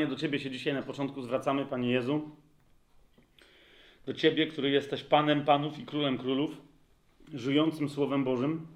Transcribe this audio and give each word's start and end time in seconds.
Panie, 0.00 0.10
do 0.10 0.16
Ciebie 0.16 0.38
się 0.38 0.50
dzisiaj 0.50 0.74
na 0.74 0.82
początku 0.82 1.22
zwracamy, 1.22 1.66
Panie 1.66 1.90
Jezu. 1.90 2.30
Do 4.06 4.14
Ciebie, 4.14 4.46
który 4.46 4.70
jesteś 4.70 5.02
Panem 5.02 5.44
Panów 5.44 5.78
i 5.78 5.86
Królem 5.86 6.18
Królów, 6.18 6.50
żyjącym 7.34 7.88
Słowem 7.88 8.24
Bożym. 8.24 8.66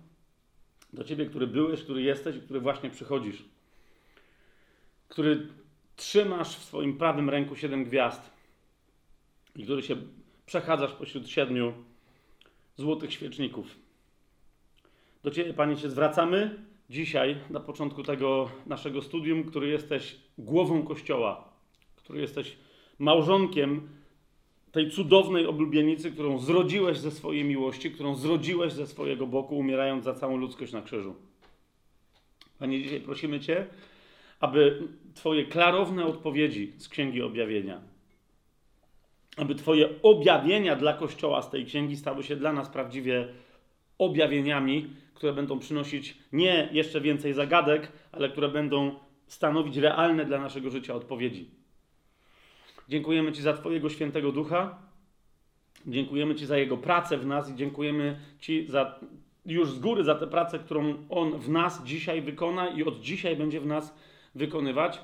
Do 0.93 1.05
Ciebie, 1.05 1.27
który 1.27 1.47
byłeś, 1.47 1.83
który 1.83 2.03
jesteś 2.03 2.37
i 2.37 2.41
który 2.41 2.61
właśnie 2.61 2.91
przychodzisz. 2.91 3.45
Który 5.09 5.49
trzymasz 5.97 6.57
w 6.57 6.65
swoim 6.65 6.99
prawym 6.99 7.31
ręku 7.31 7.57
siedem 7.57 7.85
gwiazd 7.85 8.31
i 9.57 9.65
który 9.65 9.83
się 9.83 9.97
przechadzasz 10.47 10.93
pośród 10.93 11.29
siedmiu 11.29 11.73
złotych 12.77 13.13
świeczników. 13.13 13.79
Do 15.23 15.31
Ciebie, 15.31 15.55
Panie, 15.55 15.77
się 15.77 15.91
zwracamy 15.91 16.65
dzisiaj, 16.95 17.37
na 17.51 17.61
początku 17.61 18.03
tego 18.03 18.51
naszego 18.67 19.03
studium, 19.03 19.45
który 19.45 19.69
jesteś 19.69 20.17
głową 20.39 20.83
Kościoła, 20.83 21.49
który 21.97 22.21
jesteś 22.21 22.57
małżonkiem 22.99 23.89
tej 24.73 24.91
cudownej 24.91 25.47
oblubienicy, 25.47 26.11
którą 26.11 26.39
zrodziłeś 26.39 26.99
ze 26.99 27.11
swojej 27.11 27.45
miłości, 27.45 27.91
którą 27.91 28.15
zrodziłeś 28.15 28.73
ze 28.73 28.87
swojego 28.87 29.27
boku, 29.27 29.59
umierając 29.59 30.05
za 30.05 30.15
całą 30.15 30.37
ludzkość 30.37 30.73
na 30.73 30.83
krzyżu. 30.83 31.15
Panie, 32.59 32.83
dzisiaj 32.83 33.01
prosimy 33.01 33.41
Cię, 33.41 33.67
aby 34.41 34.89
Twoje 35.15 35.45
klarowne 35.45 36.05
odpowiedzi 36.05 36.73
z 36.77 36.89
Księgi 36.89 37.23
Objawienia, 37.23 37.81
aby 39.37 39.55
Twoje 39.55 39.89
objawienia 40.03 40.77
dla 40.77 40.93
Kościoła 40.93 41.43
z 41.43 41.51
tej 41.51 41.65
księgi 41.65 41.97
stały 41.97 42.23
się 42.23 42.37
dla 42.37 42.53
nas 42.53 42.69
prawdziwie 42.69 43.29
objawieniami, 43.99 45.04
które 45.15 45.33
będą 45.33 45.59
przynosić 45.59 46.19
nie 46.33 46.69
jeszcze 46.73 47.01
więcej 47.01 47.33
zagadek, 47.33 47.93
ale 48.13 48.29
które 48.29 48.49
będą 48.49 48.95
stanowić 49.27 49.77
realne 49.77 50.25
dla 50.25 50.41
naszego 50.41 50.71
życia 50.71 50.95
odpowiedzi. 50.95 51.51
Dziękujemy 52.89 53.33
Ci 53.33 53.43
za 53.43 53.53
Twojego 53.53 53.91
świętego 53.91 54.33
ducha. 54.33 54.79
Dziękujemy 55.87 56.35
Ci 56.35 56.47
za 56.47 56.59
Jego 56.59 56.77
pracę 56.77 57.19
w 57.19 57.27
nas 57.27 57.51
i 57.51 57.55
dziękujemy 57.55 58.21
Ci 58.41 58.67
za, 58.69 59.01
już 59.47 59.71
z 59.71 59.79
góry 59.79 60.05
za 60.05 60.15
tę 60.15 60.27
pracę, 60.27 60.59
którą 60.59 60.95
On 61.09 61.39
w 61.39 61.49
nas 61.49 61.85
dzisiaj 61.85 62.23
wykona 62.23 62.69
i 62.69 62.85
od 62.85 63.01
dzisiaj 63.01 63.37
będzie 63.37 63.61
w 63.61 63.67
nas 63.67 63.95
wykonywać, 64.35 65.01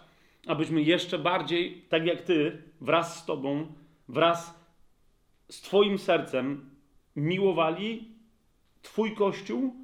abyśmy 0.46 0.82
jeszcze 0.82 1.18
bardziej, 1.18 1.82
tak 1.88 2.06
jak 2.06 2.22
Ty, 2.22 2.62
wraz 2.80 3.18
z 3.22 3.24
Tobą, 3.24 3.66
wraz 4.08 4.60
z 5.48 5.60
Twoim 5.60 5.98
sercem 5.98 6.70
miłowali 7.16 8.08
Twój 8.82 9.14
Kościół, 9.14 9.74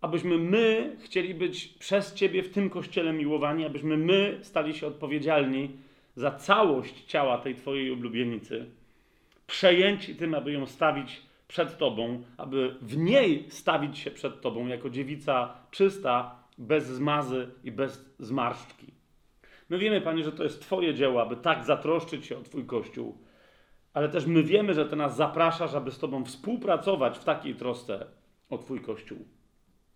abyśmy 0.00 0.38
my 0.38 0.96
chcieli 1.00 1.34
być 1.34 1.68
przez 1.68 2.14
Ciebie 2.14 2.42
w 2.42 2.50
tym 2.50 2.70
Kościele 2.70 3.12
miłowani, 3.12 3.66
abyśmy 3.66 3.96
my 3.96 4.38
stali 4.42 4.74
się 4.74 4.86
odpowiedzialni 4.86 5.70
za 6.16 6.30
całość 6.30 7.04
ciała 7.04 7.38
tej 7.38 7.54
Twojej 7.54 7.92
oblubienicy, 7.92 8.66
przejęci 9.46 10.14
tym, 10.16 10.34
aby 10.34 10.52
ją 10.52 10.66
stawić 10.66 11.22
przed 11.48 11.78
Tobą, 11.78 12.22
aby 12.36 12.74
w 12.82 12.96
niej 12.96 13.44
stawić 13.48 13.98
się 13.98 14.10
przed 14.10 14.40
Tobą 14.40 14.66
jako 14.66 14.90
dziewica 14.90 15.54
czysta, 15.70 16.38
bez 16.58 16.86
zmazy 16.86 17.48
i 17.64 17.72
bez 17.72 18.14
zmarszczki. 18.18 18.86
My 19.68 19.78
wiemy, 19.78 20.00
Panie, 20.00 20.24
że 20.24 20.32
to 20.32 20.44
jest 20.44 20.62
Twoje 20.62 20.94
dzieło, 20.94 21.22
aby 21.22 21.36
tak 21.36 21.64
zatroszczyć 21.64 22.26
się 22.26 22.38
o 22.38 22.42
Twój 22.42 22.66
Kościół, 22.66 23.18
ale 23.94 24.08
też 24.08 24.26
my 24.26 24.42
wiemy, 24.42 24.74
że 24.74 24.86
Ty 24.86 24.96
nas 24.96 25.16
zapraszasz, 25.16 25.74
aby 25.74 25.90
z 25.90 25.98
Tobą 25.98 26.24
współpracować 26.24 27.18
w 27.18 27.24
takiej 27.24 27.54
trosce 27.54 28.06
o 28.50 28.58
Twój 28.58 28.80
Kościół. 28.80 29.18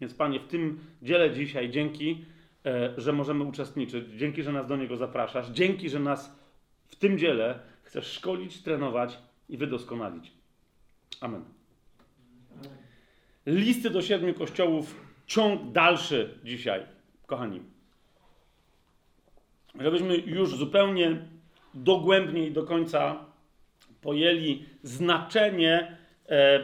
Więc 0.02 0.14
Panie, 0.14 0.40
w 0.40 0.46
tym 0.46 0.80
dziele 1.02 1.34
dzisiaj 1.34 1.70
dzięki, 1.70 2.24
e, 2.66 2.94
że 2.96 3.12
możemy 3.12 3.44
uczestniczyć, 3.44 4.08
dzięki, 4.16 4.42
że 4.42 4.52
nas 4.52 4.66
do 4.66 4.76
niego 4.76 4.96
zapraszasz, 4.96 5.48
dzięki, 5.48 5.90
że 5.90 6.00
nas 6.00 6.38
w 6.86 6.96
tym 6.96 7.18
dziele 7.18 7.58
chcesz 7.82 8.06
szkolić, 8.06 8.62
trenować 8.62 9.18
i 9.48 9.56
wydoskonalić. 9.56 10.32
Amen. 11.20 11.44
Listy 13.46 13.90
do 13.90 14.02
siedmiu 14.02 14.34
kościołów, 14.34 15.00
ciąg 15.26 15.72
dalszy 15.72 16.38
dzisiaj, 16.44 16.82
kochani. 17.26 17.60
Żebyśmy 19.80 20.16
już 20.16 20.56
zupełnie 20.56 21.28
dogłębnie 21.74 22.46
i 22.46 22.52
do 22.52 22.62
końca 22.62 23.24
pojęli 24.00 24.64
znaczenie 24.82 26.01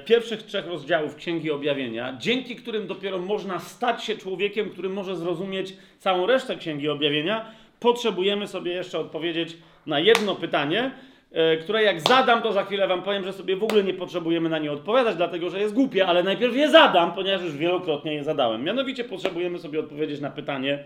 pierwszych 0.04 0.42
trzech 0.42 0.66
rozdziałów 0.66 1.16
Księgi 1.16 1.50
Objawienia, 1.50 2.16
dzięki 2.19 2.56
którym 2.56 2.86
dopiero 2.86 3.19
można 3.19 3.58
stać 3.58 4.04
się 4.04 4.16
człowiekiem, 4.16 4.70
który 4.70 4.88
może 4.88 5.16
zrozumieć 5.16 5.74
całą 5.98 6.26
resztę 6.26 6.56
Księgi 6.56 6.88
Objawienia, 6.88 7.50
potrzebujemy 7.80 8.46
sobie 8.46 8.72
jeszcze 8.72 8.98
odpowiedzieć 8.98 9.56
na 9.86 10.00
jedno 10.00 10.34
pytanie, 10.34 10.91
e, 11.32 11.56
które 11.56 11.82
jak 11.82 12.00
zadam, 12.00 12.42
to 12.42 12.52
za 12.52 12.64
chwilę 12.64 12.88
wam 12.88 13.02
powiem, 13.02 13.24
że 13.24 13.32
sobie 13.32 13.56
w 13.56 13.64
ogóle 13.64 13.84
nie 13.84 13.94
potrzebujemy 13.94 14.48
na 14.48 14.58
nie 14.58 14.72
odpowiadać, 14.72 15.16
dlatego 15.16 15.50
że 15.50 15.60
jest 15.60 15.75
głupie, 15.75 16.06
ale 16.06 16.22
najpierw 16.22 16.56
je 16.56 16.70
zadam, 16.70 17.12
ponieważ 17.14 17.42
już 17.42 17.56
wielokrotnie 17.56 18.14
je 18.14 18.25
zadałem. 18.25 18.64
Mianowicie 18.64 19.04
potrzebujemy 19.04 19.58
sobie 19.58 19.80
odpowiedzieć 19.80 20.20
na 20.20 20.30
pytanie, 20.30 20.84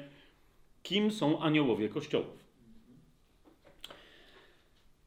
kim 0.82 1.10
są 1.10 1.40
aniołowie 1.40 1.88
Kościołów. 1.88 2.41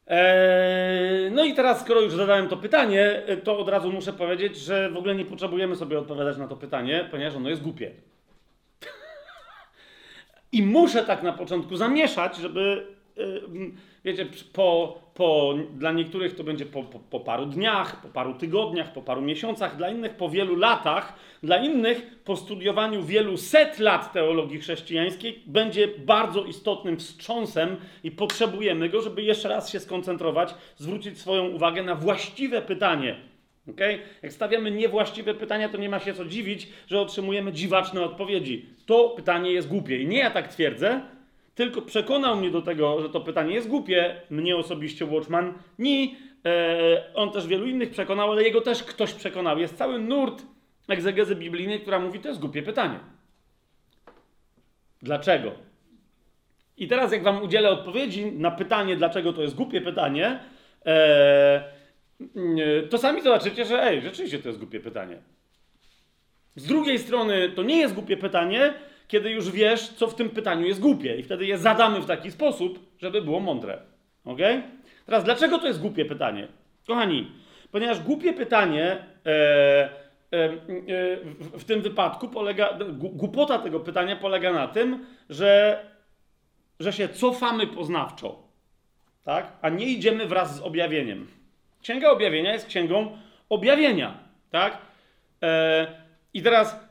Eee, 0.06 1.30
no 1.30 1.44
i 1.44 1.54
teraz, 1.54 1.80
skoro 1.80 2.00
już 2.00 2.14
zadałem 2.14 2.48
to 2.48 2.56
pytanie, 2.56 3.22
to 3.44 3.58
od 3.58 3.68
razu 3.68 3.92
muszę 3.92 4.12
powiedzieć, 4.12 4.56
że 4.56 4.90
w 4.90 4.96
ogóle 4.96 5.14
nie 5.14 5.24
potrzebujemy 5.24 5.76
sobie 5.76 5.98
odpowiadać 5.98 6.36
na 6.36 6.48
to 6.48 6.56
pytanie, 6.56 7.08
ponieważ 7.10 7.34
ono 7.34 7.48
jest 7.48 7.62
głupie. 7.62 7.90
I 10.52 10.62
muszę 10.62 11.04
tak 11.04 11.22
na 11.22 11.32
początku 11.32 11.76
zamieszać, 11.76 12.36
żeby, 12.36 12.95
wiecie, 14.04 14.26
po, 14.52 14.98
po, 15.14 15.54
dla 15.74 15.92
niektórych 15.92 16.34
to 16.34 16.44
będzie 16.44 16.66
po, 16.66 16.82
po, 16.82 16.98
po 16.98 17.20
paru 17.20 17.46
dniach, 17.46 18.02
po 18.02 18.08
paru 18.08 18.34
tygodniach, 18.34 18.92
po 18.92 19.02
paru 19.02 19.22
miesiącach, 19.22 19.76
dla 19.76 19.90
innych 19.90 20.14
po 20.14 20.28
wielu 20.28 20.56
latach, 20.56 21.18
dla 21.42 21.56
innych 21.56 22.20
po 22.24 22.36
studiowaniu 22.36 23.02
wielu 23.02 23.36
set 23.36 23.78
lat 23.78 24.12
teologii 24.12 24.58
chrześcijańskiej 24.58 25.42
będzie 25.46 25.88
bardzo 25.88 26.44
istotnym 26.44 26.96
wstrząsem 26.96 27.76
i 28.04 28.10
potrzebujemy 28.10 28.88
go, 28.88 29.02
żeby 29.02 29.22
jeszcze 29.22 29.48
raz 29.48 29.70
się 29.70 29.80
skoncentrować, 29.80 30.54
zwrócić 30.76 31.18
swoją 31.18 31.48
uwagę 31.48 31.82
na 31.82 31.94
właściwe 31.94 32.62
pytanie. 32.62 33.16
Okay? 33.70 33.98
Jak 34.22 34.32
stawiamy 34.32 34.70
niewłaściwe 34.70 35.34
pytania, 35.34 35.68
to 35.68 35.78
nie 35.78 35.88
ma 35.88 36.00
się 36.00 36.14
co 36.14 36.24
dziwić, 36.24 36.68
że 36.86 37.00
otrzymujemy 37.00 37.52
dziwaczne 37.52 38.02
odpowiedzi. 38.02 38.66
To 38.86 39.08
pytanie 39.08 39.52
jest 39.52 39.68
głupie. 39.68 39.98
I 39.98 40.06
nie 40.06 40.18
ja 40.18 40.30
tak 40.30 40.48
twierdzę, 40.48 41.00
tylko 41.56 41.82
przekonał 41.82 42.36
mnie 42.36 42.50
do 42.50 42.62
tego, 42.62 43.02
że 43.02 43.08
to 43.08 43.20
pytanie 43.20 43.54
jest 43.54 43.68
głupie, 43.68 44.20
mnie 44.30 44.56
osobiście 44.56 45.06
Watchman, 45.06 45.54
ni 45.78 46.16
e, 46.44 47.14
on 47.14 47.30
też 47.30 47.46
wielu 47.46 47.66
innych 47.66 47.90
przekonał, 47.90 48.32
ale 48.32 48.42
jego 48.42 48.60
też 48.60 48.82
ktoś 48.82 49.12
przekonał. 49.12 49.58
Jest 49.58 49.76
cały 49.76 49.98
nurt 49.98 50.42
egzegezy 50.88 51.36
biblijnej, 51.36 51.80
która 51.80 51.98
mówi, 51.98 52.20
to 52.20 52.28
jest 52.28 52.40
głupie 52.40 52.62
pytanie. 52.62 52.98
Dlaczego? 55.02 55.52
I 56.76 56.88
teraz 56.88 57.12
jak 57.12 57.22
wam 57.22 57.42
udzielę 57.42 57.70
odpowiedzi 57.70 58.32
na 58.32 58.50
pytanie, 58.50 58.96
dlaczego 58.96 59.32
to 59.32 59.42
jest 59.42 59.54
głupie 59.54 59.80
pytanie, 59.80 60.40
e, 60.86 61.64
to 62.90 62.98
sami 62.98 63.22
zobaczycie, 63.22 63.64
że 63.64 63.82
ej, 63.82 64.02
rzeczywiście 64.02 64.38
to 64.38 64.48
jest 64.48 64.58
głupie 64.58 64.80
pytanie. 64.80 65.18
Z 66.56 66.66
drugiej 66.66 66.98
strony 66.98 67.48
to 67.48 67.62
nie 67.62 67.76
jest 67.76 67.94
głupie 67.94 68.16
pytanie, 68.16 68.74
kiedy 69.08 69.30
już 69.30 69.50
wiesz, 69.50 69.88
co 69.88 70.08
w 70.08 70.14
tym 70.14 70.30
pytaniu 70.30 70.66
jest 70.66 70.80
głupie 70.80 71.16
i 71.16 71.22
wtedy 71.22 71.46
je 71.46 71.58
zadamy 71.58 72.00
w 72.00 72.06
taki 72.06 72.30
sposób, 72.30 72.78
żeby 72.98 73.22
było 73.22 73.40
mądre. 73.40 73.78
Ok? 74.24 74.38
Teraz, 75.06 75.24
dlaczego 75.24 75.58
to 75.58 75.66
jest 75.66 75.80
głupie 75.80 76.04
pytanie? 76.04 76.48
Kochani, 76.86 77.30
ponieważ 77.70 78.00
głupie 78.00 78.32
pytanie 78.32 78.84
e, 78.92 79.30
e, 79.30 80.44
e, 80.44 80.50
w, 81.24 81.60
w, 81.60 81.64
tym 81.64 81.82
wypadku 81.82 82.28
polega, 82.28 82.78
głupota 82.92 83.58
tego 83.58 83.80
pytania 83.80 84.16
polega 84.16 84.52
na 84.52 84.68
tym, 84.68 85.06
że, 85.30 85.80
że 86.80 86.92
się 86.92 87.08
cofamy 87.08 87.66
poznawczo, 87.66 88.42
tak? 89.24 89.52
a 89.62 89.68
nie 89.68 89.86
idziemy 89.86 90.26
wraz 90.26 90.56
z 90.56 90.60
objawieniem. 90.60 91.26
Księga 91.82 92.10
objawienia 92.10 92.52
jest 92.52 92.66
księgą 92.66 93.18
objawienia, 93.48 94.18
tak? 94.50 94.78
E, 95.42 95.86
I 96.34 96.42
teraz 96.42 96.85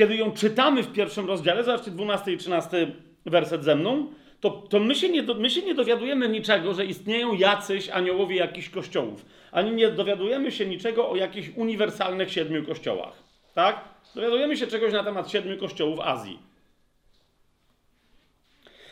kiedy 0.00 0.16
ją 0.16 0.32
czytamy 0.32 0.82
w 0.82 0.92
pierwszym 0.92 1.26
rozdziale, 1.26 1.64
zobaczcie 1.64 1.90
12 1.90 2.32
i 2.32 2.36
13 2.36 2.92
werset 3.26 3.64
ze 3.64 3.76
mną, 3.76 4.12
to, 4.40 4.50
to 4.50 4.80
my, 4.80 4.94
się 4.94 5.08
nie 5.08 5.22
my 5.22 5.50
się 5.50 5.62
nie 5.62 5.74
dowiadujemy 5.74 6.28
niczego, 6.28 6.74
że 6.74 6.84
istnieją 6.84 7.34
jacyś 7.34 7.88
aniołowie 7.88 8.36
jakichś 8.36 8.68
kościołów. 8.68 9.24
Ani 9.52 9.70
nie 9.72 9.90
dowiadujemy 9.90 10.52
się 10.52 10.66
niczego 10.66 11.10
o 11.10 11.16
jakichś 11.16 11.48
uniwersalnych 11.56 12.32
siedmiu 12.32 12.66
kościołach. 12.66 13.22
Tak? 13.54 13.84
Dowiadujemy 14.14 14.56
się 14.56 14.66
czegoś 14.66 14.92
na 14.92 15.04
temat 15.04 15.30
siedmiu 15.30 15.58
kościołów 15.58 16.00
Azji. 16.00 16.38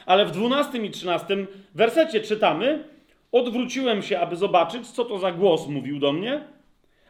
Ale 0.07 0.27
w 0.27 0.31
12 0.31 0.79
i 0.79 0.91
13 0.91 1.47
wersecie 1.75 2.21
czytamy: 2.21 2.85
Odwróciłem 3.33 4.03
się, 4.03 4.21
aby 4.21 4.37
zobaczyć, 4.37 4.91
co 4.91 5.05
to 5.05 5.19
za 5.19 5.33
głos 5.33 5.67
mówił 5.67 5.99
do 5.99 6.13
mnie 6.13 6.45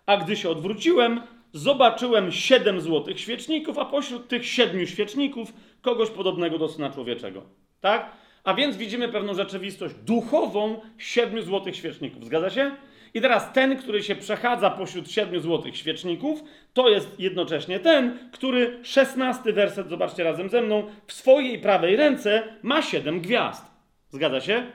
A 0.06 0.16
gdy 0.16 0.36
się 0.36 0.50
odwróciłem, 0.50 1.20
zobaczyłem 1.52 2.32
siedem 2.32 2.80
złotych 2.80 3.20
świeczników, 3.20 3.78
a 3.78 3.84
pośród 3.84 4.28
tych 4.28 4.46
siedmiu 4.46 4.86
świeczników 4.86 5.52
kogoś 5.82 6.10
podobnego 6.10 6.58
do 6.58 6.68
Syna 6.68 6.90
Człowieczego. 6.90 7.42
Tak? 7.80 8.10
A 8.44 8.54
więc 8.54 8.76
widzimy 8.76 9.08
pewną 9.08 9.34
rzeczywistość 9.34 9.94
duchową 9.94 10.80
siedmiu 10.98 11.42
złotych 11.42 11.76
świeczników. 11.76 12.24
Zgadza 12.24 12.50
się? 12.50 12.70
I 13.14 13.20
teraz 13.20 13.52
ten, 13.52 13.76
który 13.76 14.02
się 14.02 14.16
przechadza 14.16 14.70
pośród 14.70 15.10
siedmiu 15.10 15.40
złotych 15.40 15.76
świeczników, 15.76 16.42
to 16.72 16.88
jest 16.88 17.20
jednocześnie 17.20 17.80
ten, 17.80 18.18
który, 18.32 18.78
szesnasty 18.82 19.52
werset, 19.52 19.88
zobaczcie 19.88 20.24
razem 20.24 20.48
ze 20.48 20.62
mną, 20.62 20.86
w 21.06 21.12
swojej 21.12 21.58
prawej 21.58 21.96
ręce 21.96 22.42
ma 22.62 22.82
siedem 22.82 23.20
gwiazd. 23.20 23.64
Zgadza 24.10 24.40
się? 24.40 24.66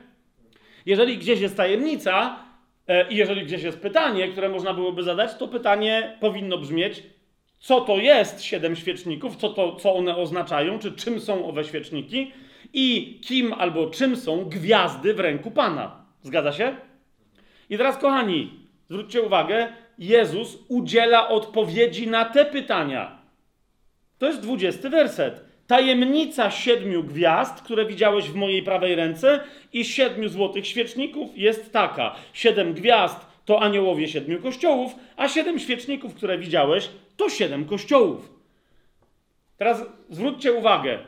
Jeżeli 0.86 1.18
gdzieś 1.18 1.40
jest 1.40 1.58
tajemnica 1.58 2.43
i 3.10 3.16
jeżeli 3.16 3.46
gdzieś 3.46 3.64
jest 3.64 3.80
pytanie, 3.80 4.28
które 4.28 4.50
można 4.50 4.74
byłoby 4.74 5.04
zadać, 5.04 5.36
to 5.36 5.48
pytanie 5.48 6.18
powinno 6.20 6.58
brzmieć, 6.58 7.04
co 7.60 7.82
to 7.82 7.98
jest 7.98 8.44
siedem 8.44 8.76
świeczników, 8.76 9.36
co, 9.36 9.50
to, 9.50 9.76
co 9.76 9.96
one 9.96 10.16
oznaczają, 10.16 10.80
czy 10.80 10.92
czym 10.92 11.20
są 11.20 11.48
owe 11.48 11.64
świeczniki 11.64 12.32
i 12.74 13.20
kim 13.24 13.54
albo 13.54 13.88
czym 13.88 14.16
są 14.16 14.46
gwiazdy 14.46 15.14
w 15.14 15.20
ręku 15.20 15.52
Pana. 15.52 16.06
Zgadza 16.22 16.52
się? 16.52 16.76
I 17.70 17.78
teraz, 17.78 17.98
kochani, 17.98 18.50
zwróćcie 18.90 19.22
uwagę, 19.22 19.68
Jezus 20.00 20.58
udziela 20.68 21.30
odpowiedzi 21.30 22.08
na 22.08 22.26
te 22.26 22.46
pytania. 22.46 23.20
To 24.18 24.26
jest 24.26 24.42
dwudziesty 24.42 24.90
werset. 24.90 25.43
Tajemnica 25.68 26.52
siedmiu 26.52 27.04
gwiazd, 27.04 27.62
które 27.62 27.86
widziałeś 27.86 28.30
w 28.30 28.36
mojej 28.36 28.64
prawej 28.64 28.96
ręce, 28.96 29.40
i 29.74 29.86
siedmiu 29.86 30.30
złotych 30.30 30.68
świeczników 30.68 31.38
jest 31.38 31.74
taka. 31.74 32.16
Siedem 32.34 32.74
gwiazd 32.74 33.26
to 33.46 33.62
aniołowie 33.62 34.08
siedmiu 34.08 34.42
kościołów, 34.42 34.96
a 35.18 35.28
siedem 35.28 35.60
świeczników, 35.60 36.16
które 36.16 36.38
widziałeś, 36.38 36.90
to 37.18 37.30
siedem 37.30 37.66
kościołów. 37.66 38.34
Teraz 39.58 39.86
zwróćcie 40.10 40.54
uwagę, 40.54 41.00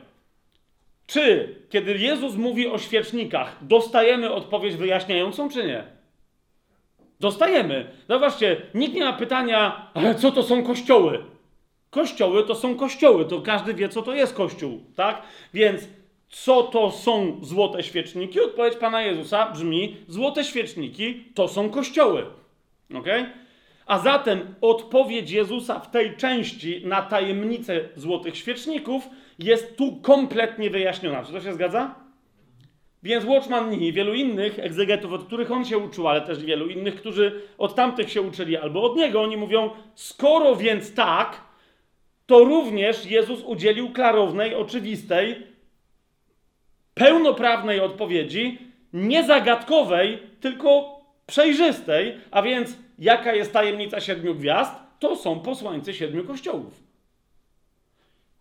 czy 1.06 1.54
kiedy 1.70 1.98
Jezus 1.98 2.34
mówi 2.34 2.66
o 2.68 2.78
świecznikach, 2.78 3.56
dostajemy 3.62 4.32
odpowiedź 4.32 4.76
wyjaśniającą, 4.76 5.48
czy 5.48 5.66
nie? 5.66 5.84
Dostajemy. 7.20 7.90
Zobaczcie, 8.08 8.56
nikt 8.74 8.94
nie 8.94 9.04
ma 9.04 9.12
pytania, 9.12 9.90
ale 9.94 10.14
co 10.14 10.32
to 10.32 10.42
są 10.42 10.62
kościoły? 10.62 11.24
Kościoły 11.90 12.44
to 12.44 12.54
są 12.54 12.76
kościoły, 12.76 13.24
to 13.24 13.40
każdy 13.40 13.74
wie, 13.74 13.88
co 13.88 14.02
to 14.02 14.14
jest 14.14 14.34
kościół, 14.34 14.80
tak? 14.94 15.22
Więc 15.54 15.88
co 16.28 16.62
to 16.62 16.90
są 16.90 17.38
złote 17.42 17.82
świeczniki? 17.82 18.40
Odpowiedź 18.40 18.76
Pana 18.76 19.02
Jezusa 19.02 19.50
brzmi: 19.50 19.96
złote 20.08 20.44
świeczniki 20.44 21.24
to 21.34 21.48
są 21.48 21.70
kościoły. 21.70 22.26
Ok? 22.94 23.06
A 23.86 23.98
zatem 23.98 24.54
odpowiedź 24.60 25.30
Jezusa 25.30 25.80
w 25.80 25.90
tej 25.90 26.16
części 26.16 26.82
na 26.86 27.02
tajemnicę 27.02 27.80
złotych 27.96 28.36
świeczników 28.36 29.08
jest 29.38 29.76
tu 29.76 29.96
kompletnie 29.96 30.70
wyjaśniona. 30.70 31.24
Czy 31.24 31.32
to 31.32 31.40
się 31.40 31.52
zgadza? 31.52 31.94
Więc 33.02 33.24
Watchman 33.24 33.74
i 33.74 33.92
wielu 33.92 34.14
innych 34.14 34.58
egzegetów, 34.58 35.12
od 35.12 35.24
których 35.24 35.52
on 35.52 35.64
się 35.64 35.78
uczył, 35.78 36.08
ale 36.08 36.20
też 36.20 36.44
wielu 36.44 36.68
innych, 36.68 36.96
którzy 36.96 37.42
od 37.58 37.74
tamtych 37.74 38.10
się 38.10 38.22
uczyli 38.22 38.56
albo 38.56 38.82
od 38.82 38.96
niego, 38.96 39.22
oni 39.22 39.36
mówią: 39.36 39.70
skoro 39.94 40.56
więc 40.56 40.94
tak, 40.94 41.40
to 42.26 42.44
również 42.44 43.06
Jezus 43.06 43.42
udzielił 43.42 43.92
klarownej, 43.92 44.54
oczywistej, 44.54 45.46
pełnoprawnej 46.94 47.80
odpowiedzi, 47.80 48.58
nie 48.92 49.24
zagadkowej, 49.24 50.18
tylko 50.40 51.00
przejrzystej, 51.26 52.14
a 52.30 52.42
więc 52.42 52.76
jaka 52.98 53.34
jest 53.34 53.52
tajemnica 53.52 54.00
siedmiu 54.00 54.34
gwiazd? 54.34 54.72
To 54.98 55.16
są 55.16 55.40
posłańcy 55.40 55.94
siedmiu 55.94 56.24
kościołów. 56.24 56.82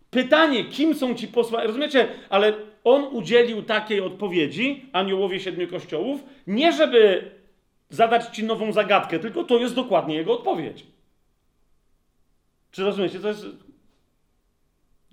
Pytanie, 0.09 0.65
kim 0.65 0.95
są 0.95 1.15
ci 1.15 1.27
posłańcy, 1.27 1.67
rozumiecie, 1.67 2.07
ale 2.29 2.53
on 2.83 3.03
udzielił 3.03 3.63
takiej 3.63 4.01
odpowiedzi, 4.01 4.89
aniołowie 4.93 5.39
siedmiu 5.39 5.67
kościołów, 5.67 6.23
nie 6.47 6.71
żeby 6.71 7.31
zadać 7.89 8.35
ci 8.35 8.43
nową 8.43 8.71
zagadkę, 8.71 9.19
tylko 9.19 9.43
to 9.43 9.57
jest 9.57 9.75
dokładnie 9.75 10.15
jego 10.15 10.33
odpowiedź. 10.33 10.85
Czy 12.71 12.83
rozumiecie? 12.83 13.19
To 13.19 13.27
jest 13.27 13.45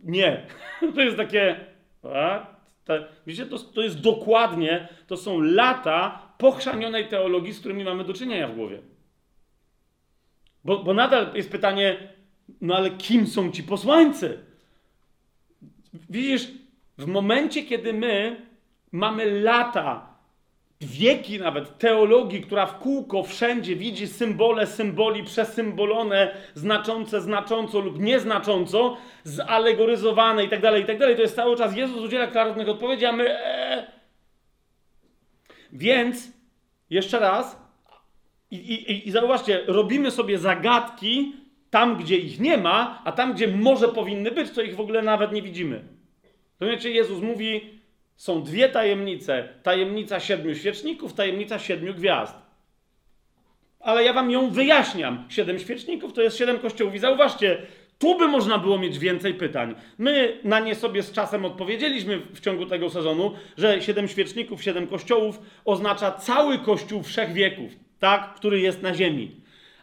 nie. 0.03 0.47
To 0.95 1.01
jest 1.01 1.17
takie. 1.17 1.57
A, 2.03 2.47
to, 2.85 3.59
to 3.75 3.83
jest 3.83 4.01
dokładnie, 4.01 4.89
to 5.07 5.17
są 5.17 5.41
lata 5.41 6.29
pochrzanionej 6.39 7.09
teologii, 7.09 7.53
z 7.53 7.61
którymi 7.61 7.85
mamy 7.85 8.05
do 8.05 8.15
czynienia 8.15 8.49
w 8.49 8.55
głowie. 8.55 8.83
Bo, 10.65 10.79
bo 10.79 10.95
nadal 10.95 11.35
jest 11.35 11.51
pytanie, 11.51 12.09
no 12.61 12.77
ale 12.77 12.91
kim 12.91 13.27
są 13.27 13.51
ci 13.51 13.63
posłańcy? 13.63 14.39
Widzisz, 16.11 16.49
w 16.99 17.07
momencie, 17.07 17.63
kiedy 17.63 17.93
my 17.93 18.47
mamy 18.93 19.41
lata 19.41 20.12
wieki 20.87 21.39
nawet 21.39 21.79
teologii, 21.79 22.41
która 22.41 22.67
w 22.67 22.79
kółko 22.79 23.23
wszędzie 23.23 23.77
widzi 23.77 24.07
symbole 24.07 24.67
symboli 24.67 25.25
przesymbolone, 25.25 26.35
znaczące 26.55 27.21
znacząco 27.21 27.81
lub 27.81 27.99
nieznacząco, 27.99 28.97
zalegoryzowane 29.25 30.49
tak. 30.49 30.61
Tak 30.87 30.99
to 30.99 31.09
jest 31.09 31.37
cały 31.37 31.57
czas 31.57 31.77
Jezus 31.77 32.05
udziela 32.05 32.27
klarownych 32.27 32.69
odpowiedzi, 32.69 33.07
a 33.07 33.13
my... 33.13 33.39
Ee... 33.39 33.87
Więc, 35.73 36.33
jeszcze 36.91 37.19
raz, 37.19 37.63
i, 38.51 38.57
i, 38.57 39.09
i 39.09 39.11
zauważcie, 39.11 39.61
robimy 39.67 40.11
sobie 40.11 40.39
zagadki 40.39 41.37
tam, 41.71 41.97
gdzie 41.97 42.17
ich 42.17 42.41
nie 42.41 42.57
ma, 42.59 43.03
a 43.05 43.13
tam, 43.13 43.35
gdzie 43.35 43.49
może 43.49 43.89
powinny 43.89 44.31
być, 44.31 44.51
to 44.51 44.63
ich 44.63 44.77
w 44.77 44.81
ogóle 44.81 45.03
nawet 45.03 45.33
nie 45.33 45.43
widzimy. 45.43 45.85
Rozumiecie, 46.61 46.91
Jezus 46.91 47.23
mówi, 47.23 47.82
są 48.23 48.43
dwie 48.43 48.69
tajemnice: 48.69 49.49
tajemnica 49.63 50.21
siedmiu 50.21 50.55
świeczników, 50.55 51.13
tajemnica 51.13 51.59
siedmiu 51.59 51.95
gwiazd. 51.95 52.37
Ale 53.81 54.05
ja 54.05 54.13
wam 54.13 54.31
ją 54.31 54.51
wyjaśniam. 54.51 55.25
Siedem 55.29 55.59
świeczników 55.59 56.13
to 56.13 56.23
jest 56.23 56.39
siedem 56.39 56.59
kościołów. 56.59 56.95
I 56.95 56.99
zauważcie, 56.99 57.63
tu 57.99 58.19
by 58.19 58.29
można 58.29 58.59
było 58.59 58.79
mieć 58.79 58.99
więcej 58.99 59.35
pytań. 59.35 59.75
My 59.99 60.41
na 60.45 60.61
nie 60.61 60.75
sobie 60.75 61.03
z 61.03 61.13
czasem 61.13 61.45
odpowiedzieliśmy 61.45 62.21
w 62.35 62.41
ciągu 62.41 62.67
tego 62.67 62.91
sezonu, 62.91 63.35
że 63.57 63.83
siedem 63.83 64.09
świeczników, 64.09 64.63
siedem 64.63 64.87
kościołów 64.87 65.41
oznacza 65.65 66.13
cały 66.13 66.59
kościół 66.59 67.03
wszechwieków, 67.03 67.73
tak, 67.99 68.35
który 68.35 68.61
jest 68.61 68.83
na 68.83 68.95
ziemi. 68.95 69.37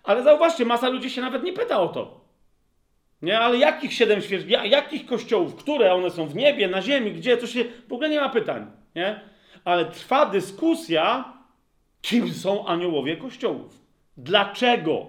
Ale 0.03 0.23
zauważcie, 0.23 0.65
masa 0.65 0.89
ludzi 0.89 1.09
się 1.09 1.21
nawet 1.21 1.43
nie 1.43 1.53
pyta 1.53 1.79
o 1.81 1.87
to. 1.87 2.18
Nie, 3.21 3.39
ale 3.39 3.57
jakich 3.57 3.93
siedem 3.93 4.21
świec, 4.21 4.43
jakich 4.63 5.05
kościołów, 5.05 5.55
które 5.55 5.93
one 5.93 6.09
są 6.09 6.25
w 6.25 6.35
niebie, 6.35 6.67
na 6.67 6.81
ziemi, 6.81 7.11
gdzie, 7.11 7.37
to 7.37 7.47
się 7.47 7.65
w 7.87 7.93
ogóle 7.93 8.09
nie 8.09 8.21
ma 8.21 8.29
pytań, 8.29 8.71
nie? 8.95 9.19
Ale 9.65 9.85
trwa 9.85 10.25
dyskusja, 10.25 11.33
kim 12.01 12.33
są 12.33 12.67
aniołowie 12.67 13.17
kościołów. 13.17 13.81
Dlaczego? 14.17 15.05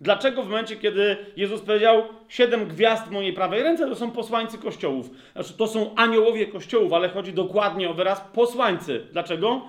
Dlaczego 0.00 0.42
w 0.42 0.48
momencie, 0.48 0.76
kiedy 0.76 1.16
Jezus 1.36 1.60
powiedział, 1.60 2.02
siedem 2.28 2.66
gwiazd 2.68 3.10
mojej 3.10 3.32
prawej 3.32 3.62
ręce, 3.62 3.86
to 3.86 3.94
są 3.94 4.10
posłańcy 4.10 4.58
kościołów. 4.58 5.10
Znaczy, 5.32 5.54
to 5.56 5.66
są 5.66 5.94
aniołowie 5.94 6.46
kościołów, 6.46 6.92
ale 6.92 7.08
chodzi 7.08 7.32
dokładnie 7.32 7.90
o 7.90 7.94
wyraz 7.94 8.20
posłańcy. 8.20 9.06
Dlaczego? 9.12 9.62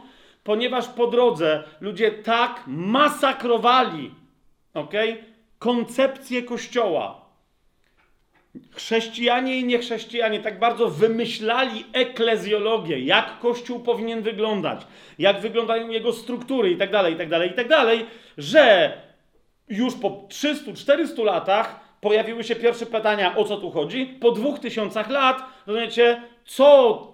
Ponieważ 0.43 0.88
po 0.88 1.08
drodze 1.08 1.63
ludzie 1.81 2.12
tak 2.12 2.63
masakrowali, 2.67 4.12
ok? 4.74 4.93
Koncepcję 5.60 6.43
kościoła, 6.43 7.21
Chrześcijanie 8.72 9.58
i 9.58 9.65
niechrześcijanie 9.65 10.39
tak 10.39 10.60
bardzo 10.60 10.89
wymyślali 10.89 11.86
eklezjologię, 11.93 13.00
jak 13.00 13.39
Kościół 13.39 13.79
powinien 13.79 14.22
wyglądać, 14.22 14.81
jak 15.20 15.39
wyglądają 15.39 15.89
jego 15.89 16.13
struktury 16.13 16.70
itd., 16.70 17.10
itd., 17.10 17.48
itd., 17.48 17.86
że 18.38 18.93
już 19.70 19.96
po 19.96 20.10
300-400 20.10 21.24
latach 21.24 21.79
pojawiły 22.01 22.43
się 22.43 22.55
pierwsze 22.55 22.86
pytania, 22.86 23.36
o 23.36 23.43
co 23.43 23.58
tu 23.58 23.72
chodzi. 23.72 24.05
Po 24.05 24.31
dwóch 24.31 24.60
tysiącach 24.60 25.10
lat, 25.10 25.43
rozumiecie, 25.67 26.22
co 26.46 27.11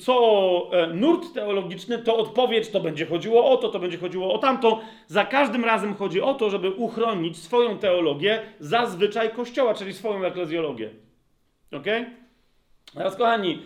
co 0.00 0.70
e, 0.72 0.86
nurt 0.86 1.34
teologiczny, 1.34 1.98
to 1.98 2.16
odpowiedź, 2.16 2.70
to 2.70 2.80
będzie 2.80 3.06
chodziło 3.06 3.50
o 3.50 3.56
to, 3.56 3.68
to 3.68 3.78
będzie 3.78 3.98
chodziło 3.98 4.34
o 4.34 4.38
tamto. 4.38 4.80
Za 5.06 5.24
każdym 5.24 5.64
razem 5.64 5.94
chodzi 5.94 6.20
o 6.20 6.34
to, 6.34 6.50
żeby 6.50 6.70
uchronić 6.70 7.36
swoją 7.36 7.78
teologię 7.78 8.42
zazwyczaj 8.60 9.30
Kościoła, 9.30 9.74
czyli 9.74 9.92
swoją 9.92 10.24
eklezjologię. 10.24 10.90
Ok? 11.72 11.86
Teraz, 12.94 13.16
kochani, 13.16 13.62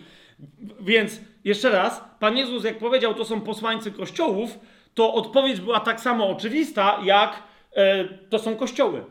więc 0.79 1.21
jeszcze 1.43 1.69
raz, 1.69 2.03
Pan 2.19 2.37
Jezus, 2.37 2.63
jak 2.63 2.77
powiedział, 2.77 3.13
to 3.13 3.25
są 3.25 3.41
posłańcy 3.41 3.91
Kościołów, 3.91 4.59
to 4.93 5.13
odpowiedź 5.13 5.61
była 5.61 5.79
tak 5.79 5.99
samo 5.99 6.29
oczywista, 6.29 6.99
jak 7.03 7.43
e, 7.75 8.05
to 8.05 8.39
są 8.39 8.55
Kościoły. 8.55 9.03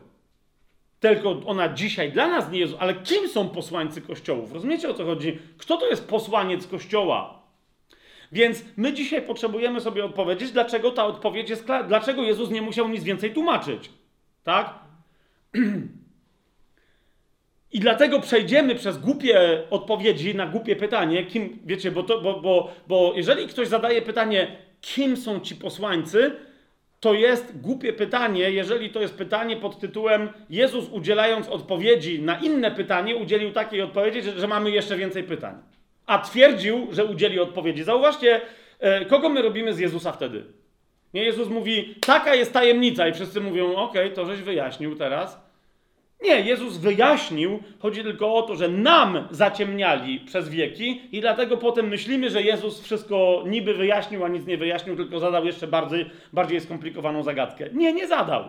Tylko 0.99 1.41
ona 1.45 1.73
dzisiaj 1.73 2.11
dla 2.11 2.27
nas 2.27 2.51
nie 2.51 2.59
jest, 2.59 2.73
ale 2.79 2.93
kim 2.93 3.29
są 3.29 3.49
posłańcy 3.49 4.01
kościołów? 4.01 4.53
Rozumiecie 4.53 4.89
o 4.89 4.93
co 4.93 5.05
chodzi? 5.05 5.39
Kto 5.57 5.77
to 5.77 5.89
jest 5.89 6.07
posłaniec 6.07 6.67
kościoła? 6.67 7.39
Więc 8.31 8.63
my 8.77 8.93
dzisiaj 8.93 9.21
potrzebujemy 9.21 9.81
sobie 9.81 10.05
odpowiedzieć, 10.05 10.51
dlaczego 10.51 10.91
ta 10.91 11.05
odpowiedź 11.05 11.49
jest 11.49 11.65
dlaczego 11.87 12.23
Jezus 12.23 12.49
nie 12.49 12.61
musiał 12.61 12.89
nic 12.89 13.03
więcej 13.03 13.33
tłumaczyć. 13.33 13.89
Tak? 14.43 14.73
I 17.71 17.79
dlatego 17.79 18.19
przejdziemy 18.19 18.75
przez 18.75 18.97
głupie 18.97 19.63
odpowiedzi 19.69 20.35
na 20.35 20.47
głupie 20.47 20.75
pytanie, 20.75 21.25
kim, 21.25 21.59
wiecie, 21.65 21.91
bo, 21.91 22.03
to, 22.03 22.21
bo, 22.21 22.39
bo, 22.39 22.71
bo 22.87 23.13
jeżeli 23.15 23.47
ktoś 23.47 23.67
zadaje 23.67 24.01
pytanie, 24.01 24.57
kim 24.81 25.17
są 25.17 25.39
ci 25.39 25.55
posłańcy, 25.55 26.35
to 26.99 27.13
jest 27.13 27.61
głupie 27.61 27.93
pytanie, 27.93 28.51
jeżeli 28.51 28.89
to 28.89 29.01
jest 29.01 29.17
pytanie 29.17 29.57
pod 29.57 29.79
tytułem 29.79 30.29
Jezus 30.49 30.89
udzielając 30.89 31.47
odpowiedzi 31.47 32.21
na 32.21 32.39
inne 32.39 32.71
pytanie, 32.71 33.15
udzielił 33.15 33.51
takiej 33.51 33.81
odpowiedzi, 33.81 34.21
że, 34.21 34.39
że 34.39 34.47
mamy 34.47 34.71
jeszcze 34.71 34.97
więcej 34.97 35.23
pytań. 35.23 35.55
A 36.05 36.19
twierdził, 36.19 36.87
że 36.91 37.05
udzieli 37.05 37.39
odpowiedzi. 37.39 37.83
Zauważcie, 37.83 38.41
e, 38.79 39.05
kogo 39.05 39.29
my 39.29 39.41
robimy 39.41 39.73
z 39.73 39.79
Jezusa 39.79 40.11
wtedy? 40.11 40.43
Nie, 41.13 41.23
Jezus 41.23 41.49
mówi, 41.49 41.95
taka 42.05 42.35
jest 42.35 42.53
tajemnica 42.53 43.07
i 43.07 43.13
wszyscy 43.13 43.41
mówią, 43.41 43.75
okej, 43.75 44.03
okay, 44.05 44.15
to 44.15 44.25
żeś 44.25 44.41
wyjaśnił 44.41 44.95
teraz. 44.95 45.48
Nie, 46.21 46.41
Jezus 46.41 46.77
wyjaśnił, 46.77 47.59
chodzi 47.79 48.03
tylko 48.03 48.35
o 48.35 48.41
to, 48.41 48.55
że 48.55 48.67
nam 48.67 49.27
zaciemniali 49.31 50.19
przez 50.19 50.49
wieki 50.49 51.01
i 51.11 51.21
dlatego 51.21 51.57
potem 51.57 51.87
myślimy, 51.87 52.29
że 52.29 52.41
Jezus 52.41 52.81
wszystko 52.81 53.43
niby 53.47 53.73
wyjaśnił, 53.73 54.25
a 54.25 54.27
nic 54.27 54.45
nie 54.45 54.57
wyjaśnił, 54.57 54.95
tylko 54.95 55.19
zadał 55.19 55.45
jeszcze 55.45 55.67
bardziej, 55.67 56.09
bardziej 56.33 56.61
skomplikowaną 56.61 57.23
zagadkę. 57.23 57.69
Nie, 57.73 57.93
nie 57.93 58.07
zadał. 58.07 58.43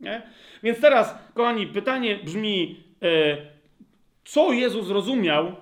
Nie? 0.00 0.22
Więc 0.62 0.80
teraz, 0.80 1.18
kochani, 1.34 1.66
pytanie 1.66 2.16
brzmi, 2.24 2.84
e, 3.02 3.36
co 4.24 4.52
Jezus 4.52 4.90
rozumiał, 4.90 5.52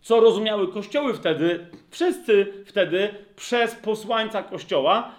co 0.00 0.20
rozumiały 0.20 0.72
kościoły 0.72 1.14
wtedy, 1.14 1.66
wszyscy 1.90 2.52
wtedy 2.66 3.08
przez 3.36 3.74
posłańca 3.74 4.42
kościoła, 4.42 5.14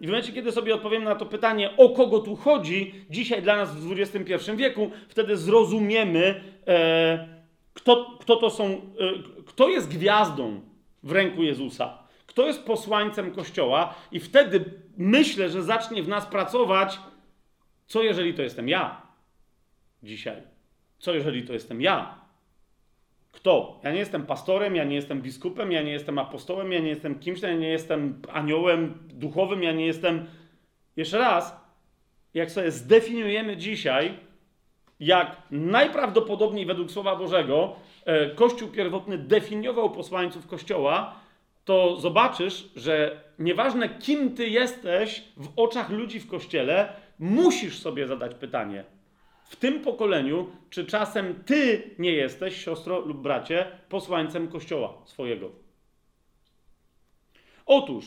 i 0.00 0.06
w 0.06 0.06
momencie, 0.06 0.32
kiedy 0.32 0.52
sobie 0.52 0.74
odpowiem 0.74 1.04
na 1.04 1.14
to 1.14 1.26
pytanie, 1.26 1.76
o 1.76 1.88
kogo 1.88 2.18
tu 2.18 2.36
chodzi, 2.36 2.94
dzisiaj 3.10 3.42
dla 3.42 3.56
nas 3.56 3.76
w 3.76 3.92
XXI 3.92 4.56
wieku, 4.56 4.90
wtedy 5.08 5.36
zrozumiemy, 5.36 6.44
e, 6.66 7.28
kto, 7.74 8.16
kto 8.20 8.36
to 8.36 8.50
są, 8.50 8.64
e, 8.66 8.80
kto 9.46 9.68
jest 9.68 9.88
gwiazdą 9.88 10.60
w 11.02 11.12
ręku 11.12 11.42
Jezusa, 11.42 11.98
kto 12.26 12.46
jest 12.46 12.64
posłańcem 12.64 13.32
Kościoła, 13.32 13.94
i 14.12 14.20
wtedy 14.20 14.64
myślę, 14.96 15.48
że 15.48 15.62
zacznie 15.62 16.02
w 16.02 16.08
nas 16.08 16.26
pracować, 16.26 16.98
co 17.86 18.02
jeżeli 18.02 18.34
to 18.34 18.42
jestem 18.42 18.68
ja 18.68 19.02
dzisiaj? 20.02 20.42
Co 20.98 21.14
jeżeli 21.14 21.42
to 21.42 21.52
jestem 21.52 21.82
ja? 21.82 22.19
Kto? 23.32 23.80
Ja 23.82 23.92
nie 23.92 23.98
jestem 23.98 24.26
pastorem, 24.26 24.76
ja 24.76 24.84
nie 24.84 24.96
jestem 24.96 25.22
biskupem, 25.22 25.72
ja 25.72 25.82
nie 25.82 25.92
jestem 25.92 26.18
apostołem, 26.18 26.72
ja 26.72 26.80
nie 26.80 26.88
jestem 26.88 27.18
kimś, 27.18 27.40
ja 27.40 27.54
nie 27.54 27.68
jestem 27.68 28.22
aniołem 28.32 28.98
duchowym, 29.08 29.62
ja 29.62 29.72
nie 29.72 29.86
jestem. 29.86 30.26
Jeszcze 30.96 31.18
raz, 31.18 31.56
jak 32.34 32.50
sobie 32.50 32.70
zdefiniujemy 32.70 33.56
dzisiaj, 33.56 34.14
jak 35.00 35.36
najprawdopodobniej 35.50 36.66
według 36.66 36.90
Słowa 36.90 37.16
Bożego 37.16 37.76
e, 38.04 38.30
Kościół 38.30 38.68
pierwotny 38.68 39.18
definiował 39.18 39.90
posłańców 39.90 40.46
Kościoła, 40.46 41.14
to 41.64 42.00
zobaczysz, 42.00 42.68
że 42.76 43.24
nieważne 43.38 43.88
kim 43.88 44.34
ty 44.34 44.48
jesteś 44.48 45.24
w 45.36 45.48
oczach 45.56 45.90
ludzi 45.90 46.20
w 46.20 46.26
Kościele, 46.26 46.92
musisz 47.18 47.78
sobie 47.78 48.06
zadać 48.06 48.34
pytanie– 48.34 48.84
w 49.50 49.56
tym 49.56 49.80
pokoleniu, 49.80 50.50
czy 50.70 50.86
czasem 50.86 51.44
ty 51.44 51.90
nie 51.98 52.12
jesteś, 52.12 52.64
siostro 52.64 52.98
lub 52.98 53.18
bracie, 53.22 53.66
posłańcem 53.88 54.48
kościoła 54.48 54.94
swojego. 55.04 55.50
Otóż, 57.66 58.04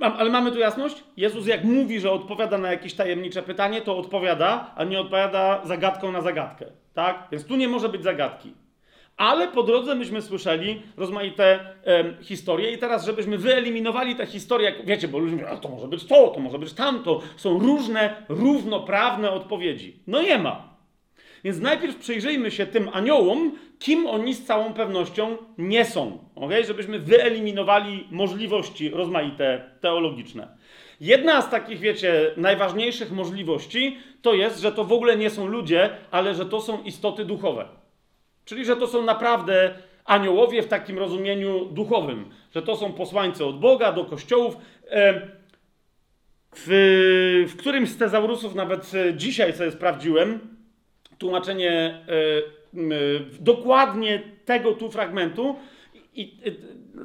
ale 0.00 0.30
mamy 0.30 0.52
tu 0.52 0.58
jasność? 0.58 1.04
Jezus, 1.16 1.46
jak 1.46 1.64
mówi, 1.64 2.00
że 2.00 2.10
odpowiada 2.10 2.58
na 2.58 2.70
jakieś 2.70 2.94
tajemnicze 2.94 3.42
pytanie, 3.42 3.80
to 3.80 3.98
odpowiada, 3.98 4.72
a 4.76 4.84
nie 4.84 5.00
odpowiada 5.00 5.66
zagadką 5.66 6.12
na 6.12 6.20
zagadkę. 6.20 6.66
Tak? 6.94 7.28
Więc 7.32 7.44
tu 7.46 7.56
nie 7.56 7.68
może 7.68 7.88
być 7.88 8.02
zagadki. 8.02 8.54
Ale 9.22 9.48
po 9.48 9.62
drodze 9.62 9.94
myśmy 9.94 10.22
słyszeli 10.22 10.82
rozmaite 10.96 11.74
historie 12.20 12.72
i 12.72 12.78
teraz, 12.78 13.06
żebyśmy 13.06 13.38
wyeliminowali 13.38 14.16
te 14.16 14.26
historie, 14.26 14.70
jak 14.70 14.86
wiecie, 14.86 15.08
bo 15.08 15.18
ludzie 15.18 15.36
mówią, 15.36 15.60
to 15.60 15.68
może 15.68 15.88
być 15.88 16.04
to, 16.04 16.28
to 16.28 16.40
może 16.40 16.58
być 16.58 16.72
tamto. 16.72 17.20
Są 17.36 17.58
różne, 17.58 18.24
równoprawne 18.28 19.30
odpowiedzi. 19.30 19.96
No 20.06 20.22
nie 20.22 20.38
ma. 20.38 20.76
Więc 21.44 21.60
najpierw 21.60 21.96
przyjrzyjmy 21.96 22.50
się 22.50 22.66
tym 22.66 22.88
aniołom, 22.92 23.52
kim 23.78 24.06
oni 24.06 24.34
z 24.34 24.44
całą 24.44 24.74
pewnością 24.74 25.36
nie 25.58 25.84
są. 25.84 26.18
Okay? 26.34 26.64
Żebyśmy 26.64 26.98
wyeliminowali 26.98 28.06
możliwości 28.10 28.90
rozmaite 28.90 29.70
teologiczne. 29.80 30.48
Jedna 31.00 31.42
z 31.42 31.50
takich, 31.50 31.78
wiecie, 31.78 32.30
najważniejszych 32.36 33.12
możliwości 33.12 33.98
to 34.22 34.34
jest, 34.34 34.60
że 34.60 34.72
to 34.72 34.84
w 34.84 34.92
ogóle 34.92 35.16
nie 35.16 35.30
są 35.30 35.46
ludzie, 35.46 35.90
ale 36.10 36.34
że 36.34 36.46
to 36.46 36.60
są 36.60 36.82
istoty 36.82 37.24
duchowe. 37.24 37.81
Czyli, 38.44 38.64
że 38.64 38.76
to 38.76 38.86
są 38.86 39.02
naprawdę 39.02 39.74
aniołowie 40.04 40.62
w 40.62 40.68
takim 40.68 40.98
rozumieniu 40.98 41.64
duchowym, 41.64 42.30
że 42.54 42.62
to 42.62 42.76
są 42.76 42.92
posłańcy 42.92 43.44
od 43.44 43.60
Boga 43.60 43.92
do 43.92 44.04
kościołów. 44.04 44.56
W, 46.56 47.46
w 47.48 47.56
którymś 47.56 47.88
z 47.88 47.96
tezaurusów, 47.96 48.54
nawet 48.54 48.92
e, 48.94 49.14
dzisiaj 49.14 49.52
sobie 49.52 49.70
sprawdziłem, 49.70 50.40
tłumaczenie 51.18 51.70
e, 51.72 52.84
dokładnie 53.40 54.22
tego 54.44 54.72
tu 54.72 54.90
fragmentu. 54.90 55.56
I 56.14 56.38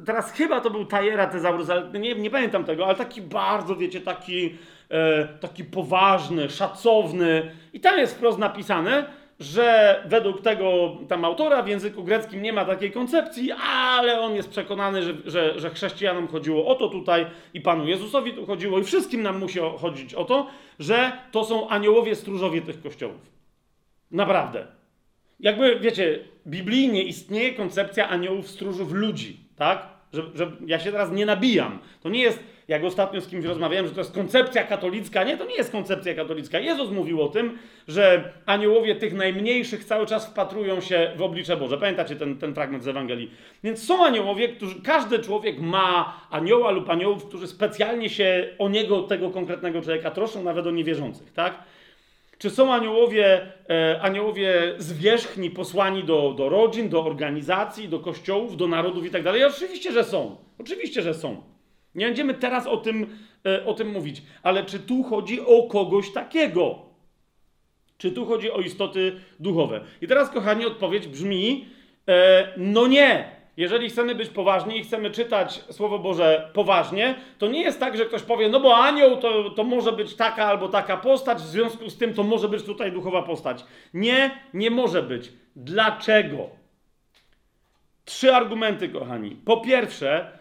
teraz 0.04 0.32
chyba 0.32 0.60
to 0.60 0.70
był 0.70 0.84
Tajera 0.84 1.26
tezaurus, 1.26 1.70
ale 1.70 2.00
nie, 2.00 2.14
nie 2.14 2.30
pamiętam 2.30 2.64
tego, 2.64 2.86
ale 2.86 2.94
taki 2.94 3.22
bardzo, 3.22 3.76
wiecie, 3.76 4.00
taki, 4.00 4.58
taki 5.40 5.64
poważny, 5.64 6.50
szacowny. 6.50 7.50
I 7.72 7.80
tam 7.80 7.98
jest 7.98 8.16
wprost 8.16 8.38
napisane, 8.38 9.04
że 9.40 10.02
według 10.06 10.40
tego 10.40 10.96
tam 11.08 11.24
autora 11.24 11.62
w 11.62 11.68
języku 11.68 12.04
greckim 12.04 12.42
nie 12.42 12.52
ma 12.52 12.64
takiej 12.64 12.92
koncepcji, 12.92 13.52
ale 13.52 14.20
on 14.20 14.34
jest 14.34 14.50
przekonany, 14.50 15.02
że, 15.02 15.14
że, 15.26 15.60
że 15.60 15.70
chrześcijanom 15.70 16.28
chodziło 16.28 16.66
o 16.66 16.74
to 16.74 16.88
tutaj 16.88 17.26
i 17.54 17.60
Panu 17.60 17.88
Jezusowi 17.88 18.32
tu 18.32 18.46
chodziło 18.46 18.78
i 18.78 18.84
wszystkim 18.84 19.22
nam 19.22 19.38
musi 19.38 19.58
chodzić 19.80 20.14
o 20.14 20.24
to, 20.24 20.46
że 20.78 21.12
to 21.32 21.44
są 21.44 21.68
aniołowie 21.68 22.14
stróżowie 22.14 22.62
tych 22.62 22.82
kościołów. 22.82 23.30
Naprawdę. 24.10 24.66
Jakby, 25.40 25.80
wiecie, 25.80 26.24
biblijnie 26.46 27.02
istnieje 27.02 27.54
koncepcja 27.54 28.08
aniołów 28.08 28.48
stróżów 28.48 28.92
ludzi, 28.92 29.36
tak? 29.56 29.88
Że, 30.12 30.22
że 30.34 30.52
ja 30.66 30.78
się 30.78 30.92
teraz 30.92 31.10
nie 31.10 31.26
nabijam. 31.26 31.78
To 32.00 32.08
nie 32.08 32.22
jest 32.22 32.44
jak 32.68 32.84
ostatnio 32.84 33.20
z 33.20 33.28
kimś 33.28 33.44
rozmawiałem, 33.44 33.86
że 33.86 33.94
to 33.94 34.00
jest 34.00 34.12
koncepcja 34.12 34.64
katolicka. 34.64 35.24
Nie, 35.24 35.36
to 35.36 35.44
nie 35.44 35.54
jest 35.54 35.72
koncepcja 35.72 36.14
katolicka. 36.14 36.58
Jezus 36.58 36.90
mówił 36.90 37.22
o 37.22 37.28
tym, 37.28 37.58
że 37.88 38.32
aniołowie 38.46 38.94
tych 38.94 39.14
najmniejszych 39.14 39.84
cały 39.84 40.06
czas 40.06 40.26
wpatrują 40.26 40.80
się 40.80 41.12
w 41.16 41.22
oblicze 41.22 41.56
Boże. 41.56 41.78
Pamiętacie 41.78 42.16
ten, 42.16 42.38
ten 42.38 42.54
fragment 42.54 42.84
z 42.84 42.88
Ewangelii? 42.88 43.30
Więc 43.64 43.84
są 43.84 44.04
aniołowie, 44.04 44.48
którzy, 44.48 44.82
każdy 44.82 45.18
człowiek 45.18 45.60
ma 45.60 46.20
anioła 46.30 46.70
lub 46.70 46.90
aniołów, 46.90 47.24
którzy 47.24 47.46
specjalnie 47.46 48.10
się 48.10 48.48
o 48.58 48.68
niego, 48.68 49.02
tego 49.02 49.30
konkretnego 49.30 49.82
człowieka 49.82 50.10
troszczą, 50.10 50.42
nawet 50.42 50.66
o 50.66 50.70
niewierzących, 50.70 51.32
tak? 51.32 51.58
Czy 52.38 52.50
są 52.50 52.74
aniołowie, 52.74 53.52
e, 53.70 54.00
aniołowie 54.02 54.74
zwierzchni 54.78 55.50
posłani 55.50 56.04
do, 56.04 56.34
do 56.36 56.48
rodzin, 56.48 56.88
do 56.88 57.04
organizacji, 57.04 57.88
do 57.88 57.98
kościołów, 57.98 58.56
do 58.56 58.66
narodów 58.66 59.06
i 59.06 59.10
tak 59.10 59.22
dalej? 59.22 59.44
Oczywiście, 59.44 59.92
że 59.92 60.04
są. 60.04 60.36
Oczywiście, 60.58 61.02
że 61.02 61.14
są. 61.14 61.57
Nie 61.94 62.06
będziemy 62.06 62.34
teraz 62.34 62.66
o 62.66 62.76
tym, 62.76 63.18
e, 63.46 63.64
o 63.64 63.74
tym 63.74 63.88
mówić, 63.92 64.22
ale 64.42 64.64
czy 64.64 64.78
tu 64.78 65.02
chodzi 65.02 65.40
o 65.40 65.62
kogoś 65.62 66.12
takiego? 66.12 66.78
Czy 67.98 68.12
tu 68.12 68.26
chodzi 68.26 68.50
o 68.50 68.60
istoty 68.60 69.20
duchowe? 69.40 69.80
I 70.00 70.06
teraz, 70.06 70.30
kochani, 70.30 70.66
odpowiedź 70.66 71.06
brzmi: 71.06 71.68
e, 72.08 72.48
no 72.56 72.86
nie. 72.86 73.38
Jeżeli 73.56 73.90
chcemy 73.90 74.14
być 74.14 74.28
poważni 74.28 74.78
i 74.78 74.84
chcemy 74.84 75.10
czytać 75.10 75.64
Słowo 75.70 75.98
Boże 75.98 76.50
poważnie, 76.54 77.14
to 77.38 77.48
nie 77.48 77.62
jest 77.62 77.80
tak, 77.80 77.96
że 77.96 78.06
ktoś 78.06 78.22
powie, 78.22 78.48
no 78.48 78.60
bo 78.60 78.76
anioł 78.76 79.16
to, 79.16 79.50
to 79.50 79.64
może 79.64 79.92
być 79.92 80.14
taka 80.14 80.44
albo 80.44 80.68
taka 80.68 80.96
postać, 80.96 81.38
w 81.38 81.46
związku 81.46 81.90
z 81.90 81.98
tym 81.98 82.14
to 82.14 82.22
może 82.22 82.48
być 82.48 82.62
tutaj 82.62 82.92
duchowa 82.92 83.22
postać. 83.22 83.64
Nie, 83.94 84.30
nie 84.54 84.70
może 84.70 85.02
być. 85.02 85.32
Dlaczego? 85.56 86.50
Trzy 88.04 88.34
argumenty, 88.34 88.88
kochani. 88.88 89.30
Po 89.30 89.56
pierwsze, 89.56 90.37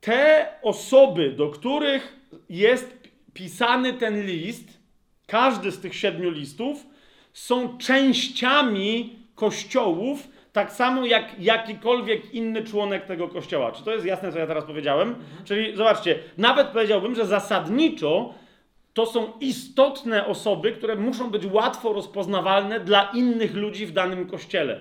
te 0.00 0.46
osoby, 0.62 1.32
do 1.32 1.48
których 1.48 2.16
jest 2.50 2.98
pisany 3.34 3.92
ten 3.92 4.26
list, 4.26 4.78
każdy 5.26 5.70
z 5.70 5.80
tych 5.80 5.94
siedmiu 5.94 6.30
listów, 6.30 6.86
są 7.32 7.78
częściami 7.78 9.16
kościołów, 9.34 10.28
tak 10.52 10.72
samo 10.72 11.06
jak 11.06 11.40
jakikolwiek 11.40 12.34
inny 12.34 12.64
członek 12.64 13.04
tego 13.04 13.28
kościoła. 13.28 13.72
Czy 13.72 13.84
to 13.84 13.92
jest 13.92 14.06
jasne, 14.06 14.32
co 14.32 14.38
ja 14.38 14.46
teraz 14.46 14.64
powiedziałem? 14.64 15.08
Mhm. 15.08 15.44
Czyli 15.44 15.76
zobaczcie, 15.76 16.18
nawet 16.38 16.68
powiedziałbym, 16.68 17.14
że 17.14 17.26
zasadniczo 17.26 18.34
to 18.94 19.06
są 19.06 19.32
istotne 19.40 20.26
osoby, 20.26 20.72
które 20.72 20.96
muszą 20.96 21.30
być 21.30 21.46
łatwo 21.46 21.92
rozpoznawalne 21.92 22.80
dla 22.80 23.10
innych 23.14 23.54
ludzi 23.54 23.86
w 23.86 23.92
danym 23.92 24.26
kościele. 24.26 24.80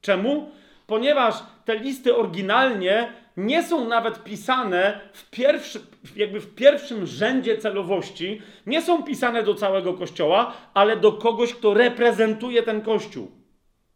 Czemu? 0.00 0.50
Ponieważ 0.86 1.34
te 1.64 1.78
listy 1.78 2.16
oryginalnie 2.16 3.12
nie 3.38 3.62
są 3.62 3.88
nawet 3.88 4.24
pisane 4.24 5.00
w 5.12 5.30
pierwszy, 5.30 5.80
jakby 6.16 6.40
w 6.40 6.54
pierwszym 6.54 7.06
rzędzie 7.06 7.58
celowości, 7.58 8.42
nie 8.66 8.82
są 8.82 9.02
pisane 9.02 9.42
do 9.42 9.54
całego 9.54 9.94
kościoła, 9.94 10.52
ale 10.74 10.96
do 10.96 11.12
kogoś, 11.12 11.54
kto 11.54 11.74
reprezentuje 11.74 12.62
ten 12.62 12.80
kościół. 12.80 13.30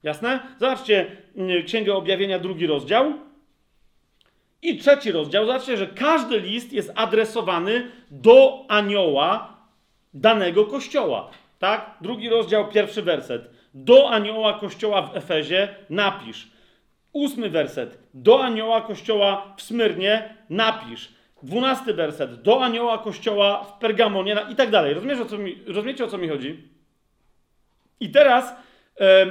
Jasne? 0.02 0.40
Zobaczcie 0.60 1.06
mm, 1.36 1.62
Księgę 1.62 1.94
Objawienia, 1.94 2.38
drugi 2.38 2.66
rozdział. 2.66 3.12
I 4.62 4.78
trzeci 4.78 5.12
rozdział. 5.12 5.46
Zobaczcie, 5.46 5.76
że 5.76 5.86
każdy 5.86 6.40
list 6.40 6.72
jest 6.72 6.92
adresowany 6.94 7.90
do 8.10 8.64
anioła 8.68 9.56
danego 10.14 10.66
kościoła. 10.66 11.30
Tak? 11.58 11.96
Drugi 12.00 12.28
rozdział, 12.28 12.68
pierwszy 12.68 13.02
werset. 13.02 13.50
Do 13.74 14.10
anioła 14.10 14.58
kościoła 14.60 15.02
w 15.02 15.16
Efezie 15.16 15.74
napisz. 15.90 16.51
Ósmy 17.12 17.50
werset. 17.50 17.98
Do 18.14 18.44
anioła 18.44 18.80
kościoła 18.80 19.54
w 19.56 19.62
Smyrnie 19.62 20.34
napisz. 20.50 21.08
Dwunasty 21.42 21.94
werset. 21.94 22.42
Do 22.42 22.64
anioła 22.64 22.98
kościoła 22.98 23.64
w 23.64 23.78
Pergamonie 23.78 24.36
i 24.50 24.56
tak 24.56 24.70
dalej. 24.70 24.94
Rozumiesz, 24.94 25.20
o 25.20 25.24
co 25.24 25.38
mi, 25.38 25.58
rozumiecie, 25.66 26.04
o 26.04 26.08
co 26.08 26.18
mi 26.18 26.28
chodzi? 26.28 26.68
I 28.00 28.10
teraz 28.10 28.54
e, 29.00 29.22
e, 29.22 29.30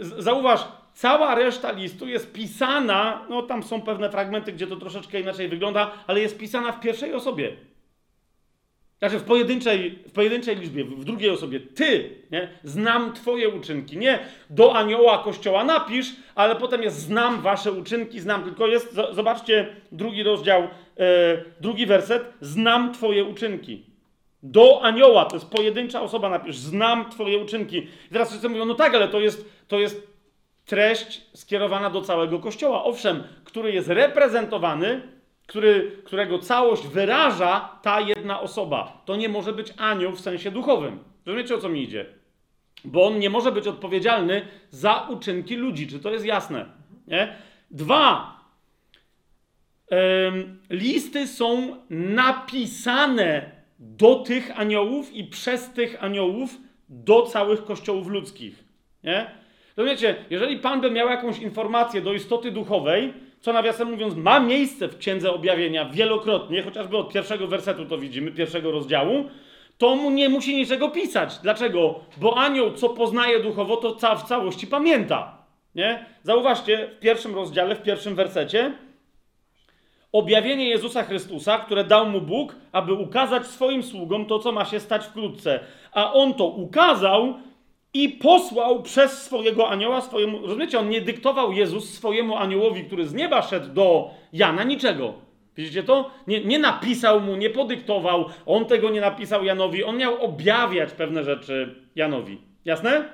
zauważ, 0.00 0.60
cała 0.94 1.34
reszta 1.34 1.72
listu 1.72 2.08
jest 2.08 2.32
pisana, 2.32 3.26
no 3.28 3.42
tam 3.42 3.62
są 3.62 3.82
pewne 3.82 4.10
fragmenty, 4.10 4.52
gdzie 4.52 4.66
to 4.66 4.76
troszeczkę 4.76 5.20
inaczej 5.20 5.48
wygląda, 5.48 5.90
ale 6.06 6.20
jest 6.20 6.38
pisana 6.38 6.72
w 6.72 6.80
pierwszej 6.80 7.14
osobie. 7.14 7.56
Znaczy 8.98 9.18
w 9.18 9.22
pojedynczej, 9.22 9.98
w 10.08 10.12
pojedynczej 10.12 10.56
liczbie, 10.56 10.84
w 10.84 11.04
drugiej 11.04 11.30
osobie. 11.30 11.60
Ty, 11.60 12.10
nie? 12.30 12.48
Znam 12.64 13.12
twoje 13.12 13.48
uczynki. 13.48 13.96
Nie 13.98 14.18
do 14.50 14.74
anioła 14.76 15.18
kościoła 15.18 15.64
napisz, 15.64 16.06
ale 16.34 16.56
potem 16.56 16.82
jest 16.82 16.98
znam 16.98 17.40
wasze 17.40 17.72
uczynki, 17.72 18.20
znam. 18.20 18.44
Tylko 18.44 18.66
jest, 18.66 18.98
zobaczcie 19.12 19.76
drugi 19.92 20.22
rozdział, 20.22 20.62
e, 20.62 20.68
drugi 21.60 21.86
werset. 21.86 22.24
Znam 22.40 22.92
twoje 22.92 23.24
uczynki. 23.24 23.86
Do 24.42 24.82
anioła, 24.82 25.24
to 25.24 25.36
jest 25.36 25.50
pojedyncza 25.50 26.02
osoba, 26.02 26.28
napisz, 26.28 26.56
znam 26.56 27.10
twoje 27.10 27.38
uczynki. 27.38 27.78
I 27.78 28.12
teraz 28.12 28.28
wszyscy 28.28 28.48
mówią, 28.48 28.64
no 28.64 28.74
tak, 28.74 28.94
ale 28.94 29.08
to 29.08 29.20
jest, 29.20 29.50
to 29.68 29.78
jest 29.78 30.06
treść 30.66 31.22
skierowana 31.34 31.90
do 31.90 32.00
całego 32.00 32.38
kościoła. 32.38 32.84
Owszem, 32.84 33.22
który 33.44 33.72
jest 33.72 33.88
reprezentowany 33.88 35.15
który, 35.46 36.02
którego 36.04 36.38
całość 36.38 36.86
wyraża 36.86 37.78
ta 37.82 38.00
jedna 38.00 38.40
osoba. 38.40 39.02
To 39.04 39.16
nie 39.16 39.28
może 39.28 39.52
być 39.52 39.72
anioł 39.76 40.12
w 40.12 40.20
sensie 40.20 40.50
duchowym. 40.50 40.98
Rozumiecie, 41.26 41.54
o 41.54 41.58
co 41.58 41.68
mi 41.68 41.82
idzie? 41.82 42.06
Bo 42.84 43.06
on 43.06 43.18
nie 43.18 43.30
może 43.30 43.52
być 43.52 43.66
odpowiedzialny 43.66 44.46
za 44.70 45.06
uczynki 45.10 45.56
ludzi. 45.56 45.86
Czy 45.86 46.00
to 46.00 46.10
jest 46.10 46.24
jasne? 46.24 46.66
Nie? 47.06 47.36
Dwa. 47.70 48.36
Ym, 49.92 50.62
listy 50.70 51.26
są 51.26 51.76
napisane 51.90 53.50
do 53.78 54.14
tych 54.14 54.60
aniołów 54.60 55.12
i 55.12 55.24
przez 55.24 55.72
tych 55.72 56.04
aniołów 56.04 56.56
do 56.88 57.22
całych 57.22 57.64
kościołów 57.64 58.08
ludzkich. 58.08 58.64
Nie? 59.04 59.30
Rozumiecie, 59.76 60.16
jeżeli 60.30 60.58
Pan 60.58 60.80
by 60.80 60.90
miał 60.90 61.08
jakąś 61.08 61.38
informację 61.38 62.00
do 62.00 62.12
istoty 62.12 62.50
duchowej, 62.50 63.14
co 63.46 63.52
nawiasem 63.52 63.90
mówiąc 63.90 64.14
ma 64.14 64.40
miejsce 64.40 64.88
w 64.88 64.98
Księdze 64.98 65.32
Objawienia 65.32 65.84
wielokrotnie, 65.84 66.62
chociażby 66.62 66.96
od 66.96 67.12
pierwszego 67.12 67.46
wersetu 67.46 67.86
to 67.86 67.98
widzimy, 67.98 68.32
pierwszego 68.32 68.70
rozdziału, 68.70 69.24
to 69.78 69.96
mu 69.96 70.10
nie 70.10 70.28
musi 70.28 70.56
niczego 70.56 70.88
pisać. 70.88 71.38
Dlaczego? 71.38 72.00
Bo 72.16 72.38
anioł, 72.38 72.72
co 72.72 72.88
poznaje 72.88 73.40
duchowo, 73.40 73.76
to 73.76 73.94
ca 73.94 74.16
w 74.16 74.22
całości 74.22 74.66
pamięta. 74.66 75.38
Nie? 75.74 76.06
Zauważcie, 76.22 76.90
w 76.96 77.00
pierwszym 77.00 77.34
rozdziale, 77.34 77.74
w 77.74 77.82
pierwszym 77.82 78.14
wersecie, 78.14 78.72
objawienie 80.12 80.68
Jezusa 80.68 81.02
Chrystusa, 81.02 81.58
które 81.58 81.84
dał 81.84 82.06
mu 82.06 82.20
Bóg, 82.20 82.56
aby 82.72 82.92
ukazać 82.92 83.46
swoim 83.46 83.82
sługom 83.82 84.26
to, 84.26 84.38
co 84.38 84.52
ma 84.52 84.64
się 84.64 84.80
stać 84.80 85.06
wkrótce. 85.06 85.60
A 85.92 86.12
on 86.12 86.34
to 86.34 86.46
ukazał 86.46 87.34
i 88.02 88.08
posłał 88.08 88.82
przez 88.82 89.22
swojego 89.22 89.68
anioła 89.68 90.00
swojemu. 90.00 90.42
Rozumiecie, 90.42 90.78
on 90.78 90.88
nie 90.88 91.00
dyktował 91.00 91.52
Jezus 91.52 91.94
swojemu 91.94 92.36
aniołowi, 92.36 92.84
który 92.84 93.06
z 93.06 93.14
nieba 93.14 93.42
szedł 93.42 93.68
do 93.74 94.10
Jana, 94.32 94.64
niczego. 94.64 95.14
Widzicie 95.56 95.82
to? 95.82 96.10
Nie, 96.26 96.44
nie 96.44 96.58
napisał 96.58 97.20
mu, 97.20 97.36
nie 97.36 97.50
podyktował, 97.50 98.28
on 98.46 98.64
tego 98.64 98.90
nie 98.90 99.00
napisał 99.00 99.44
Janowi, 99.44 99.84
on 99.84 99.96
miał 99.96 100.24
objawiać 100.24 100.92
pewne 100.92 101.24
rzeczy 101.24 101.74
Janowi. 101.94 102.38
Jasne? 102.64 103.04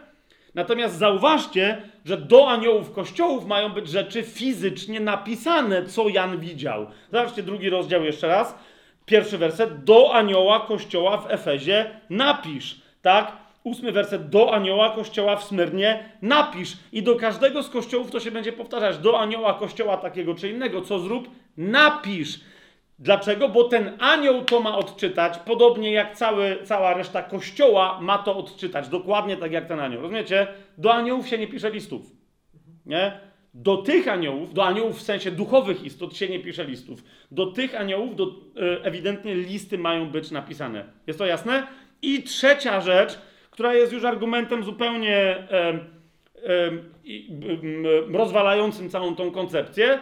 Natomiast 0.55 0.99
zauważcie, 0.99 1.83
że 2.05 2.17
do 2.17 2.49
aniołów 2.51 2.93
kościołów 2.93 3.47
mają 3.47 3.69
być 3.69 3.89
rzeczy 3.89 4.23
fizycznie 4.23 5.01
napisane, 5.01 5.87
co 5.87 6.09
Jan 6.09 6.39
widział. 6.39 6.87
Zobaczcie 7.13 7.43
drugi 7.43 7.71
rozdział 7.71 8.05
jeszcze 8.05 8.29
raz. 8.29 8.59
Pierwszy 9.07 9.39
werset. 9.39 9.85
Do 9.85 10.15
anioła 10.15 10.61
kościoła 10.61 11.17
w 11.17 11.31
Efezie 11.31 11.91
napisz. 12.11 12.81
Tak? 13.03 13.42
Ósmy 13.65 13.93
werset, 13.93 14.29
do 14.29 14.55
anioła 14.55 14.91
kościoła 14.91 15.37
w 15.37 15.45
Smyrnie 15.45 16.05
napisz. 16.23 16.77
I 16.93 17.03
do 17.03 17.17
każdego 17.17 17.63
z 17.63 17.69
kościołów 17.69 18.11
to 18.11 18.21
się 18.21 18.31
będzie 18.31 18.53
powtarzać, 18.53 18.99
do 18.99 19.21
anioła 19.21 19.55
kościoła 19.55 19.97
takiego 19.97 20.35
czy 20.35 20.51
innego, 20.51 20.83
co 20.83 20.99
zrób, 20.99 21.29
napisz. 21.57 22.41
Dlaczego? 22.99 23.49
Bo 23.49 23.65
ten 23.65 23.97
anioł 23.99 24.45
to 24.45 24.61
ma 24.61 24.79
odczytać, 24.79 25.39
podobnie 25.39 25.93
jak 25.93 26.17
cały, 26.17 26.59
cała 26.65 26.95
reszta 26.95 27.23
kościoła 27.23 27.99
ma 28.01 28.19
to 28.19 28.37
odczytać, 28.37 28.89
dokładnie 28.89 29.37
tak 29.37 29.53
jak 29.53 29.67
ten 29.67 29.81
anioł. 29.81 30.03
Rozumiecie? 30.03 30.47
Do 30.79 30.95
aniołów 30.95 31.29
się 31.29 31.39
nie 31.39 31.49
pisze 31.49 31.71
listów. 31.71 32.03
Nie? 32.87 33.21
Do 33.55 33.77
tych 33.77 34.09
aniołów, 34.09 34.55
do 34.55 34.65
aniołów 34.65 34.99
w 34.99 35.03
sensie 35.03 35.31
duchowych 35.31 35.85
istot 35.85 36.17
się 36.17 36.29
nie 36.29 36.41
pisze 36.41 36.65
listów. 36.65 37.05
Do 37.31 37.47
tych 37.47 37.81
aniołów 37.81 38.17
do, 38.17 38.25
e, 38.25 38.85
ewidentnie 38.85 39.35
listy 39.35 39.79
mają 39.79 40.11
być 40.11 40.31
napisane. 40.31 40.85
Jest 41.07 41.19
to 41.19 41.27
jasne? 41.27 41.67
I 42.03 42.23
trzecia 42.23 42.81
rzecz, 42.81 43.19
która 43.53 43.75
jest 43.75 43.93
już 43.93 44.05
argumentem 44.05 44.65
zupełnie 44.65 45.17
e, 45.17 45.47
e, 45.53 45.79
rozwalającym 48.13 48.91
całą 48.91 49.17
tą 49.17 49.31
koncepcję. 49.31 49.99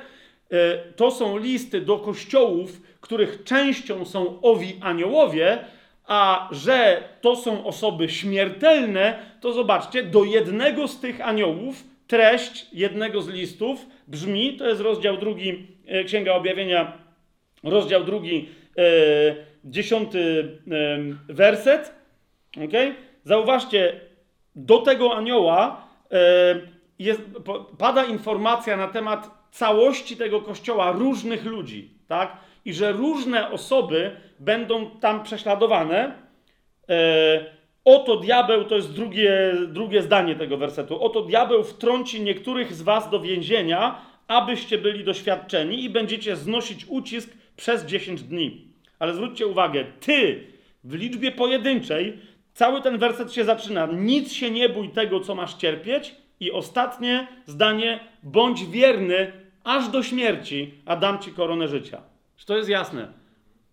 E, 0.50 0.76
to 0.96 1.10
są 1.10 1.38
listy 1.38 1.80
do 1.80 1.98
kościołów, 1.98 2.82
których 3.00 3.44
częścią 3.44 4.04
są 4.04 4.40
owi 4.40 4.78
aniołowie, 4.80 5.58
a 6.06 6.48
że 6.52 7.02
to 7.20 7.36
są 7.36 7.64
osoby 7.64 8.08
śmiertelne, 8.08 9.18
to 9.40 9.52
zobaczcie, 9.52 10.02
do 10.02 10.24
jednego 10.24 10.88
z 10.88 11.00
tych 11.00 11.20
aniołów 11.20 11.84
treść 12.06 12.66
jednego 12.72 13.22
z 13.22 13.28
listów 13.28 13.86
brzmi, 14.08 14.56
to 14.56 14.68
jest 14.68 14.80
rozdział 14.80 15.16
drugi, 15.16 15.66
e, 15.86 16.04
Księga 16.04 16.34
Objawienia, 16.34 16.98
rozdział 17.62 18.04
drugi, 18.04 18.48
e, 18.78 18.82
dziesiąty 19.64 20.48
e, 21.28 21.34
werset, 21.34 21.94
okay? 22.56 23.09
Zauważcie, 23.30 24.00
do 24.54 24.78
tego 24.78 25.16
anioła 25.16 25.86
e, 26.12 26.16
jest, 26.98 27.22
pada 27.78 28.04
informacja 28.04 28.76
na 28.76 28.88
temat 28.88 29.30
całości 29.50 30.16
tego 30.16 30.40
kościoła 30.40 30.92
różnych 30.92 31.44
ludzi, 31.44 31.90
tak? 32.08 32.36
I 32.64 32.74
że 32.74 32.92
różne 32.92 33.50
osoby 33.50 34.16
będą 34.38 34.90
tam 34.90 35.22
prześladowane. 35.22 36.14
E, 36.88 37.44
oto 37.84 38.16
diabeł, 38.16 38.64
to 38.64 38.76
jest 38.76 38.92
drugie, 38.92 39.54
drugie 39.68 40.02
zdanie 40.02 40.36
tego 40.36 40.56
wersetu. 40.56 41.02
Oto 41.02 41.22
diabeł 41.22 41.64
wtrąci 41.64 42.20
niektórych 42.20 42.74
z 42.74 42.82
was 42.82 43.10
do 43.10 43.20
więzienia, 43.20 44.00
abyście 44.28 44.78
byli 44.78 45.04
doświadczeni 45.04 45.84
i 45.84 45.90
będziecie 45.90 46.36
znosić 46.36 46.86
ucisk 46.88 47.30
przez 47.56 47.84
10 47.84 48.22
dni. 48.22 48.68
Ale 48.98 49.14
zwróćcie 49.14 49.46
uwagę, 49.46 49.84
ty 50.00 50.46
w 50.84 50.94
liczbie 50.94 51.32
pojedynczej 51.32 52.29
Cały 52.60 52.82
ten 52.82 52.98
werset 52.98 53.32
się 53.32 53.44
zaczyna. 53.44 53.86
Nic 53.86 54.32
się 54.32 54.50
nie 54.50 54.68
bój 54.68 54.88
tego, 54.88 55.20
co 55.20 55.34
masz 55.34 55.54
cierpieć. 55.54 56.14
I 56.40 56.52
ostatnie 56.52 57.28
zdanie: 57.46 58.00
bądź 58.22 58.66
wierny 58.66 59.32
aż 59.64 59.88
do 59.88 60.02
śmierci, 60.02 60.74
a 60.86 60.96
dam 60.96 61.18
ci 61.18 61.32
koronę 61.32 61.68
życia. 61.68 62.02
Czy 62.36 62.46
to 62.46 62.56
jest 62.56 62.68
jasne? 62.68 63.12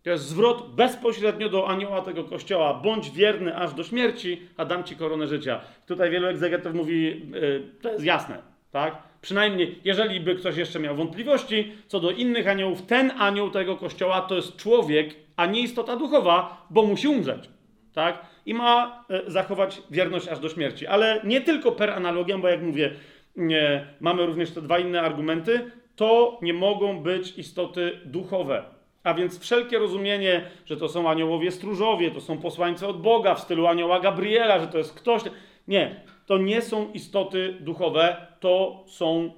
To 0.03 0.09
jest 0.09 0.23
zwrot 0.23 0.75
bezpośrednio 0.75 1.49
do 1.49 1.69
anioła 1.69 2.01
tego 2.01 2.23
kościoła. 2.23 2.73
Bądź 2.73 3.11
wierny 3.11 3.57
aż 3.57 3.73
do 3.73 3.83
śmierci, 3.83 4.41
a 4.57 4.65
dam 4.65 4.83
ci 4.83 4.95
koronę 4.95 5.27
życia. 5.27 5.61
Tutaj 5.87 6.09
wielu 6.09 6.27
egzegetów 6.27 6.73
mówi, 6.73 7.03
yy, 7.03 7.71
to 7.81 7.91
jest 7.91 8.05
jasne, 8.05 8.37
tak? 8.71 8.97
Przynajmniej, 9.21 9.79
jeżeli 9.83 10.19
by 10.19 10.35
ktoś 10.35 10.57
jeszcze 10.57 10.79
miał 10.79 10.95
wątpliwości 10.95 11.71
co 11.87 11.99
do 11.99 12.11
innych 12.11 12.47
aniołów, 12.47 12.81
ten 12.81 13.11
anioł 13.17 13.49
tego 13.49 13.77
kościoła 13.77 14.21
to 14.21 14.35
jest 14.35 14.55
człowiek, 14.55 15.15
a 15.35 15.45
nie 15.45 15.61
istota 15.61 15.95
duchowa, 15.95 16.67
bo 16.69 16.83
musi 16.83 17.07
umrzeć, 17.07 17.49
tak? 17.93 18.36
I 18.47 18.53
ma 18.53 19.05
e, 19.09 19.31
zachować 19.31 19.81
wierność 19.91 20.27
aż 20.27 20.39
do 20.39 20.49
śmierci. 20.49 20.87
Ale 20.87 21.21
nie 21.23 21.41
tylko 21.41 21.71
per 21.71 21.89
analogię, 21.89 22.37
bo 22.37 22.47
jak 22.47 22.61
mówię, 22.61 22.91
nie, 23.35 23.87
mamy 23.99 24.25
również 24.25 24.51
te 24.51 24.61
dwa 24.61 24.79
inne 24.79 25.01
argumenty, 25.01 25.71
to 25.95 26.39
nie 26.41 26.53
mogą 26.53 26.99
być 26.99 27.37
istoty 27.37 27.99
duchowe. 28.05 28.63
A 29.03 29.13
więc 29.13 29.39
wszelkie 29.39 29.79
rozumienie, 29.79 30.45
że 30.65 30.77
to 30.77 30.89
są 30.89 31.09
aniołowie 31.09 31.51
stróżowie, 31.51 32.11
to 32.11 32.21
są 32.21 32.37
posłańcy 32.37 32.87
od 32.87 33.01
Boga 33.01 33.35
w 33.35 33.39
stylu 33.39 33.67
anioła 33.67 33.99
Gabriela, 33.99 34.59
że 34.59 34.67
to 34.67 34.77
jest 34.77 34.93
ktoś. 34.93 35.21
Nie, 35.67 36.01
to 36.25 36.37
nie 36.37 36.61
są 36.61 36.91
istoty 36.91 37.57
duchowe, 37.59 38.27
to 38.39 38.83
są 38.87 39.31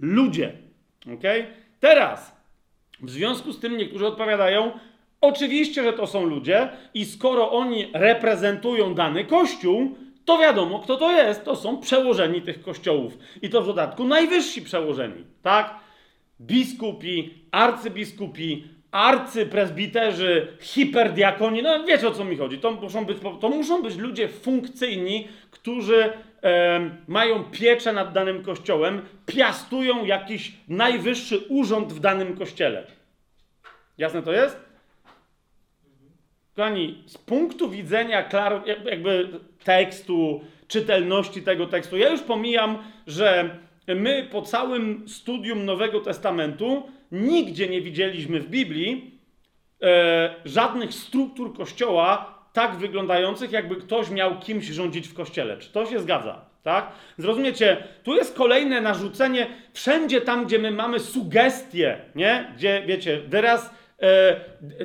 ludzie. 0.00 0.52
Ok? 1.14 1.22
Teraz 1.80 2.38
W 3.02 3.10
związku 3.10 3.52
z 3.52 3.60
tym 3.60 3.76
niektórzy 3.76 4.06
odpowiadają, 4.06 4.72
oczywiście, 5.20 5.82
że 5.82 5.92
to 5.92 6.06
są 6.06 6.24
ludzie 6.24 6.68
i 6.94 7.04
skoro 7.04 7.50
oni 7.50 7.90
reprezentują 7.92 8.94
dany 8.94 9.24
kościół, 9.24 9.96
to 10.24 10.38
wiadomo, 10.38 10.78
kto 10.78 10.96
to 10.96 11.12
jest. 11.12 11.44
To 11.44 11.56
są 11.56 11.78
przełożeni 11.78 12.42
tych 12.42 12.62
kościołów. 12.62 13.18
I 13.42 13.50
to 13.50 13.62
w 13.62 13.66
dodatku 13.66 14.04
najwyżsi 14.04 14.62
przełożeni, 14.62 15.24
tak? 15.42 15.74
Biskupi, 16.40 17.34
arcybiskupi, 17.50 18.64
arcypresbiterzy, 18.90 20.46
hiperdiakoni, 20.60 21.62
no 21.62 21.84
wiecie 21.84 22.08
o 22.08 22.10
co 22.10 22.24
mi 22.24 22.36
chodzi. 22.36 22.58
To 22.58 22.70
muszą 22.70 23.04
być, 23.04 23.18
to 23.40 23.48
muszą 23.48 23.82
być 23.82 23.96
ludzie 23.96 24.28
funkcyjni, 24.28 25.28
którzy 25.50 26.12
e, 26.42 26.90
mają 27.08 27.44
pieczę 27.44 27.92
nad 27.92 28.12
danym 28.12 28.42
kościołem, 28.42 29.02
piastują 29.26 30.04
jakiś 30.04 30.52
najwyższy 30.68 31.38
urząd 31.48 31.92
w 31.92 32.00
danym 32.00 32.36
kościele. 32.36 32.86
Jasne 33.98 34.22
to 34.22 34.32
jest? 34.32 34.67
Kochani, 36.58 37.02
z 37.06 37.18
punktu 37.18 37.70
widzenia 37.70 38.22
klar, 38.22 38.62
jakby 38.84 39.28
tekstu, 39.64 40.40
czytelności 40.68 41.42
tego 41.42 41.66
tekstu, 41.66 41.96
ja 41.96 42.10
już 42.10 42.20
pomijam, 42.20 42.78
że 43.06 43.58
my 43.86 44.28
po 44.32 44.42
całym 44.42 45.08
studium 45.08 45.64
Nowego 45.64 46.00
Testamentu 46.00 46.82
nigdzie 47.12 47.68
nie 47.68 47.80
widzieliśmy 47.80 48.40
w 48.40 48.48
Biblii 48.48 49.20
e, 49.82 50.34
żadnych 50.44 50.94
struktur 50.94 51.56
kościoła 51.56 52.38
tak 52.52 52.76
wyglądających, 52.76 53.52
jakby 53.52 53.76
ktoś 53.76 54.10
miał 54.10 54.38
kimś 54.38 54.66
rządzić 54.66 55.08
w 55.08 55.14
kościele. 55.14 55.56
Czy 55.56 55.72
to 55.72 55.86
się 55.86 56.00
zgadza? 56.00 56.40
Tak? 56.62 56.92
Zrozumiecie, 57.18 57.76
tu 58.02 58.14
jest 58.14 58.36
kolejne 58.36 58.80
narzucenie 58.80 59.46
wszędzie 59.72 60.20
tam, 60.20 60.46
gdzie 60.46 60.58
my 60.58 60.70
mamy 60.70 61.00
sugestie, 61.00 61.98
nie? 62.14 62.52
Gdzie, 62.56 62.82
wiecie, 62.86 63.20
teraz 63.30 63.66
e, 63.66 63.77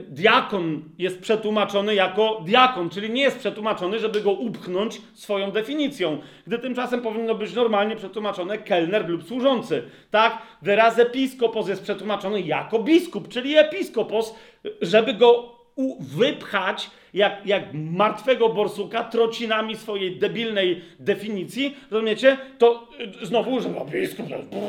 diakon 0.07 0.83
jest 0.97 1.21
przetłumaczony 1.21 1.95
jako 1.95 2.41
diakon, 2.45 2.89
czyli 2.89 3.09
nie 3.09 3.21
jest 3.21 3.39
przetłumaczony, 3.39 3.99
żeby 3.99 4.21
go 4.21 4.31
upchnąć 4.31 5.01
swoją 5.13 5.51
definicją, 5.51 6.21
gdy 6.47 6.59
tymczasem 6.59 7.01
powinno 7.01 7.35
być 7.35 7.53
normalnie 7.53 7.95
przetłumaczone 7.95 8.57
kelner 8.57 9.09
lub 9.09 9.23
służący. 9.23 9.83
Tak? 10.11 10.41
Wyraz 10.61 10.99
episkopos 10.99 11.67
jest 11.67 11.83
przetłumaczony 11.83 12.41
jako 12.41 12.79
biskup, 12.79 13.27
czyli 13.27 13.57
episkopos, 13.57 14.35
żeby 14.81 15.13
go 15.13 15.52
wypchać 15.99 16.89
jak, 17.13 17.45
jak 17.45 17.63
martwego 17.73 18.49
borsuka 18.49 19.03
trocinami 19.03 19.75
swojej 19.75 20.15
debilnej 20.15 20.81
definicji, 20.99 21.77
rozumiecie? 21.91 22.37
To 22.57 22.87
y, 23.21 23.25
znowu, 23.25 23.61
że 23.61 23.69
no, 23.69 23.85
biskup 23.85 24.25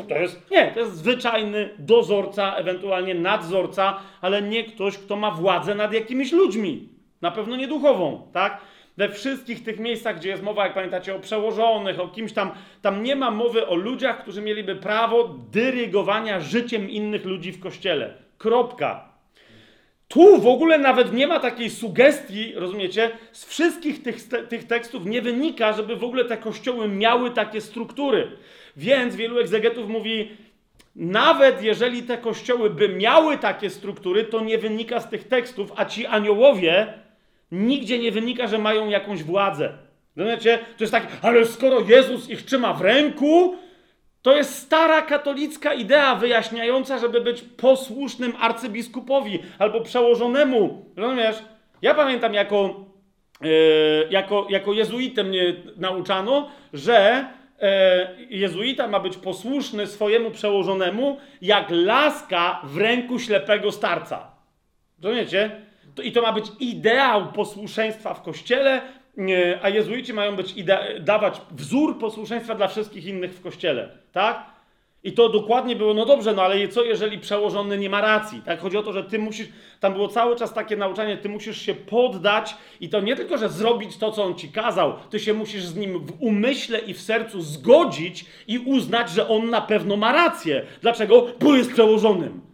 to 0.08 0.14
jest... 0.14 0.50
Nie, 0.50 0.72
to 0.72 0.80
jest 0.80 0.96
zwyczajny 0.96 1.70
dozorca, 1.78 2.54
ewentualnie 2.54 3.14
nadzorca, 3.14 4.00
ale 4.20 4.42
nie 4.42 4.64
ktoś, 4.64 4.98
kto 4.98 5.16
ma 5.16 5.30
władzę 5.30 5.74
nad 5.74 5.92
jakimiś 5.92 6.32
ludźmi. 6.32 6.88
Na 7.22 7.30
pewno 7.30 7.56
nie 7.56 7.68
duchową, 7.68 8.28
tak? 8.32 8.60
We 8.96 9.08
wszystkich 9.08 9.64
tych 9.64 9.80
miejscach, 9.80 10.16
gdzie 10.16 10.28
jest 10.28 10.42
mowa, 10.42 10.64
jak 10.64 10.74
pamiętacie, 10.74 11.16
o 11.16 11.18
przełożonych, 11.18 12.00
o 12.00 12.08
kimś 12.08 12.32
tam, 12.32 12.50
tam 12.82 13.02
nie 13.02 13.16
ma 13.16 13.30
mowy 13.30 13.66
o 13.66 13.74
ludziach, 13.74 14.22
którzy 14.22 14.42
mieliby 14.42 14.76
prawo 14.76 15.28
dyrygowania 15.52 16.40
życiem 16.40 16.90
innych 16.90 17.24
ludzi 17.24 17.52
w 17.52 17.60
kościele. 17.60 18.14
Kropka. 18.38 19.13
Tu 20.08 20.40
w 20.40 20.46
ogóle 20.46 20.78
nawet 20.78 21.12
nie 21.12 21.26
ma 21.26 21.40
takiej 21.40 21.70
sugestii, 21.70 22.52
rozumiecie? 22.54 23.10
Z 23.32 23.44
wszystkich 23.44 24.02
tych, 24.02 24.16
tych 24.48 24.66
tekstów 24.66 25.06
nie 25.06 25.22
wynika, 25.22 25.72
żeby 25.72 25.96
w 25.96 26.04
ogóle 26.04 26.24
te 26.24 26.36
kościoły 26.36 26.88
miały 26.88 27.30
takie 27.30 27.60
struktury. 27.60 28.30
Więc 28.76 29.16
wielu 29.16 29.38
egzegetów 29.38 29.88
mówi, 29.88 30.30
nawet 30.96 31.62
jeżeli 31.62 32.02
te 32.02 32.18
kościoły 32.18 32.70
by 32.70 32.88
miały 32.88 33.38
takie 33.38 33.70
struktury, 33.70 34.24
to 34.24 34.40
nie 34.40 34.58
wynika 34.58 35.00
z 35.00 35.10
tych 35.10 35.28
tekstów, 35.28 35.72
a 35.76 35.84
ci 35.84 36.06
aniołowie 36.06 36.94
nigdzie 37.52 37.98
nie 37.98 38.12
wynika, 38.12 38.46
że 38.46 38.58
mają 38.58 38.88
jakąś 38.88 39.22
władzę. 39.22 39.72
Rozumiecie? 40.16 40.58
To 40.58 40.84
jest 40.84 40.92
tak, 40.92 41.06
ale 41.22 41.46
skoro 41.46 41.80
Jezus 41.88 42.30
ich 42.30 42.42
trzyma 42.42 42.74
w 42.74 42.80
ręku, 42.80 43.56
to 44.24 44.36
jest 44.36 44.58
stara 44.58 45.02
katolicka 45.02 45.74
idea 45.74 46.14
wyjaśniająca, 46.14 46.98
żeby 46.98 47.20
być 47.20 47.42
posłusznym 47.42 48.32
arcybiskupowi 48.40 49.42
albo 49.58 49.80
przełożonemu. 49.80 50.84
Rozumiesz? 50.96 51.36
Ja 51.82 51.94
pamiętam 51.94 52.34
jako, 52.34 52.84
yy, 53.40 53.48
jako, 54.10 54.46
jako 54.50 54.72
jezuitę 54.72 55.24
mnie 55.24 55.54
nauczano, 55.76 56.50
że 56.72 57.26
yy, 57.60 58.26
jezuita 58.30 58.88
ma 58.88 59.00
być 59.00 59.16
posłuszny 59.16 59.86
swojemu 59.86 60.30
przełożonemu 60.30 61.16
jak 61.42 61.66
laska 61.70 62.60
w 62.64 62.76
ręku 62.76 63.18
ślepego 63.18 63.72
starca. 63.72 64.30
Rozumiecie? 65.02 65.50
To, 65.94 66.02
I 66.02 66.12
to 66.12 66.22
ma 66.22 66.32
być 66.32 66.46
ideał 66.60 67.32
posłuszeństwa 67.32 68.14
w 68.14 68.22
kościele, 68.22 68.82
a 69.62 69.68
jezuici 69.68 70.12
mają 70.12 70.36
być 70.36 70.54
dawać 71.00 71.40
wzór 71.50 71.98
posłuszeństwa 71.98 72.54
dla 72.54 72.68
wszystkich 72.68 73.06
innych 73.06 73.34
w 73.34 73.40
kościele, 73.40 73.98
tak? 74.12 74.54
I 75.04 75.12
to 75.12 75.28
dokładnie 75.28 75.76
było, 75.76 75.94
no 75.94 76.04
dobrze, 76.06 76.32
no 76.32 76.42
ale 76.42 76.68
co 76.68 76.84
jeżeli 76.84 77.18
przełożony 77.18 77.78
nie 77.78 77.90
ma 77.90 78.00
racji? 78.00 78.42
Tak? 78.42 78.60
Chodzi 78.60 78.76
o 78.76 78.82
to, 78.82 78.92
że 78.92 79.04
ty 79.04 79.18
musisz, 79.18 79.48
tam 79.80 79.92
było 79.92 80.08
cały 80.08 80.36
czas 80.36 80.54
takie 80.54 80.76
nauczanie, 80.76 81.16
ty 81.16 81.28
musisz 81.28 81.62
się 81.62 81.74
poddać 81.74 82.56
i 82.80 82.88
to 82.88 83.00
nie 83.00 83.16
tylko, 83.16 83.38
że 83.38 83.48
zrobić 83.48 83.96
to, 83.96 84.12
co 84.12 84.24
on 84.24 84.34
ci 84.34 84.48
kazał, 84.48 84.92
ty 85.10 85.20
się 85.20 85.34
musisz 85.34 85.64
z 85.64 85.76
nim 85.76 86.06
w 86.06 86.22
umyśle 86.22 86.78
i 86.78 86.94
w 86.94 87.00
sercu 87.00 87.42
zgodzić 87.42 88.24
i 88.48 88.58
uznać, 88.58 89.10
że 89.10 89.28
on 89.28 89.50
na 89.50 89.60
pewno 89.60 89.96
ma 89.96 90.12
rację. 90.12 90.62
Dlaczego? 90.82 91.26
Bo 91.40 91.56
jest 91.56 91.72
przełożonym. 91.72 92.53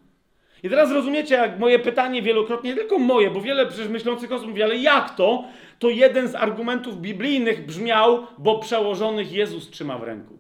I 0.63 0.69
teraz 0.69 0.93
rozumiecie, 0.93 1.35
jak 1.35 1.59
moje 1.59 1.79
pytanie 1.79 2.23
wielokrotnie, 2.23 2.71
nie 2.71 2.77
tylko 2.77 2.99
moje, 2.99 3.31
bo 3.31 3.41
wiele 3.41 3.67
przecież 3.67 3.89
myślących 3.89 4.33
osób 4.33 4.49
mówi, 4.49 4.63
ale 4.63 4.77
jak 4.77 5.17
to? 5.17 5.45
To 5.79 5.91
jeden 5.91 6.29
z 6.29 6.35
argumentów 6.35 7.01
biblijnych 7.01 7.67
brzmiał, 7.67 8.27
bo 8.39 8.59
przełożonych 8.59 9.33
Jezus 9.33 9.71
trzyma 9.71 9.99
w 9.99 10.03
ręku. 10.03 10.39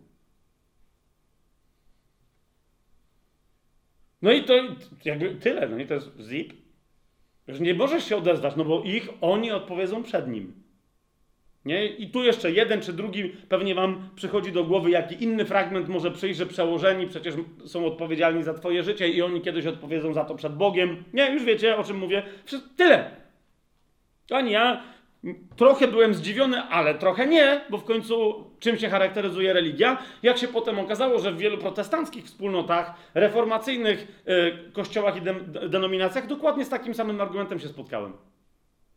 No 4.23 4.33
i 4.33 4.45
to 4.45 4.55
jakby 5.05 5.35
tyle, 5.35 5.69
no 5.69 5.79
i 5.79 5.87
to 5.87 5.95
jest 5.95 6.11
zip. 6.21 6.53
Już 7.47 7.61
nie 7.61 7.75
możesz 7.75 8.05
się 8.05 8.17
odezwać, 8.17 8.57
no 8.57 8.65
bo 8.65 8.83
ich 8.83 9.09
oni 9.21 9.51
odpowiedzą 9.51 10.03
przed 10.03 10.29
nim. 10.29 10.60
Nie? 11.65 11.87
I 11.87 12.11
tu 12.11 12.23
jeszcze 12.23 12.51
jeden 12.51 12.81
czy 12.81 12.93
drugi 12.93 13.33
pewnie 13.49 13.75
wam 13.75 14.09
przychodzi 14.15 14.53
do 14.53 14.65
głowy, 14.65 14.91
jaki 14.91 15.25
inny 15.25 15.45
fragment 15.45 15.89
może 15.89 16.11
przyjść, 16.11 16.39
że 16.39 16.47
przełożeni 16.47 17.07
przecież 17.07 17.35
są 17.65 17.87
odpowiedzialni 17.87 18.43
za 18.43 18.55
twoje 18.55 18.83
życie 18.83 19.09
i 19.09 19.23
oni 19.23 19.41
kiedyś 19.41 19.67
odpowiedzą 19.67 20.13
za 20.13 20.25
to 20.25 20.35
przed 20.35 20.55
Bogiem. 20.55 21.05
Nie, 21.13 21.31
już 21.31 21.45
wiecie 21.45 21.77
o 21.77 21.85
czym 21.85 21.99
mówię. 21.99 22.23
Tyle. 22.77 23.11
Ani 24.31 24.53
ja 24.53 24.83
trochę 25.57 25.89
byłem 25.89 26.15
zdziwiony, 26.15 26.63
ale 26.63 26.95
trochę 26.95 27.27
nie, 27.27 27.61
bo 27.71 27.79
w 27.79 27.85
końcu 27.85 28.45
czym 28.61 28.79
się 28.79 28.89
charakteryzuje 28.89 29.53
religia? 29.53 30.03
Jak 30.23 30.39
się 30.39 30.49
potem 30.49 30.79
okazało, 30.79 31.19
że 31.19 31.33
w 31.33 31.39
wielu 31.39 31.59
protestanckich 31.59 32.25
wspólnotach, 32.25 32.95
reformacyjnych 33.15 34.23
yy, 34.27 34.73
kościołach 34.73 35.17
i 35.17 35.23
de 35.23 35.35
denominacjach 35.69 36.27
dokładnie 36.27 36.65
z 36.65 36.69
takim 36.69 36.95
samym 36.95 37.21
argumentem 37.21 37.61
się 37.61 37.69
spotkałem. 37.69 38.13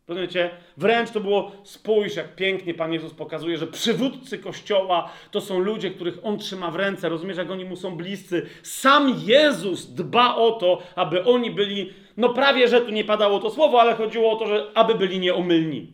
Rozumiecie? 0.08 0.50
Wręcz 0.76 1.10
to 1.10 1.20
było, 1.20 1.52
spójrz 1.64 2.16
jak 2.16 2.34
pięknie 2.34 2.74
Pan 2.74 2.92
Jezus 2.92 3.14
pokazuje, 3.14 3.56
że 3.56 3.66
przywódcy 3.66 4.38
Kościoła 4.38 5.10
to 5.30 5.40
są 5.40 5.58
ludzie, 5.58 5.90
których 5.90 6.18
On 6.22 6.38
trzyma 6.38 6.70
w 6.70 6.76
ręce. 6.76 7.08
Rozumiesz, 7.08 7.36
jak 7.36 7.50
oni 7.50 7.64
Mu 7.64 7.76
są 7.76 7.96
bliscy. 7.96 8.46
Sam 8.62 9.14
Jezus 9.26 9.86
dba 9.86 10.34
o 10.34 10.50
to, 10.50 10.82
aby 10.94 11.24
oni 11.24 11.50
byli, 11.50 11.92
no 12.16 12.28
prawie, 12.28 12.68
że 12.68 12.80
tu 12.80 12.90
nie 12.90 13.04
padało 13.04 13.38
to 13.38 13.50
słowo, 13.50 13.80
ale 13.80 13.94
chodziło 13.94 14.32
o 14.32 14.36
to, 14.36 14.46
że 14.46 14.66
aby 14.74 14.94
byli 14.94 15.18
nieomylni. 15.18 15.92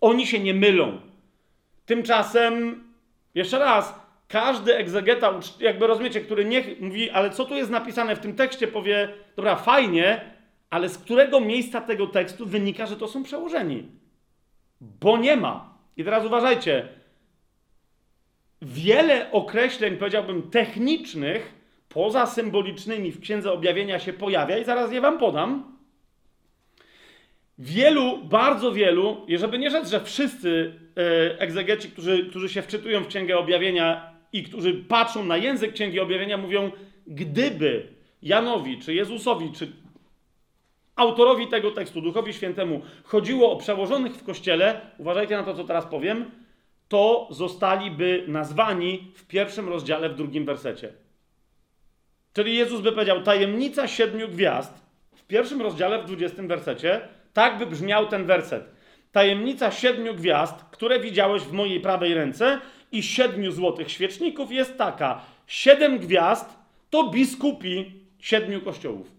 Oni 0.00 0.26
się 0.26 0.40
nie 0.40 0.54
mylą. 0.54 1.00
Tymczasem, 1.86 2.84
jeszcze 3.34 3.58
raz, 3.58 3.94
każdy 4.28 4.76
egzegeta, 4.76 5.40
jakby 5.60 5.86
rozumiecie, 5.86 6.20
który 6.20 6.44
nie 6.44 6.64
mówi, 6.80 7.10
ale 7.10 7.30
co 7.30 7.44
tu 7.44 7.54
jest 7.54 7.70
napisane 7.70 8.16
w 8.16 8.20
tym 8.20 8.36
tekście, 8.36 8.68
powie, 8.68 9.08
dobra, 9.36 9.56
fajnie, 9.56 10.33
ale 10.74 10.88
z 10.88 10.98
którego 10.98 11.40
miejsca 11.40 11.80
tego 11.80 12.06
tekstu 12.06 12.46
wynika, 12.46 12.86
że 12.86 12.96
to 12.96 13.08
są 13.08 13.22
przełożeni? 13.22 13.88
Bo 14.80 15.18
nie 15.18 15.36
ma. 15.36 15.78
I 15.96 16.04
teraz 16.04 16.26
uważajcie. 16.26 16.88
Wiele 18.62 19.32
określeń, 19.32 19.96
powiedziałbym, 19.96 20.50
technicznych, 20.50 21.54
poza 21.88 22.26
symbolicznymi 22.26 23.12
w 23.12 23.20
Księdze 23.20 23.52
Objawienia 23.52 23.98
się 23.98 24.12
pojawia 24.12 24.58
i 24.58 24.64
zaraz 24.64 24.92
je 24.92 25.00
wam 25.00 25.18
podam. 25.18 25.76
Wielu, 27.58 28.18
bardzo 28.24 28.72
wielu, 28.72 29.26
żeby 29.28 29.58
nie 29.58 29.70
rzec, 29.70 29.90
że 29.90 30.00
wszyscy 30.00 30.74
e, 30.96 31.40
egzegeci, 31.40 31.88
którzy, 31.88 32.26
którzy 32.30 32.48
się 32.48 32.62
wczytują 32.62 33.04
w 33.04 33.08
Księgę 33.08 33.38
Objawienia 33.38 34.12
i 34.32 34.42
którzy 34.42 34.74
patrzą 34.74 35.24
na 35.24 35.36
język 35.36 35.72
Księgi 35.72 36.00
Objawienia, 36.00 36.36
mówią, 36.36 36.70
gdyby 37.06 37.88
Janowi, 38.22 38.78
czy 38.78 38.94
Jezusowi, 38.94 39.52
czy 39.52 39.83
autorowi 40.96 41.48
tego 41.48 41.70
tekstu, 41.70 42.00
Duchowi 42.00 42.32
Świętemu, 42.32 42.80
chodziło 43.04 43.52
o 43.52 43.56
przełożonych 43.56 44.12
w 44.12 44.24
kościele, 44.24 44.80
uważajcie 44.98 45.36
na 45.36 45.42
to, 45.42 45.54
co 45.54 45.64
teraz 45.64 45.86
powiem, 45.86 46.30
to 46.88 47.28
zostaliby 47.30 48.24
nazwani 48.28 49.12
w 49.14 49.26
pierwszym 49.26 49.68
rozdziale, 49.68 50.08
w 50.08 50.14
drugim 50.14 50.44
wersecie. 50.44 50.92
Czyli 52.32 52.54
Jezus 52.54 52.80
by 52.80 52.92
powiedział: 52.92 53.22
Tajemnica 53.22 53.88
siedmiu 53.88 54.28
gwiazd 54.28 54.84
w 55.14 55.26
pierwszym 55.26 55.62
rozdziale, 55.62 56.02
w 56.02 56.06
20 56.06 56.42
wersecie, 56.42 57.08
tak 57.32 57.58
by 57.58 57.66
brzmiał 57.66 58.06
ten 58.06 58.26
werset. 58.26 58.64
Tajemnica 59.12 59.70
siedmiu 59.70 60.14
gwiazd, 60.14 60.54
które 60.70 61.00
widziałeś 61.00 61.42
w 61.42 61.52
mojej 61.52 61.80
prawej 61.80 62.14
ręce 62.14 62.60
i 62.92 63.02
siedmiu 63.02 63.52
złotych 63.52 63.90
świeczników 63.90 64.52
jest 64.52 64.78
taka. 64.78 65.20
Siedem 65.46 65.98
gwiazd 65.98 66.58
to 66.90 67.10
biskupi 67.10 67.92
siedmiu 68.18 68.60
kościołów. 68.60 69.12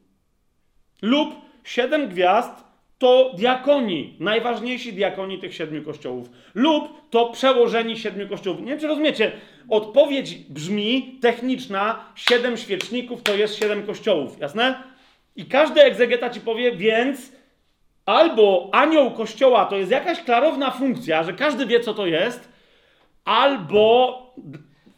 Lub 1.02 1.45
siedem 1.66 2.08
gwiazd 2.10 2.66
to 2.98 3.32
diakoni, 3.38 4.18
najważniejsi 4.20 4.94
diakoni 4.94 5.40
tych 5.40 5.56
siedmiu 5.56 5.84
kościołów. 5.84 6.30
Lub 6.56 7.10
to 7.10 7.30
przełożeni 7.30 7.98
siedmiu 7.98 8.30
kościołów. 8.30 8.60
Nie 8.60 8.68
wiem, 8.68 8.80
czy 8.80 8.88
rozumiecie. 8.88 9.32
Odpowiedź 9.70 10.36
brzmi 10.36 11.20
techniczna: 11.22 12.06
siedem 12.16 12.58
świeczników 12.58 13.24
to 13.24 13.36
jest 13.36 13.56
siedem 13.56 13.84
kościołów. 13.84 14.40
Jasne? 14.40 14.84
I 15.36 15.46
każdy 15.46 15.82
egzegeta 15.82 16.30
ci 16.30 16.42
powie, 16.42 16.76
więc 16.76 17.32
albo 18.06 18.70
anioł 18.72 19.12
kościoła 19.12 19.66
to 19.66 19.78
jest 19.78 19.92
jakaś 19.92 20.22
klarowna 20.22 20.72
funkcja, 20.72 21.24
że 21.24 21.34
każdy 21.34 21.66
wie, 21.66 21.80
co 21.80 21.94
to 21.94 22.06
jest, 22.06 22.50
albo, 23.26 24.22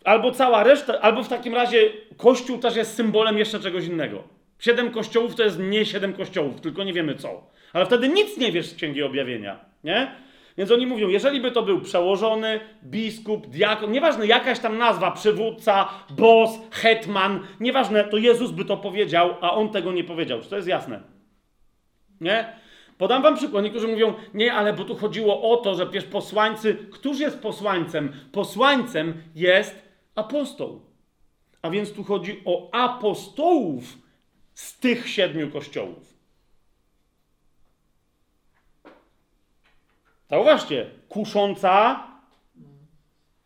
albo 0.03 0.31
cała 0.31 0.63
reszta, 0.63 1.01
albo 1.01 1.23
w 1.23 1.27
takim 1.27 1.55
razie 1.55 1.89
kościół 2.17 2.57
też 2.57 2.75
jest 2.75 2.95
symbolem 2.95 3.37
jeszcze 3.37 3.59
czegoś 3.59 3.85
innego. 3.85 4.36
Siedem 4.59 4.91
kościołów 4.91 5.35
to 5.35 5.43
jest 5.43 5.59
nie 5.59 5.85
siedem 5.85 6.13
kościołów, 6.13 6.61
tylko 6.61 6.83
nie 6.83 6.93
wiemy 6.93 7.15
co. 7.15 7.51
Ale 7.73 7.85
wtedy 7.85 8.09
nic 8.09 8.37
nie 8.37 8.51
wiesz 8.51 8.65
z 8.65 8.75
Księgi 8.75 9.03
Objawienia, 9.03 9.65
nie? 9.83 10.11
Więc 10.57 10.71
oni 10.71 10.87
mówią, 10.87 11.07
jeżeli 11.07 11.41
by 11.41 11.51
to 11.51 11.63
był 11.63 11.81
przełożony, 11.81 12.59
biskup, 12.83 13.47
diakon, 13.47 13.91
nieważne 13.91 14.27
jakaś 14.27 14.59
tam 14.59 14.77
nazwa, 14.77 15.11
przywódca, 15.11 15.89
boss, 16.09 16.51
hetman, 16.71 17.39
nieważne, 17.59 18.03
to 18.03 18.17
Jezus 18.17 18.51
by 18.51 18.65
to 18.65 18.77
powiedział, 18.77 19.35
a 19.41 19.53
on 19.53 19.69
tego 19.69 19.91
nie 19.91 20.03
powiedział. 20.03 20.41
Czy 20.41 20.49
to 20.49 20.55
jest 20.55 20.67
jasne? 20.67 21.01
Nie? 22.21 22.53
Podam 22.97 23.21
wam 23.21 23.35
przykład. 23.35 23.63
Niektórzy 23.63 23.87
mówią, 23.87 24.13
nie, 24.33 24.53
ale 24.53 24.73
bo 24.73 24.83
tu 24.83 24.95
chodziło 24.95 25.51
o 25.51 25.57
to, 25.57 25.75
że 25.75 25.85
przecież 25.85 26.03
posłańcy, 26.03 26.75
któż 26.91 27.19
jest 27.19 27.39
posłańcem? 27.39 28.13
Posłańcem 28.31 29.13
jest 29.35 29.81
apostoł. 30.15 30.81
A 31.61 31.69
więc 31.69 31.93
tu 31.93 32.03
chodzi 32.03 32.41
o 32.45 32.69
apostołów 32.73 33.97
z 34.57 34.79
tych 34.79 35.09
siedmiu 35.09 35.51
kościołów. 35.51 36.13
Zauważcie, 40.29 40.89
kusząca 41.09 42.03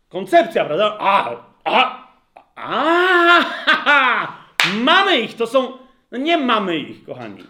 koncepcja, 0.09 0.65
prawda? 0.65 0.97
A, 0.99 1.35
a, 1.63 2.07
a, 2.55 4.27
mamy 4.83 5.19
ich, 5.19 5.33
to 5.33 5.47
są, 5.47 5.77
no 6.11 6.17
nie 6.17 6.37
mamy 6.37 6.77
ich, 6.77 7.05
kochani. 7.05 7.43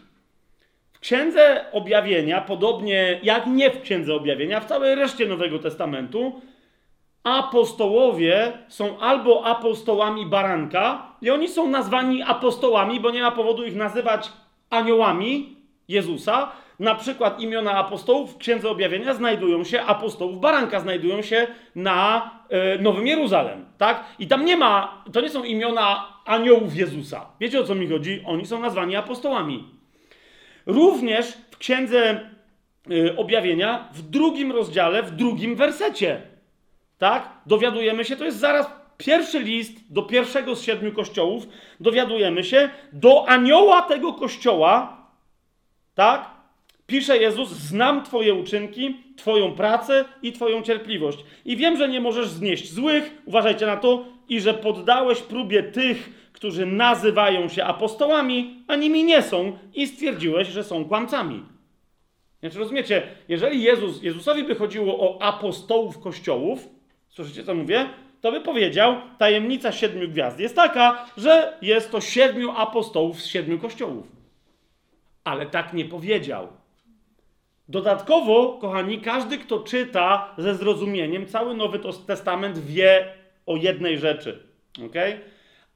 W 0.94 1.00
Księdze 1.00 1.66
Objawienia, 1.72 2.42
podobnie 2.42 3.20
jak 3.24 3.48
nie 3.48 3.72
w 3.72 3.82
Księdze 3.82 4.14
Objawienia, 4.14 4.60
w 4.60 4.66
całej 4.66 4.96
reszcie 4.96 5.26
Nowego 5.26 5.60
Testamentu, 5.60 6.42
apostołowie 7.24 8.54
są 8.68 9.00
albo 9.00 9.46
apostołami 9.46 10.26
baranka, 10.26 11.12
i 11.22 11.30
oni 11.30 11.48
są 11.48 11.70
nazwani 11.70 12.24
apostołami, 12.24 13.00
bo 13.00 13.12
nie 13.12 13.22
ma 13.22 13.32
powodu 13.32 13.64
ich 13.64 13.76
nazywać 13.76 14.32
aniołami 14.70 15.56
Jezusa, 15.88 16.52
na 16.80 16.96
przykład 16.96 17.40
imiona 17.40 17.72
apostołów 17.72 18.34
w 18.34 18.38
Księdze 18.38 18.70
Objawienia 18.70 19.14
znajdują 19.14 19.64
się, 19.64 19.82
apostołów 19.82 20.40
baranka 20.40 20.80
znajdują 20.80 21.22
się 21.22 21.48
na 21.76 22.32
e, 22.50 22.78
Nowym 22.78 23.08
Jeruzalem, 23.08 23.66
tak? 23.78 24.04
I 24.20 24.28
tam 24.28 24.46
nie 24.46 24.58
ma, 24.58 25.04
to 25.14 25.22
nie 25.22 25.30
są 25.30 25.44
imiona 25.44 26.08
aniołów 26.26 26.76
Jezusa. 26.76 27.26
Wiecie 27.40 27.60
o 27.60 27.64
co 27.64 27.76
mi 27.76 27.88
chodzi? 27.88 28.24
Oni 28.26 28.46
są 28.46 28.60
nazwani 28.60 28.96
apostołami. 28.96 29.64
Również 30.66 31.38
w 31.52 31.58
Księdze 31.58 32.10
e, 32.10 33.18
Objawienia, 33.18 33.90
w 33.94 34.02
drugim 34.02 34.52
rozdziale, 34.52 35.04
w 35.04 35.12
drugim 35.12 35.56
wersecie, 35.56 36.22
tak? 37.02 37.30
Dowiadujemy 37.46 38.06
się, 38.06 38.16
to 38.16 38.26
jest 38.26 38.40
zaraz 38.40 38.68
pierwszy 38.98 39.40
list 39.40 39.94
do 39.94 40.04
pierwszego 40.04 40.56
z 40.56 40.64
siedmiu 40.64 40.92
kościołów, 40.92 41.48
dowiadujemy 41.80 42.44
się, 42.44 42.70
do 42.94 43.30
anioła 43.30 43.82
tego 43.82 44.14
kościoła, 44.14 44.98
tak? 45.96 46.32
Pisze 46.88 47.18
Jezus: 47.18 47.50
Znam 47.50 48.04
Twoje 48.04 48.34
uczynki, 48.34 48.96
Twoją 49.18 49.52
pracę 49.52 50.06
i 50.22 50.32
Twoją 50.32 50.62
cierpliwość. 50.62 51.20
I 51.46 51.58
wiem, 51.58 51.78
że 51.78 51.90
nie 51.90 52.02
możesz 52.02 52.28
znieść 52.30 52.74
złych, 52.74 53.22
uważajcie 53.26 53.66
na 53.66 53.78
to, 53.78 54.06
i 54.30 54.42
że 54.42 54.54
poddałeś 54.54 55.22
próbie 55.22 55.64
tych, 55.64 56.30
którzy 56.34 56.66
nazywają 56.66 57.50
się 57.50 57.64
apostołami, 57.64 58.64
a 58.68 58.76
nimi 58.76 59.04
nie 59.04 59.22
są, 59.22 59.58
i 59.74 59.88
stwierdziłeś, 59.88 60.48
że 60.48 60.64
są 60.64 60.86
kłamcami. 60.86 61.44
Znaczy, 62.40 62.60
rozumiecie, 62.60 63.02
jeżeli 63.28 63.64
Jezus, 63.64 64.04
Jezusowi 64.04 64.44
by 64.44 64.56
chodziło 64.56 65.00
o 65.00 65.22
apostołów 65.22 66.00
kościołów, 66.00 66.81
słyszycie 67.12 67.44
co 67.44 67.54
mówię? 67.54 67.90
To 68.22 68.32
by 68.32 68.42
powiedział, 68.42 68.96
tajemnica 69.18 69.72
siedmiu 69.72 70.10
gwiazd 70.10 70.40
jest 70.40 70.56
taka, 70.56 71.06
że 71.18 71.58
jest 71.62 71.92
to 71.92 72.02
siedmiu 72.02 72.52
apostołów 72.58 73.22
z 73.22 73.26
siedmiu 73.26 73.60
kościołów. 73.60 74.08
Ale 75.24 75.46
tak 75.46 75.74
nie 75.74 75.86
powiedział. 75.86 76.48
Dodatkowo, 77.70 78.58
kochani, 78.62 79.02
każdy, 79.02 79.38
kto 79.38 79.60
czyta 79.60 80.36
ze 80.38 80.56
zrozumieniem, 80.56 81.26
cały 81.26 81.54
Nowy 81.54 81.80
Testament 82.08 82.58
wie 82.60 83.14
o 83.46 83.56
jednej 83.56 83.98
rzeczy. 83.98 84.44
Okay? 84.86 85.20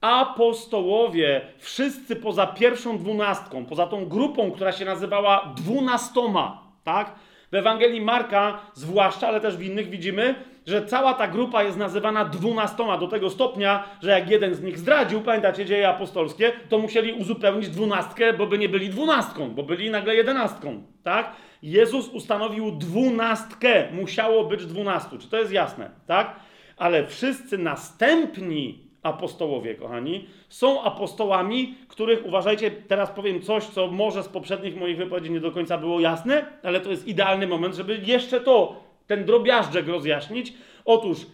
Apostołowie, 0.01 1.41
wszyscy 1.57 2.15
poza 2.15 2.47
pierwszą 2.47 2.97
dwunastką, 2.97 3.65
poza 3.65 3.87
tą 3.87 4.05
grupą, 4.05 4.51
która 4.51 4.71
się 4.71 4.85
nazywała 4.85 5.53
dwunastoma, 5.57 6.63
tak? 6.83 7.15
W 7.51 7.55
Ewangelii 7.55 8.01
Marka, 8.01 8.61
zwłaszcza, 8.73 9.27
ale 9.27 9.41
też 9.41 9.57
w 9.57 9.61
innych 9.61 9.89
widzimy, 9.89 10.35
że 10.65 10.85
cała 10.85 11.13
ta 11.13 11.27
grupa 11.27 11.63
jest 11.63 11.77
nazywana 11.77 12.25
dwunastoma 12.25 12.97
do 12.97 13.07
tego 13.07 13.29
stopnia, 13.29 13.83
że 14.01 14.09
jak 14.09 14.29
jeden 14.29 14.55
z 14.55 14.61
nich 14.61 14.79
zdradził, 14.79 15.21
pamiętacie 15.21 15.65
dzieje 15.65 15.89
apostolskie, 15.89 16.51
to 16.69 16.77
musieli 16.77 17.13
uzupełnić 17.13 17.69
dwunastkę, 17.69 18.33
bo 18.33 18.47
by 18.47 18.57
nie 18.57 18.69
byli 18.69 18.89
dwunastką, 18.89 19.49
bo 19.49 19.63
byli 19.63 19.89
nagle 19.89 20.15
jedenastką, 20.15 20.83
tak? 21.03 21.31
Jezus 21.63 22.07
ustanowił 22.07 22.71
dwunastkę, 22.71 23.91
musiało 23.91 24.43
być 24.43 24.65
dwunastu. 24.65 25.17
Czy 25.17 25.29
to 25.29 25.37
jest 25.37 25.51
jasne, 25.51 25.89
tak? 26.07 26.35
Ale 26.77 27.07
wszyscy 27.07 27.57
następni 27.57 28.85
apostołowie, 29.03 29.75
kochani, 29.75 30.27
są 30.49 30.83
apostołami, 30.83 31.75
których, 31.87 32.25
uważajcie, 32.25 32.71
teraz 32.71 33.11
powiem 33.11 33.41
coś, 33.41 33.63
co 33.63 33.87
może 33.87 34.23
z 34.23 34.27
poprzednich 34.27 34.77
moich 34.77 34.97
wypowiedzi 34.97 35.31
nie 35.31 35.39
do 35.39 35.51
końca 35.51 35.77
było 35.77 35.99
jasne, 35.99 36.45
ale 36.63 36.79
to 36.79 36.89
jest 36.89 37.07
idealny 37.07 37.47
moment, 37.47 37.75
żeby 37.75 38.01
jeszcze 38.05 38.41
to, 38.41 38.83
ten 39.07 39.25
drobiażdżek 39.25 39.87
rozjaśnić. 39.87 40.53
Otóż 40.85 41.25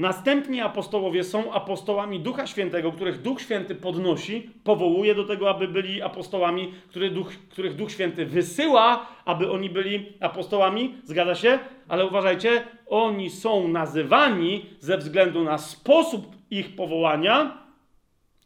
Następni 0.00 0.60
apostołowie 0.60 1.24
są 1.24 1.52
apostołami 1.52 2.20
Ducha 2.20 2.46
Świętego, 2.46 2.92
których 2.92 3.22
Duch 3.22 3.40
Święty 3.40 3.74
podnosi, 3.74 4.50
powołuje 4.64 5.14
do 5.14 5.24
tego, 5.24 5.50
aby 5.50 5.68
byli 5.68 6.02
apostołami, 6.02 6.74
który 6.88 7.10
Duch, 7.10 7.32
których 7.50 7.76
Duch 7.76 7.90
Święty 7.90 8.26
wysyła, 8.26 9.06
aby 9.24 9.50
oni 9.50 9.70
byli 9.70 10.12
apostołami. 10.20 10.94
Zgadza 11.04 11.34
się? 11.34 11.58
Ale 11.88 12.06
uważajcie, 12.06 12.62
oni 12.86 13.30
są 13.30 13.68
nazywani 13.68 14.66
ze 14.78 14.98
względu 14.98 15.44
na 15.44 15.58
sposób 15.58 16.36
ich 16.50 16.76
powołania 16.76 17.58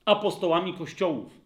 apostołami 0.04 0.74
kościołów 0.74 1.43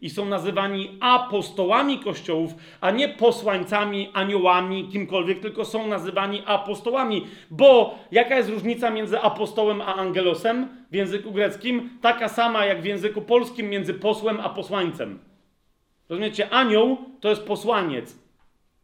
i 0.00 0.10
są 0.10 0.24
nazywani 0.24 0.98
apostołami 1.00 1.98
kościołów, 1.98 2.54
a 2.80 2.90
nie 2.90 3.08
posłańcami, 3.08 4.10
aniołami, 4.12 4.88
kimkolwiek, 4.88 5.40
tylko 5.40 5.64
są 5.64 5.86
nazywani 5.86 6.42
apostołami. 6.46 7.26
Bo 7.50 7.98
jaka 8.12 8.36
jest 8.36 8.50
różnica 8.50 8.90
między 8.90 9.20
apostołem 9.20 9.80
a 9.80 9.94
angelosem 9.94 10.68
w 10.90 10.94
języku 10.94 11.32
greckim? 11.32 11.90
Taka 12.02 12.28
sama 12.28 12.64
jak 12.64 12.82
w 12.82 12.84
języku 12.84 13.22
polskim 13.22 13.68
między 13.68 13.94
posłem 13.94 14.40
a 14.40 14.48
posłańcem. 14.48 15.18
Rozumiecie? 16.08 16.50
Anioł 16.50 16.96
to 17.20 17.28
jest 17.28 17.42
posłaniec, 17.42 18.18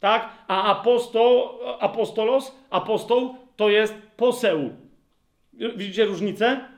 tak? 0.01 0.29
A 0.49 0.63
aposto, 0.63 1.59
apostolos, 1.81 2.59
apostoł 2.71 3.37
to 3.57 3.69
jest 3.69 3.95
poseł. 4.17 4.71
Widzicie 5.53 6.05
różnicę? 6.05 6.72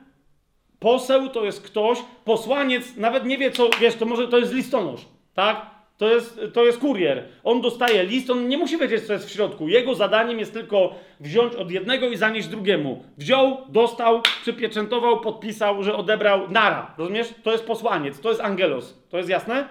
Poseł 0.79 1.29
to 1.29 1.45
jest 1.45 1.61
ktoś, 1.61 1.97
posłaniec 2.25 2.95
nawet 2.97 3.25
nie 3.25 3.37
wie, 3.37 3.51
co, 3.51 3.69
wiesz, 3.81 3.95
to 3.95 4.05
może 4.05 4.27
to 4.27 4.37
jest 4.37 4.53
listonosz, 4.53 5.01
tak? 5.33 5.75
To 5.97 6.09
jest, 6.09 6.39
to 6.53 6.65
jest 6.65 6.79
kurier. 6.79 7.23
On 7.43 7.61
dostaje 7.61 8.03
list, 8.03 8.29
on 8.29 8.47
nie 8.47 8.57
musi 8.57 8.77
wiedzieć, 8.77 9.07
co 9.07 9.13
jest 9.13 9.27
w 9.27 9.31
środku. 9.31 9.67
Jego 9.67 9.95
zadaniem 9.95 10.39
jest 10.39 10.53
tylko 10.53 10.95
wziąć 11.19 11.55
od 11.55 11.71
jednego 11.71 12.07
i 12.07 12.17
zanieść 12.17 12.47
drugiemu. 12.47 13.03
Wziął, 13.17 13.57
dostał, 13.69 14.21
przypieczętował, 14.41 15.21
podpisał, 15.21 15.83
że 15.83 15.95
odebrał 15.95 16.51
nara. 16.51 16.93
Rozumiesz? 16.97 17.33
To 17.43 17.51
jest 17.51 17.65
posłaniec, 17.65 18.19
to 18.19 18.29
jest 18.29 18.41
angelos. 18.41 18.97
To 19.09 19.17
jest 19.17 19.29
jasne? 19.29 19.67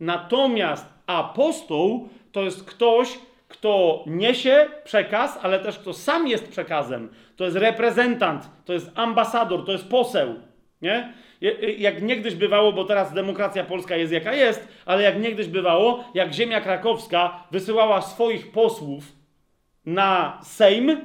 Natomiast 0.00 0.86
apostoł 1.06 2.08
to 2.32 2.42
jest 2.42 2.64
ktoś, 2.64 3.18
kto 3.48 4.04
niesie 4.06 4.66
przekaz, 4.84 5.38
ale 5.42 5.58
też 5.58 5.78
kto 5.78 5.92
sam 5.92 6.28
jest 6.28 6.48
przekazem. 6.48 7.08
To 7.36 7.44
jest 7.44 7.56
reprezentant, 7.56 8.50
to 8.64 8.72
jest 8.72 8.90
ambasador, 8.94 9.64
to 9.64 9.72
jest 9.72 9.88
poseł. 9.88 10.34
Nie? 10.82 11.12
Jak 11.78 12.02
niegdyś 12.02 12.34
bywało, 12.34 12.72
bo 12.72 12.84
teraz 12.84 13.12
demokracja 13.12 13.64
polska 13.64 13.96
jest 13.96 14.12
jaka 14.12 14.32
jest, 14.32 14.68
ale 14.86 15.02
jak 15.02 15.20
niegdyś 15.20 15.46
bywało, 15.46 16.04
jak 16.14 16.32
ziemia 16.32 16.60
krakowska 16.60 17.46
wysyłała 17.50 18.02
swoich 18.02 18.52
posłów 18.52 19.12
na 19.86 20.40
Sejm 20.42 21.00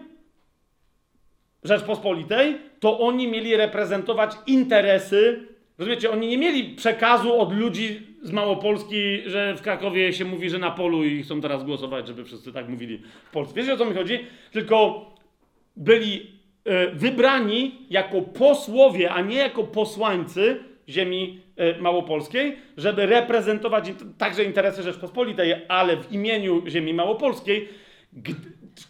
Rzeczpospolitej, 1.63 2.58
to 2.80 3.00
oni 3.00 3.28
mieli 3.28 3.58
reprezentować 3.58 4.32
interesy. 4.48 5.48
Rozumiecie, 5.78 6.12
oni 6.12 6.28
nie 6.28 6.38
mieli 6.38 6.76
przekazu 6.76 7.39
od 7.39 7.54
ludzi 7.54 8.08
z 8.22 8.32
Małopolski, 8.32 9.22
że 9.26 9.56
w 9.56 9.62
Krakowie 9.62 10.13
się 10.13 10.26
mówi, 10.26 10.50
że 10.50 10.58
na 10.58 10.72
polu 10.72 11.04
i 11.04 11.24
chcą 11.24 11.42
teraz 11.42 11.63
głosować, 11.63 12.08
żeby 12.08 12.26
wszyscy 12.26 12.54
tak 12.54 12.70
mówili 12.70 13.02
w 13.24 13.32
Polsce. 13.32 13.56
Wiecie 13.56 13.74
o 13.74 13.78
co 13.78 13.86
mi 13.86 13.94
chodzi? 13.94 14.20
Tylko 14.52 15.06
byli 15.80 16.39
E, 16.70 16.92
wybrani 16.92 17.86
jako 17.89 18.22
posłowie, 18.22 19.12
a 19.12 19.22
nie 19.22 19.38
jako 19.38 19.63
posłańcy 19.63 20.60
ziemi 20.89 21.39
e, 21.56 21.82
małopolskiej, 21.82 22.58
żeby 22.78 23.06
reprezentować 23.06 23.92
także 24.18 24.44
interesy 24.44 24.84
Rzeczpospolitej, 24.84 25.56
ale 25.68 25.98
w 25.98 26.12
imieniu 26.12 26.63
ziemi 26.68 26.94
małopolskiej, 26.94 27.70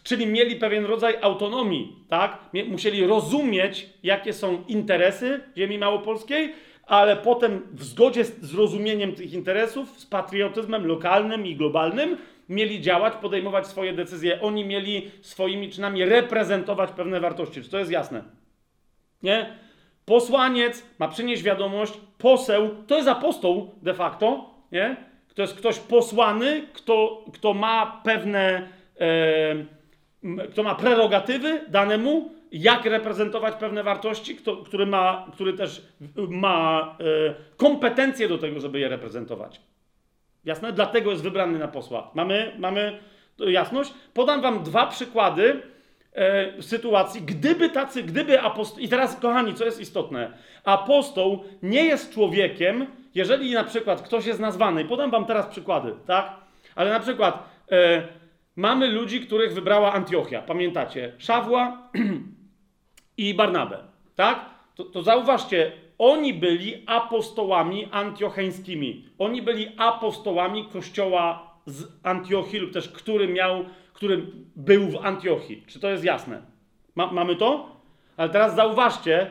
czyli 0.02 0.26
mieli 0.26 0.56
pewien 0.56 0.84
rodzaj 0.84 1.14
autonomii, 1.20 1.96
tak? 2.08 2.38
Musieli 2.68 3.06
rozumieć, 3.06 3.86
jakie 4.02 4.32
są 4.32 4.64
interesy 4.68 5.40
ziemi 5.56 5.78
małopolskiej, 5.78 6.52
ale 6.86 7.16
potem 7.16 7.62
w 7.72 7.84
zgodzie 7.84 8.24
z 8.24 8.54
rozumieniem 8.54 9.14
tych 9.14 9.32
interesów, 9.32 10.00
z 10.00 10.06
patriotyzmem 10.06 10.86
lokalnym 10.86 11.46
i 11.46 11.56
globalnym, 11.56 12.16
mieli 12.50 12.80
działać, 12.80 13.14
podejmować 13.14 13.66
swoje 13.66 13.92
decyzje. 13.92 14.40
Oni 14.40 14.64
mieli 14.64 15.10
swoimi 15.22 15.70
czynami 15.70 16.04
reprezentować 16.04 16.90
pewne 16.90 17.20
wartości. 17.20 17.62
Czy 17.62 17.70
to 17.70 17.78
jest 17.78 17.90
jasne? 17.90 18.24
Nie? 19.22 19.58
Posłaniec 20.04 20.86
ma 20.98 21.08
przynieść 21.08 21.42
wiadomość, 21.42 21.92
poseł 22.18 22.70
to 22.86 22.96
jest 22.96 23.08
apostoł 23.08 23.74
de 23.82 23.94
facto, 23.94 24.54
nie? 24.72 24.96
To 25.34 25.42
jest 25.42 25.54
ktoś 25.54 25.78
posłany, 25.78 26.66
kto, 26.72 27.24
kto 27.32 27.54
ma 27.54 28.00
pewne, 28.04 28.68
e, 29.00 30.46
kto 30.50 30.62
ma 30.62 30.74
prerogatywy 30.74 31.64
danemu, 31.68 32.30
jak 32.52 32.84
reprezentować 32.84 33.54
pewne 33.54 33.82
wartości, 33.82 34.36
kto, 34.36 34.56
który, 34.56 34.86
ma, 34.86 35.26
który 35.32 35.52
też 35.52 35.82
ma 36.28 36.96
e, 37.00 37.34
kompetencje 37.56 38.28
do 38.28 38.38
tego, 38.38 38.60
żeby 38.60 38.80
je 38.80 38.88
reprezentować. 38.88 39.60
Jasne? 40.44 40.72
Dlatego 40.72 41.10
jest 41.10 41.22
wybrany 41.22 41.58
na 41.58 41.68
posła. 41.68 42.10
Mamy, 42.14 42.52
mamy 42.58 42.98
jasność? 43.38 43.94
Podam 44.14 44.40
wam 44.40 44.62
dwa 44.62 44.86
przykłady 44.86 45.62
e, 46.12 46.62
sytuacji, 46.62 47.22
gdyby 47.22 47.70
tacy, 47.70 48.02
gdyby 48.02 48.40
apostoł... 48.40 48.78
I 48.78 48.88
teraz, 48.88 49.16
kochani, 49.16 49.54
co 49.54 49.64
jest 49.64 49.80
istotne. 49.80 50.32
Apostoł 50.64 51.44
nie 51.62 51.84
jest 51.84 52.14
człowiekiem, 52.14 52.86
jeżeli 53.14 53.54
na 53.54 53.64
przykład 53.64 54.02
ktoś 54.02 54.26
jest 54.26 54.40
nazwany, 54.40 54.84
podam 54.84 55.10
wam 55.10 55.24
teraz 55.24 55.46
przykłady, 55.46 55.94
tak? 56.06 56.36
Ale 56.74 56.90
na 56.90 57.00
przykład 57.00 57.48
e, 57.72 58.08
mamy 58.56 58.86
ludzi, 58.86 59.20
których 59.20 59.54
wybrała 59.54 59.92
Antiochia, 59.92 60.42
pamiętacie? 60.42 61.12
Szawła 61.18 61.90
i 63.16 63.34
Barnabę, 63.34 63.78
tak? 64.16 64.44
To, 64.74 64.84
to 64.84 65.02
zauważcie, 65.02 65.72
oni 66.00 66.34
byli 66.34 66.82
apostołami 66.86 67.88
antiocheńskimi. 67.90 69.04
Oni 69.18 69.42
byli 69.42 69.68
apostołami 69.76 70.64
kościoła 70.64 71.52
z 71.66 71.86
Antiochii, 72.02 72.58
lub 72.58 72.72
też 72.72 72.88
który 72.88 73.28
miał, 73.28 73.64
który 73.92 74.26
był 74.56 74.88
w 74.88 74.96
Antiochii. 74.96 75.64
Czy 75.66 75.80
to 75.80 75.90
jest 75.90 76.04
jasne? 76.04 76.42
Ma, 76.94 77.12
mamy 77.12 77.36
to? 77.36 77.76
Ale 78.16 78.28
teraz 78.28 78.54
zauważcie, 78.56 79.30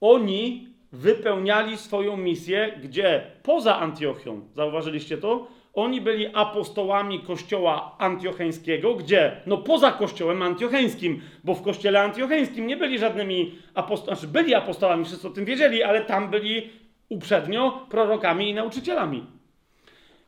oni 0.00 0.68
wypełniali 0.92 1.76
swoją 1.76 2.16
misję, 2.16 2.78
gdzie 2.82 3.30
poza 3.42 3.78
Antiochią, 3.78 4.40
zauważyliście 4.54 5.18
to? 5.18 5.46
Oni 5.78 6.00
byli 6.00 6.26
apostołami 6.34 7.20
kościoła 7.20 7.96
antiocheńskiego, 7.98 8.94
gdzie? 8.94 9.40
No 9.46 9.58
poza 9.58 9.92
kościołem 9.92 10.42
antiocheńskim, 10.42 11.20
bo 11.44 11.54
w 11.54 11.62
kościele 11.62 12.00
antiocheńskim 12.00 12.66
nie 12.66 12.76
byli 12.76 12.98
żadnymi 12.98 13.54
apostołami, 13.74 14.20
znaczy 14.20 14.32
byli 14.32 14.54
apostołami, 14.54 15.04
wszyscy 15.04 15.28
o 15.28 15.30
tym 15.30 15.44
wiedzieli, 15.44 15.82
ale 15.82 16.04
tam 16.04 16.30
byli 16.30 16.70
uprzednio 17.08 17.86
prorokami 17.90 18.50
i 18.50 18.54
nauczycielami. 18.54 19.26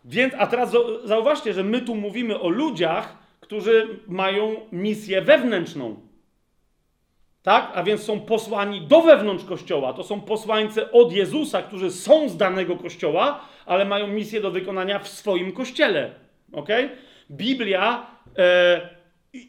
Więc, 0.05 0.35
a 0.39 0.47
teraz 0.47 0.77
zauważcie, 1.05 1.53
że 1.53 1.65
my 1.65 1.81
tu 1.81 1.95
mówimy 1.95 2.41
o 2.41 2.49
ludziach, 2.49 3.19
którzy 3.41 3.89
mają 4.09 4.57
misję 4.73 5.23
wewnętrzną. 5.23 6.10
Tak? 7.43 7.73
A 7.75 7.83
więc 7.83 8.03
są 8.03 8.21
posłani 8.21 8.81
do 8.81 9.01
wewnątrz 9.01 9.45
kościoła. 9.45 9.93
To 9.93 10.03
są 10.03 10.21
posłańcy 10.21 10.93
od 10.93 11.13
Jezusa, 11.13 11.63
którzy 11.63 11.91
są 11.91 12.29
z 12.29 12.37
danego 12.37 12.77
kościoła, 12.77 13.41
ale 13.67 13.85
mają 13.85 14.07
misję 14.07 14.41
do 14.41 14.51
wykonania 14.51 14.99
w 14.99 15.09
swoim 15.09 15.53
kościele. 15.53 16.11
Ok? 16.53 16.69
Biblia, 17.31 18.07
e, 18.39 19.01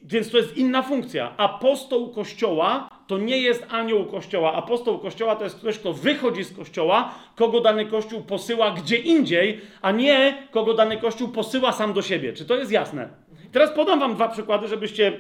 więc 0.04 0.32
to 0.32 0.38
jest 0.38 0.58
inna 0.58 0.82
funkcja. 0.82 1.34
Apostoł 1.38 2.10
kościoła 2.10 2.90
to 3.08 3.18
nie 3.18 3.38
jest 3.38 3.66
anioł 3.70 4.06
kościoła. 4.06 4.54
Apostoł 4.54 5.00
kościoła 5.00 5.36
to 5.36 5.44
jest 5.44 5.56
ktoś, 5.56 5.80
kto 5.80 5.94
wychodzi 5.94 6.44
z 6.44 6.56
kościoła, 6.58 7.16
kogo 7.36 7.62
dany 7.62 7.86
kościół 7.86 8.22
posyła 8.22 8.72
gdzie 8.72 8.98
indziej, 8.98 9.62
a 9.82 9.92
nie 9.92 10.48
kogo 10.52 10.74
dany 10.74 10.98
kościół 10.98 11.28
posyła 11.28 11.72
sam 11.72 11.94
do 11.94 12.02
siebie. 12.02 12.34
Czy 12.34 12.46
to 12.46 12.56
jest 12.56 12.72
jasne? 12.72 13.10
Teraz 13.52 13.72
podam 13.72 14.00
wam 14.00 14.16
dwa 14.16 14.28
przykłady, 14.28 14.68
żebyście 14.68 15.14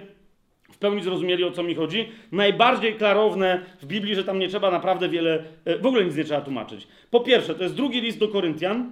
pełni 0.82 1.04
zrozumieli, 1.04 1.44
o 1.44 1.52
co 1.52 1.64
mi 1.64 1.76
chodzi. 1.76 2.10
Najbardziej 2.32 2.96
klarowne 2.96 3.66
w 3.82 3.86
Biblii, 3.86 4.16
że 4.16 4.24
tam 4.24 4.40
nie 4.40 4.48
trzeba 4.48 4.72
naprawdę 4.72 5.10
wiele, 5.10 5.44
e, 5.66 5.78
w 5.78 5.86
ogóle 5.86 6.06
nic 6.06 6.16
nie 6.16 6.24
trzeba 6.24 6.42
tłumaczyć. 6.42 6.88
Po 7.12 7.20
pierwsze, 7.20 7.56
to 7.56 7.64
jest 7.64 7.76
drugi 7.76 8.02
list 8.02 8.20
do 8.20 8.28
Koryntian. 8.28 8.92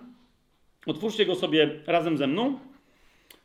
Otwórzcie 0.86 1.26
go 1.26 1.36
sobie 1.36 1.70
razem 1.88 2.18
ze 2.18 2.28
mną. 2.28 2.60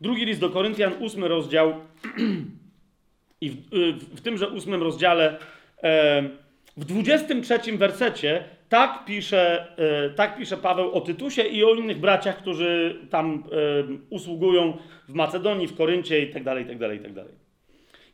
Drugi 0.01 0.25
list 0.25 0.41
do 0.41 0.51
Koryntian, 0.51 0.93
ósmy 1.01 1.29
rozdział. 1.29 1.75
I 3.41 3.51
w, 3.51 3.55
e, 3.55 3.93
w, 3.93 4.17
w 4.17 4.21
tymże 4.21 4.49
ósmym 4.49 4.83
rozdziale, 4.83 5.39
e, 5.83 6.23
w 6.77 6.85
dwudziestym 6.85 7.43
trzecim 7.43 7.79
wersecie, 7.79 8.45
tak 8.69 9.05
pisze, 9.05 9.67
tak 10.17 10.37
pisze 10.37 10.57
Paweł 10.57 10.93
o 10.93 11.01
Tytusie 11.01 11.43
i 11.43 11.65
o 11.65 11.75
innych 11.75 11.99
braciach, 12.01 12.39
którzy 12.39 13.01
tam 13.11 13.45
usługują 14.11 14.77
w 15.09 15.15
Macedonii, 15.15 15.67
w 15.67 15.77
Koryncie 15.77 16.23
i 16.23 16.31
tak 16.31 16.45
dalej, 16.45 16.67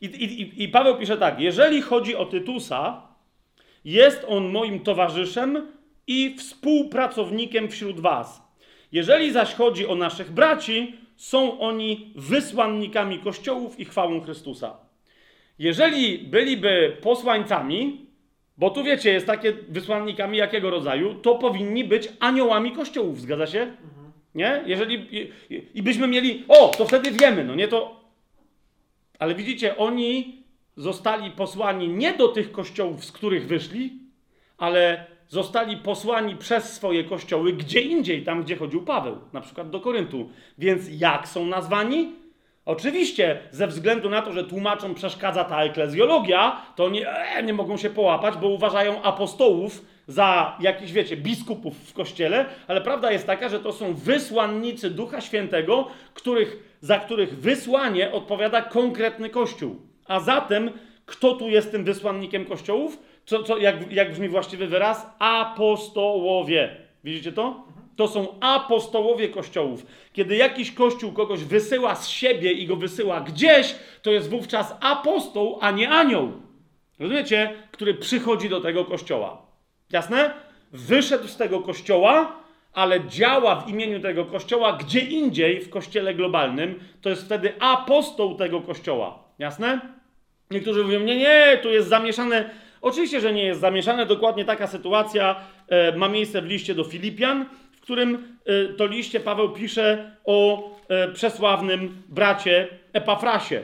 i 0.00 0.06
i. 0.06 0.62
I, 0.62 0.68
Paweł 0.68 0.96
pisze 0.96 1.16
tak: 1.16 1.40
Jeżeli 1.40 1.82
chodzi 1.82 2.16
o 2.16 2.26
Tytusa, 2.26 3.02
jest 3.84 4.24
on 4.28 4.48
moim 4.50 4.80
towarzyszem 4.80 5.66
i 6.06 6.36
współpracownikiem 6.38 7.68
wśród 7.68 8.00
Was. 8.00 8.42
Jeżeli 8.92 9.32
zaś 9.32 9.54
chodzi 9.54 9.86
o 9.86 9.94
naszych 9.94 10.30
braci, 10.30 10.94
są 11.16 11.60
oni 11.60 12.12
wysłannikami 12.16 13.18
kościołów 13.18 13.80
i 13.80 13.84
chwałą 13.84 14.20
Chrystusa. 14.20 14.76
Jeżeli 15.58 16.18
byliby 16.18 16.96
posłańcami, 17.02 18.06
bo 18.58 18.70
tu 18.70 18.84
wiecie, 18.84 19.12
jest 19.12 19.26
takie 19.26 19.52
wysłannikami 19.52 20.38
jakiego 20.38 20.70
rodzaju, 20.70 21.14
to 21.14 21.34
powinni 21.34 21.84
być 21.84 22.08
aniołami 22.20 22.72
kościołów, 22.72 23.20
zgadza 23.20 23.46
się? 23.46 23.72
Nie? 24.34 24.62
Jeżeli 24.66 25.16
i, 25.16 25.32
i 25.74 25.82
byśmy 25.82 26.08
mieli, 26.08 26.44
o, 26.48 26.68
to 26.68 26.86
wtedy 26.86 27.10
wiemy, 27.10 27.44
no 27.44 27.54
nie 27.54 27.68
to 27.68 27.99
ale 29.20 29.34
widzicie, 29.34 29.76
oni 29.76 30.42
zostali 30.76 31.30
posłani 31.30 31.88
nie 31.88 32.12
do 32.12 32.28
tych 32.28 32.52
kościołów, 32.52 33.04
z 33.04 33.12
których 33.12 33.46
wyszli, 33.46 33.92
ale 34.58 35.06
zostali 35.28 35.76
posłani 35.76 36.36
przez 36.36 36.72
swoje 36.72 37.04
kościoły 37.04 37.52
gdzie 37.52 37.80
indziej, 37.80 38.24
tam 38.24 38.42
gdzie 38.42 38.56
chodził 38.56 38.82
Paweł, 38.82 39.18
na 39.32 39.40
przykład 39.40 39.70
do 39.70 39.80
Koryntu. 39.80 40.30
Więc 40.58 41.00
jak 41.00 41.28
są 41.28 41.46
nazwani? 41.46 42.12
Oczywiście, 42.66 43.38
ze 43.50 43.66
względu 43.66 44.10
na 44.10 44.22
to, 44.22 44.32
że 44.32 44.44
tłumaczom 44.44 44.94
przeszkadza 44.94 45.44
ta 45.44 45.62
eklezjologia, 45.62 46.62
to 46.76 46.90
nie, 46.90 47.10
e, 47.10 47.42
nie 47.42 47.52
mogą 47.52 47.76
się 47.76 47.90
połapać, 47.90 48.36
bo 48.36 48.48
uważają 48.48 49.02
apostołów 49.02 49.84
za 50.06 50.56
jakichś, 50.60 50.92
wiecie, 50.92 51.16
biskupów 51.16 51.76
w 51.90 51.92
kościele, 51.92 52.46
ale 52.68 52.80
prawda 52.80 53.12
jest 53.12 53.26
taka, 53.26 53.48
że 53.48 53.60
to 53.60 53.72
są 53.72 53.94
wysłannicy 53.94 54.90
Ducha 54.90 55.20
Świętego, 55.20 55.88
których, 56.14 56.69
za 56.80 56.98
których 56.98 57.40
wysłanie 57.40 58.12
odpowiada 58.12 58.62
konkretny 58.62 59.30
kościół. 59.30 59.76
A 60.06 60.20
zatem, 60.20 60.70
kto 61.06 61.34
tu 61.34 61.48
jest 61.48 61.70
tym 61.70 61.84
wysłannikiem 61.84 62.44
kościołów? 62.44 62.98
Co, 63.26 63.42
co, 63.42 63.58
jak, 63.58 63.92
jak 63.92 64.12
brzmi 64.12 64.28
właściwy 64.28 64.66
wyraz? 64.66 65.06
Apostołowie. 65.18 66.76
Widzicie 67.04 67.32
to? 67.32 67.64
To 67.96 68.08
są 68.08 68.40
apostołowie 68.40 69.28
kościołów. 69.28 69.86
Kiedy 70.12 70.36
jakiś 70.36 70.72
kościół 70.72 71.12
kogoś 71.12 71.44
wysyła 71.44 71.94
z 71.94 72.08
siebie 72.08 72.52
i 72.52 72.66
go 72.66 72.76
wysyła 72.76 73.20
gdzieś, 73.20 73.74
to 74.02 74.10
jest 74.10 74.30
wówczas 74.30 74.74
apostoł, 74.80 75.58
a 75.60 75.70
nie 75.70 75.90
anioł. 75.90 76.32
Rozumiecie? 76.98 77.52
Który 77.70 77.94
przychodzi 77.94 78.48
do 78.48 78.60
tego 78.60 78.84
kościoła. 78.84 79.42
Jasne? 79.92 80.34
Wyszedł 80.72 81.28
z 81.28 81.36
tego 81.36 81.60
kościoła, 81.60 82.39
ale 82.72 83.08
działa 83.08 83.56
w 83.56 83.68
imieniu 83.68 84.00
tego 84.00 84.24
kościoła 84.24 84.72
gdzie 84.72 85.00
indziej 85.00 85.60
w 85.60 85.70
kościele 85.70 86.14
globalnym, 86.14 86.80
to 87.00 87.10
jest 87.10 87.24
wtedy 87.24 87.52
apostoł 87.60 88.34
tego 88.34 88.60
kościoła. 88.60 89.24
Jasne? 89.38 89.80
Niektórzy 90.50 90.84
mówią, 90.84 91.00
nie, 91.00 91.16
nie, 91.16 91.58
tu 91.62 91.70
jest 91.70 91.88
zamieszane 91.88 92.50
Oczywiście, 92.82 93.20
że 93.20 93.32
nie 93.32 93.44
jest 93.44 93.60
zamieszane. 93.60 94.06
Dokładnie 94.06 94.44
taka 94.44 94.66
sytuacja 94.66 95.36
e, 95.68 95.96
ma 95.96 96.08
miejsce 96.08 96.42
w 96.42 96.46
liście 96.46 96.74
do 96.74 96.84
Filipian, 96.84 97.46
w 97.72 97.80
którym 97.80 98.38
e, 98.46 98.74
to 98.74 98.86
liście 98.86 99.20
Paweł 99.20 99.52
pisze 99.52 100.16
o 100.24 100.70
e, 100.88 101.08
przesławnym 101.08 102.02
bracie 102.08 102.68
Epafrasie. 102.92 103.62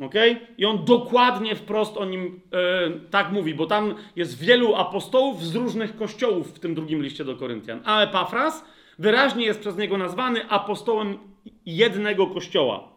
Okay? 0.00 0.36
I 0.58 0.64
on 0.66 0.84
dokładnie 0.84 1.56
wprost 1.56 1.96
o 1.96 2.04
nim 2.04 2.40
e, 2.52 2.90
tak 3.10 3.32
mówi, 3.32 3.54
bo 3.54 3.66
tam 3.66 3.94
jest 4.16 4.38
wielu 4.38 4.74
apostołów 4.74 5.44
z 5.44 5.54
różnych 5.54 5.96
kościołów 5.96 6.54
w 6.54 6.58
tym 6.58 6.74
drugim 6.74 7.02
liście 7.02 7.24
do 7.24 7.36
Koryntian. 7.36 7.80
A 7.84 8.02
Epafras 8.02 8.64
wyraźnie 8.98 9.44
jest 9.44 9.60
przez 9.60 9.76
niego 9.76 9.98
nazwany 9.98 10.48
apostołem 10.48 11.18
jednego 11.66 12.26
kościoła. 12.26 12.88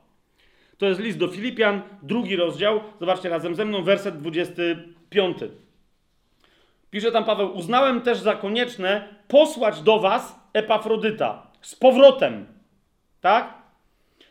To 0.78 0.86
jest 0.86 1.00
list 1.00 1.18
do 1.18 1.28
Filipian, 1.28 1.82
drugi 2.04 2.36
rozdział. 2.36 2.80
Zobaczcie 3.00 3.30
razem 3.30 3.56
ze 3.56 3.66
mną, 3.66 3.84
werset 3.84 4.18
25. 4.18 5.38
Pisze 6.92 7.12
tam 7.12 7.26
Paweł: 7.26 7.58
Uznałem 7.58 8.02
też 8.02 8.18
za 8.18 8.36
konieczne 8.36 9.08
posłać 9.28 9.82
do 9.82 10.00
was 10.00 10.40
Epafrodyta 10.54 11.48
z 11.62 11.76
powrotem, 11.76 12.46
tak? 13.22 13.54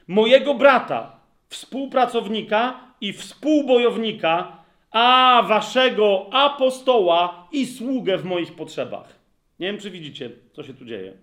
Mojego 0.08 0.54
brata, 0.54 1.17
współpracownika 1.48 2.80
i 3.00 3.12
współbojownika, 3.12 4.64
a 4.90 5.42
waszego 5.48 6.26
apostoła 6.32 7.48
i 7.52 7.66
sługę 7.66 8.18
w 8.18 8.24
moich 8.24 8.54
potrzebach. 8.54 9.18
Nie 9.60 9.66
wiem, 9.66 9.78
czy 9.78 9.90
widzicie, 9.90 10.30
co 10.52 10.62
się 10.62 10.74
tu 10.74 10.84
dzieje. 10.84 11.16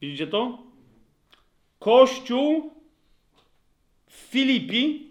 Widzicie 0.00 0.26
to? 0.26 0.58
Kościół 1.78 2.74
w 4.06 4.14
Filipi 4.14 5.10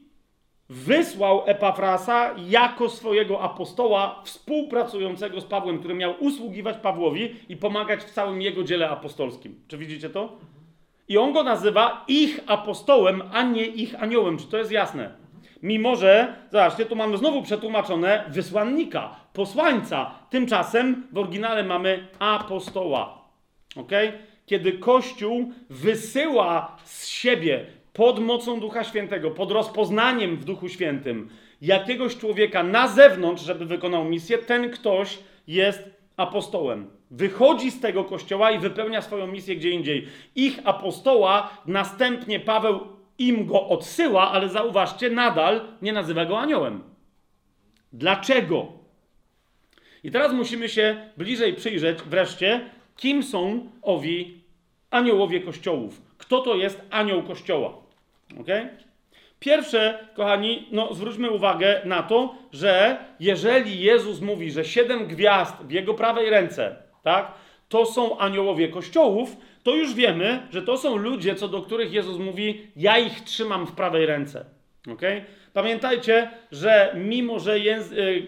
wysłał 0.69 1.43
Epafrasa 1.45 2.35
jako 2.49 2.89
swojego 2.89 3.41
apostoła 3.41 4.21
współpracującego 4.23 5.41
z 5.41 5.45
Pawłem, 5.45 5.79
który 5.79 5.93
miał 5.93 6.23
usługiwać 6.23 6.77
Pawłowi 6.77 7.35
i 7.49 7.57
pomagać 7.57 8.03
w 8.03 8.11
całym 8.11 8.41
jego 8.41 8.63
dziele 8.63 8.89
apostolskim. 8.89 9.63
Czy 9.67 9.77
widzicie 9.77 10.09
to? 10.09 10.37
I 11.10 11.18
on 11.18 11.34
go 11.34 11.43
nazywa 11.43 12.05
ich 12.07 12.39
apostołem, 12.47 13.24
a 13.34 13.43
nie 13.43 13.66
ich 13.66 14.03
aniołem. 14.03 14.38
Czy 14.38 14.47
to 14.47 14.57
jest 14.57 14.72
jasne? 14.72 15.12
Mimo, 15.64 15.95
że, 15.95 16.36
zobaczcie, 16.51 16.86
tu 16.86 16.95
mamy 16.95 17.18
znowu 17.18 17.41
przetłumaczone 17.41 18.26
wysłannika, 18.28 19.16
posłańca. 19.34 20.12
Tymczasem 20.30 21.07
w 21.12 21.18
oryginale 21.18 21.64
mamy 21.64 22.07
apostoła. 22.20 23.26
Ok? 23.76 23.91
Kiedy 24.45 24.74
Kościół 24.74 25.51
wysyła 25.70 26.78
z 26.84 27.07
siebie 27.07 27.66
pod 27.93 28.20
mocą 28.20 28.60
Ducha 28.60 28.84
Świętego, 28.84 29.32
pod 29.32 29.51
rozpoznaniem 29.51 30.38
w 30.38 30.45
Duchu 30.45 30.70
Świętym 30.70 31.30
jakiegoś 31.62 32.18
człowieka 32.18 32.64
na 32.64 32.88
zewnątrz, 32.88 33.43
żeby 33.43 33.66
wykonał 33.66 34.05
misję, 34.05 34.38
ten 34.38 34.72
ktoś 34.72 35.20
jest 35.47 35.89
apostołem. 36.18 36.98
Wychodzi 37.12 37.72
z 37.72 37.80
tego 37.80 38.03
kościoła 38.03 38.51
i 38.51 38.60
wypełnia 38.60 39.01
swoją 39.01 39.28
misję 39.28 39.55
gdzie 39.55 39.70
indziej. 39.70 40.07
Ich 40.36 40.60
apostoła, 40.64 41.57
następnie 41.66 42.39
Paweł 42.39 42.80
im 43.18 43.45
go 43.45 43.68
odsyła, 43.68 44.32
ale 44.32 44.49
zauważcie, 44.49 45.10
nadal 45.10 45.62
nie 45.82 45.93
nazywa 45.93 46.26
go 46.26 46.39
aniołem. 46.39 46.84
Dlaczego? 47.93 48.68
I 50.03 50.12
teraz 50.12 50.34
musimy 50.34 50.70
się 50.70 51.10
bliżej 51.18 51.53
przyjrzeć 51.53 52.01
wreszcie, 52.01 52.70
kim 52.97 53.24
są 53.24 53.70
owi 53.82 54.41
aniołowie 54.91 55.41
kościołów. 55.41 56.01
Kto 56.18 56.41
to 56.41 56.55
jest 56.55 56.82
anioł 56.89 57.24
kościoła? 57.24 57.74
Okay? 58.41 58.70
Pierwsze, 59.39 60.07
kochani, 60.16 60.68
no 60.72 60.93
zwróćmy 60.93 61.32
uwagę 61.32 61.82
na 61.86 62.03
to, 62.03 62.36
że 62.51 62.97
jeżeli 63.20 63.80
Jezus 63.80 64.22
mówi, 64.22 64.51
że 64.51 64.66
siedem 64.66 65.07
gwiazd 65.07 65.55
w 65.64 65.72
jego 65.72 65.93
prawej 65.93 66.30
ręce, 66.30 66.88
tak, 67.03 67.31
to 67.69 67.85
są 67.85 68.17
aniołowie 68.17 68.67
kościołów, 68.67 69.37
to 69.63 69.75
już 69.75 69.93
wiemy, 69.93 70.47
że 70.51 70.61
to 70.61 70.77
są 70.77 70.95
ludzie, 70.95 71.35
co 71.35 71.47
do 71.47 71.61
których 71.61 71.93
Jezus 71.93 72.17
mówi, 72.17 72.61
ja 72.75 72.97
ich 72.97 73.21
trzymam 73.21 73.67
w 73.67 73.71
prawej 73.71 74.05
ręce. 74.05 74.45
Okay? 74.93 75.25
Pamiętajcie, 75.53 76.31
że 76.51 76.95
mimo, 76.95 77.39
że 77.39 77.57
y, 77.57 77.61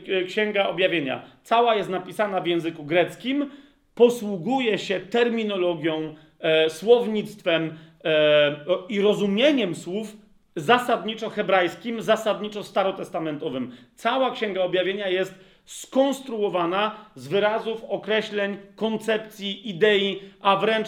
y, 0.08 0.26
Księga 0.28 0.68
Objawienia 0.68 1.22
cała 1.44 1.76
jest 1.76 1.90
napisana 1.90 2.42
w 2.42 2.48
języku 2.48 2.84
greckim, 2.84 3.52
posługuje 3.96 4.78
się 4.78 5.00
terminologią, 5.00 6.16
e, 6.40 6.70
słownictwem 6.70 7.78
e, 8.04 8.56
i 8.90 9.02
rozumieniem 9.02 9.76
słów 9.76 10.18
zasadniczo 10.56 11.30
hebrajskim, 11.30 12.02
zasadniczo 12.02 12.64
starotestamentowym. 12.64 13.72
Cała 13.96 14.32
Księga 14.32 14.64
Objawienia 14.64 15.08
jest 15.10 15.40
skonstruowana 15.66 16.96
z 17.16 17.28
wyrazów, 17.28 17.84
określeń, 17.84 18.58
koncepcji, 18.76 19.70
idei, 19.70 20.20
a 20.42 20.56
wręcz 20.56 20.88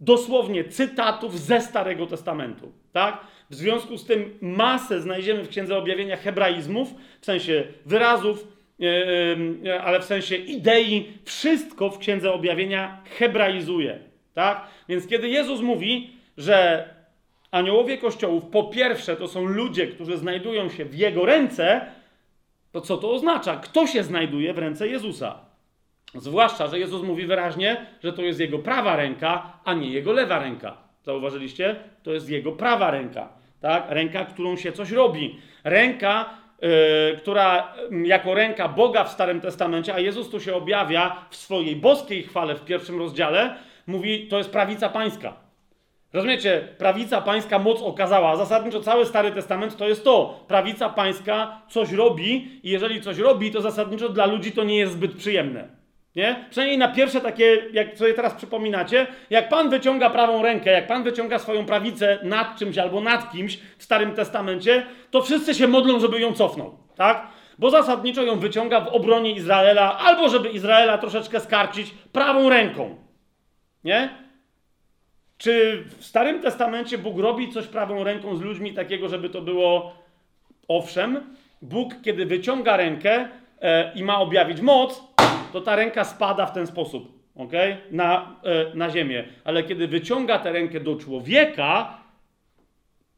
dosłownie 0.00 0.64
cytatów 0.64 1.40
ze 1.40 1.60
Starego 1.60 2.06
Testamentu. 2.06 2.72
Tak? 2.92 3.20
W 3.50 3.54
związku 3.54 3.98
z 3.98 4.04
tym 4.04 4.38
masę 4.40 5.00
znajdziemy 5.00 5.42
w 5.42 5.48
Księdze 5.48 5.78
Objawienia 5.78 6.16
hebraizmów, 6.16 6.94
w 7.20 7.26
sensie 7.26 7.64
wyrazów, 7.86 8.48
yy, 8.78 9.82
ale 9.82 10.00
w 10.00 10.04
sensie 10.04 10.36
idei, 10.36 11.12
wszystko 11.24 11.90
w 11.90 11.98
Księdze 11.98 12.32
Objawienia 12.32 13.00
hebraizuje. 13.18 13.98
Tak? 14.34 14.66
Więc 14.88 15.06
kiedy 15.06 15.28
Jezus 15.28 15.60
mówi, 15.60 16.10
że 16.36 16.88
aniołowie 17.50 17.98
kościołów, 17.98 18.44
po 18.46 18.64
pierwsze, 18.64 19.16
to 19.16 19.28
są 19.28 19.44
ludzie, 19.44 19.86
którzy 19.86 20.16
znajdują 20.16 20.68
się 20.68 20.84
w 20.84 20.94
jego 20.94 21.26
ręce, 21.26 21.86
to 22.72 22.80
co 22.80 22.96
to 22.96 23.10
oznacza? 23.10 23.56
Kto 23.56 23.86
się 23.86 24.02
znajduje 24.02 24.54
w 24.54 24.58
ręce 24.58 24.88
Jezusa? 24.88 25.38
Zwłaszcza, 26.14 26.66
że 26.66 26.78
Jezus 26.78 27.02
mówi 27.02 27.26
wyraźnie, 27.26 27.86
że 28.02 28.12
to 28.12 28.22
jest 28.22 28.40
jego 28.40 28.58
prawa 28.58 28.96
ręka, 28.96 29.52
a 29.64 29.74
nie 29.74 29.90
jego 29.90 30.12
lewa 30.12 30.38
ręka. 30.38 30.76
Zauważyliście? 31.02 31.76
To 32.02 32.12
jest 32.12 32.30
jego 32.30 32.52
prawa 32.52 32.90
ręka. 32.90 33.28
Tak? 33.60 33.84
Ręka, 33.88 34.24
którą 34.24 34.56
się 34.56 34.72
coś 34.72 34.90
robi. 34.90 35.38
Ręka, 35.64 36.30
yy, 36.62 36.68
która 37.16 37.74
jako 38.04 38.34
ręka 38.34 38.68
Boga 38.68 39.04
w 39.04 39.12
Starym 39.12 39.40
Testamencie, 39.40 39.94
a 39.94 40.00
Jezus 40.00 40.30
tu 40.30 40.40
się 40.40 40.54
objawia 40.54 41.26
w 41.30 41.36
swojej 41.36 41.76
boskiej 41.76 42.22
chwale 42.22 42.54
w 42.54 42.64
pierwszym 42.64 42.98
rozdziale, 42.98 43.56
mówi, 43.86 44.28
to 44.28 44.38
jest 44.38 44.50
prawica 44.50 44.88
pańska. 44.88 45.41
Rozumiecie? 46.12 46.68
Prawica 46.78 47.20
pańska 47.20 47.58
moc 47.58 47.82
okazała. 47.82 48.36
Zasadniczo 48.36 48.80
cały 48.80 49.06
Stary 49.06 49.30
Testament 49.30 49.76
to 49.76 49.88
jest 49.88 50.04
to. 50.04 50.44
Prawica 50.48 50.88
pańska 50.88 51.62
coś 51.68 51.92
robi 51.92 52.60
i 52.62 52.70
jeżeli 52.70 53.00
coś 53.00 53.18
robi, 53.18 53.50
to 53.50 53.60
zasadniczo 53.60 54.08
dla 54.08 54.26
ludzi 54.26 54.52
to 54.52 54.64
nie 54.64 54.78
jest 54.78 54.92
zbyt 54.92 55.14
przyjemne. 55.16 55.68
Nie? 56.16 56.44
Przynajmniej 56.50 56.78
na 56.78 56.88
pierwsze 56.88 57.20
takie, 57.20 57.62
jak 57.72 57.98
sobie 57.98 58.14
teraz 58.14 58.34
przypominacie, 58.34 59.06
jak 59.30 59.48
Pan 59.48 59.70
wyciąga 59.70 60.10
prawą 60.10 60.42
rękę, 60.42 60.70
jak 60.70 60.86
Pan 60.86 61.02
wyciąga 61.02 61.38
swoją 61.38 61.66
prawicę 61.66 62.18
nad 62.22 62.58
czymś 62.58 62.78
albo 62.78 63.00
nad 63.00 63.32
kimś 63.32 63.58
w 63.78 63.82
Starym 63.82 64.14
Testamencie, 64.14 64.86
to 65.10 65.22
wszyscy 65.22 65.54
się 65.54 65.68
modlą, 65.68 66.00
żeby 66.00 66.20
ją 66.20 66.32
cofnął. 66.32 66.78
Tak? 66.96 67.26
Bo 67.58 67.70
zasadniczo 67.70 68.22
ją 68.22 68.38
wyciąga 68.38 68.80
w 68.80 68.88
obronie 68.88 69.32
Izraela, 69.32 69.98
albo 69.98 70.28
żeby 70.28 70.48
Izraela 70.48 70.98
troszeczkę 70.98 71.40
skarcić 71.40 71.94
prawą 72.12 72.48
ręką. 72.48 72.96
Nie? 73.84 74.21
Czy 75.42 75.84
w 75.98 76.04
Starym 76.04 76.40
Testamencie 76.40 76.98
Bóg 76.98 77.18
robi 77.18 77.52
coś 77.52 77.66
prawą 77.66 78.04
ręką 78.04 78.36
z 78.36 78.40
ludźmi 78.40 78.72
takiego, 78.72 79.08
żeby 79.08 79.30
to 79.30 79.42
było 79.42 79.94
owszem? 80.68 81.34
Bóg, 81.62 81.94
kiedy 82.02 82.26
wyciąga 82.26 82.76
rękę 82.76 83.28
e, 83.60 83.92
i 83.94 84.04
ma 84.04 84.18
objawić 84.18 84.60
moc, 84.60 85.02
to 85.52 85.60
ta 85.60 85.76
ręka 85.76 86.04
spada 86.04 86.46
w 86.46 86.52
ten 86.52 86.66
sposób, 86.66 87.12
ok? 87.36 87.52
Na, 87.90 88.36
e, 88.44 88.76
na 88.76 88.90
ziemię. 88.90 89.24
Ale 89.44 89.62
kiedy 89.62 89.88
wyciąga 89.88 90.38
tę 90.38 90.52
rękę 90.52 90.80
do 90.80 90.96
człowieka, 90.96 91.98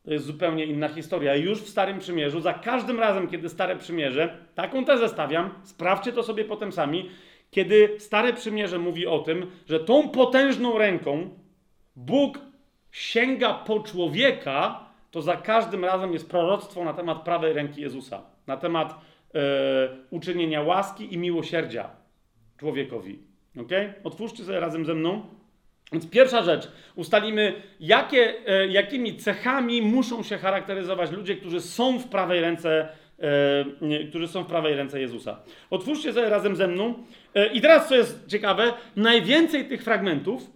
to 0.05 0.12
jest 0.12 0.27
zupełnie 0.27 0.64
inna 0.64 0.89
historia. 0.89 1.35
Już 1.37 1.59
w 1.61 1.68
Starym 1.68 1.99
Przymierzu, 1.99 2.41
za 2.41 2.53
każdym 2.53 3.01
razem, 3.01 3.29
kiedy 3.29 3.49
Stare 3.49 3.77
Przymierze, 3.77 4.37
taką 4.55 4.85
tezę 4.85 5.09
stawiam, 5.09 5.51
sprawdźcie 5.62 6.12
to 6.12 6.22
sobie 6.22 6.45
potem 6.45 6.72
sami, 6.72 7.11
kiedy 7.51 7.97
Stare 7.99 8.33
Przymierze 8.33 8.79
mówi 8.79 9.07
o 9.07 9.18
tym, 9.18 9.47
że 9.68 9.81
tą 9.81 10.09
potężną 10.09 10.79
ręką, 10.79 11.31
Bóg 11.97 12.38
sięga 12.92 13.55
po 13.55 13.80
człowieka, 13.80 14.84
to 15.11 15.22
za 15.22 15.36
każdym 15.36 15.84
razem 15.84 16.12
jest 16.12 16.30
proroctwo 16.30 16.84
na 16.84 16.95
temat 16.95 17.22
prawej 17.22 17.53
ręki 17.53 17.80
Jezusa, 17.80 18.22
na 18.47 18.57
temat 18.57 18.95
e, 19.34 19.38
uczynienia 20.11 20.62
łaski 20.62 21.14
i 21.14 21.18
miłosierdzia 21.18 21.90
człowiekowi. 22.59 23.18
Ok? 23.61 23.70
Otwórzcie 24.05 24.45
sobie 24.45 24.61
razem 24.61 24.84
ze 24.84 24.95
mną. 24.95 25.22
Więc 25.92 26.11
pierwsza 26.11 26.42
rzecz, 26.42 26.68
ustalimy, 26.95 27.62
jakie, 27.80 28.34
e, 28.47 28.66
jakimi 28.66 29.16
cechami 29.16 29.82
muszą 29.82 30.22
się 30.22 30.38
charakteryzować 30.38 31.11
ludzie, 31.11 31.36
którzy 31.36 31.61
są 31.61 31.99
w 31.99 32.09
prawej 32.09 32.40
ręce, 32.40 32.88
e, 33.18 34.05
którzy 34.09 34.28
są 34.28 34.42
w 34.42 34.47
prawej 34.47 34.74
ręce 34.74 35.01
Jezusa. 35.01 35.42
Otwórzcie 35.70 36.12
sobie 36.12 36.28
razem 36.28 36.57
ze 36.57 36.68
mną. 36.68 36.95
I 37.53 37.61
teraz, 37.61 37.88
co 37.88 37.97
jest 37.97 38.26
ciekawe, 38.26 38.72
najwięcej 38.97 39.68
tych 39.68 39.82
fragmentów 39.82 40.53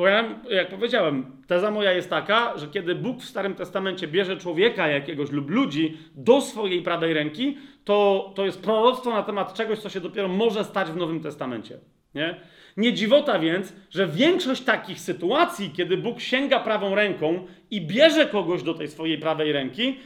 Bo 0.00 0.08
ja, 0.08 0.40
jak 0.50 0.68
powiedziałem, 0.68 1.42
teza 1.46 1.70
moja 1.70 1.92
jest 1.92 2.10
taka, 2.10 2.58
że 2.58 2.68
kiedy 2.68 2.94
Bóg 2.94 3.22
w 3.22 3.24
Starym 3.24 3.54
Testamencie 3.54 4.08
bierze 4.08 4.36
człowieka 4.36 4.88
jakiegoś 4.88 5.30
lub 5.30 5.50
ludzi 5.50 5.98
do 6.14 6.40
swojej 6.40 6.82
prawej 6.82 7.14
ręki, 7.14 7.58
to, 7.84 8.32
to 8.34 8.44
jest 8.44 8.62
proroctwo 8.62 9.10
na 9.10 9.22
temat 9.22 9.54
czegoś, 9.54 9.78
co 9.78 9.88
się 9.88 10.00
dopiero 10.00 10.28
może 10.28 10.64
stać 10.64 10.88
w 10.88 10.96
Nowym 10.96 11.20
Testamencie. 11.20 11.78
Nie? 12.14 12.40
Nie 12.76 12.92
dziwota 12.92 13.38
więc, 13.38 13.72
że 13.90 14.06
większość 14.06 14.62
takich 14.62 15.00
sytuacji, 15.00 15.70
kiedy 15.70 15.96
Bóg 15.96 16.20
sięga 16.20 16.60
prawą 16.60 16.94
ręką 16.94 17.46
i 17.70 17.80
bierze 17.80 18.26
kogoś 18.26 18.62
do 18.62 18.74
tej 18.74 18.88
swojej 18.88 19.18
prawej 19.18 19.52
ręki, 19.52 19.98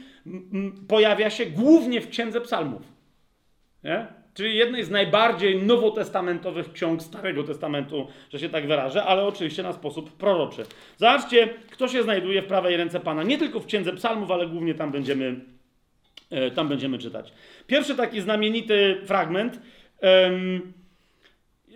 pojawia 0.87 1.29
się 1.29 1.45
głównie 1.45 2.01
w 2.01 2.09
Księdze 2.09 2.41
Psalmów. 2.41 2.81
Nie? 3.83 4.07
Czyli 4.35 4.57
jednej 4.57 4.83
z 4.83 4.89
najbardziej 4.89 5.63
nowotestamentowych 5.63 6.71
ksiąg 6.71 7.01
Starego 7.01 7.43
Testamentu, 7.43 8.07
że 8.33 8.39
się 8.39 8.49
tak 8.49 8.67
wyrażę, 8.67 9.03
ale 9.03 9.23
oczywiście 9.23 9.63
na 9.63 9.73
sposób 9.73 10.11
proroczy. 10.17 10.63
Zobaczcie, 10.97 11.49
kto 11.71 11.87
się 11.87 12.03
znajduje 12.03 12.41
w 12.41 12.45
prawej 12.45 12.77
ręce 12.77 12.99
Pana. 12.99 13.23
Nie 13.23 13.37
tylko 13.37 13.59
w 13.59 13.65
Księdze 13.65 13.93
Psalmów, 13.93 14.31
ale 14.31 14.47
głównie 14.47 14.73
tam 14.73 14.91
będziemy, 14.91 15.35
e, 16.29 16.51
tam 16.51 16.67
będziemy 16.67 16.97
czytać. 16.97 17.33
Pierwszy 17.67 17.95
taki 17.95 18.21
znamienity 18.21 19.01
fragment. 19.05 19.59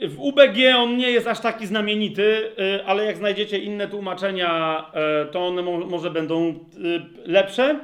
W 0.02 0.20
UBG 0.20 0.76
on 0.78 0.98
nie 0.98 1.12
jest 1.12 1.28
aż 1.28 1.40
taki 1.40 1.68
znamienity, 1.68 2.52
e, 2.60 2.86
ale 2.86 3.06
jak 3.06 3.18
znajdziecie 3.18 3.58
inne 3.58 3.88
tłumaczenia, 3.88 4.86
e, 4.94 5.26
to 5.26 5.48
one 5.48 5.62
może 5.62 6.12
będą 6.12 6.66
lepsze. 7.26 7.80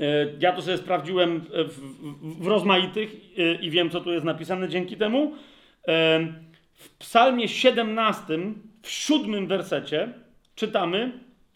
E, 0.00 0.26
ja 0.40 0.52
to 0.52 0.62
sobie 0.62 0.76
sprawdziłem 0.76 1.40
w, 1.40 1.80
w, 2.22 2.46
rozmaitych 2.46 3.16
e, 3.38 3.54
i 3.54 3.70
wiem, 3.70 3.90
co 3.90 4.00
tu 4.00 4.12
jest 4.12 4.24
napisane 4.24 4.68
dzięki 4.68 4.96
temu. 4.96 5.32
E, 5.88 6.20
w 6.74 6.96
Psalmie 6.98 7.48
17, 7.48 8.38
w 8.82 8.90
siódmym 8.90 9.46
wersecie 9.46 10.08
czytamy 10.54 11.12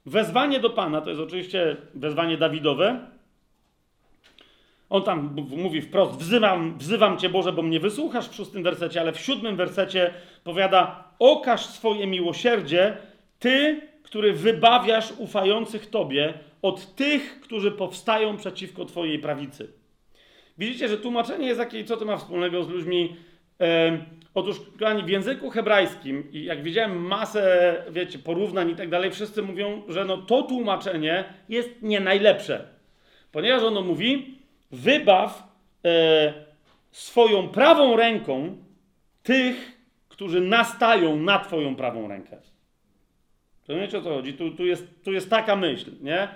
wezwanie 0.06 0.60
do 0.60 0.70
Pana, 0.70 1.00
to 1.00 1.10
jest 1.10 1.22
oczywiście 1.22 1.76
wezwanie 1.94 2.36
Dawidowe. 2.36 3.06
On 4.90 5.02
tam 5.02 5.36
mówi 5.56 5.82
wprost, 5.82 6.18
wzywam, 6.20 6.78
wzywam 6.78 7.18
Cię 7.18 7.28
Boże, 7.28 7.52
bo 7.52 7.62
mnie 7.62 7.80
wysłuchasz 7.80 8.28
w 8.28 8.34
szóstym 8.34 8.62
wersecie, 8.62 9.00
ale 9.00 9.12
w 9.12 9.20
siódmym 9.20 9.56
wersecie 9.56 10.14
powiada, 10.44 11.04
okaż 11.18 11.66
swoje 11.66 12.06
miłosierdzie, 12.06 12.96
Ty, 13.38 13.80
który 14.02 14.32
wybawiasz 14.32 15.12
ufających 15.18 15.90
Tobie 15.90 16.34
od 16.64 16.94
tych, 16.94 17.40
którzy 17.40 17.70
powstają 17.70 18.36
przeciwko 18.36 18.84
Twojej 18.84 19.18
prawicy. 19.18 19.72
Widzicie, 20.58 20.88
że 20.88 20.98
tłumaczenie 20.98 21.46
jest 21.46 21.60
jakieś, 21.60 21.86
co 21.86 21.96
to 21.96 22.04
ma 22.04 22.16
wspólnego 22.16 22.64
z 22.64 22.68
ludźmi. 22.68 23.16
E, 23.60 23.98
otóż, 24.34 24.56
kochani, 24.78 25.02
w 25.02 25.08
języku 25.08 25.50
hebrajskim, 25.50 26.32
i 26.32 26.44
jak 26.44 26.62
widziałem 26.62 27.06
masę, 27.06 27.84
wiecie, 27.90 28.18
porównań 28.18 28.70
i 28.70 28.76
tak 28.76 28.88
dalej, 28.88 29.10
wszyscy 29.10 29.42
mówią, 29.42 29.82
że 29.88 30.04
no 30.04 30.16
to 30.16 30.42
tłumaczenie 30.42 31.24
jest 31.48 31.82
nie 31.82 32.00
najlepsze. 32.00 32.68
Ponieważ 33.32 33.62
ono 33.62 33.82
mówi, 33.82 34.38
wybaw 34.70 35.42
e, 35.84 36.34
swoją 36.90 37.48
prawą 37.48 37.96
ręką 37.96 38.56
tych, 39.22 39.78
którzy 40.08 40.40
nastają 40.40 41.16
na 41.16 41.38
Twoją 41.38 41.76
prawą 41.76 42.08
rękę. 42.08 42.36
Rozumiecie 43.68 43.98
o 43.98 44.02
co 44.02 44.14
chodzi? 44.14 44.34
Tu, 44.34 44.50
tu, 44.50 44.66
jest, 44.66 45.04
tu 45.04 45.12
jest 45.12 45.30
taka 45.30 45.56
myśl, 45.56 45.90
nie? 46.00 46.28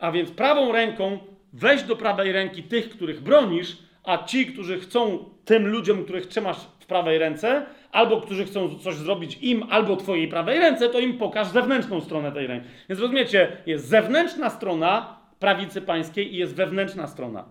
A 0.00 0.12
więc 0.12 0.30
prawą 0.30 0.72
ręką 0.72 1.18
weź 1.52 1.82
do 1.82 1.96
prawej 1.96 2.32
ręki 2.32 2.62
tych, 2.62 2.90
których 2.90 3.20
bronisz, 3.20 3.76
a 4.04 4.24
ci, 4.24 4.46
którzy 4.46 4.80
chcą 4.80 5.24
tym 5.44 5.66
ludziom, 5.66 6.04
których 6.04 6.26
trzymasz 6.26 6.56
w 6.80 6.86
prawej 6.86 7.18
ręce, 7.18 7.66
albo 7.92 8.20
którzy 8.20 8.44
chcą 8.44 8.78
coś 8.78 8.94
zrobić 8.94 9.38
im, 9.42 9.64
albo 9.70 9.96
twojej 9.96 10.28
prawej 10.28 10.58
ręce, 10.58 10.88
to 10.88 10.98
im 10.98 11.18
pokaż 11.18 11.48
zewnętrzną 11.48 12.00
stronę 12.00 12.32
tej 12.32 12.46
ręki. 12.46 12.66
Więc 12.88 13.00
rozumiecie, 13.00 13.56
jest 13.66 13.88
zewnętrzna 13.88 14.50
strona 14.50 15.20
prawicy 15.38 15.82
pańskiej 15.82 16.34
i 16.34 16.36
jest 16.36 16.54
wewnętrzna 16.54 17.06
strona. 17.06 17.44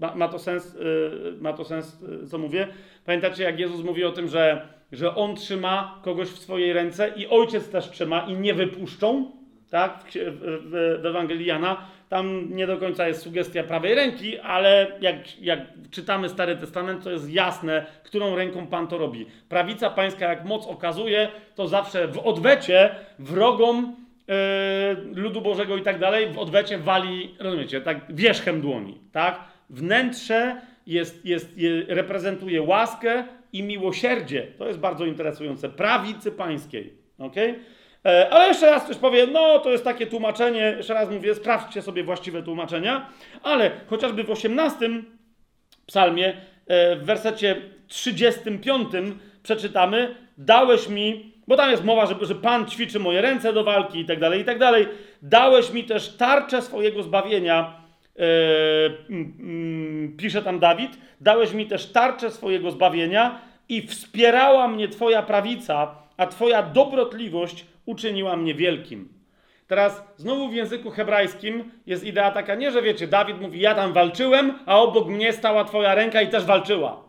Ma, 0.00 0.14
ma 0.14 0.28
to 0.28 0.38
sens, 0.38 0.74
yy, 0.74 1.38
ma 1.40 1.52
to 1.52 1.64
sens 1.64 2.00
yy, 2.22 2.26
co 2.26 2.38
mówię? 2.38 2.68
Pamiętacie, 3.04 3.42
jak 3.42 3.58
Jezus 3.58 3.84
mówi 3.84 4.04
o 4.04 4.12
tym, 4.12 4.28
że, 4.28 4.68
że 4.92 5.14
On 5.14 5.36
trzyma 5.36 6.00
kogoś 6.02 6.28
w 6.28 6.38
swojej 6.38 6.72
ręce 6.72 7.12
i 7.16 7.26
Ojciec 7.26 7.68
też 7.68 7.90
trzyma 7.90 8.20
i 8.20 8.34
nie 8.34 8.54
wypuszczą? 8.54 9.32
Tak, 9.70 10.04
w, 10.04 10.62
w, 10.70 11.02
w 11.02 11.06
Ewangelii 11.06 11.46
Jana, 11.46 11.86
tam 12.08 12.48
nie 12.50 12.66
do 12.66 12.76
końca 12.76 13.08
jest 13.08 13.22
sugestia 13.22 13.62
prawej 13.62 13.94
ręki, 13.94 14.38
ale 14.38 14.86
jak, 15.00 15.40
jak 15.40 15.60
czytamy 15.90 16.28
Stary 16.28 16.56
Testament, 16.56 17.04
to 17.04 17.10
jest 17.10 17.30
jasne, 17.30 17.86
którą 18.04 18.36
ręką 18.36 18.66
Pan 18.66 18.88
to 18.88 18.98
robi. 18.98 19.26
Prawica 19.48 19.90
pańska, 19.90 20.28
jak 20.28 20.44
moc 20.44 20.66
okazuje, 20.66 21.28
to 21.54 21.68
zawsze 21.68 22.08
w 22.08 22.18
odwecie 22.18 22.90
wrogom 23.18 23.96
yy, 24.28 24.34
ludu 25.22 25.40
Bożego 25.40 25.76
i 25.76 25.82
tak 25.82 25.98
dalej, 25.98 26.32
w 26.32 26.38
odwecie 26.38 26.78
wali, 26.78 27.34
rozumiecie, 27.38 27.80
tak 27.80 28.14
wierzchem 28.14 28.60
dłoni, 28.60 28.98
tak? 29.12 29.40
Wnętrze 29.70 30.60
jest, 30.86 31.24
jest, 31.24 31.58
jest, 31.58 31.88
reprezentuje 31.88 32.62
łaskę 32.62 33.24
i 33.52 33.62
miłosierdzie. 33.62 34.46
To 34.58 34.66
jest 34.66 34.78
bardzo 34.78 35.06
interesujące. 35.06 35.68
Prawicy 35.68 36.32
pańskiej, 36.32 36.92
okej? 37.18 37.50
Okay? 37.50 37.75
E, 38.06 38.30
ale 38.30 38.48
jeszcze 38.48 38.70
raz 38.70 38.84
ktoś 38.84 38.96
powie, 38.96 39.26
no 39.26 39.58
to 39.58 39.70
jest 39.70 39.84
takie 39.84 40.06
tłumaczenie, 40.06 40.74
jeszcze 40.76 40.94
raz 40.94 41.10
mówię, 41.10 41.34
sprawdźcie 41.34 41.82
sobie 41.82 42.04
właściwe 42.04 42.42
tłumaczenia, 42.42 43.06
ale 43.42 43.70
chociażby 43.86 44.24
w 44.24 44.30
18 44.30 44.90
psalmie, 45.86 46.36
e, 46.66 46.96
w 46.96 47.04
wersecie 47.04 47.56
35 47.88 48.88
przeczytamy, 49.42 50.14
dałeś 50.38 50.88
mi, 50.88 51.32
bo 51.48 51.56
tam 51.56 51.70
jest 51.70 51.84
mowa, 51.84 52.06
że, 52.06 52.14
że 52.20 52.34
Pan 52.34 52.66
ćwiczy 52.66 52.98
moje 52.98 53.20
ręce 53.20 53.52
do 53.52 53.64
walki 53.64 54.00
i 54.00 54.04
tak 54.04 54.20
dalej, 54.20 54.40
i 54.40 54.44
tak 54.44 54.58
dalej, 54.58 54.88
dałeś 55.22 55.70
mi 55.70 55.84
też 55.84 56.16
tarczę 56.16 56.62
swojego 56.62 57.02
zbawienia, 57.02 57.80
e, 58.18 58.22
pisze 60.16 60.42
tam 60.42 60.58
Dawid, 60.58 60.98
dałeś 61.20 61.52
mi 61.52 61.66
też 61.66 61.86
tarczę 61.86 62.30
swojego 62.30 62.70
zbawienia 62.70 63.40
i 63.68 63.86
wspierała 63.86 64.68
mnie 64.68 64.88
Twoja 64.88 65.22
prawica, 65.22 65.94
a 66.16 66.26
Twoja 66.26 66.62
dobrotliwość 66.62 67.64
uczyniła 67.86 68.36
mnie 68.36 68.54
wielkim. 68.54 69.08
Teraz 69.66 70.04
znowu 70.16 70.48
w 70.48 70.54
języku 70.54 70.90
hebrajskim 70.90 71.70
jest 71.86 72.04
idea 72.04 72.30
taka, 72.30 72.54
nie 72.54 72.70
że 72.70 72.82
wiecie, 72.82 73.06
Dawid 73.06 73.40
mówi, 73.40 73.60
ja 73.60 73.74
tam 73.74 73.92
walczyłem, 73.92 74.58
a 74.66 74.80
obok 74.80 75.08
mnie 75.08 75.32
stała 75.32 75.64
twoja 75.64 75.94
ręka 75.94 76.22
i 76.22 76.28
też 76.28 76.44
walczyła. 76.44 77.02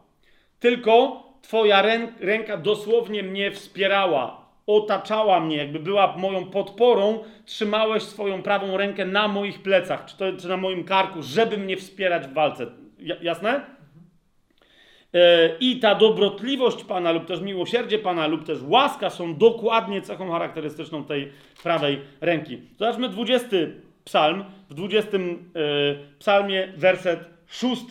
Tylko 0.59 1.23
twoja 1.41 1.82
ręka 2.19 2.57
dosłownie 2.57 3.23
mnie 3.23 3.51
wspierała, 3.51 4.45
otaczała 4.67 5.39
mnie, 5.39 5.57
jakby 5.57 5.80
była 5.80 6.17
moją 6.17 6.45
podporą, 6.45 7.23
trzymałeś 7.45 8.03
swoją 8.03 8.43
prawą 8.43 8.78
rękę 8.78 9.05
na 9.05 9.28
moich 9.28 9.61
plecach, 9.61 10.05
czy, 10.05 10.17
to, 10.17 10.25
czy 10.34 10.47
na 10.47 10.57
moim 10.57 10.84
karku, 10.84 11.21
żeby 11.21 11.57
mnie 11.57 11.78
wspierać 11.78 12.28
w 12.28 12.34
walce. 12.34 12.65
Jasne? 13.21 13.76
E, 15.13 15.49
I 15.59 15.79
ta 15.79 15.95
dobrotliwość 15.95 16.83
Pana, 16.83 17.11
lub 17.11 17.25
też 17.25 17.41
miłosierdzie 17.41 17.99
Pana, 17.99 18.27
lub 18.27 18.45
też 18.45 18.57
łaska 18.61 19.09
są 19.09 19.35
dokładnie 19.35 20.01
cechą 20.01 20.31
charakterystyczną 20.31 21.03
tej 21.03 21.31
prawej 21.63 22.01
ręki. 22.21 22.61
Zobaczmy 22.79 23.09
20 23.09 23.47
psalm, 24.05 24.43
w 24.69 24.73
20 24.73 25.17
e, 25.17 25.21
psalmie 26.19 26.73
werset 26.75 27.19
6. 27.47 27.81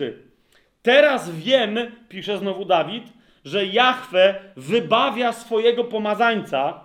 Teraz 0.82 1.30
wiem, 1.30 1.78
pisze 2.08 2.38
znowu 2.38 2.64
Dawid, 2.64 3.04
że 3.44 3.66
Jahwe 3.66 4.34
wybawia 4.56 5.32
swojego 5.32 5.84
pomazańca, 5.84 6.80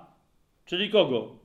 czyli 0.65 0.89
kogo? 0.89 1.35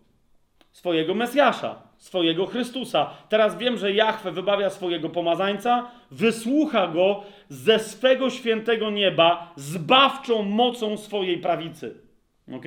Swojego 0.73 1.15
Mesjasza 1.15 1.86
swojego 1.99 2.47
Chrystusa. 2.47 3.11
Teraz 3.29 3.59
wiem, 3.59 3.79
że 3.79 3.93
Jahwe 3.93 4.33
wybawia 4.33 4.71
swojego 4.71 5.09
pomazańca, 5.09 5.91
wysłucha 6.11 6.87
go 6.87 7.23
ze 7.49 7.79
swego 7.79 8.31
świętego 8.31 8.91
nieba 8.91 9.53
zbawczą 9.57 10.43
mocą 10.43 10.97
swojej 10.97 11.39
prawicy. 11.39 11.95
Ok? 12.53 12.65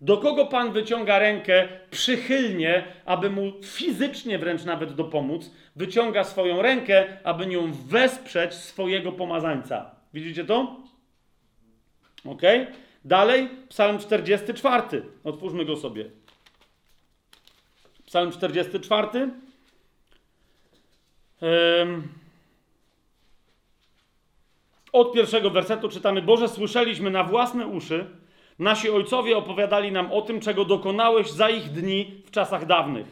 Do 0.00 0.16
kogo 0.16 0.46
Pan 0.46 0.72
wyciąga 0.72 1.18
rękę 1.18 1.68
przychylnie, 1.90 2.84
aby 3.04 3.30
mu 3.30 3.52
fizycznie 3.64 4.38
wręcz 4.38 4.64
nawet 4.64 4.94
dopomóc, 4.94 5.50
wyciąga 5.76 6.24
swoją 6.24 6.62
rękę, 6.62 7.04
aby 7.24 7.46
nią 7.46 7.72
wesprzeć 7.72 8.54
swojego 8.54 9.12
pomazańca. 9.12 9.90
Widzicie 10.14 10.44
to? 10.44 10.76
Ok? 12.24 12.42
Dalej, 13.04 13.48
Psalm 13.68 13.98
44. 13.98 15.02
Otwórzmy 15.24 15.64
go 15.64 15.76
sobie. 15.76 16.21
Psalm 18.12 18.32
44. 18.32 19.30
Od 24.92 25.12
pierwszego 25.12 25.50
wersetu 25.50 25.88
czytamy: 25.88 26.22
Boże, 26.22 26.48
słyszeliśmy 26.48 27.10
na 27.10 27.24
własne 27.24 27.66
uszy, 27.66 28.06
nasi 28.58 28.90
ojcowie 28.90 29.36
opowiadali 29.36 29.92
nam 29.92 30.12
o 30.12 30.22
tym, 30.22 30.40
czego 30.40 30.64
dokonałeś 30.64 31.30
za 31.30 31.50
ich 31.50 31.70
dni 31.70 32.22
w 32.26 32.30
czasach 32.30 32.66
dawnych. 32.66 33.06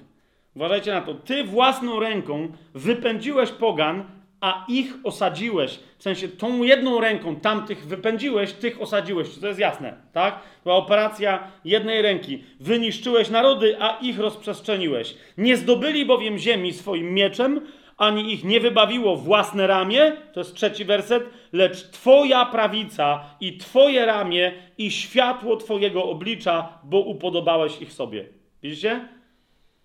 Uważajcie 0.56 0.92
na 0.92 1.00
to. 1.00 1.14
Ty 1.14 1.44
własną 1.44 2.00
ręką 2.00 2.52
wypędziłeś 2.74 3.50
pogan, 3.50 4.04
a 4.40 4.64
ich 4.68 4.94
osadziłeś. 5.04 5.78
W 5.98 6.02
sensie 6.02 6.28
tą 6.28 6.62
jedną 6.62 7.00
ręką 7.00 7.36
tamtych 7.36 7.86
wypędziłeś, 7.86 8.52
tych 8.52 8.82
osadziłeś. 8.82 9.38
To 9.38 9.46
jest 9.46 9.60
jasne, 9.60 9.96
tak? 10.12 10.40
Była 10.64 10.76
operacja 10.76 11.50
jednej 11.64 12.02
ręki. 12.02 12.44
Wyniszczyłeś 12.60 13.30
narody, 13.30 13.76
a 13.80 13.98
ich 13.98 14.18
rozprzestrzeniłeś. 14.18 15.14
Nie 15.38 15.56
zdobyli 15.56 16.06
bowiem 16.06 16.38
ziemi 16.38 16.72
swoim 16.72 17.14
mieczem, 17.14 17.60
ani 17.96 18.32
ich 18.32 18.44
nie 18.44 18.60
wybawiło 18.60 19.16
własne 19.16 19.66
ramię, 19.66 20.12
to 20.32 20.40
jest 20.40 20.54
trzeci 20.54 20.84
werset, 20.84 21.24
lecz 21.52 21.90
Twoja 21.90 22.44
prawica 22.46 23.24
i 23.40 23.56
Twoje 23.56 24.06
ramię 24.06 24.52
i 24.78 24.90
światło 24.90 25.56
Twojego 25.56 26.04
oblicza, 26.04 26.78
bo 26.84 27.00
upodobałeś 27.00 27.82
ich 27.82 27.92
sobie. 27.92 28.24
Widzicie? 28.62 29.08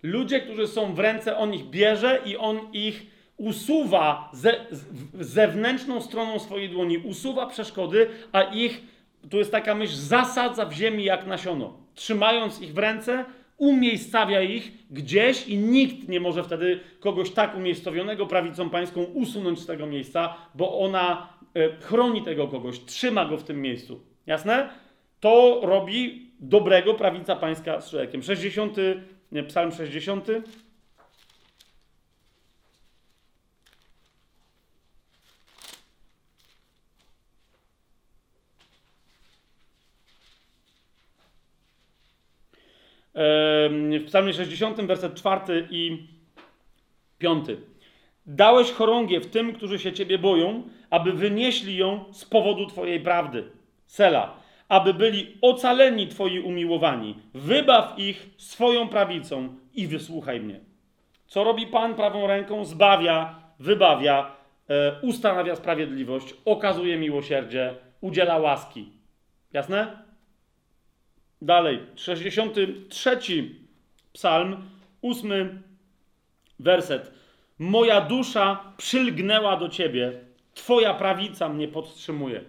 Ludzie, 0.02 0.40
którzy 0.40 0.66
są 0.66 0.94
w 0.94 0.98
ręce, 0.98 1.36
on 1.36 1.54
ich 1.54 1.64
bierze 1.64 2.20
i 2.24 2.36
on 2.36 2.58
ich 2.72 3.15
usuwa 3.36 4.30
ze, 4.32 4.66
zewnętrzną 5.14 6.00
stroną 6.00 6.38
swojej 6.38 6.68
dłoni, 6.68 6.98
usuwa 6.98 7.46
przeszkody, 7.46 8.08
a 8.32 8.42
ich, 8.42 8.82
tu 9.30 9.38
jest 9.38 9.52
taka 9.52 9.74
myśl, 9.74 9.94
zasadza 9.94 10.66
w 10.66 10.72
ziemi 10.72 11.04
jak 11.04 11.26
nasiono. 11.26 11.74
Trzymając 11.94 12.60
ich 12.60 12.74
w 12.74 12.78
ręce, 12.78 13.24
umiejscawia 13.58 14.42
ich 14.42 14.72
gdzieś 14.90 15.48
i 15.48 15.58
nikt 15.58 16.08
nie 16.08 16.20
może 16.20 16.44
wtedy 16.44 16.80
kogoś 17.00 17.30
tak 17.30 17.56
umiejscowionego 17.56 18.26
prawicą 18.26 18.70
pańską 18.70 19.02
usunąć 19.02 19.60
z 19.60 19.66
tego 19.66 19.86
miejsca, 19.86 20.34
bo 20.54 20.78
ona 20.78 21.28
e, 21.54 21.80
chroni 21.80 22.22
tego 22.22 22.48
kogoś, 22.48 22.80
trzyma 22.80 23.24
go 23.24 23.36
w 23.36 23.44
tym 23.44 23.62
miejscu. 23.62 24.00
Jasne? 24.26 24.68
To 25.20 25.60
robi 25.62 26.30
dobrego 26.40 26.94
prawica 26.94 27.36
pańska 27.36 27.80
z 27.80 27.90
człowiekiem. 27.90 28.22
60, 28.22 28.76
nie, 29.32 29.42
psalm 29.42 29.72
60. 29.72 30.28
w 43.16 44.02
psalmie 44.06 44.32
60, 44.32 44.80
werset 44.80 45.14
4 45.14 45.68
i 45.70 46.06
5. 47.18 47.46
Dałeś 48.26 48.72
chorągiew 48.72 49.26
tym, 49.26 49.52
którzy 49.52 49.78
się 49.78 49.92
Ciebie 49.92 50.18
boją, 50.18 50.62
aby 50.90 51.12
wynieśli 51.12 51.76
ją 51.76 52.04
z 52.12 52.24
powodu 52.24 52.66
Twojej 52.66 53.00
prawdy. 53.00 53.44
Sela. 53.86 54.36
Aby 54.68 54.94
byli 54.94 55.36
ocaleni 55.42 56.08
Twoi 56.08 56.40
umiłowani. 56.40 57.18
Wybaw 57.34 57.98
ich 57.98 58.26
swoją 58.36 58.88
prawicą 58.88 59.54
i 59.74 59.86
wysłuchaj 59.86 60.40
mnie. 60.40 60.60
Co 61.26 61.44
robi 61.44 61.66
Pan 61.66 61.94
prawą 61.94 62.26
ręką? 62.26 62.64
Zbawia, 62.64 63.34
wybawia, 63.58 64.36
e, 64.68 65.00
ustanawia 65.02 65.56
sprawiedliwość, 65.56 66.34
okazuje 66.44 66.96
miłosierdzie, 66.96 67.74
udziela 68.00 68.38
łaski. 68.38 68.92
Jasne? 69.52 70.05
Dalej, 71.42 71.78
63 71.96 73.18
psalm, 74.12 74.56
8 75.02 75.62
werset. 76.58 77.12
Moja 77.58 78.00
dusza 78.00 78.72
przylgnęła 78.76 79.56
do 79.56 79.68
ciebie, 79.68 80.12
twoja 80.54 80.94
prawica 80.94 81.48
mnie 81.48 81.68
podtrzymuje. 81.68 82.44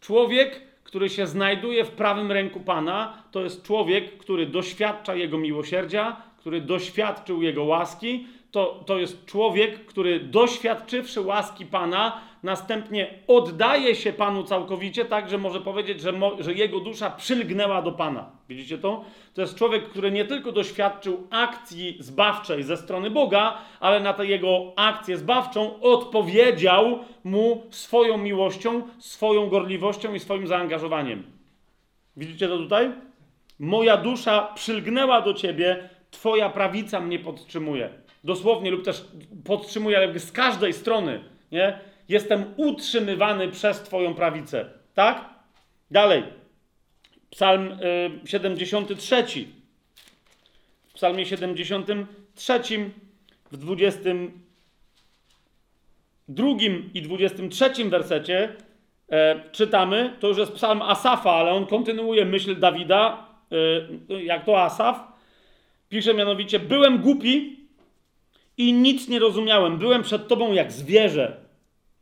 Człowiek, 0.00 0.60
który 0.84 1.08
się 1.10 1.26
znajduje 1.26 1.84
w 1.84 1.90
prawym 1.90 2.32
ręku 2.32 2.60
Pana, 2.60 3.22
to 3.30 3.42
jest 3.42 3.62
człowiek, 3.62 4.18
który 4.18 4.46
doświadcza 4.46 5.14
Jego 5.14 5.38
miłosierdzia, 5.38 6.22
który 6.38 6.60
doświadczył 6.60 7.42
Jego 7.42 7.64
łaski, 7.64 8.26
to, 8.54 8.80
to 8.86 8.98
jest 8.98 9.26
człowiek, 9.26 9.86
który 9.86 10.20
doświadczywszy 10.20 11.20
łaski 11.20 11.66
Pana, 11.66 12.20
następnie 12.42 13.14
oddaje 13.28 13.94
się 13.94 14.12
Panu 14.12 14.44
całkowicie, 14.44 15.04
tak, 15.04 15.30
że 15.30 15.38
może 15.38 15.60
powiedzieć, 15.60 16.00
że, 16.00 16.12
mo, 16.12 16.42
że 16.42 16.52
jego 16.52 16.80
dusza 16.80 17.10
przylgnęła 17.10 17.82
do 17.82 17.92
Pana. 17.92 18.30
Widzicie 18.48 18.78
to? 18.78 19.04
To 19.34 19.40
jest 19.40 19.54
człowiek, 19.54 19.88
który 19.88 20.10
nie 20.10 20.24
tylko 20.24 20.52
doświadczył 20.52 21.26
akcji 21.30 21.96
zbawczej 22.00 22.62
ze 22.62 22.76
strony 22.76 23.10
Boga, 23.10 23.58
ale 23.80 24.00
na 24.00 24.12
tę 24.12 24.26
jego 24.26 24.72
akcję 24.76 25.16
zbawczą 25.16 25.80
odpowiedział 25.80 26.98
mu 27.24 27.66
swoją 27.70 28.18
miłością, 28.18 28.82
swoją 28.98 29.48
gorliwością 29.48 30.14
i 30.14 30.20
swoim 30.20 30.46
zaangażowaniem. 30.46 31.22
Widzicie 32.16 32.48
to 32.48 32.58
tutaj? 32.58 32.92
Moja 33.58 33.96
dusza 33.96 34.52
przylgnęła 34.54 35.20
do 35.20 35.34
ciebie, 35.34 35.88
Twoja 36.14 36.48
prawica 36.48 37.00
mnie 37.00 37.18
podtrzymuje. 37.18 38.03
Dosłownie, 38.24 38.70
lub 38.70 38.84
też 38.84 39.04
podtrzymuje, 39.44 39.96
ale 39.96 40.18
z 40.18 40.32
każdej 40.32 40.72
strony, 40.72 41.20
nie? 41.52 41.78
Jestem 42.08 42.44
utrzymywany 42.56 43.48
przez 43.48 43.80
Twoją 43.80 44.14
prawicę. 44.14 44.70
Tak? 44.94 45.24
Dalej. 45.90 46.22
Psalm 47.30 47.72
y, 47.72 47.76
73. 48.24 49.24
W 50.88 50.92
Psalmie 50.92 51.26
73, 51.26 52.60
w 53.52 53.56
22 53.56 56.46
i 56.94 57.02
23 57.02 57.84
wersecie 57.84 58.56
e, 59.08 59.40
czytamy, 59.52 60.16
to 60.20 60.28
już 60.28 60.38
jest 60.38 60.52
psalm 60.52 60.82
Asafa, 60.82 61.32
ale 61.32 61.52
on 61.52 61.66
kontynuuje 61.66 62.24
myśl 62.24 62.60
Dawida, 62.60 63.26
e, 64.10 64.22
jak 64.22 64.44
to 64.44 64.62
Asaf. 64.62 65.00
Pisze 65.88 66.14
mianowicie: 66.14 66.58
Byłem 66.58 66.98
głupi 66.98 67.63
i 68.58 68.72
nic 68.72 69.08
nie 69.08 69.18
rozumiałem. 69.18 69.78
Byłem 69.78 70.02
przed 70.02 70.28
Tobą 70.28 70.52
jak 70.52 70.72
zwierzę. 70.72 71.44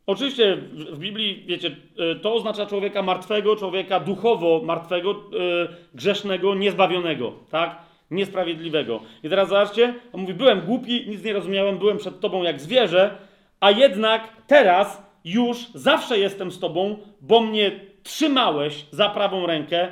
Oczywiście 0.07 0.57
w 0.91 0.99
Biblii, 0.99 1.43
wiecie, 1.47 1.75
e, 2.11 2.15
to 2.15 2.33
oznacza 2.33 2.65
człowieka 2.65 3.01
martwego, 3.01 3.55
człowieka 3.55 3.99
duchowo 3.99 4.61
martwego, 4.63 5.11
yy, 5.11 5.67
grzesznego, 5.93 6.55
niezbawionego, 6.55 7.33
tak? 7.51 7.77
Niesprawiedliwego. 8.11 8.99
I 9.23 9.29
teraz 9.29 9.49
zobaczcie, 9.49 9.93
on 10.13 10.21
mówi, 10.21 10.33
byłem 10.33 10.61
głupi, 10.61 11.05
nic 11.07 11.23
nie 11.23 11.33
rozumiałem, 11.33 11.77
byłem 11.77 11.97
przed 11.97 12.19
tobą 12.19 12.43
jak 12.43 12.61
zwierzę, 12.61 13.17
a 13.59 13.71
jednak 13.71 14.29
teraz 14.47 15.03
już 15.25 15.57
zawsze 15.73 16.19
jestem 16.19 16.51
z 16.51 16.59
tobą, 16.59 16.97
bo 17.21 17.41
mnie 17.41 17.71
trzymałeś 18.03 18.85
za 18.91 19.09
prawą 19.09 19.45
rękę, 19.45 19.87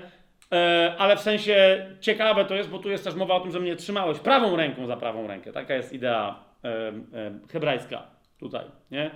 yy, 0.51 0.57
ale 0.97 1.15
w 1.15 1.19
sensie 1.19 1.85
ciekawe 2.01 2.45
to 2.45 2.55
jest, 2.55 2.69
bo 2.69 2.79
tu 2.79 2.89
jest 2.89 3.03
też 3.03 3.15
mowa 3.15 3.35
o 3.35 3.39
tym, 3.39 3.51
że 3.51 3.59
mnie 3.59 3.75
trzymałeś 3.75 4.19
prawą 4.19 4.55
ręką 4.55 4.87
za 4.87 4.97
prawą 4.97 5.27
rękę. 5.27 5.51
Taka 5.51 5.73
jest 5.75 5.93
idea 5.93 6.50
hebrajska 7.51 8.03
tutaj, 8.39 8.65
nie? 8.91 9.11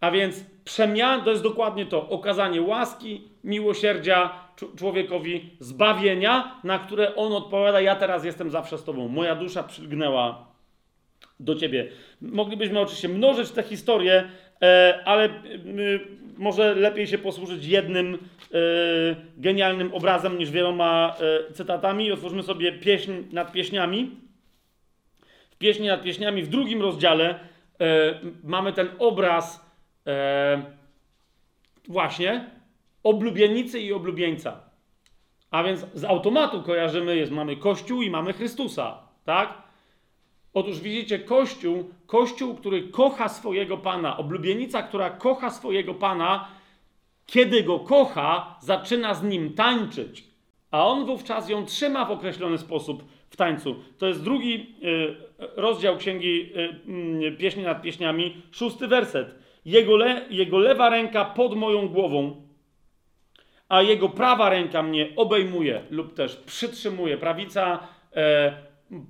A 0.00 0.10
więc 0.10 0.44
przemian 0.64 1.24
to 1.24 1.30
jest 1.30 1.42
dokładnie 1.42 1.86
to 1.86 2.08
okazanie 2.08 2.62
łaski, 2.62 3.28
miłosierdzia 3.44 4.30
człowiekowi, 4.76 5.50
zbawienia, 5.60 6.60
na 6.64 6.78
które 6.78 7.14
on 7.16 7.32
odpowiada: 7.32 7.80
Ja 7.80 7.96
teraz 7.96 8.24
jestem 8.24 8.50
zawsze 8.50 8.78
z 8.78 8.84
Tobą. 8.84 9.08
Moja 9.08 9.34
dusza 9.34 9.62
przylgnęła 9.62 10.46
do 11.40 11.54
Ciebie. 11.54 11.88
Moglibyśmy 12.20 12.80
oczywiście 12.80 13.08
mnożyć 13.08 13.50
te 13.50 13.62
historie, 13.62 14.28
e, 14.62 15.00
ale 15.04 15.28
może 16.36 16.74
lepiej 16.74 17.06
się 17.06 17.18
posłużyć 17.18 17.66
jednym 17.66 18.14
e, 18.14 18.18
genialnym 19.36 19.94
obrazem 19.94 20.38
niż 20.38 20.50
wieloma 20.50 21.16
e, 21.48 21.52
cytatami. 21.52 22.12
Otwórzmy 22.12 22.42
sobie 22.42 22.72
pieśń 22.72 23.12
nad 23.32 23.52
pieśniami. 23.52 24.25
Pieśni 25.58 25.86
nad 25.86 26.02
pieśniami 26.02 26.42
w 26.42 26.48
drugim 26.48 26.82
rozdziale 26.82 27.40
mamy 28.44 28.72
ten 28.72 28.88
obraz 28.98 29.70
e, 30.06 30.62
właśnie 31.88 32.50
oblubienicy 33.02 33.80
i 33.80 33.92
oblubieńca. 33.92 34.60
A 35.50 35.62
więc 35.62 35.86
z 35.94 36.04
automatu 36.04 36.62
kojarzymy, 36.62 37.16
jest, 37.16 37.32
mamy 37.32 37.56
Kościół 37.56 38.02
i 38.02 38.10
mamy 38.10 38.32
Chrystusa, 38.32 38.98
tak? 39.24 39.62
Otóż 40.54 40.80
widzicie, 40.80 41.18
Kościół, 41.18 41.90
Kościół, 42.06 42.54
który 42.54 42.88
kocha 42.88 43.28
swojego 43.28 43.78
Pana, 43.78 44.16
oblubienica, 44.16 44.82
która 44.82 45.10
kocha 45.10 45.50
swojego 45.50 45.94
Pana, 45.94 46.48
kiedy 47.26 47.62
go 47.62 47.80
kocha, 47.80 48.56
zaczyna 48.60 49.14
z 49.14 49.22
nim 49.22 49.54
tańczyć, 49.54 50.24
a 50.70 50.86
on 50.86 51.06
wówczas 51.06 51.48
ją 51.48 51.64
trzyma 51.66 52.04
w 52.04 52.10
określony 52.10 52.58
sposób 52.58 53.04
w 53.30 53.36
tańcu. 53.36 53.76
To 53.98 54.06
jest 54.06 54.24
drugi 54.24 54.76
y, 54.84 55.14
rozdział 55.56 55.96
księgi 55.96 56.52
y, 57.28 57.32
Pieśni 57.38 57.62
nad 57.62 57.82
Pieśniami, 57.82 58.42
szósty 58.50 58.88
werset. 58.88 59.34
Jego, 59.64 59.96
le, 59.96 60.22
jego 60.30 60.58
lewa 60.58 60.90
ręka 60.90 61.24
pod 61.24 61.56
moją 61.56 61.88
głową, 61.88 62.46
a 63.68 63.82
jego 63.82 64.08
prawa 64.08 64.50
ręka 64.50 64.82
mnie 64.82 65.08
obejmuje 65.16 65.82
lub 65.90 66.14
też 66.14 66.36
przytrzymuje. 66.36 67.18
Prawica 67.18 67.78
e, 68.16 68.52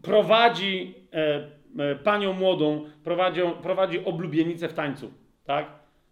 prowadzi 0.02 0.94
e, 1.12 1.50
e, 1.90 1.94
panią 1.96 2.32
młodą, 2.32 2.84
prowadzi, 3.04 3.40
prowadzi 3.62 4.04
oblubienicę 4.04 4.68
w 4.68 4.74
tańcu. 4.74 5.12
Tak? 5.44 5.66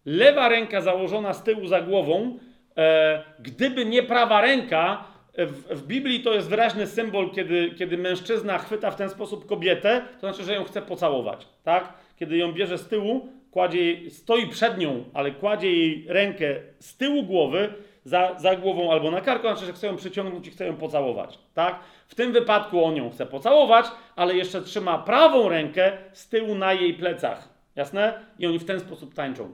Lewa 0.04 0.48
ręka 0.48 0.80
założona 0.80 1.32
z 1.32 1.42
tyłu 1.42 1.66
za 1.66 1.80
głową, 1.80 2.38
e, 2.76 3.24
gdyby 3.38 3.84
nie 3.84 4.02
prawa 4.02 4.40
ręka, 4.40 5.04
w, 5.36 5.80
w, 5.80 5.86
Biblii 5.86 6.20
to 6.20 6.34
jest 6.34 6.48
wyraźny 6.48 6.86
symbol, 6.86 7.30
kiedy, 7.30 7.70
kiedy 7.78 7.98
mężczyzna 7.98 8.58
chwyta 8.58 8.90
w 8.90 8.96
ten 8.96 9.10
sposób 9.10 9.46
kobietę, 9.46 10.02
to 10.12 10.20
znaczy, 10.20 10.44
że 10.44 10.54
ją 10.54 10.64
chce 10.64 10.82
pocałować. 10.82 11.48
Tak? 11.62 11.92
Kiedy 12.16 12.36
ją 12.36 12.52
bierze 12.52 12.78
z 12.78 12.88
tyłu, 12.88 13.28
kładzie 13.50 13.80
jej, 13.80 14.10
stoi 14.10 14.46
przed 14.46 14.78
nią, 14.78 15.04
ale 15.14 15.30
kładzie 15.30 15.72
jej 15.72 16.06
rękę 16.08 16.54
z 16.78 16.96
tyłu 16.96 17.22
głowy, 17.22 17.74
za, 18.04 18.34
za 18.38 18.56
głową 18.56 18.92
albo 18.92 19.10
na 19.10 19.20
karku, 19.20 19.46
znaczy, 19.46 19.66
że 19.66 19.72
chce 19.72 19.86
ją 19.86 19.96
przyciągnąć 19.96 20.46
i 20.46 20.50
chce 20.50 20.66
ją 20.66 20.76
pocałować, 20.76 21.38
tak? 21.54 21.80
W 22.08 22.14
tym 22.14 22.32
wypadku 22.32 22.84
on 22.84 22.96
ją 22.96 23.10
chce 23.10 23.26
pocałować, 23.26 23.86
ale 24.16 24.34
jeszcze 24.34 24.62
trzyma 24.62 24.98
prawą 24.98 25.48
rękę 25.48 25.92
z 26.12 26.28
tyłu 26.28 26.54
na 26.54 26.72
jej 26.72 26.94
plecach, 26.94 27.48
jasne? 27.76 28.20
I 28.38 28.46
oni 28.46 28.58
w 28.58 28.64
ten 28.64 28.80
sposób 28.80 29.14
tańczą, 29.14 29.52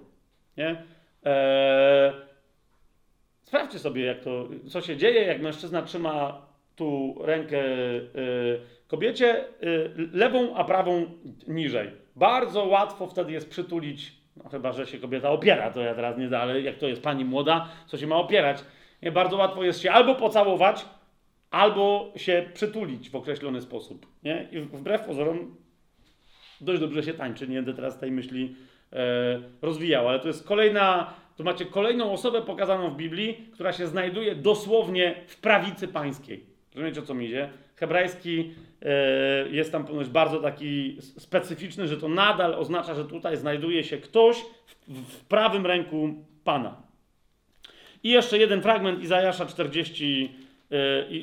nie? 0.56 0.82
Eee... 1.24 2.29
Sprawdźcie 3.50 3.78
sobie, 3.78 4.04
jak 4.04 4.20
to, 4.20 4.48
co 4.68 4.80
się 4.80 4.96
dzieje, 4.96 5.22
jak 5.22 5.42
mężczyzna 5.42 5.82
trzyma 5.82 6.46
tu 6.76 7.16
rękę 7.20 7.64
y, 7.64 8.60
kobiecie 8.88 9.44
y, 9.62 9.90
lewą, 10.12 10.54
a 10.56 10.64
prawą 10.64 11.06
niżej. 11.48 11.90
Bardzo 12.16 12.64
łatwo 12.64 13.06
wtedy 13.06 13.32
jest 13.32 13.50
przytulić, 13.50 14.12
no 14.36 14.50
chyba, 14.50 14.72
że 14.72 14.86
się 14.86 14.98
kobieta 14.98 15.30
opiera, 15.30 15.70
to 15.70 15.80
ja 15.80 15.94
teraz 15.94 16.18
nie 16.18 16.28
da, 16.28 16.40
ale 16.40 16.60
jak 16.60 16.78
to 16.78 16.88
jest 16.88 17.02
pani 17.02 17.24
młoda, 17.24 17.68
co 17.86 17.96
się 17.96 18.06
ma 18.06 18.16
opierać? 18.16 18.64
Nie, 19.02 19.12
bardzo 19.12 19.36
łatwo 19.36 19.64
jest 19.64 19.80
się 19.80 19.92
albo 19.92 20.14
pocałować, 20.14 20.84
albo 21.50 22.12
się 22.16 22.50
przytulić 22.54 23.10
w 23.10 23.14
określony 23.14 23.60
sposób. 23.60 24.06
Nie? 24.22 24.48
I 24.52 24.60
wbrew 24.60 25.00
pozorom 25.00 25.56
dość 26.60 26.80
dobrze 26.80 27.02
się 27.02 27.14
tańczy. 27.14 27.48
Nie 27.48 27.56
będę 27.56 27.74
teraz 27.74 27.98
tej 27.98 28.10
myśli 28.10 28.56
e, 28.92 28.96
rozwijał, 29.62 30.08
ale 30.08 30.20
to 30.20 30.28
jest 30.28 30.46
kolejna, 30.46 31.14
tu 31.40 31.44
macie 31.44 31.66
kolejną 31.66 32.12
osobę 32.12 32.42
pokazaną 32.42 32.90
w 32.90 32.96
Biblii, 32.96 33.48
która 33.52 33.72
się 33.72 33.86
znajduje 33.86 34.34
dosłownie 34.34 35.14
w 35.26 35.36
prawicy 35.36 35.88
pańskiej. 35.88 36.44
Rozumiecie 36.74 37.00
o 37.00 37.02
co 37.02 37.14
mi 37.14 37.26
idzie? 37.26 37.48
Hebrajski 37.76 38.54
e, 38.82 39.48
jest 39.48 39.72
tam 39.72 39.84
ponoć 39.84 40.08
bardzo 40.08 40.40
taki 40.40 40.96
specyficzny, 41.00 41.88
że 41.88 41.96
to 41.96 42.08
nadal 42.08 42.54
oznacza, 42.54 42.94
że 42.94 43.04
tutaj 43.04 43.36
znajduje 43.36 43.84
się 43.84 43.98
ktoś 43.98 44.36
w, 44.88 45.02
w 45.12 45.24
prawym 45.24 45.66
ręku 45.66 46.24
Pana. 46.44 46.82
I 48.02 48.10
jeszcze 48.10 48.38
jeden 48.38 48.62
fragment 48.62 49.02
Izajasza 49.02 49.46
40, 49.46 50.34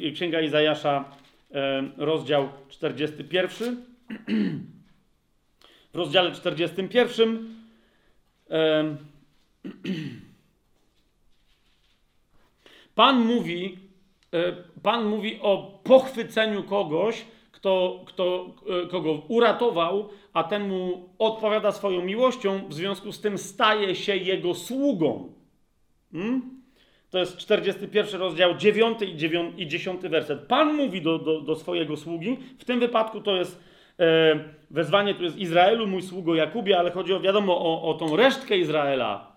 e, 0.07 0.11
Księga 0.11 0.41
Izajasza, 0.41 1.05
e, 1.51 1.84
rozdział 1.97 2.49
41. 2.70 3.86
W 5.93 5.95
rozdziale 5.95 6.32
41 6.32 7.55
Pan 12.95 13.26
mówi 13.26 13.88
E, 14.34 14.53
Pan 14.84 15.05
mówi 15.05 15.39
o 15.41 15.80
pochwyceniu 15.84 16.63
kogoś, 16.63 17.26
kto, 17.51 18.03
kto, 18.05 18.55
e, 18.84 18.88
kogo 18.88 19.22
uratował, 19.28 20.09
a 20.34 20.43
ten 20.43 20.68
mu 20.70 21.09
odpowiada 21.20 21.72
swoją 21.72 22.01
miłością, 22.01 22.61
w 22.70 22.74
związku 22.74 23.11
z 23.11 23.22
tym 23.22 23.38
staje 23.38 23.95
się 23.95 24.18
jego 24.18 24.53
sługą. 24.53 25.34
Hmm? 26.11 26.57
To 27.09 27.20
jest 27.20 27.38
41 27.38 28.22
rozdział, 28.22 28.57
9 28.57 29.01
i, 29.01 29.15
9 29.15 29.53
i 29.57 29.68
10 29.68 30.01
werset. 30.01 30.39
Pan 30.39 30.74
mówi 30.74 31.01
do, 31.01 31.20
do, 31.20 31.41
do 31.41 31.55
swojego 31.55 31.97
sługi. 31.97 32.38
W 32.59 32.65
tym 32.65 32.80
wypadku 32.80 33.22
to 33.22 33.36
jest 33.36 33.63
e, 33.99 34.39
wezwanie, 34.72 35.15
tu 35.15 35.24
jest 35.24 35.38
Izraelu, 35.38 35.88
mój 35.88 36.01
sługo 36.01 36.36
Jakubie, 36.36 36.80
ale 36.80 36.91
chodzi 36.91 37.13
o, 37.13 37.20
wiadomo, 37.20 37.57
o, 37.57 37.89
o 37.89 37.93
tą 37.93 38.15
resztkę 38.15 38.57
Izraela 38.57 39.36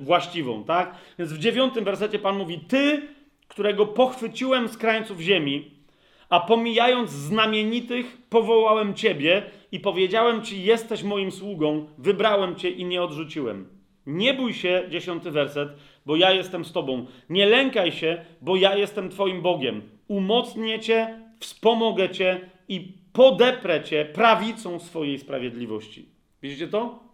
właściwą, 0.00 0.64
tak? 0.64 0.94
Więc 1.18 1.32
w 1.32 1.38
dziewiątym 1.38 1.84
wersecie 1.84 2.18
Pan 2.18 2.38
mówi, 2.38 2.60
ty 2.68 3.02
którego 3.48 3.86
pochwyciłem 3.86 4.68
z 4.68 4.76
krańców 4.76 5.20
ziemi, 5.20 5.70
a 6.28 6.40
pomijając 6.40 7.10
znamienitych, 7.10 8.18
powołałem 8.30 8.94
Ciebie 8.94 9.42
i 9.72 9.80
powiedziałem 9.80 10.42
Ci: 10.42 10.62
Jesteś 10.64 11.02
moim 11.02 11.32
sługą, 11.32 11.86
wybrałem 11.98 12.56
Cię 12.56 12.70
i 12.70 12.84
nie 12.84 13.02
odrzuciłem. 13.02 13.68
Nie 14.06 14.34
bój 14.34 14.54
się, 14.54 14.82
dziesiąty 14.90 15.30
werset, 15.30 15.68
bo 16.06 16.16
ja 16.16 16.32
jestem 16.32 16.64
z 16.64 16.72
Tobą. 16.72 17.06
Nie 17.30 17.46
lękaj 17.46 17.92
się, 17.92 18.24
bo 18.40 18.56
ja 18.56 18.76
jestem 18.76 19.08
Twoim 19.08 19.42
Bogiem. 19.42 19.82
Umocnię 20.08 20.80
Cię, 20.80 21.20
wspomogę 21.40 22.10
Cię 22.10 22.40
i 22.68 22.92
podeprę 23.12 23.84
Cię 23.84 24.04
prawicą 24.04 24.78
swojej 24.78 25.18
sprawiedliwości. 25.18 26.08
Widzicie 26.42 26.68
to? 26.68 27.07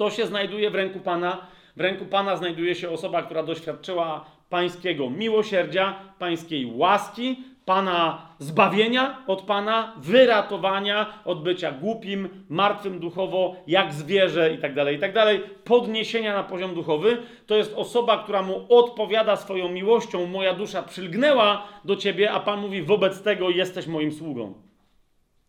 Kto 0.00 0.10
się 0.10 0.26
znajduje 0.26 0.70
w 0.70 0.74
ręku 0.74 1.00
Pana? 1.00 1.38
W 1.76 1.80
ręku 1.80 2.04
Pana 2.04 2.36
znajduje 2.36 2.74
się 2.74 2.90
osoba, 2.90 3.22
która 3.22 3.42
doświadczyła 3.42 4.24
pańskiego 4.50 5.10
miłosierdzia, 5.10 5.94
pańskiej 6.18 6.66
łaski, 6.74 7.36
Pana 7.64 8.26
zbawienia 8.38 9.24
od 9.26 9.42
Pana, 9.42 9.94
wyratowania 9.96 11.06
od 11.24 11.42
bycia 11.42 11.72
głupim, 11.72 12.28
martwym 12.48 12.98
duchowo, 12.98 13.56
jak 13.66 13.92
zwierzę 13.92 14.50
itd., 14.50 14.84
tak 14.84 14.92
itd., 14.92 15.12
tak 15.12 15.64
podniesienia 15.64 16.34
na 16.34 16.42
poziom 16.42 16.74
duchowy. 16.74 17.22
To 17.46 17.56
jest 17.56 17.74
osoba, 17.76 18.18
która 18.18 18.42
mu 18.42 18.66
odpowiada 18.68 19.36
swoją 19.36 19.68
miłością. 19.68 20.26
Moja 20.26 20.54
dusza 20.54 20.82
przylgnęła 20.82 21.68
do 21.84 21.96
Ciebie, 21.96 22.32
a 22.32 22.40
Pan 22.40 22.60
mówi, 22.60 22.82
wobec 22.82 23.22
tego 23.22 23.50
jesteś 23.50 23.86
moim 23.86 24.12
sługą. 24.12 24.54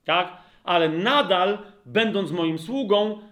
Tak? 0.05 0.37
Ale 0.63 0.89
nadal, 0.89 1.57
będąc 1.85 2.31
moim 2.31 2.59
sługą, 2.59 3.30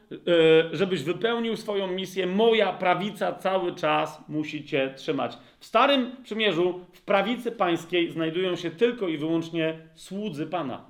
żebyś 0.71 1.03
wypełnił 1.03 1.57
swoją 1.57 1.87
misję, 1.87 2.27
moja 2.27 2.73
prawica 2.73 3.33
cały 3.33 3.75
czas 3.75 4.29
musi 4.29 4.65
cię 4.65 4.93
trzymać. 4.97 5.37
W 5.59 5.65
Starym 5.65 6.15
Przymierzu, 6.23 6.85
w 6.93 7.01
prawicy 7.01 7.51
pańskiej 7.51 8.11
znajdują 8.11 8.55
się 8.55 8.71
tylko 8.71 9.07
i 9.07 9.17
wyłącznie 9.17 9.79
słudzy 9.95 10.47
Pana. 10.47 10.85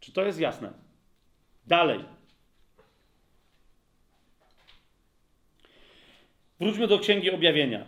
Czy 0.00 0.12
to 0.12 0.24
jest 0.24 0.40
jasne? 0.40 0.72
Dalej. 1.66 2.04
Wróćmy 6.60 6.86
do 6.86 6.98
Księgi 6.98 7.30
Objawienia. 7.30 7.84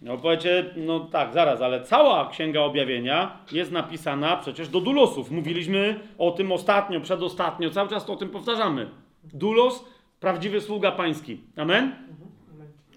No 0.00 0.18
powiecie, 0.18 0.64
no 0.76 1.00
tak, 1.00 1.32
zaraz, 1.32 1.62
ale 1.62 1.82
cała 1.82 2.30
Księga 2.30 2.60
Objawienia 2.60 3.38
jest 3.52 3.72
napisana 3.72 4.36
przecież 4.36 4.68
do 4.68 4.80
dulosów. 4.80 5.30
Mówiliśmy 5.30 6.00
o 6.18 6.30
tym 6.30 6.52
ostatnio, 6.52 7.00
przedostatnio, 7.00 7.70
cały 7.70 7.88
czas 7.88 8.06
to 8.06 8.12
o 8.12 8.16
tym 8.16 8.30
powtarzamy. 8.30 9.03
Dulos, 9.32 9.84
prawdziwy 10.20 10.60
sługa 10.60 10.92
pański. 10.92 11.40
Amen? 11.56 11.96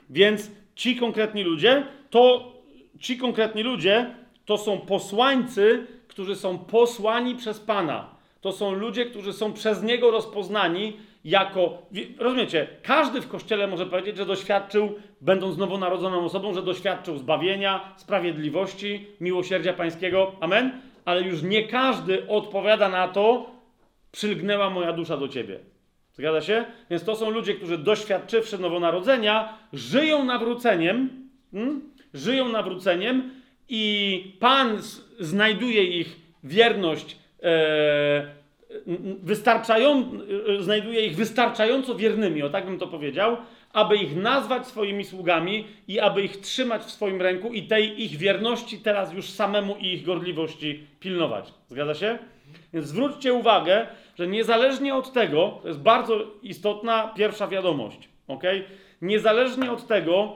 Więc 0.10 0.52
ci 0.76 0.96
konkretni 0.96 1.44
ludzie, 1.44 1.86
to 2.10 2.52
ci 3.00 3.18
konkretni 3.18 3.64
ludzie 3.64 4.16
to 4.46 4.58
są 4.58 4.80
posłańcy, 4.80 5.88
którzy 6.08 6.36
są 6.36 6.58
posłani 6.58 7.36
przez 7.36 7.60
Pana. 7.60 8.16
To 8.42 8.52
są 8.52 8.72
ludzie, 8.72 9.06
którzy 9.06 9.34
są 9.34 9.54
przez 9.54 9.84
Niego 9.84 10.12
rozpoznani 10.12 10.98
jako. 11.26 11.78
Rozumiecie, 12.20 12.68
każdy 12.84 13.22
w 13.22 13.28
kościele 13.28 13.68
może 13.68 13.86
powiedzieć, 13.86 14.18
że 14.18 14.26
doświadczył, 14.26 14.96
będąc 15.22 15.58
nowonarodzoną 15.58 16.26
osobą, 16.26 16.54
że 16.54 16.62
doświadczył 16.64 17.18
zbawienia, 17.18 17.94
sprawiedliwości, 17.98 19.08
miłosierdzia 19.22 19.74
pańskiego. 19.74 20.32
Amen? 20.40 20.82
Ale 21.06 21.22
już 21.22 21.44
nie 21.44 21.68
każdy 21.68 22.28
odpowiada 22.28 22.90
na 22.90 23.08
to, 23.08 23.52
przylgnęła 24.12 24.70
moja 24.70 24.94
dusza 24.94 25.18
do 25.18 25.28
ciebie. 25.28 25.60
Zgadza 26.18 26.42
się? 26.42 26.66
Więc 26.90 27.04
to 27.04 27.16
są 27.16 27.30
ludzie, 27.30 27.54
którzy 27.54 27.78
doświadczywszy 27.78 28.58
nowonarodzenia, 28.58 29.58
żyją 29.74 30.24
nawróceniem, 30.24 31.10
hmm? 31.52 31.82
żyją 32.14 32.50
nawróceniem 32.50 33.32
i 33.70 34.24
Pan 34.40 34.78
znajduje 35.20 35.84
ich 35.84 36.16
wierność, 36.44 37.18
e, 37.44 38.38
wystarczają, 39.24 40.12
e, 40.60 40.64
znajduje 40.64 41.06
ich 41.06 41.16
wystarczająco 41.16 41.96
wiernymi, 41.96 42.44
o 42.44 42.50
tak 42.50 42.66
bym 42.66 42.80
to 42.80 42.88
powiedział, 42.88 43.38
aby 43.74 43.96
ich 43.96 44.16
nazwać 44.16 44.68
swoimi 44.68 45.06
sługami 45.06 45.68
i 45.88 46.00
aby 46.00 46.22
ich 46.22 46.38
trzymać 46.38 46.82
w 46.82 46.92
swoim 46.92 47.22
ręku 47.22 47.54
i 47.54 47.64
tej 47.64 48.04
ich 48.04 48.18
wierności 48.18 48.78
teraz 48.78 49.14
już 49.14 49.30
samemu 49.30 49.76
i 49.76 49.94
ich 49.94 50.06
gorliwości 50.06 50.88
pilnować. 51.00 51.54
Zgadza 51.68 51.94
się? 51.94 52.18
Więc 52.74 52.88
zwróćcie 52.88 53.34
uwagę, 53.34 53.88
że 54.18 54.28
niezależnie 54.28 54.96
od 54.96 55.14
tego, 55.14 55.60
to 55.62 55.68
jest 55.68 55.80
bardzo 55.80 56.20
istotna 56.42 57.14
pierwsza 57.16 57.48
wiadomość, 57.48 58.10
ok? 58.28 58.44
Niezależnie 59.02 59.72
od 59.72 59.88
tego, 59.88 60.36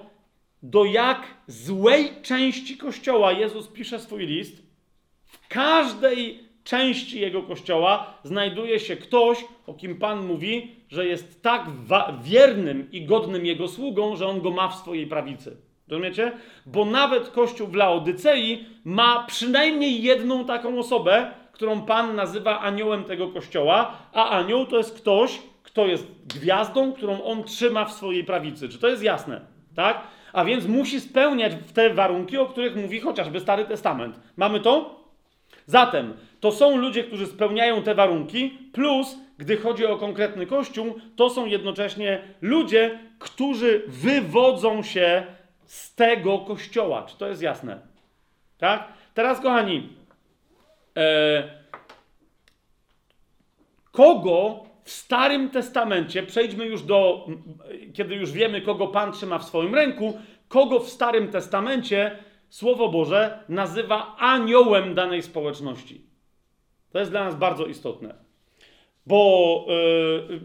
do 0.64 0.86
jak 0.86 1.22
złej 1.48 2.12
części 2.22 2.78
kościoła 2.78 3.32
Jezus 3.32 3.68
pisze 3.68 4.00
swój 4.00 4.28
list, 4.28 4.64
w 5.26 5.48
każdej 5.48 6.40
części 6.64 7.20
jego 7.20 7.44
kościoła 7.44 8.14
znajduje 8.24 8.80
się 8.80 8.96
ktoś, 8.96 9.46
o 9.68 9.74
kim 9.74 9.98
Pan 10.00 10.26
mówi, 10.26 10.76
że 10.90 11.06
jest 11.06 11.42
tak 11.42 11.66
wiernym 12.24 12.92
i 12.92 13.06
godnym 13.06 13.46
jego 13.46 13.68
sługą, 13.68 14.16
że 14.16 14.28
on 14.28 14.42
go 14.42 14.52
ma 14.52 14.68
w 14.68 14.76
swojej 14.76 15.08
prawicy. 15.08 15.58
Rozumiecie? 15.88 16.32
Bo 16.66 16.86
nawet 16.86 17.30
kościół 17.30 17.68
w 17.68 17.76
Laodycei 17.76 18.66
ma 18.84 19.24
przynajmniej 19.28 20.04
jedną 20.04 20.46
taką 20.46 20.80
osobę, 20.80 21.32
którą 21.62 21.82
Pan 21.82 22.16
nazywa 22.16 22.60
aniołem 22.60 23.04
tego 23.04 23.28
kościoła, 23.28 23.98
a 24.14 24.30
anioł 24.30 24.66
to 24.66 24.78
jest 24.78 24.98
ktoś, 24.98 25.42
kto 25.64 25.88
jest 25.88 26.08
gwiazdą, 26.36 26.94
którą 26.94 27.24
on 27.24 27.44
trzyma 27.44 27.86
w 27.86 27.92
swojej 27.92 28.24
prawicy. 28.24 28.70
Czy 28.70 28.80
to 28.80 28.88
jest 28.88 29.04
jasne? 29.04 29.42
Tak? 29.76 30.02
A 30.34 30.46
więc 30.46 30.68
musi 30.68 31.02
spełniać 31.02 31.54
te 31.74 31.94
warunki, 31.94 32.38
o 32.38 32.46
których 32.46 32.76
mówi 32.76 33.00
chociażby 33.00 33.40
Stary 33.40 33.66
Testament. 33.66 34.20
Mamy 34.38 34.60
to? 34.60 35.00
Zatem 35.66 36.14
to 36.40 36.52
są 36.52 36.78
ludzie, 36.78 37.04
którzy 37.04 37.28
spełniają 37.28 37.84
te 37.84 37.96
warunki, 37.96 38.50
plus 38.74 39.18
gdy 39.38 39.58
chodzi 39.58 39.86
o 39.86 39.98
konkretny 39.98 40.46
kościół, 40.46 41.00
to 41.16 41.30
są 41.30 41.46
jednocześnie 41.46 42.22
ludzie, 42.42 43.00
którzy 43.20 43.84
wywodzą 43.88 44.84
się 44.84 45.24
z 45.66 45.96
tego 45.96 46.40
kościoła. 46.40 47.04
Czy 47.04 47.18
to 47.18 47.28
jest 47.28 47.42
jasne? 47.42 47.80
Tak? 48.58 48.88
Teraz, 49.14 49.40
kochani, 49.40 50.01
kogo 53.92 54.66
w 54.84 54.92
Starym 54.92 55.50
Testamencie, 55.50 56.24
przejdźmy 56.24 56.66
już 56.66 56.84
do, 56.84 57.28
kiedy 57.94 58.16
już 58.16 58.32
wiemy, 58.32 58.62
kogo 58.62 58.88
Pan 58.88 59.12
trzyma 59.12 59.40
w 59.40 59.46
swoim 59.46 59.76
ręku, 59.76 60.20
kogo 60.48 60.80
w 60.80 60.90
Starym 60.90 61.28
Testamencie 61.28 62.24
Słowo 62.50 62.90
Boże 62.90 63.44
nazywa 63.50 64.16
aniołem 64.18 64.96
danej 64.96 65.22
społeczności. 65.22 66.06
To 66.92 67.00
jest 67.00 67.12
dla 67.12 67.24
nas 67.24 67.36
bardzo 67.36 67.66
istotne. 67.66 68.31
Bo 69.08 69.66
yy, 69.68 70.40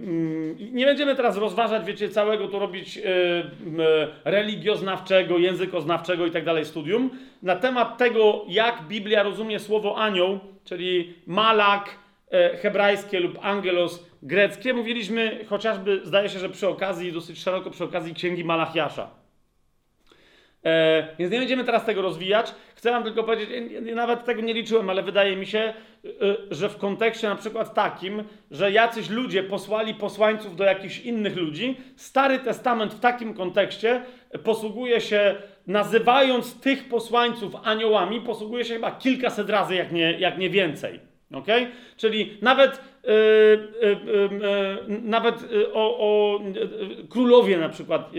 yy, 0.59 0.71
nie 0.73 0.87
będziemy 0.87 1.15
teraz 1.15 1.37
rozważać, 1.37 1.87
wiecie, 1.87 2.09
całego 2.09 2.49
tu 2.49 2.59
robić 2.59 2.97
yy, 2.97 3.05
religioznawczego, 4.25 5.39
językoznawczego 5.39 6.27
i 6.27 6.31
tak 6.31 6.45
dalej 6.45 6.65
studium 6.65 7.11
na 7.43 7.57
temat 7.57 7.99
tego, 7.99 8.45
jak 8.49 8.83
Biblia 8.89 9.23
rozumie 9.23 9.59
słowo 9.59 9.97
anioł, 9.97 10.39
czyli 10.65 11.15
malak 11.27 11.99
hebrajskie 12.63 13.21
lub 13.21 13.39
angelos 13.43 14.07
greckie. 14.23 14.75
Mówiliśmy 14.75 15.45
chociażby, 15.49 16.01
zdaje 16.05 16.29
się, 16.29 16.39
że 16.39 16.49
przy 16.49 16.69
okazji, 16.69 17.13
dosyć 17.13 17.39
szeroko 17.39 17.71
przy 17.71 17.85
okazji 17.85 18.15
księgi 18.15 18.45
Malachiasza. 18.45 19.11
E, 20.67 21.09
więc 21.19 21.33
nie 21.33 21.39
będziemy 21.39 21.65
teraz 21.65 21.85
tego 21.85 22.03
rozwijać. 22.03 22.55
Chcę 22.75 22.91
Wam 22.91 23.05
tylko 23.05 23.25
powiedzieć, 23.25 23.51
nawet 23.95 24.25
tego 24.25 24.43
nie 24.43 24.55
liczyłem, 24.55 24.91
ale 24.91 25.03
wydaje 25.03 25.37
mi 25.37 25.47
się, 25.47 25.59
e, 25.59 25.75
że 26.51 26.69
w 26.69 26.77
kontekście 26.77 27.29
na 27.29 27.37
przykład 27.37 27.75
takim, 27.75 28.25
że 28.51 28.73
jacyś 28.73 29.11
ludzie 29.11 29.43
posłali 29.43 29.95
posłańców 29.95 30.57
do 30.57 30.65
jakichś 30.65 30.99
innych 30.99 31.37
ludzi, 31.37 31.77
Stary 31.97 32.39
Testament 32.39 32.95
w 32.95 33.01
takim 33.01 33.35
kontekście 33.35 34.03
posługuje 34.45 35.01
się, 35.01 35.35
nazywając 35.67 36.61
tych 36.61 36.89
posłańców 36.89 37.55
aniołami, 37.65 38.21
posługuje 38.21 38.65
się 38.65 38.75
chyba 38.75 38.91
kilkaset 38.91 39.51
razy, 39.51 39.75
jak 39.75 39.93
nie, 39.93 40.19
jak 40.19 40.39
nie 40.39 40.51
więcej. 40.51 41.16
Okay? 41.33 41.67
Czyli 41.97 42.39
nawet, 42.43 42.81
yy, 43.05 43.13
yy, 43.83 44.29
yy, 44.89 45.01
nawet 45.03 45.35
o, 45.73 45.99
o, 45.99 46.41
królowie 47.11 47.59
na 47.59 47.69
przykład 47.69 48.11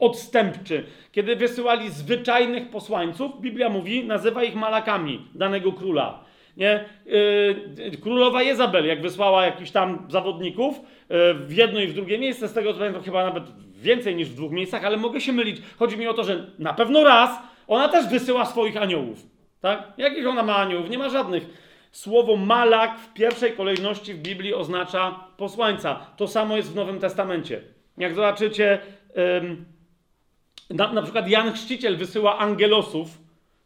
odstępczy, 0.00 0.84
kiedy 1.12 1.36
wysyłali 1.36 1.90
zwyczajnych 1.90 2.70
posłańców, 2.70 3.40
Biblia 3.40 3.68
mówi, 3.68 4.04
nazywa 4.04 4.44
ich 4.44 4.54
malakami 4.54 5.26
danego 5.34 5.72
króla. 5.72 6.24
Nie? 6.56 6.84
Królowa 8.02 8.42
Jezabel, 8.42 8.86
jak 8.86 9.02
wysłała 9.02 9.46
jakichś 9.46 9.70
tam 9.70 10.06
zawodników 10.08 10.80
w 11.34 11.52
jedno 11.56 11.80
i 11.80 11.86
w 11.86 11.94
drugie 11.94 12.18
miejsce, 12.18 12.48
z 12.48 12.52
tego 12.52 12.72
co 12.72 12.78
pamiętam, 12.78 13.02
chyba 13.02 13.24
nawet 13.24 13.44
więcej 13.74 14.16
niż 14.16 14.28
w 14.28 14.34
dwóch 14.34 14.52
miejscach, 14.52 14.84
ale 14.84 14.96
mogę 14.96 15.20
się 15.20 15.32
mylić. 15.32 15.62
Chodzi 15.78 15.96
mi 15.98 16.08
o 16.08 16.14
to, 16.14 16.24
że 16.24 16.46
na 16.58 16.74
pewno 16.74 17.04
raz 17.04 17.30
ona 17.66 17.88
też 17.88 18.08
wysyła 18.08 18.44
swoich 18.46 18.76
aniołów. 18.76 19.26
Tak? 19.60 19.92
Jakich 19.98 20.26
ona 20.26 20.42
ma 20.42 20.56
aniołów? 20.56 20.90
Nie 20.90 20.98
ma 20.98 21.08
żadnych. 21.08 21.69
Słowo 21.92 22.36
malak 22.36 22.98
w 22.98 23.12
pierwszej 23.12 23.52
kolejności 23.52 24.14
w 24.14 24.18
Biblii 24.18 24.54
oznacza 24.54 25.24
posłańca. 25.36 26.06
To 26.16 26.28
samo 26.28 26.56
jest 26.56 26.72
w 26.72 26.74
Nowym 26.74 26.98
Testamencie. 26.98 27.62
Jak 27.98 28.14
zobaczycie, 28.14 28.78
na, 30.70 30.92
na 30.92 31.02
przykład 31.02 31.28
Jan 31.28 31.52
Chrzciciel 31.52 31.96
wysyła 31.96 32.38
angelosów, 32.38 33.18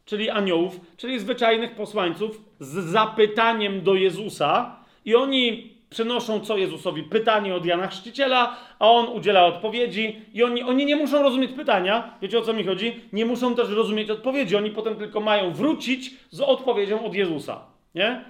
czyli 0.04 0.30
aniołów, 0.30 0.80
czyli 0.96 1.18
zwyczajnych 1.20 1.74
posłańców 1.74 2.40
z 2.60 2.84
zapytaniem 2.84 3.82
do 3.82 3.94
Jezusa 3.94 4.76
i 5.04 5.14
oni 5.14 5.74
przynoszą 5.90 6.40
co 6.40 6.56
Jezusowi? 6.56 7.02
Pytanie 7.02 7.54
od 7.54 7.66
Jana 7.66 7.86
Chrzciciela, 7.86 8.56
a 8.78 8.90
on 8.90 9.08
udziela 9.08 9.46
odpowiedzi 9.46 10.16
i 10.34 10.42
oni, 10.42 10.62
oni 10.62 10.86
nie 10.86 10.96
muszą 10.96 11.22
rozumieć 11.22 11.52
pytania, 11.52 12.14
wiecie 12.22 12.38
o 12.38 12.42
co 12.42 12.52
mi 12.52 12.64
chodzi? 12.64 13.00
Nie 13.12 13.26
muszą 13.26 13.54
też 13.54 13.68
rozumieć 13.68 14.10
odpowiedzi, 14.10 14.56
oni 14.56 14.70
potem 14.70 14.96
tylko 14.96 15.20
mają 15.20 15.52
wrócić 15.52 16.14
z 16.30 16.40
odpowiedzią 16.40 17.04
od 17.04 17.14
Jezusa. 17.14 17.73
Nie? 17.94 18.24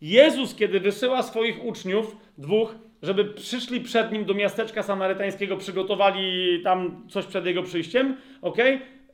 Jezus, 0.00 0.54
kiedy 0.54 0.80
wysyła 0.80 1.22
swoich 1.22 1.64
uczniów, 1.64 2.16
dwóch, 2.38 2.74
żeby 3.02 3.24
przyszli 3.24 3.80
przed 3.80 4.12
nim 4.12 4.24
do 4.24 4.34
miasteczka 4.34 4.82
samarytańskiego, 4.82 5.56
przygotowali 5.56 6.60
tam 6.64 7.06
coś 7.08 7.26
przed 7.26 7.46
jego 7.46 7.62
przyjściem, 7.62 8.16
ok? 8.42 8.58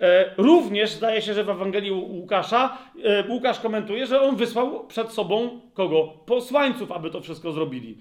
E, 0.01 0.34
również 0.36 0.91
zdaje 0.91 1.22
się, 1.22 1.34
że 1.34 1.45
w 1.45 1.51
Ewangelii 1.51 1.93
Łukasza, 1.93 2.78
e, 3.05 3.28
Łukasz 3.28 3.61
komentuje, 3.61 4.07
że 4.07 4.20
on 4.20 4.36
wysłał 4.36 4.86
przed 4.86 5.12
sobą 5.12 5.61
kogo? 5.74 6.07
Posłańców, 6.26 6.93
aby 6.93 7.11
to 7.11 7.20
wszystko 7.20 7.53
zrobili. 7.53 7.99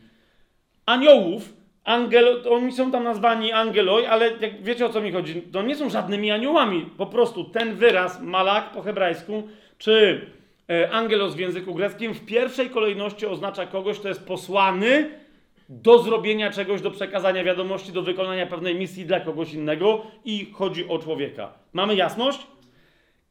Aniołów, 0.85 1.53
angel, 1.83 2.43
oni 2.49 2.71
są 2.71 2.91
tam 2.91 3.03
nazwani 3.03 3.51
angeloj, 3.51 4.05
ale 4.05 4.31
jak 4.41 4.63
wiecie 4.63 4.85
o 4.85 4.89
co 4.89 5.01
mi 5.01 5.11
chodzi, 5.11 5.41
to 5.41 5.61
nie 5.61 5.75
są 5.75 5.89
żadnymi 5.89 6.31
aniołami. 6.31 6.89
Po 6.97 7.05
prostu 7.05 7.43
ten 7.43 7.75
wyraz, 7.75 8.21
malak 8.21 8.71
po 8.71 8.81
hebrajsku, 8.81 9.43
czy 9.77 10.21
angelos 10.91 11.35
w 11.35 11.39
języku 11.39 11.73
greckim 11.75 12.13
w 12.13 12.25
pierwszej 12.25 12.69
kolejności 12.69 13.25
oznacza 13.25 13.65
kogoś, 13.65 13.99
kto 13.99 14.07
jest 14.07 14.27
posłany 14.27 15.09
do 15.69 15.99
zrobienia 15.99 16.51
czegoś, 16.51 16.81
do 16.81 16.91
przekazania 16.91 17.43
wiadomości, 17.43 17.91
do 17.91 18.01
wykonania 18.01 18.45
pewnej 18.45 18.75
misji 18.75 19.05
dla 19.05 19.19
kogoś 19.19 19.53
innego 19.53 20.01
i 20.25 20.51
chodzi 20.53 20.87
o 20.87 20.99
człowieka. 20.99 21.53
Mamy 21.73 21.95
jasność? 21.95 22.47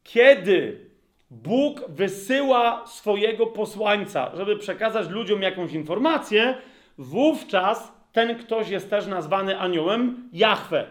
Kiedy 0.03 0.89
Bóg 1.31 1.85
wysyła 1.89 2.87
swojego 2.87 3.47
posłańca, 3.47 4.31
żeby 4.37 4.57
przekazać 4.57 5.09
ludziom 5.09 5.43
jakąś 5.43 5.73
informację, 5.73 6.55
wówczas 6.99 7.93
ten 8.13 8.39
ktoś 8.39 8.69
jest 8.69 8.91
też 8.91 9.07
nazwany 9.07 9.59
aniołem 9.59 10.29
Jahwe. 10.33 10.87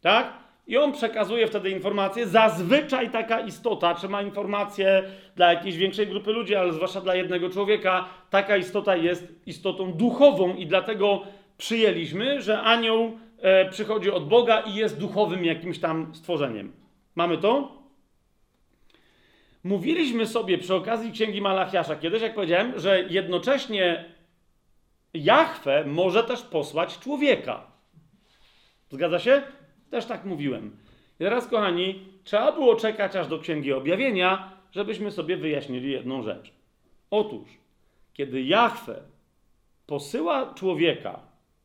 Tak? 0.00 0.43
I 0.66 0.76
on 0.76 0.92
przekazuje 0.92 1.46
wtedy 1.46 1.70
informacje. 1.70 2.26
Zazwyczaj 2.26 3.10
taka 3.10 3.40
istota, 3.40 3.94
czy 3.94 4.08
ma 4.08 4.22
informacje 4.22 5.02
dla 5.36 5.52
jakiejś 5.52 5.76
większej 5.76 6.06
grupy 6.06 6.32
ludzi, 6.32 6.54
ale 6.54 6.72
zwłaszcza 6.72 7.00
dla 7.00 7.14
jednego 7.14 7.50
człowieka, 7.50 8.08
taka 8.30 8.56
istota 8.56 8.96
jest 8.96 9.32
istotą 9.46 9.92
duchową 9.92 10.54
i 10.54 10.66
dlatego 10.66 11.22
przyjęliśmy, 11.58 12.42
że 12.42 12.60
anioł 12.60 13.18
e, 13.38 13.68
przychodzi 13.70 14.10
od 14.10 14.28
Boga 14.28 14.60
i 14.60 14.74
jest 14.74 15.00
duchowym 15.00 15.44
jakimś 15.44 15.78
tam 15.78 16.14
stworzeniem. 16.14 16.72
Mamy 17.14 17.38
to? 17.38 17.84
Mówiliśmy 19.64 20.26
sobie 20.26 20.58
przy 20.58 20.74
okazji 20.74 21.12
Księgi 21.12 21.40
Malachiasza 21.40 21.96
kiedyś, 21.96 22.22
jak 22.22 22.34
powiedziałem, 22.34 22.72
że 22.80 23.02
jednocześnie 23.02 24.04
Jahwe 25.14 25.84
może 25.86 26.24
też 26.24 26.42
posłać 26.42 26.98
człowieka. 26.98 27.66
Zgadza 28.90 29.18
się? 29.18 29.42
Też 29.94 30.06
tak 30.06 30.24
mówiłem. 30.24 30.76
I 31.14 31.24
teraz, 31.24 31.46
kochani, 31.46 32.02
trzeba 32.24 32.52
było 32.52 32.76
czekać 32.76 33.16
aż 33.16 33.28
do 33.28 33.38
Księgi 33.38 33.72
Objawienia, 33.72 34.52
żebyśmy 34.72 35.10
sobie 35.10 35.36
wyjaśnili 35.36 35.90
jedną 35.90 36.22
rzecz. 36.22 36.52
Otóż, 37.10 37.48
kiedy 38.12 38.42
Jahwe 38.42 39.00
posyła 39.86 40.54
człowieka, 40.54 41.20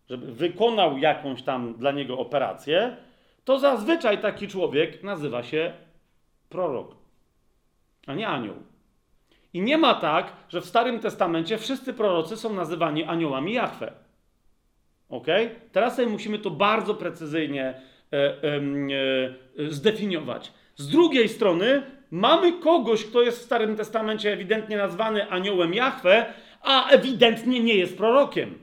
żeby 0.09 0.31
wykonał 0.31 0.97
jakąś 0.97 1.43
tam 1.43 1.73
dla 1.73 1.91
niego 1.91 2.19
operację, 2.19 2.97
to 3.45 3.59
zazwyczaj 3.59 4.21
taki 4.21 4.47
człowiek 4.47 5.03
nazywa 5.03 5.43
się 5.43 5.73
prorok, 6.49 6.95
a 8.07 8.13
nie 8.13 8.27
anioł. 8.27 8.55
I 9.53 9.61
nie 9.61 9.77
ma 9.77 9.93
tak, 9.93 10.33
że 10.49 10.61
w 10.61 10.65
Starym 10.65 10.99
Testamencie 10.99 11.57
wszyscy 11.57 11.93
prorocy 11.93 12.37
są 12.37 12.53
nazywani 12.53 13.03
aniołami 13.03 13.53
Jahwe. 13.53 13.93
Ok? 15.09 15.27
Teraz 15.71 15.95
sobie 15.95 16.07
musimy 16.07 16.39
to 16.39 16.49
bardzo 16.49 16.95
precyzyjnie 16.95 17.88
zdefiniować. 19.69 20.51
Z 20.75 20.87
drugiej 20.87 21.29
strony 21.29 21.81
mamy 22.11 22.53
kogoś, 22.53 23.05
kto 23.05 23.21
jest 23.21 23.39
w 23.39 23.45
Starym 23.45 23.75
Testamencie 23.75 24.33
ewidentnie 24.33 24.77
nazwany 24.77 25.29
aniołem 25.29 25.73
Jahwe, 25.73 26.25
a 26.61 26.89
ewidentnie 26.89 27.59
nie 27.59 27.75
jest 27.75 27.97
prorokiem. 27.97 28.57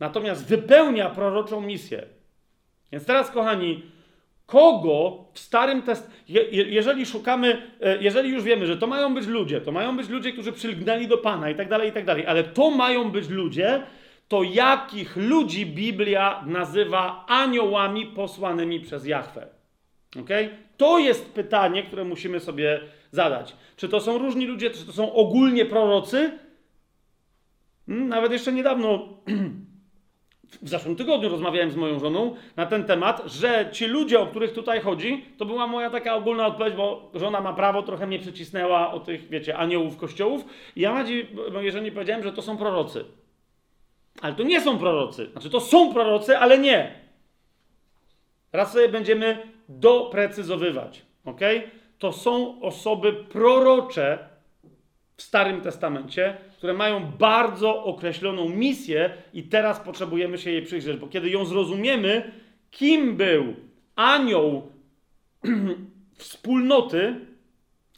Natomiast 0.00 0.48
wypełnia 0.48 1.10
proroczą 1.10 1.60
misję. 1.60 2.06
Więc 2.92 3.06
teraz, 3.06 3.30
kochani, 3.30 3.82
kogo 4.46 5.24
w 5.32 5.38
Starym 5.38 5.82
Testamencie, 5.82 6.42
jeżeli 6.50 7.06
szukamy, 7.06 7.62
e, 7.80 8.02
jeżeli 8.02 8.30
już 8.30 8.42
wiemy, 8.44 8.66
że 8.66 8.76
to 8.76 8.86
mają 8.86 9.14
być 9.14 9.26
ludzie, 9.26 9.60
to 9.60 9.72
mają 9.72 9.96
być 9.96 10.08
ludzie, 10.08 10.32
którzy 10.32 10.52
przylgnęli 10.52 11.06
do 11.06 11.18
Pana 11.18 11.50
i 11.50 11.54
tak 11.54 11.68
dalej, 11.68 11.88
i 11.88 11.92
tak 11.92 12.04
dalej, 12.04 12.26
ale 12.26 12.44
to 12.44 12.70
mają 12.70 13.10
być 13.10 13.28
ludzie, 13.28 13.82
to 14.32 14.42
jakich 14.42 15.16
ludzi 15.16 15.66
Biblia 15.66 16.44
nazywa 16.46 17.24
aniołami 17.28 18.06
posłanymi 18.06 18.80
przez 18.80 19.06
Jahwe? 19.06 19.46
Okay? 20.20 20.48
To 20.76 20.98
jest 20.98 21.32
pytanie, 21.32 21.82
które 21.82 22.04
musimy 22.04 22.40
sobie 22.40 22.80
zadać. 23.10 23.56
Czy 23.76 23.88
to 23.88 24.00
są 24.00 24.18
różni 24.18 24.46
ludzie, 24.46 24.70
czy 24.70 24.86
to 24.86 24.92
są 24.92 25.12
ogólnie 25.12 25.64
prorocy? 25.64 26.38
Hmm, 27.86 28.08
nawet 28.08 28.32
jeszcze 28.32 28.52
niedawno 28.52 29.08
w 30.62 30.68
zeszłym 30.68 30.96
tygodniu 30.96 31.28
rozmawiałem 31.28 31.70
z 31.70 31.76
moją 31.76 31.98
żoną 31.98 32.34
na 32.56 32.66
ten 32.66 32.84
temat, 32.84 33.22
że 33.26 33.68
ci 33.72 33.86
ludzie, 33.86 34.20
o 34.20 34.26
których 34.26 34.52
tutaj 34.52 34.80
chodzi, 34.80 35.24
to 35.38 35.44
była 35.44 35.66
moja 35.66 35.90
taka 35.90 36.14
ogólna 36.14 36.46
odpowiedź, 36.46 36.74
bo 36.74 37.10
żona 37.14 37.40
ma 37.40 37.52
prawo, 37.52 37.82
trochę 37.82 38.06
mnie 38.06 38.18
przycisnęła 38.18 38.92
o 38.92 39.00
tych, 39.00 39.28
wiecie, 39.28 39.56
aniołów, 39.56 39.96
kościołów. 39.96 40.44
I 40.76 40.80
ja 40.80 41.04
żonie 41.72 41.92
powiedziałem, 41.92 42.22
że 42.22 42.32
to 42.32 42.42
są 42.42 42.56
prorocy. 42.56 43.04
Ale 44.20 44.34
to 44.34 44.42
nie 44.42 44.60
są 44.60 44.78
prorocy. 44.78 45.30
Znaczy, 45.32 45.50
to 45.50 45.60
są 45.60 45.92
prorocy, 45.92 46.38
ale 46.38 46.58
nie. 46.58 46.94
Raz 48.52 48.72
sobie 48.72 48.88
będziemy 48.88 49.42
doprecyzowywać, 49.68 51.02
ok? 51.24 51.40
To 51.98 52.12
są 52.12 52.60
osoby 52.60 53.12
prorocze 53.12 54.18
w 55.16 55.22
Starym 55.22 55.60
Testamencie, 55.60 56.36
które 56.56 56.72
mają 56.72 57.12
bardzo 57.18 57.84
określoną 57.84 58.48
misję 58.48 59.10
i 59.34 59.42
teraz 59.42 59.80
potrzebujemy 59.80 60.38
się 60.38 60.50
jej 60.50 60.62
przyjrzeć, 60.62 60.96
bo 60.96 61.06
kiedy 61.06 61.30
ją 61.30 61.44
zrozumiemy, 61.44 62.32
kim 62.70 63.16
był 63.16 63.54
anioł 63.96 64.68
wspólnoty 66.16 67.14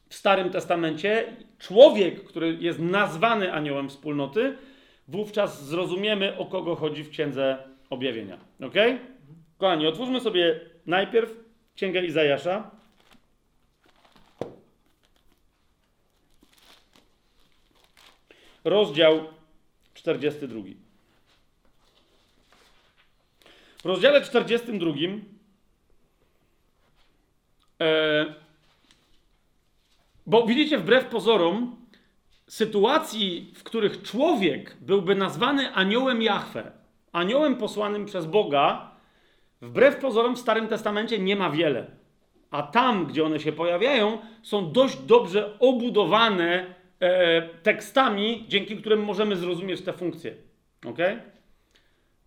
w 0.09 0.15
Starym 0.15 0.51
Testamencie, 0.51 1.37
człowiek, 1.59 2.25
który 2.25 2.57
jest 2.61 2.79
nazwany 2.79 3.53
aniołem 3.53 3.89
wspólnoty, 3.89 4.57
wówczas 5.09 5.65
zrozumiemy, 5.65 6.39
o 6.39 6.47
kogo 6.47 6.77
chodzi 6.77 7.05
w 7.05 7.11
Księdze 7.11 7.59
Objawienia. 7.91 8.39
Ok? 8.63 8.75
Kochani, 9.59 9.87
otwórzmy 9.87 10.21
sobie 10.21 10.61
najpierw 10.87 11.37
Księgę 11.75 12.05
Izajasza. 12.05 12.71
Rozdział 18.65 19.25
42. 19.95 20.61
W 23.79 23.87
rozdziale 23.87 24.23
42 24.23 24.91
e, 27.81 28.35
bo 30.27 30.47
widzicie, 30.47 30.79
wbrew 30.79 31.05
pozorom, 31.05 31.84
sytuacji, 32.49 33.53
w 33.55 33.62
których 33.62 34.03
człowiek 34.03 34.76
byłby 34.80 35.14
nazwany 35.14 35.72
aniołem 35.74 36.22
Jahwe, 36.22 36.72
aniołem 37.12 37.57
posłanym 37.57 38.07
przez 38.07 38.26
Boga, 38.26 38.90
wbrew 39.62 39.97
pozorom 39.97 40.36
w 40.36 40.38
Starym 40.38 40.68
Testamencie 40.68 41.18
nie 41.18 41.36
ma 41.36 41.51
wiele. 41.51 41.86
A 42.51 42.62
tam, 42.62 43.07
gdzie 43.07 43.24
one 43.24 43.40
się 43.40 43.53
pojawiają, 43.53 44.18
są 44.42 44.72
dość 44.72 44.97
dobrze 44.97 45.59
obudowane 45.59 46.74
e, 47.01 47.42
tekstami, 47.49 48.45
dzięki 48.49 48.76
którym 48.76 49.05
możemy 49.05 49.36
zrozumieć 49.36 49.82
te 49.82 49.92
funkcje. 49.92 50.34
Ok? 50.86 50.99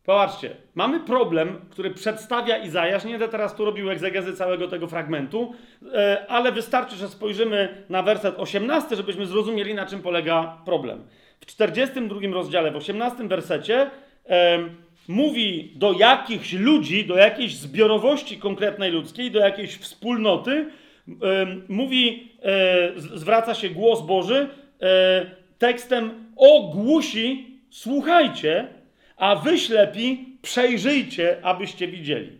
Popatrzcie, 0.07 0.55
mamy 0.75 0.99
problem, 0.99 1.61
który 1.69 1.91
przedstawia 1.91 2.57
Izajasz. 2.57 3.05
Nie 3.05 3.11
będę 3.11 3.27
teraz 3.27 3.55
tu 3.55 3.65
robił 3.65 3.91
egzegezy 3.91 4.33
całego 4.33 4.67
tego 4.67 4.87
fragmentu, 4.87 5.53
e, 5.93 6.25
ale 6.29 6.51
wystarczy, 6.51 6.95
że 6.95 7.09
spojrzymy 7.09 7.85
na 7.89 8.03
werset 8.03 8.35
18, 8.37 8.95
żebyśmy 8.95 9.25
zrozumieli, 9.25 9.73
na 9.73 9.85
czym 9.85 10.01
polega 10.01 10.57
problem. 10.65 11.03
W 11.39 11.45
42 11.45 12.19
rozdziale, 12.33 12.71
w 12.71 12.75
18 12.75 13.27
wersecie 13.27 13.89
e, 14.29 14.59
mówi 15.07 15.73
do 15.75 15.91
jakichś 15.91 16.53
ludzi, 16.53 17.05
do 17.05 17.15
jakiejś 17.15 17.55
zbiorowości 17.55 18.37
konkretnej 18.37 18.91
ludzkiej, 18.91 19.31
do 19.31 19.39
jakiejś 19.39 19.77
wspólnoty, 19.77 20.51
e, 20.51 21.45
mówi, 21.67 22.31
zwraca 22.97 23.53
się 23.55 23.69
głos 23.69 24.01
Boży 24.01 24.49
tekstem 25.57 26.11
ogłusi, 26.35 27.59
słuchajcie, 27.69 28.76
a 29.17 29.35
wy 29.35 29.57
ślepi 29.57 30.37
przejrzyjcie, 30.41 31.37
abyście 31.43 31.87
widzieli. 31.87 32.37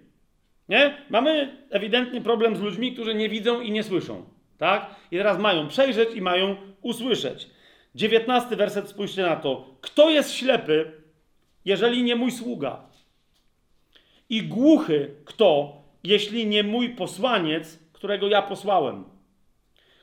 Nie? 0.70 0.98
Mamy 1.10 1.58
ewidentnie 1.70 2.22
problem 2.22 2.56
z 2.56 2.62
ludźmi, 2.62 2.94
którzy 2.94 3.16
nie 3.16 3.30
widzą 3.30 3.62
i 3.62 3.72
nie 3.72 3.84
słyszą. 3.84 4.26
Tak? 4.58 4.96
I 5.12 5.18
teraz 5.18 5.40
mają 5.40 5.68
przejrzeć 5.68 6.10
i 6.16 6.22
mają 6.22 6.56
usłyszeć. 6.82 7.48
Dziewiętnasty 7.96 8.56
werset, 8.56 8.90
spójrzcie 8.90 9.22
na 9.22 9.36
to. 9.36 9.66
Kto 9.82 10.10
jest 10.10 10.34
ślepy, 10.34 10.92
jeżeli 11.66 12.04
nie 12.04 12.16
mój 12.16 12.32
sługa? 12.32 12.80
I 14.30 14.44
głuchy 14.44 15.16
kto, 15.26 15.82
jeśli 16.04 16.48
nie 16.48 16.64
mój 16.64 16.90
posłaniec, 16.90 17.80
którego 17.94 18.28
ja 18.28 18.42
posłałem? 18.42 19.04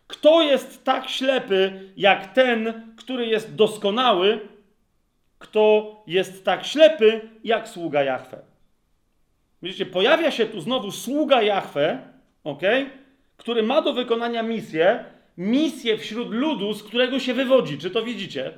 Kto 0.06 0.42
jest 0.42 0.84
tak 0.84 1.08
ślepy, 1.08 1.90
jak 1.96 2.34
ten, 2.34 2.82
który 2.96 3.26
jest 3.26 3.54
doskonały, 3.54 4.40
kto 5.45 5.97
jest 6.07 6.45
tak 6.45 6.66
ślepy, 6.66 7.20
jak 7.45 7.68
sługa 7.68 8.03
Jahwe. 8.03 8.38
Widzicie, 9.62 9.86
pojawia 9.86 10.30
się 10.30 10.47
tu 10.47 10.61
znowu 10.61 10.90
sługa 10.90 11.42
Jahwe, 11.42 11.99
ok, 12.45 12.62
który 13.36 13.62
ma 13.62 13.82
do 13.82 13.92
wykonania 13.92 14.42
misję, 14.42 15.05
misję 15.38 15.99
wśród 15.99 16.30
ludu, 16.30 16.74
z 16.74 16.82
którego 16.82 17.18
się 17.18 17.34
wywodzi. 17.34 17.78
Czy 17.78 17.90
to 17.90 18.03
widzicie? 18.03 18.53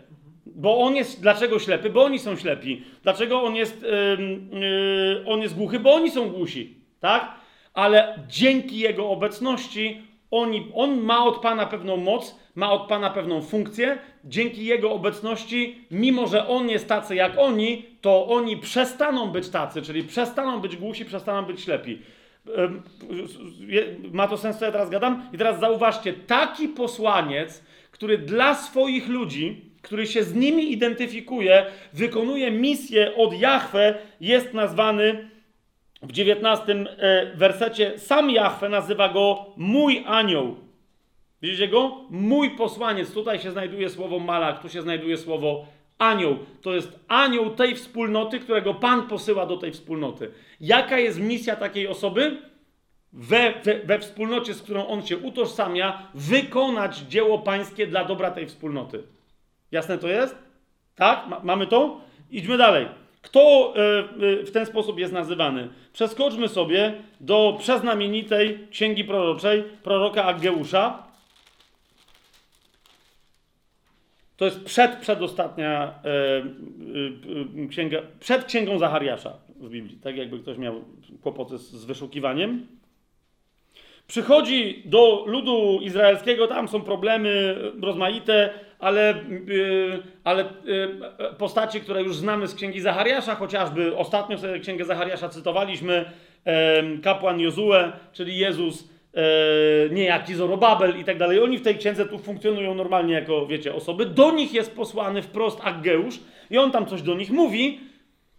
Bo 0.46 0.78
on 0.78 0.96
jest, 0.96 1.20
dlaczego 1.22 1.58
ślepy? 1.58 1.90
Bo 1.90 2.04
oni 2.04 2.18
są 2.18 2.36
ślepi. 2.36 2.82
Dlaczego 3.02 3.42
on 3.42 3.54
jest, 3.54 3.82
yy, 3.82 4.58
yy, 4.60 5.24
on 5.26 5.40
jest 5.42 5.54
głuchy? 5.54 5.80
Bo 5.80 5.94
oni 5.94 6.10
są 6.10 6.30
głusi. 6.30 6.74
Tak? 7.00 7.34
Ale 7.74 8.18
dzięki 8.28 8.78
jego 8.78 9.10
obecności 9.10 10.02
oni, 10.30 10.72
on 10.74 11.00
ma 11.00 11.24
od 11.24 11.38
Pana 11.38 11.66
pewną 11.66 11.96
moc, 11.96 12.36
ma 12.54 12.72
od 12.72 12.88
Pana 12.88 13.10
pewną 13.10 13.42
funkcję. 13.42 13.98
Dzięki 14.26 14.64
Jego 14.64 14.92
obecności, 14.92 15.78
mimo 15.90 16.26
że 16.26 16.48
On 16.48 16.70
jest 16.70 16.88
tacy 16.88 17.14
jak 17.14 17.38
oni, 17.38 17.86
to 18.00 18.26
oni 18.26 18.56
przestaną 18.56 19.26
być 19.26 19.48
tacy, 19.48 19.82
czyli 19.82 20.02
przestaną 20.02 20.60
być 20.60 20.76
głusi, 20.76 21.04
przestaną 21.04 21.42
być 21.42 21.60
ślepi. 21.60 21.98
Ma 24.12 24.28
to 24.28 24.36
sens, 24.36 24.58
co 24.58 24.64
ja 24.64 24.72
teraz 24.72 24.90
gadam? 24.90 25.30
I 25.32 25.38
teraz 25.38 25.60
zauważcie, 25.60 26.12
taki 26.12 26.68
posłaniec, 26.68 27.64
który 27.90 28.18
dla 28.18 28.54
swoich 28.54 29.08
ludzi, 29.08 29.70
który 29.82 30.06
się 30.06 30.24
z 30.24 30.34
nimi 30.34 30.72
identyfikuje, 30.72 31.66
wykonuje 31.92 32.50
misję 32.50 33.14
od 33.16 33.40
Jahwe, 33.40 33.98
jest 34.20 34.54
nazwany 34.54 35.30
w 36.02 36.12
dziewiętnastym 36.12 36.88
e, 36.98 37.32
wersecie 37.36 37.98
sam 37.98 38.30
Jahwe 38.30 38.68
nazywa 38.68 39.08
go 39.08 39.46
mój 39.56 40.04
anioł. 40.06 40.65
Widzicie 41.42 41.68
go? 41.68 41.96
Mój 42.10 42.50
posłaniec. 42.50 43.12
Tutaj 43.12 43.38
się 43.38 43.50
znajduje 43.50 43.90
słowo 43.90 44.18
malak, 44.18 44.62
tu 44.62 44.68
się 44.68 44.82
znajduje 44.82 45.16
słowo 45.16 45.66
anioł. 45.98 46.36
To 46.62 46.74
jest 46.74 46.98
anioł 47.08 47.50
tej 47.50 47.74
wspólnoty, 47.74 48.40
którego 48.40 48.74
Pan 48.74 49.08
posyła 49.08 49.46
do 49.46 49.56
tej 49.56 49.72
wspólnoty. 49.72 50.30
Jaka 50.60 50.98
jest 50.98 51.20
misja 51.20 51.56
takiej 51.56 51.88
osoby? 51.88 52.38
We, 53.12 53.54
we, 53.64 53.78
we 53.84 53.98
wspólnocie, 53.98 54.54
z 54.54 54.62
którą 54.62 54.86
on 54.86 55.06
się 55.06 55.18
utożsamia, 55.18 56.08
wykonać 56.14 56.98
dzieło 56.98 57.38
pańskie 57.38 57.86
dla 57.86 58.04
dobra 58.04 58.30
tej 58.30 58.46
wspólnoty. 58.46 59.02
Jasne 59.72 59.98
to 59.98 60.08
jest? 60.08 60.36
Tak? 60.94 61.26
mamy 61.42 61.66
to? 61.66 62.00
Idźmy 62.30 62.56
dalej. 62.56 62.86
Kto 63.22 63.74
e, 63.76 63.98
e, 64.40 64.44
w 64.44 64.50
ten 64.50 64.66
sposób 64.66 64.98
jest 64.98 65.12
nazywany? 65.12 65.68
Przeskoczmy 65.92 66.48
sobie 66.48 66.94
do 67.20 67.56
przeznamienitej 67.58 68.66
księgi 68.70 69.04
proroczej 69.04 69.64
proroka 69.82 70.24
Aggeusza. 70.24 71.05
To 74.36 74.44
jest 74.44 74.64
przed, 74.64 74.96
przedostatnia 74.96 75.94
e, 77.64 77.68
księga, 77.68 77.98
przed 78.20 78.44
księgą 78.44 78.78
Zachariasza 78.78 79.32
w 79.60 79.68
Biblii, 79.68 79.98
tak 80.02 80.16
jakby 80.16 80.38
ktoś 80.38 80.58
miał 80.58 80.84
kłopoty 81.22 81.58
z, 81.58 81.70
z 81.70 81.84
wyszukiwaniem. 81.84 82.66
Przychodzi 84.06 84.82
do 84.84 85.24
ludu 85.26 85.80
izraelskiego, 85.82 86.46
tam 86.46 86.68
są 86.68 86.80
problemy 86.80 87.56
rozmaite, 87.82 88.50
ale, 88.78 89.14
ale 90.24 90.44
postaci, 91.38 91.80
które 91.80 92.02
już 92.02 92.16
znamy 92.16 92.46
z 92.46 92.54
księgi 92.54 92.80
Zachariasza, 92.80 93.34
chociażby 93.34 93.96
ostatnio 93.96 94.38
sobie 94.38 94.60
księgę 94.60 94.84
Zachariasza 94.84 95.28
cytowaliśmy, 95.28 96.04
kapłan 97.02 97.40
Jozue, 97.40 97.92
czyli 98.12 98.38
Jezus, 98.38 98.88
niejaki 99.90 100.34
Zorobabel 100.34 101.00
i 101.00 101.04
tak 101.04 101.18
dalej. 101.18 101.40
Oni 101.40 101.58
w 101.58 101.62
tej 101.62 101.78
księdze 101.78 102.06
tu 102.06 102.18
funkcjonują 102.18 102.74
normalnie 102.74 103.14
jako, 103.14 103.46
wiecie, 103.46 103.74
osoby. 103.74 104.06
Do 104.06 104.30
nich 104.30 104.54
jest 104.54 104.76
posłany 104.76 105.22
wprost 105.22 105.60
Aggeusz 105.64 106.20
i 106.50 106.58
on 106.58 106.70
tam 106.70 106.86
coś 106.86 107.02
do 107.02 107.14
nich 107.14 107.30
mówi, 107.30 107.80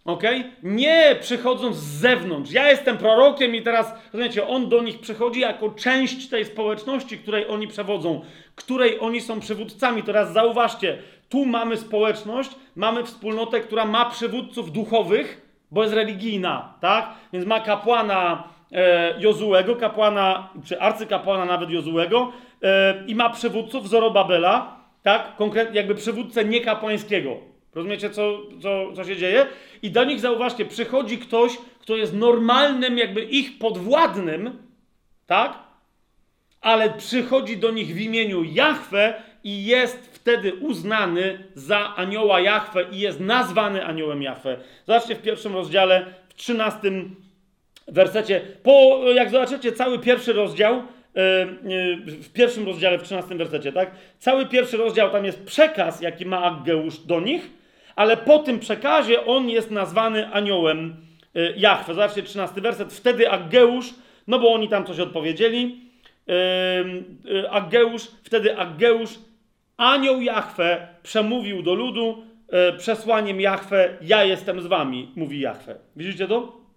Ok? 0.08 0.22
Nie 0.62 1.16
przychodząc 1.20 1.76
z 1.76 2.00
zewnątrz. 2.00 2.50
Ja 2.52 2.70
jestem 2.70 2.98
prorokiem 2.98 3.54
i 3.54 3.62
teraz, 3.62 3.94
rozumiecie, 4.12 4.46
on 4.46 4.68
do 4.68 4.82
nich 4.82 5.00
przychodzi 5.00 5.40
jako 5.40 5.70
część 5.70 6.28
tej 6.28 6.44
społeczności, 6.44 7.18
której 7.18 7.48
oni 7.48 7.68
przewodzą, 7.68 8.20
której 8.54 9.00
oni 9.00 9.20
są 9.20 9.40
przywódcami. 9.40 10.02
Teraz 10.02 10.32
zauważcie, 10.32 10.98
tu 11.28 11.46
mamy 11.46 11.76
społeczność, 11.76 12.50
mamy 12.76 13.04
wspólnotę, 13.04 13.60
która 13.60 13.84
ma 13.84 14.10
przywódców 14.10 14.72
duchowych, 14.72 15.48
bo 15.70 15.82
jest 15.82 15.94
religijna, 15.94 16.74
tak? 16.80 17.08
Więc 17.32 17.46
ma 17.46 17.60
kapłana 17.60 18.44
e, 18.44 18.57
Jozułego, 19.18 19.76
kapłana, 19.76 20.48
czy 20.64 20.80
arcykapłana 20.80 21.44
nawet 21.44 21.70
Jozułego 21.70 22.32
e, 22.62 23.04
i 23.06 23.14
ma 23.14 23.30
przywódców 23.30 23.88
Zorobabela, 23.88 24.78
tak? 25.02 25.36
Konkretnie 25.36 25.76
jakby 25.76 25.94
przywódcę 25.94 26.44
niekapłańskiego 26.44 27.36
Rozumiecie, 27.74 28.10
co, 28.10 28.38
co, 28.62 28.92
co 28.92 29.04
się 29.04 29.16
dzieje? 29.16 29.46
I 29.82 29.90
do 29.90 30.04
nich, 30.04 30.20
zauważcie, 30.20 30.64
przychodzi 30.64 31.18
ktoś, 31.18 31.58
kto 31.80 31.96
jest 31.96 32.14
normalnym, 32.14 32.98
jakby 32.98 33.22
ich 33.22 33.58
podwładnym, 33.58 34.58
tak? 35.26 35.58
Ale 36.60 36.90
przychodzi 36.90 37.56
do 37.56 37.70
nich 37.70 37.94
w 37.94 38.00
imieniu 38.00 38.44
Jahwe 38.44 39.22
i 39.44 39.64
jest 39.64 40.10
wtedy 40.14 40.54
uznany 40.54 41.48
za 41.54 41.94
anioła 41.96 42.40
Jahwe 42.40 42.86
i 42.92 43.00
jest 43.00 43.20
nazwany 43.20 43.86
aniołem 43.86 44.22
Jahwe. 44.22 44.60
Zobaczcie 44.86 45.14
w 45.14 45.22
pierwszym 45.22 45.54
rozdziale, 45.54 46.14
w 46.28 46.34
trzynastym 46.34 47.16
wersecie. 47.88 48.40
Po, 48.62 49.00
jak 49.14 49.30
zobaczycie 49.30 49.72
cały 49.72 49.98
pierwszy 49.98 50.32
rozdział, 50.32 50.74
e, 50.74 50.80
e, 50.80 51.46
w 52.06 52.32
pierwszym 52.32 52.66
rozdziale, 52.66 52.98
w 52.98 53.02
trzynastym 53.02 53.38
wersecie, 53.38 53.72
tak? 53.72 53.90
Cały 54.18 54.46
pierwszy 54.46 54.76
rozdział, 54.76 55.10
tam 55.10 55.24
jest 55.24 55.44
przekaz, 55.44 56.00
jaki 56.00 56.26
ma 56.26 56.42
Aggeusz 56.42 56.98
do 56.98 57.20
nich, 57.20 57.50
ale 57.96 58.16
po 58.16 58.38
tym 58.38 58.58
przekazie 58.58 59.26
on 59.26 59.48
jest 59.48 59.70
nazwany 59.70 60.28
aniołem 60.32 60.96
e, 61.34 61.52
Jahwe. 61.56 61.94
Zobaczcie, 61.94 62.22
trzynasty 62.22 62.60
werset. 62.60 62.92
Wtedy 62.92 63.30
Aggeusz, 63.30 63.94
no 64.26 64.38
bo 64.38 64.52
oni 64.52 64.68
tam 64.68 64.86
coś 64.86 64.98
odpowiedzieli, 65.00 65.88
Aggeusz, 67.50 68.02
wtedy 68.22 68.56
Aggeusz, 68.56 69.10
anioł 69.76 70.20
Jahwe, 70.20 70.88
przemówił 71.02 71.62
do 71.62 71.74
ludu 71.74 72.22
przesłaniem 72.78 73.40
Jahwe, 73.40 73.96
ja 74.02 74.24
jestem 74.24 74.60
z 74.60 74.66
wami, 74.66 75.12
mówi 75.16 75.40
Jahwe. 75.40 75.76
Widzicie 75.96 76.26
to? 76.26 76.67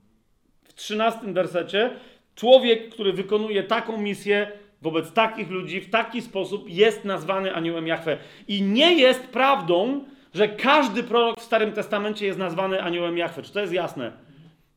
W 0.71 0.75
13 0.75 1.19
wersecie, 1.33 1.89
człowiek, 2.35 2.89
który 2.89 3.13
wykonuje 3.13 3.63
taką 3.63 3.97
misję 3.97 4.51
wobec 4.81 5.13
takich 5.13 5.49
ludzi 5.49 5.81
w 5.81 5.89
taki 5.89 6.21
sposób, 6.21 6.69
jest 6.69 7.05
nazwany 7.05 7.55
aniołem 7.55 7.87
Jahwe. 7.87 8.17
I 8.47 8.61
nie 8.61 8.93
jest 8.93 9.27
prawdą, 9.27 10.05
że 10.33 10.47
każdy 10.47 11.03
prorok 11.03 11.39
w 11.39 11.43
Starym 11.43 11.71
Testamencie 11.71 12.25
jest 12.25 12.39
nazwany 12.39 12.81
aniołem 12.81 13.17
Jahwe. 13.17 13.41
Czy 13.41 13.53
to 13.53 13.59
jest 13.59 13.73
jasne? 13.73 14.11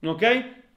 Ok? 0.06 0.22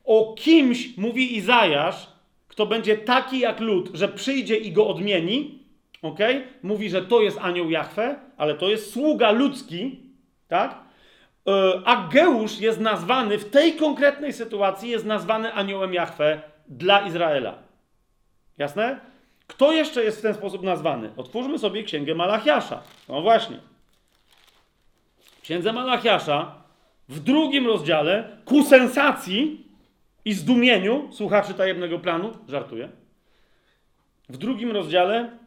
O 0.05 0.36
kimś 0.38 0.97
mówi 0.97 1.38
Izajasz, 1.38 2.07
kto 2.47 2.65
będzie 2.65 2.97
taki 2.97 3.39
jak 3.39 3.59
lud, 3.59 3.89
że 3.93 4.07
przyjdzie 4.07 4.55
i 4.55 4.72
go 4.72 4.88
odmieni. 4.88 5.59
Ok? 6.01 6.20
Mówi, 6.63 6.89
że 6.89 7.01
to 7.01 7.22
jest 7.22 7.38
anioł 7.41 7.70
Jahwe, 7.70 8.15
ale 8.38 8.55
to 8.55 8.70
jest 8.70 8.93
sługa 8.93 9.32
ludzki, 9.32 9.99
tak? 10.47 10.86
E, 11.47 11.81
Ageusz 11.85 12.59
jest 12.59 12.79
nazwany 12.79 13.37
w 13.37 13.49
tej 13.49 13.75
konkretnej 13.75 14.33
sytuacji, 14.33 14.89
jest 14.89 15.05
nazwany 15.05 15.53
aniołem 15.53 15.93
Jahwe 15.93 16.41
dla 16.67 17.07
Izraela. 17.07 17.55
Jasne? 18.57 18.99
Kto 19.47 19.71
jeszcze 19.71 20.03
jest 20.03 20.19
w 20.19 20.21
ten 20.21 20.33
sposób 20.33 20.63
nazwany? 20.63 21.11
Otwórzmy 21.17 21.59
sobie 21.59 21.83
księgę 21.83 22.15
Malachiasza. 22.15 22.83
No 23.09 23.21
właśnie. 23.21 23.57
W 25.19 25.41
księdze 25.41 25.73
Malachiasza 25.73 26.55
w 27.09 27.19
drugim 27.19 27.67
rozdziale 27.67 28.37
ku 28.45 28.63
sensacji 28.63 29.67
i 30.25 30.33
zdumieniu 30.33 31.09
słuchaczy 31.11 31.53
tajemnego 31.53 31.99
planu, 31.99 32.33
żartuję. 32.47 32.89
W 34.29 34.37
drugim 34.37 34.71
rozdziale, 34.71 35.37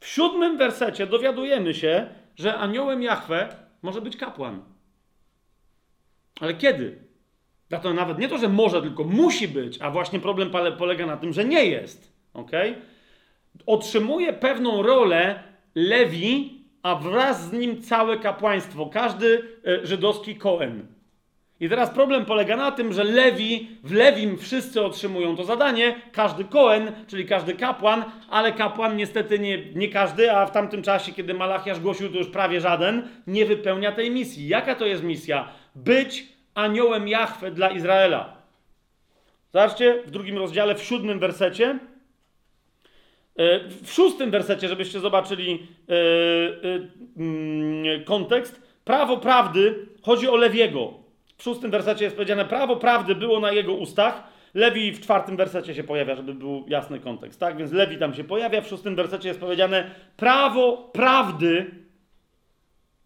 w 0.00 0.06
siódmym 0.06 0.58
wersecie 0.58 1.06
dowiadujemy 1.06 1.74
się, 1.74 2.06
że 2.36 2.54
aniołem 2.54 3.02
Jahwe 3.02 3.48
może 3.82 4.00
być 4.00 4.16
kapłan. 4.16 4.62
Ale 6.40 6.54
kiedy? 6.54 6.98
To 7.82 7.94
nawet 7.94 8.18
nie 8.18 8.28
to, 8.28 8.38
że 8.38 8.48
może, 8.48 8.82
tylko 8.82 9.04
musi 9.04 9.48
być, 9.48 9.78
a 9.80 9.90
właśnie 9.90 10.20
problem 10.20 10.50
polega 10.78 11.06
na 11.06 11.16
tym, 11.16 11.32
że 11.32 11.44
nie 11.44 11.64
jest. 11.64 12.12
ok? 12.34 12.50
Otrzymuje 13.66 14.32
pewną 14.32 14.82
rolę 14.82 15.42
Lewi, 15.74 16.64
a 16.82 16.94
wraz 16.94 17.48
z 17.48 17.52
nim 17.52 17.82
całe 17.82 18.18
kapłaństwo, 18.18 18.86
każdy 18.86 19.42
e, 19.66 19.86
żydowski 19.86 20.36
Koen. 20.36 20.86
I 21.60 21.68
teraz 21.68 21.90
problem 21.90 22.24
polega 22.24 22.56
na 22.56 22.72
tym, 22.72 22.92
że 22.92 23.04
Lewi, 23.04 23.68
w 23.84 23.92
Lewim 23.92 24.38
wszyscy 24.38 24.82
otrzymują 24.82 25.36
to 25.36 25.44
zadanie, 25.44 26.00
każdy 26.12 26.44
Koen, 26.44 26.92
czyli 27.06 27.26
każdy 27.26 27.54
kapłan, 27.54 28.04
ale 28.30 28.52
kapłan 28.52 28.96
niestety 28.96 29.38
nie, 29.38 29.74
nie 29.74 29.88
każdy, 29.88 30.32
a 30.32 30.46
w 30.46 30.50
tamtym 30.50 30.82
czasie, 30.82 31.12
kiedy 31.12 31.34
Malachiasz 31.34 31.80
głosił, 31.80 32.08
to 32.08 32.18
już 32.18 32.28
prawie 32.28 32.60
żaden, 32.60 33.08
nie 33.26 33.46
wypełnia 33.46 33.92
tej 33.92 34.10
misji. 34.10 34.48
Jaka 34.48 34.74
to 34.74 34.86
jest 34.86 35.02
misja? 35.02 35.48
Być 35.74 36.26
aniołem 36.54 37.08
Jahwe 37.08 37.50
dla 37.50 37.70
Izraela. 37.70 38.36
Zobaczcie 39.52 40.02
w 40.06 40.10
drugim 40.10 40.38
rozdziale, 40.38 40.74
w 40.74 40.82
siódmym 40.82 41.18
wersecie. 41.18 41.78
E, 43.36 43.68
w 43.68 43.92
szóstym 43.92 44.30
wersecie, 44.30 44.68
żebyście 44.68 45.00
zobaczyli 45.00 45.66
e, 45.88 45.94
e, 45.94 46.88
mm, 47.16 48.04
kontekst. 48.04 48.62
Prawo 48.84 49.16
prawdy 49.16 49.86
chodzi 50.02 50.28
o 50.28 50.36
Lewiego. 50.36 50.94
W 51.36 51.42
szóstym 51.42 51.70
wersecie 51.70 52.04
jest 52.04 52.16
powiedziane, 52.16 52.44
prawo 52.44 52.76
prawdy 52.76 53.14
było 53.14 53.40
na 53.40 53.52
jego 53.52 53.74
ustach. 53.74 54.22
Lewi 54.54 54.92
w 54.92 55.00
czwartym 55.00 55.36
wersecie 55.36 55.74
się 55.74 55.84
pojawia, 55.84 56.16
żeby 56.16 56.34
był 56.34 56.64
jasny 56.68 57.00
kontekst. 57.00 57.40
Tak 57.40 57.56
więc 57.56 57.72
Lewi 57.72 57.98
tam 57.98 58.14
się 58.14 58.24
pojawia. 58.24 58.60
W 58.60 58.68
szóstym 58.68 58.96
wersecie 58.96 59.28
jest 59.28 59.40
powiedziane, 59.40 59.90
prawo 60.16 60.90
prawdy 60.92 61.70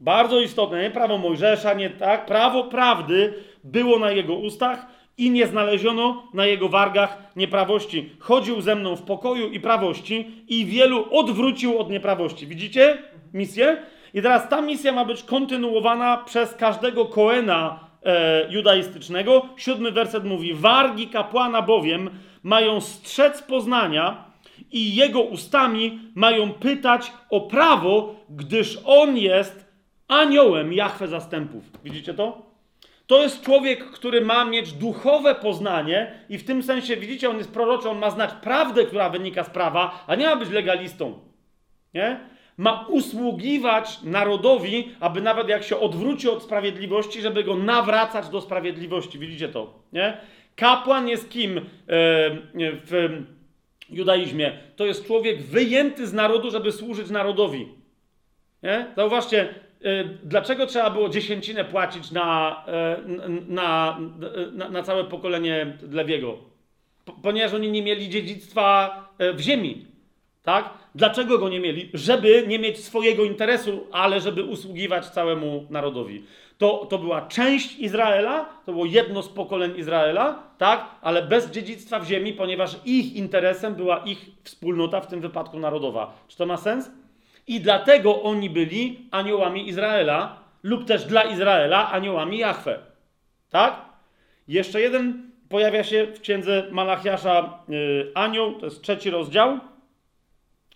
bardzo 0.04 0.40
istotne, 0.40 0.82
nie 0.82 0.90
prawo 0.90 1.18
Mojżesza, 1.18 1.74
nie 1.74 1.90
tak. 1.90 2.26
Prawo 2.26 2.64
prawdy 2.64 3.34
było 3.64 3.98
na 3.98 4.10
jego 4.10 4.34
ustach 4.34 4.86
i 5.18 5.30
nie 5.30 5.46
znaleziono 5.46 6.22
na 6.34 6.46
jego 6.46 6.68
wargach 6.68 7.18
nieprawości. 7.36 8.10
Chodził 8.18 8.60
ze 8.60 8.74
mną 8.74 8.96
w 8.96 9.02
pokoju 9.02 9.50
i 9.50 9.60
prawości 9.60 10.44
i 10.48 10.64
wielu 10.64 11.06
odwrócił 11.10 11.78
od 11.78 11.90
nieprawości. 11.90 12.46
Widzicie 12.46 12.98
misję? 13.34 13.76
I 14.14 14.22
teraz 14.22 14.48
ta 14.48 14.60
misja 14.60 14.92
ma 14.92 15.04
być 15.04 15.22
kontynuowana 15.22 16.16
przez 16.16 16.54
każdego 16.54 17.04
Koena 17.04 17.80
e, 18.04 18.46
judaistycznego. 18.50 19.46
Siódmy 19.56 19.92
werset 19.92 20.24
mówi: 20.24 20.54
Wargi 20.54 21.08
kapłana 21.08 21.62
bowiem 21.62 22.10
mają 22.42 22.80
strzec 22.80 23.42
poznania 23.42 24.24
i 24.72 24.94
jego 24.94 25.20
ustami 25.20 25.98
mają 26.14 26.52
pytać 26.52 27.12
o 27.30 27.40
prawo, 27.40 28.14
gdyż 28.30 28.78
on 28.84 29.16
jest 29.16 29.63
aniołem 30.08 30.72
Jahwe 30.72 31.08
zastępów. 31.08 31.64
Widzicie 31.84 32.14
to? 32.14 32.54
To 33.06 33.22
jest 33.22 33.42
człowiek, 33.42 33.90
który 33.90 34.20
ma 34.20 34.44
mieć 34.44 34.72
duchowe 34.72 35.34
poznanie 35.34 36.12
i 36.28 36.38
w 36.38 36.44
tym 36.44 36.62
sensie, 36.62 36.96
widzicie, 36.96 37.30
on 37.30 37.38
jest 37.38 37.52
proroczy, 37.52 37.90
on 37.90 37.98
ma 37.98 38.10
znać 38.10 38.30
prawdę, 38.42 38.84
która 38.84 39.10
wynika 39.10 39.44
z 39.44 39.50
prawa, 39.50 40.04
a 40.06 40.14
nie 40.14 40.26
ma 40.26 40.36
być 40.36 40.50
legalistą. 40.50 41.18
Nie? 41.94 42.20
Ma 42.56 42.86
usługiwać 42.88 44.02
narodowi, 44.02 44.94
aby 45.00 45.20
nawet 45.20 45.48
jak 45.48 45.64
się 45.64 45.78
odwróci 45.78 46.28
od 46.28 46.42
sprawiedliwości, 46.42 47.20
żeby 47.20 47.44
go 47.44 47.56
nawracać 47.56 48.28
do 48.28 48.40
sprawiedliwości. 48.40 49.18
Widzicie 49.18 49.48
to? 49.48 49.78
Nie? 49.92 50.16
Kapłan 50.56 51.08
jest 51.08 51.30
kim 51.30 51.58
e, 51.58 51.62
w 52.62 53.22
judaizmie? 53.90 54.58
To 54.76 54.86
jest 54.86 55.06
człowiek 55.06 55.42
wyjęty 55.42 56.06
z 56.06 56.12
narodu, 56.12 56.50
żeby 56.50 56.72
służyć 56.72 57.10
narodowi. 57.10 57.68
Nie? 58.62 58.86
Zauważcie, 58.96 59.54
dlaczego 60.22 60.66
trzeba 60.66 60.90
było 60.90 61.08
dziesięcinę 61.08 61.64
płacić 61.64 62.10
na, 62.10 62.62
e, 62.66 62.96
na, 63.48 63.98
na, 64.52 64.68
na 64.68 64.82
całe 64.82 65.04
pokolenie 65.04 65.78
Lewiego? 65.90 66.38
Ponieważ 67.22 67.54
oni 67.54 67.70
nie 67.70 67.82
mieli 67.82 68.08
dziedzictwa 68.08 68.96
e, 69.18 69.32
w 69.32 69.40
ziemi. 69.40 69.86
Tak? 70.42 70.70
Dlaczego 70.94 71.38
go 71.38 71.48
nie 71.48 71.60
mieli? 71.60 71.90
Żeby 71.94 72.44
nie 72.48 72.58
mieć 72.58 72.84
swojego 72.84 73.24
interesu, 73.24 73.86
ale 73.92 74.20
żeby 74.20 74.42
usługiwać 74.42 75.06
całemu 75.06 75.66
narodowi. 75.70 76.24
To, 76.58 76.86
to 76.90 76.98
była 76.98 77.22
część 77.22 77.78
Izraela, 77.78 78.48
to 78.66 78.72
było 78.72 78.86
jedno 78.86 79.22
z 79.22 79.28
pokoleń 79.28 79.78
Izraela, 79.78 80.42
tak? 80.58 80.86
ale 81.02 81.22
bez 81.22 81.50
dziedzictwa 81.50 82.00
w 82.00 82.06
ziemi, 82.06 82.32
ponieważ 82.32 82.76
ich 82.84 83.16
interesem 83.16 83.74
była 83.74 83.98
ich 83.98 84.26
wspólnota, 84.42 85.00
w 85.00 85.06
tym 85.06 85.20
wypadku 85.20 85.58
narodowa. 85.58 86.12
Czy 86.28 86.36
to 86.36 86.46
ma 86.46 86.56
sens? 86.56 86.90
I 87.46 87.60
dlatego 87.60 88.22
oni 88.22 88.50
byli 88.50 89.08
aniołami 89.10 89.68
Izraela, 89.68 90.44
lub 90.62 90.84
też 90.84 91.04
dla 91.04 91.22
Izraela 91.22 91.92
aniołami 91.92 92.38
Jahwe. 92.38 92.78
Tak? 93.50 93.84
Jeszcze 94.48 94.80
jeden 94.80 95.30
pojawia 95.48 95.84
się 95.84 96.06
w 96.06 96.20
księdze 96.20 96.66
Malachiasza 96.70 97.58
yy, 97.68 98.12
anioł, 98.14 98.52
to 98.52 98.66
jest 98.66 98.82
trzeci 98.82 99.10
rozdział. 99.10 99.58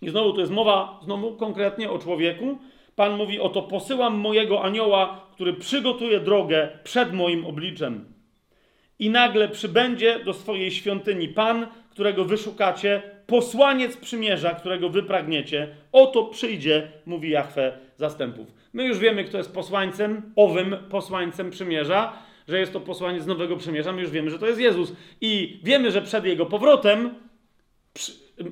I 0.01 0.09
znowu 0.09 0.33
to 0.33 0.39
jest 0.39 0.51
mowa, 0.51 0.99
znowu 1.03 1.37
konkretnie 1.37 1.91
o 1.91 1.99
człowieku. 1.99 2.57
Pan 2.95 3.17
mówi: 3.17 3.39
Oto 3.39 3.61
posyłam 3.61 4.15
mojego 4.15 4.63
anioła, 4.63 5.21
który 5.31 5.53
przygotuje 5.53 6.19
drogę 6.19 6.69
przed 6.83 7.13
moim 7.13 7.45
obliczem. 7.45 8.13
I 8.99 9.09
nagle 9.09 9.49
przybędzie 9.49 10.19
do 10.19 10.33
swojej 10.33 10.71
świątyni 10.71 11.27
Pan, 11.27 11.67
którego 11.89 12.25
wyszukacie, 12.25 13.01
posłaniec 13.29 13.97
przymierza, 13.97 14.53
którego 14.53 14.89
wy 14.89 15.03
pragniecie, 15.03 15.75
oto 15.91 16.23
przyjdzie, 16.23 16.91
mówi 17.05 17.29
Jahwe 17.29 17.77
zastępów. 17.97 18.47
My 18.73 18.83
już 18.83 18.99
wiemy, 18.99 19.23
kto 19.23 19.37
jest 19.37 19.53
posłańcem, 19.53 20.33
owym 20.35 20.75
posłańcem 20.89 21.49
przymierza, 21.49 22.13
że 22.47 22.59
jest 22.59 22.73
to 22.73 22.79
posłaniec 22.79 23.25
nowego 23.25 23.57
przymierza, 23.57 23.91
my 23.91 24.01
już 24.01 24.11
wiemy, 24.11 24.29
że 24.29 24.39
to 24.39 24.47
jest 24.47 24.59
Jezus. 24.59 24.93
I 25.21 25.59
wiemy, 25.63 25.91
że 25.91 26.01
przed 26.01 26.25
jego 26.25 26.45
powrotem 26.45 27.15
przy, 27.93 28.11
yy, 28.37 28.45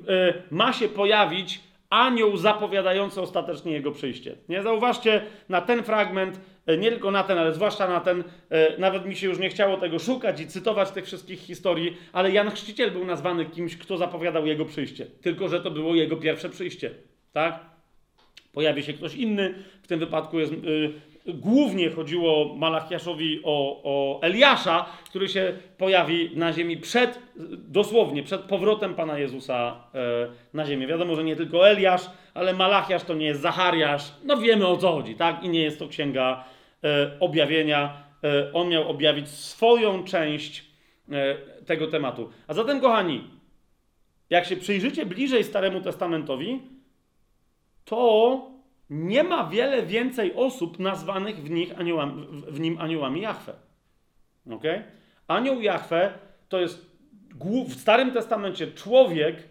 ma 0.50 0.72
się 0.72 0.88
pojawić 0.88 1.60
anioł 1.90 2.36
zapowiadający 2.36 3.20
ostatecznie 3.20 3.72
jego 3.72 3.92
przyjście. 3.92 4.36
Nie 4.48 4.62
zauważcie 4.62 5.22
na 5.48 5.60
ten 5.60 5.82
fragment, 5.82 6.40
nie 6.76 6.90
tylko 6.90 7.10
na 7.10 7.22
ten, 7.22 7.38
ale 7.38 7.54
zwłaszcza 7.54 7.88
na 7.88 8.00
ten, 8.00 8.24
e, 8.50 8.78
nawet 8.78 9.06
mi 9.06 9.16
się 9.16 9.26
już 9.26 9.38
nie 9.38 9.48
chciało 9.48 9.76
tego 9.76 9.98
szukać 9.98 10.40
i 10.40 10.46
cytować 10.46 10.90
tych 10.90 11.04
wszystkich 11.04 11.40
historii, 11.40 11.96
ale 12.12 12.30
Jan 12.30 12.50
Chrzciciel 12.50 12.90
był 12.90 13.04
nazwany 13.04 13.46
kimś, 13.46 13.76
kto 13.76 13.96
zapowiadał 13.96 14.46
jego 14.46 14.64
przyjście. 14.64 15.06
Tylko, 15.06 15.48
że 15.48 15.60
to 15.60 15.70
było 15.70 15.94
jego 15.94 16.16
pierwsze 16.16 16.48
przyjście. 16.48 16.90
Tak? 17.32 17.60
Pojawi 18.52 18.82
się 18.82 18.92
ktoś 18.92 19.14
inny, 19.14 19.54
w 19.82 19.86
tym 19.86 20.00
wypadku 20.00 20.38
jest 20.38 20.52
y, 20.52 20.92
głównie 21.34 21.90
chodziło 21.90 22.54
Malachiaszowi 22.56 23.40
o, 23.44 23.80
o 23.84 24.22
Eliasza, 24.22 24.86
który 25.04 25.28
się 25.28 25.52
pojawi 25.78 26.30
na 26.34 26.52
ziemi 26.52 26.76
przed, 26.76 27.18
dosłownie, 27.68 28.22
przed 28.22 28.40
powrotem 28.40 28.94
Pana 28.94 29.18
Jezusa 29.18 29.76
e, 29.94 29.98
na 30.54 30.66
ziemię. 30.66 30.86
Wiadomo, 30.86 31.14
że 31.14 31.24
nie 31.24 31.36
tylko 31.36 31.68
Eliasz, 31.68 32.02
ale 32.34 32.52
Malachiasz 32.52 33.04
to 33.04 33.14
nie 33.14 33.26
jest 33.26 33.40
Zachariasz. 33.40 34.12
No 34.24 34.36
wiemy 34.36 34.66
o 34.66 34.76
co 34.76 34.92
chodzi, 34.92 35.14
tak? 35.14 35.44
I 35.44 35.48
nie 35.48 35.62
jest 35.62 35.78
to 35.78 35.88
księga 35.88 36.44
e, 36.44 36.57
objawienia. 37.20 38.08
E, 38.24 38.52
on 38.52 38.68
miał 38.68 38.88
objawić 38.88 39.28
swoją 39.28 40.04
część 40.04 40.64
e, 41.12 41.36
tego 41.64 41.86
tematu. 41.86 42.30
A 42.46 42.54
zatem, 42.54 42.80
kochani, 42.80 43.30
jak 44.30 44.44
się 44.44 44.56
przyjrzycie 44.56 45.06
bliżej 45.06 45.44
Staremu 45.44 45.80
Testamentowi, 45.80 46.62
to 47.84 48.50
nie 48.90 49.24
ma 49.24 49.44
wiele 49.44 49.82
więcej 49.82 50.34
osób 50.34 50.78
nazwanych 50.78 51.36
w, 51.36 51.50
nich 51.50 51.80
aniołami, 51.80 52.26
w 52.30 52.60
nim 52.60 52.80
aniołami 52.80 53.20
Jahwe. 53.20 53.54
Okay? 54.50 54.84
Anioł 55.28 55.60
Jahwe 55.60 56.12
to 56.48 56.60
jest 56.60 56.88
w 57.68 57.80
Starym 57.80 58.12
Testamencie 58.12 58.72
człowiek, 58.72 59.48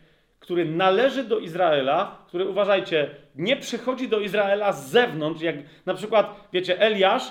który 0.48 0.66
należy 0.66 1.24
do 1.24 1.40
Izraela, 1.40 2.18
który, 2.28 2.50
uważajcie, 2.50 3.10
nie 3.36 3.56
przychodzi 3.56 4.10
do 4.10 4.20
Izraela 4.20 4.72
z 4.72 4.90
zewnątrz, 4.90 5.42
jak 5.42 5.56
na 5.86 5.94
przykład, 5.94 6.48
wiecie, 6.54 6.80
Eliasz 6.82 7.24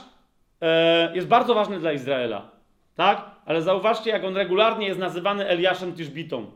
e, 0.60 1.14
jest 1.14 1.28
bardzo 1.28 1.54
ważny 1.54 1.80
dla 1.80 1.92
Izraela, 1.92 2.50
tak? 2.94 3.30
Ale 3.46 3.62
zauważcie, 3.62 4.10
jak 4.10 4.24
on 4.24 4.36
regularnie 4.36 4.86
jest 4.86 5.00
nazywany 5.00 5.46
Eliaszem 5.48 5.94
Tiszbitą. 5.94 6.50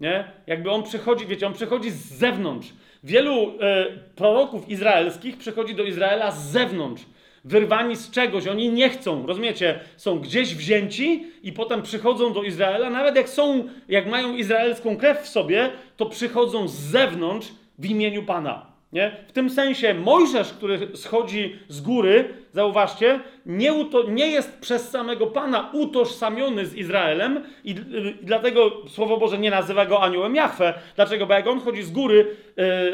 Nie? 0.00 0.32
Jakby 0.46 0.70
on 0.70 0.82
przychodzi, 0.82 1.26
wiecie, 1.26 1.46
on 1.46 1.52
przychodzi 1.52 1.90
z 1.90 2.14
zewnątrz. 2.14 2.68
Wielu 3.04 3.52
e, 3.60 3.86
proroków 4.16 4.68
izraelskich 4.68 5.36
przychodzi 5.36 5.74
do 5.74 5.82
Izraela 5.82 6.30
z 6.30 6.50
zewnątrz, 6.50 7.02
wyrwani 7.44 7.96
z 7.96 8.10
czegoś. 8.10 8.46
Oni 8.46 8.68
nie 8.72 8.90
chcą, 8.90 9.26
rozumiecie? 9.26 9.80
Są 9.96 10.18
gdzieś 10.18 10.54
wzięci 10.54 11.26
i 11.42 11.52
potem 11.52 11.82
przychodzą 11.82 12.32
do 12.32 12.42
Izraela. 12.42 12.90
Nawet 12.90 13.16
jak 13.16 13.28
są, 13.28 13.68
jak 13.88 14.06
mają 14.06 14.36
izraelską 14.36 14.96
krew 14.96 15.18
w 15.18 15.28
sobie, 15.28 15.70
to 15.96 16.06
przychodzą 16.06 16.68
z 16.68 16.74
zewnątrz 16.74 17.48
w 17.78 17.86
imieniu 17.86 18.22
Pana. 18.22 18.77
Nie? 18.92 19.16
W 19.28 19.32
tym 19.32 19.50
sensie 19.50 19.94
Mojżesz, 19.94 20.52
który 20.52 20.88
schodzi 20.94 21.56
z 21.68 21.80
góry, 21.80 22.34
zauważcie, 22.52 23.20
nie, 23.46 23.72
nie 24.08 24.26
jest 24.26 24.58
przez 24.60 24.90
samego 24.90 25.26
Pana 25.26 25.70
utożsamiony 25.72 26.66
z 26.66 26.74
Izraelem 26.74 27.44
i, 27.64 27.70
i, 27.70 27.76
dlatego 28.22 28.70
Słowo 28.88 29.16
Boże 29.16 29.38
nie 29.38 29.50
nazywa 29.50 29.86
go 29.86 30.02
aniołem 30.02 30.34
Jahwe. 30.34 30.74
Dlaczego? 30.96 31.26
Bo 31.26 31.34
jak 31.34 31.46
on 31.46 31.60
chodzi 31.60 31.82
z 31.82 31.90
góry, 31.90 32.36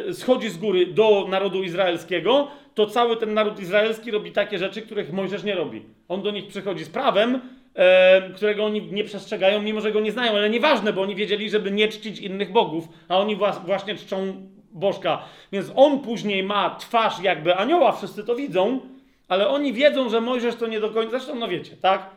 yy, 0.07 0.15
schodzi 0.15 0.51
z 0.51 0.59
góry 0.59 0.87
do 0.87 1.27
narodu 1.31 1.62
izraelskiego, 1.62 2.49
to 2.75 2.87
cały 2.87 3.16
ten 3.16 3.35
naród 3.35 3.61
izraelski 3.61 4.11
robi 4.11 4.33
takie 4.33 4.59
rzeczy, 4.59 4.83
których 4.83 5.12
Mojżesz 5.12 5.45
nie 5.45 5.55
robi. 5.55 5.83
On 6.09 6.23
do 6.23 6.31
nich 6.31 6.47
przychodzi 6.47 6.85
z 6.85 6.89
prawem, 6.89 7.41
e, 7.75 8.31
którego 8.31 8.65
oni 8.65 8.83
nie 8.93 9.05
przestrzegają, 9.05 9.62
mimo 9.62 9.81
że 9.81 9.93
go 9.93 10.01
nie 10.01 10.12
znają, 10.12 10.33
ale 10.33 10.51
nieważne, 10.51 10.93
bo 10.93 11.03
oni 11.03 11.15
wiedzieli, 11.15 11.51
żeby 11.51 11.71
nie 11.71 11.89
czcić 11.89 12.19
innych 12.19 12.53
bogów, 12.53 12.89
a 13.09 13.19
oni 13.19 13.37
właśnie 13.66 13.95
czczą 13.95 14.47
bożka. 14.74 15.22
Więc 15.52 15.72
on 15.76 16.01
później 16.01 16.42
ma 16.42 16.76
twarz 16.76 17.20
jakby 17.20 17.56
anioła, 17.56 17.92
wszyscy 17.92 18.24
to 18.24 18.36
widzą, 18.36 18.80
ale 19.28 19.48
oni 19.48 19.72
wiedzą, 19.72 20.09
że 20.09 20.20
Mojżesz 20.20 20.56
to 20.56 20.66
nie 20.66 20.80
do 20.80 20.90
końca. 20.90 21.10
Zresztą, 21.10 21.34
no 21.34 21.48
wiecie, 21.48 21.76
tak? 21.76 22.10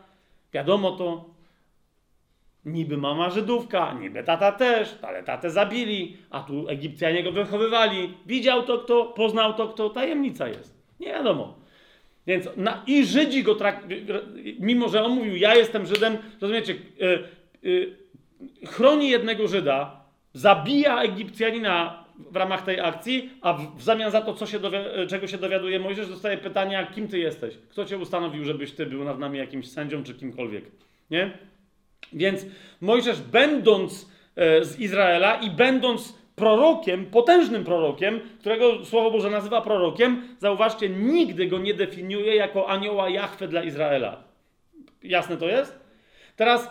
Wiadomo 0.53 0.91
to. 0.91 1.25
Niby 2.65 2.97
mama 2.97 3.29
Żydówka, 3.29 3.93
niby 3.93 4.23
tata 4.23 4.51
też, 4.51 4.95
ale 5.01 5.23
tatę 5.23 5.49
zabili, 5.49 6.17
a 6.29 6.39
tu 6.39 6.69
Egipcjanie 6.69 7.23
go 7.23 7.31
wychowywali. 7.31 8.13
Widział 8.25 8.63
to 8.63 8.77
kto, 8.77 9.05
poznał 9.05 9.53
to 9.53 9.67
kto, 9.67 9.89
tajemnica 9.89 10.47
jest. 10.47 10.77
Nie 10.99 11.07
wiadomo. 11.07 11.55
Więc 12.27 12.49
na, 12.55 12.83
i 12.87 13.05
Żydzi 13.05 13.43
go 13.43 13.55
traktują, 13.55 13.99
mimo 14.59 14.89
że 14.89 15.03
on 15.03 15.11
mówił, 15.11 15.35
ja 15.35 15.55
jestem 15.55 15.85
Żydem, 15.85 16.17
rozumiecie, 16.41 16.75
yy, 16.99 17.23
yy, 17.61 17.97
chroni 18.65 19.09
jednego 19.09 19.47
Żyda, 19.47 20.01
zabija 20.33 21.01
Egipcjanina 21.01 22.03
w 22.17 22.35
ramach 22.35 22.61
tej 22.61 22.79
akcji, 22.79 23.29
a 23.41 23.53
w, 23.53 23.81
zamian 23.81 24.11
za 24.11 24.21
to, 24.21 24.33
co 24.33 24.45
się 24.45 24.59
czego 25.07 25.27
się 25.27 25.37
dowiaduje 25.37 25.79
Mojżesz, 25.79 26.07
dostaje 26.07 26.37
pytania, 26.37 26.85
kim 26.85 27.07
ty 27.07 27.19
jesteś? 27.19 27.57
Kto 27.69 27.85
cię 27.85 27.97
ustanowił, 27.97 28.45
żebyś 28.45 28.71
ty 28.71 28.85
był 28.85 29.03
nad 29.03 29.19
nami 29.19 29.37
jakimś 29.37 29.71
sędzią 29.71 30.03
czy 30.03 30.13
kimkolwiek? 30.13 30.63
Nie? 31.11 31.37
Więc 32.13 32.45
Mojżesz, 32.81 33.21
będąc 33.21 34.11
e, 34.35 34.65
z 34.65 34.79
Izraela 34.79 35.35
i 35.35 35.49
będąc 35.49 36.17
prorokiem, 36.35 37.05
potężnym 37.05 37.63
prorokiem, 37.63 38.19
którego 38.39 38.85
Słowo 38.85 39.11
Boże 39.11 39.29
nazywa 39.29 39.61
prorokiem, 39.61 40.35
zauważcie, 40.39 40.89
nigdy 40.89 41.47
go 41.47 41.59
nie 41.59 41.73
definiuje 41.73 42.35
jako 42.35 42.69
anioła 42.69 43.09
Jahwe 43.09 43.47
dla 43.47 43.63
Izraela. 43.63 44.23
Jasne 45.03 45.37
to 45.37 45.47
jest? 45.47 45.79
Teraz 46.35 46.69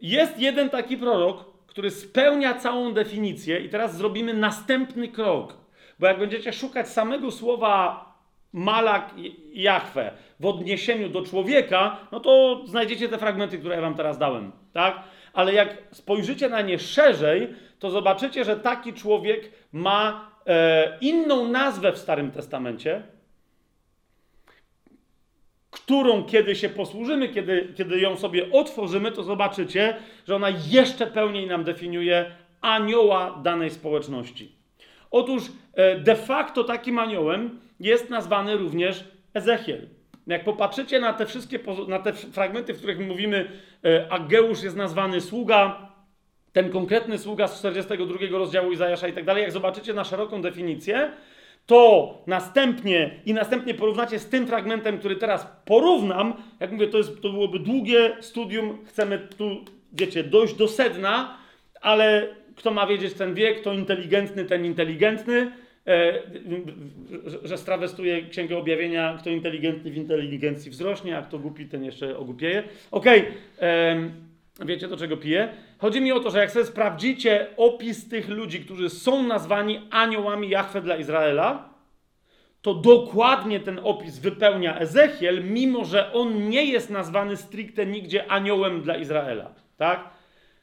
jest 0.00 0.38
jeden 0.38 0.70
taki 0.70 0.96
prorok, 0.96 1.51
który 1.72 1.90
spełnia 1.90 2.54
całą 2.54 2.94
definicję, 2.94 3.60
i 3.60 3.68
teraz 3.68 3.96
zrobimy 3.96 4.34
następny 4.34 5.08
krok. 5.08 5.56
Bo 5.98 6.06
jak 6.06 6.18
będziecie 6.18 6.52
szukać 6.52 6.88
samego 6.88 7.30
słowa 7.30 8.04
Malak 8.52 9.10
Jahwe 9.52 10.12
w 10.40 10.46
odniesieniu 10.46 11.08
do 11.08 11.22
człowieka, 11.22 11.96
no 12.12 12.20
to 12.20 12.62
znajdziecie 12.66 13.08
te 13.08 13.18
fragmenty, 13.18 13.58
które 13.58 13.74
ja 13.74 13.80
wam 13.80 13.94
teraz 13.94 14.18
dałem, 14.18 14.52
tak? 14.72 15.02
Ale 15.32 15.54
jak 15.54 15.76
spojrzycie 15.92 16.48
na 16.48 16.60
nie 16.60 16.78
szerzej, 16.78 17.54
to 17.78 17.90
zobaczycie, 17.90 18.44
że 18.44 18.56
taki 18.56 18.92
człowiek 18.92 19.50
ma 19.72 20.30
e, 20.46 20.98
inną 21.00 21.48
nazwę 21.48 21.92
w 21.92 21.98
Starym 21.98 22.30
Testamencie, 22.30 23.02
którą 25.72 26.24
kiedy 26.24 26.56
się 26.56 26.68
posłużymy, 26.68 27.28
kiedy, 27.28 27.72
kiedy 27.76 28.00
ją 28.00 28.16
sobie 28.16 28.50
otworzymy, 28.50 29.12
to 29.12 29.22
zobaczycie, 29.22 29.96
że 30.28 30.36
ona 30.36 30.48
jeszcze 30.70 31.06
pełniej 31.06 31.46
nam 31.46 31.64
definiuje 31.64 32.26
anioła 32.60 33.40
danej 33.42 33.70
społeczności. 33.70 34.52
Otóż 35.10 35.42
e, 35.74 36.00
de 36.00 36.16
facto 36.16 36.64
takim 36.64 36.98
aniołem 36.98 37.60
jest 37.80 38.10
nazwany 38.10 38.56
również 38.56 39.04
Ezechiel. 39.34 39.88
Jak 40.26 40.44
popatrzycie 40.44 41.00
na 41.00 41.12
te 41.12 41.26
wszystkie 41.26 41.58
na 41.88 41.98
te 41.98 42.12
fragmenty, 42.12 42.74
w 42.74 42.78
których 42.78 42.98
mówimy, 42.98 43.50
e, 43.84 44.12
Ageusz 44.12 44.62
jest 44.62 44.76
nazwany 44.76 45.20
sługa, 45.20 45.88
ten 46.52 46.70
konkretny 46.70 47.18
sługa 47.18 47.48
z 47.48 47.58
42 47.58 48.38
rozdziału 48.38 48.72
Izajasza 48.72 49.08
i 49.08 49.12
tak 49.12 49.24
dalej, 49.24 49.42
jak 49.42 49.52
zobaczycie 49.52 49.94
na 49.94 50.04
szeroką 50.04 50.42
definicję, 50.42 51.12
to 51.66 52.14
następnie 52.26 53.10
i 53.26 53.34
następnie 53.34 53.74
porównacie 53.74 54.18
z 54.18 54.28
tym 54.28 54.46
fragmentem, 54.46 54.98
który 54.98 55.16
teraz 55.16 55.46
porównam, 55.64 56.34
jak 56.60 56.72
mówię, 56.72 56.86
to, 56.86 56.98
jest, 56.98 57.22
to 57.22 57.30
byłoby 57.30 57.58
długie 57.58 58.16
studium, 58.20 58.78
chcemy 58.86 59.28
tu, 59.38 59.64
wiecie, 59.92 60.24
dojść 60.24 60.54
do 60.54 60.68
sedna, 60.68 61.38
ale 61.80 62.28
kto 62.56 62.70
ma 62.70 62.86
wiedzieć, 62.86 63.14
ten 63.14 63.34
wie, 63.34 63.54
kto 63.54 63.72
inteligentny, 63.72 64.44
ten 64.44 64.64
inteligentny, 64.64 65.52
e, 65.86 66.22
że 67.44 67.58
strawestuje 67.58 68.22
Księgę 68.22 68.58
Objawienia, 68.58 69.16
kto 69.20 69.30
inteligentny 69.30 69.90
w 69.90 69.96
inteligencji 69.96 70.70
wzrośnie, 70.70 71.18
a 71.18 71.22
kto 71.22 71.38
głupi, 71.38 71.66
ten 71.66 71.84
jeszcze 71.84 72.18
ogłupieje. 72.18 72.62
Okej, 72.90 73.20
okay. 73.20 74.31
Wiecie, 74.64 74.88
do 74.88 74.96
czego 74.96 75.16
piję? 75.16 75.48
Chodzi 75.78 76.00
mi 76.00 76.12
o 76.12 76.20
to, 76.20 76.30
że 76.30 76.38
jak 76.38 76.50
sobie 76.50 76.64
sprawdzicie 76.64 77.46
opis 77.56 78.08
tych 78.08 78.28
ludzi, 78.28 78.60
którzy 78.60 78.90
są 78.90 79.22
nazwani 79.22 79.80
aniołami 79.90 80.48
Jahwe 80.48 80.80
dla 80.80 80.96
Izraela, 80.96 81.72
to 82.62 82.74
dokładnie 82.74 83.60
ten 83.60 83.80
opis 83.84 84.18
wypełnia 84.18 84.78
Ezechiel, 84.78 85.44
mimo 85.44 85.84
że 85.84 86.12
on 86.12 86.48
nie 86.48 86.64
jest 86.64 86.90
nazwany 86.90 87.36
stricte 87.36 87.86
nigdzie 87.86 88.30
aniołem 88.30 88.82
dla 88.82 88.96
Izraela. 88.96 89.54
Tak? 89.76 90.10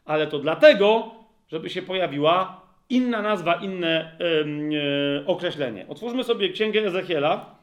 Ale 0.05 0.27
to 0.27 0.39
dlatego, 0.39 1.11
żeby 1.47 1.69
się 1.69 1.81
pojawiła 1.81 2.61
inna 2.89 3.21
nazwa, 3.21 3.55
inne 3.55 4.17
yy, 4.69 5.23
określenie. 5.25 5.85
Otwórzmy 5.87 6.23
sobie 6.23 6.49
księgę 6.49 6.85
Ezechiela. 6.85 7.55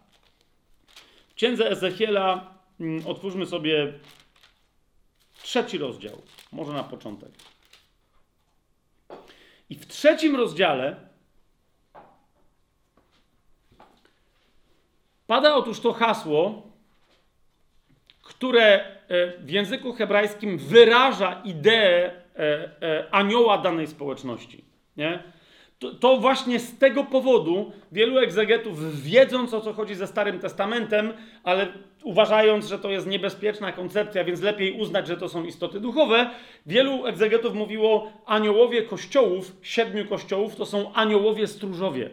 W 1.28 1.34
księdze 1.34 1.70
Ezechiela 1.70 2.54
yy, 2.80 3.00
otwórzmy 3.06 3.46
sobie 3.46 3.92
Trzeci 5.46 5.78
rozdział, 5.78 6.22
może 6.52 6.72
na 6.72 6.84
początek. 6.84 7.30
I 9.70 9.74
w 9.74 9.86
trzecim 9.86 10.36
rozdziale 10.36 10.96
pada 15.26 15.54
otóż 15.54 15.80
to 15.80 15.92
hasło, 15.92 16.62
które 18.22 18.64
e, 18.64 19.38
w 19.38 19.50
języku 19.50 19.92
hebrajskim 19.92 20.58
wyraża 20.58 21.42
ideę 21.44 22.10
e, 22.36 22.82
e, 22.82 23.14
anioła 23.14 23.58
danej 23.58 23.86
społeczności. 23.86 24.64
Nie? 24.96 25.22
To, 25.78 25.94
to, 25.94 26.16
właśnie 26.16 26.60
z 26.60 26.78
tego 26.78 27.04
powodu 27.04 27.72
wielu 27.92 28.18
egzegetów, 28.18 29.02
wiedząc 29.02 29.54
o 29.54 29.60
co 29.60 29.72
chodzi 29.72 29.94
ze 29.94 30.06
Starym 30.06 30.38
Testamentem, 30.38 31.12
ale 31.44 31.68
uważając, 32.04 32.66
że 32.66 32.78
to 32.78 32.90
jest 32.90 33.06
niebezpieczna 33.06 33.72
koncepcja, 33.72 34.24
więc 34.24 34.40
lepiej 34.40 34.80
uznać, 34.80 35.06
że 35.06 35.16
to 35.16 35.28
są 35.28 35.44
istoty 35.44 35.80
duchowe, 35.80 36.30
wielu 36.66 37.06
egzegetów 37.06 37.54
mówiło, 37.54 38.12
aniołowie 38.26 38.82
kościołów, 38.82 39.56
siedmiu 39.62 40.04
kościołów, 40.04 40.56
to 40.56 40.66
są 40.66 40.92
aniołowie 40.92 41.46
stróżowie. 41.46 42.10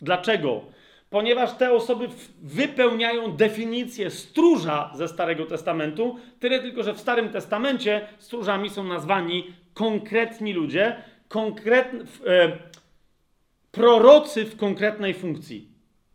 Dlaczego? 0.00 0.60
Ponieważ 1.10 1.52
te 1.52 1.72
osoby 1.72 2.08
wypełniają 2.42 3.32
definicję 3.32 4.10
stróża 4.10 4.90
ze 4.94 5.08
Starego 5.08 5.46
Testamentu, 5.46 6.16
tyle 6.40 6.60
tylko, 6.60 6.82
że 6.82 6.94
w 6.94 7.00
Starym 7.00 7.28
Testamencie 7.28 8.08
stróżami 8.18 8.70
są 8.70 8.84
nazwani 8.84 9.46
konkretni 9.74 10.52
ludzie, 10.52 10.96
konkretni, 11.28 12.00
e, 12.26 12.58
prorocy 13.72 14.44
w 14.44 14.56
konkretnej 14.56 15.14
funkcji. 15.14 15.68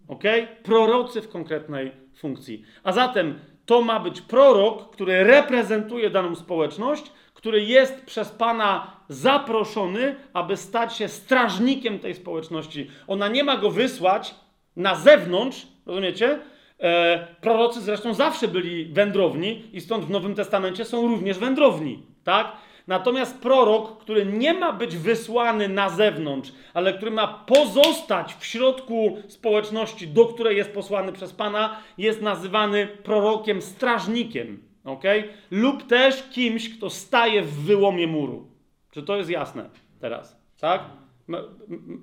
Ok? 0.07 0.23
Prorocy 0.63 1.21
w 1.21 1.29
konkretnej 1.29 1.91
funkcji. 2.15 2.63
A 2.83 2.91
zatem 2.91 3.39
to 3.65 3.81
ma 3.81 3.99
być 3.99 4.21
prorok, 4.21 4.91
który 4.91 5.23
reprezentuje 5.23 6.09
daną 6.09 6.35
społeczność, 6.35 7.11
który 7.33 7.63
jest 7.63 8.05
przez 8.05 8.29
Pana 8.29 8.97
zaproszony, 9.09 10.15
aby 10.33 10.57
stać 10.57 10.97
się 10.97 11.07
strażnikiem 11.07 11.99
tej 11.99 12.15
społeczności. 12.15 12.91
Ona 13.07 13.27
nie 13.27 13.43
ma 13.43 13.57
go 13.57 13.71
wysłać 13.71 14.35
na 14.75 14.95
zewnątrz, 14.95 15.67
rozumiecie? 15.85 16.39
E, 16.79 17.27
prorocy 17.41 17.81
zresztą 17.81 18.13
zawsze 18.13 18.47
byli 18.47 18.85
wędrowni 18.85 19.63
i 19.73 19.81
stąd 19.81 20.05
w 20.05 20.09
Nowym 20.09 20.35
Testamencie 20.35 20.85
są 20.85 21.07
również 21.07 21.39
wędrowni, 21.39 22.03
tak? 22.23 22.51
Natomiast 22.91 23.41
prorok, 23.41 23.97
który 23.97 24.25
nie 24.25 24.53
ma 24.53 24.73
być 24.73 24.97
wysłany 24.97 25.69
na 25.69 25.89
zewnątrz, 25.89 26.51
ale 26.73 26.93
który 26.93 27.11
ma 27.11 27.27
pozostać 27.27 28.33
w 28.33 28.45
środku 28.45 29.17
społeczności, 29.27 30.07
do 30.07 30.25
której 30.25 30.57
jest 30.57 30.71
posłany 30.71 31.11
przez 31.11 31.33
Pana, 31.33 31.77
jest 31.97 32.21
nazywany 32.21 32.87
prorokiem 32.87 33.61
strażnikiem. 33.61 34.63
ok? 34.83 35.03
Lub 35.51 35.87
też 35.87 36.23
kimś, 36.23 36.77
kto 36.77 36.89
staje 36.89 37.41
w 37.41 37.53
wyłomie 37.53 38.07
muru. 38.07 38.47
Czy 38.91 39.03
to 39.03 39.17
jest 39.17 39.29
jasne 39.29 39.69
teraz? 39.99 40.41
Tak? 40.59 40.81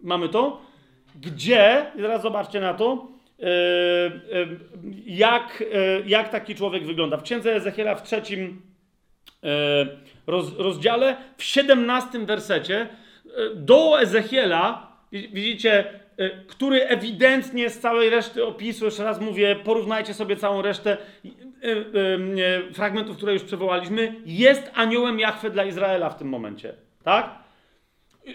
mamy 0.02 0.28
to? 0.28 0.60
Gdzie, 1.14 1.86
teraz 1.96 2.22
zobaczcie 2.22 2.60
na 2.60 2.74
to, 2.74 3.08
yy, 3.38 3.46
yy, 3.46 4.58
jak, 5.06 5.60
yy, 5.60 6.04
jak 6.06 6.28
taki 6.28 6.54
człowiek 6.54 6.86
wygląda. 6.86 7.16
W 7.16 7.22
księdze 7.22 7.54
Ezechiela 7.54 7.94
w 7.94 8.02
trzecim 8.02 8.62
roz, 10.28 10.58
rozdziale, 10.58 11.16
w 11.36 11.44
17 11.44 12.26
wersecie, 12.26 12.80
e, 12.80 12.88
do 13.54 14.00
Ezechiela, 14.00 14.92
widzicie, 15.12 16.00
e, 16.16 16.30
który 16.30 16.86
ewidentnie 16.86 17.70
z 17.70 17.78
całej 17.78 18.10
reszty 18.10 18.46
opisu, 18.46 18.84
jeszcze 18.84 19.04
raz 19.04 19.20
mówię, 19.20 19.56
porównajcie 19.64 20.14
sobie 20.14 20.36
całą 20.36 20.62
resztę 20.62 20.96
e, 20.96 22.72
fragmentów, 22.72 23.16
które 23.16 23.32
już 23.32 23.42
przywołaliśmy, 23.42 24.14
jest 24.26 24.70
aniołem 24.74 25.20
Jachwy 25.20 25.50
dla 25.50 25.64
Izraela 25.64 26.10
w 26.10 26.18
tym 26.18 26.28
momencie. 26.28 26.74
Tak? 27.04 27.30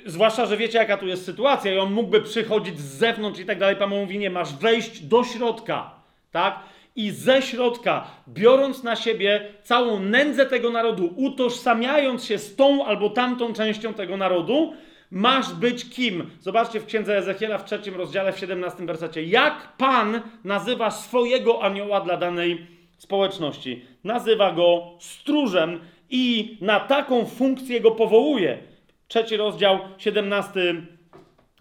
Zwłaszcza, 0.06 0.46
że 0.46 0.58
wiecie, 0.58 0.78
jaka 0.78 0.98
tu 0.98 1.08
jest 1.08 1.26
sytuacja, 1.26 1.74
i 1.74 1.78
on 1.78 1.94
mógłby 1.94 2.22
przychodzić 2.22 2.80
z 2.80 2.98
zewnątrz 2.98 3.40
i 3.40 3.46
tak 3.46 3.60
dalej. 3.60 3.76
Pan 3.76 3.90
mówi, 3.90 4.18
nie, 4.18 4.30
masz 4.30 4.56
wejść 4.56 5.00
do 5.00 5.24
środka. 5.24 5.92
Tak? 6.32 6.60
I 6.96 7.12
ze 7.12 7.42
środka, 7.42 8.08
biorąc 8.28 8.84
na 8.84 8.96
siebie 8.96 9.54
całą 9.64 10.00
nędzę 10.00 10.46
tego 10.46 10.70
narodu, 10.70 11.14
utożsamiając 11.16 12.26
się 12.26 12.38
z 12.38 12.56
tą 12.56 12.86
albo 12.86 13.10
tamtą 13.10 13.54
częścią 13.54 13.94
tego 13.94 14.18
narodu, 14.18 14.74
masz 15.12 15.54
być 15.54 15.90
kim? 15.90 16.30
Zobaczcie 16.40 16.80
w 16.80 16.86
księdze 16.86 17.18
Ezechiela 17.18 17.58
w 17.58 17.66
trzecim 17.66 17.96
rozdziale, 17.96 18.34
w 18.34 18.40
17 18.40 18.86
wersecie. 18.86 19.24
Jak 19.24 19.78
Pan 19.78 20.22
nazywa 20.44 20.92
swojego 20.92 21.64
anioła 21.64 22.02
dla 22.02 22.18
danej 22.18 22.68
społeczności? 22.98 23.86
Nazywa 24.04 24.52
go 24.52 24.84
stróżem 25.00 25.80
i 26.10 26.58
na 26.62 26.80
taką 26.80 27.26
funkcję 27.26 27.82
go 27.82 27.92
powołuje. 27.92 28.58
Trzeci 29.08 29.38
rozdział, 29.38 29.80
17, 29.98 30.60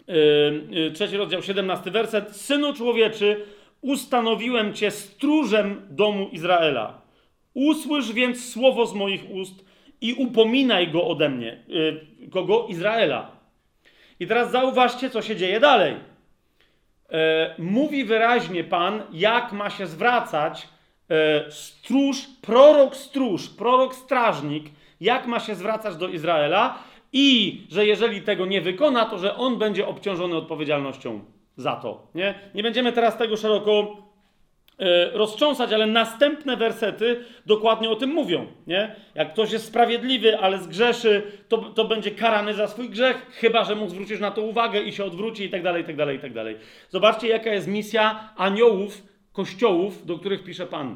yy, 0.07 0.67
yy, 0.69 0.91
trzeci 0.91 1.17
rozdział, 1.17 1.41
17 1.41 1.91
werset. 1.91 2.35
Synu 2.35 2.73
człowieczy, 2.73 3.45
ustanowiłem 3.83 4.73
cię 4.73 4.91
stróżem 4.91 5.81
domu 5.89 6.29
Izraela. 6.31 7.01
Usłysz 7.53 8.13
więc 8.13 8.51
słowo 8.53 8.85
z 8.85 8.93
moich 8.93 9.31
ust 9.31 9.65
i 10.01 10.13
upominaj 10.13 10.91
go 10.91 11.07
ode 11.07 11.29
mnie, 11.29 11.63
yy, 11.67 12.29
kogo? 12.31 12.65
Izraela. 12.69 13.31
I 14.19 14.27
teraz 14.27 14.51
zauważcie, 14.51 15.09
co 15.09 15.21
się 15.21 15.35
dzieje 15.35 15.59
dalej. 15.59 15.93
Yy, 15.93 17.17
mówi 17.57 18.05
wyraźnie 18.05 18.63
Pan, 18.63 19.03
jak 19.11 19.51
ma 19.51 19.69
się 19.69 19.87
zwracać 19.87 20.67
yy, 21.09 21.51
stróż, 21.51 22.27
prorok 22.41 22.95
stróż, 22.95 23.49
prorok 23.49 23.95
strażnik, 23.95 24.63
jak 25.01 25.27
ma 25.27 25.39
się 25.39 25.55
zwracać 25.55 25.95
do 25.95 26.07
Izraela 26.07 26.77
i 27.13 27.61
że 27.69 27.85
jeżeli 27.85 28.21
tego 28.21 28.45
nie 28.45 28.61
wykona, 28.61 29.05
to 29.05 29.17
że 29.17 29.35
on 29.35 29.57
będzie 29.57 29.87
obciążony 29.87 30.35
odpowiedzialnością 30.35 31.32
za 31.55 31.75
to. 31.75 32.07
Nie, 32.15 32.39
nie 32.55 32.63
będziemy 32.63 32.91
teraz 32.91 33.17
tego 33.17 33.37
szeroko 33.37 33.97
e, 34.79 35.09
roztrząsać, 35.09 35.73
ale 35.73 35.87
następne 35.87 36.57
wersety 36.57 37.25
dokładnie 37.45 37.89
o 37.89 37.95
tym 37.95 38.09
mówią. 38.09 38.47
Nie? 38.67 38.95
Jak 39.15 39.33
ktoś 39.33 39.51
jest 39.51 39.65
sprawiedliwy, 39.65 40.39
ale 40.39 40.57
zgrzeszy, 40.57 41.23
to, 41.47 41.57
to 41.57 41.85
będzie 41.85 42.11
karany 42.11 42.53
za 42.53 42.67
swój 42.67 42.89
grzech, 42.89 43.27
chyba 43.31 43.63
że 43.63 43.75
mu 43.75 43.89
zwrócisz 43.89 44.19
na 44.19 44.31
to 44.31 44.41
uwagę 44.41 44.81
i 44.81 44.91
się 44.91 45.05
odwróci 45.05 45.43
i 45.43 45.49
tak 45.49 45.63
dalej, 45.63 45.83
i 45.83 45.85
tak 45.85 45.95
dalej, 45.95 46.17
i 46.17 46.19
tak 46.19 46.33
dalej. 46.33 46.57
Zobaczcie, 46.89 47.27
jaka 47.27 47.53
jest 47.53 47.67
misja 47.67 48.29
aniołów, 48.37 49.03
kościołów, 49.31 50.05
do 50.05 50.19
których 50.19 50.43
pisze 50.43 50.67
Pan. 50.67 50.95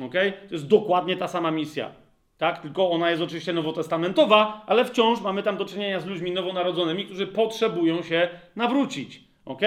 Okay? 0.00 0.32
To 0.32 0.54
jest 0.54 0.68
dokładnie 0.68 1.16
ta 1.16 1.28
sama 1.28 1.50
misja. 1.50 1.90
Tak? 2.38 2.58
Tylko 2.58 2.90
ona 2.90 3.10
jest 3.10 3.22
oczywiście 3.22 3.52
nowotestamentowa, 3.52 4.64
ale 4.66 4.84
wciąż 4.84 5.20
mamy 5.20 5.42
tam 5.42 5.56
do 5.56 5.64
czynienia 5.64 6.00
z 6.00 6.06
ludźmi 6.06 6.30
nowonarodzonymi, 6.30 7.04
którzy 7.04 7.26
potrzebują 7.26 8.02
się 8.02 8.28
nawrócić. 8.56 9.31
Ok? 9.44 9.60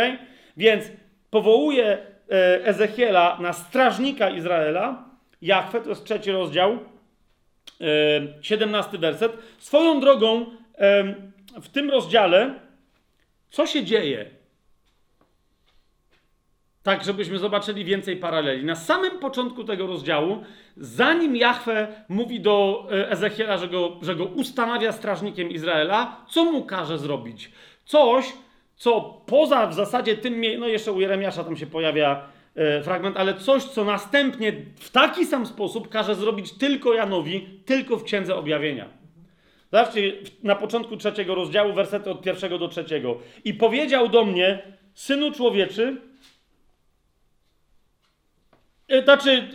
Więc 0.57 0.85
powołuje 1.29 1.85
e, 1.87 2.65
Ezechiela 2.65 3.37
na 3.41 3.53
strażnika 3.53 4.29
Izraela. 4.29 5.09
Jachwę, 5.41 5.81
to 5.81 5.89
jest 5.89 6.05
trzeci 6.05 6.31
rozdział, 6.31 6.79
17 8.41 8.97
e, 8.97 8.99
werset. 8.99 9.31
Swoją 9.57 9.99
drogą, 9.99 10.45
w 11.61 11.69
tym 11.69 11.89
rozdziale, 11.89 12.59
co 13.49 13.67
się 13.67 13.83
dzieje? 13.83 14.25
Tak, 16.85 17.03
żebyśmy 17.03 17.39
zobaczyli 17.39 17.85
więcej 17.85 18.17
paraleli. 18.17 18.65
Na 18.65 18.75
samym 18.75 19.19
początku 19.19 19.63
tego 19.63 19.87
rozdziału, 19.87 20.43
zanim 20.77 21.35
Jachwę 21.35 21.87
mówi 22.09 22.39
do 22.39 22.87
e, 22.91 23.09
Ezechiela, 23.11 23.57
że 23.57 23.67
go, 23.67 23.99
że 24.01 24.15
go 24.15 24.25
ustanawia 24.25 24.91
strażnikiem 24.91 25.49
Izraela, 25.49 26.25
co 26.29 26.45
mu 26.45 26.63
każe 26.63 26.97
zrobić? 26.97 27.51
Coś, 27.85 28.33
co 28.75 29.01
poza 29.25 29.67
w 29.67 29.73
zasadzie 29.73 30.17
tym, 30.17 30.41
no 30.59 30.67
jeszcze 30.67 30.91
u 30.91 31.01
Jeremiasza 31.01 31.43
tam 31.43 31.57
się 31.57 31.67
pojawia 31.67 32.27
e, 32.55 32.81
fragment, 32.83 33.17
ale 33.17 33.33
coś, 33.33 33.63
co 33.63 33.83
następnie 33.83 34.53
w 34.79 34.89
taki 34.89 35.25
sam 35.25 35.45
sposób 35.45 35.89
każe 35.89 36.15
zrobić 36.15 36.51
tylko 36.51 36.93
Janowi, 36.93 37.59
tylko 37.65 37.97
w 37.97 38.03
Księdze 38.03 38.35
Objawienia. 38.35 38.89
Zobaczcie, 39.71 40.13
na 40.43 40.55
początku 40.55 40.97
trzeciego 40.97 41.35
rozdziału, 41.35 41.73
wersety 41.73 42.11
od 42.11 42.21
pierwszego 42.21 42.57
do 42.57 42.67
trzeciego. 42.67 43.17
I 43.43 43.53
powiedział 43.53 44.09
do 44.09 44.25
mnie, 44.25 44.63
synu 44.93 45.31
człowieczy, 45.31 46.01
e, 48.87 49.03
znaczy, 49.03 49.47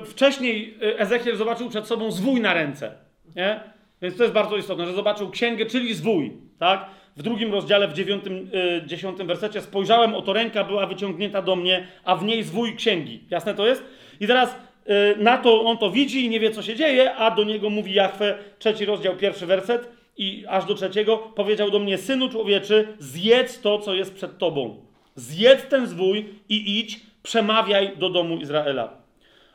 e, 0.00 0.06
wcześniej 0.06 0.78
Ezechiel 0.80 1.36
zobaczył 1.36 1.68
przed 1.68 1.86
sobą 1.86 2.10
zwój 2.10 2.40
na 2.40 2.54
ręce. 2.54 2.94
Nie? 3.36 3.60
Więc 4.02 4.16
to 4.16 4.22
jest 4.22 4.34
bardzo 4.34 4.56
istotne, 4.56 4.86
że 4.86 4.92
zobaczył 4.92 5.30
księgę, 5.30 5.66
czyli 5.66 5.94
zwój. 5.94 6.32
Tak? 6.58 6.90
W 7.16 7.22
drugim 7.22 7.52
rozdziale, 7.52 7.88
w 7.88 7.92
dziewiątym, 7.92 8.50
y, 8.54 8.86
dziesiątym 8.86 9.26
wersecie, 9.26 9.60
spojrzałem, 9.60 10.14
oto 10.14 10.32
ręka 10.32 10.64
była 10.64 10.86
wyciągnięta 10.86 11.42
do 11.42 11.56
mnie, 11.56 11.86
a 12.04 12.16
w 12.16 12.24
niej 12.24 12.42
zwój 12.42 12.76
księgi. 12.76 13.20
Jasne 13.30 13.54
to 13.54 13.66
jest? 13.66 13.84
I 14.20 14.26
teraz 14.26 14.50
y, 14.50 15.22
na 15.22 15.38
to 15.38 15.62
on 15.62 15.78
to 15.78 15.90
widzi 15.90 16.24
i 16.24 16.28
nie 16.28 16.40
wie, 16.40 16.50
co 16.50 16.62
się 16.62 16.76
dzieje, 16.76 17.14
a 17.14 17.30
do 17.30 17.44
niego 17.44 17.70
mówi 17.70 17.92
Jachwę, 17.92 18.38
trzeci 18.58 18.84
rozdział, 18.84 19.16
pierwszy 19.16 19.46
werset 19.46 19.88
i 20.16 20.44
aż 20.48 20.64
do 20.64 20.74
trzeciego, 20.74 21.18
powiedział 21.18 21.70
do 21.70 21.78
mnie, 21.78 21.98
synu 21.98 22.28
człowieczy, 22.28 22.88
zjedz 22.98 23.60
to, 23.60 23.78
co 23.78 23.94
jest 23.94 24.14
przed 24.14 24.38
tobą. 24.38 24.76
Zjedz 25.16 25.68
ten 25.68 25.86
zwój 25.86 26.28
i 26.48 26.78
idź, 26.78 27.00
przemawiaj 27.22 27.96
do 27.96 28.10
domu 28.10 28.36
Izraela. 28.36 29.04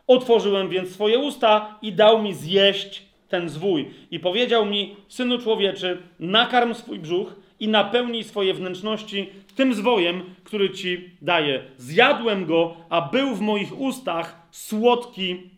Otworzyłem 0.07 0.69
więc 0.69 0.91
swoje 0.91 1.19
usta 1.19 1.77
i 1.81 1.93
dał 1.93 2.23
mi 2.23 2.33
zjeść 2.33 3.09
ten 3.29 3.49
zwój. 3.49 3.89
I 4.11 4.19
powiedział 4.19 4.65
mi, 4.65 4.95
synu 5.07 5.37
człowieczy, 5.37 5.97
nakarm 6.19 6.73
swój 6.73 6.99
brzuch 6.99 7.35
i 7.59 7.67
napełnij 7.67 8.23
swoje 8.23 8.53
wnętrzności 8.53 9.29
tym 9.55 9.73
zwojem, 9.73 10.23
który 10.43 10.69
ci 10.69 11.11
daję. 11.21 11.63
Zjadłem 11.77 12.45
go, 12.45 12.77
a 12.89 13.01
był 13.01 13.35
w 13.35 13.41
moich 13.41 13.79
ustach 13.79 14.47
słodki 14.51 15.49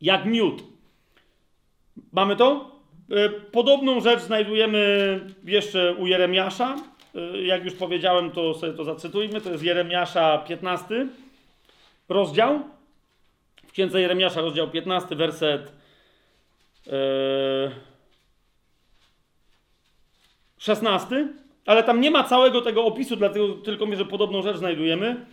jak 0.00 0.24
miód. 0.24 0.62
Mamy 2.12 2.36
to? 2.36 2.76
E, 3.10 3.28
podobną 3.30 4.00
rzecz 4.00 4.20
znajdujemy 4.20 5.20
jeszcze 5.44 5.94
u 5.94 6.06
Jeremiasza. 6.06 6.76
E, 7.14 7.42
jak 7.42 7.64
już 7.64 7.74
powiedziałem, 7.74 8.30
to 8.30 8.54
sobie 8.54 8.72
to 8.72 8.84
zacytujmy. 8.84 9.40
To 9.40 9.50
jest 9.50 9.64
Jeremiasza 9.64 10.38
15 10.38 11.06
rozdział. 12.08 12.60
W 13.66 13.72
księdze 13.72 14.00
Jeremiasza, 14.00 14.40
rozdział 14.40 14.70
15, 14.70 15.16
werset 15.16 15.72
16. 20.58 21.28
Ale 21.66 21.82
tam 21.82 22.00
nie 22.00 22.10
ma 22.10 22.24
całego 22.24 22.60
tego 22.60 22.84
opisu, 22.84 23.16
dlatego 23.16 23.48
tylko 23.48 23.86
mi, 23.86 23.96
że 23.96 24.04
podobną 24.04 24.42
rzecz 24.42 24.56
znajdujemy. 24.56 25.26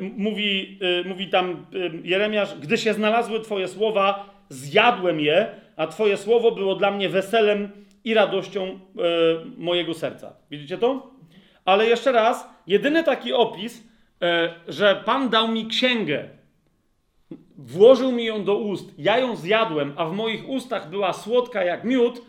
Mówi, 0.00 0.78
mówi 1.04 1.28
tam 1.28 1.66
Jeremiasz, 2.04 2.54
gdy 2.54 2.78
się 2.78 2.94
znalazły 2.94 3.40
Twoje 3.40 3.68
słowa, 3.68 4.30
zjadłem 4.48 5.20
je, 5.20 5.46
a 5.76 5.86
Twoje 5.86 6.16
słowo 6.16 6.52
było 6.52 6.74
dla 6.74 6.90
mnie 6.90 7.08
weselem 7.08 7.70
i 8.04 8.14
radością 8.14 8.64
e, 8.64 8.78
mojego 9.56 9.94
serca. 9.94 10.32
Widzicie 10.50 10.78
to? 10.78 11.10
Ale 11.64 11.86
jeszcze 11.86 12.12
raz, 12.12 12.48
jedyny 12.66 13.04
taki 13.04 13.32
opis, 13.32 13.82
e, 14.22 14.54
że 14.68 15.02
Pan 15.04 15.28
dał 15.28 15.48
mi 15.48 15.66
księgę, 15.66 16.28
włożył 17.58 18.12
mi 18.12 18.24
ją 18.24 18.44
do 18.44 18.56
ust, 18.56 18.94
ja 18.98 19.18
ją 19.18 19.36
zjadłem, 19.36 19.92
a 19.96 20.04
w 20.04 20.12
moich 20.12 20.48
ustach 20.48 20.90
była 20.90 21.12
słodka 21.12 21.64
jak 21.64 21.84
miód, 21.84 22.18
e, 22.18 22.22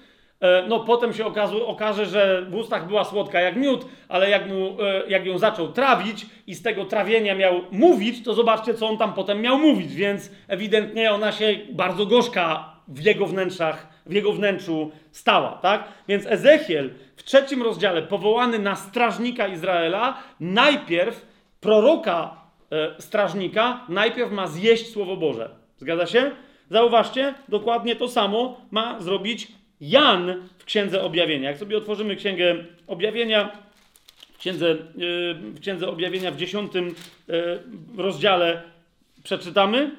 no 0.68 0.80
potem 0.80 1.14
się 1.14 1.26
okaże, 1.26 1.66
okaże, 1.66 2.06
że 2.06 2.46
w 2.50 2.56
ustach 2.56 2.88
była 2.88 3.04
słodka 3.04 3.42
jak 3.42 3.56
miód, 3.56 3.86
ale 4.10 4.30
jak, 4.30 4.48
mu, 4.48 4.78
e, 4.82 5.04
jak 5.08 5.26
ją 5.26 5.38
zaczął 5.38 5.72
trawić 5.72 6.26
i 6.48 6.56
z 6.56 6.62
tego 6.62 6.86
trawienia 6.86 7.36
miał 7.36 7.62
mówić, 7.72 8.24
to 8.24 8.34
zobaczcie, 8.34 8.74
co 8.74 8.88
on 8.88 8.98
tam 8.98 9.14
potem 9.14 9.42
miał 9.42 9.60
mówić, 9.60 9.96
więc 9.96 10.32
ewidentnie 10.48 11.12
ona 11.12 11.32
się 11.32 11.60
bardzo 11.72 12.06
gorzka 12.06 12.76
w 12.88 13.06
jego 13.06 13.26
wnętrzach, 13.26 13.88
w 14.06 14.14
jego 14.14 14.34
wnętrzu 14.34 14.92
stała, 15.12 15.52
tak? 15.52 15.84
Więc 16.08 16.26
Ezechiel 16.26 16.90
w 17.16 17.24
trzecim 17.24 17.64
rozdziale, 17.64 18.02
powołany 18.02 18.60
na 18.60 18.76
strażnika 18.76 19.48
Izraela, 19.48 20.18
najpierw 20.40 21.26
proroka 21.60 22.36
e, 22.72 23.02
strażnika, 23.02 23.86
najpierw 23.90 24.32
ma 24.32 24.48
zjeść 24.48 24.92
Słowo 24.92 25.18
Boże. 25.18 25.50
Zgadza 25.78 26.06
się? 26.06 26.32
Zauważcie, 26.70 27.34
dokładnie 27.50 27.96
to 27.96 28.08
samo 28.08 28.62
ma 28.72 29.00
zrobić 29.00 29.48
Jan 29.82 30.48
w 30.58 30.66
Księdze 30.66 31.04
Objawienia. 31.04 31.50
Jak 31.50 31.60
sobie 31.60 31.78
otworzymy 31.78 32.16
Księgę 32.16 32.66
Objawienia, 32.88 33.52
w 34.34 34.38
Księdze, 34.38 34.72
e, 34.72 34.76
w 35.34 35.60
księdze 35.60 35.90
Objawienia 35.90 36.32
w 36.32 36.38
dziesiątym 36.38 36.96
e, 37.30 37.60
rozdziale 37.98 38.64
przeczytamy, 39.24 39.92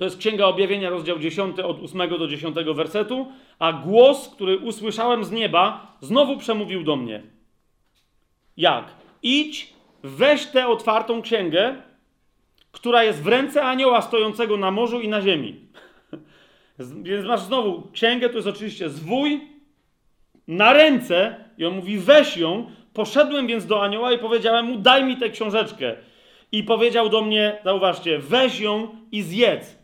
To 0.00 0.04
jest 0.04 0.18
Księga 0.18 0.46
Objawienia, 0.46 0.90
rozdział 0.90 1.18
10, 1.18 1.60
od 1.60 1.82
8 1.82 2.08
do 2.08 2.28
10 2.28 2.56
wersetu. 2.74 3.32
A 3.58 3.72
głos, 3.72 4.28
który 4.28 4.58
usłyszałem 4.58 5.24
z 5.24 5.30
nieba, 5.30 5.96
znowu 6.00 6.36
przemówił 6.36 6.84
do 6.84 6.96
mnie. 6.96 7.22
Jak? 8.56 8.84
Idź, 9.22 9.72
weź 10.02 10.46
tę 10.46 10.68
otwartą 10.68 11.22
księgę, 11.22 11.82
która 12.72 13.04
jest 13.04 13.22
w 13.22 13.26
ręce 13.26 13.62
anioła 13.62 14.02
stojącego 14.02 14.56
na 14.56 14.70
morzu 14.70 15.00
i 15.00 15.08
na 15.08 15.22
ziemi. 15.22 15.60
Więc 16.78 17.26
masz 17.26 17.40
znowu 17.40 17.90
księgę, 17.92 18.28
to 18.28 18.36
jest 18.36 18.48
oczywiście 18.48 18.88
zwój 18.88 19.40
na 20.48 20.72
ręce 20.72 21.44
i 21.58 21.64
on 21.64 21.74
mówi 21.74 21.98
weź 21.98 22.36
ją. 22.36 22.70
Poszedłem 22.92 23.46
więc 23.46 23.66
do 23.66 23.82
anioła 23.82 24.12
i 24.12 24.18
powiedziałem 24.18 24.66
mu 24.66 24.78
daj 24.78 25.04
mi 25.04 25.16
tę 25.16 25.30
książeczkę. 25.30 25.96
I 26.52 26.64
powiedział 26.64 27.08
do 27.08 27.22
mnie, 27.22 27.58
zauważcie, 27.64 28.18
weź 28.18 28.60
ją 28.60 28.88
i 29.12 29.22
zjedz 29.22 29.79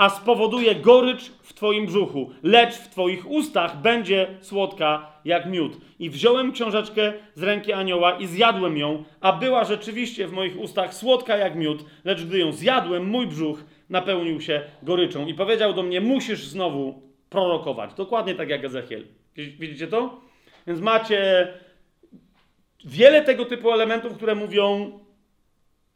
a 0.00 0.10
spowoduje 0.10 0.74
gorycz 0.74 1.30
w 1.42 1.54
Twoim 1.54 1.86
brzuchu, 1.86 2.30
lecz 2.42 2.74
w 2.74 2.88
Twoich 2.88 3.30
ustach 3.30 3.76
będzie 3.76 4.26
słodka 4.40 5.12
jak 5.24 5.46
miód. 5.46 5.76
I 5.98 6.10
wziąłem 6.10 6.52
książeczkę 6.52 7.12
z 7.34 7.42
ręki 7.42 7.72
anioła 7.72 8.12
i 8.12 8.26
zjadłem 8.26 8.76
ją, 8.76 9.04
a 9.20 9.32
była 9.32 9.64
rzeczywiście 9.64 10.26
w 10.26 10.32
moich 10.32 10.58
ustach 10.58 10.94
słodka 10.94 11.36
jak 11.36 11.54
miód, 11.54 11.84
lecz 12.04 12.24
gdy 12.24 12.38
ją 12.38 12.52
zjadłem, 12.52 13.06
mój 13.06 13.26
brzuch 13.26 13.64
napełnił 13.90 14.40
się 14.40 14.62
goryczą. 14.82 15.26
I 15.26 15.34
powiedział 15.34 15.74
do 15.74 15.82
mnie: 15.82 16.00
Musisz 16.00 16.44
znowu 16.44 17.02
prorokować. 17.30 17.94
Dokładnie 17.94 18.34
tak 18.34 18.48
jak 18.48 18.64
Ezechiel. 18.64 19.04
Widzicie 19.36 19.86
to? 19.86 20.20
Więc 20.66 20.80
macie 20.80 21.48
wiele 22.84 23.22
tego 23.22 23.44
typu 23.44 23.72
elementów, 23.72 24.16
które 24.16 24.34
mówią: 24.34 24.98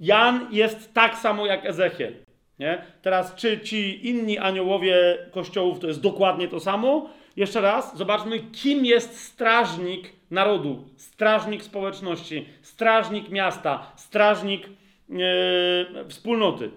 Jan 0.00 0.48
jest 0.50 0.94
tak 0.94 1.18
samo 1.18 1.46
jak 1.46 1.66
Ezechiel. 1.66 2.23
Nie? 2.58 2.84
Teraz, 3.02 3.34
czy 3.34 3.60
ci 3.60 4.08
inni 4.08 4.38
aniołowie 4.38 5.18
kościołów 5.30 5.78
to 5.80 5.86
jest 5.86 6.00
dokładnie 6.00 6.48
to 6.48 6.60
samo? 6.60 7.10
Jeszcze 7.36 7.60
raz, 7.60 7.96
zobaczmy, 7.96 8.40
kim 8.40 8.86
jest 8.86 9.20
strażnik 9.20 10.12
narodu, 10.30 10.84
strażnik 10.96 11.64
społeczności, 11.64 12.46
strażnik 12.62 13.28
miasta, 13.28 13.92
strażnik 13.96 14.66
e, 14.66 16.08
wspólnoty. 16.08 16.70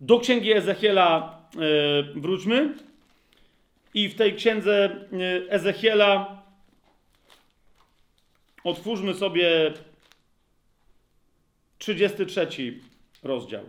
Do 0.00 0.18
księgi 0.18 0.52
Ezechiela 0.52 1.40
e, 1.54 2.20
wróćmy. 2.20 2.74
I 3.94 4.08
w 4.08 4.14
tej 4.14 4.34
księdze 4.34 4.84
e, 4.84 5.52
Ezechiela 5.52 6.42
otwórzmy 8.64 9.14
sobie 9.14 9.72
33 11.78 12.48
rozdział 13.22 13.64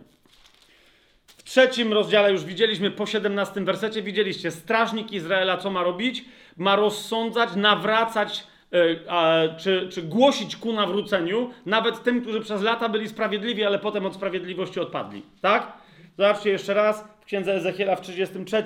trzecim 1.48 1.92
rozdziale 1.92 2.32
już 2.32 2.44
widzieliśmy, 2.44 2.90
po 2.90 3.06
17 3.06 3.60
wersecie 3.60 4.02
widzieliście, 4.02 4.50
strażnik 4.50 5.12
Izraela 5.12 5.56
co 5.56 5.70
ma 5.70 5.82
robić? 5.82 6.24
Ma 6.56 6.76
rozsądzać, 6.76 7.56
nawracać, 7.56 8.46
e, 8.72 9.56
czy, 9.56 9.88
czy 9.90 10.02
głosić 10.02 10.56
ku 10.56 10.72
nawróceniu, 10.72 11.50
nawet 11.66 12.02
tym, 12.02 12.22
którzy 12.22 12.40
przez 12.40 12.62
lata 12.62 12.88
byli 12.88 13.08
sprawiedliwi, 13.08 13.64
ale 13.64 13.78
potem 13.78 14.06
od 14.06 14.14
sprawiedliwości 14.14 14.80
odpadli. 14.80 15.22
Tak? 15.40 15.72
Zobaczcie 16.18 16.50
jeszcze 16.50 16.74
raz 16.74 17.04
w 17.20 17.24
księdze 17.24 17.54
Ezechiela 17.54 17.96
w 17.96 18.00
33 18.00 18.56
e, 18.56 18.64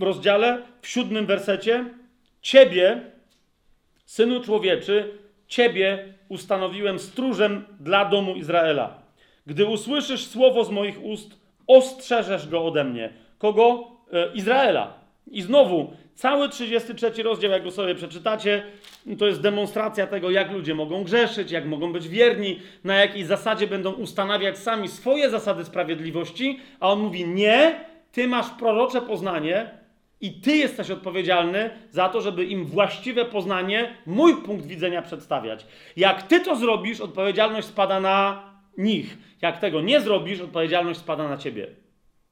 rozdziale, 0.00 0.62
w 0.82 0.88
siódmym 0.88 1.26
wersecie. 1.26 1.84
Ciebie, 2.42 3.00
synu 4.04 4.40
człowieczy, 4.40 5.18
ciebie 5.46 6.14
ustanowiłem 6.28 6.98
stróżem 6.98 7.64
dla 7.80 8.04
domu 8.04 8.34
Izraela. 8.34 9.03
Gdy 9.46 9.66
usłyszysz 9.66 10.26
słowo 10.26 10.64
z 10.64 10.70
moich 10.70 11.04
ust, 11.04 11.40
ostrzeżesz 11.66 12.48
go 12.48 12.64
ode 12.64 12.84
mnie. 12.84 13.10
Kogo? 13.38 13.90
E, 14.12 14.34
Izraela. 14.34 14.94
I 15.30 15.42
znowu, 15.42 15.92
cały 16.14 16.48
33 16.48 17.22
rozdział, 17.22 17.50
jak 17.50 17.64
go 17.64 17.70
sobie 17.70 17.94
przeczytacie, 17.94 18.62
to 19.18 19.26
jest 19.26 19.40
demonstracja 19.40 20.06
tego, 20.06 20.30
jak 20.30 20.52
ludzie 20.52 20.74
mogą 20.74 21.04
grzeszyć, 21.04 21.50
jak 21.50 21.66
mogą 21.66 21.92
być 21.92 22.08
wierni, 22.08 22.60
na 22.84 22.94
jakiej 22.94 23.24
zasadzie 23.24 23.66
będą 23.66 23.92
ustanawiać 23.92 24.58
sami 24.58 24.88
swoje 24.88 25.30
zasady 25.30 25.64
sprawiedliwości, 25.64 26.60
a 26.80 26.88
on 26.88 27.00
mówi: 27.00 27.26
Nie, 27.26 27.80
ty 28.12 28.28
masz 28.28 28.50
prorocze 28.50 29.02
poznanie, 29.02 29.70
i 30.20 30.32
ty 30.32 30.56
jesteś 30.56 30.90
odpowiedzialny 30.90 31.70
za 31.90 32.08
to, 32.08 32.20
żeby 32.20 32.44
im 32.44 32.64
właściwe 32.64 33.24
poznanie, 33.24 33.94
mój 34.06 34.42
punkt 34.42 34.66
widzenia 34.66 35.02
przedstawiać. 35.02 35.66
Jak 35.96 36.22
ty 36.22 36.40
to 36.40 36.56
zrobisz, 36.56 37.00
odpowiedzialność 37.00 37.66
spada 37.66 38.00
na 38.00 38.42
nich. 38.78 39.18
Jak 39.42 39.58
tego 39.58 39.80
nie 39.80 40.00
zrobisz, 40.00 40.40
odpowiedzialność 40.40 41.00
spada 41.00 41.28
na 41.28 41.36
ciebie. 41.36 41.66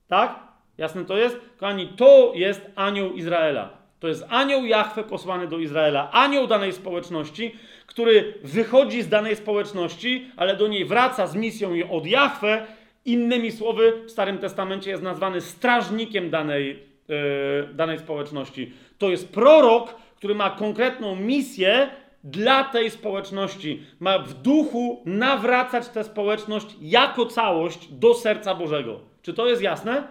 Tak? 0.09 0.39
Jasne 0.79 1.05
to 1.05 1.17
jest? 1.17 1.41
Kochani, 1.57 1.89
to 1.89 2.33
jest 2.35 2.71
anioł 2.75 3.13
Izraela. 3.13 3.83
To 4.01 4.09
jest 4.09 4.25
anioł 4.29 4.65
Jahwe 4.65 5.05
posłany 5.05 5.47
do 5.47 5.59
Izraela, 5.59 6.11
anioł 6.13 6.47
danej 6.47 6.73
społeczności, 6.73 7.55
który 7.87 8.35
wychodzi 8.43 9.03
z 9.03 9.09
danej 9.09 9.37
społeczności, 9.37 10.31
ale 10.37 10.57
do 10.57 10.69
niej 10.69 10.85
wraca 10.85 11.27
z 11.27 11.35
misją 11.35 11.71
od 11.91 12.07
Jahwe. 12.07 12.67
Innymi 13.05 13.53
słowy, 13.53 14.03
w 14.07 14.11
Starym 14.11 14.39
Testamencie 14.39 14.91
jest 14.91 15.03
nazwany 15.03 15.41
strażnikiem 15.41 16.31
danej, 16.31 16.79
yy, 17.09 17.75
danej 17.75 17.99
społeczności. 17.99 18.73
To 18.99 19.11
jest 19.11 19.33
prorok, 19.33 19.95
który 20.17 20.35
ma 20.35 20.51
konkretną 20.51 21.17
misję 21.17 21.89
dla 22.25 22.65
tej 22.65 22.91
społeczności. 22.91 23.83
Ma 24.01 24.19
w 24.19 24.35
duchu 24.35 25.03
nawracać 25.05 25.89
tę 25.89 26.05
społeczność 26.05 26.67
jako 26.81 27.27
całość 27.27 27.89
do 27.93 28.15
serca 28.15 28.55
Bożego. 28.55 29.01
Czy 29.23 29.35
to 29.35 29.47
jest 29.47 29.63
jasne? 29.63 30.09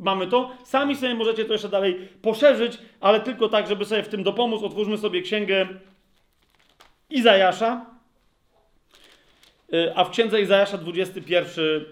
Mamy 0.00 0.26
to? 0.26 0.50
Sami 0.64 0.96
sobie 0.96 1.14
możecie 1.14 1.44
to 1.44 1.52
jeszcze 1.52 1.68
dalej 1.68 2.08
poszerzyć, 2.22 2.78
ale 3.00 3.20
tylko 3.20 3.48
tak, 3.48 3.66
żeby 3.66 3.84
sobie 3.84 4.02
w 4.02 4.08
tym 4.08 4.22
dopomóc. 4.22 4.62
Otwórzmy 4.62 4.98
sobie 4.98 5.22
księgę 5.22 5.68
Izajasza. 7.10 7.86
Y, 9.74 9.92
a 9.96 10.04
w 10.04 10.10
księdze 10.10 10.40
Izajasza 10.40 10.78
21 10.78 11.64
y, 11.64 11.82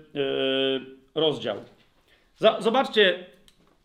rozdział. 1.14 1.56
Zobaczcie, 2.58 3.26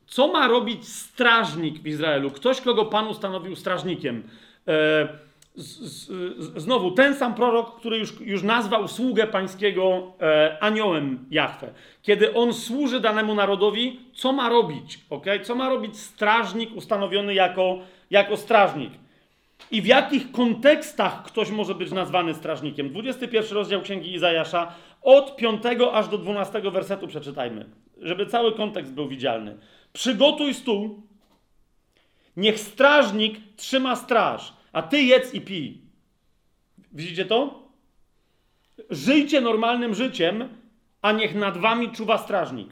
co 0.07 0.27
ma 0.27 0.47
robić 0.47 0.87
strażnik 0.87 1.79
w 1.79 1.87
Izraelu. 1.87 2.31
Ktoś, 2.31 2.61
kogo 2.61 2.85
Pan 2.85 3.07
ustanowił 3.07 3.55
strażnikiem. 3.55 4.23
E, 4.67 5.07
z, 5.55 5.79
z, 5.79 6.61
znowu 6.61 6.91
ten 6.91 7.15
sam 7.15 7.33
prorok, 7.33 7.79
który 7.79 7.97
już, 7.97 8.21
już 8.21 8.43
nazwał 8.43 8.87
sługę 8.87 9.27
pańskiego 9.27 10.13
e, 10.21 10.57
aniołem 10.61 11.25
Jahwe. 11.31 11.73
Kiedy 12.01 12.33
on 12.33 12.53
służy 12.53 12.99
danemu 12.99 13.35
narodowi, 13.35 13.99
co 14.13 14.33
ma 14.33 14.49
robić? 14.49 14.99
Okay? 15.09 15.39
Co 15.39 15.55
ma 15.55 15.69
robić 15.69 15.97
strażnik 15.97 16.75
ustanowiony 16.75 17.33
jako, 17.33 17.79
jako 18.11 18.37
strażnik? 18.37 18.91
I 19.71 19.81
w 19.81 19.85
jakich 19.85 20.31
kontekstach 20.31 21.23
ktoś 21.23 21.51
może 21.51 21.75
być 21.75 21.91
nazwany 21.91 22.33
strażnikiem? 22.33 22.89
21 22.89 23.53
rozdział 23.53 23.81
Księgi 23.81 24.13
Izajasza, 24.13 24.73
od 25.01 25.35
5 25.35 25.63
aż 25.93 26.07
do 26.07 26.17
12 26.17 26.61
wersetu 26.61 27.07
przeczytajmy, 27.07 27.65
żeby 28.01 28.25
cały 28.25 28.55
kontekst 28.55 28.93
był 28.93 29.07
widzialny. 29.07 29.57
Przygotuj 29.93 30.53
stół, 30.53 31.01
niech 32.41 32.59
strażnik 32.59 33.39
trzyma 33.55 33.95
straż 33.95 34.53
a 34.73 34.81
ty 34.81 35.01
jedz 35.01 35.33
i 35.33 35.41
pij. 35.41 35.81
Widzicie 36.91 37.25
to? 37.25 37.61
Żyjcie 38.89 39.41
normalnym 39.41 39.95
życiem, 39.95 40.49
a 41.01 41.11
niech 41.11 41.35
nad 41.35 41.57
wami 41.57 41.91
czuwa 41.91 42.17
strażnik. 42.17 42.69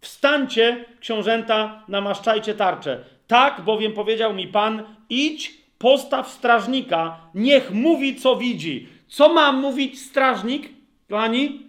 Wstańcie, 0.00 0.84
książęta, 1.00 1.84
namaszczajcie 1.88 2.54
tarcze. 2.54 3.04
Tak 3.26 3.60
bowiem 3.60 3.92
powiedział 3.92 4.34
mi 4.34 4.48
Pan, 4.48 4.82
idź, 5.10 5.54
postaw 5.78 6.28
strażnika, 6.28 7.20
niech 7.34 7.70
mówi, 7.70 8.16
co 8.16 8.36
widzi. 8.36 8.88
Co 9.08 9.34
ma 9.34 9.52
mówić 9.52 10.00
strażnik, 10.00 10.68
kochani? 11.10 11.66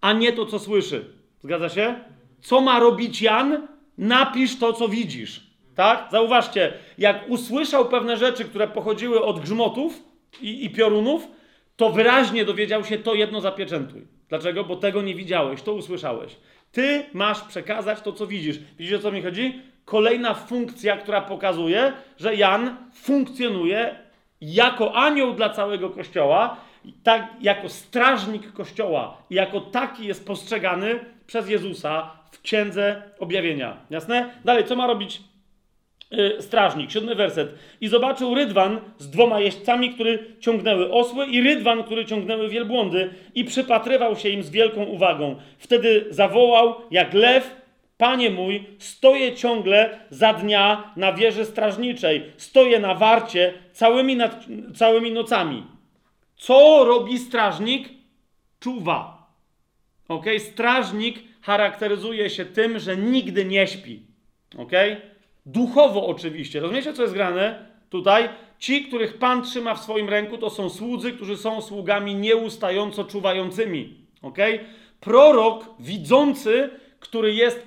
A 0.00 0.12
nie 0.12 0.32
to, 0.32 0.46
co 0.46 0.58
słyszy. 0.58 1.04
Zgadza 1.42 1.68
się? 1.68 2.00
Co 2.40 2.60
ma 2.60 2.80
robić 2.80 3.22
Jan? 3.22 3.68
Napisz 3.98 4.58
to, 4.58 4.72
co 4.72 4.88
widzisz. 4.88 5.45
Tak? 5.76 6.08
Zauważcie, 6.12 6.72
jak 6.98 7.28
usłyszał 7.28 7.88
pewne 7.88 8.16
rzeczy, 8.16 8.44
które 8.44 8.68
pochodziły 8.68 9.24
od 9.24 9.40
grzmotów 9.40 10.02
i, 10.40 10.64
i 10.64 10.70
piorunów, 10.70 11.28
to 11.76 11.90
wyraźnie 11.90 12.44
dowiedział 12.44 12.84
się 12.84 12.98
to 12.98 13.14
jedno 13.14 13.40
zapieczętuj. 13.40 14.06
Dlaczego? 14.28 14.64
Bo 14.64 14.76
tego 14.76 15.02
nie 15.02 15.14
widziałeś, 15.14 15.62
to 15.62 15.72
usłyszałeś. 15.72 16.36
Ty 16.72 17.04
masz 17.12 17.40
przekazać 17.40 18.00
to, 18.00 18.12
co 18.12 18.26
widzisz. 18.26 18.58
Widzicie, 18.78 18.96
o 18.96 18.98
co 18.98 19.12
mi 19.12 19.22
chodzi? 19.22 19.62
Kolejna 19.84 20.34
funkcja, 20.34 20.96
która 20.96 21.20
pokazuje, 21.20 21.92
że 22.18 22.34
Jan 22.34 22.76
funkcjonuje 22.94 23.96
jako 24.40 24.94
anioł 24.94 25.32
dla 25.32 25.50
całego 25.50 25.90
kościoła, 25.90 26.56
tak, 27.02 27.28
jako 27.40 27.68
strażnik 27.68 28.52
kościoła 28.52 29.16
jako 29.30 29.60
taki 29.60 30.06
jest 30.06 30.26
postrzegany 30.26 30.98
przez 31.26 31.48
Jezusa 31.48 32.10
w 32.32 32.40
księdze 32.40 33.02
objawienia. 33.18 33.76
Jasne? 33.90 34.30
Dalej, 34.44 34.64
co 34.64 34.76
ma 34.76 34.86
robić 34.86 35.20
strażnik, 36.40 36.90
siódmy 36.90 37.14
werset. 37.14 37.54
I 37.80 37.88
zobaczył 37.88 38.34
rydwan 38.34 38.80
z 38.98 39.10
dwoma 39.10 39.40
jeźdźcami, 39.40 39.90
które 39.90 40.18
ciągnęły 40.40 40.92
osły, 40.92 41.26
i 41.26 41.42
rydwan, 41.42 41.84
który 41.84 42.04
ciągnęły 42.04 42.48
wielbłądy, 42.48 43.10
i 43.34 43.44
przypatrywał 43.44 44.16
się 44.16 44.28
im 44.28 44.42
z 44.42 44.50
wielką 44.50 44.84
uwagą. 44.84 45.36
Wtedy 45.58 46.06
zawołał, 46.10 46.74
jak 46.90 47.14
lew, 47.14 47.66
Panie 47.98 48.30
mój, 48.30 48.64
stoję 48.78 49.34
ciągle 49.34 50.00
za 50.10 50.32
dnia 50.32 50.92
na 50.96 51.12
wieży 51.12 51.44
strażniczej, 51.44 52.32
stoję 52.36 52.78
na 52.78 52.94
warcie 52.94 53.54
całymi, 53.72 54.16
nad, 54.16 54.46
całymi 54.74 55.12
nocami. 55.12 55.64
Co 56.36 56.84
robi 56.84 57.18
strażnik? 57.18 57.88
Czuwa. 58.60 59.26
Ok? 60.08 60.24
Strażnik 60.38 61.18
charakteryzuje 61.42 62.30
się 62.30 62.44
tym, 62.44 62.78
że 62.78 62.96
nigdy 62.96 63.44
nie 63.44 63.66
śpi. 63.66 64.02
Ok? 64.58 64.72
Duchowo 65.46 66.06
oczywiście. 66.06 66.60
Rozumiecie, 66.60 66.92
co 66.92 67.02
jest 67.02 67.14
grane 67.14 67.66
tutaj? 67.90 68.28
Ci, 68.58 68.84
których 68.84 69.18
Pan 69.18 69.42
trzyma 69.42 69.74
w 69.74 69.82
swoim 69.82 70.08
ręku, 70.08 70.38
to 70.38 70.50
są 70.50 70.70
słudzy, 70.70 71.12
którzy 71.12 71.36
są 71.36 71.62
sługami 71.62 72.14
nieustająco 72.14 73.04
czuwającymi. 73.04 73.94
Ok? 74.22 74.38
Prorok 75.00 75.64
widzący, 75.80 76.70
który 77.00 77.34
jest, 77.34 77.66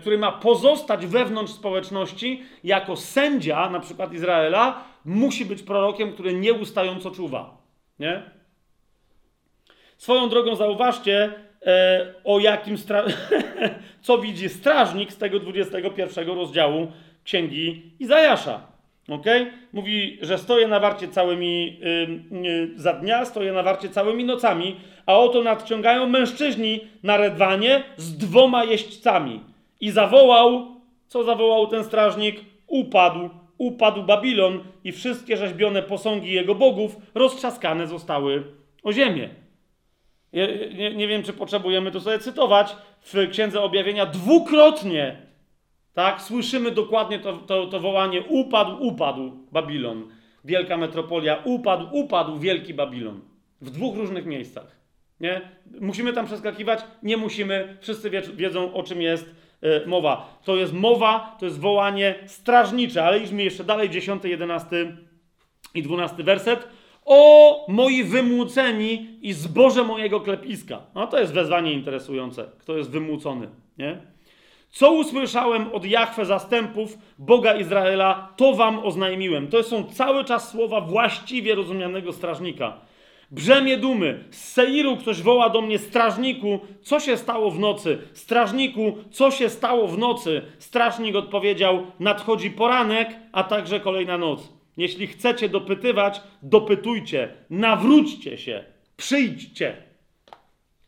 który 0.00 0.18
ma 0.18 0.32
pozostać 0.32 1.06
wewnątrz 1.06 1.52
społeczności 1.52 2.42
jako 2.64 2.96
sędzia, 2.96 3.70
na 3.70 3.80
przykład 3.80 4.12
Izraela, 4.12 4.84
musi 5.04 5.44
być 5.44 5.62
prorokiem, 5.62 6.12
który 6.12 6.34
nieustająco 6.34 7.10
czuwa. 7.10 7.56
Nie? 7.98 8.22
Swoją 9.98 10.28
drogą 10.28 10.56
zauważcie, 10.56 11.34
o 12.24 12.38
jakim 12.38 12.76
co 14.02 14.18
widzi 14.18 14.48
strażnik 14.48 15.12
z 15.12 15.18
tego 15.18 15.40
21 15.40 16.28
rozdziału 16.28 16.86
Księgi 17.24 17.82
Izajasza. 18.00 18.72
Okay? 19.08 19.52
Mówi, 19.72 20.18
że 20.22 20.38
stoję 20.38 20.68
na 20.68 20.80
warcie 20.80 21.08
całymi 21.08 21.78
yy, 22.42 22.70
za 22.76 22.92
dnia, 22.92 23.24
stoję 23.24 23.52
na 23.52 23.62
warcie 23.62 23.88
całymi 23.88 24.24
nocami, 24.24 24.76
a 25.06 25.18
oto 25.18 25.42
nadciągają 25.42 26.08
mężczyźni 26.08 26.80
na 27.02 27.16
redwanie 27.16 27.82
z 27.96 28.16
dwoma 28.16 28.64
jeźdźcami. 28.64 29.40
I 29.80 29.90
zawołał, 29.90 30.66
co 31.08 31.24
zawołał 31.24 31.66
ten 31.66 31.84
strażnik? 31.84 32.40
Upadł, 32.66 33.30
upadł 33.58 34.02
Babilon 34.02 34.60
i 34.84 34.92
wszystkie 34.92 35.36
rzeźbione 35.36 35.82
posągi 35.82 36.32
jego 36.32 36.54
bogów 36.54 36.96
roztrzaskane 37.14 37.86
zostały 37.86 38.44
o 38.82 38.92
ziemię. 38.92 39.41
Nie, 40.32 40.94
nie, 40.94 41.08
wiem, 41.08 41.22
czy 41.22 41.32
potrzebujemy 41.32 41.90
to 41.90 42.00
sobie 42.00 42.18
cytować. 42.18 42.76
W 43.00 43.30
Księdze 43.30 43.60
Objawienia 43.60 44.06
dwukrotnie 44.06 45.16
tak, 45.94 46.22
słyszymy 46.22 46.70
dokładnie 46.70 47.18
to, 47.18 47.32
to, 47.36 47.66
to 47.66 47.80
wołanie 47.80 48.22
upadł, 48.22 48.86
upadł 48.86 49.32
Babilon. 49.52 50.08
Wielka 50.44 50.76
metropolia, 50.76 51.42
upadł, 51.44 51.88
upadł 51.92 52.38
wielki 52.38 52.74
Babilon. 52.74 53.20
W 53.60 53.70
dwóch 53.70 53.96
różnych 53.96 54.26
miejscach. 54.26 54.76
Nie? 55.20 55.40
Musimy 55.80 56.12
tam 56.12 56.26
przeskakiwać? 56.26 56.80
Nie 57.02 57.16
musimy. 57.16 57.76
Wszyscy 57.80 58.10
wiedzą, 58.34 58.74
o 58.74 58.82
czym 58.82 59.02
jest 59.02 59.34
y, 59.64 59.86
mowa. 59.86 60.40
To 60.44 60.56
jest 60.56 60.72
mowa, 60.72 61.36
to 61.40 61.46
jest 61.46 61.60
wołanie 61.60 62.14
strażnicze, 62.26 63.04
ale 63.04 63.18
idźmy 63.18 63.42
jeszcze 63.42 63.64
dalej, 63.64 63.90
10, 63.90 64.24
11 64.24 64.96
i 65.74 65.82
12 65.82 66.22
werset. 66.22 66.68
O 67.04 67.64
moi 67.68 68.04
wymłóceni 68.04 69.18
i 69.22 69.32
zboże 69.32 69.84
mojego 69.84 70.20
klepiska. 70.20 70.80
No 70.94 71.06
to 71.06 71.20
jest 71.20 71.32
wezwanie 71.32 71.72
interesujące. 71.72 72.44
Kto 72.58 72.76
jest 72.76 72.90
wymłócony, 72.90 73.48
nie? 73.78 73.98
Co 74.70 74.92
usłyszałem 74.92 75.72
od 75.72 75.84
Jachwę 75.84 76.24
zastępów, 76.24 76.98
Boga 77.18 77.54
Izraela, 77.54 78.32
to 78.36 78.54
wam 78.54 78.78
oznajmiłem. 78.78 79.48
To 79.48 79.62
są 79.62 79.84
cały 79.84 80.24
czas 80.24 80.50
słowa 80.50 80.80
właściwie 80.80 81.54
rozumianego 81.54 82.12
strażnika. 82.12 82.80
Brzemię 83.30 83.76
dumy. 83.76 84.24
Z 84.30 84.52
Seiru 84.52 84.96
ktoś 84.96 85.22
woła 85.22 85.50
do 85.50 85.60
mnie, 85.60 85.78
strażniku, 85.78 86.60
co 86.82 87.00
się 87.00 87.16
stało 87.16 87.50
w 87.50 87.58
nocy? 87.58 87.98
Strażniku, 88.12 88.98
co 89.10 89.30
się 89.30 89.48
stało 89.48 89.88
w 89.88 89.98
nocy? 89.98 90.42
Strażnik 90.58 91.16
odpowiedział, 91.16 91.86
nadchodzi 92.00 92.50
poranek, 92.50 93.08
a 93.32 93.44
także 93.44 93.80
kolejna 93.80 94.18
noc. 94.18 94.61
Jeśli 94.76 95.06
chcecie 95.06 95.48
dopytywać, 95.48 96.20
dopytujcie, 96.42 97.28
nawróćcie 97.50 98.38
się, 98.38 98.64
przyjdźcie. 98.96 99.76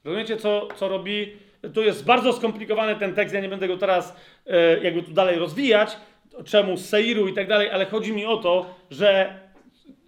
Rozumiecie, 0.05 0.37
co, 0.37 0.69
co 0.77 0.89
robi? 0.89 1.33
Tu 1.75 1.83
jest 1.83 2.05
bardzo 2.05 2.33
skomplikowany 2.33 2.97
ten 2.97 3.15
tekst, 3.15 3.35
ja 3.35 3.41
nie 3.41 3.49
będę 3.49 3.69
go 3.69 3.77
teraz 3.77 4.17
e, 4.47 4.85
jakby 4.85 5.03
tu 5.03 5.13
dalej 5.13 5.39
rozwijać, 5.39 5.97
czemu 6.45 6.77
Seiru 6.77 7.29
i 7.29 7.33
tak 7.33 7.49
dalej, 7.49 7.71
ale 7.71 7.87
chodzi 7.87 8.13
mi 8.13 8.27
o 8.27 8.37
to, 8.37 8.75
że 8.91 9.39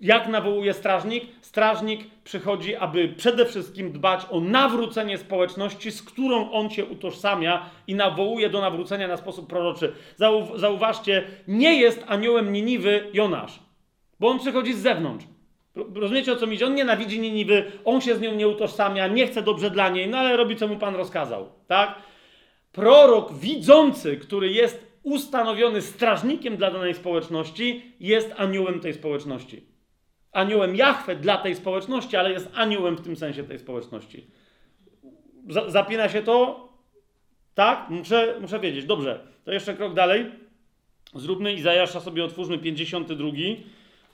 jak 0.01 0.29
nawołuje 0.29 0.75
strażnik? 0.75 1.25
Strażnik 1.41 2.01
przychodzi, 2.25 2.77
aby 2.77 3.09
przede 3.09 3.47
wszystkim 3.47 3.93
dbać 3.93 4.27
o 4.31 4.41
nawrócenie 4.41 5.19
społeczności, 5.19 5.91
z 5.91 6.03
którą 6.03 6.51
on 6.51 6.71
się 6.71 6.85
utożsamia 6.85 7.71
i 7.87 7.95
nawołuje 7.95 8.51
do 8.51 8.61
nawrócenia 8.61 9.09
na 9.09 9.17
sposób 9.17 9.49
proroczy. 9.49 9.93
Zauważcie, 10.55 11.25
nie 11.49 11.81
jest 11.81 12.05
aniołem 12.07 12.53
Niniwy 12.53 13.11
Jonasz. 13.13 13.66
Bo 14.21 14.29
on 14.29 14.39
przychodzi 14.39 14.75
z 14.75 14.79
zewnątrz. 14.79 15.25
Rozumiecie 15.95 16.33
o 16.33 16.37
co 16.37 16.47
mi 16.47 16.55
idzie? 16.55 16.67
On 16.67 16.75
nienawidzi 16.75 17.21
Niniwy, 17.21 17.73
on 17.85 18.01
się 18.01 18.17
z 18.17 18.21
nią 18.21 18.35
nie 18.35 18.49
utożsamia, 18.49 19.07
nie 19.07 19.27
chce 19.27 19.43
dobrze 19.43 19.71
dla 19.71 19.89
niej, 19.89 20.09
no 20.09 20.19
ale 20.19 20.37
robi 20.37 20.57
co 20.57 20.69
mu 20.69 20.77
Pan 20.77 20.97
rozkazał. 20.97 21.49
Tak? 21.67 21.95
Prorok 22.73 23.33
widzący, 23.33 24.17
który 24.17 24.53
jest 24.53 24.87
ustanowiony 25.03 25.83
strażnikiem 25.83 26.57
dla 26.57 26.71
danej 26.71 26.95
społeczności, 26.95 27.95
jest 28.01 28.35
aniołem 28.37 28.81
tej 28.81 28.95
społeczności. 28.95 29.67
Aniołem 30.33 30.77
Jahwe 30.77 31.17
dla 31.17 31.37
tej 31.37 31.57
społeczności, 31.57 32.17
ale 32.17 32.33
jest 32.33 32.51
aniołem 32.55 32.97
w 32.97 33.01
tym 33.01 33.17
sensie 33.17 33.45
tej 33.45 33.59
społeczności. 33.59 34.27
zapina 35.69 36.09
się 36.09 36.23
to? 36.23 36.69
Tak? 37.55 37.91
Muszę, 37.91 38.39
muszę 38.41 38.61
wiedzieć. 38.61 38.85
Dobrze. 38.85 39.21
To 39.45 39.53
jeszcze 39.53 39.75
krok 39.75 39.95
dalej. 39.95 40.27
Zróbmy 41.15 41.53
Izajasza 41.53 42.01
sobie, 42.01 42.25
otwórzmy 42.25 42.59
52. 42.59 43.29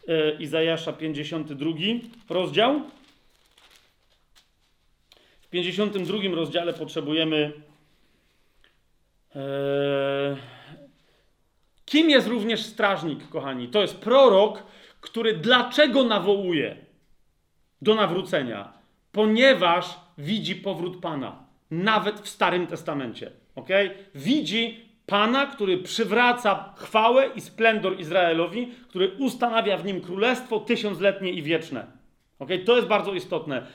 E, 0.09 0.33
Izajasza 0.39 0.93
52 0.93 1.71
rozdział. 2.29 2.81
W 5.41 5.49
52 5.49 6.19
rozdziale 6.35 6.73
potrzebujemy. 6.73 7.53
E, 9.37 10.37
kim 11.85 12.11
jest 12.11 12.29
również 12.29 12.63
strażnik, 12.63 13.29
kochani? 13.29 13.69
To 13.69 13.81
jest 13.83 13.99
prorok, 13.99 14.63
który 15.01 15.33
dlaczego 15.37 16.05
nawołuje 16.05 16.77
do 17.83 17.95
nawrócenia? 17.95 18.73
Ponieważ 19.13 20.01
widzi 20.19 20.57
powrót 20.57 21.01
Pana, 21.01 21.45
nawet 21.71 22.21
w 22.21 22.29
Starym 22.29 22.67
Testamencie. 22.67 23.31
ok? 23.55 23.69
Widzi 24.15 24.92
Pana, 25.13 25.47
który 25.47 25.79
przywraca 25.79 26.75
chwałę 26.77 27.31
i 27.35 27.41
splendor 27.41 28.01
Izraelowi, 28.01 28.69
który 28.89 29.11
ustanawia 29.19 29.77
w 29.77 29.85
nim 29.85 30.01
królestwo 30.01 30.61
tysiącletnie 30.61 31.31
i 31.31 31.43
wieczne. 31.43 31.87
ok? 32.39 32.49
To 32.67 32.77
jest 32.77 32.89
bardzo 32.89 33.15
istotne. 33.15 33.67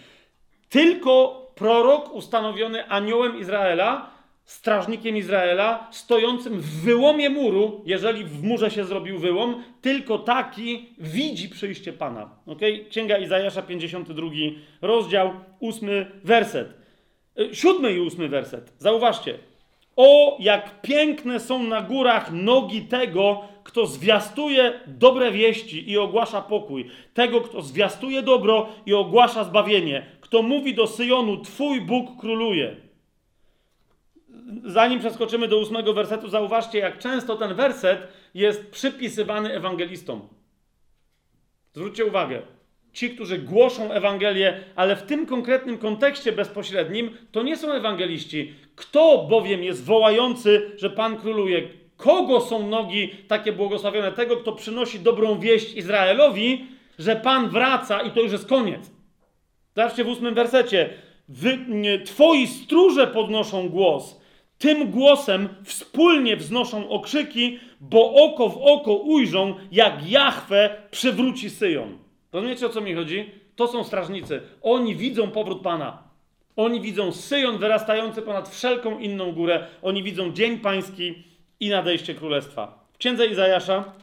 Tylko 0.70 1.42
prorok 1.56 2.14
ustanowiony 2.14 2.90
aniołem 2.90 3.40
Izraela, 3.40 4.10
strażnikiem 4.46 5.18
Izraela, 5.18 5.88
stojącym 5.92 6.60
w 6.60 6.82
wyłomie 6.82 7.30
muru, 7.30 7.82
jeżeli 7.86 8.24
w 8.24 8.44
murze 8.44 8.72
się 8.72 8.86
zrobił 8.86 9.20
wyłom, 9.20 9.64
tylko 9.82 10.20
taki 10.20 10.90
widzi 10.98 11.50
przyjście 11.50 11.94
Pana. 11.94 12.30
ok? 12.46 12.62
Księga 12.90 13.18
Izajasza, 13.18 13.62
52 13.62 14.30
rozdział, 14.82 15.34
8 15.62 15.90
werset. 16.24 16.74
Siódmy 17.54 17.94
i 17.94 18.00
ósmy 18.00 18.30
werset. 18.30 18.74
Zauważcie. 18.80 19.47
O, 19.98 20.38
jak 20.40 20.82
piękne 20.82 21.40
są 21.40 21.64
na 21.64 21.82
górach 21.82 22.32
nogi 22.32 22.82
tego, 22.82 23.42
kto 23.64 23.86
zwiastuje 23.86 24.80
dobre 24.88 25.32
wieści 25.32 25.92
i 25.92 25.98
ogłasza 25.98 26.42
pokój. 26.42 26.90
Tego, 27.14 27.42
kto 27.42 27.62
zwiastuje 27.62 28.22
dobro 28.22 28.70
i 28.86 28.94
ogłasza 28.94 29.44
zbawienie. 29.44 30.06
Kto 30.22 30.42
mówi 30.42 30.76
do 30.76 30.88
Syjonu, 30.88 31.38
Twój 31.38 31.82
Bóg 31.82 32.20
króluje. 32.20 32.76
Zanim 34.66 35.00
przeskoczymy 35.00 35.48
do 35.48 35.60
ósmego 35.60 35.94
wersetu, 35.94 36.30
zauważcie, 36.30 36.80
jak 36.80 37.00
często 37.00 37.36
ten 37.36 37.54
werset 37.54 38.08
jest 38.34 38.72
przypisywany 38.72 39.54
ewangelistom. 39.54 40.22
Zwróćcie 41.74 42.06
uwagę. 42.06 42.42
Ci, 42.98 43.10
którzy 43.10 43.38
głoszą 43.38 43.92
Ewangelię, 43.92 44.60
ale 44.76 44.96
w 44.96 45.04
tym 45.04 45.26
konkretnym 45.26 45.78
kontekście 45.78 46.32
bezpośrednim, 46.32 47.18
to 47.32 47.44
nie 47.44 47.58
są 47.58 47.72
ewangeliści. 47.72 48.54
Kto 48.76 49.26
bowiem 49.30 49.64
jest 49.64 49.86
wołający, 49.86 50.72
że 50.78 50.90
Pan 50.90 51.18
króluje? 51.18 51.62
Kogo 51.98 52.42
są 52.42 52.68
nogi 52.68 53.10
takie 53.28 53.52
błogosławione? 53.52 54.12
Tego, 54.12 54.38
kto 54.38 54.52
przynosi 54.52 55.00
dobrą 55.00 55.40
wieść 55.40 55.74
Izraelowi, 55.74 56.66
że 57.00 57.16
Pan 57.16 57.50
wraca 57.50 58.02
i 58.02 58.12
to 58.12 58.22
już 58.22 58.32
jest 58.32 58.48
koniec. 58.48 58.92
Zobaczcie 59.76 60.04
w 60.04 60.08
ósmym 60.08 60.36
wersecie. 60.36 60.90
Wy, 61.30 61.58
nie, 61.68 62.00
twoi 62.00 62.48
stróże 62.48 63.08
podnoszą 63.08 63.70
głos. 63.70 64.22
Tym 64.58 64.92
głosem 64.92 65.50
wspólnie 65.64 66.38
wznoszą 66.38 66.90
okrzyki, 66.90 67.60
bo 67.80 68.14
oko 68.14 68.50
w 68.50 68.58
oko 68.58 68.94
ujrzą, 68.94 69.56
jak 69.72 70.10
Jahwe 70.10 70.76
przywróci 70.92 71.50
Syjon. 71.50 72.07
Rozumiecie 72.32 72.66
o 72.66 72.70
co 72.70 72.82
mi 72.82 72.94
chodzi? 72.94 73.32
To 73.56 73.68
są 73.68 73.84
strażnicy. 73.84 74.42
Oni 74.62 74.96
widzą 74.96 75.32
powrót 75.32 75.62
Pana. 75.62 76.04
Oni 76.56 76.82
widzą 76.82 77.12
Syjon 77.12 77.58
wyrastający 77.58 78.22
ponad 78.22 78.50
wszelką 78.50 79.00
inną 79.00 79.32
górę. 79.32 79.68
Oni 79.82 80.04
widzą 80.04 80.32
dzień 80.32 80.60
pański 80.60 81.24
i 81.60 81.70
nadejście 81.70 82.16
królestwa. 82.16 82.88
W 82.94 82.98
księdze 82.98 83.28
Izajasza 83.28 83.94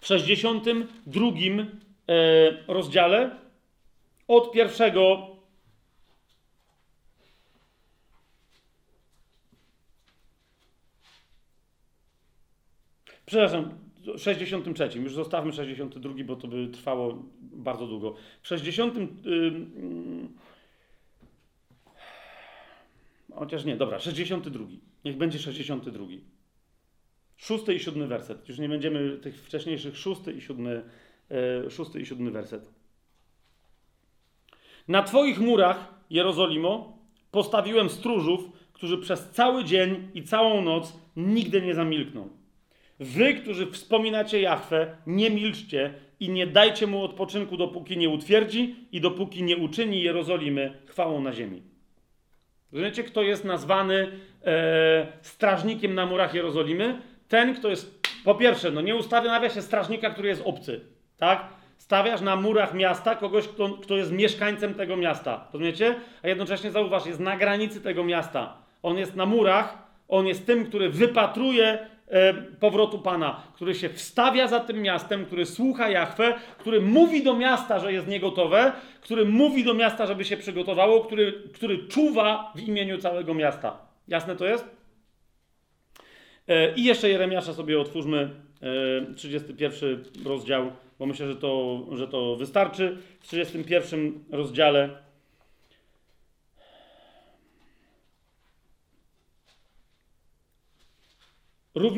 w 0.00 0.06
62 0.06 1.26
e, 1.28 1.64
rozdziale 2.68 3.30
od 4.28 4.52
pierwszego 4.52 5.28
Przepraszam, 13.28 13.78
63. 14.16 14.98
Już 14.98 15.14
zostawmy 15.14 15.52
62, 15.52 16.14
bo 16.24 16.36
to 16.36 16.48
by 16.48 16.68
trwało 16.68 17.22
bardzo 17.40 17.86
długo. 17.86 18.14
W 18.42 18.48
60. 18.48 18.96
Yy, 19.24 19.52
chociaż 23.34 23.64
nie, 23.64 23.76
dobra, 23.76 23.98
62. 23.98 24.64
Niech 25.04 25.16
będzie 25.16 25.38
62. 25.38 26.06
Szósty 27.36 27.74
i 27.74 27.80
siódmy 27.80 28.06
werset. 28.06 28.48
Już 28.48 28.58
nie 28.58 28.68
będziemy 28.68 29.18
tych 29.18 29.42
wcześniejszych 29.42 29.98
szósty 29.98 30.32
i 30.32 30.40
siódmy, 30.40 30.82
yy, 31.30 31.70
szósty 31.70 32.00
i 32.00 32.06
siódmy 32.06 32.30
werset. 32.30 32.70
Na 34.88 35.02
Twoich 35.02 35.38
murach, 35.38 35.94
Jerozolimo, 36.10 36.98
postawiłem 37.30 37.88
stróżów, 37.88 38.40
którzy 38.72 38.98
przez 38.98 39.30
cały 39.30 39.64
dzień 39.64 40.08
i 40.14 40.22
całą 40.22 40.62
noc 40.62 40.98
nigdy 41.16 41.62
nie 41.62 41.74
zamilkną. 41.74 42.37
Wy, 43.00 43.34
którzy 43.34 43.70
wspominacie 43.70 44.40
Jahwe, 44.40 44.96
nie 45.06 45.30
milczcie 45.30 45.94
i 46.20 46.30
nie 46.30 46.46
dajcie 46.46 46.86
mu 46.86 47.04
odpoczynku, 47.04 47.56
dopóki 47.56 47.98
nie 47.98 48.08
utwierdzi 48.08 48.76
i 48.92 49.00
dopóki 49.00 49.42
nie 49.42 49.56
uczyni 49.56 50.02
Jerozolimy 50.02 50.82
chwałą 50.86 51.20
na 51.20 51.32
ziemi. 51.32 51.62
Rozumiecie, 52.72 53.02
kto 53.04 53.22
jest 53.22 53.44
nazwany 53.44 54.12
e, 54.44 55.06
strażnikiem 55.20 55.94
na 55.94 56.06
murach 56.06 56.34
Jerozolimy? 56.34 57.02
Ten, 57.28 57.54
kto 57.54 57.68
jest, 57.68 58.08
po 58.24 58.34
pierwsze, 58.34 58.70
no 58.70 58.80
nie 58.80 58.96
ustanawia 58.96 59.50
się 59.50 59.62
strażnika, 59.62 60.10
który 60.10 60.28
jest 60.28 60.42
obcy, 60.44 60.80
tak? 61.16 61.48
Stawiasz 61.78 62.20
na 62.20 62.36
murach 62.36 62.74
miasta 62.74 63.14
kogoś, 63.14 63.48
kto, 63.48 63.68
kto 63.68 63.96
jest 63.96 64.12
mieszkańcem 64.12 64.74
tego 64.74 64.96
miasta, 64.96 65.48
rozumiecie? 65.52 65.94
A 66.22 66.28
jednocześnie 66.28 66.70
zauważ, 66.70 67.06
jest 67.06 67.20
na 67.20 67.36
granicy 67.36 67.80
tego 67.80 68.04
miasta. 68.04 68.56
On 68.82 68.98
jest 68.98 69.16
na 69.16 69.26
murach, 69.26 69.78
on 70.08 70.26
jest 70.26 70.46
tym, 70.46 70.66
który 70.66 70.90
wypatruje 70.90 71.88
powrotu 72.60 72.98
Pana, 72.98 73.42
który 73.54 73.74
się 73.74 73.88
wstawia 73.88 74.48
za 74.48 74.60
tym 74.60 74.82
miastem, 74.82 75.26
który 75.26 75.46
słucha 75.46 75.88
Jachwę, 75.88 76.34
który 76.58 76.80
mówi 76.80 77.24
do 77.24 77.36
miasta, 77.36 77.78
że 77.78 77.92
jest 77.92 78.08
niegotowe, 78.08 78.72
który 79.00 79.24
mówi 79.24 79.64
do 79.64 79.74
miasta, 79.74 80.06
żeby 80.06 80.24
się 80.24 80.36
przygotowało, 80.36 81.04
który, 81.04 81.42
który 81.54 81.88
czuwa 81.88 82.52
w 82.56 82.60
imieniu 82.60 82.98
całego 82.98 83.34
miasta. 83.34 83.78
Jasne 84.08 84.36
to 84.36 84.46
jest? 84.46 84.70
E, 86.48 86.74
I 86.74 86.84
jeszcze 86.84 87.08
Jeremiasza 87.08 87.54
sobie 87.54 87.80
otwórzmy, 87.80 88.30
31 89.16 89.94
e, 89.94 90.28
rozdział, 90.28 90.72
bo 90.98 91.06
myślę, 91.06 91.26
że 91.26 91.36
to, 91.36 91.84
że 91.92 92.08
to 92.08 92.36
wystarczy. 92.36 92.96
W 93.20 93.26
31 93.26 94.24
rozdziale 94.30 95.07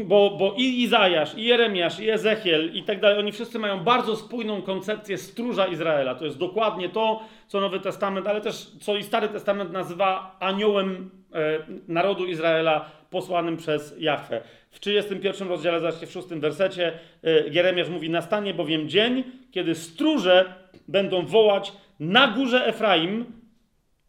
Bo, 0.05 0.30
bo 0.30 0.55
i 0.56 0.82
Izajasz, 0.82 1.34
i 1.34 1.44
Jeremiasz, 1.44 2.01
i 2.01 2.10
Ezechiel 2.10 2.74
i 2.74 2.82
tak 2.82 3.01
dalej, 3.01 3.18
oni 3.18 3.32
wszyscy 3.32 3.59
mają 3.59 3.84
bardzo 3.84 4.16
spójną 4.16 4.62
koncepcję 4.62 5.18
stróża 5.18 5.66
Izraela. 5.66 6.14
To 6.14 6.24
jest 6.24 6.38
dokładnie 6.38 6.88
to, 6.88 7.22
co 7.47 7.60
Nowy 7.60 7.80
Testament, 7.80 8.26
ale 8.26 8.40
też 8.40 8.70
co 8.80 8.97
i 8.97 9.02
Stary 9.02 9.28
Testament 9.28 9.72
nazywa 9.72 10.36
aniołem 10.40 11.10
e, 11.34 11.59
narodu 11.88 12.26
Izraela 12.26 12.90
posłanym 13.10 13.56
przez 13.56 13.94
Jahwe. 13.98 14.42
W 14.70 14.80
31 14.80 15.48
rozdziale, 15.48 15.80
zobaczcie, 15.80 16.06
w 16.06 16.12
6 16.12 16.28
wersecie, 16.28 16.92
e, 17.24 17.48
Jeremiasz 17.48 17.88
mówi, 17.88 18.10
nastanie 18.10 18.55
bowiem 18.55 18.88
dzień, 18.88 19.24
kiedy 19.51 19.74
stróże 19.74 20.55
będą 20.88 21.26
wołać 21.26 21.72
na 22.01 22.28
górze 22.28 22.66
Efraim. 22.66 23.24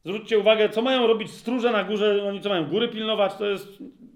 Zwróćcie 0.05 0.39
uwagę, 0.39 0.69
co 0.69 0.81
mają 0.81 1.07
robić 1.07 1.31
stróże 1.31 1.71
na 1.71 1.83
górze, 1.83 2.23
oni 2.27 2.41
co 2.41 2.49
mają, 2.49 2.65
góry 2.65 2.87
pilnować, 2.87 3.35
to 3.35 3.45
jest, 3.45 3.67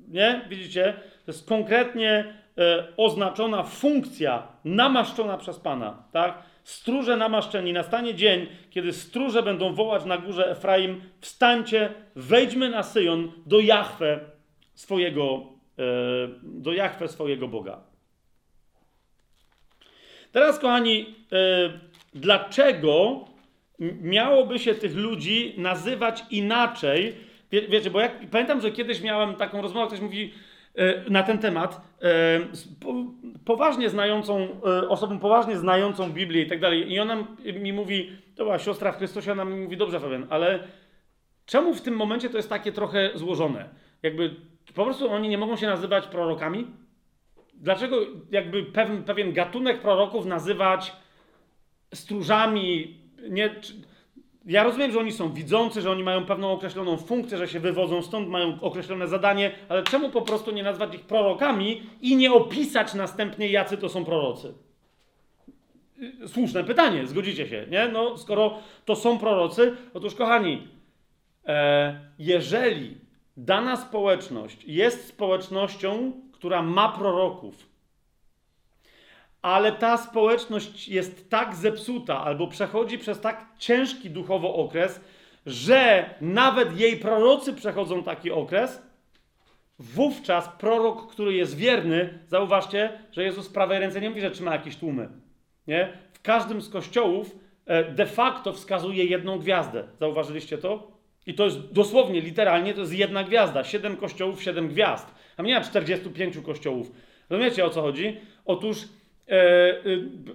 nie? 0.07 0.41
Widzicie? 0.49 0.93
To 1.25 1.31
jest 1.31 1.47
konkretnie 1.47 2.33
e, 2.57 2.87
oznaczona 2.97 3.63
funkcja 3.63 4.47
namaszczona 4.65 5.37
przez 5.37 5.59
Pana, 5.59 6.03
tak? 6.11 6.43
Stróże 6.63 7.17
namaszczeni. 7.17 7.73
Nastanie 7.73 8.15
dzień, 8.15 8.47
kiedy 8.69 8.93
stróże 8.93 9.43
będą 9.43 9.73
wołać 9.73 10.05
na 10.05 10.17
górze 10.17 10.49
Efraim: 10.51 11.01
Wstańcie, 11.21 11.93
wejdźmy 12.15 12.69
na 12.69 12.83
Syjon 12.83 13.31
do 13.45 13.59
Jahwe 13.59 14.19
swojego, 14.73 15.43
e, 15.79 15.83
do 16.43 16.73
Jahwe 16.73 17.07
swojego 17.07 17.47
Boga. 17.47 17.79
Teraz, 20.31 20.59
kochani, 20.59 21.15
e, 21.31 21.79
dlaczego 22.13 23.25
miałoby 24.01 24.59
się 24.59 24.75
tych 24.75 24.95
ludzi 24.95 25.53
nazywać 25.57 26.23
inaczej? 26.31 27.15
Wie, 27.51 27.61
wiecie, 27.67 27.89
bo 27.89 27.99
jak, 27.99 28.29
pamiętam, 28.31 28.61
że 28.61 28.71
kiedyś 28.71 29.01
miałem 29.01 29.35
taką 29.35 29.61
rozmowę, 29.61 29.87
ktoś 29.87 29.99
mówi, 29.99 30.33
na 31.09 31.23
ten 31.23 31.37
temat 31.37 31.81
e, 32.01 32.39
poważnie 33.45 33.89
znającą, 33.89 34.47
e, 34.65 34.89
osobą 34.89 35.19
poważnie 35.19 35.57
znającą 35.57 36.11
Biblię 36.11 36.41
i 36.41 36.47
tak 36.47 36.59
dalej. 36.59 36.91
I 36.91 36.99
ona 36.99 37.27
mi 37.59 37.73
mówi, 37.73 38.11
to 38.35 38.43
była 38.43 38.59
siostra 38.59 38.91
w 38.91 38.97
Chrystusie, 38.97 39.31
ona 39.31 39.45
mi 39.45 39.63
mówi, 39.63 39.77
dobrze 39.77 39.99
Fabian, 39.99 40.27
ale 40.29 40.59
czemu 41.45 41.73
w 41.73 41.81
tym 41.81 41.95
momencie 41.95 42.29
to 42.29 42.37
jest 42.37 42.49
takie 42.49 42.71
trochę 42.71 43.11
złożone? 43.13 43.69
Jakby 44.03 44.35
po 44.75 44.83
prostu 44.83 45.09
oni 45.09 45.29
nie 45.29 45.37
mogą 45.37 45.55
się 45.55 45.67
nazywać 45.67 46.07
prorokami? 46.07 46.67
Dlaczego 47.53 47.97
jakby 48.31 48.63
pewien, 48.63 49.03
pewien 49.03 49.33
gatunek 49.33 49.81
proroków 49.81 50.25
nazywać 50.25 50.93
stróżami, 51.93 52.99
nie, 53.29 53.55
ja 54.45 54.63
rozumiem, 54.63 54.91
że 54.91 54.99
oni 54.99 55.11
są 55.11 55.33
widzący, 55.33 55.81
że 55.81 55.91
oni 55.91 56.03
mają 56.03 56.25
pewną 56.25 56.51
określoną 56.51 56.97
funkcję, 56.97 57.37
że 57.37 57.47
się 57.47 57.59
wywodzą 57.59 58.01
stąd, 58.01 58.29
mają 58.29 58.61
określone 58.61 59.07
zadanie, 59.07 59.51
ale 59.69 59.83
czemu 59.83 60.09
po 60.09 60.21
prostu 60.21 60.51
nie 60.51 60.63
nazwać 60.63 60.95
ich 60.95 61.01
prorokami 61.01 61.81
i 62.01 62.15
nie 62.15 62.33
opisać 62.33 62.93
następnie, 62.93 63.49
jacy 63.49 63.77
to 63.77 63.89
są 63.89 64.05
prorocy? 64.05 64.53
y, 66.23 66.27
słuszne 66.27 66.63
pytanie, 66.63 67.07
zgodzicie 67.07 67.47
się, 67.47 67.65
nie? 67.71 67.87
No, 67.87 68.17
skoro 68.17 68.57
to 68.85 68.95
są 68.95 69.19
prorocy, 69.19 69.75
otóż 69.93 70.15
kochani, 70.15 70.67
e, 71.47 71.99
jeżeli 72.19 72.97
dana 73.37 73.77
społeczność 73.77 74.63
jest 74.65 75.07
społecznością, 75.07 76.11
która 76.31 76.61
ma 76.61 76.89
proroków, 76.89 77.69
ale 79.45 79.71
ta 79.71 79.97
społeczność 79.97 80.87
jest 80.87 81.29
tak 81.29 81.55
zepsuta 81.55 82.23
albo 82.23 82.47
przechodzi 82.47 82.97
przez 82.97 83.19
tak 83.19 83.45
ciężki 83.57 84.09
duchowo 84.09 84.55
okres, 84.55 85.01
że 85.45 86.09
nawet 86.21 86.79
jej 86.79 86.97
prorocy 86.97 87.53
przechodzą 87.53 88.03
taki 88.03 88.31
okres, 88.31 88.81
wówczas 89.79 90.49
prorok, 90.49 91.11
który 91.11 91.33
jest 91.33 91.57
wierny, 91.57 92.19
zauważcie, 92.27 92.99
że 93.11 93.23
Jezus 93.23 93.49
prawej 93.49 93.79
ręce 93.79 94.01
nie 94.01 94.09
mówi, 94.09 94.21
że 94.21 94.31
trzyma 94.31 94.51
jakieś 94.51 94.75
tłumy. 94.75 95.09
Nie? 95.67 95.93
W 96.13 96.21
każdym 96.21 96.61
z 96.61 96.69
kościołów 96.69 97.35
e, 97.65 97.91
de 97.91 98.05
facto 98.05 98.53
wskazuje 98.53 99.05
jedną 99.05 99.39
gwiazdę. 99.39 99.83
Zauważyliście 99.99 100.57
to? 100.57 100.91
I 101.25 101.33
to 101.33 101.45
jest 101.45 101.73
dosłownie, 101.73 102.21
literalnie, 102.21 102.73
to 102.73 102.79
jest 102.79 102.93
jedna 102.93 103.23
gwiazda. 103.23 103.63
Siedem 103.63 103.97
kościołów, 103.97 104.43
siedem 104.43 104.67
gwiazd. 104.67 105.15
A 105.37 105.43
nie 105.43 105.55
ma 105.55 105.61
45 105.61 106.37
kościołów. 106.37 106.91
Rozumiecie 107.29 107.65
o 107.65 107.69
co 107.69 107.81
chodzi? 107.81 108.17
Otóż, 108.45 108.77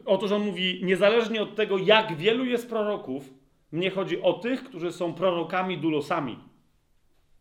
otóż 0.07 0.33
on 0.33 0.43
mówi, 0.43 0.81
niezależnie 0.85 1.43
od 1.43 1.55
tego, 1.55 1.79
jak 1.79 2.17
wielu 2.17 2.45
jest 2.45 2.69
proroków, 2.69 3.35
mnie 3.73 3.91
chodzi 3.91 4.23
o 4.23 4.33
tych, 4.33 4.65
którzy 4.65 4.93
są 4.93 5.15
prorokami, 5.15 5.79
dulosami. 5.79 6.39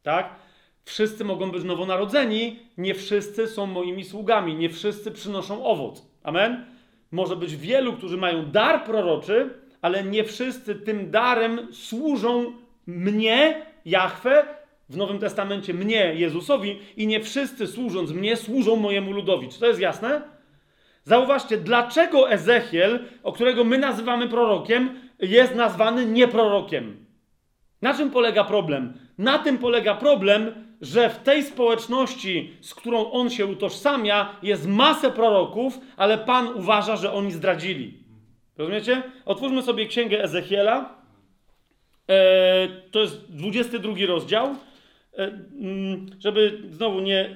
Tak? 0.04 0.36
Wszyscy 0.84 1.26
mogą 1.26 1.52
być 1.52 1.64
nowonarodzeni, 1.64 2.60
nie 2.78 2.96
wszyscy 2.96 3.48
są 3.48 3.66
moimi 3.66 4.04
sługami, 4.04 4.56
nie 4.56 4.70
wszyscy 4.70 5.12
przynoszą 5.12 5.66
owoc. 5.66 6.08
Amen? 6.24 6.66
Może 7.12 7.36
być 7.36 7.56
wielu, 7.56 7.94
którzy 7.94 8.18
mają 8.18 8.46
dar 8.46 8.84
proroczy, 8.84 9.50
ale 9.82 10.04
nie 10.04 10.24
wszyscy 10.24 10.76
tym 10.76 11.12
darem 11.12 11.68
służą 11.74 12.54
mnie, 12.88 13.66
Jahwe, 13.86 14.46
w 14.90 14.98
Nowym 14.98 15.20
Testamencie 15.20 15.74
mnie, 15.74 16.16
Jezusowi, 16.16 16.80
i 16.98 17.08
nie 17.08 17.22
wszyscy 17.24 17.68
służąc 17.68 18.12
mnie, 18.12 18.36
służą 18.36 18.76
mojemu 18.76 19.12
ludowi. 19.12 19.50
Czy 19.50 19.60
to 19.60 19.68
jest 19.68 19.80
jasne? 19.80 20.22
Zauważcie, 21.04 21.58
dlaczego 21.58 22.32
Ezechiel, 22.32 23.06
o 23.24 23.32
którego 23.32 23.64
my 23.64 23.78
nazywamy 23.78 24.28
prorokiem, 24.28 25.00
jest 25.20 25.56
nazwany 25.56 26.06
nieprorokiem. 26.06 27.06
Na 27.82 27.94
czym 27.94 28.12
polega 28.12 28.44
problem? 28.44 28.94
Na 29.18 29.40
tym 29.40 29.58
polega 29.58 29.96
problem, 29.96 30.70
że 30.82 31.10
w 31.10 31.18
tej 31.18 31.44
społeczności, 31.44 32.54
z 32.62 32.76
którą 32.76 33.12
on 33.12 33.30
się 33.30 33.46
utożsamia, 33.46 34.36
jest 34.44 34.68
masę 34.68 35.12
proroków, 35.12 35.80
ale 35.98 36.18
Pan 36.18 36.48
uważa, 36.48 36.96
że 36.96 37.14
oni 37.14 37.32
zdradzili. 37.32 38.04
Rozumiecie? 38.58 39.04
Otwórzmy 39.26 39.62
sobie 39.62 39.86
księgę 39.86 40.24
Ezechiela. 40.24 40.96
E, 42.10 42.68
to 42.92 43.00
jest 43.00 43.32
22 43.32 43.94
rozdział. 44.08 44.56
E, 45.20 45.24
mm, 45.24 46.06
żeby 46.20 46.62
znowu 46.70 47.00
nie, 47.00 47.20
e, 47.22 47.36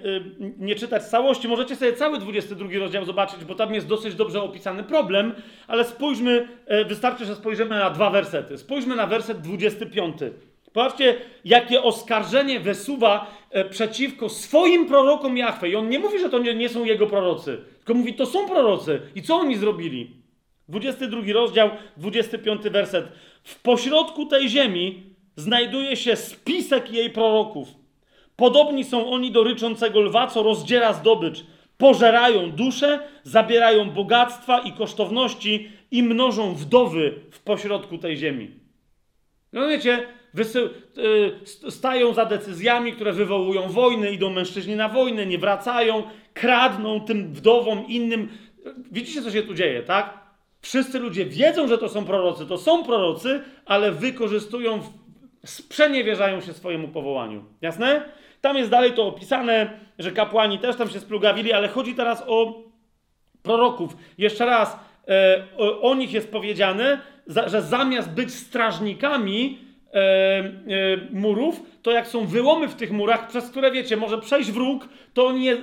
nie 0.58 0.76
czytać 0.76 1.04
całości, 1.04 1.48
możecie 1.48 1.76
sobie 1.76 1.94
cały 1.94 2.20
22 2.20 2.80
rozdział 2.80 3.06
zobaczyć, 3.06 3.46
bo 3.46 3.56
tam 3.56 3.74
jest 3.74 3.88
dosyć 3.88 4.16
dobrze 4.16 4.42
opisany 4.42 4.84
problem, 4.84 5.34
ale 5.68 5.84
spójrzmy, 5.86 6.48
e, 6.66 6.86
wystarczy, 6.86 7.26
że 7.26 7.36
spojrzymy 7.36 7.70
na 7.70 7.90
dwa 7.90 8.10
wersety. 8.10 8.58
Spójrzmy 8.58 8.96
na 8.96 9.08
werset 9.08 9.42
25. 9.42 10.18
Popatrzcie, 10.66 11.16
jakie 11.46 11.84
oskarżenie 11.84 12.60
wysuwa 12.60 13.32
przeciwko 13.70 14.30
swoim 14.30 14.86
prorokom 14.86 15.38
Jahwe. 15.38 15.70
I 15.70 15.76
on 15.76 15.90
nie 15.90 16.00
mówi, 16.00 16.20
że 16.20 16.30
to 16.30 16.40
nie, 16.40 16.56
nie 16.56 16.70
są 16.70 16.86
jego 16.86 17.08
prorocy, 17.08 17.58
tylko 17.78 17.94
mówi, 17.94 18.14
to 18.14 18.26
są 18.26 18.48
prorocy. 18.48 19.02
I 19.16 19.22
co 19.22 19.36
oni 19.36 19.56
zrobili? 19.56 20.12
22 20.70 21.22
rozdział, 21.34 21.70
25 21.98 22.62
werset. 22.62 23.06
W 23.44 23.62
pośrodku 23.62 24.26
tej 24.26 24.50
ziemi 24.50 25.13
znajduje 25.36 25.96
się 25.96 26.16
spisek 26.16 26.92
jej 26.92 27.10
proroków. 27.10 27.68
Podobni 28.36 28.84
są 28.84 29.10
oni 29.10 29.32
do 29.32 29.44
ryczącego 29.44 30.02
lwa, 30.02 30.28
co 30.28 30.44
rozdziera 30.44 30.94
zdobycz. 30.94 31.46
Pożerają 31.78 32.52
dusze, 32.52 33.00
zabierają 33.24 33.90
bogactwa 33.90 34.60
i 34.60 34.72
kosztowności 34.72 35.70
i 35.92 36.04
mnożą 36.04 36.54
wdowy 36.54 37.20
w 37.32 37.40
pośrodku 37.40 37.98
tej 37.98 38.18
ziemi. 38.18 38.52
No 39.54 39.68
wiecie, 39.68 40.08
y, 41.68 41.72
stają 41.72 42.14
za 42.14 42.26
decyzjami, 42.26 42.94
które 42.94 43.14
wywołują 43.14 43.70
wojny, 43.70 44.12
idą 44.12 44.30
mężczyźni 44.30 44.76
na 44.76 44.90
wojnę, 44.90 45.26
nie 45.26 45.38
wracają, 45.38 46.04
kradną 46.34 47.02
tym 47.02 47.34
wdowom 47.34 47.88
innym. 47.88 48.30
Widzicie, 48.92 49.22
co 49.22 49.32
się 49.32 49.42
tu 49.42 49.54
dzieje, 49.54 49.84
tak? 49.84 50.24
Wszyscy 50.62 51.00
ludzie 51.00 51.26
wiedzą, 51.26 51.68
że 51.68 51.78
to 51.78 51.90
są 51.90 52.06
prorocy, 52.06 52.46
to 52.46 52.58
są 52.58 52.84
prorocy, 52.84 53.44
ale 53.66 53.92
wykorzystują, 53.92 54.82
sprzeniewierzają 55.46 56.42
się 56.42 56.54
swojemu 56.54 56.88
powołaniu. 56.88 57.44
Jasne? 57.62 58.02
Tam 58.42 58.58
jest 58.58 58.70
dalej 58.70 58.92
to 58.92 59.08
opisane, 59.08 59.80
że 60.00 60.12
kapłani 60.12 60.60
też 60.60 60.76
tam 60.76 60.90
się 60.90 61.00
splugawili, 61.00 61.54
ale 61.54 61.68
chodzi 61.68 61.96
teraz 61.96 62.24
o 62.28 62.64
proroków. 63.44 63.98
Jeszcze 64.18 64.46
raz, 64.46 64.80
e, 65.08 65.44
o, 65.58 65.82
o 65.82 65.96
nich 65.96 66.14
jest 66.14 66.32
powiedziane, 66.32 67.02
za, 67.26 67.50
że 67.50 67.62
zamiast 67.62 68.10
być 68.10 68.34
strażnikami, 68.34 69.60
e, 69.94 69.98
e, 69.98 70.52
murów, 71.12 71.62
to 71.82 71.92
jak 71.92 72.08
są 72.08 72.26
wyłomy 72.26 72.68
w 72.68 72.76
tych 72.76 72.92
murach, 72.92 73.28
przez 73.28 73.50
które 73.50 73.72
wiecie, 73.72 73.98
może 73.98 74.18
przejść 74.18 74.52
wróg, 74.52 74.90
to 75.14 75.26
oni 75.26 75.46
je, 75.46 75.54
e, 75.54 75.60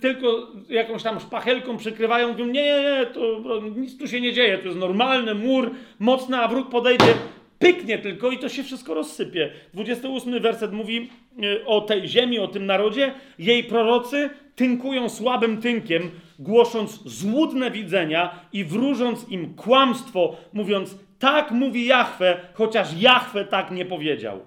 tylko 0.00 0.48
jakąś 0.68 1.02
tam 1.02 1.20
szpachelką 1.20 1.76
przykrywają, 1.76 2.28
mówią, 2.28 2.46
nie, 2.46 2.64
nie, 2.64 2.82
nie, 2.82 3.06
to 3.06 3.40
nic 3.76 3.98
tu 3.98 4.08
się 4.08 4.20
nie 4.20 4.32
dzieje, 4.32 4.58
to 4.58 4.64
jest 4.64 4.78
normalny 4.78 5.34
mur, 5.34 5.70
mocny, 5.98 6.36
a 6.36 6.48
wróg 6.48 6.68
podejdzie, 6.68 7.14
pyknie 7.64 7.98
tylko 7.98 8.30
i 8.30 8.38
to 8.38 8.48
się 8.48 8.62
wszystko 8.62 8.94
rozsypie. 8.94 9.50
28 9.74 10.40
werset 10.40 10.72
mówi 10.72 11.10
e, 11.42 11.66
o 11.66 11.80
tej 11.80 12.08
ziemi, 12.08 12.38
o 12.38 12.48
tym 12.48 12.66
narodzie. 12.66 13.14
Jej 13.38 13.64
prorocy 13.64 14.30
tynkują 14.56 15.08
słabym 15.08 15.60
tynkiem, 15.60 16.10
głosząc 16.38 17.02
złudne 17.04 17.70
widzenia 17.70 18.40
i 18.52 18.64
wróżąc 18.64 19.28
im 19.28 19.54
kłamstwo, 19.54 20.36
mówiąc 20.52 20.98
tak 21.18 21.50
mówi 21.50 21.86
Jahwe, 21.86 22.40
chociaż 22.54 23.00
Jahwe 23.00 23.44
tak 23.44 23.70
nie 23.70 23.84
powiedział. 23.84 24.40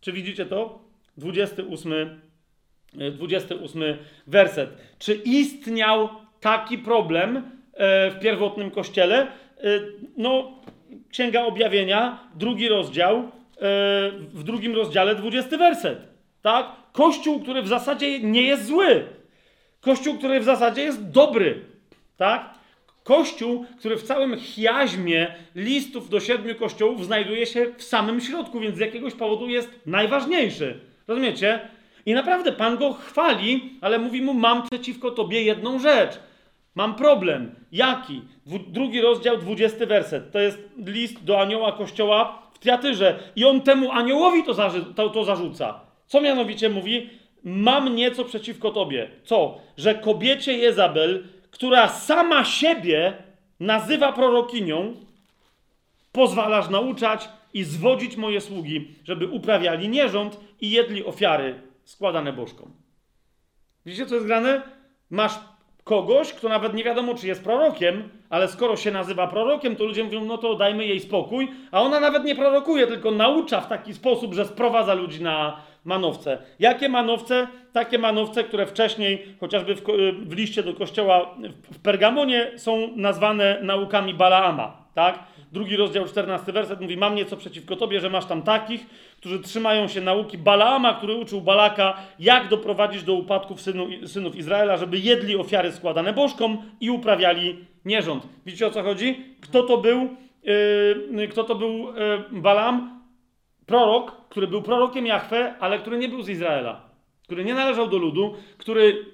Czy 0.00 0.12
widzicie 0.12 0.46
to? 0.46 0.78
28, 1.16 2.20
28 3.12 3.82
e, 3.82 3.96
werset. 4.26 4.70
Czy 4.98 5.14
istniał 5.14 6.08
taki 6.40 6.78
problem 6.78 7.36
e, 7.36 8.10
w 8.10 8.20
pierwotnym 8.20 8.70
kościele? 8.70 9.26
No, 10.16 10.57
Księga 11.10 11.42
Objawienia, 11.42 12.18
drugi 12.34 12.68
rozdział, 12.68 13.30
w 14.32 14.42
drugim 14.44 14.74
rozdziale, 14.74 15.14
20 15.14 15.56
werset. 15.56 15.98
Tak? 16.42 16.66
Kościół, 16.92 17.40
który 17.40 17.62
w 17.62 17.68
zasadzie 17.68 18.20
nie 18.20 18.42
jest 18.42 18.66
zły. 18.66 19.04
Kościół, 19.80 20.18
który 20.18 20.40
w 20.40 20.44
zasadzie 20.44 20.82
jest 20.82 21.10
dobry. 21.10 21.60
Tak? 22.16 22.54
Kościół, 23.04 23.66
który 23.78 23.96
w 23.96 24.02
całym 24.02 24.40
chiaźmie 24.40 25.34
listów 25.54 26.08
do 26.08 26.20
siedmiu 26.20 26.54
kościołów 26.54 27.06
znajduje 27.06 27.46
się 27.46 27.66
w 27.76 27.82
samym 27.82 28.20
środku, 28.20 28.60
więc 28.60 28.76
z 28.76 28.80
jakiegoś 28.80 29.14
powodu 29.14 29.48
jest 29.48 29.70
najważniejszy. 29.86 30.80
Rozumiecie? 31.06 31.60
I 32.06 32.14
naprawdę 32.14 32.52
Pan 32.52 32.76
go 32.76 32.92
chwali, 32.92 33.78
ale 33.80 33.98
mówi 33.98 34.22
mu: 34.22 34.34
Mam 34.34 34.62
przeciwko 34.62 35.10
tobie 35.10 35.42
jedną 35.42 35.78
rzecz. 35.78 36.18
Mam 36.78 36.94
problem. 36.94 37.54
Jaki? 37.72 38.22
Drugi 38.68 39.00
rozdział, 39.00 39.38
dwudziesty 39.38 39.86
werset. 39.86 40.32
To 40.32 40.38
jest 40.38 40.58
list 40.86 41.24
do 41.24 41.40
anioła 41.40 41.72
kościoła 41.72 42.42
w 42.52 42.58
Tiatyrze. 42.58 43.18
I 43.36 43.44
on 43.44 43.60
temu 43.60 43.92
aniołowi 43.92 44.44
to, 44.44 44.54
to, 44.96 45.08
to 45.10 45.24
zarzuca. 45.24 45.80
Co 46.06 46.20
mianowicie 46.20 46.68
mówi? 46.68 47.10
Mam 47.44 47.94
nieco 47.94 48.24
przeciwko 48.24 48.70
tobie. 48.70 49.10
Co? 49.24 49.60
Że 49.76 49.94
kobiecie 49.94 50.52
Jezabel, 50.52 51.24
która 51.50 51.88
sama 51.88 52.44
siebie 52.44 53.12
nazywa 53.60 54.12
prorokinią, 54.12 54.94
pozwalasz 56.12 56.68
nauczać 56.68 57.28
i 57.54 57.64
zwodzić 57.64 58.16
moje 58.16 58.40
sługi, 58.40 58.94
żeby 59.04 59.26
uprawiali 59.26 59.88
nierząd 59.88 60.40
i 60.60 60.70
jedli 60.70 61.04
ofiary 61.04 61.60
składane 61.84 62.32
bożkom. 62.32 62.70
Widzicie, 63.86 64.06
co 64.06 64.14
jest 64.14 64.26
grane? 64.26 64.62
Masz 65.10 65.38
kogoś, 65.88 66.32
kto 66.32 66.48
nawet 66.48 66.74
nie 66.74 66.84
wiadomo, 66.84 67.14
czy 67.14 67.26
jest 67.26 67.44
prorokiem, 67.44 68.08
ale 68.30 68.48
skoro 68.48 68.76
się 68.76 68.90
nazywa 68.90 69.26
prorokiem, 69.26 69.76
to 69.76 69.84
ludzie 69.84 70.04
mówią, 70.04 70.24
no 70.24 70.38
to 70.38 70.54
dajmy 70.54 70.86
jej 70.86 71.00
spokój, 71.00 71.48
a 71.72 71.80
ona 71.80 72.00
nawet 72.00 72.24
nie 72.24 72.34
prorokuje, 72.34 72.86
tylko 72.86 73.10
naucza 73.10 73.60
w 73.60 73.68
taki 73.68 73.94
sposób, 73.94 74.34
że 74.34 74.44
sprowadza 74.44 74.94
ludzi 74.94 75.22
na 75.22 75.56
manowce. 75.84 76.38
Jakie 76.58 76.88
manowce? 76.88 77.46
Takie 77.72 77.98
manowce, 77.98 78.44
które 78.44 78.66
wcześniej, 78.66 79.26
chociażby 79.40 79.74
w, 79.74 79.82
w 80.26 80.32
liście 80.32 80.62
do 80.62 80.74
kościoła 80.74 81.34
w 81.72 81.78
Pergamonie, 81.82 82.50
są 82.56 82.88
nazwane 82.96 83.58
naukami 83.62 84.14
Balaama, 84.14 84.76
tak? 84.94 85.18
Drugi 85.52 85.76
rozdział, 85.76 86.04
14 86.04 86.52
werset 86.52 86.80
mówi, 86.80 86.96
mam 86.96 87.14
nieco 87.14 87.36
przeciwko 87.36 87.76
tobie, 87.76 88.00
że 88.00 88.10
masz 88.10 88.26
tam 88.26 88.42
takich, 88.42 88.86
którzy 89.16 89.40
trzymają 89.40 89.88
się 89.88 90.00
nauki 90.00 90.38
Balaama, 90.38 90.94
który 90.94 91.14
uczył 91.14 91.40
Balaka, 91.40 91.96
jak 92.18 92.48
doprowadzić 92.48 93.02
do 93.02 93.14
upadków 93.14 93.60
synu, 93.60 93.86
synów 94.06 94.36
Izraela, 94.36 94.76
żeby 94.76 94.98
jedli 94.98 95.36
ofiary 95.36 95.72
składane 95.72 96.12
bożkom 96.12 96.58
i 96.80 96.90
uprawiali 96.90 97.64
Nierząd. 97.84 98.26
Widzicie 98.46 98.66
o 98.66 98.70
co 98.70 98.82
chodzi? 98.82 99.24
Kto 99.40 99.62
to 99.62 99.78
był? 99.78 100.08
Yy, 101.12 101.28
kto 101.28 101.44
to 101.44 101.54
był 101.54 101.78
yy, 102.32 102.40
Balam? 102.40 103.00
Prorok, 103.66 104.12
który 104.28 104.46
był 104.46 104.62
prorokiem 104.62 105.06
Jahwe, 105.06 105.54
ale 105.60 105.78
który 105.78 105.98
nie 105.98 106.08
był 106.08 106.22
z 106.22 106.28
Izraela. 106.28 106.80
Który 107.22 107.44
nie 107.44 107.54
należał 107.54 107.88
do 107.88 107.98
ludu, 107.98 108.34
który 108.58 109.06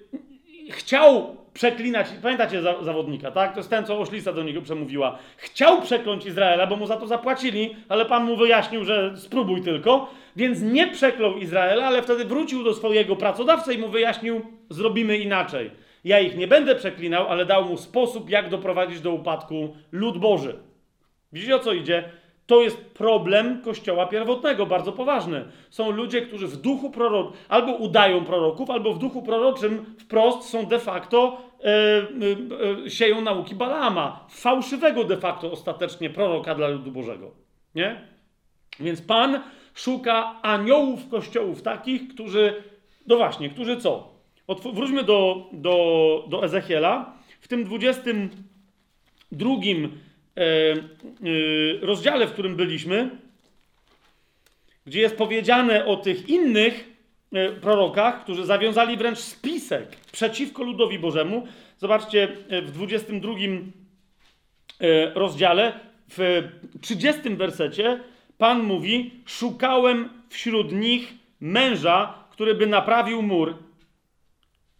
chciał 0.70 1.36
przeklinać, 1.55 2.06
pamiętacie 2.22 2.62
za, 2.62 2.82
zawodnika, 2.82 3.31
tak? 3.31 3.52
To 3.52 3.59
jest 3.59 3.70
ten, 3.70 3.86
co 3.86 3.98
oślica 3.98 4.32
do 4.32 4.43
niego 4.43 4.62
przemówiła. 4.62 5.18
Chciał 5.36 5.82
przekląć 5.82 6.26
Izraela, 6.26 6.66
bo 6.66 6.76
mu 6.76 6.86
za 6.86 6.97
to 6.97 7.06
zapłacili, 7.06 7.76
ale 7.89 8.05
Pan 8.06 8.24
mu 8.24 8.36
wyjaśnił, 8.36 8.85
że 8.85 9.12
spróbuj 9.16 9.62
tylko, 9.62 10.10
więc 10.36 10.62
nie 10.62 10.86
przeklął 10.86 11.39
Izraela, 11.39 11.86
ale 11.86 12.02
wtedy 12.02 12.24
wrócił 12.24 12.64
do 12.64 12.74
swojego 12.74 13.16
pracodawcy 13.16 13.74
i 13.74 13.78
mu 13.78 13.89
wyjaśnił, 13.89 14.40
zrobimy 14.70 15.18
inaczej. 15.18 15.70
Ja 16.05 16.20
ich 16.20 16.36
nie 16.36 16.48
będę 16.48 16.74
przeklinał, 16.74 17.28
ale 17.28 17.47
dał 17.47 17.64
mu 17.64 17.76
sposób, 17.76 18.31
jak 18.31 18.48
doprowadzić 18.48 19.01
do 19.01 19.12
upadku 19.12 19.76
lud 19.93 20.18
Boży. 20.18 20.59
Widzicie 21.32 21.56
o 21.56 21.59
co 21.59 21.72
idzie? 21.72 22.05
To 22.47 22.62
jest 22.62 22.77
problem 22.77 23.62
kościoła 23.62 24.07
pierwotnego, 24.07 24.66
bardzo 24.66 24.93
poważny. 24.93 25.45
Są 25.71 25.91
ludzie, 25.91 26.23
którzy 26.23 26.47
w 26.47 26.57
duchu 26.57 26.91
proroczym 26.91 27.33
albo 27.49 27.73
udają 27.73 28.25
proroków, 28.25 28.71
albo 28.71 28.93
w 28.93 28.99
duchu 28.99 29.23
proroczym 29.23 29.95
wprost 29.99 30.49
są 30.49 30.66
de 30.66 30.79
facto 30.79 31.41
e, 31.61 31.66
e, 31.66 32.87
e, 32.87 32.91
sieją 32.91 33.21
nauki 33.21 33.55
Balama, 33.55 34.27
fałszywego 34.31 35.05
de 35.05 35.16
facto 35.16 35.53
ostatecznie 35.53 36.11
proroka 36.11 36.55
dla 36.55 36.69
ludu 36.69 36.93
Bożego. 36.93 37.31
Nie? 37.75 38.01
Więc 38.81 39.03
Pan 39.03 39.41
szuka 39.75 40.43
aniołów 40.43 41.09
kościołów 41.09 41.62
takich, 41.62 42.09
którzy, 42.09 42.62
no 43.07 43.16
właśnie, 43.16 43.51
którzy 43.51 43.77
co? 43.77 44.15
Otw 44.47 44.66
wróćmy 44.75 45.03
do, 45.05 45.47
do, 45.53 46.25
do 46.29 46.45
Ezechiela. 46.45 47.15
W 47.41 47.49
tym 47.49 47.65
22 47.65 49.51
E, 49.51 49.87
e, 49.87 49.89
rozdziale, 51.81 52.27
w 52.27 52.32
którym 52.32 52.56
byliśmy, 52.56 53.11
gdzie 54.86 55.01
jest 55.01 55.16
powiedziane 55.16 55.86
o 55.86 55.97
tych 55.97 56.28
innych 56.28 56.90
e, 57.32 57.52
prorokach, 57.52 58.24
którzy 58.24 58.47
zawiązali 58.47 58.97
wręcz 58.97 59.19
spisek 59.19 59.97
przeciwko 60.12 60.62
ludowi 60.62 60.98
Bożemu. 60.98 61.47
Zobaczcie 61.78 62.28
w 62.62 62.70
22 62.70 63.32
rozdziale, 65.15 65.81
w 66.09 66.48
30 66.81 67.36
wersecie, 67.36 68.01
Pan 68.39 68.62
mówi: 68.62 69.11
Szukałem 69.27 70.09
wśród 70.28 70.73
nich 70.73 71.15
męża, 71.40 72.15
który 72.31 72.55
by 72.55 72.66
naprawił 72.66 73.23
mur 73.23 73.55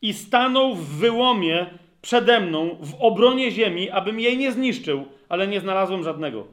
i 0.03 0.13
stanął 0.13 0.75
w 0.75 0.89
wyłomie 0.89 1.67
przede 2.03 2.41
mną 2.41 2.77
w 2.81 2.95
obronie 3.01 3.51
ziemi, 3.51 3.91
abym 3.91 4.21
jej 4.21 4.39
nie 4.39 4.53
zniszczył 4.53 5.05
ale 5.29 5.47
nie 5.47 5.61
znalazłem 5.61 6.03
żadnego. 6.03 6.47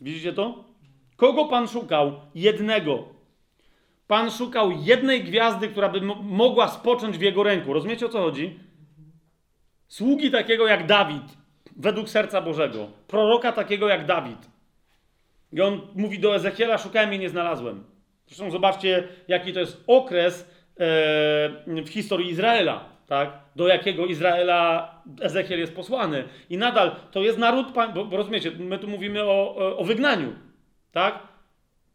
Widzicie 0.00 0.32
to? 0.32 0.64
Kogo 1.16 1.44
Pan 1.44 1.68
szukał? 1.68 2.20
Jednego. 2.34 3.04
Pan 4.06 4.30
szukał 4.30 4.70
jednej 4.70 5.24
gwiazdy, 5.24 5.68
która 5.68 5.88
by 5.88 6.00
mogła 6.22 6.68
spocząć 6.68 7.18
w 7.18 7.20
jego 7.20 7.42
ręku. 7.42 7.72
Rozumiecie 7.72 8.06
o 8.06 8.08
co 8.08 8.20
chodzi? 8.20 8.58
Sługi 9.88 10.30
takiego 10.30 10.66
jak 10.66 10.86
Dawid, 10.86 11.22
według 11.76 12.08
serca 12.08 12.40
Bożego. 12.40 12.88
Proroka 13.06 13.52
takiego 13.52 13.88
jak 13.88 14.06
Dawid. 14.06 14.50
I 15.52 15.60
on 15.60 15.80
mówi 15.94 16.18
do 16.18 16.34
Ezechiela: 16.34 16.78
Szukałem 16.78 17.14
i 17.14 17.18
nie 17.18 17.28
znalazłem. 17.28 17.84
Zresztą 18.26 18.50
zobaczcie, 18.50 19.08
jaki 19.28 19.52
to 19.52 19.60
jest 19.60 19.84
okres 19.86 20.40
e, 20.40 20.44
w 21.66 21.88
historii 21.88 22.30
Izraela 22.30 22.93
tak? 23.06 23.44
do 23.56 23.68
jakiego 23.68 24.06
Izraela 24.06 24.94
Ezechiel 25.20 25.58
jest 25.58 25.74
posłany. 25.74 26.24
I 26.50 26.58
nadal 26.58 26.96
to 27.10 27.22
jest 27.22 27.38
naród, 27.38 27.66
bo, 27.94 28.04
bo 28.04 28.16
rozumiecie, 28.16 28.50
my 28.58 28.78
tu 28.78 28.88
mówimy 28.88 29.22
o, 29.24 29.76
o 29.76 29.84
wygnaniu, 29.84 30.32
tak? 30.92 31.18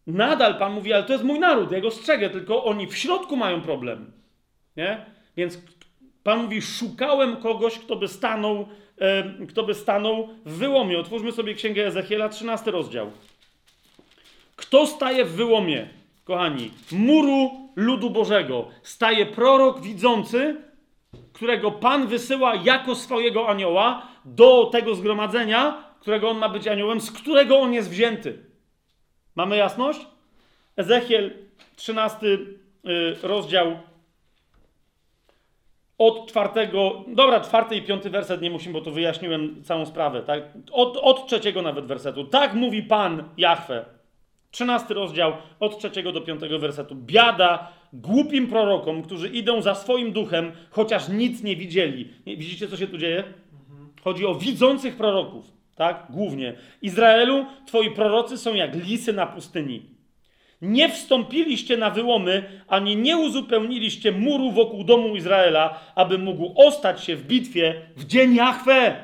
Nadal 0.08 0.58
Pan 0.58 0.74
mówi, 0.74 0.94
ale 0.94 1.04
to 1.04 1.14
jest 1.14 1.26
mój 1.26 1.40
naród, 1.40 1.72
ja 1.72 1.92
strzegę, 1.92 2.30
tylko 2.30 2.64
oni 2.64 2.88
w 2.88 2.98
środku 2.98 3.36
mają 3.36 3.62
problem, 3.62 4.12
nie? 4.78 5.06
Więc 5.38 5.62
Pan 6.24 6.44
mówi, 6.44 6.62
szukałem 6.62 7.36
kogoś, 7.38 7.80
kto 7.80 7.96
by 7.96 8.08
stanął, 8.08 8.68
e, 9.02 9.24
kto 9.48 9.64
by 9.64 9.74
stanął 9.74 10.30
w 10.46 10.58
wyłomie. 10.58 11.00
Otwórzmy 11.00 11.32
sobie 11.32 11.54
Księgę 11.54 11.88
Ezechiela, 11.88 12.30
13 12.30 12.72
rozdział. 12.72 13.12
Kto 14.56 14.88
staje 14.88 15.26
w 15.26 15.32
wyłomie, 15.32 15.90
kochani? 16.24 16.72
Muru 16.92 17.52
ludu 17.76 18.10
Bożego. 18.10 18.68
Staje 18.84 19.26
prorok 19.26 19.82
widzący, 19.82 20.56
którego 21.40 21.72
Pan 21.72 22.08
wysyła 22.08 22.56
jako 22.56 22.96
swojego 22.96 23.50
anioła 23.50 24.08
do 24.26 24.66
tego 24.66 24.96
zgromadzenia, 24.96 25.84
którego 26.00 26.30
on 26.30 26.38
ma 26.38 26.50
być 26.50 26.68
aniołem, 26.68 27.02
z 27.02 27.12
którego 27.12 27.60
on 27.60 27.74
jest 27.74 27.90
wzięty. 27.90 28.46
Mamy 29.36 29.58
jasność? 29.58 30.00
Ezechiel 30.78 31.32
13 31.76 32.28
y, 32.28 32.40
rozdział 33.24 33.80
od 35.98 36.30
czwartego, 36.30 37.04
dobra, 37.08 37.40
czwarty 37.40 37.76
i 37.76 37.82
piąty 37.82 38.10
werset 38.10 38.42
nie 38.42 38.52
musimy, 38.52 38.74
bo 38.74 38.82
to 38.82 38.92
wyjaśniłem 38.92 39.64
całą 39.64 39.86
sprawę, 39.86 40.24
tak? 40.24 40.44
Od, 40.72 40.98
od 40.98 41.28
trzeciego 41.28 41.62
nawet 41.62 41.86
wersetu. 41.86 42.24
Tak 42.24 42.54
mówi 42.54 42.84
Pan 42.84 43.24
Jahwe. 43.38 43.86
Trzynasty 44.52 44.94
rozdział 44.94 45.34
od 45.60 45.80
trzeciego 45.80 46.12
do 46.12 46.22
piątego 46.22 46.60
wersetu. 46.60 46.96
Biada 46.96 47.79
głupim 47.94 48.48
prorokom, 48.48 49.02
którzy 49.02 49.28
idą 49.28 49.62
za 49.62 49.76
swoim 49.76 50.12
duchem, 50.12 50.52
chociaż 50.70 51.10
nic 51.10 51.44
nie 51.44 51.56
widzieli. 51.56 52.08
Widzicie, 52.26 52.68
co 52.68 52.78
się 52.78 52.88
tu 52.88 52.98
dzieje? 52.98 53.24
Chodzi 54.02 54.26
o 54.26 54.36
widzących 54.36 54.96
proroków, 54.96 55.52
tak? 55.76 56.06
Głównie. 56.10 56.54
Izraelu, 56.82 57.46
twoi 57.66 57.92
prorocy 57.92 58.38
są 58.38 58.54
jak 58.54 58.76
lisy 58.76 59.14
na 59.14 59.26
pustyni. 59.26 59.82
Nie 60.62 60.90
wstąpiliście 60.90 61.78
na 61.78 61.90
wyłomy, 61.90 62.62
ani 62.68 62.98
nie 62.98 63.18
uzupełniliście 63.18 64.12
muru 64.12 64.52
wokół 64.52 64.84
domu 64.84 65.16
Izraela, 65.16 65.80
aby 65.96 66.18
mógł 66.18 66.54
ostać 66.56 67.04
się 67.04 67.16
w 67.16 67.28
bitwie 67.28 67.82
w 67.98 68.06
dzień 68.06 68.36
Jahwe. 68.36 68.96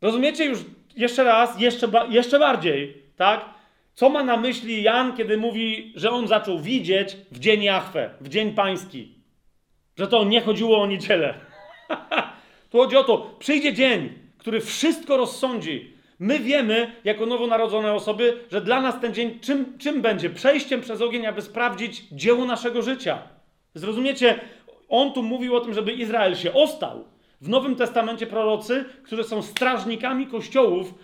Rozumiecie 0.00 0.44
już 0.44 0.58
jeszcze 0.96 1.24
raz, 1.24 1.60
jeszcze, 1.60 1.88
jeszcze 2.10 2.38
bardziej, 2.38 3.02
tak? 3.16 3.53
Co 3.94 4.10
ma 4.10 4.24
na 4.24 4.36
myśli 4.36 4.82
Jan, 4.82 5.16
kiedy 5.16 5.36
mówi, 5.36 5.92
że 5.96 6.10
on 6.10 6.28
zaczął 6.28 6.58
widzieć 6.58 7.16
w 7.32 7.38
dzień 7.38 7.62
Jachwę, 7.62 8.10
w 8.20 8.28
dzień 8.28 8.54
pański? 8.54 9.14
Że 9.98 10.06
to 10.06 10.24
nie 10.24 10.40
chodziło 10.40 10.82
o 10.82 10.86
niedzielę. 10.86 11.34
tu 12.70 12.78
chodzi 12.78 12.96
o 12.96 13.04
to, 13.04 13.36
przyjdzie 13.38 13.72
dzień, 13.72 14.12
który 14.38 14.60
wszystko 14.60 15.16
rozsądzi. 15.16 15.94
My 16.18 16.38
wiemy, 16.38 16.92
jako 17.04 17.26
nowonarodzone 17.26 17.92
osoby, 17.92 18.44
że 18.52 18.60
dla 18.60 18.80
nas 18.80 19.00
ten 19.00 19.14
dzień 19.14 19.40
czym, 19.40 19.78
czym 19.78 20.02
będzie? 20.02 20.30
Przejściem 20.30 20.80
przez 20.80 21.00
ogień, 21.00 21.26
aby 21.26 21.42
sprawdzić 21.42 22.04
dzieło 22.12 22.44
naszego 22.44 22.82
życia. 22.82 23.18
Zrozumiecie? 23.74 24.40
On 24.88 25.12
tu 25.12 25.22
mówił 25.22 25.56
o 25.56 25.60
tym, 25.60 25.74
żeby 25.74 25.92
Izrael 25.92 26.34
się 26.34 26.52
ostał. 26.52 27.04
W 27.40 27.48
Nowym 27.48 27.76
Testamencie 27.76 28.26
prorocy, 28.26 28.84
którzy 29.02 29.24
są 29.24 29.42
strażnikami 29.42 30.26
kościołów, 30.26 30.94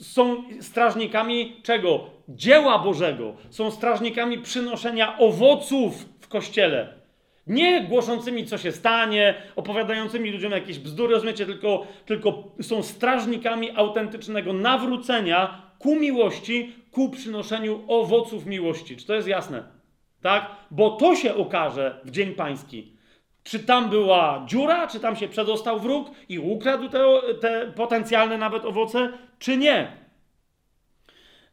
są 0.00 0.44
strażnikami 0.60 1.60
czego? 1.62 2.15
Dzieła 2.28 2.78
Bożego. 2.78 3.34
Są 3.50 3.70
strażnikami 3.70 4.38
przynoszenia 4.38 5.18
owoców 5.18 6.08
w 6.20 6.28
kościele. 6.28 6.94
Nie 7.46 7.80
głoszącymi, 7.80 8.46
co 8.46 8.58
się 8.58 8.72
stanie, 8.72 9.34
opowiadającymi 9.56 10.30
ludziom 10.30 10.52
jakieś 10.52 10.78
bzdury, 10.78 11.14
rozumiecie, 11.14 11.46
tylko, 11.46 11.86
tylko 12.06 12.42
są 12.60 12.82
strażnikami 12.82 13.70
autentycznego 13.76 14.52
nawrócenia 14.52 15.62
ku 15.78 15.96
miłości, 15.96 16.72
ku 16.90 17.10
przynoszeniu 17.10 17.84
owoców 17.88 18.46
miłości. 18.46 18.96
Czy 18.96 19.06
to 19.06 19.14
jest 19.14 19.28
jasne? 19.28 19.62
Tak? 20.22 20.50
Bo 20.70 20.90
to 20.90 21.16
się 21.16 21.34
okaże 21.34 22.00
w 22.04 22.10
Dzień 22.10 22.34
Pański. 22.34 22.92
Czy 23.42 23.58
tam 23.58 23.90
była 23.90 24.44
dziura, 24.46 24.86
czy 24.86 25.00
tam 25.00 25.16
się 25.16 25.28
przedostał 25.28 25.80
wróg 25.80 26.10
i 26.28 26.38
ukradł 26.38 26.88
te, 26.88 27.04
te 27.40 27.72
potencjalne 27.76 28.38
nawet 28.38 28.64
owoce, 28.64 29.12
czy 29.38 29.56
nie? 29.56 30.05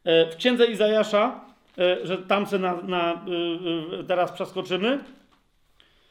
E, 0.05 0.31
w 0.31 0.35
księdze 0.35 0.65
Izajasza, 0.65 1.39
e, 1.77 2.07
że 2.07 2.17
tam 2.17 2.45
se 2.45 2.59
na, 2.59 2.75
na, 2.75 3.13
e, 3.13 4.03
teraz 4.03 4.31
przeskoczymy. 4.31 4.99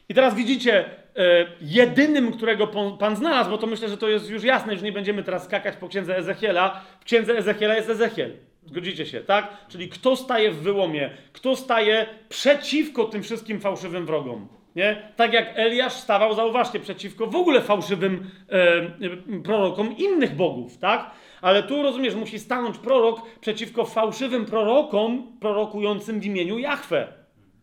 I 0.09 0.15
teraz 0.15 0.35
widzicie, 0.35 0.85
jedynym, 1.61 2.33
którego 2.33 2.67
Pan 2.99 3.17
znalazł, 3.17 3.51
bo 3.51 3.59
to 3.59 3.67
myślę, 3.67 3.89
że 3.89 3.97
to 3.97 4.09
jest 4.09 4.31
już 4.31 4.45
jasne, 4.45 4.77
że 4.77 4.85
nie 4.85 4.93
będziemy 4.93 5.23
teraz 5.23 5.45
skakać 5.45 5.77
po 5.77 5.89
księdze 5.89 6.17
Ezechiela. 6.17 6.81
W 7.01 7.05
księdze 7.05 7.39
Ezechiela 7.39 7.77
jest 7.77 7.91
Ezechiel. 7.91 8.33
Zgodzicie 8.67 9.07
się, 9.07 9.21
tak? 9.21 9.49
Czyli 9.69 9.89
kto 9.89 10.17
staje 10.17 10.51
w 10.51 10.57
wyłomie, 10.57 11.11
kto 11.33 11.57
staje 11.57 12.07
przeciwko 12.29 13.05
tym 13.05 13.23
wszystkim 13.23 13.61
fałszywym 13.61 14.07
wrogom. 14.07 14.49
Nie? 14.77 15.13
Tak 15.17 15.33
jak 15.33 15.53
Eliasz 15.55 15.93
stawał, 15.93 16.35
zauważcie, 16.35 16.81
przeciwko 16.81 17.27
w 17.27 17.37
ogóle 17.37 17.61
fałszywym 17.61 18.31
e, 18.49 19.41
prorokom 19.43 19.97
innych 19.97 20.37
bogów, 20.37 20.79
tak? 20.79 21.11
Ale 21.43 21.63
tu 21.63 21.83
rozumiesz, 21.83 22.15
musi 22.15 22.39
stanąć 22.39 22.79
prorok 22.79 23.21
przeciwko 23.41 23.85
fałszywym 23.85 24.47
prorokom 24.47 25.39
prorokującym 25.41 26.21
w 26.21 26.25
imieniu 26.25 26.59
Jahwe. 26.59 27.13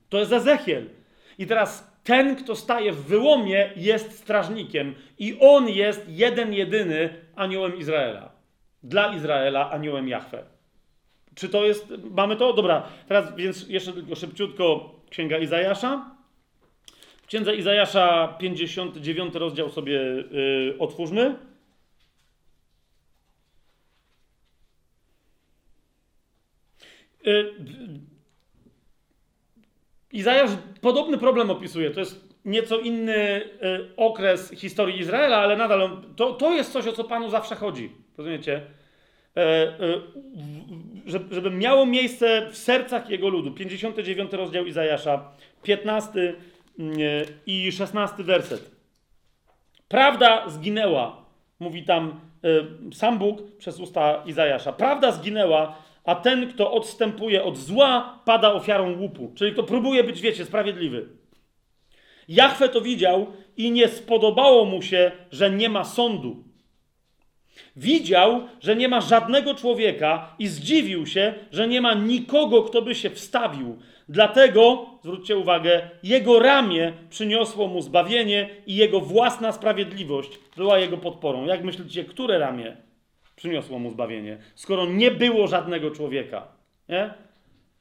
To 0.10 0.20
jest 0.20 0.32
Ezechiel. 0.32 0.90
I 1.38 1.48
teraz 1.48 2.00
ten, 2.04 2.36
kto 2.36 2.56
staje 2.56 2.92
w 2.92 3.06
wyłomie, 3.06 3.70
jest 3.76 4.20
strażnikiem 4.20 4.96
i 5.20 5.38
on 5.40 5.70
jest 5.70 6.06
jeden, 6.10 6.54
jedyny 6.54 7.10
aniołem 7.36 7.78
Izraela. 7.78 8.32
Dla 8.84 9.16
Izraela 9.16 9.72
aniołem 9.72 10.08
Jahwe. 10.08 10.44
Czy 11.36 11.50
to 11.50 11.66
jest, 11.66 11.94
mamy 12.12 12.36
to? 12.36 12.54
Dobra, 12.54 12.84
teraz 13.08 13.36
więc 13.36 13.68
jeszcze 13.68 13.94
tylko 13.94 14.16
szybciutko 14.16 14.96
Księga 15.10 15.38
Izajasza. 15.38 16.19
W 17.30 17.32
Księdze 17.32 17.56
Izajasza 17.56 18.36
59 18.40 19.36
rozdział 19.36 19.70
sobie 19.70 19.94
yy, 19.94 20.76
otwórzmy. 20.80 21.36
Yy, 27.26 27.54
Izajasz 30.12 30.52
podobny 30.82 31.18
problem 31.18 31.50
opisuje. 31.50 31.92
To 31.92 32.00
jest 32.00 32.36
nieco 32.46 32.80
inny 32.80 33.16
y, 33.16 33.96
okres 33.98 34.52
historii 34.52 35.00
Izraela, 35.00 35.38
ale 35.38 35.58
nadal 35.58 36.02
to, 36.16 36.34
to 36.34 36.52
jest 36.52 36.72
coś, 36.72 36.88
o 36.88 36.92
co 36.92 37.04
Panu 37.04 37.30
zawsze 37.30 37.56
chodzi. 37.56 37.92
Rozumiecie? 38.18 38.62
E, 39.38 39.42
e, 39.42 40.02
żeby 41.32 41.52
miało 41.52 41.86
miejsce 41.86 42.48
w 42.52 42.58
sercach 42.58 43.10
jego 43.10 43.30
ludu. 43.30 43.52
59 43.52 44.34
rozdział 44.34 44.66
Izajasza, 44.66 45.32
15 45.64 46.20
mm, 46.20 46.36
i 47.46 47.72
16 47.72 48.24
werset. 48.24 48.72
Prawda 49.88 50.50
zginęła, 50.50 51.26
mówi 51.60 51.84
tam 51.84 52.20
e, 52.44 52.94
sam 52.94 53.18
Bóg 53.18 53.58
przez 53.58 53.80
usta 53.80 54.24
Izajasza. 54.26 54.74
Prawda 54.74 55.12
zginęła, 55.12 55.76
a 56.06 56.16
ten, 56.16 56.54
kto 56.54 56.72
odstępuje 56.72 57.44
od 57.44 57.58
zła, 57.58 58.20
pada 58.26 58.54
ofiarą 58.54 59.00
łupu. 59.00 59.32
Czyli 59.36 59.54
kto 59.54 59.64
próbuje 59.64 60.04
być, 60.04 60.22
wiecie, 60.22 60.46
sprawiedliwy. 60.46 61.10
Jachwę 62.28 62.70
to 62.70 62.82
widział 62.82 63.28
i 63.58 63.72
nie 63.72 63.88
spodobało 63.88 64.66
mu 64.66 64.82
się, 64.82 65.12
że 65.32 65.52
nie 65.52 65.70
ma 65.70 65.84
sądu. 65.84 66.44
Widział, 67.76 68.48
że 68.62 68.76
nie 68.76 68.88
ma 68.88 69.02
żadnego 69.02 69.56
człowieka 69.56 70.36
i 70.40 70.48
zdziwił 70.48 71.06
się, 71.06 71.34
że 71.52 71.68
nie 71.68 71.82
ma 71.82 71.94
nikogo, 71.94 72.64
kto 72.64 72.82
by 72.82 72.96
się 72.96 73.10
wstawił. 73.10 73.78
Dlatego, 74.10 74.86
zwróćcie 75.02 75.38
uwagę, 75.38 75.90
jego 76.04 76.40
ramię 76.40 76.94
przyniosło 77.10 77.68
mu 77.68 77.82
zbawienie 77.82 78.50
i 78.68 78.76
jego 78.76 79.00
własna 79.00 79.52
sprawiedliwość 79.52 80.40
była 80.58 80.80
jego 80.80 80.98
podporą. 80.98 81.46
Jak 81.46 81.64
myślicie, 81.64 82.04
które 82.04 82.40
ramię 82.40 82.78
przyniosło 83.36 83.80
mu 83.80 83.92
zbawienie? 83.92 84.38
Skoro 84.56 84.86
nie 84.86 85.12
było 85.12 85.48
żadnego 85.48 85.92
człowieka. 85.92 86.48
Nie? 86.90 87.14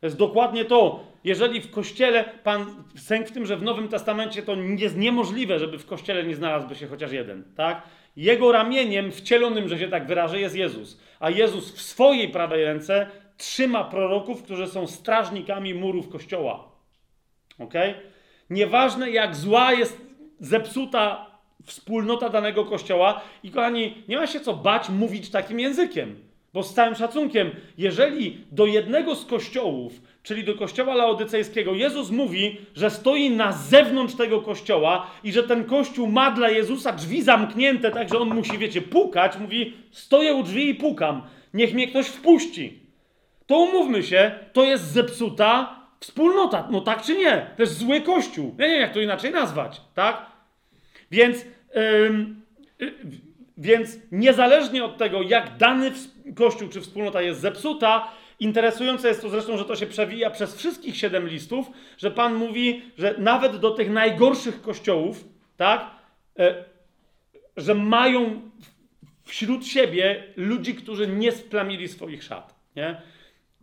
To 0.00 0.06
jest 0.06 0.16
dokładnie 0.16 0.64
to. 0.64 1.00
Jeżeli 1.24 1.60
w 1.60 1.70
kościele, 1.70 2.24
pan, 2.44 2.84
sęk 2.96 3.28
w 3.28 3.32
tym, 3.32 3.46
że 3.46 3.56
w 3.56 3.62
Nowym 3.62 3.88
Testamencie 3.88 4.42
to 4.42 4.55
jest 4.55 4.96
niemożliwe, 4.96 5.59
żeby 5.59 5.78
w 5.78 5.86
kościele 5.86 6.24
nie 6.24 6.34
znalazłby 6.34 6.74
się 6.74 6.86
chociaż 6.86 7.12
jeden, 7.12 7.44
tak? 7.56 7.82
Jego 8.16 8.52
ramieniem 8.52 9.12
wcielonym, 9.12 9.68
że 9.68 9.78
się 9.78 9.88
tak 9.88 10.06
wyrażę, 10.06 10.40
jest 10.40 10.56
Jezus. 10.56 11.00
A 11.20 11.30
Jezus 11.30 11.72
w 11.72 11.80
swojej 11.80 12.28
prawej 12.28 12.64
ręce 12.64 13.06
trzyma 13.39 13.85
proroków, 13.85 14.43
którzy 14.43 14.66
są 14.66 14.86
strażnikami 14.86 15.74
murów 15.74 16.09
kościoła. 16.09 16.69
Ok? 17.59 17.74
Nieważne 18.51 19.10
jak 19.10 19.36
zła 19.36 19.73
jest 19.73 20.01
zepsuta 20.40 21.27
wspólnota 21.65 22.28
danego 22.28 22.65
kościoła, 22.65 23.20
i 23.43 23.51
kochani, 23.51 23.94
nie 24.09 24.16
ma 24.16 24.27
się 24.27 24.40
co 24.40 24.55
bać 24.55 24.89
mówić 24.89 25.31
takim 25.31 25.60
językiem. 25.60 26.16
Bo 26.55 26.62
z 26.62 26.74
całym 26.74 26.94
szacunkiem, 26.94 27.51
jeżeli 27.78 28.44
do 28.52 28.66
jednego 28.66 29.15
z 29.15 29.24
kościołów, 29.24 29.93
czyli 30.23 30.44
do 30.44 30.55
kościoła 30.55 30.94
laodycejskiego, 30.94 31.74
Jezus 31.74 32.10
mówi, 32.10 32.56
że 32.74 32.90
stoi 32.90 33.31
na 33.31 33.52
zewnątrz 33.52 34.15
tego 34.15 34.40
kościoła 34.43 35.10
i 35.24 35.32
że 35.32 35.43
ten 35.43 35.65
kościół 35.65 36.06
ma 36.06 36.31
dla 36.31 36.51
Jezusa 36.51 36.93
drzwi 36.93 37.23
zamknięte, 37.23 37.90
tak 37.90 38.09
że 38.09 38.19
on 38.19 38.35
musi, 38.35 38.59
wiecie, 38.59 38.82
pukać, 38.82 39.39
mówi: 39.39 39.73
Stoję 39.90 40.35
u 40.35 40.43
drzwi 40.43 40.69
i 40.69 40.74
pukam, 40.74 41.23
niech 41.55 41.74
mnie 41.74 41.89
ktoś 41.89 42.06
wpuści. 42.06 42.88
To 43.48 43.58
umówmy 43.58 44.02
się, 44.02 44.38
to 44.52 44.64
jest 44.64 44.84
zepsuta 44.84 45.80
wspólnota. 46.00 46.68
No 46.70 46.80
tak 46.80 47.02
czy 47.02 47.16
nie? 47.16 47.50
To 47.56 47.62
jest 47.62 47.78
zły 47.78 48.00
kościół. 48.00 48.54
Ja 48.58 48.66
nie 48.66 48.72
wiem, 48.72 48.80
jak 48.80 48.92
to 48.92 49.00
inaczej 49.00 49.32
nazwać, 49.32 49.80
tak? 49.94 50.26
Więc. 51.10 51.44
Yy, 51.74 52.38
więc 53.58 53.98
niezależnie 54.12 54.84
od 54.84 54.98
tego, 54.98 55.22
jak 55.22 55.56
dany 55.56 55.92
kościół 56.34 56.68
czy 56.68 56.80
wspólnota 56.80 57.22
jest 57.22 57.40
zepsuta, 57.40 58.12
interesujące 58.40 59.08
jest 59.08 59.22
to 59.22 59.28
zresztą, 59.28 59.56
że 59.56 59.64
to 59.64 59.76
się 59.76 59.86
przewija 59.86 60.30
przez 60.30 60.56
wszystkich 60.56 60.96
siedem 60.96 61.28
listów, 61.28 61.66
że 61.96 62.10
Pan 62.10 62.34
mówi, 62.34 62.82
że 62.98 63.14
nawet 63.18 63.56
do 63.56 63.70
tych 63.70 63.90
najgorszych 63.90 64.62
kościołów, 64.62 65.24
tak, 65.56 65.90
e, 66.38 66.64
że 67.56 67.74
mają 67.74 68.40
wśród 69.24 69.66
siebie 69.66 70.24
ludzi, 70.36 70.74
którzy 70.74 71.06
nie 71.06 71.32
splamili 71.32 71.88
swoich 71.88 72.22
szat. 72.22 72.54
Nie? 72.76 73.02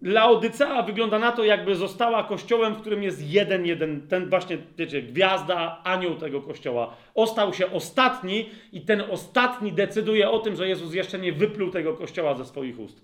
Laodycea 0.05 0.81
wygląda 0.81 1.19
na 1.19 1.31
to, 1.31 1.43
jakby 1.43 1.75
została 1.75 2.23
kościołem, 2.23 2.75
w 2.75 2.81
którym 2.81 3.03
jest 3.03 3.31
jeden, 3.31 3.65
jeden, 3.65 4.07
ten 4.07 4.29
właśnie, 4.29 4.57
wiecie, 4.77 5.01
gwiazda, 5.01 5.81
anioł 5.83 6.15
tego 6.15 6.41
kościoła. 6.41 6.97
Ostał 7.15 7.53
się 7.53 7.71
ostatni 7.71 8.49
i 8.71 8.81
ten 8.81 9.03
ostatni 9.09 9.73
decyduje 9.73 10.29
o 10.29 10.39
tym, 10.39 10.55
że 10.55 10.67
Jezus 10.67 10.93
jeszcze 10.93 11.19
nie 11.19 11.33
wypluł 11.33 11.69
tego 11.69 11.93
kościoła 11.93 12.35
ze 12.35 12.45
swoich 12.45 12.79
ust. 12.79 13.01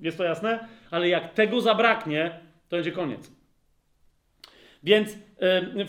Jest 0.00 0.18
to 0.18 0.24
jasne? 0.24 0.68
Ale 0.90 1.08
jak 1.08 1.34
tego 1.34 1.60
zabraknie, 1.60 2.40
to 2.68 2.76
będzie 2.76 2.92
koniec. 2.92 3.32
Więc 4.82 5.18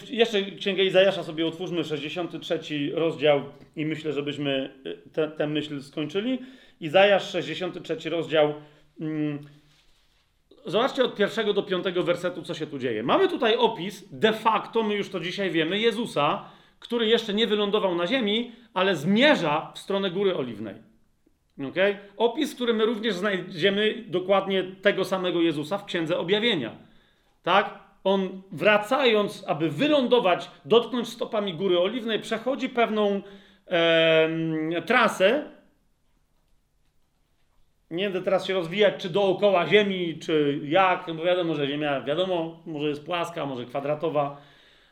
jeszcze 0.09 0.41
Księgę 0.41 0.83
Izajasza 0.83 1.23
sobie 1.23 1.47
otwórzmy, 1.47 1.83
63 1.83 2.59
rozdział 2.93 3.41
i 3.75 3.85
myślę, 3.85 4.13
żebyśmy 4.13 4.73
e, 5.15 5.27
tę 5.27 5.47
myśl 5.47 5.81
skończyli. 5.81 6.39
Izajasz, 6.79 7.31
63 7.31 8.09
rozdział... 8.09 8.53
Yy, 8.99 9.39
zobaczcie 10.65 11.03
od 11.03 11.15
pierwszego 11.15 11.53
do 11.53 11.63
piątego 11.63 12.03
wersetu, 12.03 12.41
co 12.41 12.53
się 12.53 12.67
tu 12.67 12.79
dzieje. 12.79 13.03
Mamy 13.03 13.27
tutaj 13.27 13.55
opis, 13.55 14.05
de 14.11 14.33
facto, 14.33 14.83
my 14.83 14.95
już 14.95 15.09
to 15.09 15.19
dzisiaj 15.19 15.51
wiemy, 15.51 15.79
Jezusa, 15.79 16.45
który 16.79 17.07
jeszcze 17.07 17.33
nie 17.33 17.47
wylądował 17.47 17.95
na 17.95 18.07
ziemi, 18.07 18.51
ale 18.73 18.95
zmierza 18.95 19.71
w 19.75 19.79
stronę 19.79 20.11
Góry 20.11 20.37
Oliwnej. 20.37 20.75
Okay? 21.69 21.97
Opis, 22.17 22.55
który 22.55 22.73
my 22.73 22.85
również 22.85 23.15
znajdziemy 23.15 24.03
dokładnie 24.07 24.63
tego 24.63 25.05
samego 25.05 25.41
Jezusa 25.41 25.77
w 25.77 25.85
Księdze 25.85 26.17
Objawienia. 26.17 26.71
Tak? 27.43 27.79
On 28.03 28.41
wracając, 28.51 29.43
aby 29.47 29.69
wylądować, 29.69 30.51
dotknąć 30.65 31.07
stopami 31.07 31.53
Góry 31.53 31.79
Oliwnej, 31.79 32.19
przechodzi 32.19 32.69
pewną 32.69 33.21
e, 33.67 34.81
trasę, 34.85 35.58
nie 37.91 38.03
będę 38.03 38.21
teraz 38.21 38.47
się 38.47 38.53
rozwijać, 38.53 38.93
czy 38.97 39.09
dookoła 39.09 39.67
Ziemi, 39.67 40.19
czy 40.19 40.59
jak, 40.63 41.05
bo 41.15 41.23
wiadomo, 41.23 41.55
że 41.55 41.67
Ziemia, 41.67 42.01
wiadomo, 42.01 42.63
może 42.65 42.89
jest 42.89 43.05
płaska, 43.05 43.45
może 43.45 43.65
kwadratowa, 43.65 44.41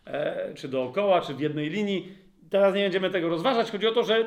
e, 0.06 0.54
czy 0.56 0.68
dookoła, 0.68 1.22
czy 1.22 1.34
w 1.34 1.40
jednej 1.40 1.70
linii. 1.70 2.12
Teraz 2.50 2.76
nie 2.76 2.84
będziemy 2.84 3.10
tego 3.10 3.30
rozważać. 3.30 3.72
Chodzi 3.72 3.88
o 3.88 3.92
to, 3.92 4.04
że 4.04 4.26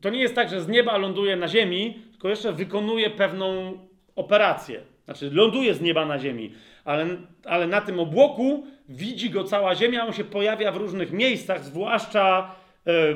to 0.00 0.10
nie 0.10 0.20
jest 0.20 0.34
tak, 0.34 0.50
że 0.50 0.60
z 0.60 0.68
nieba 0.68 0.98
ląduje 0.98 1.36
na 1.36 1.48
Ziemi, 1.48 2.02
tylko 2.10 2.28
jeszcze 2.28 2.52
wykonuje 2.52 3.10
pewną 3.10 3.78
operację. 4.16 4.80
Znaczy, 5.04 5.30
ląduje 5.32 5.74
z 5.74 5.80
nieba 5.80 6.06
na 6.06 6.18
Ziemi, 6.18 6.52
ale, 6.84 7.06
ale 7.44 7.66
na 7.66 7.80
tym 7.80 8.00
obłoku 8.00 8.66
widzi 8.88 9.30
go 9.30 9.44
cała 9.44 9.74
Ziemia, 9.74 10.06
on 10.06 10.12
się 10.12 10.24
pojawia 10.24 10.72
w 10.72 10.76
różnych 10.76 11.12
miejscach, 11.12 11.64
zwłaszcza 11.64 12.54
e, 12.86 12.90
e, 12.90 13.14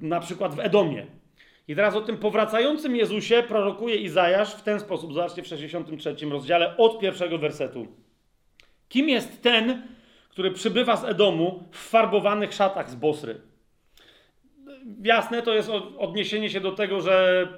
na 0.00 0.20
przykład 0.20 0.54
w 0.54 0.60
Edomie. 0.60 1.06
I 1.68 1.74
teraz 1.76 1.94
o 1.94 2.00
tym 2.00 2.16
powracającym 2.16 2.96
Jezusie 2.96 3.42
prorokuje 3.48 3.96
Izajasz 3.96 4.54
w 4.54 4.62
ten 4.62 4.80
sposób. 4.80 5.12
Zobaczcie 5.12 5.42
w 5.42 5.46
63 5.46 6.16
rozdziale 6.30 6.76
od 6.76 6.98
pierwszego 6.98 7.38
wersetu. 7.38 7.86
Kim 8.88 9.08
jest 9.08 9.42
ten, 9.42 9.82
który 10.28 10.50
przybywa 10.50 10.96
z 10.96 11.04
Edomu 11.04 11.64
w 11.70 11.88
farbowanych 11.88 12.54
szatach 12.54 12.90
z 12.90 12.94
Bosry? 12.94 13.40
Jasne, 15.02 15.42
to 15.42 15.54
jest 15.54 15.70
odniesienie 15.98 16.50
się 16.50 16.60
do 16.60 16.72
tego, 16.72 17.00
że 17.00 17.48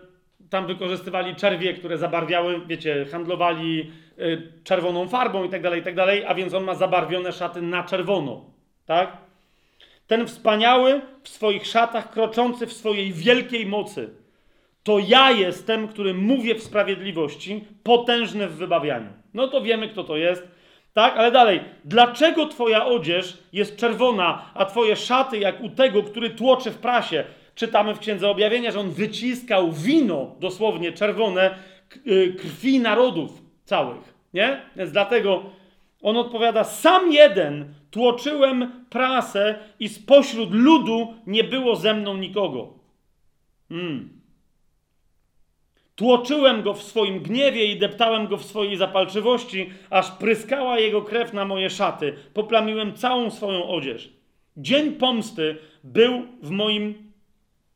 tam 0.51 0.67
wykorzystywali 0.67 1.35
czerwie, 1.35 1.75
które 1.75 1.99
zabarwiały, 1.99 2.67
wiecie, 2.67 3.07
handlowali 3.13 3.93
y, 4.19 4.53
czerwoną 4.65 5.09
farbą 5.09 5.45
i 5.45 5.49
tak 5.49 5.63
dalej, 5.63 5.81
i 5.81 5.85
tak 5.85 5.95
dalej, 5.95 6.25
a 6.25 6.35
więc 6.35 6.55
on 6.55 6.65
ma 6.65 6.75
zabarwione 6.75 7.33
szaty 7.33 7.63
na 7.63 7.83
czerwono, 7.83 8.51
tak? 8.85 9.26
Ten 10.07 10.27
wspaniały 10.27 11.01
w 11.23 11.29
swoich 11.29 11.67
szatach, 11.67 12.11
kroczący 12.11 12.67
w 12.67 12.73
swojej 12.73 13.13
wielkiej 13.13 13.67
mocy. 13.67 14.11
To 14.83 14.99
ja 14.99 15.31
jestem, 15.31 15.89
który 15.89 16.15
mówię 16.15 16.55
w 16.55 16.63
sprawiedliwości, 16.63 17.65
potężny 17.83 18.49
w 18.49 18.57
wybawianiu. 18.57 19.09
No 19.35 19.49
to 19.49 19.61
wiemy, 19.61 19.89
kto 19.89 20.05
to 20.05 20.17
jest. 20.17 20.49
Tak, 20.93 21.17
ale 21.17 21.31
dalej. 21.31 21.61
Dlaczego 21.85 22.47
twoja 22.47 22.87
odzież 22.87 23.39
jest 23.53 23.77
czerwona, 23.77 24.51
a 24.55 24.65
twoje 24.65 24.97
szaty 24.97 25.39
jak 25.39 25.61
u 25.61 25.69
tego, 25.69 26.03
który 26.03 26.31
tłoczy 26.31 26.71
w 26.71 26.79
prasie? 26.79 27.25
Czytamy 27.55 27.95
w 27.95 27.99
Księdze 27.99 28.29
Objawienia, 28.29 28.71
że 28.71 28.81
on 28.81 28.91
wyciskał 28.91 29.73
wino, 29.73 30.37
dosłownie 30.41 30.93
czerwone, 30.93 31.55
y, 32.07 32.35
krwi 32.39 32.81
narodów 32.81 33.43
całych. 33.65 34.15
Nie? 34.35 34.61
Więc 34.77 34.93
dlatego 34.93 35.43
on 36.03 36.17
odpowiada, 36.17 36.65
sam 36.65 37.13
jeden 37.13 37.75
tłoczyłem 37.97 38.85
prasę 38.91 39.59
i 39.81 39.89
spośród 39.89 40.51
ludu 40.53 41.15
nie 41.27 41.45
było 41.45 41.77
ze 41.77 41.95
mną 41.95 42.17
nikogo. 42.17 42.75
Hmm. 43.69 44.21
Tłoczyłem 45.95 46.63
go 46.63 46.75
w 46.75 46.83
swoim 46.83 47.21
gniewie 47.21 47.65
i 47.65 47.79
deptałem 47.79 48.27
go 48.27 48.37
w 48.37 48.45
swojej 48.45 48.77
zapalczywości, 48.77 49.71
aż 49.91 50.11
pryskała 50.11 50.79
jego 50.79 51.03
krew 51.03 51.33
na 51.33 51.45
moje 51.45 51.71
szaty. 51.71 52.15
Poplamiłem 52.35 52.95
całą 52.95 53.31
swoją 53.31 53.69
odzież. 53.69 54.13
Dzień 54.57 54.93
pomsty 54.93 55.59
był 55.85 56.23
w 56.43 56.51
moim, 56.51 57.06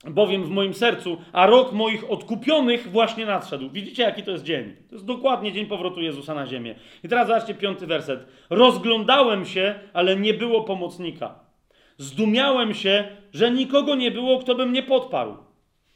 bowiem 0.05 0.45
w 0.45 0.51
moim 0.51 0.75
sercu, 0.75 1.19
a 1.33 1.47
rok 1.47 1.73
moich 1.73 2.11
odkupionych 2.11 2.91
właśnie 2.91 3.27
nadszedł. 3.27 3.71
Widzicie, 3.71 4.03
jaki 4.03 4.23
to 4.23 4.31
jest 4.31 4.45
dzień? 4.45 4.77
To 4.89 4.95
jest 4.95 5.07
dokładnie 5.07 5.53
dzień 5.53 5.67
powrotu 5.67 6.01
Jezusa 6.01 6.35
na 6.35 6.47
ziemię. 6.47 6.75
I 7.05 7.09
teraz 7.09 7.29
zobaczcie 7.29 7.55
piąty 7.55 7.87
werset. 7.87 8.27
Rozglądałem 8.51 9.45
się, 9.45 9.75
ale 9.93 10.17
nie 10.17 10.35
było 10.35 10.65
pomocnika. 10.65 11.35
Zdumiałem 11.99 12.75
się, 12.75 13.09
że 13.33 13.51
nikogo 13.51 13.95
nie 13.95 14.11
było, 14.11 14.39
kto 14.39 14.55
by 14.55 14.67
mnie 14.67 14.83
podparł. 14.83 15.37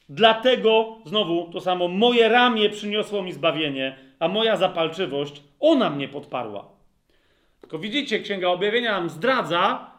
Dlatego, 0.08 0.98
znowu 1.04 1.50
to 1.52 1.60
samo, 1.60 1.88
moje 1.88 2.28
ramię 2.28 2.70
przyniosło 2.70 3.22
mi 3.22 3.32
zbawienie, 3.32 3.96
a 4.18 4.28
moja 4.28 4.56
zapalczywość, 4.56 5.42
ona 5.60 5.90
mnie 5.90 6.08
podparła. 6.08 6.68
Tylko 7.60 7.78
widzicie, 7.78 8.20
Księga 8.20 8.48
Objawienia 8.48 8.92
nam 8.92 9.10
zdradza, 9.10 9.90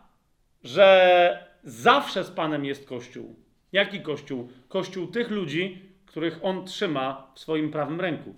że 0.63 1.47
zawsze 1.63 2.23
z 2.23 2.31
Panem 2.31 2.65
jest 2.65 2.87
Kościół. 2.87 3.44
Jaki 3.75 4.01
Kościół? 4.01 4.49
Kościół 4.67 5.07
tych 5.07 5.31
ludzi, 5.31 5.81
których 6.05 6.39
On 6.41 6.65
trzyma 6.65 7.31
w 7.35 7.39
swoim 7.39 7.71
prawym 7.71 8.01
ręku. 8.01 8.35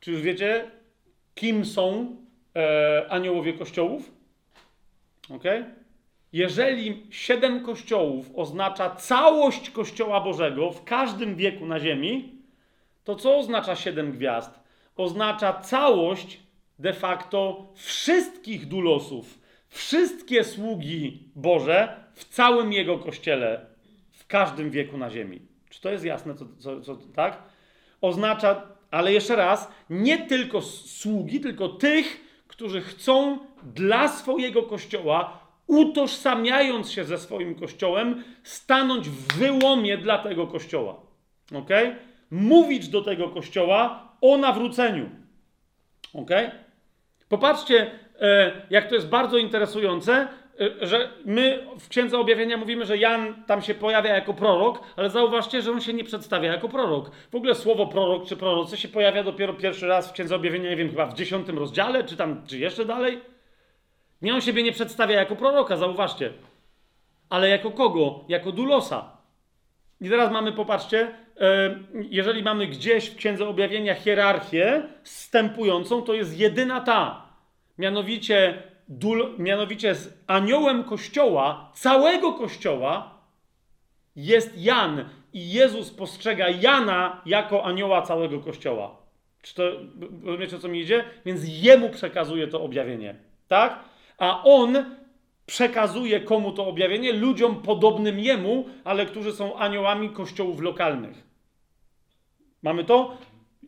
Czy 0.00 0.10
już 0.10 0.22
wiecie, 0.22 0.70
kim 1.34 1.64
są 1.64 2.16
e, 2.56 3.06
aniołowie 3.10 3.52
kościołów? 3.52 4.12
Ok? 5.30 5.44
Jeżeli 6.32 7.06
siedem 7.10 7.64
kościołów 7.64 8.30
oznacza 8.34 8.90
całość 8.90 9.70
Kościoła 9.70 10.20
Bożego 10.20 10.70
w 10.70 10.84
każdym 10.84 11.36
wieku 11.36 11.66
na 11.66 11.80
ziemi, 11.80 12.42
to 13.04 13.16
co 13.16 13.38
oznacza 13.38 13.76
siedem 13.76 14.12
gwiazd? 14.12 14.60
Oznacza 14.96 15.52
całość 15.52 16.40
de 16.78 16.92
facto 16.92 17.72
wszystkich 17.74 18.68
dulosów, 18.68 19.38
wszystkie 19.74 20.44
sługi 20.44 21.28
Boże 21.36 22.04
w 22.14 22.24
całym 22.24 22.72
Jego 22.72 22.98
Kościele, 22.98 23.66
w 24.12 24.26
każdym 24.26 24.70
wieku 24.70 24.98
na 24.98 25.10
ziemi. 25.10 25.40
Czy 25.70 25.80
to 25.80 25.90
jest 25.90 26.04
jasne, 26.04 26.34
co, 26.34 26.46
co, 26.58 26.80
co 26.80 26.96
tak? 27.14 27.42
Oznacza, 28.00 28.62
ale 28.90 29.12
jeszcze 29.12 29.36
raz, 29.36 29.68
nie 29.90 30.18
tylko 30.18 30.62
sługi, 30.62 31.40
tylko 31.40 31.68
tych, 31.68 32.20
którzy 32.48 32.80
chcą 32.80 33.38
dla 33.62 34.08
swojego 34.08 34.62
Kościoła 34.62 35.44
utożsamiając 35.66 36.90
się 36.90 37.04
ze 37.04 37.18
swoim 37.18 37.54
kościołem, 37.54 38.24
stanąć 38.42 39.08
w 39.08 39.38
wyłomie 39.38 39.98
dla 39.98 40.18
tego 40.18 40.46
kościoła. 40.46 40.96
Ok? 41.54 41.70
Mówić 42.30 42.88
do 42.88 43.02
tego 43.02 43.28
kościoła 43.28 44.12
o 44.20 44.36
nawróceniu. 44.36 45.10
Ok? 46.14 46.30
Popatrzcie, 47.28 47.90
jak 48.70 48.88
to 48.88 48.94
jest 48.94 49.08
bardzo 49.08 49.38
interesujące, 49.38 50.28
e, 50.60 50.86
że 50.86 51.10
my 51.24 51.66
w 51.80 51.88
Księdze 51.88 52.18
Objawienia 52.18 52.56
mówimy, 52.56 52.86
że 52.86 52.98
Jan 52.98 53.44
tam 53.46 53.62
się 53.62 53.74
pojawia 53.74 54.14
jako 54.14 54.34
prorok, 54.34 54.80
ale 54.96 55.10
zauważcie, 55.10 55.62
że 55.62 55.72
on 55.72 55.80
się 55.80 55.92
nie 55.92 56.04
przedstawia 56.04 56.52
jako 56.52 56.68
prorok. 56.68 57.10
W 57.32 57.34
ogóle 57.34 57.54
słowo 57.54 57.86
prorok 57.86 58.26
czy 58.26 58.36
prorocy 58.36 58.76
się 58.76 58.88
pojawia 58.88 59.22
dopiero 59.22 59.54
pierwszy 59.54 59.86
raz 59.86 60.10
w 60.10 60.12
Księdze 60.12 60.36
Objawienia, 60.36 60.70
nie 60.70 60.76
wiem, 60.76 60.90
chyba 60.90 61.06
w 61.06 61.14
dziesiątym 61.14 61.58
rozdziale, 61.58 62.04
czy 62.04 62.16
tam, 62.16 62.46
czy 62.46 62.58
jeszcze 62.58 62.84
dalej. 62.84 63.20
Nie 64.22 64.34
on 64.34 64.40
siebie 64.40 64.62
nie 64.62 64.72
przedstawia 64.72 65.16
jako 65.16 65.36
proroka, 65.36 65.76
zauważcie. 65.76 66.32
Ale 67.28 67.48
jako 67.48 67.70
kogo? 67.70 68.24
Jako 68.28 68.52
dulosa. 68.52 69.16
I 70.00 70.08
teraz 70.08 70.32
mamy, 70.32 70.52
popatrzcie, 70.52 71.14
e, 71.40 71.78
jeżeli 72.10 72.42
mamy 72.42 72.66
gdzieś 72.66 73.10
w 73.10 73.16
Księdze 73.16 73.48
Objawienia 73.48 73.94
hierarchię 73.94 74.82
stępującą, 75.02 76.02
to 76.02 76.14
jest 76.14 76.38
jedyna 76.38 76.80
ta. 76.80 77.23
Mianowicie, 77.78 78.62
dul, 78.88 79.34
mianowicie 79.38 79.94
z 79.94 80.12
aniołem 80.26 80.84
Kościoła, 80.84 81.70
całego 81.74 82.32
Kościoła, 82.32 83.18
jest 84.16 84.58
Jan. 84.58 85.08
I 85.32 85.52
Jezus 85.52 85.90
postrzega 85.90 86.48
Jana 86.48 87.22
jako 87.26 87.64
anioła 87.64 88.02
całego 88.02 88.40
Kościoła. 88.40 88.96
Czy 89.42 89.54
to, 89.54 89.62
rozumiecie 90.24 90.58
co 90.58 90.68
mi 90.68 90.80
idzie? 90.80 91.04
Więc 91.26 91.40
jemu 91.62 91.90
przekazuje 91.90 92.48
to 92.48 92.62
objawienie. 92.62 93.14
Tak? 93.48 93.84
a 94.18 94.44
on 94.44 94.96
przekazuje 95.46 96.20
komu 96.20 96.52
to 96.52 96.66
objawienie? 96.66 97.12
Ludziom 97.12 97.62
podobnym 97.62 98.20
jemu, 98.20 98.68
ale 98.84 99.06
którzy 99.06 99.32
są 99.32 99.56
aniołami 99.56 100.10
kościołów 100.10 100.60
lokalnych. 100.60 101.24
Mamy 102.62 102.84
to? 102.84 103.16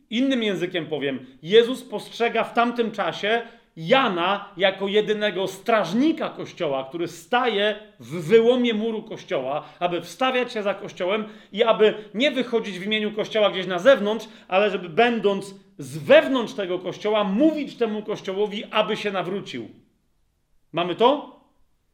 Innym 0.09 0.43
językiem 0.43 0.85
powiem. 0.85 1.25
Jezus 1.43 1.83
postrzega 1.83 2.43
w 2.43 2.53
tamtym 2.53 2.91
czasie 2.91 3.41
Jana 3.77 4.49
jako 4.57 4.87
jedynego 4.87 5.47
strażnika 5.47 6.29
kościoła, 6.29 6.85
który 6.89 7.07
staje 7.07 7.75
w 7.99 8.27
wyłomie 8.27 8.73
muru 8.73 9.03
kościoła, 9.03 9.63
aby 9.79 10.01
wstawiać 10.01 10.51
się 10.53 10.63
za 10.63 10.73
kościołem 10.73 11.25
i 11.51 11.63
aby 11.63 11.93
nie 12.13 12.31
wychodzić 12.31 12.79
w 12.79 12.85
imieniu 12.85 13.11
kościoła 13.11 13.49
gdzieś 13.49 13.67
na 13.67 13.79
zewnątrz, 13.79 14.27
ale 14.47 14.69
żeby 14.69 14.89
będąc 14.89 15.55
z 15.77 15.97
wewnątrz 15.97 16.53
tego 16.53 16.79
kościoła, 16.79 17.23
mówić 17.23 17.75
temu 17.75 18.03
kościołowi, 18.03 18.63
aby 18.71 18.97
się 18.97 19.11
nawrócił. 19.11 19.69
Mamy 20.71 20.95
to? 20.95 21.37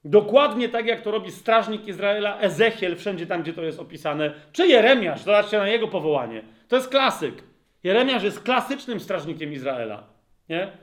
Dokładnie 0.05 0.69
tak, 0.69 0.85
jak 0.85 1.01
to 1.01 1.11
robi 1.11 1.31
strażnik 1.31 1.87
Izraela 1.87 2.39
Ezechiel, 2.39 2.95
wszędzie 2.95 3.25
tam, 3.25 3.41
gdzie 3.41 3.53
to 3.53 3.63
jest 3.63 3.79
opisane, 3.79 4.33
czy 4.51 4.67
Jeremiasz, 4.67 5.21
zobaczcie 5.21 5.57
na 5.57 5.67
jego 5.67 5.87
powołanie. 5.87 6.43
To 6.67 6.75
jest 6.75 6.89
klasyk. 6.89 7.43
Jeremiasz 7.83 8.23
jest 8.23 8.43
klasycznym 8.43 8.99
strażnikiem 8.99 9.53
Izraela. 9.53 10.03
Nie? 10.49 10.82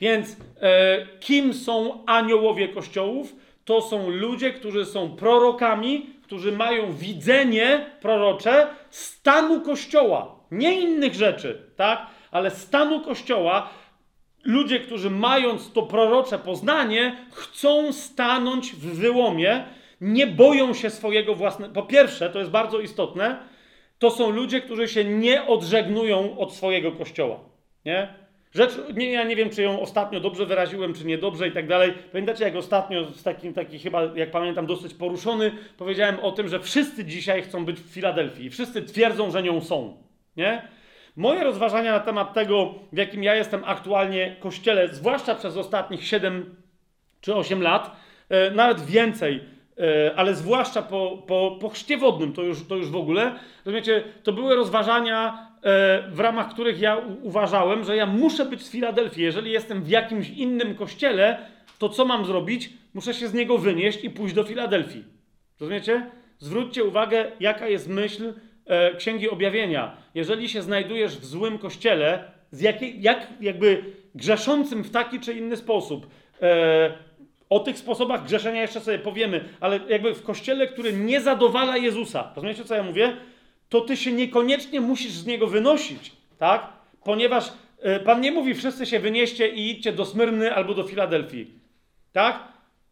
Więc 0.00 0.36
e, 0.60 1.06
kim 1.20 1.54
są 1.54 2.04
aniołowie 2.06 2.68
kościołów? 2.68 3.36
To 3.64 3.82
są 3.82 4.10
ludzie, 4.10 4.52
którzy 4.52 4.86
są 4.86 5.16
prorokami, 5.16 6.06
którzy 6.22 6.52
mają 6.52 6.92
widzenie 6.92 7.86
prorocze 8.00 8.66
stanu 8.90 9.60
kościoła, 9.60 10.36
nie 10.50 10.80
innych 10.80 11.14
rzeczy, 11.14 11.62
tak? 11.76 12.06
Ale 12.30 12.50
stanu 12.50 13.00
kościoła, 13.00 13.68
ludzie, 14.44 14.80
którzy 14.80 15.10
mając 15.10 15.72
to 15.72 15.82
prorocze 15.82 16.38
poznanie, 16.38 17.16
chcą 17.32 17.92
stanąć 17.92 18.72
w 18.72 18.98
wyłomie, 18.98 19.64
nie 20.00 20.26
boją 20.26 20.74
się 20.74 20.90
swojego 20.90 21.34
własnego. 21.34 21.74
Po 21.74 21.82
pierwsze, 21.82 22.30
to 22.30 22.38
jest 22.38 22.50
bardzo 22.50 22.80
istotne, 22.80 23.38
to 23.98 24.10
są 24.10 24.30
ludzie, 24.30 24.60
którzy 24.60 24.88
się 24.88 25.04
nie 25.04 25.46
odżegnują 25.46 26.38
od 26.38 26.54
swojego 26.54 26.92
kościoła. 26.92 27.40
Nie? 27.84 28.19
Rzecz, 28.54 28.72
nie, 28.94 29.12
ja 29.12 29.24
nie 29.24 29.36
wiem, 29.36 29.50
czy 29.50 29.62
ją 29.62 29.80
ostatnio 29.80 30.20
dobrze 30.20 30.46
wyraziłem, 30.46 30.94
czy 30.94 31.04
niedobrze 31.06 31.48
i 31.48 31.52
tak 31.52 31.66
dalej. 31.66 31.94
Pamiętacie, 32.12 32.44
jak 32.44 32.56
ostatnio, 32.56 33.04
z 33.04 33.22
takim, 33.22 33.54
taki 33.54 33.78
chyba, 33.78 34.02
jak 34.14 34.30
pamiętam, 34.30 34.66
dosyć 34.66 34.94
poruszony, 34.94 35.52
powiedziałem 35.76 36.20
o 36.20 36.32
tym, 36.32 36.48
że 36.48 36.60
wszyscy 36.60 37.04
dzisiaj 37.04 37.42
chcą 37.42 37.64
być 37.64 37.80
w 37.80 37.92
Filadelfii. 37.92 38.50
Wszyscy 38.50 38.82
twierdzą, 38.82 39.30
że 39.30 39.42
nią 39.42 39.60
są. 39.60 39.96
Nie? 40.36 40.68
Moje 41.16 41.44
rozważania 41.44 41.92
na 41.92 42.00
temat 42.00 42.34
tego, 42.34 42.74
w 42.92 42.96
jakim 42.96 43.22
ja 43.22 43.34
jestem 43.34 43.62
aktualnie 43.64 44.36
kościele, 44.40 44.88
zwłaszcza 44.88 45.34
przez 45.34 45.56
ostatnich 45.56 46.06
7 46.06 46.56
czy 47.20 47.34
8 47.34 47.62
lat, 47.62 47.96
e, 48.28 48.50
nawet 48.50 48.80
więcej, 48.80 49.40
e, 49.78 50.12
ale 50.16 50.34
zwłaszcza 50.34 50.82
po, 50.82 51.22
po, 51.26 51.58
po 51.60 51.68
chrzcie 51.68 51.98
wodnym, 51.98 52.32
to 52.32 52.42
już, 52.42 52.66
to 52.66 52.76
już 52.76 52.90
w 52.90 52.96
ogóle, 52.96 53.34
rozumiecie, 53.64 54.04
to 54.22 54.32
były 54.32 54.56
rozważania, 54.56 55.49
w 56.12 56.18
ramach 56.18 56.50
których 56.50 56.80
ja 56.80 56.96
uważałem, 57.22 57.84
że 57.84 57.96
ja 57.96 58.06
muszę 58.06 58.44
być 58.44 58.62
z 58.62 58.70
Filadelfii. 58.70 59.22
Jeżeli 59.22 59.50
jestem 59.50 59.82
w 59.82 59.88
jakimś 59.88 60.28
innym 60.28 60.74
kościele, 60.74 61.38
to 61.78 61.88
co 61.88 62.04
mam 62.04 62.24
zrobić? 62.24 62.70
Muszę 62.94 63.14
się 63.14 63.28
z 63.28 63.34
niego 63.34 63.58
wynieść 63.58 64.04
i 64.04 64.10
pójść 64.10 64.34
do 64.34 64.44
Filadelfii. 64.44 65.04
Rozumiecie? 65.60 66.06
Zwróćcie 66.38 66.84
uwagę, 66.84 67.32
jaka 67.40 67.68
jest 67.68 67.88
myśl 67.88 68.32
e, 68.66 68.94
Księgi 68.94 69.30
Objawienia. 69.30 69.96
Jeżeli 70.14 70.48
się 70.48 70.62
znajdujesz 70.62 71.18
w 71.18 71.24
złym 71.24 71.58
kościele, 71.58 72.24
z 72.50 72.60
jakiej, 72.60 73.02
jak 73.02 73.26
jakby 73.40 73.84
grzeszącym 74.14 74.84
w 74.84 74.90
taki 74.90 75.20
czy 75.20 75.32
inny 75.32 75.56
sposób, 75.56 76.06
e, 76.42 76.92
o 77.50 77.60
tych 77.60 77.78
sposobach 77.78 78.24
grzeszenia 78.24 78.62
jeszcze 78.62 78.80
sobie 78.80 78.98
powiemy, 78.98 79.44
ale 79.60 79.80
jakby 79.88 80.14
w 80.14 80.22
kościele, 80.22 80.66
który 80.66 80.92
nie 80.92 81.20
zadowala 81.20 81.76
Jezusa, 81.76 82.32
rozumiecie 82.36 82.64
co 82.64 82.74
ja 82.74 82.82
mówię? 82.82 83.16
To 83.70 83.80
ty 83.80 83.96
się 83.96 84.12
niekoniecznie 84.12 84.80
musisz 84.80 85.12
z 85.12 85.26
niego 85.26 85.46
wynosić, 85.46 86.12
tak? 86.38 86.72
Ponieważ 87.04 87.52
e, 87.82 88.00
Pan 88.00 88.20
nie 88.20 88.32
mówi, 88.32 88.54
wszyscy 88.54 88.86
się 88.86 89.00
wynieście 89.00 89.48
i 89.48 89.70
idźcie 89.70 89.92
do 89.92 90.04
Smyrny 90.04 90.54
albo 90.54 90.74
do 90.74 90.82
Filadelfii, 90.82 91.54
tak? 92.12 92.48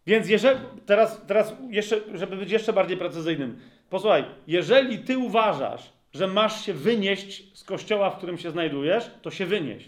Więc 0.06 0.28
jeżeli, 0.28 0.60
teraz, 0.86 1.22
teraz 1.26 1.54
jeszcze, 1.70 2.00
żeby 2.14 2.36
być 2.36 2.50
jeszcze 2.50 2.72
bardziej 2.72 2.96
precyzyjnym, 2.96 3.60
Posłuchaj, 3.90 4.24
jeżeli 4.46 4.98
ty 4.98 5.18
uważasz, 5.18 5.92
że 6.12 6.26
masz 6.26 6.66
się 6.66 6.74
wynieść 6.74 7.58
z 7.58 7.64
kościoła, 7.64 8.10
w 8.10 8.16
którym 8.16 8.38
się 8.38 8.50
znajdujesz, 8.50 9.10
to 9.22 9.30
się 9.30 9.46
wynieś. 9.46 9.84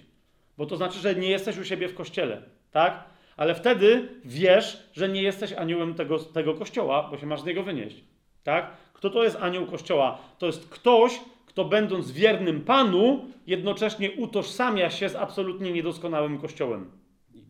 Bo 0.58 0.66
to 0.66 0.76
znaczy, 0.76 0.98
że 0.98 1.14
nie 1.14 1.30
jesteś 1.30 1.58
u 1.58 1.64
siebie 1.64 1.88
w 1.88 1.94
kościele, 1.94 2.42
tak? 2.72 3.04
ale 3.36 3.54
wtedy 3.54 4.08
wiesz, 4.24 4.90
że 4.92 5.08
nie 5.08 5.22
jesteś 5.22 5.52
aniołem 5.52 5.94
tego, 5.94 6.18
tego 6.18 6.54
kościoła, 6.54 7.08
bo 7.10 7.18
się 7.18 7.26
masz 7.26 7.40
z 7.40 7.44
niego 7.44 7.62
wynieść. 7.62 7.96
Tak? 8.44 8.70
Kto 9.00 9.10
to 9.10 9.24
jest 9.24 9.36
anioł 9.40 9.66
kościoła? 9.66 10.18
To 10.38 10.46
jest 10.46 10.68
ktoś, 10.68 11.20
kto 11.46 11.64
będąc 11.64 12.10
wiernym 12.10 12.60
Panu, 12.60 13.24
jednocześnie 13.46 14.10
utożsamia 14.12 14.90
się 14.90 15.08
z 15.08 15.16
absolutnie 15.16 15.72
niedoskonałym 15.72 16.38
kościołem. 16.38 16.90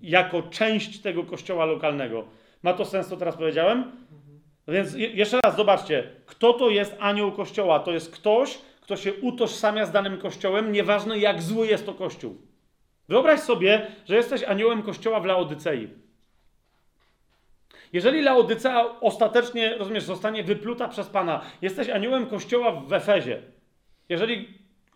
Jako 0.02 0.42
część 0.42 1.00
tego 1.00 1.24
kościoła 1.24 1.64
lokalnego. 1.64 2.24
Ma 2.62 2.72
to 2.72 2.84
sens, 2.84 3.08
co 3.08 3.16
teraz 3.16 3.36
powiedziałem? 3.36 3.92
Więc 4.68 4.94
jeszcze 4.94 5.40
raz 5.44 5.56
zobaczcie, 5.56 6.10
kto 6.26 6.52
to 6.52 6.70
jest 6.70 6.96
anioł 7.00 7.32
kościoła? 7.32 7.78
To 7.80 7.92
jest 7.92 8.10
ktoś, 8.10 8.58
kto 8.80 8.96
się 8.96 9.14
utożsamia 9.14 9.86
z 9.86 9.92
danym 9.92 10.18
kościołem, 10.18 10.72
nieważne 10.72 11.18
jak 11.18 11.42
zły 11.42 11.66
jest 11.66 11.86
to 11.86 11.94
kościół. 11.94 12.36
Wyobraź 13.08 13.40
sobie, 13.40 13.86
że 14.08 14.16
jesteś 14.16 14.42
aniołem 14.42 14.82
kościoła 14.82 15.20
w 15.20 15.24
Laodycei. 15.24 15.88
Jeżeli 17.92 18.22
Laodycea 18.22 19.00
ostatecznie, 19.00 19.76
rozumiesz, 19.76 20.04
zostanie 20.04 20.44
wypluta 20.44 20.88
przez 20.88 21.08
Pana, 21.08 21.40
jesteś 21.62 21.88
aniołem 21.88 22.26
kościoła 22.26 22.72
w 22.72 22.92
Efezie. 22.92 23.42
Jeżeli 24.08 24.48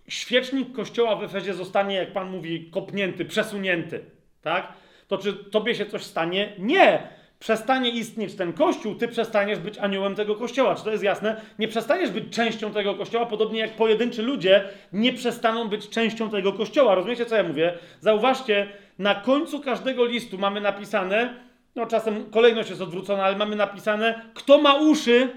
świecznik 0.09 0.73
kościoła 0.73 1.16
w 1.16 1.25
Efezie 1.25 1.55
zostanie, 1.55 1.95
jak 1.97 2.12
Pan 2.12 2.31
mówi, 2.31 2.71
kopnięty, 2.71 3.25
przesunięty, 3.25 4.05
tak? 4.43 4.73
To 5.09 5.19
czy 5.19 5.33
tobie 5.33 5.75
się 5.75 5.87
coś 5.87 6.03
stanie? 6.03 6.53
Nie! 6.59 7.09
Przestanie 7.39 7.91
istnieć 7.91 8.35
ten 8.35 8.53
kościół, 8.53 8.95
ty 8.95 9.09
przestaniesz 9.09 9.59
być 9.59 9.79
aniołem 9.79 10.15
tego 10.15 10.35
kościoła. 10.35 10.75
Czy 10.75 10.85
to 10.85 10.91
jest 10.91 11.03
jasne? 11.03 11.41
Nie 11.59 11.69
przestaniesz 11.69 12.11
być 12.11 12.35
częścią 12.35 12.73
tego 12.73 12.95
kościoła, 12.95 13.27
podobnie 13.27 13.61
jak 13.61 13.71
pojedynczy 13.71 14.23
ludzie 14.23 14.65
nie 14.93 15.12
przestaną 15.12 15.69
być 15.69 15.89
częścią 15.89 16.31
tego 16.31 16.53
kościoła. 16.53 16.95
Rozumiecie, 16.95 17.27
co 17.27 17.37
ja 17.37 17.43
mówię? 17.43 17.75
Zauważcie, 18.01 18.69
na 18.99 19.15
końcu 19.15 19.61
każdego 19.61 20.05
listu 20.05 20.39
mamy 20.39 20.61
napisane, 20.61 21.35
no 21.76 21.86
czasem 21.86 22.30
kolejność 22.30 22.70
jest 22.70 22.82
odwrócona, 22.82 23.24
ale 23.24 23.36
mamy 23.36 23.56
napisane, 23.56 24.22
kto 24.34 24.59
ma 24.59 24.74
uszy, 24.74 25.28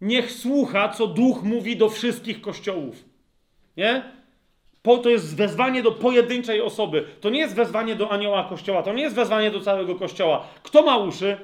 niech 0.00 0.32
słucha, 0.32 0.88
co 0.88 1.06
duch 1.06 1.42
mówi 1.42 1.76
do 1.76 1.88
wszystkich 1.88 2.40
kościołów. 2.40 3.04
Nie? 3.76 4.02
Po, 4.82 4.98
to 4.98 5.08
jest 5.08 5.36
wezwanie 5.36 5.82
do 5.82 5.92
pojedynczej 5.92 6.60
osoby. 6.60 7.04
To 7.20 7.30
nie 7.30 7.40
jest 7.40 7.54
wezwanie 7.54 7.96
do 7.96 8.10
anioła 8.10 8.44
kościoła, 8.44 8.82
to 8.82 8.92
nie 8.92 9.02
jest 9.02 9.16
wezwanie 9.16 9.50
do 9.50 9.60
całego 9.60 9.94
kościoła. 9.94 10.46
Kto 10.62 10.82
ma 10.82 10.96
uszy 10.96 11.36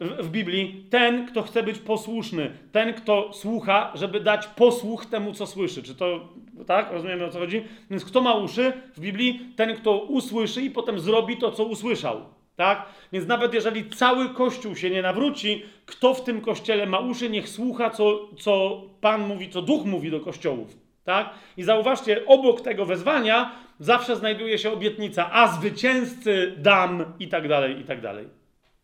w, 0.00 0.26
w 0.26 0.30
Biblii? 0.30 0.86
Ten, 0.90 1.26
kto 1.26 1.42
chce 1.42 1.62
być 1.62 1.78
posłuszny. 1.78 2.50
Ten, 2.72 2.94
kto 2.94 3.32
słucha, 3.32 3.92
żeby 3.94 4.20
dać 4.20 4.46
posłuch 4.46 5.06
temu, 5.06 5.32
co 5.32 5.46
słyszy. 5.46 5.82
Czy 5.82 5.94
to 5.94 6.28
tak? 6.66 6.92
Rozumiemy 6.92 7.24
o 7.24 7.30
co 7.30 7.38
chodzi? 7.38 7.64
Więc 7.90 8.04
kto 8.04 8.20
ma 8.20 8.34
uszy 8.34 8.72
w 8.96 9.00
Biblii? 9.00 9.52
Ten, 9.56 9.76
kto 9.76 9.98
usłyszy 9.98 10.62
i 10.62 10.70
potem 10.70 11.00
zrobi 11.00 11.36
to, 11.36 11.52
co 11.52 11.64
usłyszał. 11.64 12.20
Tak? 12.60 12.84
Więc 13.12 13.26
nawet 13.26 13.54
jeżeli 13.54 13.90
cały 13.90 14.28
kościół 14.28 14.76
się 14.76 14.90
nie 14.90 15.02
nawróci, 15.02 15.62
kto 15.86 16.14
w 16.14 16.24
tym 16.24 16.40
kościele 16.40 16.86
ma 16.86 16.98
uszy, 16.98 17.30
niech 17.30 17.48
słucha, 17.48 17.90
co, 17.90 18.28
co 18.38 18.82
Pan 19.00 19.26
mówi, 19.26 19.50
co 19.50 19.62
Duch 19.62 19.84
mówi 19.84 20.10
do 20.10 20.20
kościołów. 20.20 20.76
Tak? 21.04 21.30
I 21.56 21.62
zauważcie, 21.62 22.26
obok 22.26 22.60
tego 22.60 22.84
wezwania 22.84 23.52
zawsze 23.78 24.16
znajduje 24.16 24.58
się 24.58 24.70
obietnica, 24.72 25.30
a 25.32 25.48
zwycięzcy 25.48 26.54
dam 26.58 27.04
i 27.20 27.28
tak 27.28 27.48
dalej, 27.48 27.80
i 27.80 27.84
tak 27.84 28.00
dalej. 28.00 28.28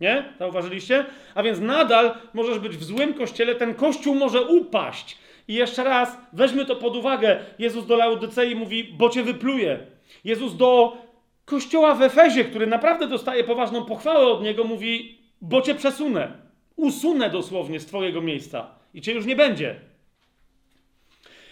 Nie? 0.01 0.25
Zauważyliście? 0.39 1.05
A 1.35 1.43
więc 1.43 1.61
nadal 1.61 2.15
możesz 2.35 2.59
być 2.59 2.77
w 2.77 2.85
złym 2.85 3.15
kościele, 3.15 3.55
ten 3.55 3.75
kościół 3.75 4.15
może 4.15 4.43
upaść. 4.43 5.19
I 5.49 5.55
jeszcze 5.55 5.85
raz, 5.85 6.19
weźmy 6.33 6.67
to 6.67 6.77
pod 6.77 6.97
uwagę. 6.97 7.39
Jezus 7.59 7.87
do 7.87 7.97
Laodycei 7.97 8.55
mówi, 8.55 8.85
bo 8.85 9.09
cię 9.09 9.23
wypluje. 9.23 9.79
Jezus 10.25 10.57
do 10.57 10.97
kościoła 11.47 11.95
w 11.95 12.03
Efezie, 12.03 12.45
który 12.45 12.67
naprawdę 12.67 13.09
dostaje 13.09 13.45
poważną 13.45 13.85
pochwałę 13.85 14.27
od 14.27 14.43
niego, 14.43 14.65
mówi, 14.65 15.19
bo 15.41 15.63
cię 15.63 15.75
przesunę. 15.75 16.33
Usunę 16.77 17.31
dosłownie 17.31 17.81
z 17.81 17.87
twojego 17.87 18.23
miejsca 18.23 18.67
i 18.95 19.01
cię 19.01 19.13
już 19.13 19.27
nie 19.27 19.37
będzie 19.37 19.81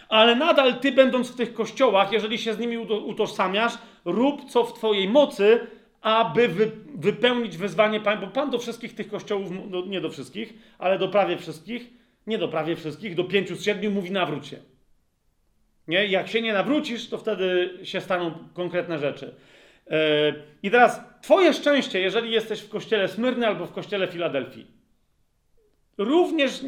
ale 0.08 0.34
nadal 0.34 0.80
ty, 0.80 0.92
będąc 0.92 1.30
w 1.30 1.36
tych 1.36 1.54
kościołach, 1.54 2.12
jeżeli 2.12 2.38
się 2.38 2.54
z 2.54 2.58
nimi 2.58 2.78
utożsamiasz, 2.78 3.72
rób 4.04 4.50
co 4.50 4.64
w 4.64 4.74
twojej 4.74 5.08
mocy, 5.08 5.60
aby 6.00 6.48
wy, 6.48 6.70
wypełnić 6.94 7.56
wezwanie 7.56 8.00
bo 8.00 8.26
Pan 8.26 8.50
do 8.50 8.58
wszystkich 8.58 8.94
tych 8.94 9.08
kościołów, 9.08 9.50
nie 9.86 10.00
do 10.00 10.10
wszystkich, 10.10 10.54
ale 10.78 10.98
do 10.98 11.08
prawie 11.08 11.36
wszystkich, 11.36 11.90
nie 12.26 12.38
do 12.38 12.48
prawie 12.48 12.76
wszystkich, 12.76 13.14
do 13.14 13.24
pięciu 13.24 13.56
z 13.56 13.64
siedmiu 13.64 13.90
mówi 13.90 14.10
nawróć 14.10 14.46
się. 14.46 14.56
Nie? 15.88 16.06
Jak 16.06 16.28
się 16.28 16.42
nie 16.42 16.52
nawrócisz, 16.52 17.08
to 17.08 17.18
wtedy 17.18 17.78
się 17.82 18.00
staną 18.00 18.34
konkretne 18.54 18.98
rzeczy. 18.98 19.34
Yy, 19.90 19.96
I 20.62 20.70
teraz 20.70 21.00
twoje 21.22 21.52
szczęście, 21.52 22.00
jeżeli 22.00 22.30
jesteś 22.30 22.60
w 22.60 22.68
kościele 22.68 23.08
Smyrny 23.08 23.46
albo 23.46 23.66
w 23.66 23.72
kościele 23.72 24.08
Filadelfii. 24.08 24.66
Również 25.98 26.60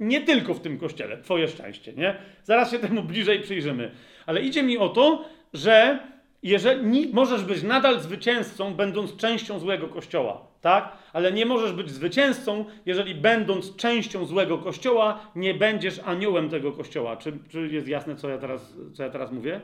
nie 0.00 0.20
tylko 0.20 0.54
w 0.54 0.60
tym 0.60 0.78
kościele, 0.78 1.22
twoje 1.22 1.48
szczęście, 1.48 1.92
nie? 1.92 2.16
Zaraz 2.44 2.70
się 2.70 2.78
temu 2.78 3.02
bliżej 3.02 3.40
przyjrzymy. 3.40 3.90
Ale 4.26 4.42
idzie 4.42 4.62
mi 4.62 4.78
o 4.78 4.88
to, 4.88 5.24
że 5.52 5.98
jeżeli 6.42 7.08
możesz 7.12 7.44
być 7.44 7.62
nadal 7.62 8.00
zwycięzcą, 8.00 8.74
będąc 8.74 9.16
częścią 9.16 9.58
złego 9.58 9.88
kościoła, 9.88 10.46
tak? 10.60 10.92
Ale 11.12 11.32
nie 11.32 11.46
możesz 11.46 11.72
być 11.72 11.90
zwycięzcą, 11.90 12.64
jeżeli 12.86 13.14
będąc 13.14 13.76
częścią 13.76 14.24
złego 14.24 14.58
kościoła, 14.58 15.30
nie 15.36 15.54
będziesz 15.54 16.00
aniołem 16.04 16.50
tego 16.50 16.72
kościoła. 16.72 17.16
Czy, 17.16 17.32
czy 17.48 17.68
jest 17.68 17.88
jasne, 17.88 18.16
co 18.16 18.28
ja, 18.28 18.38
teraz, 18.38 18.74
co 18.94 19.02
ja 19.02 19.10
teraz 19.10 19.32
mówię? 19.32 19.60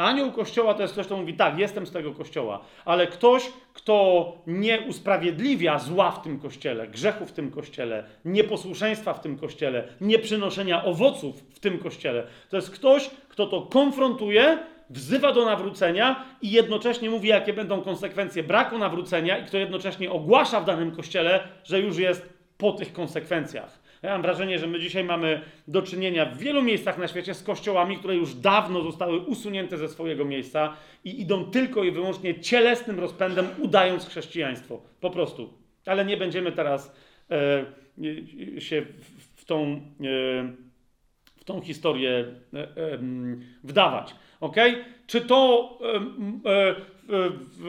Anioł 0.00 0.32
kościoła 0.32 0.74
to 0.74 0.82
jest 0.82 0.92
ktoś, 0.92 1.06
kto 1.06 1.16
mówi, 1.16 1.34
tak, 1.34 1.58
jestem 1.58 1.86
z 1.86 1.90
tego 1.90 2.12
kościoła, 2.12 2.60
ale 2.84 3.06
ktoś, 3.06 3.52
kto 3.74 4.32
nie 4.46 4.80
usprawiedliwia 4.80 5.78
zła 5.78 6.10
w 6.10 6.22
tym 6.22 6.38
kościele, 6.38 6.88
grzechu 6.88 7.26
w 7.26 7.32
tym 7.32 7.50
kościele, 7.50 8.04
nieposłuszeństwa 8.24 9.14
w 9.14 9.20
tym 9.20 9.38
kościele, 9.38 9.88
nieprzynoszenia 10.00 10.84
owoców 10.84 11.42
w 11.54 11.60
tym 11.60 11.78
kościele, 11.78 12.26
to 12.48 12.56
jest 12.56 12.70
ktoś, 12.70 13.10
kto 13.28 13.46
to 13.46 13.62
konfrontuje, 13.62 14.58
wzywa 14.90 15.32
do 15.32 15.44
nawrócenia 15.44 16.24
i 16.42 16.50
jednocześnie 16.50 17.10
mówi, 17.10 17.28
jakie 17.28 17.52
będą 17.52 17.82
konsekwencje 17.82 18.42
braku 18.42 18.78
nawrócenia, 18.78 19.38
i 19.38 19.46
kto 19.46 19.58
jednocześnie 19.58 20.10
ogłasza 20.10 20.60
w 20.60 20.64
danym 20.64 20.96
kościele, 20.96 21.48
że 21.64 21.80
już 21.80 21.98
jest 21.98 22.28
po 22.58 22.72
tych 22.72 22.92
konsekwencjach. 22.92 23.79
Ja 24.02 24.10
mam 24.10 24.22
wrażenie, 24.22 24.58
że 24.58 24.66
my 24.66 24.80
dzisiaj 24.80 25.04
mamy 25.04 25.40
do 25.68 25.82
czynienia 25.82 26.26
w 26.26 26.38
wielu 26.38 26.62
miejscach 26.62 26.98
na 26.98 27.08
świecie 27.08 27.34
z 27.34 27.42
kościołami, 27.42 27.98
które 27.98 28.16
już 28.16 28.34
dawno 28.34 28.82
zostały 28.82 29.18
usunięte 29.18 29.78
ze 29.78 29.88
swojego 29.88 30.24
miejsca 30.24 30.76
i 31.04 31.20
idą 31.20 31.44
tylko 31.44 31.84
i 31.84 31.90
wyłącznie 31.90 32.40
cielesnym 32.40 33.00
rozpędem, 33.00 33.46
udając 33.58 34.06
chrześcijaństwo. 34.06 34.82
Po 35.00 35.10
prostu. 35.10 35.52
Ale 35.86 36.04
nie 36.04 36.16
będziemy 36.16 36.52
teraz 36.52 36.96
e, 37.30 37.64
się 38.60 38.86
w, 39.36 39.44
tą, 39.44 39.62
e, 39.66 39.80
w 41.36 41.44
tą 41.44 41.60
historię 41.60 42.24
e, 42.54 42.98
wdawać. 43.64 44.14
ok? 44.40 44.56
Czy 45.06 45.20
to 45.20 45.78
e, 46.46 46.74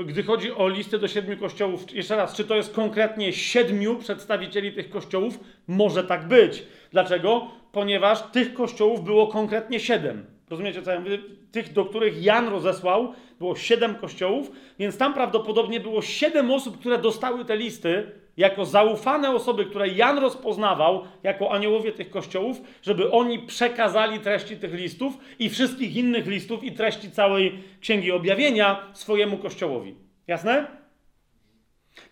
gdy 0.06 0.24
chodzi 0.24 0.52
o 0.52 0.70
listę 0.70 1.00
do 1.00 1.08
siedmiu 1.08 1.38
kościołów, 1.38 1.96
jeszcze 1.96 2.16
raz, 2.16 2.36
czy 2.36 2.46
to 2.46 2.56
jest 2.56 2.74
konkretnie 2.74 3.34
siedmiu 3.34 3.96
przedstawicieli 3.96 4.74
tych 4.74 4.90
kościołów? 4.90 5.40
Może 5.68 6.04
tak 6.04 6.28
być. 6.28 6.64
Dlaczego? 6.92 7.48
Ponieważ 7.72 8.22
tych 8.22 8.54
kościołów 8.54 9.04
było 9.04 9.28
konkretnie 9.28 9.80
siedem. 9.80 10.26
Rozumiecie, 10.50 10.82
co 10.82 10.92
ja 10.92 11.00
mówię? 11.00 11.20
Tych, 11.52 11.74
do 11.74 11.86
których 11.86 12.24
Jan 12.24 12.50
rozesłał, 12.50 13.14
było 13.40 13.56
siedem 13.56 13.96
kościołów, 13.96 14.52
więc 14.80 14.98
tam 14.98 15.14
prawdopodobnie 15.14 15.80
było 15.80 16.02
siedem 16.02 16.52
osób, 16.52 16.80
które 16.80 16.98
dostały 16.98 17.46
te 17.46 17.58
listy 17.58 18.12
jako 18.38 18.66
zaufane 18.66 19.32
osoby, 19.32 19.66
które 19.66 19.88
Jan 19.88 20.18
rozpoznawał 20.18 21.04
jako 21.24 21.52
aniołowie 21.52 21.92
tych 21.92 22.10
kościołów, 22.10 22.62
żeby 22.82 23.12
oni 23.12 23.40
przekazali 23.40 24.20
treści 24.20 24.58
tych 24.58 24.74
listów 24.74 25.14
i 25.40 25.50
wszystkich 25.50 25.96
innych 25.96 26.28
listów 26.28 26.64
i 26.64 26.72
treści 26.72 27.12
całej 27.12 27.64
Księgi 27.82 28.12
Objawienia 28.12 28.88
swojemu 28.94 29.38
kościołowi. 29.38 29.96
Jasne? 30.28 30.68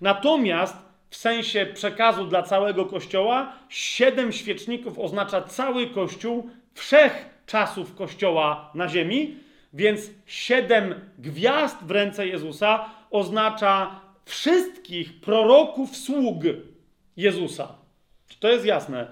Natomiast 0.01 0.77
w 1.09 1.15
sensie 1.15 1.65
przekazu 1.73 2.25
dla 2.25 2.43
całego 2.43 2.85
kościoła, 2.85 3.53
siedem 3.69 4.31
świeczników 4.31 4.99
oznacza 4.99 5.41
cały 5.41 5.87
kościół 5.87 6.49
wszech 6.73 7.29
czasów 7.45 7.95
kościoła 7.95 8.71
na 8.75 8.87
ziemi, 8.87 9.37
więc 9.73 10.11
siedem 10.25 10.95
gwiazd 11.17 11.77
w 11.83 11.91
ręce 11.91 12.27
Jezusa 12.27 12.89
oznacza 13.11 14.01
wszystkich 14.29 15.21
proroków 15.21 15.97
sług 15.97 16.43
Jezusa. 17.17 17.75
To 18.39 18.49
jest 18.49 18.65
jasne? 18.65 19.07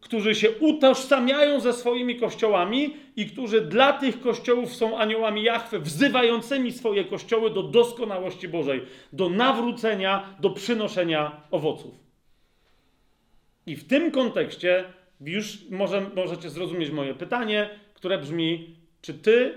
Którzy 0.00 0.34
się 0.34 0.50
utożsamiają 0.50 1.60
ze 1.60 1.72
swoimi 1.72 2.16
kościołami 2.16 2.96
i 3.16 3.26
którzy 3.26 3.60
dla 3.60 3.92
tych 3.92 4.20
kościołów 4.20 4.74
są 4.74 4.98
aniołami 4.98 5.42
Jachwy, 5.42 5.78
wzywającymi 5.78 6.72
swoje 6.72 7.04
kościoły 7.04 7.50
do 7.50 7.62
doskonałości 7.62 8.48
Bożej, 8.48 8.82
do 9.12 9.28
nawrócenia, 9.28 10.36
do 10.40 10.50
przynoszenia 10.50 11.42
owoców. 11.50 11.94
I 13.66 13.76
w 13.76 13.88
tym 13.88 14.10
kontekście 14.10 14.84
już 15.20 15.70
może, 15.70 16.10
możecie 16.16 16.50
zrozumieć 16.50 16.90
moje 16.90 17.14
pytanie, 17.14 17.70
które 17.94 18.18
brzmi: 18.18 18.76
czy 19.02 19.14
ty 19.14 19.54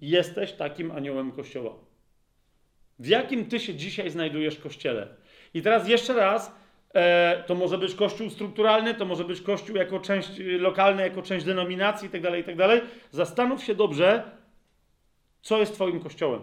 jesteś 0.00 0.52
takim 0.52 0.90
aniołem 0.90 1.32
kościoła? 1.32 1.87
W 2.98 3.06
jakim 3.06 3.46
ty 3.46 3.60
się 3.60 3.74
dzisiaj 3.74 4.10
znajdujesz 4.10 4.58
kościele? 4.58 5.08
I 5.54 5.62
teraz 5.62 5.88
jeszcze 5.88 6.14
raz, 6.14 6.54
e, 6.94 7.44
to 7.46 7.54
może 7.54 7.78
być 7.78 7.94
kościół 7.94 8.30
strukturalny, 8.30 8.94
to 8.94 9.04
może 9.04 9.24
być 9.24 9.40
kościół 9.40 9.76
jako 9.76 10.00
część 10.00 10.40
y, 10.40 10.58
lokalny, 10.58 11.02
jako 11.02 11.22
część 11.22 11.46
denominacji 11.46 12.06
itd., 12.06 12.38
itd. 12.38 12.80
Zastanów 13.10 13.64
się 13.64 13.74
dobrze, 13.74 14.30
co 15.42 15.58
jest 15.58 15.74
twoim 15.74 16.00
kościołem. 16.00 16.40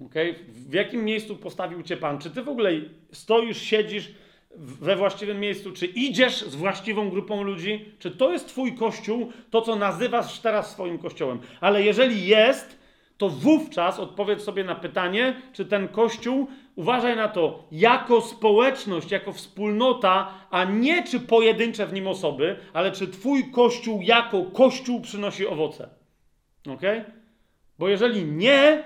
Okay? 0.00 0.34
W 0.48 0.72
jakim 0.72 1.04
miejscu 1.04 1.36
postawił 1.36 1.82
cię 1.82 1.96
Pan? 1.96 2.18
Czy 2.18 2.30
ty 2.30 2.42
w 2.42 2.48
ogóle 2.48 2.70
stoisz, 3.12 3.62
siedzisz 3.62 4.10
we 4.56 4.96
właściwym 4.96 5.40
miejscu? 5.40 5.72
Czy 5.72 5.86
idziesz 5.86 6.42
z 6.42 6.54
właściwą 6.54 7.10
grupą 7.10 7.42
ludzi? 7.42 7.92
Czy 7.98 8.10
to 8.10 8.32
jest 8.32 8.48
twój 8.48 8.74
kościół, 8.74 9.32
to 9.50 9.62
co 9.62 9.76
nazywasz 9.76 10.38
teraz 10.38 10.72
swoim 10.72 10.98
kościołem? 10.98 11.40
Ale 11.60 11.82
jeżeli 11.82 12.26
jest, 12.26 12.78
to 13.18 13.28
wówczas 13.28 13.98
odpowiedz 13.98 14.42
sobie 14.42 14.64
na 14.64 14.74
pytanie, 14.74 15.42
czy 15.52 15.64
ten 15.64 15.88
kościół, 15.88 16.46
uważaj 16.76 17.16
na 17.16 17.28
to, 17.28 17.68
jako 17.72 18.20
społeczność, 18.20 19.10
jako 19.10 19.32
wspólnota, 19.32 20.34
a 20.50 20.64
nie 20.64 21.04
czy 21.04 21.20
pojedyncze 21.20 21.86
w 21.86 21.92
nim 21.92 22.06
osoby, 22.06 22.56
ale 22.72 22.92
czy 22.92 23.08
twój 23.08 23.50
kościół 23.50 24.02
jako 24.02 24.42
kościół 24.42 25.00
przynosi 25.00 25.46
owoce. 25.46 25.88
Ok? 26.68 26.82
Bo 27.78 27.88
jeżeli 27.88 28.24
nie, 28.24 28.84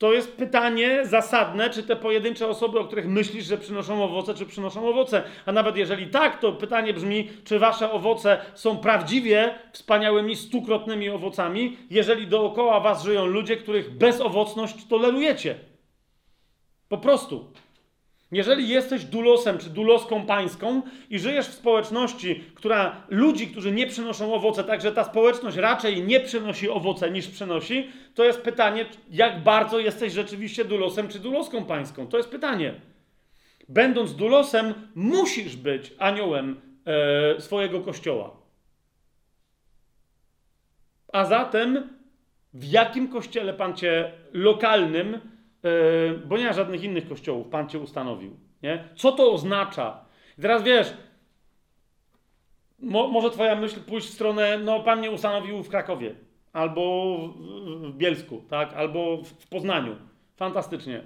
to 0.00 0.12
jest 0.12 0.36
pytanie 0.36 1.06
zasadne, 1.06 1.70
czy 1.70 1.82
te 1.82 1.96
pojedyncze 1.96 2.48
osoby, 2.48 2.78
o 2.78 2.84
których 2.84 3.08
myślisz, 3.08 3.44
że 3.44 3.58
przynoszą 3.58 4.04
owoce, 4.04 4.34
czy 4.34 4.46
przynoszą 4.46 4.88
owoce. 4.88 5.22
A 5.46 5.52
nawet 5.52 5.76
jeżeli 5.76 6.06
tak, 6.06 6.40
to 6.40 6.52
pytanie 6.52 6.94
brzmi, 6.94 7.28
czy 7.44 7.58
wasze 7.58 7.92
owoce 7.92 8.40
są 8.54 8.76
prawdziwie 8.76 9.54
wspaniałymi, 9.72 10.36
stukrotnymi 10.36 11.10
owocami, 11.10 11.76
jeżeli 11.90 12.26
dookoła 12.26 12.80
was 12.80 13.02
żyją 13.04 13.26
ludzie, 13.26 13.56
których 13.56 13.90
bezowocność 13.90 14.86
tolerujecie. 14.86 15.54
Po 16.88 16.98
prostu. 16.98 17.52
Jeżeli 18.32 18.68
jesteś 18.68 19.04
dulosem 19.04 19.58
czy 19.58 19.70
duloską 19.70 20.26
pańską 20.26 20.82
i 21.10 21.18
żyjesz 21.18 21.48
w 21.48 21.54
społeczności, 21.54 22.44
która 22.54 23.06
ludzi, 23.08 23.46
którzy 23.46 23.72
nie 23.72 23.86
przynoszą 23.86 24.34
owoce, 24.34 24.64
także 24.64 24.92
ta 24.92 25.04
społeczność 25.04 25.56
raczej 25.56 26.02
nie 26.02 26.20
przynosi 26.20 26.68
owoce 26.68 27.10
niż 27.10 27.28
przynosi, 27.28 27.88
to 28.14 28.24
jest 28.24 28.42
pytanie, 28.42 28.86
jak 29.10 29.42
bardzo 29.42 29.78
jesteś 29.78 30.12
rzeczywiście 30.12 30.64
dulosem 30.64 31.08
czy 31.08 31.18
duloską 31.18 31.64
pańską. 31.64 32.06
To 32.06 32.16
jest 32.16 32.28
pytanie. 32.28 32.74
Będąc 33.68 34.16
dulosem, 34.16 34.74
musisz 34.94 35.56
być 35.56 35.92
aniołem 35.98 36.60
e, 36.86 37.40
swojego 37.40 37.80
kościoła. 37.80 38.36
A 41.12 41.24
zatem, 41.24 41.88
w 42.54 42.64
jakim 42.64 43.08
kościele 43.08 43.54
pan 43.54 43.76
cię 43.76 44.12
lokalnym 44.32 45.20
bo 46.24 46.38
nie 46.38 46.44
ma 46.44 46.52
żadnych 46.52 46.84
innych 46.84 47.08
kościołów, 47.08 47.48
Pan 47.48 47.68
cię 47.68 47.78
ustanowił. 47.78 48.36
Nie? 48.62 48.88
Co 48.96 49.12
to 49.12 49.32
oznacza? 49.32 50.04
I 50.38 50.42
teraz 50.42 50.62
wiesz, 50.62 50.94
mo, 52.78 53.08
może 53.08 53.30
twoja 53.30 53.56
myśl 53.56 53.80
pójść 53.80 54.08
w 54.08 54.14
stronę, 54.14 54.58
no 54.58 54.80
Pan 54.80 54.98
mnie 54.98 55.10
ustanowił 55.10 55.62
w 55.62 55.68
Krakowie, 55.68 56.14
albo 56.52 57.16
w, 57.80 57.96
Bielsku, 57.96 58.42
tak? 58.48 58.72
albo 58.72 59.16
w, 59.16 59.28
w 59.28 59.48
Poznaniu. 59.48 59.96
Fantastycznie. 60.36 61.02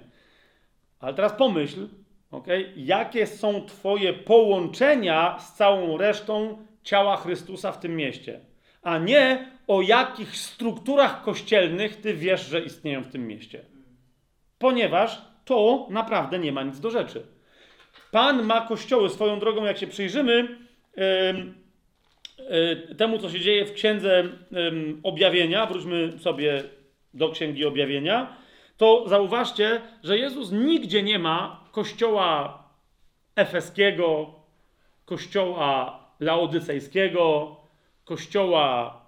Ale 0.99 1.13
teraz 1.13 1.33
pomyśl, 1.33 1.87
okay? 2.31 2.73
jakie 2.75 3.27
są 3.27 3.65
twoje 3.65 4.13
połączenia 4.13 5.39
z 5.39 5.53
całą 5.53 5.97
resztą 5.97 6.57
ciała 6.83 7.17
Chrystusa 7.17 7.71
w 7.71 7.79
tym 7.79 7.95
mieście, 7.95 8.39
a 8.81 8.97
nie 8.97 9.51
o 9.67 9.81
jakich 9.81 10.37
strukturach 10.37 11.23
kościelnych 11.23 12.01
ty 12.01 12.13
wiesz, 12.13 12.45
że 12.45 12.61
istnieją 12.61 13.03
w 13.03 13.07
tym 13.07 13.27
mieście 13.27 13.74
ponieważ 14.59 15.21
to 15.45 15.87
naprawdę 15.89 16.39
nie 16.39 16.51
ma 16.51 16.63
nic 16.63 16.79
do 16.79 16.89
rzeczy. 16.89 17.25
Pan 18.11 18.43
ma 18.43 18.61
kościoły 18.61 19.09
swoją 19.09 19.39
drogą, 19.39 19.63
jak 19.63 19.77
się 19.77 19.87
przyjrzymy 19.87 20.57
yy, 20.97 22.95
temu, 22.97 23.17
co 23.17 23.29
się 23.29 23.39
dzieje 23.39 23.65
w 23.65 23.73
księdze 23.73 24.23
objawienia, 25.03 25.65
wróćmy 25.65 26.19
sobie 26.19 26.63
do 27.13 27.29
księgi 27.29 27.65
objawienia, 27.65 28.37
to 28.77 29.03
zauważcie, 29.07 29.81
że 30.03 30.17
Jezus 30.17 30.51
nigdzie 30.51 31.03
nie 31.03 31.19
ma 31.19 31.65
kościoła 31.71 32.63
efeskiego, 33.35 34.33
kościoła 35.05 35.99
laodycejskiego, 36.19 37.55
kościoła 38.05 39.01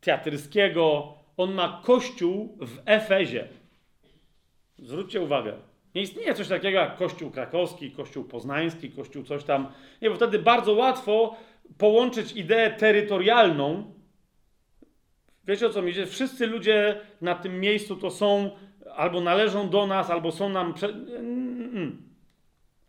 teatrskiego. 0.00 1.14
On 1.36 1.54
ma 1.54 1.82
kościół 1.84 2.58
w 2.60 2.78
Efezie. 2.86 3.48
Zwróćcie 4.78 5.20
uwagę, 5.20 5.52
nie 5.94 6.02
istnieje 6.02 6.34
coś 6.34 6.48
takiego 6.48 6.78
jak 6.78 6.96
Kościół 6.96 7.30
krakowski, 7.30 7.90
Kościół 7.90 8.24
poznański, 8.24 8.90
Kościół 8.90 9.22
coś 9.22 9.44
tam. 9.44 9.68
Nie, 10.02 10.10
bo 10.10 10.16
wtedy 10.16 10.38
bardzo 10.38 10.72
łatwo 10.72 11.36
połączyć 11.78 12.32
ideę 12.32 12.70
terytorialną. 12.70 13.94
Wiecie 15.44 15.66
o 15.66 15.70
co 15.70 15.82
mi 15.82 15.90
idzie? 15.90 16.06
Wszyscy 16.06 16.46
ludzie 16.46 17.00
na 17.20 17.34
tym 17.34 17.60
miejscu 17.60 17.96
to 17.96 18.10
są 18.10 18.50
albo 18.96 19.20
należą 19.20 19.68
do 19.68 19.86
nas, 19.86 20.10
albo 20.10 20.32
są 20.32 20.48
nam. 20.48 20.74
Prze... 20.74 20.94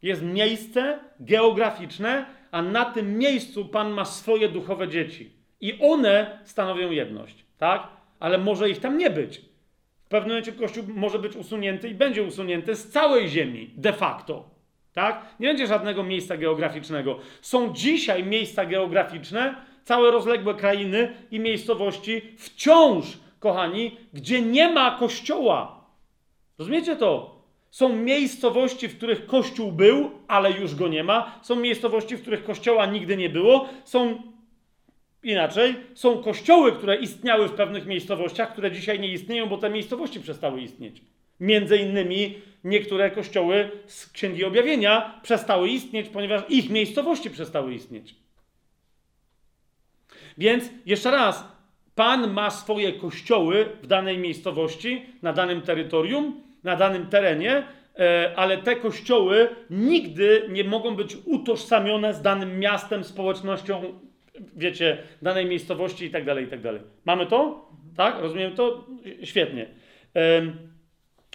Jest 0.02 0.24
miejsce 0.24 0.99
geograficzne, 1.20 2.26
a 2.52 2.61
na 2.61 2.86
tym 2.86 3.18
miejscu 3.18 3.66
Pan 3.66 3.91
ma 3.91 4.06
swoje 4.06 4.49
duchowe 4.49 4.88
dzieci. 4.88 5.34
I 5.61 5.80
one 5.82 6.40
stanowią 6.44 6.91
jedność, 6.91 7.45
tak? 7.57 7.88
Ale 8.20 8.38
może 8.38 8.70
ich 8.70 8.80
tam 8.80 8.98
nie 8.98 9.10
być. 9.10 9.49
Pewnym 10.10 10.30
momencie 10.30 10.52
Kościół 10.52 10.84
może 10.88 11.19
być 11.19 11.36
usunięty 11.36 11.90
i 11.90 11.95
będzie 11.95 12.23
usunięty 12.23 12.76
z 12.76 12.90
całej 12.90 13.30
ziemi, 13.30 13.69
de 13.77 13.94
facto. 13.94 14.49
Tak? 14.94 15.26
Nie 15.40 15.48
będzie 15.48 15.68
żadnego 15.68 16.03
miejsca 16.03 16.38
geograficznego. 16.38 17.19
Są 17.41 17.73
dzisiaj 17.73 18.23
miejsca 18.23 18.65
geograficzne, 18.65 19.56
całe 19.84 20.11
rozległe 20.11 20.56
krainy 20.56 21.14
i 21.31 21.40
miejscowości 21.40 22.22
wciąż, 22.38 23.06
kochani, 23.40 23.98
gdzie 24.14 24.41
nie 24.41 24.73
ma 24.73 24.91
kościoła. 24.91 25.86
Rozumiecie 26.57 26.95
to? 26.95 27.40
Są 27.72 27.95
miejscowości, 27.95 28.88
w 28.88 28.98
których 28.98 29.26
kościół 29.26 29.72
był, 29.72 30.11
ale 30.27 30.52
już 30.52 30.76
go 30.76 30.88
nie 30.88 31.03
ma. 31.03 31.40
Są 31.41 31.56
miejscowości, 31.56 32.15
w 32.15 32.22
których 32.22 32.44
kościoła 32.44 32.86
nigdy 32.86 33.18
nie 33.18 33.30
było. 33.30 33.69
Są 33.84 34.22
Inaczej, 35.24 35.76
są 35.94 36.24
kościoły, 36.24 36.72
które 36.72 36.96
istniały 36.96 37.48
w 37.48 37.54
pewnych 37.54 37.86
miejscowościach, 37.86 38.52
które 38.52 38.72
dzisiaj 38.72 39.00
nie 39.00 39.08
istnieją, 39.08 39.50
bo 39.50 39.58
te 39.58 39.70
miejscowości 39.70 40.20
przestały 40.20 40.62
istnieć. 40.62 41.02
Między 41.40 41.78
innymi 41.78 42.41
niektóre 42.64 43.12
kościoły 43.12 43.72
z 43.88 44.10
Księgi 44.10 44.46
Objawienia 44.46 45.20
przestały 45.24 45.70
istnieć, 45.70 46.10
ponieważ 46.10 46.41
ich 46.50 46.70
miejscowości 46.70 47.30
przestały 47.30 47.74
istnieć. 47.74 48.16
Więc 50.38 50.70
jeszcze 50.86 51.12
raz, 51.12 51.44
Pan 51.96 52.34
ma 52.34 52.50
swoje 52.50 52.94
kościoły 52.94 53.66
w 53.82 53.88
danej 53.88 54.18
miejscowości, 54.18 55.06
na 55.22 55.34
danym 55.34 55.62
terytorium, 55.62 56.41
na 56.64 56.76
danym 56.76 57.08
terenie, 57.08 57.64
e, 58.00 58.34
ale 58.36 58.58
te 58.58 58.76
kościoły 58.76 59.50
nigdy 59.70 60.46
nie 60.50 60.64
mogą 60.64 60.96
być 60.96 61.18
utożsamione 61.26 62.14
z 62.14 62.22
danym 62.22 62.60
miastem, 62.60 63.04
społecznością 63.04 64.00
wiecie, 64.56 64.98
danej 65.22 65.45
miejscowości 65.45 66.06
i 66.06 66.10
tak 66.10 66.26
dalej, 66.26 66.45
i 66.45 66.48
tak 66.48 66.61
dalej. 66.61 66.82
Mamy 67.06 67.26
to? 67.26 67.70
Tak? 67.98 68.20
Rozumiem 68.22 68.56
to? 68.56 68.86
Świetnie. 69.24 69.68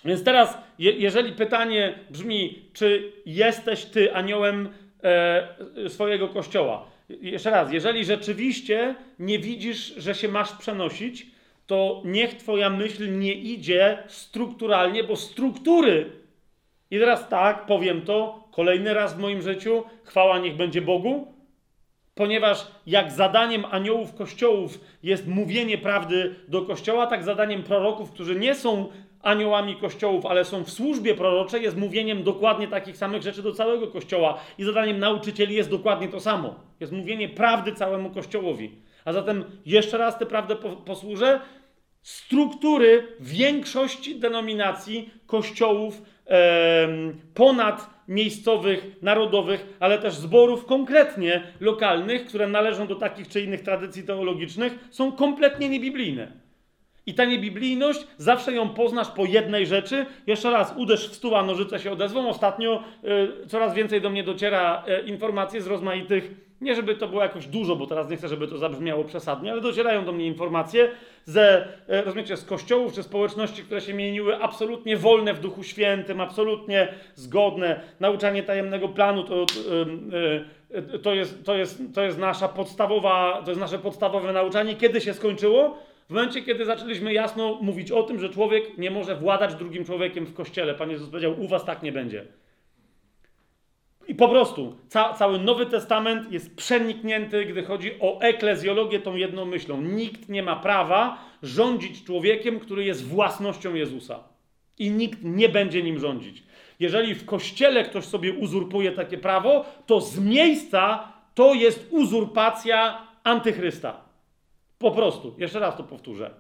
Więc 0.04 0.24
teraz, 0.24 0.58
je, 0.78 0.92
jeżeli 0.92 1.32
pytanie 1.32 1.98
brzmi, 2.10 2.68
czy 2.72 3.12
jesteś 3.26 3.84
ty 3.84 4.14
aniołem 4.14 4.68
e, 5.02 5.88
swojego 5.88 6.28
kościoła? 6.28 6.86
Jeszcze 7.08 7.50
raz, 7.50 7.72
jeżeli 7.72 8.04
rzeczywiście 8.04 8.94
nie 9.18 9.38
widzisz, 9.38 9.94
że 9.96 10.14
się 10.14 10.28
masz 10.28 10.52
przenosić, 10.52 11.26
to 11.66 12.02
niech 12.04 12.34
twoja 12.34 12.70
myśl 12.70 13.18
nie 13.18 13.34
idzie 13.34 13.98
strukturalnie, 14.06 15.04
bo 15.04 15.16
struktury. 15.16 16.10
I 16.90 16.98
teraz 16.98 17.28
tak, 17.28 17.66
powiem 17.66 18.02
to 18.02 18.48
kolejny 18.52 18.94
raz 18.94 19.14
w 19.14 19.18
moim 19.18 19.42
życiu, 19.42 19.84
chwała 20.04 20.38
niech 20.38 20.56
będzie 20.56 20.82
Bogu, 20.82 21.33
Ponieważ 22.14 22.66
jak 22.86 23.12
zadaniem 23.12 23.64
aniołów 23.70 24.14
kościołów 24.14 24.80
jest 25.02 25.26
mówienie 25.26 25.78
prawdy 25.78 26.34
do 26.48 26.62
kościoła, 26.62 27.06
tak 27.06 27.24
zadaniem 27.24 27.62
proroków, 27.62 28.10
którzy 28.10 28.38
nie 28.38 28.54
są 28.54 28.88
aniołami 29.22 29.76
kościołów, 29.76 30.26
ale 30.26 30.44
są 30.44 30.64
w 30.64 30.70
służbie 30.70 31.14
proroczej, 31.14 31.62
jest 31.62 31.76
mówieniem 31.76 32.22
dokładnie 32.22 32.68
takich 32.68 32.96
samych 32.96 33.22
rzeczy 33.22 33.42
do 33.42 33.52
całego 33.52 33.86
kościoła. 33.86 34.40
I 34.58 34.64
zadaniem 34.64 34.98
nauczycieli 34.98 35.54
jest 35.54 35.70
dokładnie 35.70 36.08
to 36.08 36.20
samo. 36.20 36.54
Jest 36.80 36.92
mówienie 36.92 37.28
prawdy 37.28 37.72
całemu 37.72 38.10
kościołowi. 38.10 38.70
A 39.04 39.12
zatem 39.12 39.44
jeszcze 39.66 39.98
raz 39.98 40.18
tę 40.18 40.26
prawdę 40.26 40.56
posłużę. 40.86 41.40
Struktury 42.02 43.08
większości 43.20 44.20
denominacji 44.20 45.10
kościołów 45.26 46.02
ponad 47.34 47.90
miejscowych, 48.08 49.02
narodowych, 49.02 49.76
ale 49.80 49.98
też 49.98 50.14
zborów 50.14 50.66
konkretnie 50.66 51.42
lokalnych, 51.60 52.26
które 52.26 52.46
należą 52.46 52.86
do 52.86 52.94
takich 52.94 53.28
czy 53.28 53.40
innych 53.40 53.62
tradycji 53.62 54.02
teologicznych, 54.02 54.88
są 54.90 55.12
kompletnie 55.12 55.68
niebiblijne. 55.68 56.43
I 57.06 57.14
ta 57.14 57.24
niebiblijność, 57.24 58.06
zawsze 58.18 58.52
ją 58.52 58.68
poznasz 58.68 59.08
po 59.08 59.24
jednej 59.24 59.66
rzeczy. 59.66 60.06
Jeszcze 60.26 60.50
raz, 60.50 60.74
uderz 60.76 61.08
w 61.08 61.14
stół, 61.14 61.36
a 61.36 61.42
nożyce 61.42 61.78
się 61.78 61.92
odezwą. 61.92 62.28
Ostatnio 62.28 62.84
y, 63.44 63.46
coraz 63.46 63.74
więcej 63.74 64.00
do 64.00 64.10
mnie 64.10 64.22
dociera 64.22 64.84
y, 64.88 65.06
informacji 65.06 65.60
z 65.60 65.66
rozmaitych, 65.66 66.30
nie 66.60 66.74
żeby 66.74 66.94
to 66.94 67.08
było 67.08 67.22
jakoś 67.22 67.46
dużo, 67.46 67.76
bo 67.76 67.86
teraz 67.86 68.10
nie 68.10 68.16
chcę, 68.16 68.28
żeby 68.28 68.48
to 68.48 68.58
zabrzmiało 68.58 69.04
przesadnie, 69.04 69.52
ale 69.52 69.60
docierają 69.60 70.04
do 70.04 70.12
mnie 70.12 70.26
informacje 70.26 70.90
ze, 71.24 71.68
y, 71.90 72.02
rozumiecie, 72.02 72.36
z 72.36 72.44
kościołów 72.44 72.92
czy 72.92 73.02
społeczności, 73.02 73.62
które 73.62 73.80
się 73.80 73.94
mieniły, 73.94 74.36
absolutnie 74.36 74.96
wolne 74.96 75.34
w 75.34 75.40
Duchu 75.40 75.62
Świętym, 75.62 76.20
absolutnie 76.20 76.88
zgodne. 77.14 77.80
Nauczanie 78.00 78.42
tajemnego 78.42 78.88
planu 78.88 79.24
to, 79.24 79.42
y, 79.42 80.78
y, 80.94 80.98
to, 80.98 81.14
jest, 81.14 81.44
to, 81.44 81.54
jest, 81.54 81.82
to 81.94 82.02
jest 82.02 82.18
nasza 82.18 82.48
podstawowa, 82.48 83.42
to 83.44 83.50
jest 83.50 83.60
nasze 83.60 83.78
podstawowe 83.78 84.32
nauczanie. 84.32 84.76
Kiedy 84.76 85.00
się 85.00 85.14
skończyło? 85.14 85.78
W 86.08 86.10
momencie, 86.10 86.42
kiedy 86.42 86.64
zaczęliśmy 86.64 87.12
jasno 87.12 87.58
mówić 87.62 87.90
o 87.90 88.02
tym, 88.02 88.20
że 88.20 88.30
człowiek 88.30 88.78
nie 88.78 88.90
może 88.90 89.16
władać 89.16 89.54
drugim 89.54 89.84
człowiekiem 89.84 90.26
w 90.26 90.34
kościele, 90.34 90.74
Pan 90.74 90.90
Jezus 90.90 91.08
powiedział: 91.08 91.40
U 91.40 91.48
was 91.48 91.64
tak 91.64 91.82
nie 91.82 91.92
będzie. 91.92 92.26
I 94.08 94.14
po 94.14 94.28
prostu 94.28 94.76
ca 94.88 95.14
cały 95.14 95.38
Nowy 95.38 95.66
Testament 95.66 96.32
jest 96.32 96.56
przeniknięty, 96.56 97.44
gdy 97.44 97.62
chodzi 97.62 97.90
o 98.00 98.20
eklezjologię, 98.20 99.00
tą 99.00 99.16
jedną 99.16 99.44
myślą. 99.44 99.82
Nikt 99.82 100.28
nie 100.28 100.42
ma 100.42 100.56
prawa 100.56 101.18
rządzić 101.42 102.04
człowiekiem, 102.04 102.60
który 102.60 102.84
jest 102.84 103.08
własnością 103.08 103.74
Jezusa. 103.74 104.18
I 104.78 104.90
nikt 104.90 105.18
nie 105.22 105.48
będzie 105.48 105.82
nim 105.82 105.98
rządzić. 105.98 106.42
Jeżeli 106.80 107.14
w 107.14 107.24
kościele 107.24 107.84
ktoś 107.84 108.04
sobie 108.04 108.32
uzurpuje 108.32 108.92
takie 108.92 109.18
prawo, 109.18 109.64
to 109.86 110.00
z 110.00 110.18
miejsca 110.18 111.12
to 111.34 111.54
jest 111.54 111.88
uzurpacja 111.90 113.06
antychrysta. 113.24 114.03
Po 114.84 114.90
prostu. 114.90 115.34
Jeszcze 115.38 115.58
raz 115.58 115.76
to 115.76 115.82
powtórzę. 115.82 116.30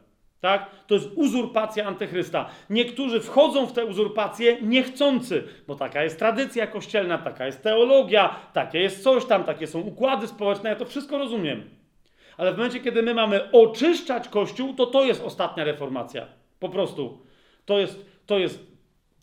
Tak? 0.40 0.70
To 0.86 0.94
jest 0.94 1.10
uzurpacja 1.14 1.86
antychrysta. 1.86 2.50
Niektórzy 2.70 3.20
wchodzą 3.20 3.66
w 3.66 3.72
tę 3.72 3.84
uzurpację 3.84 4.56
niechcący, 4.62 5.44
bo 5.66 5.74
taka 5.74 6.02
jest 6.02 6.18
tradycja 6.18 6.66
kościelna, 6.66 7.18
taka 7.18 7.46
jest 7.46 7.62
teologia, 7.62 8.36
takie 8.52 8.78
jest 8.78 9.02
coś 9.02 9.24
tam, 9.24 9.44
takie 9.44 9.66
są 9.66 9.80
układy 9.80 10.28
społeczne, 10.28 10.70
ja 10.70 10.76
to 10.76 10.84
wszystko 10.84 11.18
rozumiem. 11.18 11.70
Ale 12.36 12.52
w 12.52 12.56
momencie, 12.56 12.80
kiedy 12.80 13.02
my 13.02 13.14
mamy 13.14 13.52
oczyszczać 13.52 14.28
Kościół, 14.28 14.74
to 14.74 14.86
to 14.86 15.04
jest 15.04 15.22
ostatnia 15.22 15.64
reformacja. 15.64 16.26
Po 16.60 16.68
prostu. 16.68 17.26
To 17.64 17.78
jest, 17.78 18.06
to 18.26 18.38
jest 18.38 18.73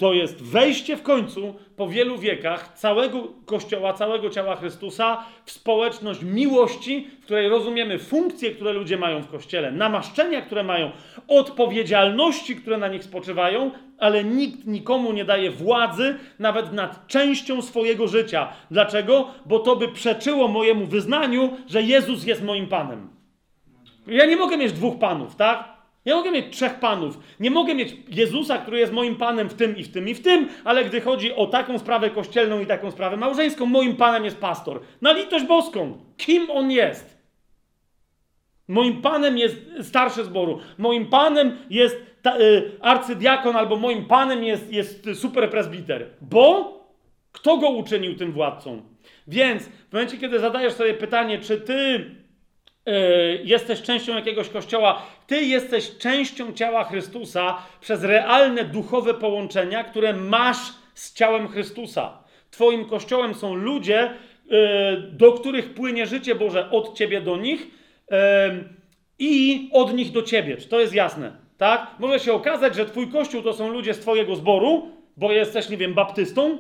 to 0.02 0.14
jest 0.14 0.44
wejście 0.44 0.98
w 0.98 1.04
końcu 1.04 1.56
po 1.76 1.88
wielu 1.88 2.18
wiekach 2.18 2.74
całego 2.74 3.28
Kościoła, 3.46 3.94
całego 3.94 4.30
ciała 4.30 4.56
Chrystusa 4.56 5.24
w 5.46 5.52
społeczność 5.52 6.22
miłości, 6.24 7.08
w 7.22 7.26
której 7.26 7.50
rozumiemy 7.50 8.00
funkcje, 8.00 8.52
które 8.52 8.74
ludzie 8.74 8.98
mają 8.98 9.22
w 9.22 9.28
Kościele, 9.28 9.72
namaszczenia, 9.72 10.42
które 10.42 10.64
mają, 10.64 10.92
odpowiedzialności, 11.28 12.56
które 12.56 12.78
na 12.78 12.88
nich 12.88 13.04
spoczywają, 13.04 13.72
ale 13.98 14.24
nikt 14.24 14.68
nikomu 14.68 15.14
nie 15.14 15.26
daje 15.26 15.52
władzy 15.52 16.16
nawet 16.40 16.74
nad 16.74 17.08
częścią 17.08 17.62
swojego 17.62 18.08
życia. 18.08 18.54
Dlaczego? 18.72 19.28
Bo 19.46 19.60
to 19.60 19.76
by 19.76 19.88
przeczyło 19.88 20.48
mojemu 20.48 20.86
wyznaniu, 20.86 21.58
że 21.68 21.82
Jezus 21.82 22.26
jest 22.26 22.44
moim 22.44 22.68
Panem. 22.68 23.10
Ja 24.08 24.26
nie 24.26 24.38
mogę 24.38 24.58
mieć 24.58 24.74
dwóch 24.74 25.00
panów, 25.00 25.36
tak? 25.36 25.81
Nie 26.06 26.16
mogę 26.16 26.32
mieć 26.32 26.56
trzech 26.56 26.80
panów. 26.80 27.20
Nie 27.40 27.52
mogę 27.52 27.76
mieć 27.76 27.96
Jezusa, 28.08 28.58
który 28.58 28.80
jest 28.80 28.94
moim 28.94 29.16
panem 29.16 29.50
w 29.50 29.54
tym 29.54 29.78
i 29.78 29.84
w 29.84 29.92
tym 29.92 30.10
i 30.10 30.14
w 30.14 30.22
tym, 30.22 30.48
ale 30.64 30.86
gdy 30.86 31.02
chodzi 31.02 31.36
o 31.36 31.48
taką 31.48 31.80
sprawę 31.80 32.10
kościelną 32.10 32.60
i 32.60 32.66
taką 32.66 32.92
sprawę 32.92 33.18
małżeńską, 33.18 33.66
moim 33.66 33.96
panem 33.96 34.26
jest 34.26 34.38
pastor. 34.38 34.82
Na 35.02 35.14
litość 35.14 35.46
boską. 35.46 35.98
Kim 36.18 36.52
on 36.52 36.72
jest? 36.72 37.22
Moim 38.68 39.02
panem 39.02 39.38
jest 39.38 39.56
starszy 39.82 40.24
zboru. 40.24 40.60
Moim 40.78 41.06
panem 41.06 41.58
jest 41.70 41.98
ta, 42.22 42.40
y, 42.40 42.72
arcydiakon 42.82 43.56
albo 43.56 43.76
moim 43.76 44.06
panem 44.06 44.44
jest, 44.44 44.74
jest 44.74 45.08
superpresbiter. 45.14 46.10
Bo 46.22 46.72
kto 47.32 47.58
go 47.58 47.70
uczynił 47.70 48.16
tym 48.16 48.32
władcą? 48.32 48.82
Więc 49.28 49.64
w 49.64 49.94
momencie, 49.94 50.18
kiedy 50.18 50.40
zadajesz 50.40 50.74
sobie 50.74 50.94
pytanie, 50.94 51.40
czy 51.40 51.58
ty 51.58 52.06
Yy, 52.86 53.42
jesteś 53.44 53.82
częścią 53.82 54.16
jakiegoś 54.16 54.50
kościoła, 54.50 55.02
ty 55.32 55.44
jesteś 55.44 55.98
częścią 55.98 56.54
ciała 56.54 56.84
Chrystusa 56.84 57.58
przez 57.82 58.04
realne 58.04 58.66
duchowe 58.66 59.14
połączenia, 59.14 59.84
które 59.84 60.14
masz 60.14 60.58
z 60.94 61.14
ciałem 61.14 61.48
Chrystusa. 61.48 62.24
Twoim 62.50 62.86
kościołem 62.86 63.34
są 63.34 63.56
ludzie, 63.56 64.14
yy, 64.46 64.58
do 65.12 65.32
których 65.32 65.74
płynie 65.74 66.06
życie 66.06 66.36
Boże 66.36 66.70
od 66.72 66.98
ciebie 66.98 67.22
do 67.22 67.38
nich 67.38 67.68
yy, 68.12 68.18
i 69.20 69.70
od 69.74 69.94
nich 69.94 70.12
do 70.12 70.22
ciebie. 70.22 70.58
Czy 70.58 70.70
to 70.70 70.80
jest 70.80 70.94
jasne? 70.94 71.32
Tak? 71.58 71.88
Może 72.00 72.20
się 72.20 72.34
okazać, 72.34 72.76
że 72.76 72.86
twój 72.86 73.08
kościół 73.08 73.42
to 73.42 73.54
są 73.54 73.70
ludzie 73.70 73.94
z 73.94 74.00
twojego 74.00 74.36
zboru, 74.36 74.92
bo 75.18 75.32
jesteś, 75.32 75.70
nie 75.70 75.78
wiem, 75.78 75.94
baptystą. 75.94 76.58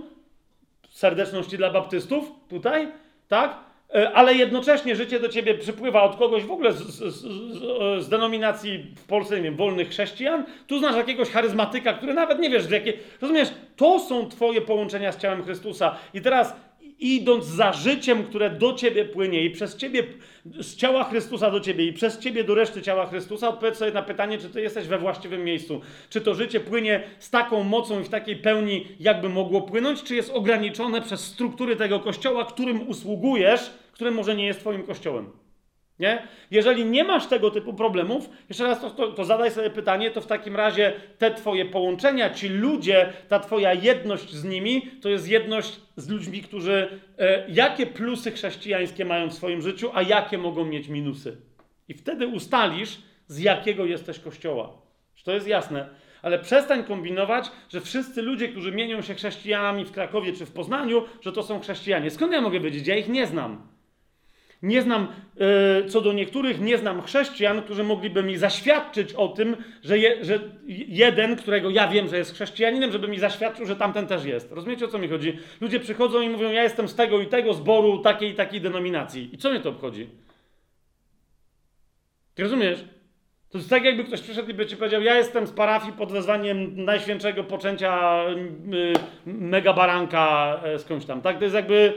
Serdeczności 0.89 1.57
dla 1.57 1.69
baptystów 1.69 2.31
tutaj, 2.49 2.91
tak? 3.27 3.70
E, 3.95 4.11
ale 4.11 4.33
jednocześnie 4.33 4.95
życie 4.95 5.19
do 5.19 5.29
ciebie 5.29 5.53
przypływa 5.53 6.03
od 6.03 6.15
kogoś 6.15 6.43
w 6.43 6.51
ogóle 6.51 6.73
z, 6.73 6.77
z, 6.77 7.15
z, 7.15 8.03
z, 8.03 8.09
denominacji 8.09 8.85
w 8.95 9.03
Polsce, 9.03 9.35
nie 9.35 9.41
wiem, 9.41 9.55
wolnych 9.55 9.89
chrześcijan, 9.89 10.43
tu 10.67 10.79
znasz 10.79 10.95
jakiegoś 10.95 11.29
charyzmatyka, 11.29 11.93
który 11.93 12.13
nawet 12.13 12.39
nie 12.39 12.49
wiesz, 12.49 12.69
jakie. 12.69 12.93
Rozumiesz, 13.21 13.49
to 13.75 13.99
są 13.99 14.29
twoje 14.29 14.61
połączenia 14.61 15.11
z 15.11 15.17
ciałem 15.17 15.43
Chrystusa. 15.43 15.95
I 16.13 16.21
teraz 16.21 16.55
idąc 17.01 17.45
za 17.45 17.73
życiem, 17.73 18.23
które 18.23 18.49
do 18.49 18.73
ciebie 18.73 19.05
płynie 19.05 19.45
i 19.45 19.49
przez 19.49 19.77
ciebie, 19.77 20.03
z 20.45 20.75
ciała 20.75 21.03
Chrystusa 21.03 21.51
do 21.51 21.59
ciebie 21.59 21.85
i 21.85 21.93
przez 21.93 22.19
ciebie 22.19 22.43
do 22.43 22.55
reszty 22.55 22.81
ciała 22.81 23.05
Chrystusa, 23.05 23.49
odpowiedz 23.49 23.77
sobie 23.77 23.91
na 23.91 24.01
pytanie, 24.01 24.37
czy 24.37 24.49
ty 24.49 24.61
jesteś 24.61 24.87
we 24.87 24.97
właściwym 24.97 25.43
miejscu. 25.43 25.81
Czy 26.09 26.21
to 26.21 26.35
życie 26.35 26.59
płynie 26.59 27.03
z 27.19 27.29
taką 27.29 27.63
mocą 27.63 27.99
i 27.99 28.03
w 28.03 28.09
takiej 28.09 28.35
pełni, 28.35 28.87
jakby 28.99 29.29
mogło 29.29 29.61
płynąć, 29.61 30.03
czy 30.03 30.15
jest 30.15 30.31
ograniczone 30.31 31.01
przez 31.01 31.25
struktury 31.25 31.75
tego 31.75 31.99
kościoła, 31.99 32.45
którym 32.45 32.87
usługujesz, 32.87 33.71
który 34.01 34.11
może 34.11 34.35
nie 34.35 34.45
jest 34.45 34.59
twoim 34.59 34.83
kościołem. 34.83 35.29
Nie? 35.99 36.27
Jeżeli 36.51 36.85
nie 36.85 37.03
masz 37.03 37.27
tego 37.27 37.51
typu 37.51 37.73
problemów, 37.73 38.29
jeszcze 38.49 38.63
raz 38.63 38.81
to, 38.81 38.89
to, 38.89 39.11
to, 39.11 39.25
zadaj 39.25 39.51
sobie 39.51 39.69
pytanie, 39.69 40.11
to 40.11 40.21
w 40.21 40.27
takim 40.27 40.55
razie 40.55 40.93
te 41.17 41.33
twoje 41.33 41.65
połączenia, 41.65 42.29
ci 42.29 42.49
ludzie, 42.49 43.13
ta 43.27 43.39
twoja 43.39 43.73
jedność 43.73 44.33
z 44.33 44.43
nimi, 44.43 44.81
to 45.01 45.09
jest 45.09 45.29
jedność 45.29 45.79
z 45.95 46.09
ludźmi, 46.09 46.41
którzy 46.41 46.99
e, 47.17 47.45
jakie 47.49 47.85
plusy 47.85 48.31
chrześcijańskie 48.31 49.05
mają 49.05 49.29
w 49.29 49.33
swoim 49.33 49.61
życiu, 49.61 49.91
a 49.93 50.01
jakie 50.01 50.37
mogą 50.37 50.65
mieć 50.65 50.87
minusy. 50.87 51.37
I 51.87 51.93
wtedy 51.93 52.27
ustalisz, 52.27 52.97
z 53.27 53.39
jakiego 53.39 53.85
jesteś 53.85 54.19
kościoła. 54.19 54.69
Czy 55.15 55.23
to 55.23 55.31
jest 55.31 55.47
jasne? 55.47 55.89
Ale 56.21 56.39
przestań 56.39 56.83
kombinować, 56.83 57.51
że 57.69 57.81
wszyscy 57.81 58.21
ludzie, 58.21 58.47
którzy 58.47 58.71
mienią 58.71 59.01
się 59.01 59.15
chrześcijanami 59.15 59.85
w 59.85 59.91
Krakowie 59.91 60.33
czy 60.33 60.45
w 60.45 60.51
Poznaniu, 60.51 61.03
że 61.21 61.31
to 61.31 61.43
są 61.43 61.59
chrześcijanie. 61.59 62.09
Skąd 62.09 62.33
ja 62.33 62.41
mogę 62.41 62.59
wiedzieć? 62.59 62.87
Ja 62.87 62.95
ich 62.95 63.09
nie 63.09 63.27
znam. 63.27 63.70
Nie 64.61 64.81
znam, 64.81 65.07
e, 65.39 65.85
co 65.85 66.01
do 66.01 66.13
niektórych, 66.13 66.61
nie 66.61 66.77
znam 66.77 67.01
chrześcijan, 67.01 67.61
którzy 67.61 67.83
mogliby 67.83 68.23
mi 68.23 68.37
zaświadczyć 68.37 69.13
o 69.13 69.27
tym, 69.27 69.55
że, 69.83 69.97
je, 69.97 70.25
że 70.25 70.39
jeden, 70.87 71.35
którego 71.35 71.69
ja 71.69 71.87
wiem, 71.87 72.07
że 72.07 72.17
jest 72.17 72.33
chrześcijaninem, 72.33 72.91
żeby 72.91 73.07
mi 73.07 73.19
zaświadczył, 73.19 73.65
że 73.65 73.75
tamten 73.75 74.07
też 74.07 74.25
jest. 74.25 74.51
Rozumiecie, 74.51 74.85
o 74.85 74.87
co 74.87 74.99
mi 74.99 75.07
chodzi? 75.07 75.37
Ludzie 75.61 75.79
przychodzą 75.79 76.21
i 76.21 76.29
mówią, 76.29 76.51
ja 76.51 76.63
jestem 76.63 76.87
z 76.87 76.95
tego 76.95 77.19
i 77.21 77.27
tego 77.27 77.53
zboru, 77.53 77.99
takiej 77.99 78.31
i 78.31 78.35
takiej 78.35 78.61
denominacji. 78.61 79.29
I 79.33 79.37
co 79.37 79.49
mnie 79.49 79.59
to 79.59 79.69
obchodzi? 79.69 80.09
Ty 82.35 82.43
rozumiesz? 82.43 82.85
To 83.49 83.57
jest 83.57 83.69
tak, 83.69 83.83
jakby 83.83 84.03
ktoś 84.03 84.21
przyszedł 84.21 84.49
i 84.49 84.53
by 84.53 84.65
ci 84.65 84.77
powiedział, 84.77 85.01
ja 85.01 85.17
jestem 85.17 85.47
z 85.47 85.51
parafii 85.51 85.93
pod 85.93 86.11
wezwaniem 86.11 86.85
najświętszego 86.85 87.43
poczęcia 87.43 88.23
mega 89.25 89.73
baranka 89.73 90.59
skądś 90.77 91.05
tam, 91.05 91.21
tak? 91.21 91.37
To 91.37 91.43
jest 91.43 91.55
jakby 91.55 91.93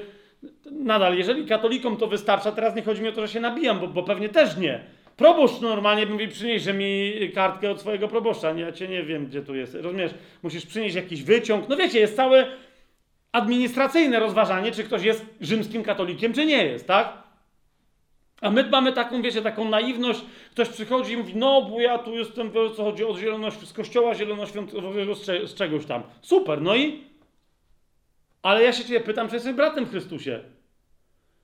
nadal, 0.71 1.19
jeżeli 1.19 1.47
katolikom 1.47 1.97
to 1.97 2.07
wystarcza, 2.07 2.53
teraz 2.53 2.77
nie 2.77 2.83
chodzi 2.83 3.03
mi 3.03 3.09
o 3.09 3.13
to, 3.13 3.21
że 3.21 3.33
się 3.33 3.41
nabijam, 3.41 3.81
bo, 3.81 3.89
bo 3.89 4.03
pewnie 4.03 4.29
też 4.29 4.57
nie. 4.57 4.81
Proboszcz 5.17 5.61
normalnie 5.61 6.07
mówi, 6.07 6.29
przynieś 6.29 6.67
mi 6.67 7.13
kartkę 7.35 7.71
od 7.71 7.81
swojego 7.81 8.09
proboszcza. 8.09 8.53
Nie, 8.53 8.63
ja 8.63 8.73
cię 8.73 8.89
nie 8.89 9.03
wiem, 9.03 9.27
gdzie 9.27 9.43
tu 9.43 9.55
jest. 9.55 9.75
Rozumiesz? 9.75 10.15
Musisz 10.43 10.67
przynieść 10.67 10.97
jakiś 10.97 11.23
wyciąg. 11.23 11.69
No 11.69 11.77
wiecie, 11.77 12.01
jest 12.01 12.17
całe 12.17 12.47
administracyjne 13.33 14.21
rozważanie, 14.21 14.73
czy 14.73 14.85
ktoś 14.85 15.03
jest 15.03 15.27
rzymskim 15.41 15.83
katolikiem, 15.83 16.33
czy 16.33 16.47
nie 16.47 16.65
jest, 16.65 16.87
tak? 16.87 17.25
A 18.41 18.51
my 18.51 18.69
mamy 18.71 18.93
taką, 18.93 19.23
wiecie, 19.23 19.43
taką 19.43 19.69
naiwność. 19.69 20.21
Ktoś 20.51 20.69
przychodzi 20.69 21.13
i 21.13 21.17
mówi, 21.17 21.33
no 21.37 21.63
bo 21.63 21.81
ja 21.81 21.99
tu 21.99 22.15
jestem, 22.15 22.51
co 22.77 22.85
chodzi 22.85 23.05
o 23.05 23.19
zieloność 23.19 23.69
z 23.69 23.73
kościoła 23.73 24.15
zielonoświątkowego, 24.15 25.15
z 25.45 25.55
czegoś 25.55 25.87
tam. 25.87 26.03
Super, 26.23 26.63
no 26.63 26.77
i 26.77 27.01
ale 28.45 28.63
ja 28.63 28.73
się 28.73 28.85
ciebie 28.85 29.01
pytam, 29.01 29.29
czy 29.29 29.35
jesteś 29.35 29.53
bratem 29.53 29.85
w 29.85 29.91
Chrystusie. 29.91 30.41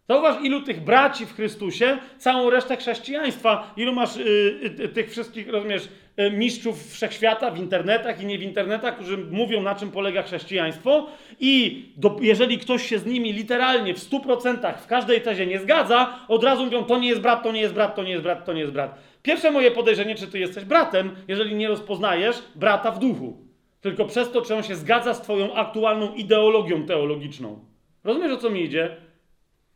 Zauważ, 0.09 0.45
ilu 0.45 0.63
tych 0.63 0.85
braci 0.85 1.27
w 1.27 1.35
Chrystusie, 1.35 1.99
całą 2.19 2.51
resztę 2.51 2.77
chrześcijaństwa, 2.77 3.75
ilu 3.77 3.93
masz 3.93 4.17
y, 4.17 4.61
y, 4.81 4.89
tych 4.89 5.11
wszystkich, 5.11 5.49
rozumiesz, 5.49 5.89
y, 6.21 6.31
mistrzów 6.31 6.93
wszechświata 6.93 7.51
w 7.51 7.59
internetach 7.59 8.23
i 8.23 8.27
nie 8.27 8.39
w 8.39 8.43
internetach, 8.43 8.95
którzy 8.95 9.19
mówią, 9.19 9.63
na 9.63 9.75
czym 9.75 9.91
polega 9.91 10.23
chrześcijaństwo, 10.23 11.07
i 11.41 11.85
do, 11.97 12.17
jeżeli 12.21 12.59
ktoś 12.59 12.89
się 12.89 12.99
z 12.99 13.07
nimi 13.07 13.33
literalnie 13.33 13.95
w 13.95 13.99
100% 13.99 14.79
w 14.79 14.87
każdej 14.87 15.21
tezie 15.21 15.47
nie 15.47 15.59
zgadza, 15.61 16.19
od 16.29 16.45
razu 16.45 16.65
mówią, 16.65 16.85
to 16.85 16.99
nie 16.99 17.09
jest 17.09 17.21
brat, 17.21 17.43
to 17.43 17.53
nie 17.53 17.61
jest 17.61 17.75
brat, 17.75 17.95
to 17.95 18.03
nie 18.03 18.11
jest 18.11 18.23
brat, 18.23 18.45
to 18.45 18.53
nie 18.53 18.61
jest 18.61 18.73
brat. 18.73 18.99
Pierwsze 19.23 19.51
moje 19.51 19.71
podejrzenie, 19.71 20.15
czy 20.15 20.27
ty 20.27 20.39
jesteś 20.39 20.65
bratem, 20.65 21.17
jeżeli 21.29 21.55
nie 21.55 21.69
rozpoznajesz 21.69 22.43
brata 22.55 22.91
w 22.91 22.99
duchu. 22.99 23.50
Tylko 23.81 24.05
przez 24.05 24.33
to, 24.33 24.43
czy 24.43 24.55
on 24.55 24.63
się 24.63 24.77
zgadza 24.77 25.15
z 25.15 25.23
twoją 25.23 25.55
aktualną 25.55 26.15
ideologią 26.15 26.87
teologiczną. 26.87 27.65
Rozumiesz, 28.05 28.33
o 28.33 28.37
co 28.37 28.51
mi 28.51 28.65
idzie? 28.65 28.97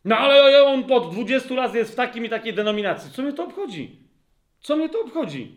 No 0.04 0.16
ale 0.16 0.64
on 0.64 0.92
od 0.92 1.12
20 1.12 1.54
lat 1.54 1.74
jest 1.74 1.92
w 1.92 1.94
takim 1.94 2.24
i 2.24 2.28
takiej 2.28 2.54
denominacji. 2.54 3.12
Co 3.12 3.22
mnie 3.22 3.32
to 3.32 3.44
obchodzi? 3.44 3.98
Co 4.60 4.76
mnie 4.76 4.88
to 4.88 5.00
obchodzi? 5.00 5.56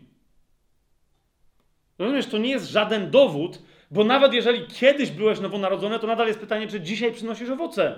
Rozumiesz, 1.98 2.26
to 2.26 2.38
nie 2.38 2.50
jest 2.50 2.70
żaden 2.70 3.10
dowód, 3.10 3.62
bo 3.90 4.04
nawet 4.04 4.32
jeżeli 4.32 4.66
kiedyś 4.66 5.10
byłeś 5.10 5.40
nowonarodzony, 5.40 5.98
to 5.98 6.06
nadal 6.06 6.26
jest 6.26 6.40
pytanie, 6.40 6.66
czy 6.66 6.80
dzisiaj 6.80 7.12
przynosisz 7.12 7.50
owoce. 7.50 7.96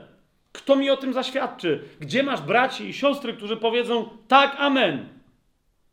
Kto 0.52 0.76
mi 0.76 0.90
o 0.90 0.96
tym 0.96 1.12
zaświadczy? 1.12 1.84
Gdzie 2.00 2.22
masz 2.22 2.40
braci 2.40 2.88
i 2.88 2.92
siostry, 2.92 3.32
którzy 3.32 3.56
powiedzą 3.56 4.08
tak, 4.28 4.56
amen? 4.58 5.08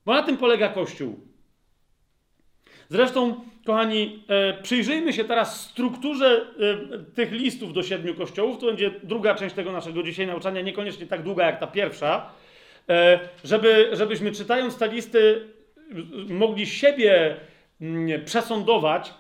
Bo 0.06 0.14
na 0.14 0.24
tym 0.24 0.38
polega 0.38 0.70
Kościół. 0.70 1.20
Zresztą, 2.90 3.42
kochani, 3.68 4.24
e, 4.28 4.62
przyjrzyjmy 4.64 5.14
się 5.14 5.24
teraz 5.24 5.62
strukturze 5.62 6.42
e, 6.96 7.00
tych 7.16 7.32
listów 7.32 7.74
do 7.74 7.84
siedmiu 7.84 8.16
kościołów. 8.16 8.58
To 8.60 8.66
będzie 8.66 8.92
druga 9.04 9.36
część 9.36 9.56
tego 9.56 9.72
naszego 9.72 10.04
dzisiaj 10.04 10.28
nauczania, 10.28 10.62
niekoniecznie 10.62 11.08
tak 11.08 11.24
długa 11.24 11.46
jak 11.46 11.60
ta 11.60 11.68
pierwsza. 11.68 12.30
E, 12.90 13.20
żeby, 13.44 13.90
żebyśmy 13.94 14.32
czytając 14.32 14.78
te 14.78 14.88
listy 14.88 15.42
mogli 16.30 16.66
siebie 16.66 17.36
przesądować, 18.26 19.14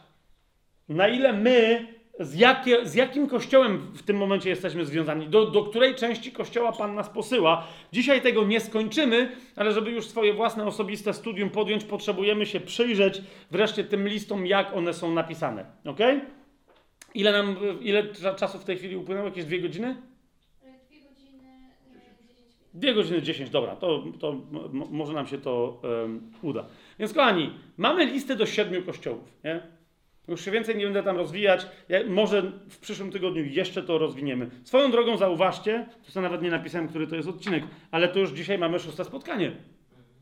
na 0.89 1.07
ile 1.07 1.33
my 1.33 1.87
z, 2.19 2.35
jakie, 2.35 2.85
z 2.85 2.95
jakim 2.95 3.27
kościołem 3.27 3.91
w 3.93 4.03
tym 4.03 4.17
momencie 4.17 4.49
jesteśmy 4.49 4.85
związani, 4.85 5.27
do, 5.27 5.45
do 5.45 5.63
której 5.63 5.95
części 5.95 6.31
kościoła 6.31 6.71
Pan 6.71 6.95
nas 6.95 7.09
posyła. 7.09 7.67
Dzisiaj 7.93 8.21
tego 8.21 8.45
nie 8.45 8.59
skończymy, 8.59 9.31
ale 9.55 9.71
żeby 9.71 9.91
już 9.91 10.07
swoje 10.07 10.33
własne 10.33 10.65
osobiste 10.65 11.13
studium 11.13 11.49
podjąć, 11.49 11.83
potrzebujemy 11.83 12.45
się 12.45 12.59
przyjrzeć 12.59 13.21
wreszcie 13.51 13.83
tym 13.83 14.07
listom, 14.07 14.45
jak 14.45 14.75
one 14.75 14.93
są 14.93 15.13
napisane. 15.13 15.65
Ok? 15.85 15.99
Ile 17.13 17.31
nam, 17.31 17.55
ile 17.81 18.03
czasu 18.37 18.59
w 18.59 18.63
tej 18.63 18.77
chwili 18.77 18.95
upłynęło? 18.95 19.27
Jakieś 19.27 19.45
dwie 19.45 19.61
godziny? 19.61 19.95
Dwie 20.61 21.01
godziny, 21.01 21.49
e, 21.95 22.09
10 22.21 22.31
minut. 22.33 22.73
Dwie 22.73 22.93
godziny 22.93 23.21
10, 23.21 23.49
dobra, 23.49 23.75
to, 23.75 24.03
to 24.19 24.35
może 24.71 25.13
nam 25.13 25.27
się 25.27 25.37
to 25.37 25.81
em, 26.03 26.31
uda. 26.41 26.65
Więc 26.99 27.13
kochani, 27.13 27.53
mamy 27.77 28.05
listę 28.05 28.35
do 28.35 28.45
siedmiu 28.45 28.83
kościołów, 28.83 29.33
nie? 29.43 29.76
Już 30.27 30.45
się 30.45 30.51
więcej 30.51 30.75
nie 30.75 30.83
będę 30.83 31.03
tam 31.03 31.17
rozwijać. 31.17 31.67
Ja, 31.89 31.99
może 32.07 32.41
w 32.69 32.79
przyszłym 32.79 33.11
tygodniu 33.11 33.45
jeszcze 33.45 33.83
to 33.83 33.97
rozwiniemy. 33.97 34.49
Swoją 34.63 34.91
drogą 34.91 35.17
zauważcie, 35.17 35.85
to 36.05 36.11
sobie 36.11 36.23
nawet 36.23 36.41
nie 36.41 36.51
napisałem, 36.51 36.87
który 36.87 37.07
to 37.07 37.15
jest 37.15 37.27
odcinek, 37.27 37.63
ale 37.91 38.07
to 38.07 38.19
już 38.19 38.31
dzisiaj 38.31 38.57
mamy 38.57 38.79
szóste 38.79 39.05
spotkanie. 39.05 39.51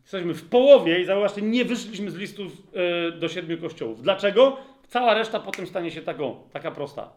Jesteśmy 0.02 0.34
w 0.34 0.49
połowie 0.49 1.02
i 1.02 1.06
zauważcie, 1.06 1.41
nie 1.41 1.65
wyszliśmy 1.65 2.11
z 2.11 2.15
listów 2.15 2.52
e, 2.73 3.11
do 3.11 3.30
siedmiu 3.30 3.57
kościołów. 3.57 4.02
Dlaczego? 4.02 4.57
Cała 4.88 5.14
reszta 5.14 5.40
potem 5.40 5.68
stanie 5.68 5.91
się 5.91 6.02
taką, 6.02 6.49
taka 6.53 6.72
prosta. 6.72 7.14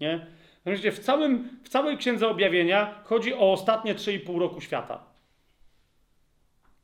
Nie? 0.00 0.26
Wiecie, 0.66 0.92
w, 0.92 0.98
całym, 0.98 1.48
w 1.64 1.68
całej 1.68 1.96
księdze 1.96 2.28
objawienia 2.28 3.02
chodzi 3.04 3.34
o 3.34 3.52
ostatnie 3.52 3.94
3,5 3.94 4.38
roku 4.38 4.60
świata. 4.60 5.04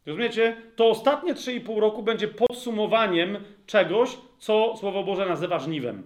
Rozumiecie? 0.07 0.57
To 0.77 0.89
ostatnie 0.89 1.35
3,5 1.35 1.81
roku 1.81 2.03
będzie 2.03 2.29
podsumowaniem 2.29 3.39
czegoś, 3.67 4.19
co 4.39 4.77
Słowo 4.77 5.05
Boże 5.05 5.27
nazywa 5.27 5.59
żniwem. 5.59 6.03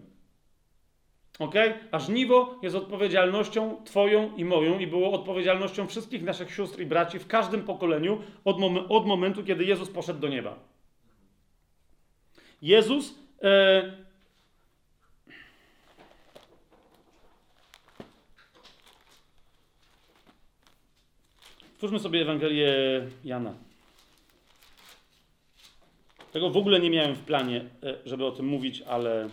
Ok? 1.38 1.54
A 1.90 1.98
żniwo 1.98 2.58
jest 2.62 2.76
odpowiedzialnością 2.76 3.84
Twoją 3.84 4.36
i 4.36 4.44
moją 4.44 4.78
i 4.78 4.86
było 4.86 5.12
odpowiedzialnością 5.12 5.86
wszystkich 5.86 6.22
naszych 6.22 6.54
sióstr 6.54 6.80
i 6.80 6.86
braci 6.86 7.18
w 7.18 7.26
każdym 7.26 7.62
pokoleniu 7.62 8.22
od, 8.44 8.58
mom- 8.58 8.86
od 8.88 9.06
momentu, 9.06 9.44
kiedy 9.44 9.64
Jezus 9.64 9.90
poszedł 9.90 10.20
do 10.20 10.28
nieba. 10.28 10.58
Jezus. 12.62 13.14
E... 13.42 14.10
Twórzmy 21.78 21.98
sobie 21.98 22.22
Ewangelię 22.22 22.72
Jana. 23.24 23.69
Tego 26.32 26.50
w 26.50 26.56
ogóle 26.56 26.80
nie 26.80 26.90
miałem 26.90 27.14
w 27.14 27.24
planie, 27.24 27.64
e, 27.82 27.94
żeby 28.04 28.26
o 28.26 28.30
tym 28.30 28.46
mówić, 28.46 28.82
ale. 28.82 29.28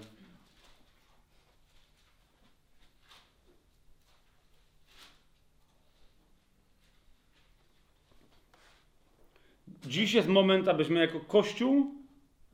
Dziś 9.86 10.14
jest 10.14 10.28
moment, 10.28 10.68
abyśmy 10.68 11.00
jako 11.00 11.20
Kościół, 11.20 11.92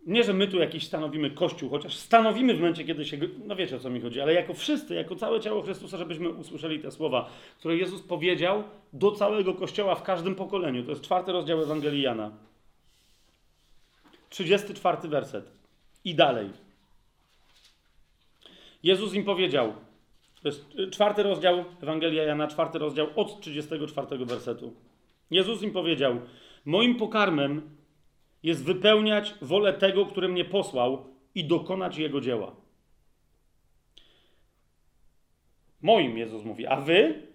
nie 0.05 0.23
że 0.23 0.33
my 0.33 0.47
tu 0.47 0.57
jakiś 0.57 0.87
stanowimy 0.87 1.31
Kościół, 1.31 1.69
chociaż 1.69 1.95
stanowimy 1.95 2.53
w 2.53 2.59
momencie, 2.59 2.83
kiedy 2.83 3.05
się. 3.05 3.17
No 3.45 3.55
wiecie 3.55 3.75
o 3.75 3.79
co 3.79 3.89
mi 3.89 4.01
chodzi, 4.01 4.21
ale 4.21 4.33
jako 4.33 4.53
wszyscy, 4.53 4.95
jako 4.95 5.15
całe 5.15 5.39
ciało 5.39 5.61
Chrystusa, 5.61 5.97
żebyśmy 5.97 6.29
usłyszeli 6.29 6.79
te 6.79 6.91
słowa, 6.91 7.29
które 7.59 7.77
Jezus 7.77 8.01
powiedział 8.01 8.63
do 8.93 9.11
całego 9.11 9.53
Kościoła 9.53 9.95
w 9.95 10.03
każdym 10.03 10.35
pokoleniu. 10.35 10.83
To 10.83 10.89
jest 10.89 11.01
czwarty 11.01 11.31
rozdział 11.31 11.61
Ewangelii 11.61 12.01
Jana. 12.01 12.31
34 14.33 15.09
werset. 15.09 15.51
I 16.05 16.15
dalej. 16.15 16.49
Jezus 18.83 19.13
im 19.13 19.23
powiedział, 19.23 19.73
to 20.41 20.47
jest 20.47 20.75
y, 20.79 20.89
czwarty 20.89 21.23
rozdział 21.23 21.65
Ewangelia 21.83 22.23
Jana, 22.23 22.47
czwarty 22.47 22.79
rozdział 22.79 23.07
od 23.15 23.41
34 23.41 24.25
wersetu. 24.25 24.73
Jezus 25.31 25.61
im 25.61 25.71
powiedział: 25.71 26.21
Moim 26.65 26.95
pokarmem 26.95 27.77
jest 28.43 28.65
wypełniać 28.65 29.35
wolę 29.41 29.73
tego, 29.73 30.05
który 30.05 30.29
mnie 30.29 30.45
posłał 30.45 31.05
i 31.35 31.45
dokonać 31.45 31.97
jego 31.97 32.21
dzieła. 32.21 32.55
Moim 35.81 36.17
Jezus 36.17 36.43
mówi, 36.43 36.67
a 36.67 36.75
wy? 36.75 37.27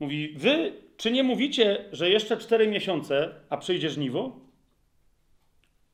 Mówi, 0.00 0.34
wy 0.36 0.72
czy 0.96 1.10
nie 1.10 1.22
mówicie, 1.22 1.84
że 1.92 2.10
jeszcze 2.10 2.36
cztery 2.36 2.68
miesiące, 2.68 3.34
a 3.50 3.56
przyjdzie 3.56 3.90
żniwo? 3.90 4.47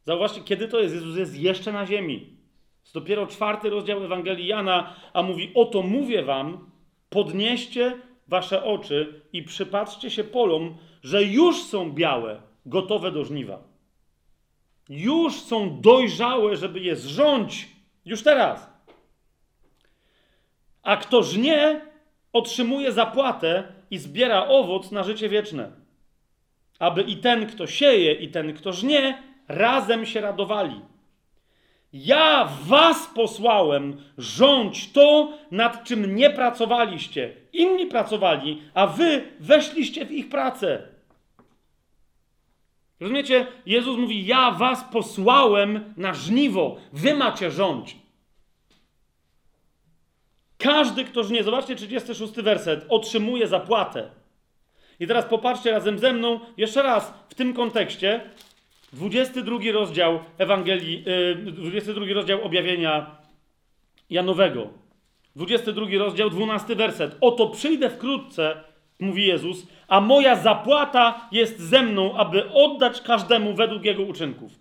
Zauważcie, 0.04 0.40
kiedy 0.40 0.68
to 0.68 0.80
jest? 0.80 0.94
Jezus 0.94 1.16
jest 1.16 1.38
jeszcze 1.38 1.72
na 1.72 1.86
ziemi. 1.86 2.36
Jest 2.82 2.94
dopiero 2.94 3.26
czwarty 3.26 3.70
rozdział 3.70 4.04
Ewangelii 4.04 4.46
Jana, 4.46 4.96
a 5.12 5.22
mówi: 5.22 5.52
Oto 5.54 5.82
mówię 5.82 6.22
wam, 6.22 6.70
podnieście 7.10 7.98
wasze 8.28 8.64
oczy 8.64 9.20
i 9.32 9.42
przypatrzcie 9.42 10.10
się 10.10 10.24
polom, 10.24 10.76
że 11.02 11.24
już 11.24 11.62
są 11.62 11.92
białe, 11.92 12.42
gotowe 12.66 13.12
do 13.12 13.24
żniwa. 13.24 13.62
Już 14.88 15.34
są 15.34 15.80
dojrzałe, 15.80 16.56
żeby 16.56 16.80
je 16.80 16.96
zrządzić. 16.96 17.68
Już 18.04 18.22
teraz. 18.22 18.70
A 20.82 20.96
kto 20.96 21.22
żnie, 21.22 21.80
otrzymuje 22.32 22.92
zapłatę 22.92 23.72
i 23.90 23.98
zbiera 23.98 24.48
owoc 24.48 24.90
na 24.90 25.02
życie 25.02 25.28
wieczne. 25.28 25.72
Aby 26.78 27.02
i 27.02 27.16
ten, 27.16 27.46
kto 27.46 27.66
sieje, 27.66 28.12
i 28.12 28.28
ten, 28.28 28.54
kto 28.54 28.72
żnie, 28.72 29.22
razem 29.48 30.06
się 30.06 30.20
radowali. 30.20 30.80
Ja 31.92 32.48
was 32.62 33.06
posłałem, 33.14 33.96
rządź 34.18 34.92
to, 34.92 35.32
nad 35.50 35.84
czym 35.84 36.16
nie 36.16 36.30
pracowaliście. 36.30 37.34
Inni 37.52 37.86
pracowali, 37.86 38.62
a 38.74 38.86
wy 38.86 39.28
weszliście 39.40 40.06
w 40.06 40.12
ich 40.12 40.28
pracę. 40.28 40.82
Rozumiecie? 43.00 43.46
Jezus 43.66 43.98
mówi: 43.98 44.26
Ja 44.26 44.50
was 44.50 44.84
posłałem 44.92 45.94
na 45.96 46.14
żniwo, 46.14 46.76
wy 46.92 47.14
macie 47.14 47.50
rządź. 47.50 47.96
Każdy, 50.58 51.04
kto 51.04 51.24
żnie, 51.24 51.44
zobaczcie 51.44 51.76
36 51.76 52.32
werset, 52.32 52.86
otrzymuje 52.88 53.48
zapłatę. 53.48 54.10
I 55.00 55.06
teraz 55.06 55.24
popatrzcie 55.24 55.70
razem 55.70 55.98
ze 55.98 56.12
mną 56.12 56.40
jeszcze 56.56 56.82
raz 56.82 57.14
w 57.28 57.34
tym 57.34 57.54
kontekście, 57.54 58.30
22 58.94 59.58
rozdział 59.72 60.20
Ewangelii, 60.38 61.04
yy, 61.46 61.52
22 61.52 62.04
rozdział 62.14 62.42
objawienia 62.42 63.16
Janowego. 64.10 64.68
22 65.36 65.86
rozdział, 65.98 66.30
12 66.30 66.76
werset. 66.76 67.16
Oto 67.20 67.48
przyjdę 67.48 67.90
wkrótce, 67.90 68.64
mówi 69.00 69.26
Jezus, 69.26 69.66
a 69.88 70.00
moja 70.00 70.36
zapłata 70.36 71.28
jest 71.32 71.60
ze 71.60 71.82
mną, 71.82 72.16
aby 72.16 72.52
oddać 72.52 73.00
każdemu 73.00 73.54
według 73.54 73.84
jego 73.84 74.02
uczynków. 74.02 74.52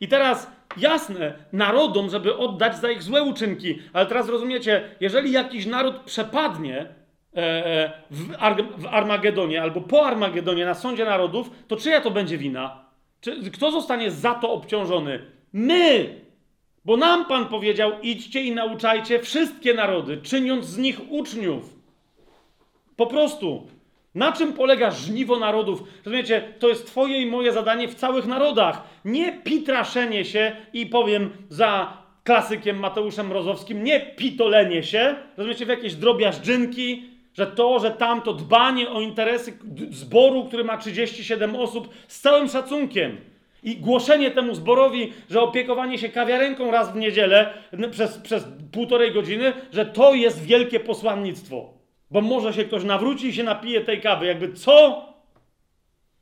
I 0.00 0.08
teraz 0.08 0.50
jasne, 0.76 1.34
narodom, 1.52 2.10
żeby 2.10 2.36
oddać 2.36 2.76
za 2.76 2.90
ich 2.90 3.02
złe 3.02 3.22
uczynki, 3.22 3.78
ale 3.92 4.06
teraz 4.06 4.28
rozumiecie, 4.28 4.96
jeżeli 5.00 5.32
jakiś 5.32 5.66
naród 5.66 5.96
przepadnie, 5.96 6.86
w, 7.32 8.34
Ar- 8.38 8.64
w 8.78 8.86
Armagedonie 8.86 9.62
albo 9.62 9.80
po 9.80 10.06
Armagedonie 10.06 10.64
na 10.64 10.74
sądzie 10.74 11.04
narodów, 11.04 11.50
to 11.68 11.76
czyja 11.76 12.00
to 12.00 12.10
będzie 12.10 12.38
wina? 12.38 12.84
Czy, 13.20 13.50
kto 13.50 13.70
zostanie 13.70 14.10
za 14.10 14.34
to 14.34 14.52
obciążony? 14.52 15.20
My! 15.52 16.14
Bo 16.84 16.96
nam 16.96 17.24
Pan 17.24 17.46
powiedział: 17.46 17.92
idźcie 18.02 18.42
i 18.42 18.52
nauczajcie 18.52 19.18
wszystkie 19.18 19.74
narody, 19.74 20.16
czyniąc 20.16 20.66
z 20.66 20.78
nich 20.78 21.00
uczniów. 21.08 21.74
Po 22.96 23.06
prostu. 23.06 23.66
Na 24.14 24.32
czym 24.32 24.52
polega 24.52 24.90
żniwo 24.90 25.38
narodów? 25.38 25.82
Rozumiecie, 26.04 26.42
to 26.58 26.68
jest 26.68 26.86
Twoje 26.86 27.22
i 27.22 27.26
moje 27.26 27.52
zadanie 27.52 27.88
w 27.88 27.94
całych 27.94 28.26
narodach. 28.26 28.82
Nie 29.04 29.32
pitraszenie 29.32 30.24
się 30.24 30.56
i 30.72 30.86
powiem 30.86 31.30
za 31.48 32.00
klasykiem 32.24 32.78
Mateuszem 32.78 33.26
Mrozowskim, 33.26 33.84
nie 33.84 34.00
pitolenie 34.00 34.82
się, 34.82 35.14
rozumiecie, 35.36 35.66
w 35.66 35.68
jakieś 35.68 35.94
drobiażdżynki, 35.94 37.09
że 37.40 37.46
to, 37.46 37.78
że 37.78 37.90
tamto 37.90 38.32
dbanie 38.32 38.90
o 38.90 39.00
interesy 39.00 39.58
zboru, 39.90 40.44
który 40.44 40.64
ma 40.64 40.76
37 40.76 41.56
osób, 41.56 41.88
z 42.08 42.20
całym 42.20 42.48
szacunkiem. 42.48 43.16
I 43.62 43.76
głoszenie 43.76 44.30
temu 44.30 44.54
zborowi, 44.54 45.12
że 45.30 45.40
opiekowanie 45.40 45.98
się 45.98 46.08
kawiarenką 46.08 46.70
raz 46.70 46.92
w 46.92 46.96
niedzielę 46.96 47.54
przez, 47.90 48.18
przez 48.18 48.44
półtorej 48.72 49.12
godziny, 49.12 49.52
że 49.72 49.86
to 49.86 50.14
jest 50.14 50.44
wielkie 50.44 50.80
posłannictwo. 50.80 51.74
Bo 52.10 52.20
może 52.20 52.52
się 52.52 52.64
ktoś 52.64 52.84
nawróci 52.84 53.28
i 53.28 53.32
się 53.32 53.42
napije 53.42 53.80
tej 53.80 54.00
kawy. 54.00 54.26
Jakby 54.26 54.52
co? 54.52 55.04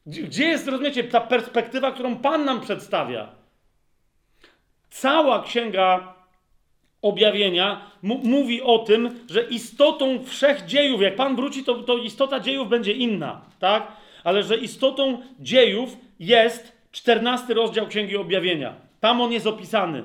Gdzie 0.07 0.45
jest, 0.45 0.69
rozumiecie, 0.69 1.05
ta 1.05 1.21
perspektywa, 1.21 1.93
którą 1.93 2.17
Pan 2.17 2.45
nam 2.45 2.61
przedstawia? 2.61 3.29
Cała 4.91 5.43
księga 5.43 6.15
objawienia 7.03 7.91
mówi 8.03 8.63
o 8.63 8.79
tym, 8.79 9.25
że 9.31 9.43
istotą 9.43 10.25
wszechdziejów, 10.25 11.03
jak 11.03 11.17
Pan 11.17 11.37
wróci, 11.37 11.65
to, 11.65 11.75
to 11.75 11.99
istota 11.99 12.41
dziejów 12.41 12.69
będzie 12.69 12.93
inna, 12.93 13.41
tak? 13.59 13.93
Ale 14.25 14.43
że 14.43 14.57
istotą 14.57 15.23
dziejów 15.41 15.97
jest 16.21 16.73
14 16.93 17.55
rozdział 17.55 17.87
księgi 17.87 18.17
objawienia. 18.17 18.75
Tam 19.01 19.21
on 19.21 19.33
jest 19.33 19.47
opisany. 19.47 20.05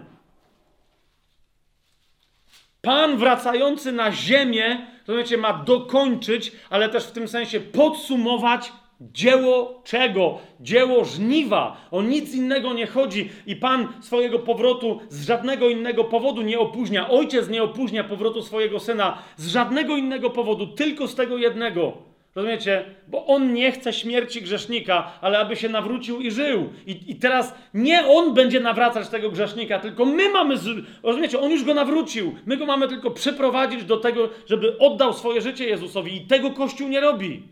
Pan 2.81 3.17
wracający 3.17 3.91
na 3.91 4.11
ziemię, 4.11 4.87
rozumiecie, 5.07 5.37
ma 5.37 5.53
dokończyć, 5.53 6.51
ale 6.69 6.89
też 6.89 7.03
w 7.03 7.11
tym 7.11 7.27
sensie 7.27 7.59
podsumować 7.59 8.71
dzieło 9.11 9.81
czego? 9.83 10.39
Dzieło 10.59 11.05
żniwa. 11.05 11.77
O 11.91 12.01
nic 12.01 12.35
innego 12.35 12.73
nie 12.73 12.87
chodzi 12.87 13.29
i 13.45 13.55
Pan 13.55 13.87
swojego 14.01 14.39
powrotu 14.39 14.99
z 15.09 15.27
żadnego 15.27 15.69
innego 15.69 16.03
powodu 16.03 16.41
nie 16.41 16.59
opóźnia. 16.59 17.09
Ojciec 17.09 17.49
nie 17.49 17.63
opóźnia 17.63 18.03
powrotu 18.03 18.41
swojego 18.41 18.79
syna 18.79 19.17
z 19.37 19.47
żadnego 19.47 19.97
innego 19.97 20.29
powodu, 20.29 20.67
tylko 20.67 21.07
z 21.07 21.15
tego 21.15 21.37
jednego. 21.37 22.13
Rozumiecie? 22.35 22.85
Bo 23.07 23.25
on 23.25 23.53
nie 23.53 23.71
chce 23.71 23.93
śmierci 23.93 24.41
grzesznika, 24.41 25.11
ale 25.21 25.39
aby 25.39 25.55
się 25.55 25.69
nawrócił 25.69 26.21
i 26.21 26.31
żył. 26.31 26.69
I, 26.85 27.11
I 27.11 27.15
teraz 27.15 27.55
nie 27.73 28.07
on 28.07 28.33
będzie 28.33 28.59
nawracać 28.59 29.09
tego 29.09 29.29
grzesznika, 29.29 29.79
tylko 29.79 30.05
my 30.05 30.29
mamy. 30.29 30.57
Z... 30.57 30.85
Rozumiecie? 31.03 31.39
On 31.39 31.51
już 31.51 31.63
go 31.63 31.73
nawrócił. 31.73 32.35
My 32.45 32.57
go 32.57 32.65
mamy 32.65 32.87
tylko 32.87 33.11
przyprowadzić 33.11 33.83
do 33.83 33.97
tego, 33.97 34.29
żeby 34.45 34.77
oddał 34.79 35.13
swoje 35.13 35.41
życie 35.41 35.65
Jezusowi. 35.65 36.15
I 36.15 36.21
tego 36.21 36.51
Kościół 36.51 36.87
nie 36.87 37.01
robi. 37.01 37.43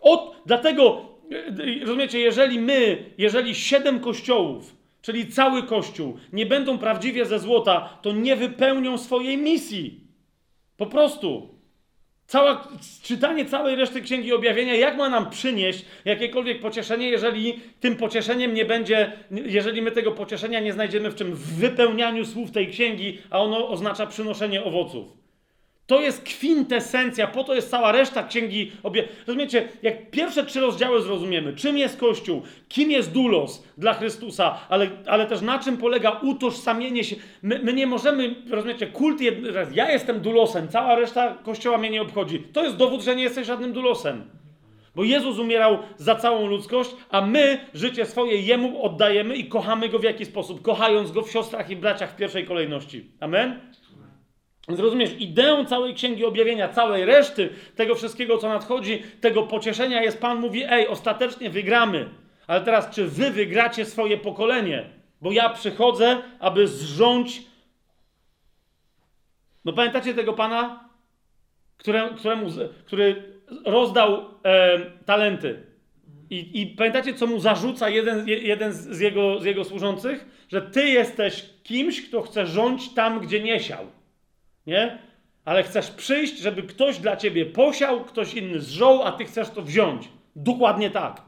Od, 0.00 0.36
dlatego, 0.46 1.02
e, 1.80 1.80
rozumiecie, 1.80 2.18
jeżeli 2.18 2.58
my, 2.58 3.04
jeżeli 3.18 3.54
siedem 3.54 4.00
kościołów, 4.00 4.76
czyli 5.02 5.26
cały 5.26 5.62
Kościół, 5.62 6.18
nie 6.32 6.46
będą 6.46 6.78
prawdziwie 6.78 7.26
ze 7.26 7.38
złota, 7.38 7.98
to 8.02 8.12
nie 8.12 8.36
wypełnią 8.36 8.98
swojej 8.98 9.38
misji. 9.38 10.00
Po 10.76 10.86
prostu. 10.86 11.60
Cała, 12.26 12.68
czytanie 13.02 13.44
całej 13.44 13.76
reszty 13.76 14.02
Księgi 14.02 14.32
Objawienia, 14.32 14.74
jak 14.74 14.96
ma 14.96 15.08
nam 15.08 15.30
przynieść 15.30 15.84
jakiekolwiek 16.04 16.60
pocieszenie, 16.60 17.08
jeżeli 17.08 17.60
tym 17.80 17.96
pocieszeniem 17.96 18.54
nie 18.54 18.64
będzie, 18.64 19.12
jeżeli 19.30 19.82
my 19.82 19.90
tego 19.90 20.12
pocieszenia 20.12 20.60
nie 20.60 20.72
znajdziemy 20.72 21.10
w 21.10 21.14
czym? 21.14 21.34
W 21.34 21.54
wypełnianiu 21.54 22.26
słów 22.26 22.50
tej 22.50 22.68
księgi, 22.68 23.18
a 23.30 23.38
ono 23.38 23.68
oznacza 23.68 24.06
przynoszenie 24.06 24.64
owoców. 24.64 25.19
To 25.90 26.00
jest 26.00 26.24
kwintesencja, 26.24 27.26
po 27.26 27.44
to 27.44 27.54
jest 27.54 27.70
cała 27.70 27.92
reszta 27.92 28.22
księgi. 28.22 28.72
Obie... 28.82 29.08
Rozumiecie, 29.26 29.68
jak 29.82 30.10
pierwsze 30.10 30.44
trzy 30.46 30.60
rozdziały 30.60 31.02
zrozumiemy, 31.02 31.52
czym 31.52 31.78
jest 31.78 32.00
Kościół, 32.00 32.42
kim 32.68 32.90
jest 32.90 33.12
dulos 33.12 33.64
dla 33.78 33.94
Chrystusa, 33.94 34.58
ale, 34.68 34.90
ale 35.06 35.26
też 35.26 35.40
na 35.40 35.58
czym 35.58 35.76
polega 35.76 36.10
utożsamienie 36.10 37.04
się. 37.04 37.16
My, 37.42 37.60
my 37.62 37.72
nie 37.72 37.86
możemy, 37.86 38.34
rozumiecie, 38.50 38.86
kult, 38.86 39.20
jed... 39.20 39.36
ja 39.74 39.90
jestem 39.90 40.20
dulosem, 40.20 40.68
cała 40.68 40.94
reszta 40.94 41.34
Kościoła 41.34 41.78
mnie 41.78 41.90
nie 41.90 42.02
obchodzi. 42.02 42.40
To 42.52 42.64
jest 42.64 42.76
dowód, 42.76 43.02
że 43.02 43.16
nie 43.16 43.22
jesteś 43.22 43.46
żadnym 43.46 43.72
dulosem. 43.72 44.24
Bo 44.94 45.04
Jezus 45.04 45.38
umierał 45.38 45.78
za 45.96 46.14
całą 46.14 46.46
ludzkość, 46.46 46.90
a 47.10 47.20
my 47.20 47.60
życie 47.74 48.06
swoje 48.06 48.40
Jemu 48.40 48.82
oddajemy 48.82 49.36
i 49.36 49.44
kochamy 49.44 49.88
Go 49.88 49.98
w 49.98 50.04
jaki 50.04 50.24
sposób? 50.24 50.62
Kochając 50.62 51.12
Go 51.12 51.22
w 51.22 51.30
siostrach 51.30 51.70
i 51.70 51.76
braciach 51.76 52.12
w 52.12 52.16
pierwszej 52.16 52.44
kolejności. 52.44 53.10
Amen? 53.20 53.60
Więc 54.70 54.80
rozumiesz, 54.80 55.10
ideą 55.18 55.64
całej 55.64 55.94
Księgi 55.94 56.24
Objawienia, 56.24 56.68
całej 56.68 57.04
reszty 57.04 57.48
tego 57.76 57.94
wszystkiego, 57.94 58.38
co 58.38 58.48
nadchodzi, 58.48 59.02
tego 59.20 59.42
pocieszenia 59.42 60.02
jest, 60.02 60.20
Pan 60.20 60.40
mówi, 60.40 60.64
ej, 60.68 60.88
ostatecznie 60.88 61.50
wygramy. 61.50 62.08
Ale 62.46 62.60
teraz, 62.60 62.90
czy 62.90 63.04
wy 63.06 63.30
wygracie 63.30 63.84
swoje 63.84 64.18
pokolenie? 64.18 64.84
Bo 65.20 65.32
ja 65.32 65.48
przychodzę, 65.50 66.22
aby 66.40 66.68
zrządzić... 66.68 67.42
No 69.64 69.72
pamiętacie 69.72 70.14
tego 70.14 70.32
Pana, 70.32 70.88
które, 71.76 72.08
któremu, 72.16 72.48
z- 72.50 72.76
który 72.86 73.22
rozdał 73.66 74.24
e, 74.44 74.80
talenty? 75.06 75.62
I, 76.30 76.62
I 76.62 76.66
pamiętacie, 76.66 77.14
co 77.14 77.26
mu 77.26 77.40
zarzuca 77.40 77.88
jeden, 77.88 78.28
je- 78.28 78.38
jeden 78.38 78.72
z, 78.72 79.00
jego, 79.00 79.40
z 79.40 79.44
jego 79.44 79.64
służących? 79.64 80.44
Że 80.48 80.62
ty 80.62 80.88
jesteś 80.88 81.46
kimś, 81.62 82.08
kto 82.08 82.22
chce 82.22 82.46
rządzić 82.46 82.94
tam, 82.94 83.20
gdzie 83.20 83.42
nie 83.42 83.60
siał. 83.60 83.86
Nie? 84.66 84.98
Ale 85.44 85.62
chcesz 85.62 85.90
przyjść, 85.90 86.38
żeby 86.38 86.62
ktoś 86.62 86.98
dla 86.98 87.16
ciebie 87.16 87.46
posiał, 87.46 88.04
ktoś 88.04 88.34
inny 88.34 88.60
zżął, 88.60 89.02
a 89.02 89.12
ty 89.12 89.24
chcesz 89.24 89.50
to 89.50 89.62
wziąć. 89.62 90.08
Dokładnie 90.36 90.90
tak. 90.90 91.22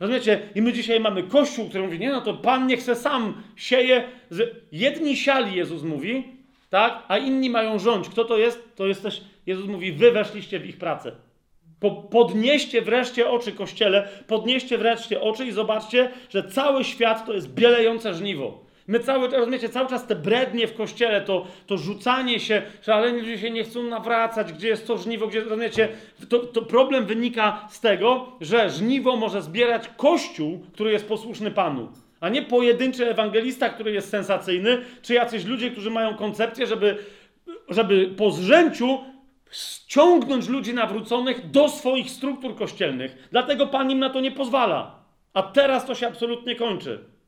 Rozumiecie? 0.00 0.40
I 0.54 0.62
my 0.62 0.72
dzisiaj 0.72 1.00
mamy 1.00 1.22
kościół, 1.22 1.68
który 1.68 1.84
mówi, 1.84 1.98
nie 1.98 2.10
no 2.10 2.20
to 2.20 2.34
Pan 2.34 2.66
niech 2.66 2.82
se 2.82 2.94
sam 2.94 3.42
sieje. 3.56 4.04
Jedni 4.72 5.16
siali, 5.16 5.56
Jezus 5.56 5.82
mówi, 5.82 6.24
tak? 6.70 7.02
A 7.08 7.18
inni 7.18 7.50
mają 7.50 7.78
rządź. 7.78 8.08
Kto 8.08 8.24
to 8.24 8.38
jest? 8.38 8.76
To 8.76 8.86
jesteś, 8.86 9.20
Jezus 9.46 9.66
mówi, 9.66 9.92
wy 9.92 10.12
weszliście 10.12 10.58
w 10.60 10.66
ich 10.66 10.78
pracę. 10.78 11.12
Po, 11.80 11.90
podnieście 11.90 12.82
wreszcie 12.82 13.30
oczy 13.30 13.52
Kościele, 13.52 14.08
podnieście 14.26 14.78
wreszcie 14.78 15.20
oczy 15.20 15.46
i 15.46 15.52
zobaczcie, 15.52 16.10
że 16.28 16.44
cały 16.44 16.84
świat 16.84 17.26
to 17.26 17.32
jest 17.32 17.54
bielejące 17.54 18.14
żniwo. 18.14 18.69
My 18.90 19.00
cały, 19.00 19.28
rozumiecie, 19.28 19.68
cały 19.68 19.88
czas 19.88 20.06
te 20.06 20.16
brednie 20.16 20.66
w 20.66 20.74
Kościele, 20.74 21.20
to, 21.20 21.46
to 21.66 21.78
rzucanie 21.78 22.40
się, 22.40 22.62
ale 22.86 23.12
ludzie 23.12 23.38
się 23.38 23.50
nie 23.50 23.64
chcą 23.64 23.82
nawracać, 23.82 24.52
gdzie 24.52 24.68
jest 24.68 24.86
to 24.86 24.98
żniwo, 24.98 25.26
gdzie, 25.26 25.40
rozumiecie, 25.40 25.88
to, 26.28 26.38
to 26.38 26.62
problem 26.62 27.06
wynika 27.06 27.68
z 27.70 27.80
tego, 27.80 28.32
że 28.40 28.70
żniwo 28.70 29.16
może 29.16 29.42
zbierać 29.42 29.90
Kościół, 29.96 30.60
który 30.72 30.92
jest 30.92 31.08
posłuszny 31.08 31.50
Panu. 31.50 31.88
A 32.20 32.28
nie 32.28 32.42
pojedynczy 32.42 33.10
ewangelista, 33.10 33.68
który 33.68 33.92
jest 33.92 34.10
sensacyjny, 34.10 34.78
czy 35.02 35.14
jacyś 35.14 35.44
ludzie, 35.44 35.70
którzy 35.70 35.90
mają 35.90 36.14
koncepcję, 36.14 36.66
żeby, 36.66 36.96
żeby 37.68 38.14
po 38.16 38.30
zrzęciu 38.30 38.98
ściągnąć 39.50 40.48
ludzi 40.48 40.74
nawróconych 40.74 41.50
do 41.50 41.68
swoich 41.68 42.10
struktur 42.10 42.56
kościelnych. 42.56 43.28
Dlatego 43.30 43.66
Pan 43.66 43.90
im 43.90 43.98
na 43.98 44.10
to 44.10 44.20
nie 44.20 44.32
pozwala. 44.32 45.00
A 45.34 45.42
teraz 45.42 45.86
to 45.86 45.94
się 45.94 46.06
absolutnie 46.06 46.56
kończy. 46.56 47.19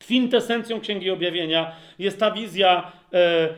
Kwintesencją 0.00 0.80
Księgi 0.80 1.10
Objawienia 1.10 1.72
jest 1.98 2.20
ta 2.20 2.30
wizja 2.30 2.92
e, 3.12 3.48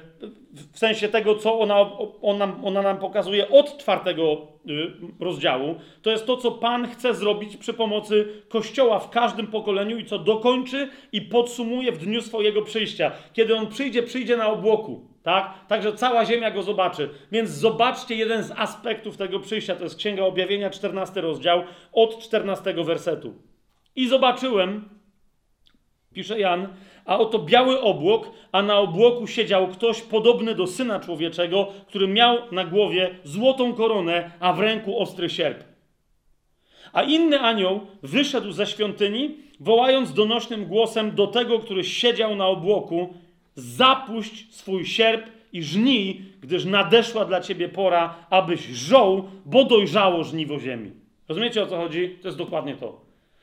w 0.72 0.78
sensie 0.78 1.08
tego, 1.08 1.34
co 1.34 1.60
ona, 1.60 1.90
ona, 2.22 2.56
ona 2.62 2.82
nam 2.82 2.98
pokazuje 2.98 3.48
od 3.48 3.78
czwartego 3.78 4.46
y, 4.68 4.92
rozdziału. 5.20 5.74
To 6.02 6.10
jest 6.10 6.26
to, 6.26 6.36
co 6.36 6.50
Pan 6.50 6.88
chce 6.88 7.14
zrobić 7.14 7.56
przy 7.56 7.74
pomocy 7.74 8.28
Kościoła 8.48 8.98
w 8.98 9.10
każdym 9.10 9.46
pokoleniu 9.46 9.98
i 9.98 10.04
co 10.04 10.18
dokończy 10.18 10.88
i 11.12 11.22
podsumuje 11.22 11.92
w 11.92 11.98
dniu 11.98 12.22
swojego 12.22 12.62
przyjścia. 12.62 13.12
Kiedy 13.32 13.56
On 13.56 13.66
przyjdzie, 13.66 14.02
przyjdzie 14.02 14.36
na 14.36 14.48
obłoku. 14.48 15.08
Tak? 15.22 15.66
Także 15.68 15.92
cała 15.92 16.24
ziemia 16.24 16.50
go 16.50 16.62
zobaczy. 16.62 17.08
Więc 17.32 17.50
zobaczcie 17.50 18.14
jeden 18.14 18.42
z 18.42 18.50
aspektów 18.50 19.16
tego 19.16 19.40
przyjścia. 19.40 19.76
To 19.76 19.84
jest 19.84 19.96
Księga 19.96 20.24
Objawienia, 20.24 20.70
14 20.70 21.20
rozdział, 21.20 21.62
od 21.92 22.18
14 22.18 22.74
wersetu. 22.84 23.34
I 23.96 24.08
zobaczyłem, 24.08 24.88
pisze 26.12 26.41
Jan, 26.41 26.68
a 27.05 27.18
oto 27.18 27.39
biały 27.39 27.81
obłok, 27.81 28.31
a 28.52 28.62
na 28.62 28.78
obłoku 28.78 29.26
siedział 29.26 29.68
ktoś 29.68 30.02
podobny 30.02 30.55
do 30.55 30.66
syna 30.66 31.00
człowieczego, 31.00 31.68
który 31.86 32.08
miał 32.08 32.39
na 32.52 32.65
głowie 32.65 33.10
złotą 33.24 33.74
koronę, 33.74 34.31
a 34.41 34.52
w 34.52 34.60
ręku 34.60 34.99
ostry 34.99 35.31
sierp. 35.31 35.65
A 36.92 37.02
inny 37.02 37.41
anioł 37.41 37.81
wyszedł 38.02 38.52
ze 38.52 38.66
świątyni, 38.66 39.36
wołając 39.60 40.12
donośnym 40.12 40.66
głosem 40.66 41.15
do 41.15 41.26
tego, 41.26 41.58
który 41.58 41.84
siedział 41.84 42.36
na 42.36 42.47
obłoku: 42.47 43.15
Zapuść 43.55 44.55
swój 44.55 44.86
sierp 44.86 45.26
i 45.52 45.62
żnij, 45.62 46.23
gdyż 46.41 46.65
nadeszła 46.65 47.24
dla 47.24 47.41
ciebie 47.41 47.68
pora, 47.68 48.15
abyś 48.31 48.60
żął, 48.60 49.28
bo 49.47 49.65
dojrzało 49.65 50.24
żniwo 50.24 50.60
ziemi. 50.60 50.91
Rozumiecie 51.28 51.62
o 51.62 51.66
co 51.66 51.76
chodzi? 51.76 52.18
To 52.23 52.28
jest 52.28 52.39
dokładnie 52.39 52.76
to. 52.76 53.01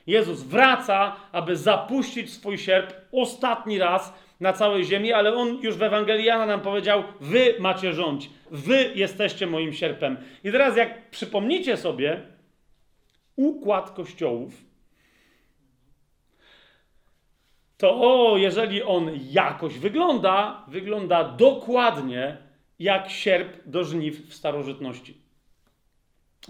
Jezus 0.09 0.43
wraca, 0.43 1.15
aby 1.31 1.55
zapuścić 1.55 2.33
swój 2.33 2.57
sierp 2.57 2.93
ostatni 3.11 3.79
raz 3.79 4.13
na 4.39 4.53
całej 4.53 4.85
ziemi, 4.85 5.13
ale 5.13 5.35
on 5.35 5.59
już 5.61 5.77
w 5.77 5.83
Ewangelii 5.83 6.25
Jana 6.25 6.45
nam 6.45 6.61
powiedział: 6.61 7.03
Wy 7.21 7.55
macie 7.59 7.93
rządź, 7.93 8.29
wy 8.51 8.91
jesteście 8.95 9.47
moim 9.47 9.73
sierpem. 9.73 10.17
I 10.43 10.51
teraz, 10.51 10.77
jak 10.77 11.09
przypomnicie 11.09 11.77
sobie 11.77 12.21
układ 13.35 13.91
kościołów, 13.91 14.53
to 17.77 18.01
o, 18.01 18.37
jeżeli 18.37 18.83
on 18.83 19.11
jakoś 19.31 19.79
wygląda, 19.79 20.63
wygląda 20.67 21.23
dokładnie 21.23 22.37
jak 22.79 23.09
sierp 23.09 23.57
do 23.65 23.83
żniw 23.83 24.29
w 24.29 24.33
starożytności. 24.33 25.17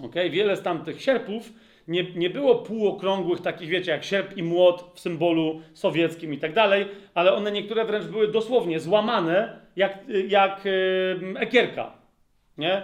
Okay? 0.03 0.29
Wiele 0.29 0.55
z 0.55 0.61
tamtych 0.61 1.01
sierpów 1.01 1.49
nie, 1.89 2.03
nie 2.13 2.29
było 2.29 2.55
półokrągłych, 2.55 3.41
takich 3.41 3.69
wiecie, 3.69 3.91
jak 3.91 4.03
sierp 4.03 4.37
i 4.37 4.43
młot 4.43 4.91
w 4.93 4.99
symbolu 4.99 5.61
sowieckim 5.73 6.33
i 6.33 6.37
tak 6.37 6.53
dalej, 6.53 6.87
ale 7.13 7.33
one 7.33 7.51
niektóre 7.51 7.85
wręcz 7.85 8.05
były 8.05 8.27
dosłownie 8.27 8.79
złamane 8.79 9.59
jak, 9.75 9.97
jak 10.27 10.61
ekierka. 11.35 11.93
Nie? 12.57 12.81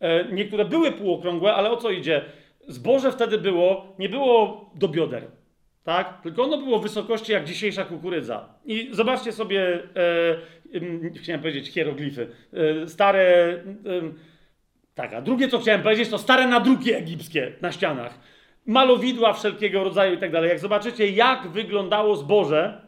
E, 0.00 0.24
niektóre 0.32 0.64
były 0.64 0.92
półokrągłe, 0.92 1.54
ale 1.54 1.70
o 1.70 1.76
co 1.76 1.90
idzie? 1.90 2.24
Zboże 2.68 3.12
wtedy 3.12 3.38
było, 3.38 3.94
nie 3.98 4.08
było 4.08 4.70
do 4.74 4.88
bioder. 4.88 5.22
Tak? 5.84 6.22
Tylko 6.22 6.42
ono 6.42 6.58
było 6.58 6.78
wysokości 6.78 7.32
jak 7.32 7.44
dzisiejsza 7.44 7.84
kukurydza. 7.84 8.48
I 8.64 8.88
zobaczcie 8.92 9.32
sobie, 9.32 9.82
e, 9.96 10.78
em, 10.78 11.12
chciałem 11.14 11.40
powiedzieć 11.40 11.68
hieroglify, 11.68 12.28
e, 12.52 12.88
stare. 12.88 13.58
tak, 14.94 15.14
a 15.14 15.22
drugie 15.22 15.48
co 15.48 15.58
chciałem 15.58 15.82
powiedzieć, 15.82 16.08
to 16.08 16.18
stare 16.18 16.46
nadruki 16.46 16.92
egipskie 16.92 17.52
na 17.60 17.72
ścianach. 17.72 18.18
Malowidła 18.66 19.32
wszelkiego 19.32 19.84
rodzaju 19.84 20.14
i 20.14 20.18
tak 20.18 20.32
dalej. 20.32 20.48
Jak 20.48 20.58
zobaczycie, 20.58 21.08
jak 21.08 21.48
wyglądało 21.48 22.16
zboże 22.16 22.80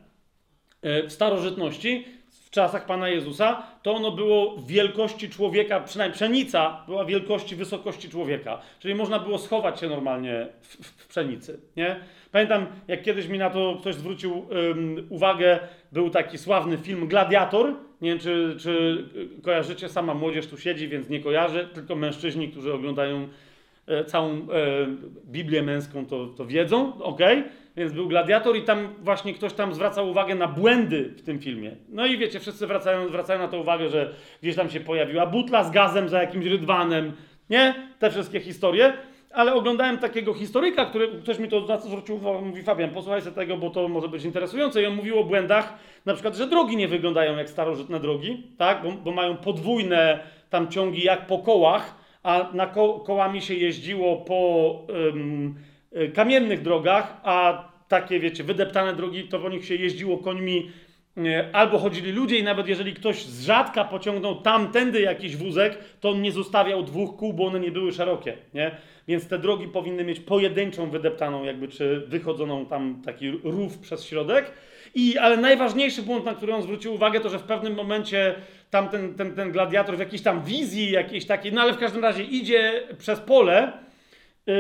e, 0.82 1.02
w 1.02 1.12
starożytności, 1.12 2.04
w 2.46 2.50
czasach 2.50 2.86
Pana 2.86 3.08
Jezusa, 3.08 3.62
to 3.82 3.94
ono 3.94 4.10
było 4.12 4.56
wielkości 4.66 5.30
człowieka, 5.30 5.80
przynajmniej 5.80 6.14
pszenica 6.14 6.84
była 6.86 7.04
wielkości, 7.04 7.56
wysokości 7.56 8.10
człowieka. 8.10 8.60
Czyli 8.78 8.94
można 8.94 9.18
było 9.18 9.38
schować 9.38 9.80
się 9.80 9.88
normalnie 9.88 10.46
w, 10.60 10.76
w, 10.76 10.86
w 10.86 11.06
pszenicy, 11.06 11.60
nie? 11.76 11.96
Pamiętam, 12.32 12.66
jak 12.88 13.02
kiedyś 13.02 13.28
mi 13.28 13.38
na 13.38 13.50
to 13.50 13.76
ktoś 13.80 13.94
zwrócił 13.94 14.46
uwagę, 15.08 15.58
był 15.92 16.10
taki 16.10 16.38
sławny 16.38 16.76
film 16.78 17.08
Gladiator. 17.08 17.74
Nie 18.00 18.10
wiem, 18.10 18.18
czy, 18.18 18.56
czy 18.58 19.04
kojarzycie, 19.42 19.88
sama 19.88 20.14
młodzież 20.14 20.46
tu 20.46 20.58
siedzi, 20.58 20.88
więc 20.88 21.08
nie 21.08 21.20
kojarzy, 21.20 21.68
tylko 21.74 21.94
mężczyźni, 21.94 22.48
którzy 22.48 22.74
oglądają 22.74 23.28
całą 24.06 24.32
e, 24.32 24.36
Biblię 25.24 25.62
męską, 25.62 26.06
to, 26.06 26.26
to 26.26 26.46
wiedzą, 26.46 27.02
ok? 27.02 27.20
Więc 27.76 27.92
był 27.92 28.08
gladiator 28.08 28.56
i 28.56 28.62
tam 28.62 28.88
właśnie 28.98 29.34
ktoś 29.34 29.52
tam 29.52 29.74
zwracał 29.74 30.10
uwagę 30.10 30.34
na 30.34 30.48
błędy 30.48 31.14
w 31.16 31.22
tym 31.22 31.38
filmie. 31.38 31.76
No 31.88 32.06
i 32.06 32.18
wiecie, 32.18 32.40
wszyscy 32.40 32.66
wracają, 32.66 33.08
zwracają 33.08 33.40
na 33.40 33.48
to 33.48 33.60
uwagę, 33.60 33.88
że 33.88 34.14
gdzieś 34.42 34.56
tam 34.56 34.70
się 34.70 34.80
pojawiła 34.80 35.26
butla 35.26 35.64
z 35.64 35.70
gazem 35.70 36.08
za 36.08 36.20
jakimś 36.22 36.46
rydwanem, 36.46 37.12
nie? 37.50 37.74
Te 37.98 38.10
wszystkie 38.10 38.40
historie. 38.40 38.92
Ale 39.32 39.54
oglądałem 39.54 39.98
takiego 39.98 40.34
historyka, 40.34 40.86
który 40.86 41.08
ktoś 41.08 41.38
mi 41.38 41.48
to 41.48 41.78
zwrócił 41.80 42.14
uwagę, 42.14 42.40
mówi 42.40 42.62
Fabian, 42.62 42.90
posłuchaj 42.90 43.22
sobie 43.22 43.34
tego, 43.34 43.56
bo 43.56 43.70
to 43.70 43.88
może 43.88 44.08
być 44.08 44.24
interesujące. 44.24 44.82
I 44.82 44.86
on 44.86 44.94
mówił 44.94 45.18
o 45.18 45.24
błędach, 45.24 45.78
na 46.06 46.14
przykład, 46.14 46.36
że 46.36 46.46
drogi 46.46 46.76
nie 46.76 46.88
wyglądają 46.88 47.36
jak 47.36 47.48
starożytne 47.48 48.00
drogi, 48.00 48.42
tak? 48.58 48.82
Bo, 48.82 48.92
bo 48.92 49.12
mają 49.12 49.36
podwójne 49.36 50.18
tam 50.50 50.68
ciągi 50.68 51.04
jak 51.04 51.26
po 51.26 51.38
kołach, 51.38 51.95
a 52.26 52.50
na 52.52 52.66
ko 52.66 53.00
kołami 53.00 53.42
się 53.42 53.54
jeździło 53.54 54.16
po 54.16 54.82
ym, 55.08 55.54
y, 55.96 56.08
kamiennych 56.08 56.62
drogach, 56.62 57.20
a 57.22 57.68
takie, 57.88 58.20
wiecie, 58.20 58.44
wydeptane 58.44 58.94
drogi, 58.94 59.28
to 59.28 59.38
po 59.38 59.48
nich 59.48 59.64
się 59.64 59.74
jeździło 59.74 60.18
końmi 60.18 60.70
y, 61.18 61.22
albo 61.52 61.78
chodzili 61.78 62.12
ludzie 62.12 62.38
i 62.38 62.42
nawet 62.42 62.68
jeżeli 62.68 62.94
ktoś 62.94 63.24
z 63.24 63.44
rzadka 63.44 63.84
pociągnął 63.84 64.34
tamtędy 64.34 65.00
jakiś 65.00 65.36
wózek, 65.36 65.78
to 66.00 66.10
on 66.10 66.22
nie 66.22 66.32
zostawiał 66.32 66.82
dwóch 66.82 67.16
kół, 67.16 67.32
bo 67.32 67.46
one 67.46 67.60
nie 67.60 67.70
były 67.70 67.92
szerokie, 67.92 68.36
nie? 68.54 68.70
Więc 69.08 69.28
te 69.28 69.38
drogi 69.38 69.68
powinny 69.68 70.04
mieć 70.04 70.20
pojedynczą 70.20 70.90
wydeptaną 70.90 71.44
jakby, 71.44 71.68
czy 71.68 72.00
wychodzoną 72.08 72.66
tam 72.66 73.02
taki 73.04 73.30
rów 73.30 73.78
przez 73.78 74.04
środek. 74.04 74.52
I, 74.94 75.18
ale 75.18 75.36
najważniejszy 75.36 76.02
błąd, 76.02 76.24
na 76.24 76.34
który 76.34 76.54
on 76.54 76.62
zwrócił 76.62 76.94
uwagę, 76.94 77.20
to 77.20 77.28
że 77.28 77.38
w 77.38 77.42
pewnym 77.42 77.74
momencie 77.74 78.34
tam 78.70 78.88
ten, 78.88 79.14
ten, 79.14 79.34
ten 79.34 79.52
gladiator 79.52 79.96
w 79.96 79.98
jakiejś 79.98 80.22
tam 80.22 80.44
wizji, 80.44 80.90
jakiejś 80.90 81.26
takiej, 81.26 81.52
no 81.52 81.60
ale 81.60 81.72
w 81.72 81.78
każdym 81.78 82.02
razie 82.02 82.22
idzie 82.22 82.82
przez 82.98 83.20
pole 83.20 83.72
yy, 84.46 84.54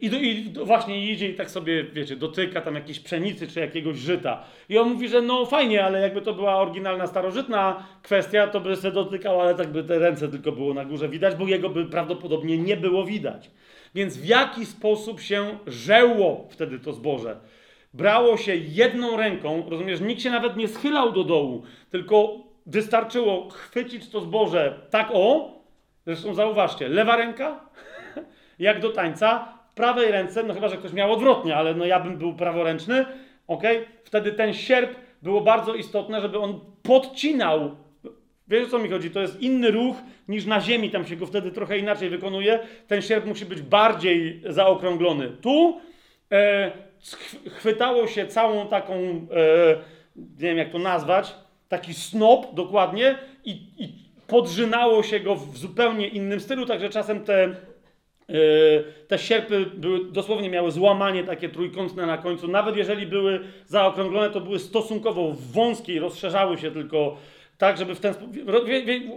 i, 0.00 0.10
do, 0.10 0.16
i 0.16 0.44
do, 0.44 0.66
właśnie 0.66 1.12
idzie 1.12 1.28
i 1.28 1.34
tak 1.34 1.50
sobie, 1.50 1.84
wiecie, 1.84 2.16
dotyka 2.16 2.60
tam 2.60 2.74
jakiejś 2.74 3.00
pszenicy 3.00 3.48
czy 3.48 3.60
jakiegoś 3.60 3.98
żyta. 3.98 4.44
I 4.68 4.78
on 4.78 4.88
mówi, 4.88 5.08
że 5.08 5.22
no 5.22 5.46
fajnie, 5.46 5.84
ale 5.84 6.00
jakby 6.00 6.22
to 6.22 6.34
była 6.34 6.56
oryginalna, 6.56 7.06
starożytna 7.06 7.86
kwestia, 8.02 8.46
to 8.46 8.60
by 8.60 8.76
się 8.76 8.90
dotykał, 8.90 9.40
ale 9.40 9.54
tak 9.54 9.68
by 9.68 9.84
te 9.84 9.98
ręce 9.98 10.28
tylko 10.28 10.52
było 10.52 10.74
na 10.74 10.84
górze 10.84 11.08
widać, 11.08 11.34
bo 11.34 11.46
jego 11.46 11.68
by 11.68 11.86
prawdopodobnie 11.86 12.58
nie 12.58 12.76
było 12.76 13.04
widać. 13.04 13.50
Więc 13.94 14.16
w 14.16 14.24
jaki 14.24 14.66
sposób 14.66 15.20
się 15.20 15.58
żeło 15.66 16.48
wtedy 16.50 16.78
to 16.78 16.92
zboże? 16.92 17.36
Brało 17.94 18.36
się 18.36 18.56
jedną 18.56 19.16
ręką, 19.16 19.64
rozumiesz, 19.70 20.00
nikt 20.00 20.22
się 20.22 20.30
nawet 20.30 20.56
nie 20.56 20.68
schylał 20.68 21.12
do 21.12 21.24
dołu, 21.24 21.62
tylko 21.90 22.47
wystarczyło 22.68 23.48
chwycić 23.50 24.10
to 24.10 24.20
zboże 24.20 24.80
tak 24.90 25.08
o, 25.12 25.52
zresztą 26.06 26.34
zauważcie, 26.34 26.88
lewa 26.88 27.16
ręka, 27.16 27.60
jak 28.58 28.80
do 28.80 28.90
tańca, 28.90 29.58
prawej 29.74 30.10
ręce, 30.10 30.42
no 30.42 30.54
chyba, 30.54 30.68
że 30.68 30.76
ktoś 30.76 30.92
miał 30.92 31.12
odwrotnie, 31.12 31.56
ale 31.56 31.74
no 31.74 31.86
ja 31.86 32.00
bym 32.00 32.18
był 32.18 32.34
praworęczny, 32.34 33.04
ok? 33.46 33.62
Wtedy 34.04 34.32
ten 34.32 34.54
sierp 34.54 34.90
było 35.22 35.40
bardzo 35.40 35.74
istotne, 35.74 36.20
żeby 36.20 36.38
on 36.38 36.60
podcinał 36.82 37.76
Wiesz 38.48 38.66
o 38.66 38.70
co 38.70 38.78
mi 38.78 38.90
chodzi? 38.90 39.10
To 39.10 39.20
jest 39.20 39.40
inny 39.40 39.70
ruch 39.70 39.96
niż 40.28 40.46
na 40.46 40.60
ziemi, 40.60 40.90
tam 40.90 41.06
się 41.06 41.16
go 41.16 41.26
wtedy 41.26 41.50
trochę 41.50 41.78
inaczej 41.78 42.10
wykonuje. 42.10 42.58
Ten 42.86 43.02
sierp 43.02 43.26
musi 43.26 43.44
być 43.44 43.62
bardziej 43.62 44.42
zaokrąglony. 44.46 45.28
Tu 45.28 45.80
e, 46.32 46.72
chwytało 47.46 48.06
się 48.06 48.26
całą 48.26 48.66
taką, 48.66 48.94
e, 48.94 49.26
nie 50.16 50.48
wiem 50.48 50.58
jak 50.58 50.70
to 50.70 50.78
nazwać, 50.78 51.34
taki 51.68 51.94
snop 51.94 52.54
dokładnie 52.54 53.18
i, 53.44 53.50
i 53.78 54.08
podrzynało 54.26 55.02
się 55.02 55.20
go 55.20 55.36
w 55.36 55.56
zupełnie 55.56 56.08
innym 56.08 56.40
stylu, 56.40 56.66
także 56.66 56.90
czasem 56.90 57.24
te, 57.24 57.42
e, 57.44 57.54
te 59.08 59.18
sierpy 59.18 59.66
były, 59.74 60.12
dosłownie 60.12 60.50
miały 60.50 60.70
złamanie 60.70 61.24
takie 61.24 61.48
trójkątne 61.48 62.06
na 62.06 62.18
końcu. 62.18 62.48
Nawet 62.48 62.76
jeżeli 62.76 63.06
były 63.06 63.40
zaokrąglone, 63.66 64.30
to 64.30 64.40
były 64.40 64.58
stosunkowo 64.58 65.34
wąskie 65.52 65.94
i 65.94 65.98
rozszerzały 65.98 66.58
się 66.58 66.70
tylko 66.70 67.16
tak, 67.58 67.78
żeby 67.78 67.94
w 67.94 68.00
ten 68.00 68.14
sposób. 68.14 68.36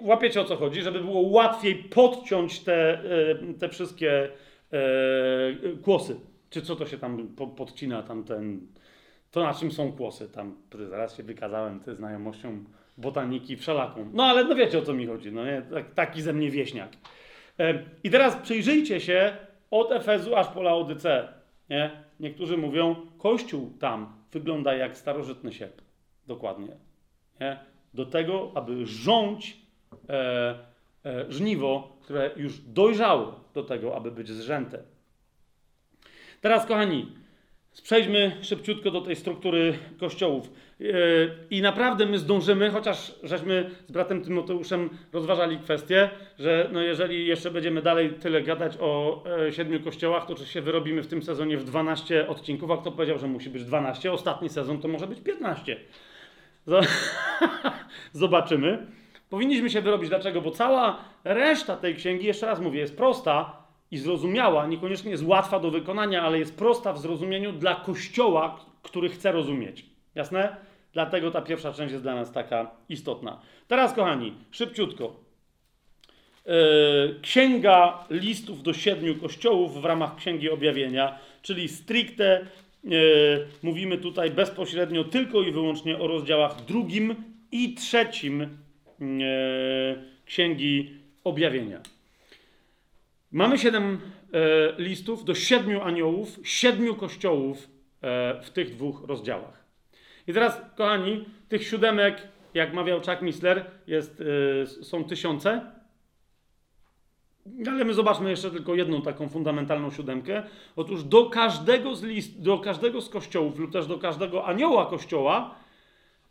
Łapiecie 0.02 0.42
o 0.42 0.46
co 0.46 0.56
chodzi, 0.56 0.82
żeby 0.82 1.00
było 1.00 1.22
łatwiej 1.22 1.76
podciąć 1.76 2.60
te, 2.60 2.94
e, 2.94 3.54
te 3.60 3.70
wszystkie 3.70 4.30
e, 4.74 4.80
kłosy. 5.84 6.16
Czy 6.50 6.62
co 6.62 6.76
to 6.76 6.86
się 6.86 6.98
tam 6.98 7.28
podcina, 7.58 8.04
tam 8.04 8.24
ten. 8.24 8.68
To 9.32 9.44
na 9.44 9.54
czym 9.54 9.72
są 9.72 9.92
kłosy, 9.92 10.30
tam, 10.30 10.56
zaraz 10.90 11.18
się 11.18 11.24
wykazałem 11.24 11.80
ty 11.80 11.96
znajomością 11.96 12.64
botaniki 12.98 13.58
wszelaką. 13.58 14.10
No 14.14 14.24
ale 14.24 14.44
no 14.44 14.56
wiecie 14.56 14.80
o 14.80 14.82
co 14.82 14.94
mi 14.94 15.08
chodzi, 15.08 15.32
no 15.32 15.46
nie? 15.46 15.62
Tak, 15.62 15.94
taki 15.94 16.22
ze 16.22 16.34
mnie 16.34 16.52
wieśniak. 16.52 16.92
E, 17.60 17.84
I 18.04 18.10
teraz 18.10 18.36
przyjrzyjcie 18.36 19.00
się 19.00 19.38
od 19.72 19.92
Efezu 19.92 20.36
aż 20.36 20.48
po 20.48 20.62
Laodyce. 20.62 21.28
Nie? 21.70 21.92
Niektórzy 22.20 22.58
mówią, 22.58 22.96
kościół 23.18 23.72
tam 23.80 24.14
wygląda 24.32 24.74
jak 24.74 24.98
starożytny 24.98 25.54
sierp. 25.54 25.82
Dokładnie. 26.28 26.76
Nie? 27.40 27.72
do 27.94 28.06
tego, 28.06 28.52
aby 28.56 28.86
rządź 28.86 29.58
e, 30.10 30.56
e, 31.06 31.26
żniwo, 31.32 31.98
które 32.02 32.32
już 32.36 32.60
dojrzało 32.60 33.40
do 33.54 33.64
tego, 33.64 33.96
aby 33.96 34.12
być 34.12 34.30
zrzęte. 34.30 34.84
Teraz, 36.42 36.66
kochani, 36.66 37.16
przejdźmy 37.84 38.38
szybciutko 38.42 38.92
do 38.92 39.02
tej 39.02 39.16
struktury 39.16 39.74
kościołów. 40.00 40.52
E, 40.82 40.84
I 41.50 41.62
naprawdę 41.62 42.06
my 42.06 42.20
zdążymy, 42.20 42.70
chociaż 42.70 43.16
żeśmy 43.24 43.70
z 43.88 43.92
bratem 43.92 44.22
Tymoteuszem 44.22 44.90
rozważali 45.14 45.58
kwestię, 45.58 46.10
że 46.40 46.70
no 46.72 46.82
jeżeli 46.82 47.28
jeszcze 47.28 47.52
będziemy 47.52 47.82
dalej 47.82 48.14
tyle 48.14 48.42
gadać 48.42 48.78
o 48.80 49.24
e, 49.48 49.52
siedmiu 49.52 49.80
kościołach, 49.80 50.26
to 50.26 50.36
czy 50.36 50.46
się 50.46 50.62
wyrobimy 50.62 51.04
w 51.04 51.08
tym 51.08 51.24
sezonie 51.24 51.58
w 51.58 51.64
12 51.64 52.28
odcinków, 52.28 52.72
a 52.72 52.78
kto 52.78 52.92
powiedział, 52.92 53.20
że 53.20 53.28
musi 53.28 53.50
być 53.50 53.64
12? 53.64 54.12
Ostatni 54.12 54.50
sezon 54.50 54.82
to 54.82 54.88
może 54.88 55.08
być 55.08 55.22
15. 55.22 55.78
Zobaczymy. 58.14 58.88
Powinniśmy 59.30 59.70
się 59.70 59.82
wyrobić. 59.82 60.10
Dlaczego? 60.10 60.42
Bo 60.42 60.52
cała 60.52 60.98
reszta 61.24 61.78
tej 61.78 61.96
księgi, 61.96 62.26
jeszcze 62.26 62.46
raz 62.46 62.60
mówię, 62.60 62.80
jest 62.80 62.98
prosta 62.98 63.61
i 63.92 63.98
zrozumiała. 63.98 64.68
Niekoniecznie 64.68 65.12
jest 65.12 65.24
łatwa 65.24 65.60
do 65.60 65.72
wykonania, 65.72 66.24
ale 66.24 66.40
jest 66.40 66.58
prosta 66.58 66.94
w 66.94 67.00
zrozumieniu 67.00 67.52
dla 67.52 67.76
kościoła, 67.76 68.66
który 68.82 69.10
chce 69.10 69.32
rozumieć. 69.32 69.86
Jasne? 70.16 70.56
Dlatego 70.94 71.32
ta 71.32 71.42
pierwsza 71.42 71.74
część 71.74 71.92
jest 71.92 72.04
dla 72.04 72.16
nas 72.16 72.32
taka 72.32 72.72
istotna. 72.90 73.42
Teraz, 73.68 73.94
kochani, 73.94 74.34
szybciutko. 74.52 75.16
Yy, 76.46 77.20
Księga 77.22 78.06
listów 78.10 78.64
do 78.64 78.74
siedmiu 78.74 79.16
kościołów 79.16 79.82
w 79.82 79.86
ramach 79.86 80.16
Księgi 80.16 80.50
Objawienia, 80.50 81.20
czyli 81.42 81.68
stricte 81.68 82.46
yy, 82.84 83.48
mówimy 83.64 83.98
tutaj 83.98 84.32
bezpośrednio 84.32 85.04
tylko 85.04 85.42
i 85.42 85.52
wyłącznie 85.52 85.98
o 86.00 86.08
rozdziałach 86.08 86.66
drugim 86.66 87.16
i 87.52 87.74
trzecim 87.74 88.40
yy, 89.00 89.08
Księgi 90.26 90.90
Objawienia. 91.24 91.82
Mamy 93.32 93.58
siedem 93.58 94.00
e, 94.34 94.82
listów 94.82 95.26
do 95.26 95.36
siedmiu 95.36 95.82
aniołów, 95.82 96.40
siedmiu 96.44 96.96
kościołów 96.96 97.58
e, 98.02 98.42
w 98.42 98.50
tych 98.50 98.76
dwóch 98.76 99.04
rozdziałach. 99.08 99.64
I 100.28 100.34
teraz, 100.34 100.62
kochani, 100.76 101.26
tych 101.50 101.68
siódemek, 101.68 102.28
jak 102.54 102.74
mawiał 102.74 103.00
Chuck 103.00 103.22
Missler, 103.22 103.66
jest, 103.88 104.24
e, 104.62 104.68
są 104.68 105.04
tysiące. 105.04 105.62
Ale 107.68 107.86
my 107.86 107.94
zobaczmy 107.94 108.30
jeszcze 108.30 108.52
tylko 108.52 108.76
jedną 108.76 109.02
taką 109.02 109.30
fundamentalną 109.30 109.92
siódemkę. 109.92 110.44
Otóż 110.76 111.04
do 111.04 111.30
każdego 111.30 111.96
z 111.96 112.04
list, 112.04 112.42
do 112.42 112.60
każdego 112.60 113.02
z 113.02 113.10
kościołów 113.10 113.60
lub 113.60 113.72
też 113.72 113.88
do 113.88 113.98
każdego 113.98 114.46
anioła 114.46 114.86
kościoła 114.86 115.56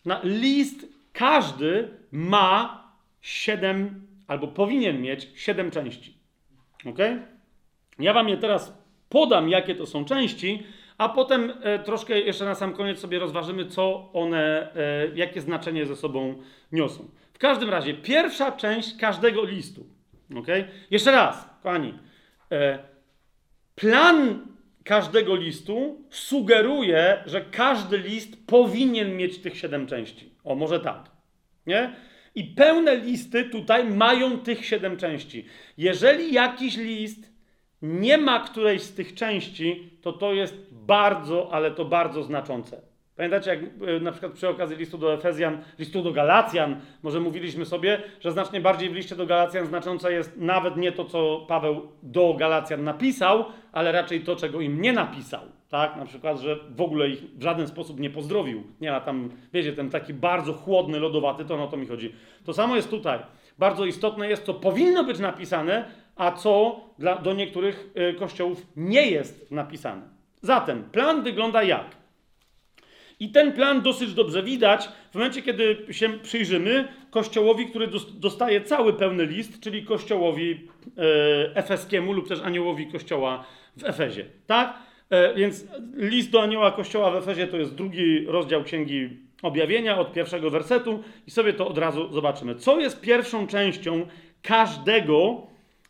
na 0.05 0.21
list 0.25 0.87
każdy 1.13 1.89
ma 2.13 2.85
siedem, 3.21 4.07
albo 4.27 4.49
powinien 4.49 5.03
mieć 5.03 5.29
siedem 5.35 5.71
części. 5.71 6.20
Ok? 6.87 6.99
Ja 7.99 8.13
wam 8.13 8.29
je 8.29 8.37
teraz 8.37 8.79
podam, 9.09 9.49
jakie 9.49 9.75
to 9.75 9.87
są 9.87 10.05
części, 10.05 10.63
a 10.99 11.09
potem 11.09 11.53
e, 11.63 11.79
troszkę 11.79 12.21
jeszcze 12.21 12.45
na 12.45 12.55
sam 12.55 12.73
koniec 12.73 12.99
sobie 12.99 13.19
rozważymy, 13.19 13.67
co 13.67 14.13
one, 14.13 14.75
e, 14.75 15.09
jakie 15.15 15.41
znaczenie 15.41 15.87
ze 15.87 15.97
sobą 15.97 16.43
niosą. 16.73 17.09
W 17.33 17.39
każdym 17.39 17.71
razie, 17.71 17.95
pierwsza 17.95 18.53
część 18.53 18.97
każdego 18.97 19.45
listu. 19.45 19.87
Ok? 20.37 20.47
Jeszcze 20.91 21.11
raz, 21.11 21.51
kochani. 21.63 21.95
E, 22.53 22.79
plan 23.75 24.47
każdego 24.85 25.37
listu 25.37 26.05
sugeruje, 26.11 27.23
że 27.27 27.41
każdy 27.41 27.99
list 27.99 28.47
powinien 28.47 29.17
mieć 29.17 29.39
tych 29.39 29.59
siedem 29.59 29.87
części. 29.87 30.35
O, 30.45 30.55
może 30.55 30.81
tak. 30.81 31.11
Nie? 31.67 31.95
I 32.35 32.45
pełne 32.45 32.97
listy 32.97 33.45
tutaj 33.45 33.85
mają 33.85 34.39
tych 34.39 34.67
siedem 34.67 34.97
części. 34.97 35.45
Jeżeli 35.79 36.33
jakiś 36.33 36.77
list 36.77 37.33
nie 37.83 38.19
ma 38.19 38.41
którejś 38.41 38.83
z 38.83 38.95
tych 38.95 39.15
części, 39.15 39.99
to 40.03 40.13
to 40.13 40.33
jest 40.35 40.55
bardzo, 40.73 41.53
ale 41.53 41.71
to 41.71 41.85
bardzo 41.85 42.23
znaczące. 42.23 42.90
Pamiętacie, 43.21 43.51
jak 43.51 43.61
e, 43.89 44.01
na 44.01 44.13
przykład 44.13 44.33
przy 44.33 44.49
okazji 44.49 44.77
listu 44.77 44.99
do 44.99 45.15
Efezjan, 45.15 45.59
listu 45.79 46.03
do 46.03 46.13
Galacjan, 46.13 46.81
może 47.03 47.21
mówiliśmy 47.21 47.67
sobie, 47.67 48.03
że 48.21 48.33
znacznie 48.33 48.61
bardziej 48.61 48.91
w 48.91 48.95
liście 48.95 49.17
do 49.17 49.27
Galacjan 49.27 49.67
znaczące 49.67 50.13
jest 50.13 50.37
nawet 50.37 50.77
nie 50.77 50.93
to, 50.93 51.05
co 51.05 51.45
Paweł 51.49 51.89
do 52.03 52.35
Galacjan 52.35 52.85
napisał, 52.85 53.45
ale 53.73 53.93
raczej 53.93 54.21
to, 54.21 54.37
czego 54.37 54.61
im 54.61 54.83
nie 54.83 54.93
napisał. 54.93 55.41
Tak? 55.69 55.97
Na 55.97 56.05
przykład, 56.05 56.39
że 56.39 56.59
w 56.71 56.81
ogóle 56.81 57.09
ich 57.09 57.23
w 57.39 57.43
żaden 57.43 57.69
sposób 57.69 58.01
nie 58.01 58.11
pozdrowił. 58.11 58.63
Nie 58.81 58.91
ma 58.91 59.01
tam, 59.01 59.31
wiecie, 59.53 59.73
ten 59.73 59.91
taki 59.91 60.15
bardzo 60.15 60.53
chłodny, 60.53 60.99
lodowaty, 60.99 61.45
to 61.45 61.57
no 61.57 61.67
to 61.67 61.77
mi 61.77 61.87
chodzi. 61.87 62.15
To 62.45 62.53
samo 62.53 62.77
jest 62.77 62.91
tutaj. 62.91 63.19
Bardzo 63.59 63.85
istotne 63.85 64.29
jest, 64.29 64.45
co 64.45 64.55
powinno 64.55 65.05
być 65.05 65.19
napisane, 65.19 65.85
a 66.17 66.33
co 66.33 66.81
dla, 66.99 67.17
do 67.17 67.33
niektórych 67.33 67.91
y, 68.11 68.15
kościołów 68.15 68.67
nie 68.77 69.11
jest 69.11 69.51
napisane. 69.51 70.03
Zatem 70.43 70.85
plan 70.85 71.23
wygląda 71.23 71.63
jak? 71.63 72.00
I 73.21 73.29
ten 73.29 73.53
plan 73.53 73.83
dosyć 73.83 74.15
dobrze 74.15 74.43
widać 74.43 74.89
w 75.11 75.15
momencie, 75.15 75.43
kiedy 75.43 75.77
się 75.91 76.19
przyjrzymy 76.19 76.89
kościołowi, 77.11 77.67
który 77.67 77.89
dostaje 78.15 78.61
cały 78.61 78.93
pełny 78.93 79.27
list, 79.27 79.61
czyli 79.61 79.85
kościołowi 79.85 80.69
e, 80.99 81.57
efeskiemu 81.57 82.13
lub 82.13 82.29
też 82.29 82.41
aniołowi 82.41 82.87
kościoła 82.87 83.45
w 83.77 83.85
Efezie. 83.85 84.25
Tak? 84.47 84.79
E, 85.11 85.35
więc 85.35 85.67
list 85.95 86.31
do 86.31 86.43
anioła 86.43 86.73
kościoła 86.73 87.11
w 87.11 87.17
Efezie 87.17 87.47
to 87.47 87.57
jest 87.57 87.75
drugi 87.75 88.27
rozdział 88.27 88.65
Księgi 88.65 89.09
Objawienia 89.43 89.99
od 89.99 90.13
pierwszego 90.13 90.51
wersetu 90.51 91.03
i 91.27 91.31
sobie 91.31 91.53
to 91.53 91.69
od 91.69 91.79
razu 91.79 92.13
zobaczymy. 92.13 92.55
Co 92.55 92.81
jest 92.81 93.01
pierwszą 93.01 93.47
częścią 93.47 94.07
każdego, 94.43 95.47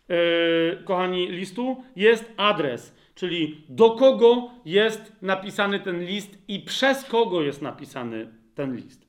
e, 0.09 0.76
kochani, 0.84 1.28
listu? 1.28 1.83
Jest 1.97 2.33
adres 2.36 3.00
czyli 3.20 3.65
do 3.68 3.90
kogo 3.90 4.50
jest 4.65 5.12
napisany 5.23 5.81
ten 5.81 6.05
list 6.05 6.39
i 6.49 6.60
przez 6.60 7.05
kogo 7.05 7.42
jest 7.42 7.62
napisany 7.62 8.28
ten 8.55 8.76
list. 8.76 9.08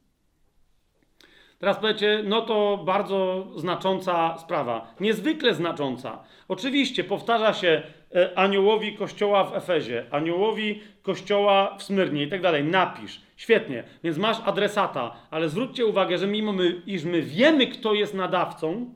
Teraz 1.59 1.77
powiecie, 1.77 2.23
no 2.25 2.41
to 2.41 2.83
bardzo 2.85 3.47
znacząca 3.55 4.37
sprawa, 4.37 4.95
niezwykle 4.99 5.53
znacząca. 5.53 6.23
Oczywiście 6.47 7.03
powtarza 7.03 7.53
się 7.53 7.83
e, 8.15 8.37
aniołowi 8.37 8.95
kościoła 8.95 9.43
w 9.43 9.55
Efezie, 9.55 10.05
aniołowi 10.11 10.81
kościoła 11.01 11.77
w 11.77 11.83
Smyrnie 11.83 12.23
i 12.23 12.29
tak 12.29 12.41
dalej. 12.41 12.63
Napisz. 12.63 13.21
Świetnie, 13.37 13.83
więc 14.03 14.17
masz 14.17 14.37
adresata, 14.45 15.15
ale 15.29 15.49
zwróćcie 15.49 15.85
uwagę, 15.85 16.17
że 16.17 16.27
mimo 16.27 16.53
my, 16.53 16.81
iż 16.85 17.03
my 17.03 17.21
wiemy, 17.21 17.67
kto 17.67 17.93
jest 17.93 18.13
nadawcą, 18.13 18.93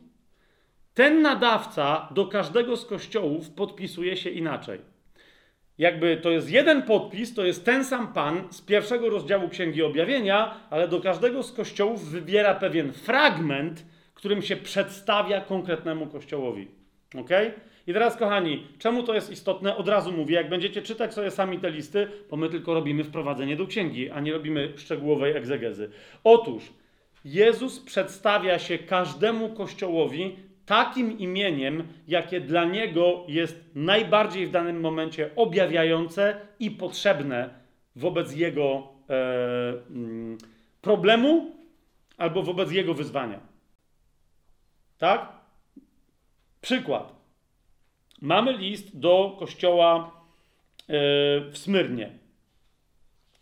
ten 0.94 1.22
nadawca 1.22 2.08
do 2.12 2.26
każdego 2.26 2.78
z 2.78 2.86
kościołów 2.86 3.50
podpisuje 3.50 4.18
się 4.18 4.30
inaczej 4.30 4.95
jakby 5.78 6.18
to 6.18 6.32
jest 6.32 6.52
jeden 6.52 6.82
podpis, 6.82 7.34
to 7.34 7.46
jest 7.46 7.66
ten 7.66 7.86
sam 7.86 8.14
Pan 8.14 8.48
z 8.52 8.62
pierwszego 8.62 9.10
rozdziału 9.10 9.50
Księgi 9.50 9.84
Objawienia, 9.84 10.68
ale 10.70 10.88
do 10.88 11.02
każdego 11.02 11.44
z 11.44 11.52
kościołów 11.52 12.10
wybiera 12.10 12.56
pewien 12.56 12.94
fragment, 12.94 13.86
którym 14.14 14.42
się 14.42 14.56
przedstawia 14.56 15.42
konkretnemu 15.42 16.08
kościołowi. 16.08 16.68
Ok? 17.20 17.30
I 17.88 17.94
teraz, 17.94 18.18
kochani, 18.18 18.68
czemu 18.80 19.04
to 19.04 19.14
jest 19.14 19.32
istotne? 19.32 19.76
Od 19.76 19.88
razu 19.88 20.12
mówię, 20.12 20.36
jak 20.36 20.50
będziecie 20.50 20.82
czytać 20.82 21.14
sobie 21.14 21.32
sami 21.32 21.60
te 21.60 21.72
listy, 21.72 22.08
bo 22.30 22.38
my 22.38 22.50
tylko 22.50 22.74
robimy 22.74 23.04
wprowadzenie 23.04 23.56
do 23.56 23.68
księgi, 23.68 24.10
a 24.10 24.20
nie 24.20 24.34
robimy 24.34 24.74
szczegółowej 24.76 25.38
egzegezy. 25.38 25.90
Otóż 26.24 26.64
Jezus 27.26 27.80
przedstawia 27.80 28.60
się 28.60 28.78
każdemu 28.78 29.50
kościołowi 29.50 30.36
takim 30.66 31.20
imieniem, 31.20 31.88
jakie 32.08 32.42
dla 32.42 32.66
niego 32.66 33.24
jest 33.28 33.66
najbardziej 33.76 34.48
w 34.48 34.52
danym 34.52 34.80
momencie 34.80 35.30
objawiające 35.36 36.38
i 36.60 36.72
potrzebne 36.72 37.50
wobec 37.96 38.36
jego 38.36 38.88
e, 39.10 39.14
mm, 39.90 40.38
problemu 40.82 41.56
albo 42.18 42.44
wobec 42.44 42.72
jego 42.72 42.94
wyzwania. 42.94 43.40
Tak? 44.98 45.32
Przykład. 46.62 47.16
Mamy 48.22 48.54
list 48.54 49.00
do 49.00 49.36
kościoła 49.40 50.12
e, 50.80 50.94
w 51.52 51.58
Smyrnie. 51.58 52.12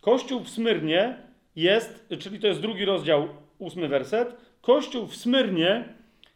Kościół 0.00 0.40
w 0.40 0.50
Smyrnie 0.50 1.18
jest, 1.56 2.08
czyli 2.18 2.40
to 2.40 2.46
jest 2.46 2.60
drugi 2.60 2.84
rozdział, 2.84 3.28
ósmy 3.58 3.88
werset. 3.88 4.36
Kościół 4.60 5.06
w 5.06 5.16
Smyrnie 5.16 5.94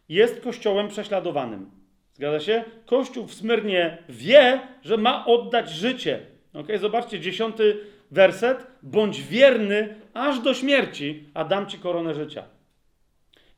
jest 0.09 0.41
kościołem 0.41 0.89
prześladowanym. 0.89 1.71
Zgadza 2.13 2.41
się? 2.41 2.65
Kościół 2.87 3.27
w 3.27 3.35
Smyrnie 3.35 3.99
wie, 4.09 4.61
że 4.83 4.97
ma 4.97 5.27
oddać 5.27 5.71
życie. 5.71 6.21
Okay? 6.55 6.79
Zobaczcie, 6.79 7.21
dziesiąty 7.21 7.77
werset. 8.11 8.67
Bądź 8.83 9.23
wierny 9.23 9.95
aż 10.15 10.41
do 10.41 10.55
śmierci, 10.55 11.25
a 11.35 11.45
dam 11.45 11.67
ci 11.67 11.79
koronę 11.79 12.15
życia. 12.15 12.45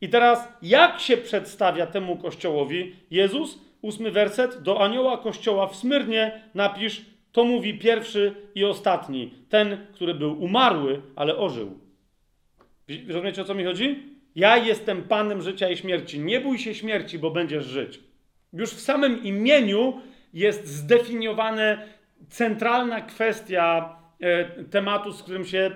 I 0.01 0.09
teraz, 0.09 0.49
jak 0.62 1.01
się 1.01 1.17
przedstawia 1.17 1.87
temu 1.87 2.17
kościołowi 2.17 2.97
Jezus? 3.11 3.59
Ósmy 3.83 4.11
werset. 4.11 4.62
Do 4.62 4.81
anioła 4.85 5.19
kościoła 5.19 5.67
w 5.67 5.77
Smyrnie 5.77 6.43
napisz, 6.55 7.05
to 7.33 7.45
mówi 7.45 7.79
pierwszy 7.79 8.35
i 8.55 8.65
ostatni. 8.65 9.35
Ten, 9.49 9.87
który 9.93 10.15
był 10.15 10.43
umarły, 10.43 11.03
ale 11.17 11.37
ożył. 11.37 11.79
Rozumiecie, 13.09 13.43
o 13.43 13.45
co 13.45 13.55
mi 13.55 13.65
chodzi? 13.65 14.19
Ja 14.36 14.57
jestem 14.57 15.02
Panem 15.02 15.42
życia 15.42 15.68
i 15.68 15.76
śmierci. 15.76 16.18
Nie 16.20 16.41
bój 16.41 16.59
się 16.59 16.75
śmierci, 16.75 17.18
bo 17.18 17.31
będziesz 17.31 17.65
żyć. 17.65 18.00
Już 18.52 18.70
w 18.70 18.81
samym 18.81 19.25
imieniu 19.25 20.00
jest 20.34 20.67
zdefiniowana 20.67 21.78
centralna 22.28 23.00
kwestia 23.00 23.97
e, 24.20 24.44
tematu, 24.65 25.12
z 25.12 25.23
którym 25.23 25.44
się 25.44 25.70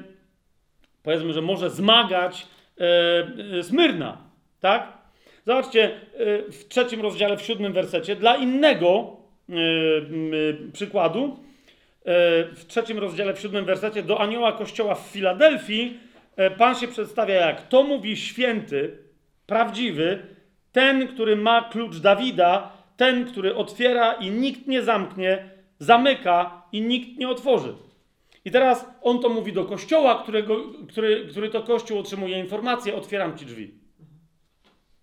powiedzmy, 1.02 1.33
że 1.33 1.42
może 1.42 1.70
zmagać 1.70 2.47
e, 3.58 3.62
Smyrna. 3.62 4.18
Tak? 4.60 4.92
Zobaczcie, 5.47 5.84
e, 5.84 6.52
w 6.52 6.68
trzecim 6.68 7.00
rozdziale, 7.00 7.36
w 7.36 7.42
siódmym 7.42 7.73
wersecie, 7.73 8.16
dla 8.16 8.36
innego 8.36 9.16
e, 9.49 9.55
przykładu, 10.73 11.24
e, 11.24 11.34
w 12.44 12.65
trzecim 12.66 12.99
rozdziale, 12.99 13.34
w 13.34 13.41
siódmym 13.41 13.65
wersecie, 13.65 14.02
do 14.02 14.20
anioła 14.20 14.52
kościoła 14.52 14.94
w 14.94 15.00
Filadelfii 15.00 15.99
E, 16.14 16.14
Pan 16.59 16.75
się 16.75 16.89
przedstawia 16.89 17.35
jak 17.35 17.69
to 17.69 17.83
mówi 17.83 18.17
święty, 18.17 18.99
prawdziwy, 19.47 20.27
ten, 20.73 21.09
który 21.09 21.37
ma 21.37 21.63
klucz 21.63 21.97
Dawida, 21.97 22.73
ten, 22.97 23.25
który 23.25 23.55
otwiera 23.55 24.13
i 24.13 24.31
nikt 24.31 24.67
nie 24.67 24.83
zamknie, 24.83 25.51
zamyka 25.79 26.63
i 26.73 26.81
nikt 26.81 27.19
nie 27.19 27.29
otworzy. 27.29 27.75
I 28.45 28.51
teraz 28.51 28.87
on 29.03 29.21
to 29.21 29.29
mówi 29.29 29.53
do 29.53 29.65
kościoła, 29.65 30.23
którego, 30.23 30.57
który, 30.89 31.27
który 31.31 31.49
to 31.49 31.63
kościół 31.63 31.99
otrzymuje 31.99 32.39
informację, 32.39 32.95
otwieram 32.95 33.39
ci 33.39 33.47
drzwi. 33.47 33.75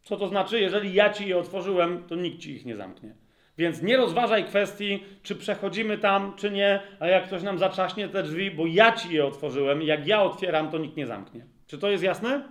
Co 0.03 0.17
to 0.17 0.27
znaczy? 0.27 0.59
Jeżeli 0.59 0.93
ja 0.93 1.13
ci 1.13 1.27
je 1.27 1.37
otworzyłem, 1.37 2.03
to 2.07 2.15
nikt 2.15 2.39
ci 2.39 2.51
ich 2.51 2.65
nie 2.65 2.75
zamknie. 2.75 3.15
Więc 3.57 3.81
nie 3.81 3.97
rozważaj 3.97 4.45
kwestii, 4.45 5.03
czy 5.23 5.35
przechodzimy 5.35 5.97
tam, 5.97 6.33
czy 6.35 6.51
nie, 6.51 6.79
a 6.99 7.07
jak 7.07 7.27
ktoś 7.27 7.43
nam 7.43 7.57
zatrzaśnie 7.57 8.07
te 8.07 8.23
drzwi, 8.23 8.51
bo 8.51 8.67
ja 8.67 8.91
ci 8.91 9.13
je 9.13 9.25
otworzyłem, 9.25 9.81
jak 9.81 10.07
ja 10.07 10.23
otwieram, 10.23 10.71
to 10.71 10.77
nikt 10.77 10.97
nie 10.97 11.07
zamknie. 11.07 11.45
Czy 11.67 11.77
to 11.77 11.89
jest 11.89 12.03
jasne? 12.03 12.43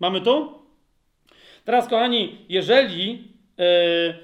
Mamy 0.00 0.20
to? 0.20 0.62
Teraz, 1.64 1.88
kochani, 1.88 2.46
jeżeli, 2.48 3.28
yy, 3.58 4.14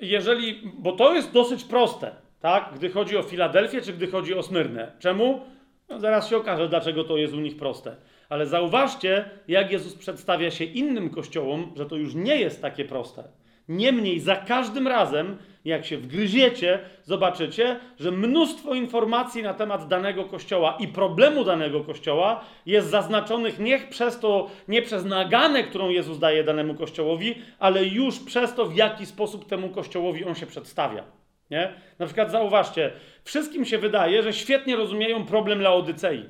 jeżeli, 0.00 0.62
bo 0.78 0.92
to 0.92 1.14
jest 1.14 1.32
dosyć 1.32 1.64
proste, 1.64 2.10
tak? 2.40 2.70
Gdy 2.74 2.90
chodzi 2.90 3.16
o 3.16 3.22
Filadelfię, 3.22 3.80
czy 3.80 3.92
gdy 3.92 4.06
chodzi 4.06 4.34
o 4.34 4.42
Smyrnę. 4.42 4.92
Czemu? 4.98 5.40
No, 5.88 6.00
zaraz 6.00 6.30
się 6.30 6.36
okaże, 6.36 6.68
dlaczego 6.68 7.04
to 7.04 7.16
jest 7.16 7.34
u 7.34 7.40
nich 7.40 7.56
proste. 7.56 7.96
Ale 8.28 8.46
zauważcie, 8.46 9.30
jak 9.48 9.72
Jezus 9.72 9.94
przedstawia 9.94 10.50
się 10.50 10.64
innym 10.64 11.10
kościołom, 11.10 11.72
że 11.76 11.86
to 11.86 11.96
już 11.96 12.14
nie 12.14 12.36
jest 12.36 12.62
takie 12.62 12.84
proste. 12.84 13.24
Niemniej 13.68 14.20
za 14.20 14.36
każdym 14.36 14.88
razem, 14.88 15.36
jak 15.68 15.86
się 15.86 15.96
wgryziecie, 15.96 16.78
zobaczycie, 17.04 17.76
że 18.00 18.10
mnóstwo 18.10 18.74
informacji 18.74 19.42
na 19.42 19.54
temat 19.54 19.88
danego 19.88 20.24
kościoła 20.24 20.76
i 20.80 20.88
problemu 20.88 21.44
danego 21.44 21.84
kościoła 21.84 22.44
jest 22.66 22.90
zaznaczonych 22.90 23.58
nie 23.58 23.78
przez 23.78 24.20
to, 24.20 24.50
nie 24.68 24.82
przez 24.82 25.04
naganę, 25.04 25.64
którą 25.64 25.88
Jezus 25.88 26.18
daje 26.18 26.44
danemu 26.44 26.74
kościołowi, 26.74 27.34
ale 27.58 27.84
już 27.84 28.18
przez 28.18 28.54
to, 28.54 28.66
w 28.66 28.76
jaki 28.76 29.06
sposób 29.06 29.48
temu 29.48 29.68
kościołowi 29.68 30.24
on 30.24 30.34
się 30.34 30.46
przedstawia. 30.46 31.04
Nie? 31.50 31.72
Na 31.98 32.06
przykład 32.06 32.30
zauważcie, 32.30 32.92
wszystkim 33.24 33.64
się 33.64 33.78
wydaje, 33.78 34.22
że 34.22 34.32
świetnie 34.32 34.76
rozumieją 34.76 35.26
problem 35.26 35.60
Laodycei. 35.60 36.24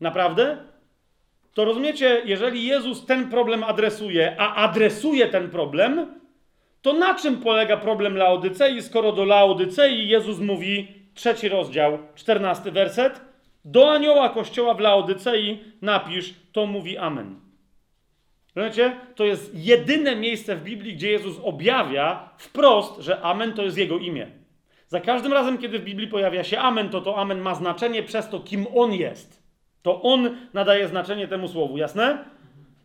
Naprawdę? 0.00 0.56
To 1.54 1.64
rozumiecie, 1.64 2.22
jeżeli 2.24 2.66
Jezus 2.66 3.06
ten 3.06 3.30
problem 3.30 3.64
adresuje, 3.64 4.36
a 4.38 4.54
adresuje 4.54 5.28
ten 5.28 5.50
problem, 5.50 6.20
to 6.84 6.92
na 6.92 7.14
czym 7.14 7.36
polega 7.36 7.76
problem 7.76 8.16
Laodycei, 8.16 8.82
skoro 8.82 9.12
do 9.12 9.24
Laodycei 9.24 10.08
Jezus 10.08 10.38
mówi, 10.38 10.88
trzeci 11.14 11.48
rozdział, 11.48 11.98
czternasty 12.14 12.72
werset, 12.72 13.20
do 13.64 13.92
anioła 13.92 14.28
kościoła 14.28 14.74
w 14.74 14.80
Laodycei 14.80 15.58
napisz, 15.82 16.34
to 16.52 16.66
mówi 16.66 16.98
Amen. 16.98 17.40
Rozumiecie? 18.54 18.96
To 19.14 19.24
jest 19.24 19.50
jedyne 19.54 20.16
miejsce 20.16 20.56
w 20.56 20.62
Biblii, 20.62 20.94
gdzie 20.94 21.10
Jezus 21.10 21.36
objawia 21.42 22.28
wprost, 22.38 23.00
że 23.00 23.20
Amen 23.20 23.52
to 23.52 23.62
jest 23.62 23.78
Jego 23.78 23.98
imię. 23.98 24.26
Za 24.88 25.00
każdym 25.00 25.32
razem, 25.32 25.58
kiedy 25.58 25.78
w 25.78 25.84
Biblii 25.84 26.08
pojawia 26.08 26.44
się 26.44 26.58
Amen, 26.58 26.88
to 26.88 27.00
to 27.00 27.16
Amen 27.16 27.40
ma 27.40 27.54
znaczenie 27.54 28.02
przez 28.02 28.28
to, 28.28 28.40
kim 28.40 28.66
On 28.74 28.92
jest. 28.92 29.42
To 29.82 30.02
On 30.02 30.36
nadaje 30.54 30.88
znaczenie 30.88 31.28
temu 31.28 31.48
słowu, 31.48 31.76
jasne? 31.76 32.24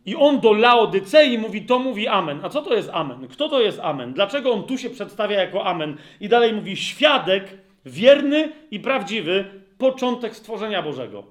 I 0.06 0.16
On 0.16 0.40
do 0.40 0.52
Laodycei 0.52 1.38
mówi, 1.38 1.62
to 1.62 1.78
mówi 1.78 2.08
Amen. 2.08 2.40
A 2.42 2.48
co 2.48 2.62
to 2.62 2.74
jest 2.74 2.90
Amen? 2.92 3.28
Kto 3.28 3.48
to 3.48 3.60
jest 3.60 3.80
Amen? 3.80 4.12
Dlaczego 4.12 4.52
On 4.52 4.62
tu 4.62 4.78
się 4.78 4.90
przedstawia 4.90 5.40
jako 5.40 5.64
Amen? 5.66 5.96
I 6.20 6.28
dalej 6.28 6.52
mówi, 6.52 6.76
świadek, 6.76 7.58
wierny 7.86 8.52
i 8.70 8.80
prawdziwy, 8.80 9.44
początek 9.78 10.36
stworzenia 10.36 10.82
Bożego. 10.82 11.24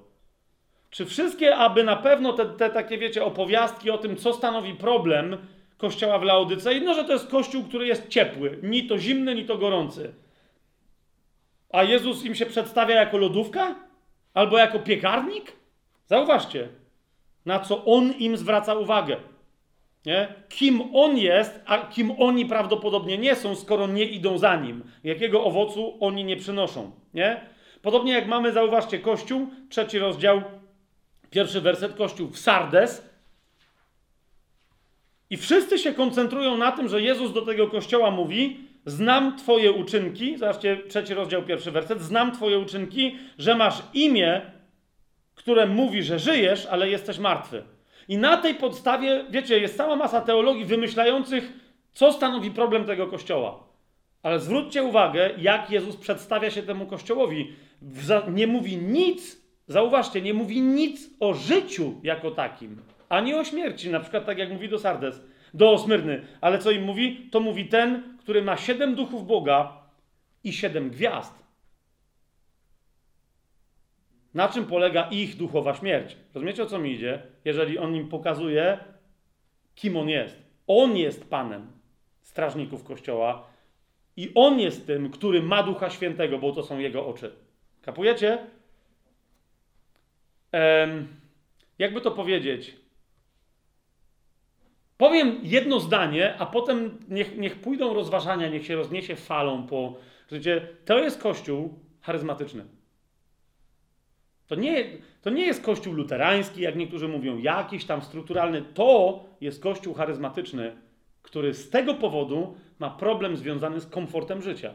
Czy 0.90 1.06
wszystkie, 1.06 1.56
aby 1.56 1.84
na 1.84 1.96
pewno 1.96 2.32
te, 2.32 2.46
te 2.46 2.70
takie, 2.70 2.98
wiecie, 2.98 3.24
opowiastki 3.24 3.90
o 3.90 3.98
tym, 3.98 4.16
co 4.16 4.32
stanowi 4.32 4.74
problem 4.74 5.36
kościoła 5.78 6.18
w 6.18 6.22
Laodycei, 6.22 6.82
no, 6.82 6.94
że 6.94 7.04
to 7.04 7.12
jest 7.12 7.26
kościół, 7.26 7.64
który 7.64 7.86
jest 7.86 8.08
ciepły, 8.08 8.58
ni 8.62 8.86
to 8.86 8.98
zimny, 8.98 9.34
ni 9.34 9.44
to 9.44 9.58
gorący. 9.58 10.14
A 11.72 11.82
Jezus 11.82 12.24
im 12.24 12.34
się 12.34 12.46
przedstawia 12.46 12.94
jako 12.94 13.18
lodówka? 13.18 13.74
Albo 14.34 14.58
jako 14.58 14.78
piekarnik? 14.78 15.52
Zauważcie, 16.06 16.68
na 17.46 17.58
co 17.58 17.84
On 17.84 18.12
im 18.12 18.36
zwraca 18.36 18.74
uwagę. 18.74 19.16
Nie? 20.06 20.34
Kim 20.48 20.82
On 20.94 21.18
jest, 21.18 21.60
a 21.66 21.78
kim 21.78 22.10
oni 22.18 22.46
prawdopodobnie 22.46 23.18
nie 23.18 23.36
są, 23.36 23.54
skoro 23.54 23.86
nie 23.86 24.04
idą 24.04 24.38
za 24.38 24.56
Nim. 24.56 24.82
Jakiego 25.04 25.44
owocu 25.44 25.96
oni 26.00 26.24
nie 26.24 26.36
przynoszą. 26.36 26.90
Nie? 27.14 27.40
Podobnie 27.82 28.12
jak 28.12 28.26
mamy, 28.26 28.52
zauważcie, 28.52 28.98
Kościół, 28.98 29.46
trzeci 29.68 29.98
rozdział, 29.98 30.42
Pierwszy 31.30 31.60
werset, 31.60 31.94
kościół 31.94 32.28
w 32.28 32.38
Sardes. 32.38 33.10
I 35.30 35.36
wszyscy 35.36 35.78
się 35.78 35.94
koncentrują 35.94 36.56
na 36.56 36.72
tym, 36.72 36.88
że 36.88 37.02
Jezus 37.02 37.32
do 37.32 37.42
tego 37.42 37.68
kościoła 37.68 38.10
mówi: 38.10 38.60
Znam 38.86 39.36
Twoje 39.36 39.72
uczynki. 39.72 40.38
Zobaczcie, 40.38 40.76
trzeci 40.88 41.14
rozdział, 41.14 41.42
pierwszy 41.42 41.70
werset. 41.70 42.02
Znam 42.02 42.32
Twoje 42.32 42.58
uczynki, 42.58 43.18
że 43.38 43.54
masz 43.54 43.82
imię, 43.94 44.40
które 45.40 45.66
mówi, 45.66 46.02
że 46.02 46.18
żyjesz, 46.18 46.66
ale 46.66 46.90
jesteś 46.90 47.18
martwy. 47.18 47.62
I 48.08 48.18
na 48.18 48.36
tej 48.36 48.54
podstawie, 48.54 49.24
wiecie, 49.30 49.58
jest 49.58 49.76
cała 49.76 49.96
masa 49.96 50.20
teologii 50.20 50.64
wymyślających, 50.64 51.52
co 51.92 52.12
stanowi 52.12 52.50
problem 52.50 52.84
tego 52.84 53.06
kościoła. 53.06 53.64
Ale 54.22 54.40
zwróćcie 54.40 54.82
uwagę, 54.82 55.30
jak 55.38 55.70
Jezus 55.70 55.96
przedstawia 55.96 56.50
się 56.50 56.62
temu 56.62 56.86
kościołowi. 56.86 57.52
Nie 58.28 58.46
mówi 58.46 58.76
nic 58.76 59.40
Zauważcie, 59.70 60.22
nie 60.22 60.34
mówi 60.34 60.60
nic 60.60 61.10
o 61.20 61.34
życiu 61.34 61.94
jako 62.02 62.30
takim, 62.30 62.82
ani 63.08 63.34
o 63.34 63.44
śmierci, 63.44 63.90
na 63.90 64.00
przykład 64.00 64.26
tak 64.26 64.38
jak 64.38 64.52
mówi 64.52 64.68
do 64.68 64.78
Sardes, 64.78 65.22
do 65.54 65.78
Smyrny. 65.78 66.22
Ale 66.40 66.58
co 66.58 66.70
im 66.70 66.82
mówi? 66.82 67.28
To 67.30 67.40
mówi 67.40 67.66
ten, 67.66 68.16
który 68.18 68.42
ma 68.42 68.56
siedem 68.56 68.94
duchów 68.94 69.26
Boga 69.26 69.72
i 70.44 70.52
siedem 70.52 70.90
gwiazd. 70.90 71.34
Na 74.34 74.48
czym 74.48 74.66
polega 74.66 75.08
ich 75.10 75.36
duchowa 75.36 75.74
śmierć? 75.74 76.16
Rozumiecie 76.34 76.62
o 76.62 76.66
co 76.66 76.78
mi 76.78 76.92
idzie? 76.92 77.22
Jeżeli 77.44 77.78
on 77.78 77.96
im 77.96 78.08
pokazuje, 78.08 78.78
kim 79.74 79.96
on 79.96 80.08
jest. 80.08 80.42
On 80.66 80.96
jest 80.96 81.30
Panem 81.30 81.72
strażników 82.20 82.84
Kościoła 82.84 83.46
i 84.16 84.32
on 84.34 84.60
jest 84.60 84.86
tym, 84.86 85.10
który 85.10 85.42
ma 85.42 85.62
Ducha 85.62 85.90
Świętego, 85.90 86.38
bo 86.38 86.52
to 86.52 86.62
są 86.62 86.78
jego 86.78 87.06
oczy. 87.06 87.32
Kapujecie? 87.82 88.38
jakby 91.78 92.00
to 92.00 92.10
powiedzieć? 92.10 92.76
Powiem 94.96 95.40
jedno 95.42 95.80
zdanie, 95.80 96.34
a 96.38 96.46
potem 96.46 96.98
niech, 97.08 97.38
niech 97.38 97.60
pójdą 97.60 97.94
rozważania, 97.94 98.48
niech 98.48 98.66
się 98.66 98.76
rozniesie 98.76 99.16
falą 99.16 99.66
po 99.66 99.94
życie. 100.30 100.68
To 100.84 100.98
jest 100.98 101.22
kościół 101.22 101.78
charyzmatyczny. 102.00 102.64
To 104.50 104.54
nie, 104.54 104.84
to 105.22 105.30
nie 105.30 105.46
jest 105.46 105.62
kościół 105.62 105.94
luterański, 105.94 106.60
jak 106.60 106.76
niektórzy 106.76 107.08
mówią, 107.08 107.38
jakiś 107.38 107.84
tam 107.84 108.02
strukturalny. 108.02 108.62
To 108.74 109.24
jest 109.40 109.62
kościół 109.62 109.94
charyzmatyczny, 109.94 110.76
który 111.22 111.54
z 111.54 111.70
tego 111.70 111.94
powodu 111.94 112.54
ma 112.78 112.90
problem 112.90 113.36
związany 113.36 113.80
z 113.80 113.86
komfortem 113.86 114.42
życia. 114.42 114.74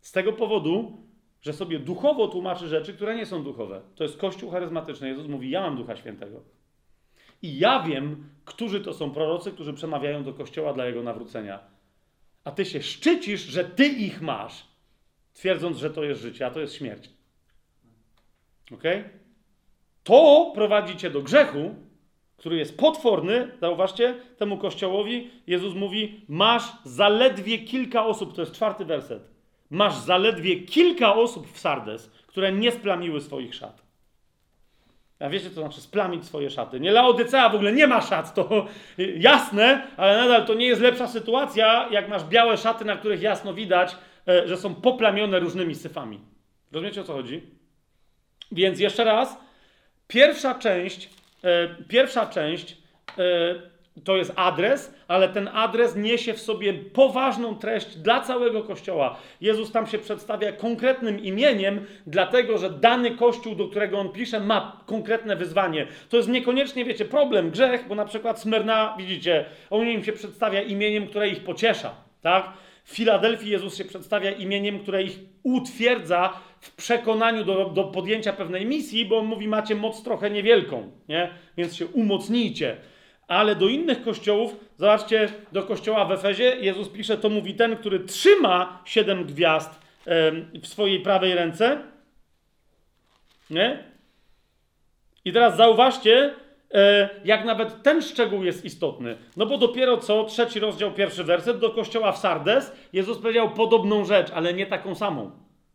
Z 0.00 0.12
tego 0.12 0.32
powodu 0.32 0.96
że 1.40 1.52
sobie 1.52 1.78
duchowo 1.78 2.28
tłumaczy 2.28 2.68
rzeczy, 2.68 2.94
które 2.94 3.16
nie 3.16 3.26
są 3.26 3.44
duchowe. 3.44 3.82
To 3.94 4.04
jest 4.04 4.16
Kościół 4.16 4.50
charyzmatyczny. 4.50 5.08
Jezus 5.08 5.26
mówi: 5.26 5.50
Ja 5.50 5.60
mam 5.60 5.76
Ducha 5.76 5.96
Świętego. 5.96 6.42
I 7.42 7.58
ja 7.58 7.82
wiem, 7.82 8.24
którzy 8.44 8.80
to 8.80 8.94
są 8.94 9.10
prorocy, 9.10 9.52
którzy 9.52 9.72
przemawiają 9.72 10.24
do 10.24 10.34
Kościoła 10.34 10.72
dla 10.72 10.86
jego 10.86 11.02
nawrócenia. 11.02 11.60
A 12.44 12.50
ty 12.50 12.64
się 12.64 12.82
szczycisz, 12.82 13.40
że 13.40 13.64
ty 13.64 13.86
ich 13.86 14.22
masz, 14.22 14.66
twierdząc, 15.32 15.78
że 15.78 15.90
to 15.90 16.04
jest 16.04 16.20
życie, 16.20 16.46
a 16.46 16.50
to 16.50 16.60
jest 16.60 16.74
śmierć. 16.74 17.19
Ok? 18.72 18.82
To 20.04 20.52
prowadzi 20.54 20.96
cię 20.96 21.10
do 21.10 21.22
grzechu, 21.22 21.74
który 22.36 22.56
jest 22.56 22.78
potworny. 22.78 23.48
Zauważcie, 23.60 24.14
temu 24.36 24.58
Kościołowi 24.58 25.30
Jezus 25.46 25.74
mówi: 25.74 26.20
Masz 26.28 26.72
zaledwie 26.84 27.58
kilka 27.58 28.06
osób, 28.06 28.34
to 28.34 28.42
jest 28.42 28.52
czwarty 28.52 28.84
werset 28.84 29.40
masz 29.70 29.94
zaledwie 29.94 30.60
kilka 30.60 31.14
osób 31.14 31.52
w 31.52 31.58
Sardes, 31.58 32.10
które 32.26 32.52
nie 32.52 32.72
splamiły 32.72 33.20
swoich 33.20 33.54
szat. 33.54 33.82
A 35.20 35.28
wiecie, 35.28 35.50
co 35.50 35.60
znaczy 35.60 35.80
splamić 35.80 36.24
swoje 36.24 36.50
szaty? 36.50 36.80
Nie 36.80 36.92
Laodycea 36.92 37.48
w 37.48 37.54
ogóle 37.54 37.72
nie 37.72 37.86
ma 37.86 38.00
szat, 38.00 38.34
to 38.34 38.66
jasne, 38.98 39.86
ale 39.96 40.16
nadal 40.16 40.46
to 40.46 40.54
nie 40.54 40.66
jest 40.66 40.80
lepsza 40.80 41.08
sytuacja, 41.08 41.88
jak 41.90 42.08
masz 42.08 42.24
białe 42.24 42.56
szaty, 42.56 42.84
na 42.84 42.96
których 42.96 43.22
jasno 43.22 43.54
widać, 43.54 43.96
e, 44.28 44.48
że 44.48 44.56
są 44.56 44.74
poplamione 44.74 45.40
różnymi 45.40 45.74
syfami. 45.74 46.20
Rozumiecie, 46.72 47.00
o 47.00 47.04
co 47.04 47.12
chodzi? 47.12 47.42
Więc 48.52 48.80
jeszcze 48.80 49.04
raz, 49.04 49.38
pierwsza 50.08 50.54
część, 50.54 51.10
e, 51.44 51.74
pierwsza 51.88 52.26
część 52.26 52.76
e, 53.18 53.70
to 54.04 54.16
jest 54.16 54.32
adres, 54.36 54.94
ale 55.08 55.28
ten 55.28 55.48
adres 55.48 55.96
niesie 55.96 56.34
w 56.34 56.40
sobie 56.40 56.74
poważną 56.74 57.56
treść 57.56 57.96
dla 57.96 58.20
całego 58.20 58.62
kościoła. 58.62 59.16
Jezus 59.40 59.72
tam 59.72 59.86
się 59.86 59.98
przedstawia 59.98 60.52
konkretnym 60.52 61.20
imieniem, 61.20 61.86
dlatego 62.06 62.58
że 62.58 62.70
dany 62.70 63.10
kościół, 63.10 63.54
do 63.54 63.68
którego 63.68 63.98
on 63.98 64.08
pisze, 64.08 64.40
ma 64.40 64.82
konkretne 64.86 65.36
wyzwanie. 65.36 65.86
To 66.08 66.16
jest 66.16 66.28
niekoniecznie, 66.28 66.84
wiecie, 66.84 67.04
problem, 67.04 67.50
grzech, 67.50 67.88
bo 67.88 67.94
na 67.94 68.04
przykład 68.04 68.40
Smyrna, 68.40 68.94
widzicie, 68.98 69.44
on 69.70 69.88
im 69.88 70.04
się 70.04 70.12
przedstawia 70.12 70.62
imieniem, 70.62 71.06
które 71.06 71.28
ich 71.28 71.44
pociesza, 71.44 71.94
tak? 72.22 72.52
W 72.90 72.92
Filadelfii 72.92 73.50
Jezus 73.50 73.76
się 73.76 73.84
przedstawia 73.84 74.30
imieniem, 74.30 74.80
które 74.80 75.02
ich 75.02 75.18
utwierdza 75.42 76.32
w 76.60 76.76
przekonaniu 76.76 77.44
do, 77.44 77.64
do 77.64 77.84
podjęcia 77.84 78.32
pewnej 78.32 78.66
misji, 78.66 79.04
bo 79.04 79.18
on 79.18 79.26
mówi, 79.26 79.48
macie 79.48 79.74
moc 79.74 80.02
trochę 80.02 80.30
niewielką, 80.30 80.90
nie? 81.08 81.30
więc 81.56 81.76
się 81.76 81.86
umocnijcie. 81.86 82.76
Ale 83.28 83.56
do 83.56 83.68
innych 83.68 84.02
kościołów, 84.02 84.56
zobaczcie, 84.76 85.28
do 85.52 85.62
kościoła 85.62 86.04
w 86.04 86.12
Efezie, 86.12 86.56
Jezus 86.60 86.88
pisze, 86.88 87.18
to 87.18 87.28
mówi 87.28 87.54
ten, 87.54 87.76
który 87.76 88.00
trzyma 88.00 88.82
siedem 88.84 89.24
gwiazd 89.24 89.80
w 90.62 90.66
swojej 90.66 91.00
prawej 91.00 91.34
ręce. 91.34 91.82
Nie? 93.50 93.84
I 95.24 95.32
teraz 95.32 95.56
zauważcie, 95.56 96.34
jak 97.24 97.44
nawet 97.44 97.82
ten 97.82 98.02
szczegół 98.02 98.44
jest 98.44 98.64
istotny. 98.64 99.16
No 99.36 99.46
bo 99.46 99.58
dopiero 99.58 99.96
co, 99.98 100.24
trzeci 100.24 100.60
rozdział, 100.60 100.92
pierwszy 100.92 101.24
werset, 101.24 101.58
do 101.58 101.70
kościoła 101.70 102.12
w 102.12 102.18
Sardes, 102.18 102.72
Jezus 102.92 103.18
powiedział 103.18 103.50
podobną 103.50 104.04
rzecz, 104.04 104.30
ale 104.34 104.54
nie 104.54 104.66
taką 104.66 104.94
samą. 104.94 105.30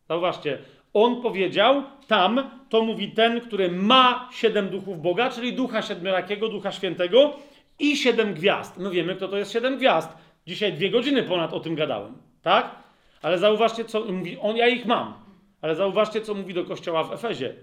Zauważcie, 0.10 0.58
on 0.94 1.22
powiedział 1.22 1.84
tam, 2.08 2.50
to 2.70 2.82
mówi 2.82 3.12
ten, 3.12 3.42
który 3.42 3.72
ma 3.72 4.30
siedem 4.34 4.70
duchów 4.70 5.02
Boga, 5.02 5.30
czyli 5.30 5.54
ducha 5.54 5.82
siedmiorakiego, 5.82 6.50
ducha 6.50 6.72
świętego 6.72 7.34
i 7.80 7.98
siedem 7.98 8.34
gwiazd. 8.34 8.78
My 8.78 8.90
wiemy, 8.90 9.16
kto 9.16 9.28
to 9.28 9.38
jest 9.38 9.54
siedem 9.54 9.78
gwiazd. 9.78 10.10
Dzisiaj 10.48 10.74
dwie 10.74 10.90
godziny 10.90 11.24
ponad 11.24 11.54
o 11.54 11.60
tym 11.60 11.76
gadałem, 11.76 12.18
tak? 12.42 12.76
Ale 13.22 13.38
zauważcie, 13.38 13.86
co 13.86 14.06
mówi, 14.06 14.38
on, 14.42 14.58
ja 14.58 14.68
ich 14.68 14.86
mam. 14.86 15.14
Ale 15.62 15.76
zauważcie, 15.76 16.22
co 16.22 16.34
mówi 16.34 16.54
do 16.54 16.66
kościoła 16.66 17.04
w 17.04 17.14
Efezie. 17.14 17.54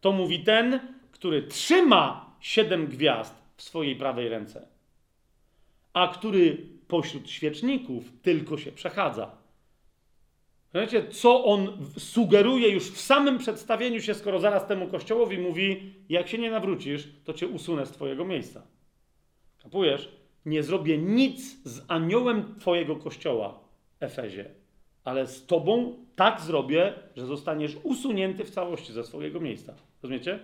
To 0.00 0.12
mówi 0.12 0.40
ten, 0.40 0.80
który 1.12 1.42
trzyma 1.42 2.31
siedem 2.42 2.86
gwiazd 2.86 3.34
w 3.56 3.62
swojej 3.62 3.96
prawej 3.96 4.28
ręce, 4.28 4.68
a 5.92 6.08
który 6.08 6.66
pośród 6.88 7.30
świeczników 7.30 8.04
tylko 8.22 8.58
się 8.58 8.72
przechadza. 8.72 9.30
Wiecie, 10.74 11.08
co 11.08 11.44
on 11.44 11.78
sugeruje 11.98 12.68
już 12.68 12.90
w 12.90 13.00
samym 13.00 13.38
przedstawieniu 13.38 14.00
się, 14.00 14.14
skoro 14.14 14.40
zaraz 14.40 14.66
temu 14.66 14.86
kościołowi 14.88 15.38
mówi: 15.38 15.94
Jak 16.08 16.28
się 16.28 16.38
nie 16.38 16.50
nawrócisz, 16.50 17.08
to 17.24 17.32
cię 17.32 17.48
usunę 17.48 17.86
z 17.86 17.90
twojego 17.90 18.24
miejsca. 18.24 18.62
Kapujesz? 19.62 20.08
Nie 20.46 20.62
zrobię 20.62 20.98
nic 20.98 21.56
z 21.64 21.84
aniołem 21.88 22.54
twojego 22.58 22.96
kościoła, 22.96 23.60
Efezie, 24.00 24.50
ale 25.04 25.26
z 25.26 25.46
tobą 25.46 25.96
tak 26.16 26.40
zrobię, 26.40 26.92
że 27.16 27.26
zostaniesz 27.26 27.76
usunięty 27.82 28.44
w 28.44 28.50
całości 28.50 28.92
ze 28.92 29.04
swojego 29.04 29.40
miejsca. 29.40 29.74
Rozumiecie? 30.02 30.38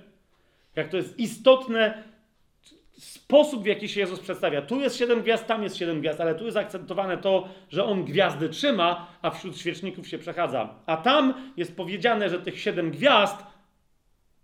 Jak 0.79 0.89
to 0.89 0.97
jest 0.97 1.19
istotne 1.19 2.03
sposób, 2.93 3.63
w 3.63 3.67
jaki 3.67 3.89
się 3.89 4.01
Jezus 4.01 4.21
przedstawia. 4.21 4.63
Tu 4.63 4.81
jest 4.81 4.97
siedem 4.97 5.23
gwiazd, 5.23 5.47
tam 5.47 5.63
jest 5.63 5.77
siedem 5.77 6.01
gwiazd, 6.01 6.21
ale 6.21 6.35
tu 6.35 6.45
jest 6.45 6.57
akcentowane 6.57 7.19
to, 7.19 7.49
że 7.71 7.85
on 7.85 8.05
gwiazdy 8.05 8.49
trzyma, 8.49 9.07
a 9.23 9.31
wśród 9.31 9.59
świeczników 9.59 10.09
się 10.09 10.19
przechadza. 10.19 10.75
A 10.87 10.97
tam 10.97 11.53
jest 11.57 11.77
powiedziane, 11.77 12.31
że 12.31 12.41
tych 12.41 12.61
siedem 12.61 12.91
gwiazd, 12.91 13.37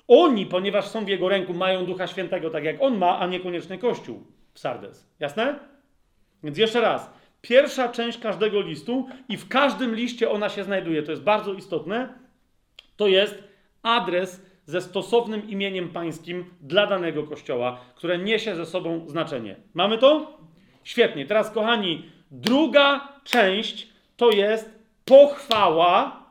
oni, 0.09 0.47
ponieważ 0.47 0.89
są 0.89 1.05
w 1.05 1.09
jego 1.09 1.29
ręku, 1.29 1.55
mają 1.55 1.87
Ducha 1.87 2.07
Świętego, 2.07 2.51
tak 2.51 2.65
jak 2.65 2.83
on 2.83 2.99
ma, 2.99 3.19
a 3.19 3.27
niekoniecznie 3.27 3.79
Kościół 3.79 4.27
w 4.53 4.59
Sardes. 4.59 5.07
Jasne? 5.21 5.59
Więc 6.43 6.59
jeszcze 6.59 6.81
raz. 6.81 7.11
Pierwsza 7.41 7.89
część 7.89 8.19
każdego 8.19 8.61
listu 8.61 9.07
i 9.29 9.37
w 9.37 9.49
każdym 9.49 9.95
liście 9.95 10.31
ona 10.31 10.49
się 10.49 10.65
znajduje. 10.65 11.03
To 11.03 11.11
jest 11.11 11.23
bardzo 11.23 11.53
istotne. 11.53 12.15
To 12.97 13.07
jest 13.07 13.43
adres 13.83 14.43
ze 14.67 14.81
stosownym 14.81 15.49
imieniem 15.49 15.89
pańskim 15.89 16.45
dla 16.61 16.87
danego 16.87 17.23
kościoła, 17.23 17.81
które 17.95 18.19
niesie 18.19 18.57
ze 18.57 18.67
sobą 18.67 19.09
znaczenie. 19.09 19.57
Mamy 19.75 19.99
to? 19.99 20.39
Świetnie. 20.85 21.27
Teraz, 21.27 21.51
kochani, 21.51 22.03
druga 22.31 23.09
część 23.25 23.89
to 24.17 24.31
jest 24.31 24.79
pochwała, 25.05 26.25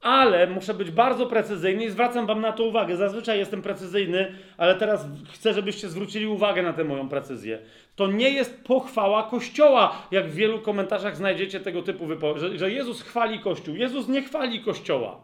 ale 0.00 0.46
muszę 0.46 0.74
być 0.74 0.90
bardzo 0.90 1.26
precyzyjny 1.26 1.84
i 1.84 1.90
zwracam 1.90 2.26
Wam 2.26 2.40
na 2.40 2.52
to 2.52 2.64
uwagę. 2.64 2.96
Zazwyczaj 2.96 3.38
jestem 3.38 3.62
precyzyjny, 3.62 4.34
ale 4.56 4.74
teraz 4.74 5.08
chcę, 5.32 5.54
żebyście 5.54 5.88
zwrócili 5.88 6.26
uwagę 6.26 6.62
na 6.62 6.72
tę 6.72 6.84
moją 6.84 7.08
precyzję. 7.08 7.58
To 7.96 8.06
nie 8.06 8.30
jest 8.30 8.64
pochwała 8.64 9.22
Kościoła, 9.22 10.06
jak 10.10 10.26
w 10.26 10.34
wielu 10.34 10.60
komentarzach 10.60 11.16
znajdziecie 11.16 11.60
tego 11.60 11.82
typu 11.82 12.06
wypowiedzi, 12.06 12.40
że, 12.40 12.58
że 12.58 12.70
Jezus 12.70 13.02
chwali 13.02 13.40
Kościół. 13.40 13.76
Jezus 13.76 14.08
nie 14.08 14.22
chwali 14.22 14.60
Kościoła. 14.60 15.20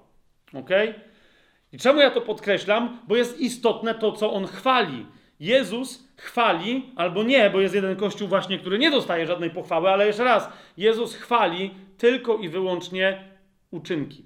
Okej? 0.54 0.90
Okay? 0.90 1.11
I 1.72 1.78
czemu 1.78 2.00
ja 2.00 2.10
to 2.10 2.20
podkreślam? 2.20 2.98
Bo 3.08 3.16
jest 3.16 3.40
istotne 3.40 3.94
to, 3.94 4.12
co 4.12 4.32
on 4.32 4.46
chwali. 4.46 5.06
Jezus 5.40 6.08
chwali, 6.16 6.92
albo 6.96 7.22
nie, 7.22 7.50
bo 7.50 7.60
jest 7.60 7.74
jeden 7.74 7.96
kościół 7.96 8.28
właśnie, 8.28 8.58
który 8.58 8.78
nie 8.78 8.90
dostaje 8.90 9.26
żadnej 9.26 9.50
pochwały, 9.50 9.88
ale 9.88 10.06
jeszcze 10.06 10.24
raz, 10.24 10.48
Jezus 10.76 11.14
chwali 11.14 11.74
tylko 11.98 12.36
i 12.36 12.48
wyłącznie 12.48 13.24
uczynki. 13.70 14.24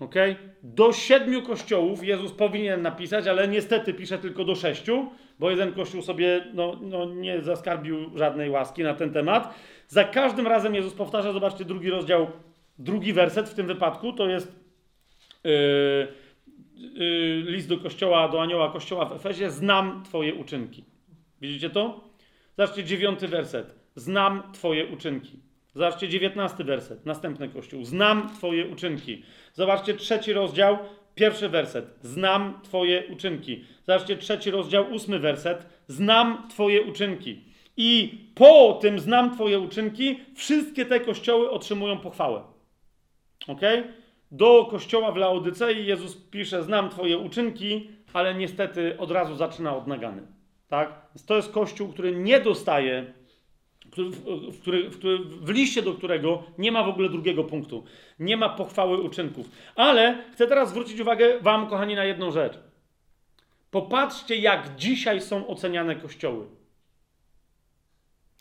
Ok? 0.00 0.14
Do 0.62 0.92
siedmiu 0.92 1.42
kościołów 1.42 2.04
Jezus 2.04 2.32
powinien 2.32 2.82
napisać, 2.82 3.26
ale 3.26 3.48
niestety 3.48 3.94
pisze 3.94 4.18
tylko 4.18 4.44
do 4.44 4.54
sześciu, 4.54 5.10
bo 5.38 5.50
jeden 5.50 5.72
kościół 5.72 6.02
sobie 6.02 6.44
no, 6.54 6.78
no, 6.82 7.04
nie 7.04 7.42
zaskarbił 7.42 8.18
żadnej 8.18 8.50
łaski 8.50 8.82
na 8.82 8.94
ten 8.94 9.12
temat. 9.12 9.54
Za 9.88 10.04
każdym 10.04 10.46
razem 10.46 10.74
Jezus 10.74 10.94
powtarza, 10.94 11.32
zobaczcie 11.32 11.64
drugi 11.64 11.90
rozdział, 11.90 12.26
drugi 12.78 13.12
werset 13.12 13.48
w 13.48 13.54
tym 13.54 13.66
wypadku, 13.66 14.12
to 14.12 14.28
jest. 14.28 14.64
Yy, 15.44 16.23
list 17.44 17.68
do 17.68 17.78
kościoła, 17.78 18.28
do 18.28 18.42
anioła 18.42 18.70
kościoła 18.72 19.04
w 19.04 19.12
Efezie, 19.12 19.50
znam 19.50 20.02
Twoje 20.04 20.34
uczynki. 20.34 20.84
Widzicie 21.40 21.70
to? 21.70 22.10
Zobaczcie 22.56 22.84
dziewiąty 22.84 23.28
werset. 23.28 23.74
Znam 23.96 24.42
Twoje 24.52 24.86
uczynki. 24.86 25.38
Zobaczcie 25.74 26.08
dziewiętnasty 26.08 26.64
werset. 26.64 27.06
Następny 27.06 27.48
kościół. 27.48 27.84
Znam 27.84 28.28
Twoje 28.34 28.68
uczynki. 28.68 29.22
Zobaczcie 29.52 29.94
trzeci 29.94 30.32
rozdział, 30.32 30.78
pierwszy 31.14 31.48
werset. 31.48 31.98
Znam 32.00 32.60
Twoje 32.62 33.06
uczynki. 33.12 33.64
Zobaczcie 33.86 34.16
trzeci 34.16 34.50
rozdział, 34.50 34.92
ósmy 34.92 35.18
werset. 35.18 35.66
Znam 35.88 36.48
Twoje 36.48 36.82
uczynki. 36.82 37.44
I 37.76 38.18
po 38.34 38.78
tym 38.82 38.98
znam 38.98 39.34
Twoje 39.34 39.60
uczynki, 39.60 40.20
wszystkie 40.34 40.86
te 40.86 41.00
kościoły 41.00 41.50
otrzymują 41.50 41.98
pochwałę. 41.98 42.42
Okej? 43.48 43.80
Okay? 43.80 44.03
Do 44.34 44.64
kościoła 44.64 45.12
w 45.12 45.16
Laodycei 45.16 45.86
Jezus 45.86 46.16
pisze: 46.16 46.62
Znam 46.62 46.90
Twoje 46.90 47.18
uczynki, 47.18 47.90
ale 48.12 48.34
niestety 48.34 48.98
od 48.98 49.10
razu 49.10 49.36
zaczyna 49.36 49.76
od 49.76 49.86
nagany. 49.86 50.22
Tak? 50.68 50.88
Więc 51.14 51.26
to 51.26 51.36
jest 51.36 51.52
kościół, 51.52 51.88
który 51.88 52.12
nie 52.16 52.40
dostaje, 52.40 53.12
w, 53.96 54.10
w, 54.50 55.44
w 55.44 55.48
liście 55.50 55.82
do 55.82 55.94
którego 55.94 56.42
nie 56.58 56.72
ma 56.72 56.82
w 56.82 56.88
ogóle 56.88 57.08
drugiego 57.08 57.44
punktu. 57.44 57.84
Nie 58.18 58.36
ma 58.36 58.48
pochwały 58.48 59.00
uczynków. 59.00 59.50
Ale 59.76 60.24
chcę 60.32 60.46
teraz 60.46 60.70
zwrócić 60.70 61.00
uwagę 61.00 61.40
Wam, 61.40 61.66
kochani, 61.66 61.94
na 61.94 62.04
jedną 62.04 62.30
rzecz. 62.30 62.58
Popatrzcie, 63.70 64.36
jak 64.36 64.76
dzisiaj 64.76 65.20
są 65.20 65.46
oceniane 65.46 65.96
kościoły. 65.96 66.46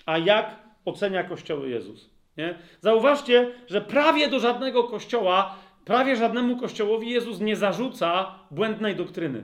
A 0.05 0.17
jak 0.17 0.59
ocenia 0.85 1.23
kościoły 1.23 1.69
Jezus. 1.69 2.09
Nie? 2.37 2.59
Zauważcie, 2.81 3.51
że 3.67 3.81
prawie 3.81 4.27
do 4.27 4.39
żadnego 4.39 4.83
kościoła 4.83 5.55
Prawie 5.85 6.15
żadnemu 6.15 6.57
kościołowi 6.57 7.09
Jezus 7.09 7.39
nie 7.39 7.55
zarzuca 7.55 8.39
błędnej 8.51 8.95
doktryny. 8.95 9.43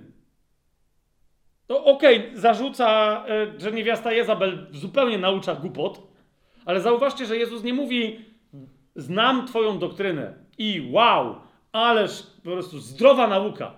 To 1.68 1.86
okej, 1.86 2.20
okay, 2.20 2.38
zarzuca, 2.38 3.24
e, 3.28 3.60
że 3.60 3.72
niewiasta 3.72 4.12
Jezabel 4.12 4.68
zupełnie 4.72 5.18
naucza 5.18 5.56
głupot, 5.56 6.02
ale 6.66 6.82
zauważcie, 6.82 7.26
że 7.26 7.38
Jezus 7.38 7.64
nie 7.64 7.74
mówi 7.74 8.26
znam 8.96 9.48
twoją 9.48 9.80
doktrynę 9.80 10.34
i 10.58 10.90
wow, 10.92 11.36
ależ 11.72 12.24
po 12.44 12.52
prostu 12.52 12.80
zdrowa 12.80 13.28
nauka. 13.28 13.72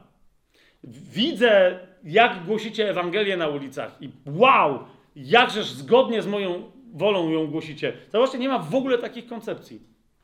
Widzę, 0.83 1.79
jak 2.03 2.45
głosicie 2.45 2.89
Ewangelię 2.89 3.37
na 3.37 3.47
ulicach 3.47 3.97
i 4.01 4.09
wow, 4.25 4.79
jakżeż 5.15 5.65
zgodnie 5.65 6.21
z 6.21 6.27
moją 6.27 6.71
wolą 6.93 7.29
ją 7.29 7.47
głosicie. 7.47 7.93
Zauważcie, 8.09 8.39
nie 8.39 8.49
ma 8.49 8.59
w 8.59 8.75
ogóle 8.75 8.97
takich 8.97 9.27
koncepcji. 9.27 9.81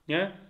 Nie? 0.07 0.46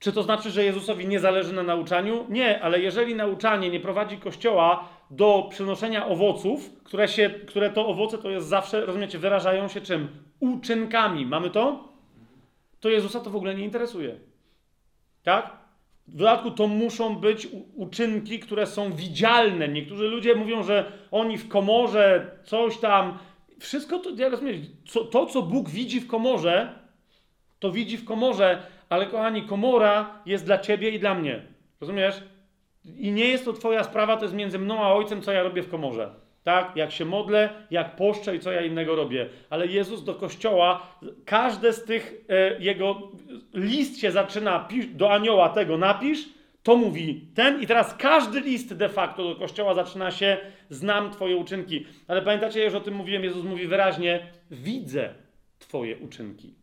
Czy 0.00 0.12
to 0.12 0.22
znaczy, 0.22 0.50
że 0.50 0.64
Jezusowi 0.64 1.08
nie 1.08 1.20
zależy 1.20 1.52
na 1.52 1.62
nauczaniu? 1.62 2.26
Nie, 2.28 2.62
ale 2.62 2.80
jeżeli 2.80 3.14
nauczanie 3.14 3.70
nie 3.70 3.80
prowadzi 3.80 4.18
Kościoła 4.18 4.88
do 5.10 5.46
przynoszenia 5.50 6.06
owoców, 6.06 6.70
które, 6.84 7.08
się, 7.08 7.30
które 7.30 7.70
to 7.70 7.86
owoce 7.86 8.18
to 8.18 8.30
jest 8.30 8.46
zawsze, 8.46 8.86
rozumiecie, 8.86 9.18
wyrażają 9.18 9.68
się 9.68 9.80
czym? 9.80 10.08
Uczynkami. 10.40 11.26
Mamy 11.26 11.50
to? 11.50 11.88
To 12.80 12.88
Jezusa 12.88 13.20
to 13.20 13.30
w 13.30 13.36
ogóle 13.36 13.54
nie 13.54 13.64
interesuje. 13.64 14.16
Tak? 15.22 15.56
W 16.08 16.16
dodatku 16.16 16.50
to 16.50 16.66
muszą 16.66 17.16
być 17.16 17.48
uczynki, 17.74 18.38
które 18.38 18.66
są 18.66 18.92
widzialne. 18.92 19.68
Niektórzy 19.68 20.08
ludzie 20.08 20.34
mówią, 20.34 20.62
że 20.62 20.92
oni 21.10 21.38
w 21.38 21.48
komorze 21.48 22.30
coś 22.44 22.78
tam. 22.78 23.18
Wszystko 23.58 23.98
to, 23.98 24.10
ja 24.16 24.28
rozumiem, 24.28 24.56
co, 24.88 25.04
to, 25.04 25.26
co 25.26 25.42
Bóg 25.42 25.68
widzi 25.68 26.00
w 26.00 26.06
komorze, 26.06 26.74
to 27.58 27.72
widzi 27.72 27.96
w 27.96 28.04
komorze, 28.04 28.62
ale 28.90 29.06
kochani, 29.06 29.42
komora 29.42 30.22
jest 30.26 30.44
dla 30.44 30.58
ciebie 30.58 30.90
i 30.90 30.98
dla 30.98 31.14
mnie. 31.14 31.42
Rozumiesz? 31.80 32.22
I 32.96 33.12
nie 33.12 33.24
jest 33.24 33.44
to 33.44 33.52
twoja 33.52 33.84
sprawa, 33.84 34.16
to 34.16 34.22
jest 34.22 34.34
między 34.34 34.58
mną 34.58 34.84
a 34.84 34.92
ojcem, 34.92 35.22
co 35.22 35.32
ja 35.32 35.42
robię 35.42 35.62
w 35.62 35.70
komorze. 35.70 36.14
Tak? 36.44 36.76
Jak 36.76 36.92
się 36.92 37.04
modlę, 37.04 37.50
jak 37.70 37.96
poszczę 37.96 38.36
i 38.36 38.40
co 38.40 38.52
ja 38.52 38.60
innego 38.60 38.96
robię. 38.96 39.28
Ale 39.50 39.66
Jezus 39.66 40.04
do 40.04 40.14
kościoła, 40.14 40.86
każde 41.24 41.72
z 41.72 41.84
tych 41.84 42.24
e, 42.28 42.60
jego 42.62 43.10
list 43.54 44.00
się 44.00 44.10
zaczyna 44.10 44.58
pisz, 44.60 44.86
do 44.86 45.12
anioła 45.12 45.48
tego 45.48 45.78
napisz, 45.78 46.28
to 46.62 46.76
mówi 46.76 47.28
ten 47.34 47.62
i 47.62 47.66
teraz 47.66 47.94
każdy 47.94 48.40
list 48.40 48.76
de 48.76 48.88
facto 48.88 49.24
do 49.24 49.36
kościoła 49.36 49.74
zaczyna 49.74 50.10
się 50.10 50.38
znam 50.70 51.10
twoje 51.10 51.36
uczynki. 51.36 51.86
Ale 52.08 52.22
pamiętacie, 52.22 52.58
ja 52.58 52.64
już 52.64 52.74
o 52.74 52.80
tym 52.80 52.94
mówiłem, 52.94 53.24
Jezus 53.24 53.44
mówi 53.44 53.66
wyraźnie, 53.66 54.26
widzę 54.50 55.14
twoje 55.58 55.96
uczynki. 55.98 56.59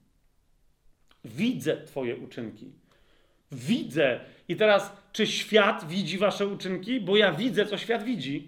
Widzę 1.26 1.78
twoje 1.78 2.16
uczynki. 2.16 2.72
Widzę. 3.52 4.20
I 4.48 4.56
teraz, 4.56 4.92
czy 5.12 5.28
świat 5.28 5.88
widzi 5.88 6.18
wasze 6.18 6.48
uczynki? 6.48 7.02
Bo 7.02 7.18
ja 7.18 7.32
widzę, 7.32 7.66
co 7.66 7.78
świat 7.78 8.04
widzi, 8.04 8.48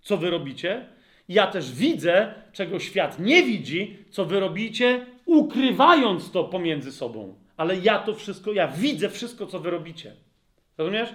co 0.00 0.16
wy 0.16 0.30
robicie. 0.30 0.86
Ja 1.28 1.46
też 1.46 1.72
widzę, 1.72 2.34
czego 2.52 2.80
świat 2.80 3.18
nie 3.18 3.42
widzi, 3.42 3.98
co 4.10 4.24
wy 4.24 4.40
robicie, 4.40 5.06
ukrywając 5.24 6.30
to 6.30 6.44
pomiędzy 6.44 6.92
sobą. 6.92 7.34
Ale 7.56 7.76
ja 7.76 7.98
to 7.98 8.14
wszystko, 8.14 8.52
ja 8.52 8.68
widzę 8.68 9.10
wszystko, 9.10 9.46
co 9.46 9.60
wy 9.60 9.70
robicie. 9.70 10.12
Rozumiesz? 10.78 11.08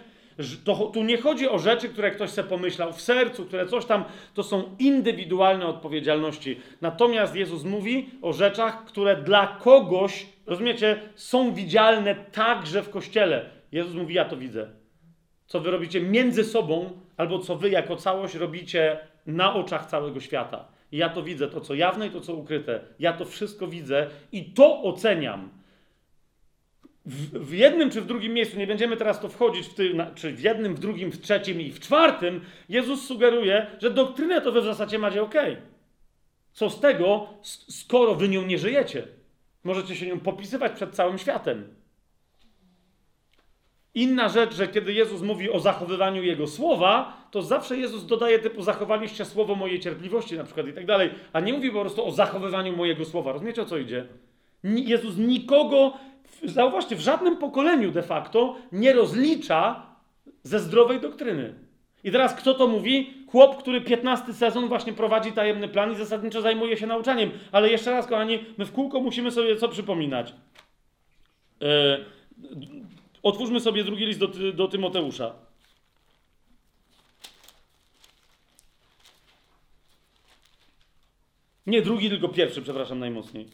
To, 0.64 0.76
tu 0.76 1.04
nie 1.04 1.18
chodzi 1.18 1.50
o 1.50 1.60
rzeczy, 1.60 1.90
które 1.90 2.12
ktoś 2.12 2.30
sobie 2.30 2.50
pomyślał 2.50 2.94
w 2.94 3.02
sercu, 3.02 3.46
które 3.46 3.66
coś 3.66 3.86
tam, 3.86 4.04
to 4.34 4.44
są 4.44 4.76
indywidualne 4.80 5.66
odpowiedzialności. 5.66 6.60
Natomiast 6.82 7.36
Jezus 7.36 7.64
mówi 7.64 8.10
o 8.22 8.34
rzeczach, 8.34 8.86
które 8.86 9.16
dla 9.16 9.48
kogoś, 9.48 10.26
rozumiecie, 10.52 11.00
są 11.16 11.54
widzialne 11.54 12.16
także 12.16 12.84
w 12.84 12.90
kościele. 12.90 13.50
Jezus 13.72 13.94
mówi: 13.94 14.14
Ja 14.14 14.26
to 14.26 14.38
widzę. 14.38 14.70
Co 15.46 15.60
wy 15.60 15.72
robicie 15.72 16.02
między 16.02 16.44
sobą, 16.44 16.90
albo 17.18 17.40
co 17.40 17.56
wy 17.56 17.70
jako 17.70 17.96
całość 17.96 18.36
robicie 18.36 18.98
na 19.26 19.54
oczach 19.54 19.86
całego 19.86 20.20
świata. 20.20 20.68
Ja 20.92 21.10
to 21.10 21.24
widzę, 21.24 21.48
to 21.48 21.62
co 21.62 21.74
jawne 21.74 22.08
i 22.08 22.10
to 22.10 22.22
co 22.22 22.34
ukryte. 22.34 22.80
Ja 23.00 23.14
to 23.14 23.26
wszystko 23.26 23.68
widzę 23.68 24.08
i 24.32 24.46
to 24.46 24.84
oceniam 24.84 25.50
w, 27.06 27.48
w 27.48 27.54
jednym 27.54 27.90
czy 27.90 28.02
w 28.02 28.06
drugim 28.06 28.34
miejscu, 28.34 28.58
nie 28.58 28.68
będziemy 28.68 28.98
teraz 28.98 29.20
to 29.20 29.30
wchodzić, 29.30 29.68
w 29.68 29.74
ty, 29.74 29.94
na, 29.94 30.12
czy 30.12 30.32
w 30.32 30.42
jednym, 30.42 30.76
w 30.76 30.80
drugim, 30.80 31.12
w 31.12 31.22
trzecim 31.22 31.62
i 31.62 31.72
w 31.72 31.80
czwartym, 31.80 32.42
Jezus 32.70 33.08
sugeruje, 33.08 33.68
że 33.80 33.92
doktrynę 33.92 34.42
to 34.42 34.52
wy 34.52 34.62
w 34.62 34.66
zasadzie 34.66 35.00
macie 35.00 35.22
ok. 35.22 35.36
Co 36.54 36.70
z 36.70 36.80
tego, 36.80 37.28
skoro 37.70 38.16
wy 38.16 38.30
nią 38.30 38.46
nie 38.46 38.58
żyjecie? 38.58 39.08
Możecie 39.64 39.96
się 39.96 40.08
nią 40.08 40.20
popisywać 40.20 40.72
przed 40.72 40.96
całym 40.96 41.18
światem. 41.18 41.76
Inna 43.94 44.30
rzecz, 44.30 44.54
że 44.54 44.68
kiedy 44.68 44.94
Jezus 44.94 45.22
mówi 45.22 45.52
o 45.52 45.60
zachowywaniu 45.60 46.24
Jego 46.24 46.48
słowa, 46.48 47.18
to 47.32 47.42
zawsze 47.42 47.78
Jezus 47.78 48.06
dodaje 48.06 48.40
typu 48.40 48.62
zachowaliście 48.62 49.26
słowo 49.26 49.56
mojej 49.56 49.80
cierpliwości 49.80 50.38
na 50.38 50.44
przykład 50.44 50.68
i 50.68 50.74
tak 50.74 50.86
dalej, 50.86 51.10
a 51.34 51.40
nie 51.40 51.54
mówi 51.54 51.72
po 51.72 51.82
prostu 51.82 52.06
o 52.06 52.12
zachowywaniu 52.12 52.78
mojego 52.78 53.06
słowa. 53.06 53.32
Rozumiecie 53.32 53.62
o 53.62 53.66
co 53.66 53.78
idzie? 53.78 54.08
Jezus 54.64 55.18
nikogo, 55.18 55.94
zauważcie, 56.44 56.96
w 56.96 57.00
żadnym 57.00 57.38
pokoleniu 57.38 57.92
de 57.92 58.04
facto 58.04 58.56
nie 58.72 58.94
rozlicza 58.94 59.86
ze 60.44 60.60
zdrowej 60.60 61.00
doktryny. 61.00 61.54
I 62.04 62.12
teraz 62.12 62.36
kto 62.36 62.54
to 62.54 62.68
mówi? 62.68 63.14
Chłop, 63.28 63.58
który 63.58 63.82
15 63.82 64.34
sezon 64.34 64.68
właśnie 64.68 64.94
prowadzi 64.94 65.32
tajemny 65.32 65.68
plan 65.68 65.92
i 65.92 65.96
zasadniczo 65.96 66.42
zajmuje 66.42 66.78
się 66.78 66.88
nauczaniem. 66.88 67.32
Ale 67.52 67.70
jeszcze 67.70 67.92
raz, 67.92 68.08
kochani, 68.08 68.40
my 68.58 68.66
w 68.66 68.72
kółko 68.72 69.00
musimy 69.00 69.32
sobie 69.32 69.56
co 69.56 69.70
przypominać. 69.70 70.34
E, 71.62 71.98
otwórzmy 73.24 73.60
sobie 73.60 73.84
drugi 73.84 74.06
list 74.06 74.20
do, 74.20 74.28
do 74.54 74.68
Tymoteusza. 74.68 75.34
Nie 81.68 81.82
drugi, 81.82 82.10
tylko 82.10 82.30
pierwszy, 82.30 82.62
przepraszam 82.62 83.00
najmocniej. 83.00 83.48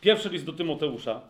Pierwszy 0.00 0.28
list 0.28 0.44
do 0.44 0.52
Tymoteusza. 0.52 1.20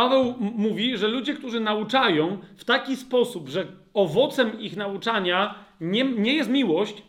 Paweł 0.00 0.34
mówi, 0.38 0.96
że 0.96 1.08
ludzie, 1.08 1.34
którzy 1.34 1.60
nauczają 1.60 2.38
w 2.56 2.64
taki 2.64 2.96
sposób, 2.96 3.48
że 3.48 3.66
owocem 3.94 4.60
ich 4.60 4.76
nauczania 4.76 5.54
nie, 5.80 6.04
nie 6.04 6.34
jest 6.34 6.50
miłość, 6.50 7.02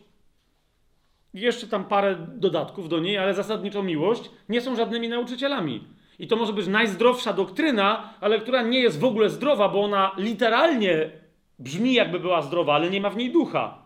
jeszcze 1.34 1.66
tam 1.66 1.84
parę 1.84 2.26
dodatków 2.28 2.88
do 2.88 3.00
niej, 3.00 3.18
ale 3.18 3.34
zasadniczo 3.34 3.82
miłość, 3.82 4.30
nie 4.48 4.60
są 4.60 4.76
żadnymi 4.76 5.08
nauczycielami. 5.08 5.84
I 6.18 6.26
to 6.26 6.36
może 6.36 6.52
być 6.52 6.66
najzdrowsza 6.66 7.32
doktryna, 7.32 8.14
ale 8.20 8.40
która 8.40 8.62
nie 8.62 8.80
jest 8.80 9.00
w 9.00 9.04
ogóle 9.04 9.30
zdrowa, 9.30 9.68
bo 9.68 9.82
ona 9.84 10.12
literalnie 10.16 11.10
brzmi 11.58 11.94
jakby 11.94 12.20
była 12.20 12.42
zdrowa, 12.42 12.74
ale 12.74 12.90
nie 12.90 13.00
ma 13.00 13.10
w 13.10 13.16
niej 13.16 13.32
ducha. 13.32 13.78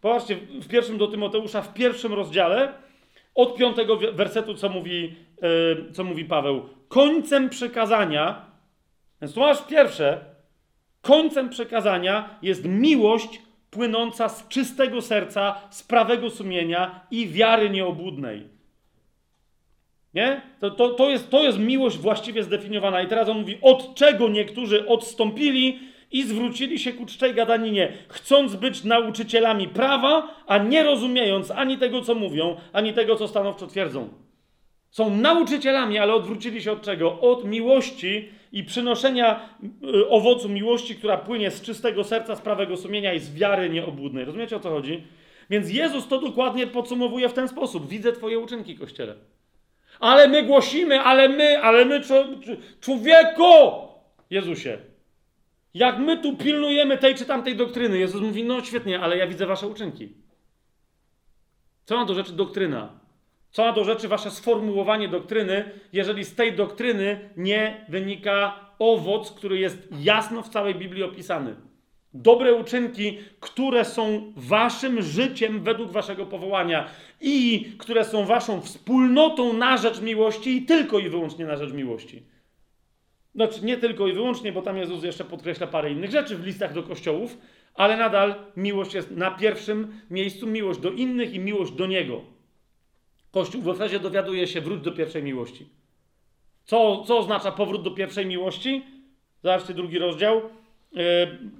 Popatrzcie, 0.00 0.36
w 0.36 0.68
pierwszym 0.68 0.98
do 0.98 1.06
Tymoteusza, 1.06 1.62
w 1.62 1.74
pierwszym 1.74 2.12
rozdziale, 2.12 2.72
od 3.34 3.56
piątego 3.56 3.96
wersetu, 4.12 4.54
co 4.54 4.68
mówi, 4.68 5.14
yy, 5.42 5.92
co 5.92 6.04
mówi 6.04 6.24
Paweł. 6.24 6.77
Końcem 6.88 7.48
przekazania, 7.48 8.46
więc 9.20 9.34
tu 9.34 9.40
masz 9.40 9.66
pierwsze, 9.66 10.20
końcem 11.02 11.48
przekazania 11.48 12.38
jest 12.42 12.64
miłość 12.64 13.42
płynąca 13.70 14.28
z 14.28 14.48
czystego 14.48 15.02
serca, 15.02 15.54
z 15.70 15.82
prawego 15.82 16.30
sumienia 16.30 17.06
i 17.10 17.28
wiary 17.28 17.70
nieobłudnej. 17.70 18.48
Nie? 20.14 20.42
To, 20.60 20.70
to, 20.70 20.88
to, 20.88 21.10
jest, 21.10 21.30
to 21.30 21.42
jest 21.42 21.58
miłość 21.58 21.98
właściwie 21.98 22.42
zdefiniowana. 22.42 23.02
I 23.02 23.08
teraz 23.08 23.28
on 23.28 23.38
mówi, 23.38 23.58
od 23.62 23.94
czego 23.94 24.28
niektórzy 24.28 24.86
odstąpili 24.86 25.80
i 26.12 26.22
zwrócili 26.22 26.78
się 26.78 26.92
ku 26.92 27.06
czczej 27.06 27.34
gadaninie, 27.34 27.92
chcąc 28.08 28.56
być 28.56 28.84
nauczycielami 28.84 29.68
prawa, 29.68 30.34
a 30.46 30.58
nie 30.58 30.82
rozumiejąc 30.82 31.50
ani 31.50 31.78
tego, 31.78 32.02
co 32.02 32.14
mówią, 32.14 32.56
ani 32.72 32.92
tego, 32.92 33.16
co 33.16 33.28
stanowczo 33.28 33.66
twierdzą. 33.66 34.08
Są 34.98 35.10
nauczycielami, 35.10 35.98
ale 35.98 36.14
odwrócili 36.14 36.62
się 36.62 36.72
od 36.72 36.82
czego? 36.82 37.20
Od 37.20 37.44
miłości 37.44 38.28
i 38.52 38.64
przynoszenia 38.64 39.48
y, 39.84 40.08
owocu 40.08 40.48
miłości, 40.48 40.94
która 40.94 41.16
płynie 41.16 41.50
z 41.50 41.62
czystego 41.62 42.04
serca, 42.04 42.36
z 42.36 42.40
prawego 42.40 42.76
sumienia 42.76 43.14
i 43.14 43.20
z 43.20 43.34
wiary 43.34 43.70
nieobłudnej. 43.70 44.24
Rozumiecie 44.24 44.56
o 44.56 44.60
co 44.60 44.70
chodzi? 44.70 45.04
Więc 45.50 45.70
Jezus 45.70 46.08
to 46.08 46.20
dokładnie 46.20 46.66
podsumowuje 46.66 47.28
w 47.28 47.32
ten 47.32 47.48
sposób. 47.48 47.88
Widzę 47.88 48.12
Twoje 48.12 48.38
uczynki, 48.38 48.76
Kościele. 48.76 49.14
Ale 50.00 50.28
my 50.28 50.42
głosimy, 50.42 51.00
ale 51.00 51.28
my, 51.28 51.62
ale 51.62 51.84
my, 51.84 52.00
człowieku! 52.80 53.52
Jezusie. 54.30 54.78
Jak 55.74 55.98
my 55.98 56.22
tu 56.22 56.36
pilnujemy 56.36 56.98
tej 56.98 57.14
czy 57.14 57.24
tamtej 57.24 57.56
doktryny, 57.56 57.98
Jezus 57.98 58.20
mówi, 58.22 58.44
no 58.44 58.64
świetnie, 58.64 59.00
ale 59.00 59.16
ja 59.16 59.26
widzę 59.26 59.46
wasze 59.46 59.66
uczynki. 59.66 60.12
Co 61.84 61.96
ma 61.96 62.04
do 62.04 62.14
rzeczy 62.14 62.32
doktryna? 62.32 62.97
Co 63.50 63.72
do 63.72 63.84
rzeczy 63.84 64.08
wasze 64.08 64.30
sformułowanie 64.30 65.08
doktryny, 65.08 65.70
jeżeli 65.92 66.24
z 66.24 66.34
tej 66.34 66.52
doktryny 66.52 67.30
nie 67.36 67.84
wynika 67.88 68.60
owoc, 68.78 69.32
który 69.32 69.58
jest 69.58 69.88
jasno 70.00 70.42
w 70.42 70.48
całej 70.48 70.74
Biblii 70.74 71.02
opisany? 71.02 71.56
Dobre 72.14 72.54
uczynki, 72.54 73.18
które 73.40 73.84
są 73.84 74.32
waszym 74.36 75.02
życiem 75.02 75.62
według 75.62 75.90
waszego 75.90 76.26
powołania 76.26 76.88
i 77.20 77.66
które 77.78 78.04
są 78.04 78.24
waszą 78.24 78.60
wspólnotą 78.60 79.52
na 79.52 79.76
rzecz 79.76 80.00
miłości 80.00 80.56
i 80.56 80.62
tylko 80.62 80.98
i 80.98 81.08
wyłącznie 81.08 81.46
na 81.46 81.56
rzecz 81.56 81.72
miłości. 81.72 82.22
Znaczy 83.34 83.64
nie 83.64 83.76
tylko 83.76 84.06
i 84.06 84.12
wyłącznie, 84.12 84.52
bo 84.52 84.62
tam 84.62 84.76
Jezus 84.76 85.04
jeszcze 85.04 85.24
podkreśla 85.24 85.66
parę 85.66 85.90
innych 85.90 86.10
rzeczy 86.10 86.36
w 86.36 86.46
listach 86.46 86.74
do 86.74 86.82
kościołów, 86.82 87.38
ale 87.74 87.96
nadal 87.96 88.34
miłość 88.56 88.94
jest 88.94 89.10
na 89.10 89.30
pierwszym 89.30 90.00
miejscu, 90.10 90.46
miłość 90.46 90.80
do 90.80 90.90
innych 90.90 91.34
i 91.34 91.38
miłość 91.38 91.72
do 91.72 91.86
Niego. 91.86 92.37
Kościół 93.38 93.62
w 93.62 93.68
Efezie 93.68 94.00
dowiaduje 94.00 94.46
się, 94.46 94.60
wróć 94.60 94.80
do 94.80 94.92
pierwszej 94.92 95.22
miłości. 95.22 95.68
Co, 96.64 97.04
co 97.06 97.18
oznacza 97.18 97.52
powrót 97.52 97.82
do 97.82 97.90
pierwszej 97.90 98.26
miłości? 98.26 98.84
Zobaczcie 99.42 99.74
drugi 99.74 99.98
rozdział 99.98 100.42
yy, 100.92 101.02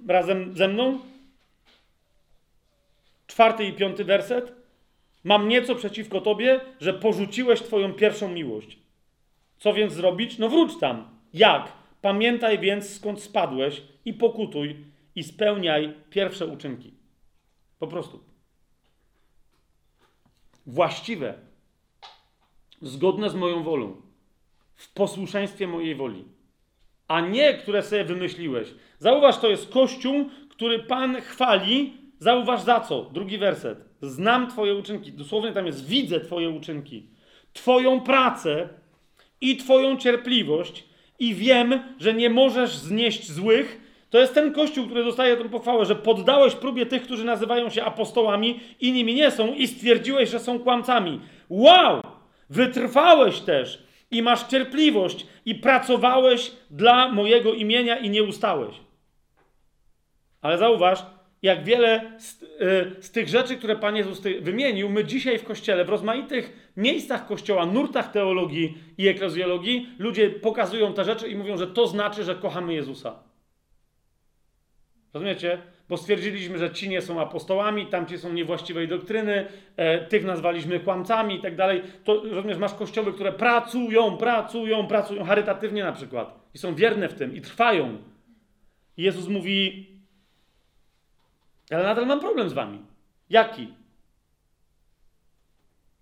razem 0.08 0.56
ze 0.56 0.68
mną. 0.68 0.98
Czwarty 3.26 3.64
i 3.64 3.72
piąty 3.72 4.04
werset. 4.04 4.52
Mam 5.24 5.48
nieco 5.48 5.74
przeciwko 5.74 6.20
tobie, 6.20 6.60
że 6.80 6.94
porzuciłeś 6.94 7.62
twoją 7.62 7.92
pierwszą 7.92 8.28
miłość. 8.28 8.78
Co 9.58 9.72
więc 9.72 9.92
zrobić? 9.92 10.38
No 10.38 10.48
wróć 10.48 10.78
tam. 10.80 11.08
Jak? 11.34 11.72
Pamiętaj 12.02 12.58
więc 12.58 12.96
skąd 12.96 13.22
spadłeś 13.22 13.82
i 14.04 14.14
pokutuj 14.14 14.76
i 15.14 15.22
spełniaj 15.22 15.94
pierwsze 16.10 16.46
uczynki. 16.46 16.94
Po 17.78 17.86
prostu. 17.86 18.20
Właściwe, 20.66 21.47
zgodne 22.82 23.30
z 23.30 23.34
moją 23.34 23.62
wolą, 23.62 23.96
w 24.74 24.92
posłuszeństwie 24.92 25.66
mojej 25.66 25.94
woli, 25.94 26.24
a 27.08 27.20
nie 27.20 27.54
które 27.54 27.82
sobie 27.82 28.04
wymyśliłeś. 28.04 28.68
Zauważ, 28.98 29.38
to 29.38 29.48
jest 29.48 29.72
kościół, 29.72 30.30
który 30.50 30.78
Pan 30.78 31.20
chwali. 31.20 31.92
Zauważ 32.18 32.62
za 32.62 32.80
co? 32.80 33.02
Drugi 33.02 33.38
werset. 33.38 33.84
Znam 34.02 34.50
Twoje 34.50 34.74
uczynki. 34.74 35.12
Dosłownie 35.12 35.52
tam 35.52 35.66
jest 35.66 35.86
widzę 35.86 36.20
Twoje 36.20 36.50
uczynki. 36.50 37.06
Twoją 37.52 38.00
pracę 38.00 38.68
i 39.40 39.56
Twoją 39.56 39.96
cierpliwość 39.96 40.84
i 41.18 41.34
wiem, 41.34 41.80
że 41.98 42.14
nie 42.14 42.30
możesz 42.30 42.76
znieść 42.76 43.32
złych, 43.32 43.80
To 44.10 44.18
jest 44.18 44.34
ten 44.34 44.52
kościół, 44.52 44.86
który 44.86 45.04
dostaje 45.04 45.36
tę 45.36 45.48
pochwałę, 45.48 45.84
że 45.84 45.96
poddałeś 45.96 46.54
próbie 46.54 46.86
tych, 46.86 47.02
którzy 47.02 47.24
nazywają 47.24 47.70
się 47.70 47.84
apostołami 47.84 48.60
i 48.80 48.92
nimi 48.92 49.14
nie 49.14 49.30
są 49.30 49.54
i 49.54 49.66
stwierdziłeś, 49.66 50.30
że 50.30 50.38
są 50.38 50.58
kłamcami. 50.58 51.20
Wow! 51.48 52.00
Wytrwałeś 52.50 53.40
też 53.40 53.82
i 54.10 54.22
masz 54.22 54.46
cierpliwość 54.46 55.26
i 55.44 55.54
pracowałeś 55.54 56.52
dla 56.70 57.12
mojego 57.12 57.52
imienia 57.52 57.96
i 57.98 58.10
nie 58.10 58.22
ustałeś. 58.22 58.76
Ale 60.40 60.58
zauważ, 60.58 61.06
jak 61.42 61.64
wiele 61.64 62.12
z, 62.18 62.42
y, 62.42 62.46
z, 63.02 63.10
tych 63.10 63.28
rzeczy, 63.28 63.56
które 63.56 63.76
Pan 63.76 63.96
Jezus 63.96 64.20
wymienił, 64.40 64.88
my 64.88 65.04
dzisiaj 65.04 65.38
w 65.38 65.44
Kościele, 65.44 65.84
w 65.84 65.88
rozmaitych 65.88 66.72
miejscach 66.76 67.26
Kościoła, 67.26 67.66
nurtach 67.66 68.12
teologii 68.12 68.78
i 68.98 69.08
eklezjologii, 69.08 69.88
ludzie 69.98 70.30
pokazują 70.30 70.94
te 70.94 71.04
rzeczy 71.04 71.28
i 71.28 71.36
mówią, 71.36 71.56
że 71.56 71.66
to 71.66 71.86
znaczy, 71.86 72.24
że 72.24 72.34
kochamy 72.34 72.74
Jezusa. 72.74 73.22
Rozumiecie? 75.14 75.62
Bo 75.88 75.96
stwierdziliśmy, 75.96 76.58
że 76.58 76.70
ci 76.70 76.88
nie 76.88 77.02
są 77.02 77.20
apostołami, 77.20 77.86
tamci 77.86 78.18
są 78.18 78.32
niewłaściwej 78.32 78.88
doktryny, 78.88 79.46
e, 79.76 80.06
tych 80.06 80.24
nazwaliśmy 80.24 80.80
kłamcami 80.80 81.34
i 81.34 81.42
tak 81.42 81.56
dalej. 81.56 81.82
To 82.04 82.22
rozumiesz, 82.24 82.58
masz 82.58 82.74
kościoły, 82.74 83.12
które 83.12 83.32
pracują, 83.32 84.16
pracują, 84.16 84.86
pracują 84.86 85.24
charytatywnie 85.24 85.84
na 85.84 85.92
przykład 85.92 86.38
i 86.54 86.58
są 86.58 86.74
wierne 86.74 87.08
w 87.08 87.14
tym 87.14 87.36
i 87.36 87.40
trwają. 87.40 87.98
I 88.96 89.02
Jezus 89.02 89.28
mówi, 89.28 89.86
ale 91.70 91.84
nadal 91.84 92.06
mam 92.06 92.20
problem 92.20 92.48
z 92.48 92.52
wami. 92.52 92.82
Jaki? 93.30 93.74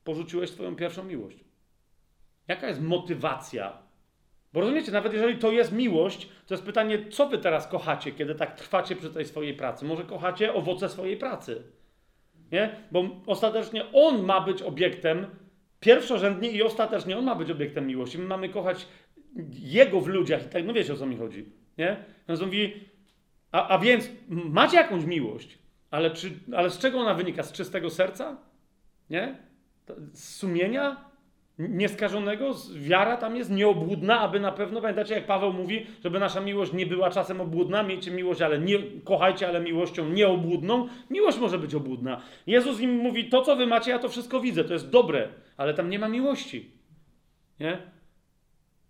Porzuciłeś 0.04 0.50
swoją 0.50 0.76
pierwszą 0.76 1.04
miłość. 1.04 1.38
Jaka 2.48 2.68
jest 2.68 2.80
motywacja? 2.80 3.85
Bo 4.56 4.60
rozumiecie, 4.60 4.92
nawet 4.92 5.12
jeżeli 5.12 5.38
to 5.38 5.52
jest 5.52 5.72
miłość, 5.72 6.28
to 6.46 6.54
jest 6.54 6.64
pytanie, 6.64 7.08
co 7.10 7.28
wy 7.28 7.38
teraz 7.38 7.68
kochacie, 7.68 8.12
kiedy 8.12 8.34
tak 8.34 8.54
trwacie 8.54 8.96
przy 8.96 9.10
tej 9.10 9.24
swojej 9.24 9.54
pracy? 9.54 9.84
Może 9.84 10.04
kochacie 10.04 10.54
owoce 10.54 10.88
swojej 10.88 11.16
pracy? 11.16 11.62
Nie? 12.52 12.76
Bo 12.90 13.04
ostatecznie 13.26 13.92
on 13.92 14.22
ma 14.22 14.40
być 14.40 14.62
obiektem, 14.62 15.26
pierwszorzędnie 15.80 16.50
i 16.50 16.62
ostatecznie 16.62 17.18
on 17.18 17.24
ma 17.24 17.34
być 17.34 17.50
obiektem 17.50 17.86
miłości. 17.86 18.18
My 18.18 18.24
mamy 18.24 18.48
kochać 18.48 18.88
jego 19.52 20.00
w 20.00 20.06
ludziach 20.06 20.46
i 20.46 20.48
tak, 20.48 20.64
no 20.64 20.72
wiecie 20.72 20.92
o 20.92 20.96
co 20.96 21.06
mi 21.06 21.16
chodzi. 21.16 21.52
Nie? 21.78 22.04
Więc 22.28 22.40
on 22.40 22.46
mówi, 22.46 22.72
a, 23.52 23.68
a 23.68 23.78
więc 23.78 24.10
macie 24.28 24.76
jakąś 24.76 25.04
miłość, 25.04 25.58
ale, 25.90 26.10
czy, 26.10 26.30
ale 26.56 26.70
z 26.70 26.78
czego 26.78 26.98
ona 26.98 27.14
wynika? 27.14 27.42
Z 27.42 27.52
czystego 27.52 27.90
serca? 27.90 28.36
Nie? 29.10 29.36
Z 30.12 30.34
sumienia? 30.34 31.05
Nieskażonego? 31.58 32.54
Wiara 32.74 33.16
tam 33.16 33.36
jest 33.36 33.50
nieobłudna, 33.50 34.20
aby 34.20 34.40
na 34.40 34.52
pewno, 34.52 34.80
pamiętacie 34.80 35.14
jak 35.14 35.26
Paweł 35.26 35.52
mówi, 35.52 35.86
żeby 36.04 36.18
nasza 36.18 36.40
miłość 36.40 36.72
nie 36.72 36.86
była 36.86 37.10
czasem 37.10 37.40
obłudna, 37.40 37.82
miejcie 37.82 38.10
miłość, 38.10 38.42
ale 38.42 38.58
nie, 38.58 38.78
kochajcie, 39.04 39.48
ale 39.48 39.60
miłością 39.60 40.08
nieobłudną. 40.08 40.88
Miłość 41.10 41.38
może 41.38 41.58
być 41.58 41.74
obłudna. 41.74 42.22
Jezus 42.46 42.80
im 42.80 42.96
mówi, 42.96 43.28
to 43.28 43.42
co 43.42 43.56
wy 43.56 43.66
macie, 43.66 43.90
ja 43.90 43.98
to 43.98 44.08
wszystko 44.08 44.40
widzę, 44.40 44.64
to 44.64 44.72
jest 44.72 44.90
dobre, 44.90 45.28
ale 45.56 45.74
tam 45.74 45.90
nie 45.90 45.98
ma 45.98 46.08
miłości. 46.08 46.70
Nie? 47.60 47.78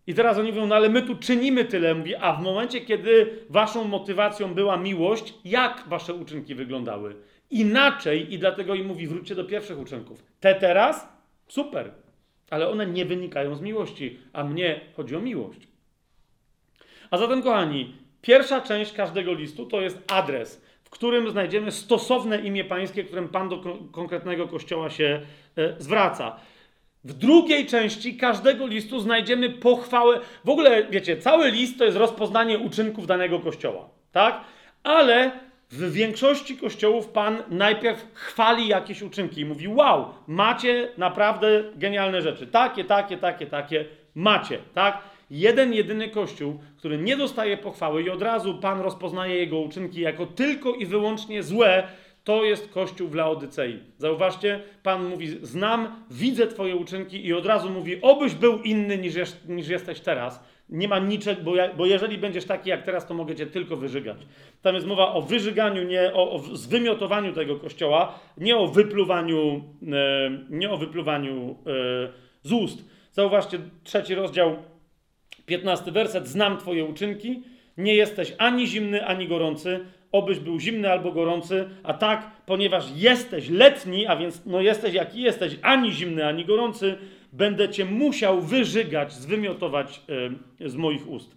I 0.06 0.14
teraz 0.14 0.38
oni 0.38 0.48
mówią, 0.48 0.66
no 0.66 0.74
ale 0.74 0.88
my 0.88 1.02
tu 1.02 1.16
czynimy 1.16 1.64
tyle. 1.64 1.94
Mówi, 1.94 2.16
a 2.16 2.32
w 2.32 2.42
momencie, 2.42 2.80
kiedy 2.80 3.38
waszą 3.50 3.84
motywacją 3.84 4.54
była 4.54 4.76
miłość, 4.76 5.34
jak 5.44 5.84
wasze 5.88 6.14
uczynki 6.14 6.54
wyglądały? 6.54 7.16
Inaczej 7.50 8.34
i 8.34 8.38
dlatego 8.38 8.74
im 8.74 8.86
mówi, 8.86 9.06
wróćcie 9.06 9.34
do 9.34 9.44
pierwszych 9.44 9.78
uczynków. 9.78 10.24
Te 10.40 10.54
teraz? 10.54 11.08
Super. 11.48 12.05
Ale 12.50 12.68
one 12.68 12.86
nie 12.86 13.04
wynikają 13.04 13.54
z 13.54 13.60
miłości, 13.60 14.18
a 14.32 14.44
mnie 14.44 14.80
chodzi 14.96 15.16
o 15.16 15.20
miłość. 15.20 15.60
A 17.10 17.18
zatem, 17.18 17.42
kochani, 17.42 17.94
pierwsza 18.22 18.60
część 18.60 18.92
każdego 18.92 19.34
listu 19.34 19.66
to 19.66 19.80
jest 19.80 19.98
adres, 20.08 20.62
w 20.84 20.90
którym 20.90 21.30
znajdziemy 21.30 21.72
stosowne 21.72 22.40
imię 22.40 22.64
pańskie, 22.64 23.04
którym 23.04 23.28
Pan 23.28 23.48
do 23.48 23.78
konkretnego 23.92 24.48
kościoła 24.48 24.90
się 24.90 25.20
e, 25.56 25.74
zwraca. 25.78 26.36
W 27.04 27.12
drugiej 27.12 27.66
części 27.66 28.16
każdego 28.16 28.66
listu 28.66 29.00
znajdziemy 29.00 29.50
pochwałę. 29.50 30.20
W 30.44 30.48
ogóle, 30.48 30.86
wiecie, 30.90 31.16
cały 31.16 31.50
list 31.50 31.78
to 31.78 31.84
jest 31.84 31.96
rozpoznanie 31.96 32.58
uczynków 32.58 33.06
danego 33.06 33.40
kościoła, 33.40 33.88
tak? 34.12 34.40
Ale 34.82 35.45
w 35.76 35.92
większości 35.92 36.56
kościołów 36.56 37.08
Pan 37.08 37.42
najpierw 37.50 38.06
chwali 38.14 38.68
jakieś 38.68 39.02
uczynki 39.02 39.40
i 39.40 39.44
mówi: 39.44 39.68
Wow, 39.68 40.04
macie 40.26 40.88
naprawdę 40.98 41.64
genialne 41.76 42.22
rzeczy. 42.22 42.46
Takie, 42.46 42.84
takie, 42.84 43.16
takie, 43.18 43.46
takie 43.46 43.84
macie, 44.14 44.58
tak? 44.74 44.98
Jeden, 45.30 45.72
jedyny 45.72 46.08
kościół, 46.08 46.58
który 46.76 46.98
nie 46.98 47.16
dostaje 47.16 47.56
pochwały 47.56 48.02
i 48.02 48.10
od 48.10 48.22
razu 48.22 48.58
Pan 48.58 48.80
rozpoznaje 48.80 49.36
jego 49.36 49.58
uczynki 49.58 50.00
jako 50.00 50.26
tylko 50.26 50.74
i 50.74 50.86
wyłącznie 50.86 51.42
złe, 51.42 51.88
to 52.24 52.44
jest 52.44 52.68
kościół 52.68 53.08
w 53.08 53.14
Laodycei. 53.14 53.78
Zauważcie, 53.98 54.60
Pan 54.82 55.08
mówi: 55.08 55.38
Znam, 55.42 56.04
widzę 56.10 56.46
Twoje 56.46 56.76
uczynki, 56.76 57.26
i 57.26 57.32
od 57.32 57.46
razu 57.46 57.70
mówi: 57.70 58.02
Obyś 58.02 58.34
był 58.34 58.62
inny 58.62 58.98
niż, 58.98 59.14
niż 59.48 59.68
jesteś 59.68 60.00
teraz. 60.00 60.40
Nie 60.68 60.88
ma 60.88 60.98
niczego, 60.98 61.42
bo, 61.42 61.56
ja, 61.56 61.74
bo 61.74 61.86
jeżeli 61.86 62.18
będziesz 62.18 62.44
taki 62.44 62.70
jak 62.70 62.82
teraz, 62.82 63.06
to 63.06 63.14
mogę 63.14 63.34
Cię 63.34 63.46
tylko 63.46 63.76
wyżygać. 63.76 64.16
Tam 64.62 64.74
jest 64.74 64.86
mowa 64.86 65.12
o 65.12 65.22
wyżyganiu, 65.22 65.84
nie 65.84 66.14
o, 66.14 66.32
o 66.32 66.38
zwymiotowaniu 66.38 67.32
tego 67.32 67.56
kościoła, 67.56 68.18
nie 68.38 68.56
o 68.56 68.66
wypluwaniu, 68.66 69.64
e, 69.92 70.30
nie 70.50 70.70
o 70.70 70.76
wypluwaniu 70.76 71.56
e, 71.66 72.08
z 72.42 72.52
ust. 72.52 72.84
Zauważcie, 73.12 73.58
trzeci 73.84 74.14
rozdział, 74.14 74.56
piętnasty 75.46 75.92
werset. 75.92 76.28
Znam 76.28 76.58
Twoje 76.58 76.84
uczynki, 76.84 77.42
nie 77.78 77.94
jesteś 77.94 78.34
ani 78.38 78.66
zimny, 78.66 79.06
ani 79.06 79.28
gorący 79.28 79.80
obyś 80.12 80.38
był 80.38 80.60
zimny 80.60 80.92
albo 80.92 81.12
gorący, 81.12 81.68
a 81.82 81.94
tak, 81.94 82.30
ponieważ 82.46 82.84
jesteś 82.96 83.50
letni, 83.50 84.06
a 84.06 84.16
więc 84.16 84.46
no 84.46 84.60
jesteś 84.60 84.94
jaki 84.94 85.22
jesteś, 85.22 85.56
ani 85.62 85.92
zimny, 85.92 86.26
ani 86.26 86.44
gorący, 86.44 86.98
będę 87.36 87.68
cię 87.68 87.84
musiał 87.84 88.40
wyżygać, 88.40 89.12
zwymiotować 89.12 90.02
z 90.60 90.76
moich 90.76 91.08
ust. 91.08 91.36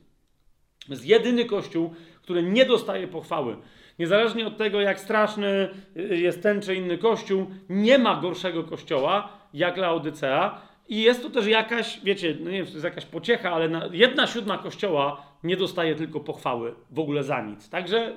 Jest 0.89 1.05
jedyny 1.05 1.45
kościół, 1.45 1.93
który 2.21 2.43
nie 2.43 2.65
dostaje 2.65 3.07
pochwały. 3.07 3.57
Niezależnie 3.99 4.47
od 4.47 4.57
tego, 4.57 4.81
jak 4.81 4.99
straszny 4.99 5.69
y, 5.97 6.17
jest 6.17 6.43
ten 6.43 6.61
czy 6.61 6.75
inny 6.75 6.97
kościół, 6.97 7.47
nie 7.69 7.97
ma 7.97 8.21
gorszego 8.21 8.63
kościoła 8.63 9.29
jak 9.53 9.77
Laodycea. 9.77 10.61
I 10.87 11.01
jest 11.01 11.21
to 11.21 11.29
też 11.29 11.47
jakaś, 11.47 11.99
wiecie, 12.03 12.37
no 12.39 12.51
nie 12.51 12.57
wiem, 12.57 12.65
to 12.65 12.71
jest 12.71 12.83
jakaś 12.83 13.05
pociecha, 13.05 13.51
ale 13.51 13.89
jedna 13.91 14.27
siódma 14.27 14.57
kościoła 14.57 15.25
nie 15.43 15.57
dostaje 15.57 15.95
tylko 15.95 16.19
pochwały 16.19 16.75
w 16.91 16.99
ogóle 16.99 17.23
za 17.23 17.41
nic. 17.41 17.69
Także 17.69 18.13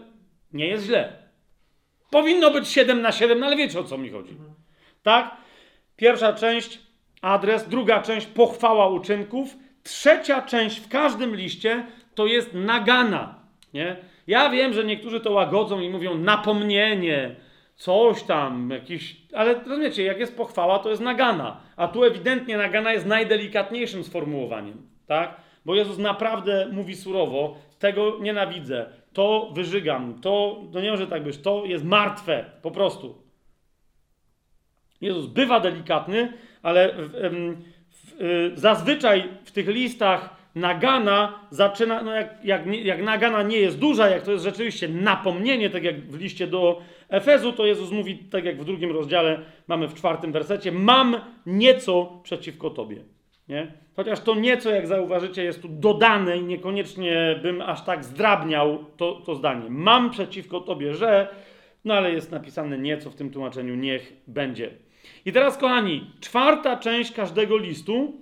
nie 0.53 0.67
jest 0.67 0.87
źle. 0.87 1.13
Powinno 2.11 2.51
być 2.51 2.69
7 2.69 3.03
na 3.03 3.13
7, 3.13 3.41
no 3.41 3.47
ale 3.47 3.57
wiecie 3.57 3.81
o 3.81 3.85
co 3.85 3.99
mi 3.99 4.11
chodzi. 4.11 4.37
Tak? 5.03 5.37
Pierwsza 5.97 6.33
część 6.33 6.82
adres, 7.23 7.69
druga 7.69 8.03
część 8.03 8.27
pochwała 8.27 8.89
uczynków, 8.89 9.57
trzecia 9.83 10.43
część 10.43 10.81
w 10.81 10.89
każdym 10.89 11.37
liście 11.37 11.87
to 12.15 12.27
jest 12.27 12.55
nagana. 12.55 13.35
Nie? 13.75 13.97
Ja 14.27 14.51
wiem, 14.51 14.73
że 14.73 14.85
niektórzy 14.85 15.21
to 15.21 15.33
łagodzą 15.33 15.81
i 15.81 15.91
mówią 15.91 16.19
napomnienie, 16.19 17.37
coś 17.75 18.23
tam, 18.23 18.71
jakiś. 18.71 19.17
Ale 19.33 19.55
rozumiecie, 19.55 20.03
jak 20.03 20.19
jest 20.19 20.37
pochwała, 20.37 20.79
to 20.79 20.91
jest 20.91 21.03
nagana. 21.03 21.61
A 21.77 21.89
tu 21.89 22.05
ewidentnie 22.05 22.57
nagana 22.57 22.93
jest 22.93 23.07
najdelikatniejszym 23.07 24.05
sformułowaniem. 24.05 24.87
Tak? 25.07 25.37
Bo 25.65 25.75
Jezus 25.75 25.99
naprawdę 25.99 26.69
mówi 26.73 26.97
surowo: 26.97 27.57
tego 27.79 28.19
nienawidzę, 28.21 28.87
to 29.13 29.51
wyżygam, 29.55 30.21
to, 30.21 30.63
no 30.73 30.81
nie 30.81 30.91
może 30.91 31.07
tak 31.07 31.25
być, 31.25 31.39
to 31.39 31.65
jest 31.65 31.85
martwe, 31.85 32.45
po 32.63 32.71
prostu. 32.71 33.23
Jezus 35.01 35.27
bywa 35.27 35.61
delikatny, 35.61 36.33
ale 36.63 36.95
w, 36.99 37.11
w, 37.13 37.57
w, 37.91 38.23
y, 38.23 38.53
zazwyczaj 38.55 39.29
w 39.45 39.53
tych 39.53 39.69
listach 39.69 40.43
nagana 40.55 41.41
zaczyna, 41.51 42.03
no 42.03 42.15
jak, 42.15 42.45
jak, 42.45 42.67
jak 42.67 43.03
nagana 43.03 43.43
nie 43.43 43.57
jest 43.59 43.79
duża, 43.79 44.09
jak 44.09 44.23
to 44.23 44.33
jest 44.33 44.45
rzeczywiście 44.45 44.89
napomnienie, 44.89 45.71
tak 45.71 45.85
jak 45.85 46.01
w 46.01 46.21
liście 46.21 46.47
do 46.47 46.83
Efezu, 47.09 47.53
to 47.53 47.67
Jezus 47.67 47.91
mówi, 47.91 48.19
tak 48.19 48.45
jak 48.45 48.61
w 48.61 48.65
drugim 48.65 48.91
rozdziale 48.91 49.41
mamy 49.69 49.89
w 49.89 49.95
czwartym 49.95 50.33
wersecie, 50.33 50.73
mam 50.73 51.17
nieco 51.47 52.21
przeciwko 52.23 52.71
Tobie. 52.71 52.97
Nie? 53.49 53.73
Chociaż 53.97 54.21
to 54.21 54.35
nieco, 54.35 54.71
jak 54.71 54.87
zauważycie, 54.87 55.45
jest 55.45 55.63
tu 55.63 55.69
dodane 55.69 56.39
i 56.39 56.43
niekoniecznie 56.43 57.41
bym 57.43 57.63
aż 57.63 57.85
tak 57.85 58.05
zdrabniał 58.05 58.85
to, 58.97 59.13
to 59.13 59.35
zdanie. 59.35 59.71
Mam 59.71 60.11
przeciwko 60.11 60.61
tobie, 60.61 60.95
że, 60.95 61.29
no 61.85 61.95
ale 61.95 62.13
jest 62.13 62.31
napisane 62.31 62.79
nieco 62.79 63.11
w 63.11 63.15
tym 63.15 63.31
tłumaczeniu, 63.31 63.75
niech 63.75 64.13
będzie. 64.27 64.71
I 65.25 65.33
teraz, 65.33 65.59
kochani, 65.59 66.11
czwarta 66.21 66.77
część 66.77 67.13
każdego 67.13 67.57
listu, 67.59 68.13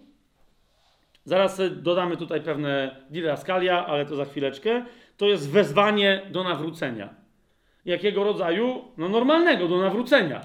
zaraz 1.24 1.60
dodamy 1.76 2.16
tutaj 2.16 2.40
pewne 2.40 2.96
didaskalia, 3.10 3.86
ale 3.86 4.06
to 4.06 4.16
za 4.16 4.24
chwileczkę, 4.24 4.84
to 5.16 5.26
jest 5.26 5.50
wezwanie 5.50 6.22
do 6.30 6.44
nawrócenia. 6.44 7.14
Jakiego 7.84 8.24
rodzaju? 8.24 8.84
No 8.96 9.08
normalnego, 9.08 9.68
do 9.68 9.78
nawrócenia. 9.78 10.40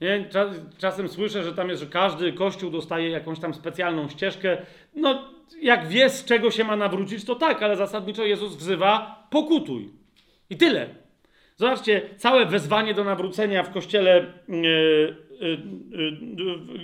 Nie? 0.00 0.28
Czasem 0.78 1.08
słyszę, 1.08 1.42
że 1.42 1.54
tam 1.54 1.68
jest, 1.68 1.82
że 1.82 1.88
każdy 1.88 2.32
kościół 2.32 2.70
dostaje 2.70 3.10
jakąś 3.10 3.38
tam 3.38 3.54
specjalną 3.54 4.08
ścieżkę. 4.08 4.58
No, 4.94 5.32
jak 5.62 5.88
wie, 5.88 6.10
z 6.10 6.24
czego 6.24 6.50
się 6.50 6.64
ma 6.64 6.76
nawrócić, 6.76 7.24
to 7.24 7.34
tak, 7.34 7.62
ale 7.62 7.76
zasadniczo 7.76 8.24
Jezus 8.24 8.56
wzywa 8.56 9.26
pokutuj. 9.30 9.90
I 10.50 10.56
tyle. 10.56 10.88
Zobaczcie, 11.56 12.02
całe 12.16 12.46
wezwanie 12.46 12.94
do 12.94 13.04
nawrócenia 13.04 13.62
w 13.62 13.72
kościele, 13.72 14.16
e, 14.16 14.32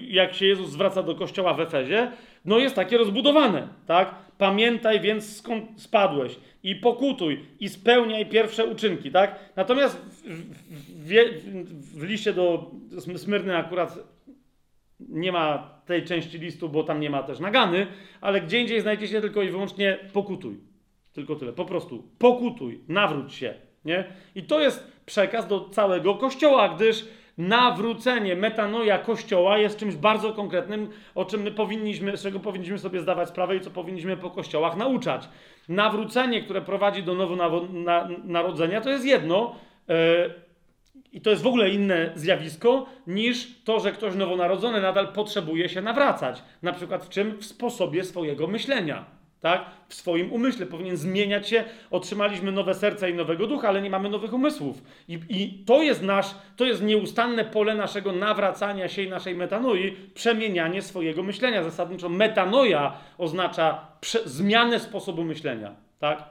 jak 0.08 0.34
się 0.34 0.47
Jezus 0.47 0.70
zwraca 0.70 1.02
do 1.02 1.14
kościoła 1.14 1.55
w 1.55 1.60
Efezie, 1.60 2.12
no 2.44 2.58
jest 2.58 2.74
takie 2.74 2.98
rozbudowane, 2.98 3.68
tak? 3.86 4.14
Pamiętaj 4.39 5.00
więc 5.00 5.36
skąd 5.36 5.82
spadłeś 5.82 6.36
i 6.62 6.76
pokutuj 6.76 7.40
i 7.60 7.68
spełniaj 7.68 8.26
pierwsze 8.26 8.66
uczynki, 8.66 9.10
tak? 9.10 9.39
Natomiast 9.56 9.97
w, 9.97 10.26
w, 10.26 11.08
w, 11.08 11.98
w 11.98 12.02
liście 12.02 12.32
do 12.32 12.70
Smyrny 13.16 13.56
akurat 13.56 13.98
nie 15.08 15.32
ma 15.32 15.72
tej 15.86 16.05
części 16.05 16.39
listu, 16.39 16.68
bo 16.68 16.84
tam 16.84 17.00
nie 17.00 17.10
ma 17.10 17.22
też 17.22 17.40
nagany, 17.40 17.86
ale 18.20 18.40
gdzie 18.40 18.60
indziej 18.60 18.81
znajdziecie 18.81 19.20
tylko 19.20 19.42
i 19.42 19.48
wyłącznie 19.48 19.98
pokutuj. 20.12 20.56
Tylko 21.12 21.36
tyle. 21.36 21.52
Po 21.52 21.64
prostu 21.64 22.02
pokutuj, 22.18 22.81
nawróć 22.89 23.34
się. 23.34 23.55
Nie? 23.84 24.05
I 24.34 24.42
to 24.42 24.60
jest 24.60 24.92
przekaz 25.06 25.48
do 25.48 25.68
całego 25.68 26.14
kościoła, 26.14 26.68
gdyż 26.68 27.05
nawrócenie, 27.39 28.36
metanoja 28.36 28.99
kościoła 28.99 29.59
jest 29.59 29.78
czymś 29.78 29.97
bardzo 29.97 30.33
konkretnym, 30.33 30.89
o 31.15 31.25
czym 31.25 31.43
my 31.43 31.51
powinniśmy, 31.51 32.17
z 32.17 32.23
czego 32.23 32.41
powinniśmy 32.41 32.78
sobie 32.78 33.01
zdawać 33.01 33.28
sprawę 33.28 33.57
i 33.57 33.61
co 33.61 33.70
powinniśmy 33.70 34.17
po 34.17 34.31
kościołach 34.31 34.77
nauczać. 34.77 35.28
Nawrócenie, 35.69 36.43
które 36.43 36.61
prowadzi 36.61 37.02
do 37.02 37.15
nowonarodzenia, 37.15 38.81
to 38.81 38.91
jest 38.91 39.05
jedno. 39.05 39.55
Yy, 39.89 39.94
i 41.12 41.20
to 41.20 41.31
jest 41.31 41.43
w 41.43 41.47
ogóle 41.47 41.70
inne 41.70 42.12
zjawisko 42.15 42.86
niż 43.07 43.62
to, 43.65 43.81
że 43.81 43.93
ktoś 43.93 44.15
nowonarodzony 44.15 44.81
nadal 44.81 45.12
potrzebuje 45.12 45.69
się 45.69 45.83
nawracać. 45.83 46.43
Na 46.62 46.73
przykład 46.73 47.05
w 47.05 47.09
czym? 47.09 47.39
W 47.39 47.44
sposobie 47.44 48.05
swojego 48.05 48.47
myślenia. 48.47 49.22
Tak? 49.42 49.64
W 49.88 49.94
swoim 49.94 50.32
umyśle 50.32 50.66
powinien 50.66 50.96
zmieniać 50.96 51.48
się. 51.48 51.64
Otrzymaliśmy 51.90 52.52
nowe 52.52 52.74
serce 52.74 53.10
i 53.10 53.14
nowego 53.14 53.46
ducha, 53.46 53.68
ale 53.68 53.82
nie 53.82 53.90
mamy 53.90 54.08
nowych 54.08 54.32
umysłów. 54.32 54.82
I, 55.08 55.20
I, 55.28 55.64
to 55.64 55.82
jest 55.82 56.02
nasz, 56.02 56.34
to 56.56 56.64
jest 56.64 56.82
nieustanne 56.82 57.44
pole 57.44 57.74
naszego 57.74 58.12
nawracania 58.12 58.88
się 58.88 59.02
i 59.02 59.10
naszej 59.10 59.34
metanoi, 59.34 59.96
przemienianie 60.14 60.82
swojego 60.82 61.22
myślenia. 61.22 61.62
Zasadniczo 61.62 62.08
metanoja 62.08 62.92
oznacza 63.18 63.86
zmianę 64.24 64.80
sposobu 64.80 65.24
myślenia. 65.24 65.74
Tak? 65.98 66.24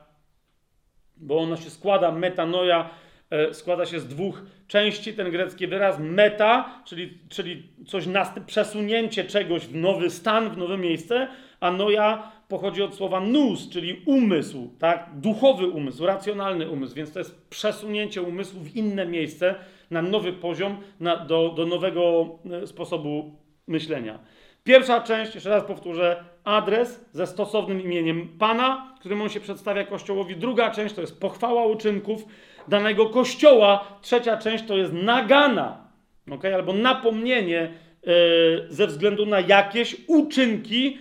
Bo 1.17 1.39
ono 1.39 1.57
się 1.57 1.69
składa, 1.69 2.11
metanoja 2.11 2.89
E, 3.31 3.53
składa 3.53 3.85
się 3.85 3.99
z 3.99 4.07
dwóch 4.07 4.41
części. 4.67 5.13
Ten 5.13 5.31
grecki 5.31 5.67
wyraz 5.67 5.99
meta, 5.99 6.81
czyli, 6.85 7.17
czyli 7.29 7.63
coś 7.87 8.05
przesunięcie 8.45 9.23
czegoś 9.23 9.67
w 9.67 9.75
nowy 9.75 10.09
stan, 10.09 10.49
w 10.49 10.57
nowe 10.57 10.77
miejsce, 10.77 11.27
a 11.59 11.71
noja 11.71 12.31
pochodzi 12.51 12.83
od 12.83 12.95
słowa 12.95 13.19
nous, 13.19 13.69
czyli 13.69 14.01
umysł, 14.05 14.69
tak? 14.79 15.09
duchowy 15.13 15.67
umysł, 15.67 16.05
racjonalny 16.05 16.69
umysł, 16.69 16.95
więc 16.95 17.13
to 17.13 17.19
jest 17.19 17.49
przesunięcie 17.49 18.21
umysłu 18.21 18.59
w 18.59 18.75
inne 18.75 19.05
miejsce, 19.05 19.55
na 19.91 20.01
nowy 20.01 20.33
poziom, 20.33 20.77
na, 20.99 21.15
do, 21.17 21.49
do 21.49 21.65
nowego 21.65 22.29
e, 22.51 22.67
sposobu 22.67 23.35
myślenia. 23.67 24.19
Pierwsza 24.63 25.01
część, 25.01 25.35
jeszcze 25.35 25.49
raz 25.49 25.63
powtórzę, 25.63 26.23
adres 26.43 27.05
ze 27.11 27.27
stosownym 27.27 27.81
imieniem 27.81 28.27
Pana, 28.39 28.95
którym 28.99 29.21
on 29.21 29.29
się 29.29 29.39
przedstawia 29.39 29.83
Kościołowi. 29.83 30.35
Druga 30.35 30.71
część 30.71 30.95
to 30.95 31.01
jest 31.01 31.19
pochwała 31.19 31.65
uczynków 31.65 32.25
danego 32.67 33.09
Kościoła. 33.09 33.97
Trzecia 34.01 34.37
część 34.37 34.65
to 34.67 34.77
jest 34.77 34.93
nagana, 34.93 35.87
okay? 36.31 36.55
albo 36.55 36.73
napomnienie 36.73 37.73
yy, 38.03 38.13
ze 38.69 38.87
względu 38.87 39.25
na 39.25 39.39
jakieś 39.39 39.95
uczynki, 40.07 40.97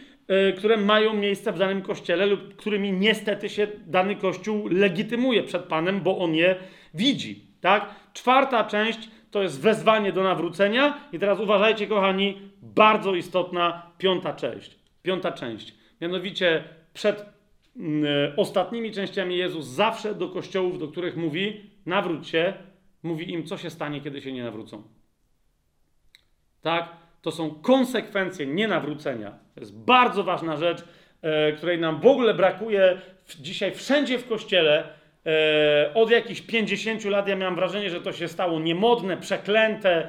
które 0.58 0.76
mają 0.76 1.14
miejsce 1.14 1.52
w 1.52 1.58
danym 1.58 1.82
Kościele 1.82 2.26
lub 2.26 2.56
którymi 2.56 2.92
niestety 2.92 3.48
się 3.48 3.66
dany 3.86 4.16
Kościół 4.16 4.68
legitymuje 4.68 5.42
przed 5.42 5.62
Panem, 5.62 6.00
bo 6.00 6.18
on 6.18 6.34
je 6.34 6.56
widzi. 6.94 7.46
Tak? 7.60 7.94
Czwarta 8.12 8.64
część 8.64 9.08
to 9.30 9.42
jest 9.42 9.60
wezwanie 9.60 10.12
do 10.12 10.22
nawrócenia. 10.22 11.08
I 11.12 11.18
teraz 11.18 11.40
uważajcie, 11.40 11.86
kochani, 11.86 12.38
bardzo 12.62 13.14
istotna 13.14 13.92
piąta 13.98 14.32
część. 14.32 14.78
Piąta 15.02 15.32
część. 15.32 15.74
Mianowicie 16.00 16.64
przed 16.92 17.20
e, 17.20 17.26
ostatnimi 18.36 18.92
częściami 18.92 19.36
Jezus 19.36 19.66
zawsze 19.66 20.14
do 20.14 20.28
kościołów, 20.28 20.78
do 20.78 20.88
których 20.88 21.16
mówi, 21.16 21.70
nawróć 21.86 22.28
się, 22.28 22.54
mówi 23.02 23.32
im, 23.32 23.46
co 23.46 23.58
się 23.58 23.70
stanie, 23.70 24.00
kiedy 24.00 24.20
się 24.20 24.32
nie 24.32 24.42
nawrócą. 24.42 24.82
Tak? 26.60 26.99
To 27.22 27.30
są 27.30 27.54
konsekwencje 27.54 28.46
nienawrócenia. 28.46 29.30
To 29.54 29.60
jest 29.60 29.74
bardzo 29.74 30.24
ważna 30.24 30.56
rzecz, 30.56 30.84
e, 31.22 31.52
której 31.52 31.78
nam 31.78 32.00
w 32.00 32.06
ogóle 32.06 32.34
brakuje 32.34 32.98
w, 33.24 33.40
dzisiaj 33.40 33.72
wszędzie 33.74 34.18
w 34.18 34.28
kościele 34.28 35.00
E, 35.26 35.94
od 35.94 36.10
jakichś 36.10 36.40
50 36.40 37.04
lat 37.04 37.28
ja 37.28 37.36
miałem 37.36 37.54
wrażenie, 37.54 37.90
że 37.90 38.00
to 38.00 38.12
się 38.12 38.28
stało 38.28 38.60
niemodne, 38.60 39.16
przeklęte. 39.16 40.08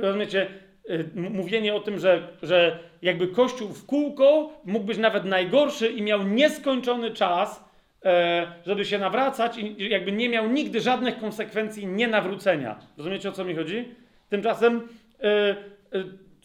Rozumiecie, 0.00 0.46
e, 0.88 1.04
mówienie 1.14 1.74
o 1.74 1.80
tym, 1.80 1.98
że, 1.98 2.28
że 2.42 2.78
jakby 3.02 3.28
Kościół 3.28 3.68
w 3.68 3.86
kółko 3.86 4.52
mógł 4.64 4.86
być 4.86 4.98
nawet 4.98 5.24
najgorszy 5.24 5.88
i 5.88 6.02
miał 6.02 6.22
nieskończony 6.22 7.10
czas, 7.10 7.64
e, 8.04 8.46
żeby 8.66 8.84
się 8.84 8.98
nawracać 8.98 9.58
i 9.58 9.88
jakby 9.88 10.12
nie 10.12 10.28
miał 10.28 10.48
nigdy 10.48 10.80
żadnych 10.80 11.18
konsekwencji 11.18 11.86
nienawrócenia. 11.86 12.78
Rozumiecie, 12.96 13.28
o 13.28 13.32
co 13.32 13.44
mi 13.44 13.54
chodzi? 13.54 13.94
Tymczasem 14.28 14.88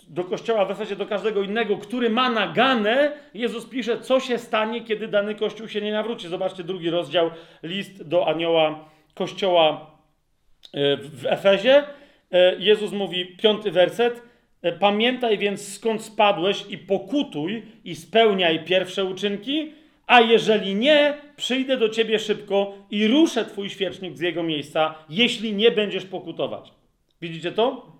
do 0.07 0.23
kościoła 0.23 0.65
w 0.65 0.71
Efezie, 0.71 0.95
do 0.95 1.05
każdego 1.05 1.43
innego, 1.43 1.77
który 1.77 2.09
ma 2.09 2.29
naganę, 2.29 3.11
Jezus 3.33 3.65
pisze, 3.65 4.01
co 4.01 4.19
się 4.19 4.37
stanie, 4.37 4.81
kiedy 4.81 5.07
dany 5.07 5.35
kościół 5.35 5.67
się 5.67 5.81
nie 5.81 5.91
nawróci. 5.91 6.27
Zobaczcie 6.27 6.63
drugi 6.63 6.89
rozdział, 6.89 7.31
list 7.63 8.03
do 8.03 8.27
anioła 8.27 8.89
kościoła 9.13 9.91
e, 10.73 10.97
w 10.97 11.25
Efezie. 11.25 11.83
E, 12.31 12.55
Jezus 12.59 12.91
mówi, 12.91 13.25
piąty 13.25 13.71
werset, 13.71 14.21
e, 14.61 14.71
pamiętaj 14.71 15.37
więc 15.37 15.75
skąd 15.75 16.03
spadłeś 16.03 16.65
i 16.69 16.77
pokutuj 16.77 17.63
i 17.83 17.95
spełniaj 17.95 18.65
pierwsze 18.65 19.05
uczynki, 19.05 19.73
a 20.07 20.21
jeżeli 20.21 20.75
nie, 20.75 21.17
przyjdę 21.35 21.77
do 21.77 21.89
ciebie 21.89 22.19
szybko 22.19 22.73
i 22.91 23.07
ruszę 23.07 23.45
twój 23.45 23.69
świecznik 23.69 24.17
z 24.17 24.21
jego 24.21 24.43
miejsca, 24.43 24.95
jeśli 25.09 25.53
nie 25.53 25.71
będziesz 25.71 26.05
pokutować. 26.05 26.71
Widzicie 27.21 27.51
to? 27.51 27.97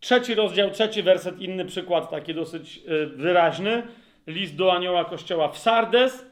Trzeci 0.00 0.34
rozdział, 0.34 0.70
trzeci 0.70 1.02
werset, 1.02 1.40
inny 1.40 1.64
przykład, 1.64 2.10
taki 2.10 2.34
dosyć 2.34 2.80
y, 2.88 3.06
wyraźny. 3.06 3.82
List 4.26 4.56
do 4.56 4.72
anioła 4.72 5.04
kościoła 5.04 5.48
w 5.48 5.58
Sardes. 5.58 6.26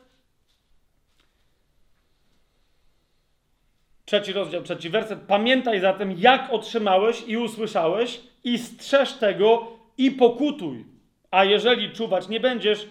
Trzeci 4.05 4.33
rozdział, 4.33 4.63
trzeci 4.63 4.91
werset. 4.91 5.21
Pamiętaj 5.21 5.81
zatem, 5.81 6.15
jak 6.19 6.53
otrzymałeś 6.53 7.25
i 7.27 7.37
usłyszałeś, 7.37 8.21
i 8.45 8.59
strzeż 8.59 9.13
tego 9.13 9.79
i 9.99 10.11
pokutuj. 10.11 10.85
A 11.31 11.45
jeżeli 11.45 11.91
czuwać 11.91 12.29
nie 12.29 12.41
będziesz, 12.41 12.89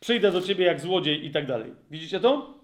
przyjdę 0.00 0.32
do 0.32 0.42
ciebie 0.42 0.64
jak 0.64 0.80
złodziej 0.80 1.26
i 1.26 1.30
tak 1.30 1.46
dalej. 1.46 1.74
Widzicie 1.90 2.20
to? 2.20 2.54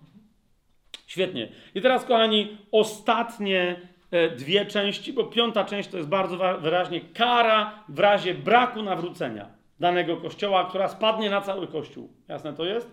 Świetnie. 1.07 1.49
I 1.75 1.81
teraz, 1.81 2.05
kochani, 2.05 2.59
ostatnie 2.73 3.89
dwie 4.37 4.67
części, 4.67 5.13
bo 5.13 5.25
piąta 5.25 5.65
część 5.65 5.89
to 5.89 5.97
jest 5.97 6.09
bardzo 6.09 6.39
wyraźnie 6.61 7.01
kara 7.01 7.85
w 7.89 7.99
razie 7.99 8.35
braku 8.35 8.83
nawrócenia 8.83 9.49
danego 9.81 10.17
kościoła, 10.17 10.65
która 10.65 10.89
spadnie 10.89 11.31
na 11.31 11.41
cały 11.41 11.67
kościół. 11.67 12.09
Jasne 12.29 12.53
to 12.53 12.65
jest? 12.65 12.91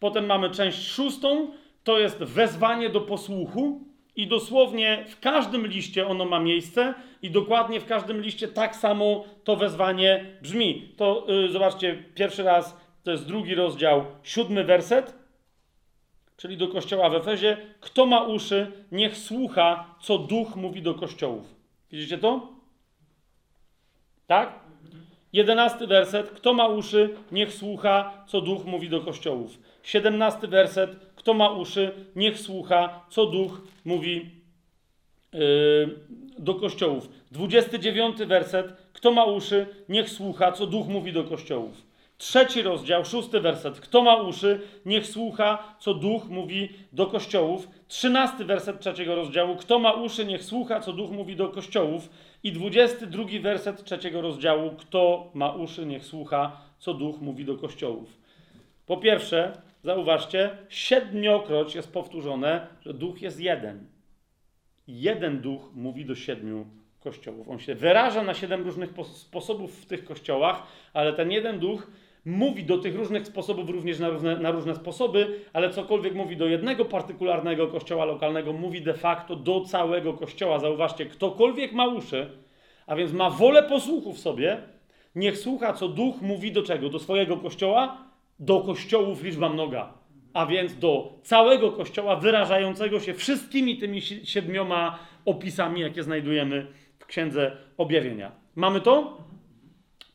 Potem 0.00 0.26
mamy 0.26 0.50
część 0.50 0.88
szóstą, 0.88 1.50
to 1.84 1.98
jest 1.98 2.18
wezwanie 2.18 2.88
do 2.88 3.00
posłuchu 3.00 3.80
i 4.16 4.26
dosłownie 4.26 5.04
w 5.08 5.20
każdym 5.20 5.66
liście 5.66 6.06
ono 6.06 6.24
ma 6.24 6.40
miejsce 6.40 6.94
i 7.22 7.30
dokładnie 7.30 7.80
w 7.80 7.86
każdym 7.86 8.20
liście 8.20 8.48
tak 8.48 8.76
samo 8.76 9.24
to 9.44 9.56
wezwanie 9.56 10.24
brzmi. 10.42 10.94
To 10.96 11.26
yy, 11.28 11.48
zobaczcie, 11.48 12.02
pierwszy 12.14 12.42
raz 12.42 12.76
to 13.02 13.10
jest 13.10 13.26
drugi 13.26 13.54
rozdział, 13.54 14.04
siódmy 14.22 14.64
werset 14.64 15.25
czyli 16.36 16.56
do 16.56 16.68
kościoła 16.68 17.10
w 17.10 17.14
Efezie, 17.14 17.56
kto 17.80 18.06
ma 18.06 18.22
uszy, 18.22 18.72
niech 18.92 19.16
słucha, 19.16 19.94
co 20.00 20.18
duch 20.18 20.56
mówi 20.56 20.82
do 20.82 20.94
kościołów. 20.94 21.54
Widzicie 21.92 22.18
to? 22.18 22.48
Tak? 24.26 24.60
Jedenasty 25.32 25.86
werset, 25.86 26.30
kto 26.30 26.54
ma 26.54 26.66
uszy, 26.66 27.14
niech 27.32 27.52
słucha, 27.52 28.24
co 28.26 28.40
duch 28.40 28.64
mówi 28.64 28.88
do 28.88 29.00
kościołów. 29.00 29.58
Siedemnasty 29.82 30.48
werset, 30.48 30.90
kto 31.16 31.34
ma 31.34 31.50
uszy, 31.50 32.06
niech 32.16 32.38
słucha, 32.38 33.06
co 33.10 33.26
duch 33.26 33.60
mówi 33.84 34.30
yy, 35.32 35.98
do 36.38 36.54
kościołów. 36.54 37.08
Dwudziesty 37.30 37.78
dziewiąty 37.78 38.26
werset, 38.26 38.72
kto 38.92 39.12
ma 39.12 39.24
uszy, 39.24 39.66
niech 39.88 40.10
słucha, 40.10 40.52
co 40.52 40.66
duch 40.66 40.88
mówi 40.88 41.12
do 41.12 41.24
kościołów. 41.24 41.85
Trzeci 42.18 42.62
rozdział, 42.62 43.04
szósty 43.04 43.40
werset. 43.40 43.80
Kto 43.80 44.02
ma 44.02 44.16
uszy, 44.16 44.60
niech 44.86 45.06
słucha, 45.06 45.76
co 45.78 45.94
duch 45.94 46.28
mówi 46.28 46.68
do 46.92 47.06
kościołów. 47.06 47.68
Trzynasty 47.88 48.44
werset 48.44 48.80
trzeciego 48.80 49.14
rozdziału. 49.14 49.56
Kto 49.56 49.78
ma 49.78 49.92
uszy, 49.92 50.24
niech 50.24 50.44
słucha, 50.44 50.80
co 50.80 50.92
duch 50.92 51.10
mówi 51.10 51.36
do 51.36 51.48
kościołów. 51.48 52.10
I 52.42 52.52
dwudziesty 52.52 53.06
drugi 53.06 53.40
werset 53.40 53.84
trzeciego 53.84 54.20
rozdziału. 54.20 54.70
Kto 54.70 55.30
ma 55.34 55.52
uszy, 55.52 55.86
niech 55.86 56.04
słucha, 56.04 56.60
co 56.78 56.94
duch 56.94 57.20
mówi 57.20 57.44
do 57.44 57.56
kościołów. 57.56 58.18
Po 58.86 58.96
pierwsze, 58.96 59.52
zauważcie, 59.82 60.50
siedmiokroć 60.68 61.74
jest 61.74 61.92
powtórzone, 61.92 62.66
że 62.80 62.94
duch 62.94 63.22
jest 63.22 63.40
jeden. 63.40 63.86
Jeden 64.88 65.40
duch 65.40 65.70
mówi 65.74 66.04
do 66.04 66.14
siedmiu 66.14 66.66
kościołów. 67.00 67.48
On 67.48 67.58
się 67.58 67.74
wyraża 67.74 68.22
na 68.22 68.34
siedem 68.34 68.62
różnych 68.62 68.94
pos- 68.94 69.16
sposobów 69.16 69.82
w 69.82 69.86
tych 69.86 70.04
kościołach, 70.04 70.62
ale 70.92 71.12
ten 71.12 71.30
jeden 71.30 71.58
duch 71.58 71.86
mówi 72.26 72.64
do 72.64 72.78
tych 72.78 72.96
różnych 72.96 73.26
sposobów 73.26 73.70
również 73.70 73.98
na 73.98 74.08
różne, 74.08 74.38
na 74.38 74.50
różne 74.50 74.74
sposoby, 74.74 75.40
ale 75.52 75.70
cokolwiek 75.70 76.14
mówi 76.14 76.36
do 76.36 76.46
jednego 76.46 76.84
partykularnego 76.84 77.68
kościoła 77.68 78.04
lokalnego, 78.04 78.52
mówi 78.52 78.82
de 78.82 78.94
facto 78.94 79.36
do 79.36 79.60
całego 79.60 80.12
kościoła. 80.14 80.58
Zauważcie, 80.58 81.06
ktokolwiek 81.06 81.72
ma 81.72 81.86
uszy, 81.86 82.30
a 82.86 82.96
więc 82.96 83.12
ma 83.12 83.30
wolę 83.30 83.62
posłuchu 83.62 84.12
w 84.12 84.18
sobie, 84.18 84.58
niech 85.14 85.38
słucha, 85.38 85.72
co 85.72 85.88
duch 85.88 86.22
mówi 86.22 86.52
do 86.52 86.62
czego? 86.62 86.88
Do 86.88 86.98
swojego 86.98 87.36
kościoła? 87.36 87.98
Do 88.38 88.60
kościołów 88.60 89.22
liczba 89.22 89.48
mnoga. 89.48 89.92
A 90.32 90.46
więc 90.46 90.78
do 90.78 91.12
całego 91.22 91.72
kościoła 91.72 92.16
wyrażającego 92.16 93.00
się 93.00 93.14
wszystkimi 93.14 93.78
tymi 93.78 94.00
si- 94.00 94.26
siedmioma 94.26 94.98
opisami, 95.24 95.80
jakie 95.80 96.02
znajdujemy 96.02 96.66
w 96.98 97.06
Księdze 97.06 97.56
Objawienia. 97.76 98.32
Mamy 98.54 98.80
to? 98.80 99.18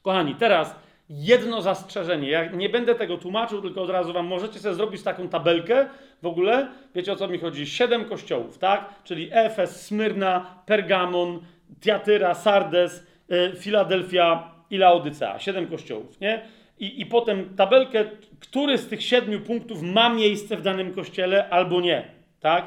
Kochani, 0.02 0.36
teraz 0.36 0.76
jedno 1.12 1.62
zastrzeżenie. 1.62 2.30
Ja 2.30 2.46
nie 2.46 2.70
będę 2.70 2.96
tego 2.96 3.18
tłumaczył, 3.18 3.62
tylko 3.62 3.82
od 3.82 3.90
razu 3.90 4.14
wam 4.14 4.28
możecie 4.28 4.60
sobie 4.60 4.76
zrobić 4.76 5.04
taką 5.04 5.28
tabelkę 5.30 5.86
w 6.22 6.26
ogóle. 6.26 6.68
Wiecie 6.96 7.14
o 7.14 7.16
co 7.16 7.28
mi 7.28 7.38
chodzi? 7.38 7.68
Siedem 7.68 8.06
kościołów, 8.06 8.58
tak? 8.58 8.90
Czyli 9.04 9.30
Efes, 9.32 9.86
Smyrna, 9.86 10.64
Pergamon, 10.66 11.40
Tiatyra, 11.82 12.34
Sardes, 12.34 13.08
y, 13.32 13.56
Filadelfia 13.58 14.52
i 14.70 14.78
Laodycea. 14.78 15.40
Siedem 15.40 15.68
kościołów, 15.68 16.20
nie? 16.20 16.42
I, 16.80 17.02
I 17.02 17.06
potem 17.06 17.56
tabelkę, 17.56 18.06
który 18.40 18.78
z 18.78 18.88
tych 18.88 19.04
siedmiu 19.04 19.40
punktów 19.40 19.82
ma 19.82 20.10
miejsce 20.10 20.58
w 20.58 20.62
danym 20.62 20.94
kościele 20.94 21.50
albo 21.50 21.82
nie, 21.82 22.06
tak? 22.40 22.66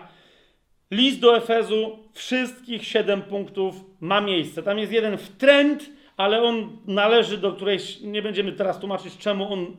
List 0.90 1.20
do 1.20 1.36
Efezu, 1.36 1.98
wszystkich 2.12 2.84
siedem 2.84 3.23
punktów 3.23 3.74
ma 4.00 4.20
miejsce. 4.20 4.62
Tam 4.62 4.78
jest 4.78 4.92
jeden 4.92 5.16
w 5.16 5.28
trend, 5.28 5.90
ale 6.16 6.42
on 6.42 6.76
należy 6.86 7.38
do 7.38 7.52
którejś, 7.52 8.00
nie 8.00 8.22
będziemy 8.22 8.52
teraz 8.52 8.80
tłumaczyć, 8.80 9.18
czemu 9.18 9.52
on 9.52 9.76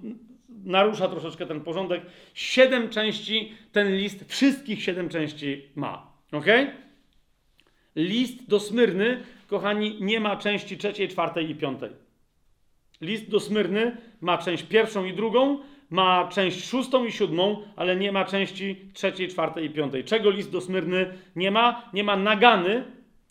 narusza 0.66 1.08
troszeczkę 1.08 1.46
ten 1.46 1.62
porządek. 1.62 2.02
Siedem 2.34 2.90
części 2.90 3.54
ten 3.72 3.98
list, 3.98 4.26
wszystkich 4.28 4.84
siedem 4.84 5.10
części 5.10 5.62
ma. 5.76 6.12
Ok? 6.32 6.46
List 7.96 8.48
do 8.48 8.60
Smyrny, 8.60 9.24
kochani, 9.48 9.98
nie 10.02 10.20
ma 10.20 10.38
części 10.38 10.78
trzeciej, 10.78 11.08
czwartej 11.08 11.50
i 11.50 11.56
piątej. 11.56 11.90
List 13.02 13.30
do 13.30 13.40
Smyrny 13.40 13.98
ma 14.22 14.38
część 14.38 14.64
pierwszą 14.64 15.06
i 15.06 15.14
drugą, 15.14 15.60
ma 15.90 16.28
część 16.32 16.66
szóstą 16.66 17.06
i 17.06 17.12
siódmą, 17.12 17.62
ale 17.76 17.96
nie 17.96 18.12
ma 18.12 18.26
części 18.26 18.76
trzeciej, 18.94 19.28
czwartej 19.28 19.66
i 19.66 19.70
piątej. 19.70 20.04
Czego 20.04 20.30
list 20.30 20.52
do 20.52 20.62
Smyrny 20.62 21.14
nie 21.36 21.52
ma? 21.52 21.90
Nie 21.94 22.04
ma 22.04 22.16
nagany, 22.16 22.84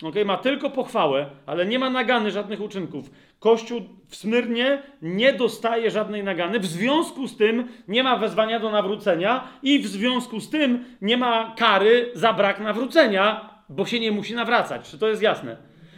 okay? 0.03 0.25
ma 0.25 0.37
tylko 0.37 0.71
pochwałę, 0.71 1.27
ale 1.47 1.67
nie 1.67 1.79
ma 1.79 1.91
nagany 1.91 2.31
żadnych 2.31 2.61
uczynków. 2.61 3.11
Kościół 3.39 3.81
w 4.09 4.17
Smyrnie 4.17 4.83
nie 5.03 5.33
dostaje 5.33 5.91
żadnej 5.91 6.25
nagany, 6.25 6.61
w 6.61 6.67
związku 6.67 7.29
z 7.29 7.37
tym 7.37 7.69
nie 7.89 8.03
ma 8.03 8.17
wezwania 8.17 8.61
do 8.61 8.71
nawrócenia 8.71 9.49
i 9.63 9.79
w 9.79 9.87
związku 9.87 10.41
z 10.41 10.51
tym 10.51 10.85
nie 11.01 11.17
ma 11.17 11.55
kary 11.57 12.11
za 12.15 12.33
brak 12.33 12.61
nawrócenia, 12.61 13.51
bo 13.69 13.87
się 13.87 14.01
nie 14.01 14.13
musi 14.13 14.35
nawracać. 14.35 14.91
Czy 14.91 14.99
to 14.99 15.09
jest 15.09 15.23
jasne? 15.23 15.57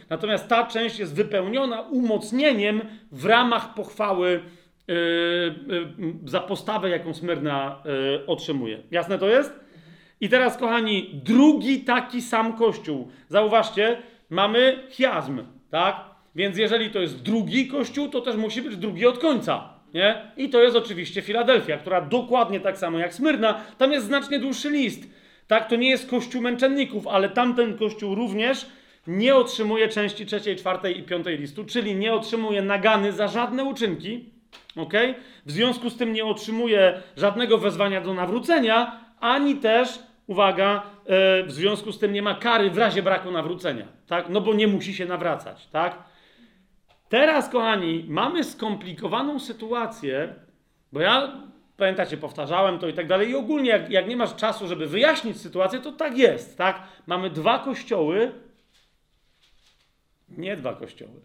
Natomiast 0.09 0.47
ta 0.47 0.65
część 0.65 0.99
jest 0.99 1.15
wypełniona 1.15 1.81
umocnieniem 1.81 2.81
w 3.11 3.25
ramach 3.25 3.73
pochwały 3.73 4.43
yy, 4.87 4.95
yy, 4.95 6.13
za 6.25 6.39
postawę, 6.39 6.89
jaką 6.89 7.13
Smyrna 7.13 7.83
yy, 7.85 8.25
otrzymuje. 8.27 8.83
Jasne 8.91 9.17
to 9.17 9.27
jest? 9.29 9.66
I 10.21 10.29
teraz, 10.29 10.57
kochani, 10.57 11.09
drugi 11.13 11.79
taki 11.79 12.21
sam 12.21 12.53
kościół. 12.53 13.07
Zauważcie, 13.29 13.97
mamy 14.29 14.83
chiasm, 14.89 15.41
tak? 15.69 15.95
Więc 16.35 16.57
jeżeli 16.57 16.89
to 16.89 16.99
jest 16.99 17.21
drugi 17.21 17.67
kościół, 17.67 18.09
to 18.09 18.21
też 18.21 18.35
musi 18.35 18.61
być 18.61 18.77
drugi 18.77 19.05
od 19.05 19.19
końca. 19.19 19.69
Nie? 19.93 20.31
I 20.37 20.49
to 20.49 20.61
jest 20.61 20.75
oczywiście 20.75 21.21
Filadelfia, 21.21 21.77
która 21.77 22.01
dokładnie 22.01 22.59
tak 22.59 22.77
samo 22.77 22.97
jak 22.97 23.13
Smyrna, 23.13 23.61
tam 23.77 23.91
jest 23.91 24.05
znacznie 24.05 24.39
dłuższy 24.39 24.69
list. 24.69 25.03
Tak, 25.47 25.69
to 25.69 25.75
nie 25.75 25.89
jest 25.89 26.09
kościół 26.09 26.41
męczenników, 26.41 27.07
ale 27.07 27.29
tamten 27.29 27.77
kościół 27.77 28.15
również 28.15 28.65
nie 29.07 29.35
otrzymuje 29.35 29.87
części 29.87 30.25
trzeciej, 30.25 30.55
czwartej 30.55 30.99
i 30.99 31.03
piątej 31.03 31.37
listu, 31.37 31.65
czyli 31.65 31.95
nie 31.95 32.13
otrzymuje 32.13 32.61
nagany 32.61 33.11
za 33.11 33.27
żadne 33.27 33.63
uczynki, 33.63 34.29
ok? 34.75 34.93
W 35.45 35.51
związku 35.51 35.89
z 35.89 35.97
tym 35.97 36.13
nie 36.13 36.25
otrzymuje 36.25 37.01
żadnego 37.17 37.57
wezwania 37.57 38.01
do 38.01 38.13
nawrócenia, 38.13 38.99
ani 39.19 39.55
też, 39.55 39.99
uwaga, 40.27 40.83
e, 41.05 41.43
w 41.43 41.51
związku 41.51 41.91
z 41.91 41.99
tym 41.99 42.13
nie 42.13 42.21
ma 42.21 42.35
kary 42.35 42.71
w 42.71 42.77
razie 42.77 43.03
braku 43.03 43.31
nawrócenia, 43.31 43.87
tak? 44.07 44.29
No 44.29 44.41
bo 44.41 44.53
nie 44.53 44.67
musi 44.67 44.93
się 44.93 45.05
nawracać, 45.05 45.67
tak? 45.67 46.03
Teraz, 47.09 47.49
kochani, 47.49 48.05
mamy 48.07 48.43
skomplikowaną 48.43 49.39
sytuację, 49.39 50.35
bo 50.91 51.01
ja, 51.01 51.41
pamiętacie, 51.77 52.17
powtarzałem 52.17 52.79
to 52.79 52.87
i 52.87 52.93
tak 52.93 53.07
dalej, 53.07 53.29
i 53.29 53.35
ogólnie, 53.35 53.69
jak, 53.69 53.89
jak 53.89 54.07
nie 54.07 54.17
masz 54.17 54.35
czasu, 54.35 54.67
żeby 54.67 54.87
wyjaśnić 54.87 55.41
sytuację, 55.41 55.79
to 55.79 55.91
tak 55.91 56.17
jest, 56.17 56.57
tak? 56.57 56.83
Mamy 57.07 57.29
dwa 57.29 57.59
kościoły, 57.59 58.31
nie 60.29 60.57
dwa 60.57 60.73
kościoły. 60.73 61.21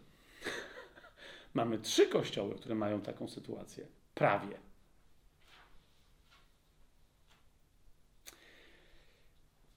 Mamy 1.55 1.78
trzy 1.78 2.06
kościoły, 2.06 2.55
które 2.55 2.74
mają 2.74 3.00
taką 3.00 3.28
sytuację. 3.28 3.86
Prawie. 4.14 4.61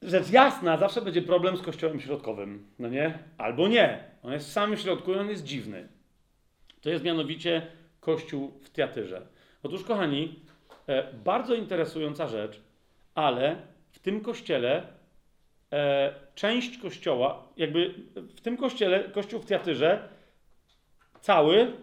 Rzecz 0.06 0.30
jasna, 0.30 0.78
zawsze 0.78 1.02
będzie 1.02 1.22
problem 1.22 1.58
z 1.58 1.62
kościołem 1.62 2.00
środkowym. 2.00 2.68
No 2.80 2.90
nie? 2.90 3.20
Albo 3.38 3.68
nie. 3.68 4.04
On 4.24 4.34
jest 4.34 4.48
w 4.48 4.52
samym 4.52 4.78
środku 4.78 5.14
i 5.14 5.16
on 5.16 5.30
jest 5.30 5.44
dziwny. 5.44 5.88
To 6.82 6.90
jest 6.90 7.04
mianowicie 7.04 7.68
kościół 8.00 8.52
w 8.62 8.70
Teatyrze. 8.70 9.28
Otóż, 9.64 9.84
kochani, 9.84 10.40
e, 10.88 11.14
bardzo 11.14 11.56
interesująca 11.56 12.28
rzecz, 12.28 12.62
ale 13.16 13.56
w 13.92 14.00
tym 14.00 14.22
kościele 14.22 14.88
e, 15.72 16.14
część 16.36 16.78
kościoła, 16.78 17.48
jakby 17.58 17.94
w 18.16 18.42
tym 18.42 18.58
kościele, 18.58 19.04
kościół 19.04 19.40
w 19.40 19.46
Teatyrze, 19.46 20.10
cały, 21.22 21.74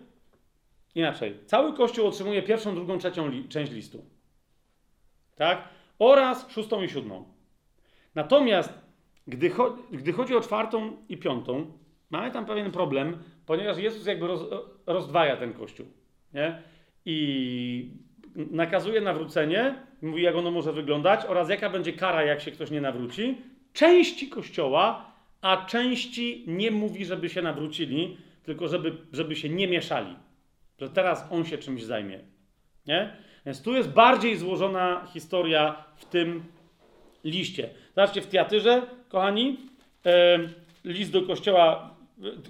inaczej, 0.94 1.38
cały 1.46 1.76
kościół 1.76 2.06
otrzymuje 2.06 2.42
pierwszą, 2.42 2.74
drugą, 2.74 2.98
trzecią 2.98 3.28
li, 3.28 3.48
część 3.48 3.72
listu. 3.72 4.04
Tak? 5.36 5.68
Oraz 5.98 6.50
szóstą 6.50 6.82
i 6.82 6.88
siódmą. 6.88 7.31
Natomiast, 8.14 8.82
gdy, 9.26 9.50
cho 9.50 9.78
gdy 9.92 10.12
chodzi 10.12 10.36
o 10.36 10.40
czwartą 10.40 10.96
i 11.08 11.16
piątą, 11.16 11.72
mamy 12.10 12.30
tam 12.30 12.46
pewien 12.46 12.70
problem, 12.70 13.18
ponieważ 13.46 13.78
Jezus 13.78 14.06
jakby 14.06 14.26
roz, 14.26 14.40
rozdwaja 14.86 15.36
ten 15.36 15.52
kościół. 15.52 15.86
Nie? 16.34 16.62
I 17.04 17.90
nakazuje 18.34 19.00
nawrócenie, 19.00 19.74
mówi, 20.02 20.22
jak 20.22 20.36
ono 20.36 20.50
może 20.50 20.72
wyglądać, 20.72 21.20
oraz 21.28 21.48
jaka 21.48 21.70
będzie 21.70 21.92
kara, 21.92 22.22
jak 22.22 22.40
się 22.40 22.50
ktoś 22.50 22.70
nie 22.70 22.80
nawróci. 22.80 23.36
Części 23.72 24.28
kościoła, 24.28 25.12
a 25.40 25.66
części 25.66 26.44
nie 26.46 26.70
mówi, 26.70 27.04
żeby 27.04 27.28
się 27.28 27.42
nawrócili, 27.42 28.16
tylko 28.42 28.68
żeby, 28.68 28.96
żeby 29.12 29.36
się 29.36 29.48
nie 29.48 29.68
mieszali. 29.68 30.16
Że 30.80 30.90
teraz 30.90 31.26
on 31.30 31.44
się 31.44 31.58
czymś 31.58 31.84
zajmie. 31.84 32.20
Nie? 32.86 33.16
Więc 33.46 33.62
tu 33.62 33.74
jest 33.74 33.88
bardziej 33.88 34.36
złożona 34.36 35.06
historia 35.12 35.84
w 35.96 36.04
tym 36.04 36.44
liście. 37.24 37.70
Zobaczcie, 37.96 38.20
w 38.20 38.26
Teatyrze, 38.26 38.82
kochani, 39.08 39.56
e, 40.06 40.38
list 40.84 41.12
do 41.12 41.22
kościoła. 41.22 41.94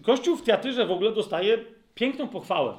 Kościół 0.03 0.37
w 0.37 0.43
Teatyrze 0.43 0.87
w 0.87 0.91
ogóle 0.91 1.13
dostaje 1.13 1.59
piękną 1.95 2.29
pochwałę. 2.29 2.77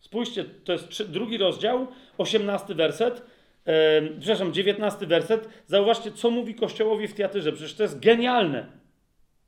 Spójrzcie, 0.00 0.44
to 0.44 0.72
jest 0.72 1.02
drugi 1.02 1.38
rozdział, 1.38 1.86
osiemnasty 2.18 2.74
werset, 2.74 3.22
e, 3.66 4.02
przepraszam, 4.20 4.52
dziewiętnasty 4.52 5.06
werset. 5.06 5.48
Zauważcie, 5.66 6.12
co 6.12 6.30
mówi 6.30 6.54
Kościołowi 6.54 7.08
w 7.08 7.14
Teatyrze. 7.14 7.52
Przecież 7.52 7.74
to 7.74 7.82
jest 7.82 8.00
genialne. 8.00 8.66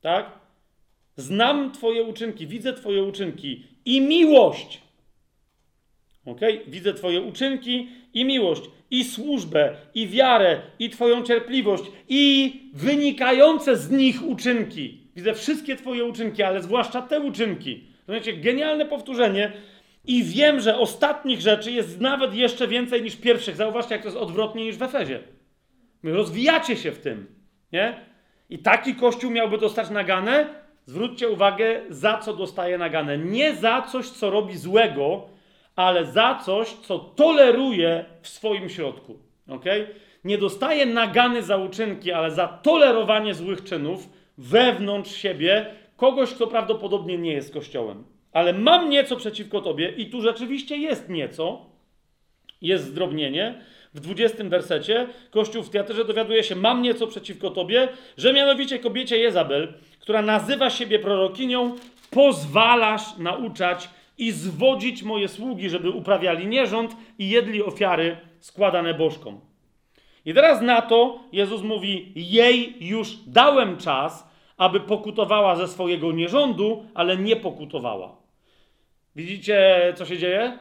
Tak? 0.01 0.31
Znam 1.17 1.71
Twoje 1.71 2.03
uczynki, 2.03 2.47
widzę 2.47 2.73
Twoje 2.73 3.03
uczynki 3.03 3.63
i 3.85 4.01
miłość. 4.01 4.81
Ok? 6.25 6.39
Widzę 6.67 6.93
Twoje 6.93 7.21
uczynki 7.21 7.89
i 8.13 8.25
miłość, 8.25 8.61
i 8.91 9.03
służbę, 9.03 9.75
i 9.95 10.07
wiarę, 10.07 10.61
i 10.79 10.89
Twoją 10.89 11.23
cierpliwość, 11.23 11.83
i 12.09 12.53
wynikające 12.73 13.77
z 13.77 13.91
nich 13.91 14.27
uczynki. 14.27 15.01
Widzę 15.15 15.33
wszystkie 15.33 15.75
Twoje 15.75 16.05
uczynki, 16.05 16.43
ale 16.43 16.61
zwłaszcza 16.61 17.01
te 17.01 17.19
uczynki. 17.19 17.83
Rozumiecie, 18.07 18.33
genialne 18.33 18.85
powtórzenie. 18.85 19.51
I 20.05 20.23
wiem, 20.23 20.59
że 20.59 20.77
ostatnich 20.77 21.41
rzeczy 21.41 21.71
jest 21.71 22.01
nawet 22.01 22.35
jeszcze 22.35 22.67
więcej 22.67 23.01
niż 23.01 23.15
pierwszych. 23.15 23.55
Zauważcie, 23.55 23.95
jak 23.95 24.01
to 24.01 24.07
jest 24.07 24.17
odwrotnie 24.17 24.65
niż 24.65 24.77
w 24.77 24.83
Efezie. 24.83 25.19
Rozwijacie 26.03 26.77
się 26.77 26.91
w 26.91 26.99
tym, 26.99 27.27
nie? 27.71 28.05
I 28.49 28.59
taki 28.59 28.95
kościół 28.95 29.31
miałby 29.31 29.57
dostać 29.57 29.89
naganę. 29.89 30.49
Zwróćcie 30.85 31.29
uwagę, 31.29 31.81
za 31.89 32.17
co 32.17 32.33
dostaje 32.33 32.77
naganę. 32.77 33.17
Nie 33.17 33.55
za 33.55 33.81
coś, 33.81 34.09
co 34.09 34.29
robi 34.29 34.57
złego, 34.57 35.29
ale 35.75 36.05
za 36.05 36.39
coś, 36.45 36.73
co 36.73 36.99
toleruje 36.99 38.05
w 38.21 38.27
swoim 38.27 38.69
środku. 38.69 39.19
Okay? 39.47 39.87
Nie 40.23 40.37
dostaje 40.37 40.85
nagany 40.85 41.43
za 41.43 41.57
uczynki, 41.57 42.11
ale 42.11 42.31
za 42.31 42.47
tolerowanie 42.47 43.33
złych 43.33 43.63
czynów 43.63 44.09
wewnątrz 44.37 45.15
siebie 45.15 45.65
kogoś, 45.97 46.33
kto 46.33 46.47
prawdopodobnie 46.47 47.17
nie 47.17 47.33
jest 47.33 47.53
Kościołem. 47.53 48.03
Ale 48.31 48.53
mam 48.53 48.89
nieco 48.89 49.15
przeciwko 49.15 49.61
tobie, 49.61 49.89
i 49.97 50.09
tu 50.09 50.21
rzeczywiście 50.21 50.77
jest 50.77 51.09
nieco, 51.09 51.65
jest 52.61 52.85
zdrobnienie. 52.85 53.61
W 53.93 53.99
20 53.99 54.43
wersecie 54.43 55.07
Kościół 55.31 55.63
w 55.63 55.69
Teatrze 55.69 56.05
dowiaduje 56.05 56.43
się, 56.43 56.55
mam 56.55 56.81
nieco 56.81 57.07
przeciwko 57.07 57.49
tobie, 57.49 57.89
że 58.17 58.33
mianowicie 58.33 58.79
kobiecie 58.79 59.17
Jezabel, 59.17 59.73
która 59.99 60.21
nazywa 60.21 60.69
siebie 60.69 60.99
prorokinią, 60.99 61.75
pozwalasz 62.11 63.17
nauczać 63.17 63.89
i 64.17 64.31
zwodzić 64.31 65.03
moje 65.03 65.27
sługi, 65.27 65.69
żeby 65.69 65.89
uprawiali 65.89 66.47
nierząd 66.47 66.95
i 67.19 67.29
jedli 67.29 67.63
ofiary 67.63 68.17
składane 68.39 68.93
bożkom. 68.93 69.39
I 70.25 70.33
teraz 70.33 70.61
na 70.61 70.81
to 70.81 71.19
Jezus 71.31 71.61
mówi: 71.61 72.11
Jej 72.15 72.87
już 72.87 73.17
dałem 73.27 73.77
czas, 73.77 74.31
aby 74.57 74.79
pokutowała 74.79 75.55
ze 75.55 75.67
swojego 75.67 76.11
nierządu, 76.11 76.85
ale 76.93 77.17
nie 77.17 77.35
pokutowała. 77.35 78.15
Widzicie, 79.15 79.93
co 79.97 80.05
się 80.05 80.17
dzieje? 80.17 80.59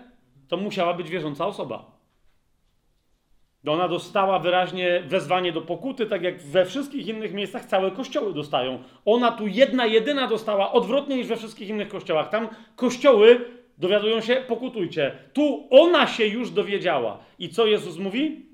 To 0.49 0.57
musiała 0.57 0.95
być 0.95 1.11
wierząca 1.11 1.47
osoba. 1.47 1.90
Ona 3.67 3.89
dostała 3.89 4.39
wyraźnie 4.39 5.03
wezwanie 5.07 5.53
do 5.53 5.61
pokuty, 5.61 6.07
tak 6.07 6.23
jak 6.23 6.43
we 6.43 6.67
wszystkich 6.67 7.07
innych 7.07 7.33
miejscach 7.33 7.65
całe 7.65 7.91
kościoły 7.91 8.35
dostają. 8.35 8.83
Ona 9.05 9.33
tu 9.33 9.47
jedna, 9.47 9.87
jedyna 9.87 10.27
dostała 10.27 10.73
odwrotnie 10.73 11.17
niż 11.17 11.27
we 11.27 11.37
wszystkich 11.37 11.69
innych 11.69 11.89
kościołach. 11.89 12.29
Tam 12.29 12.49
kościoły 12.77 13.45
dowiadują 13.79 14.21
się, 14.21 14.45
pokutujcie. 14.49 15.19
Tu 15.33 15.67
ona 15.71 16.07
się 16.07 16.27
już 16.27 16.51
dowiedziała. 16.51 17.19
I 17.39 17.49
co 17.49 17.67
Jezus 17.67 17.99
mówi? 17.99 18.47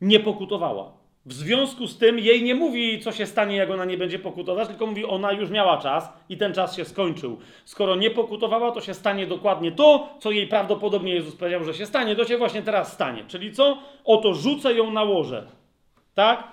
Nie 0.00 0.20
pokutowała. 0.20 0.99
W 1.26 1.32
związku 1.32 1.86
z 1.86 1.98
tym 1.98 2.18
jej 2.18 2.42
nie 2.42 2.54
mówi, 2.54 3.00
co 3.00 3.12
się 3.12 3.26
stanie, 3.26 3.56
jak 3.56 3.70
ona 3.70 3.84
nie 3.84 3.96
będzie 3.96 4.18
pokutować, 4.18 4.68
tylko 4.68 4.86
mówi, 4.86 5.04
ona 5.04 5.32
już 5.32 5.50
miała 5.50 5.78
czas 5.78 6.12
i 6.28 6.36
ten 6.36 6.54
czas 6.54 6.76
się 6.76 6.84
skończył. 6.84 7.38
Skoro 7.64 7.96
nie 7.96 8.10
pokutowała, 8.10 8.72
to 8.72 8.80
się 8.80 8.94
stanie 8.94 9.26
dokładnie 9.26 9.72
to, 9.72 10.08
co 10.18 10.30
jej 10.30 10.46
prawdopodobnie 10.46 11.14
Jezus 11.14 11.36
powiedział, 11.36 11.64
że 11.64 11.74
się 11.74 11.86
stanie. 11.86 12.16
To 12.16 12.24
się 12.24 12.38
właśnie 12.38 12.62
teraz 12.62 12.92
stanie. 12.92 13.24
Czyli 13.28 13.52
co? 13.52 13.78
Oto 14.04 14.34
rzucę 14.34 14.74
ją 14.74 14.90
na 14.90 15.02
łoże. 15.02 15.46
Tak? 16.14 16.48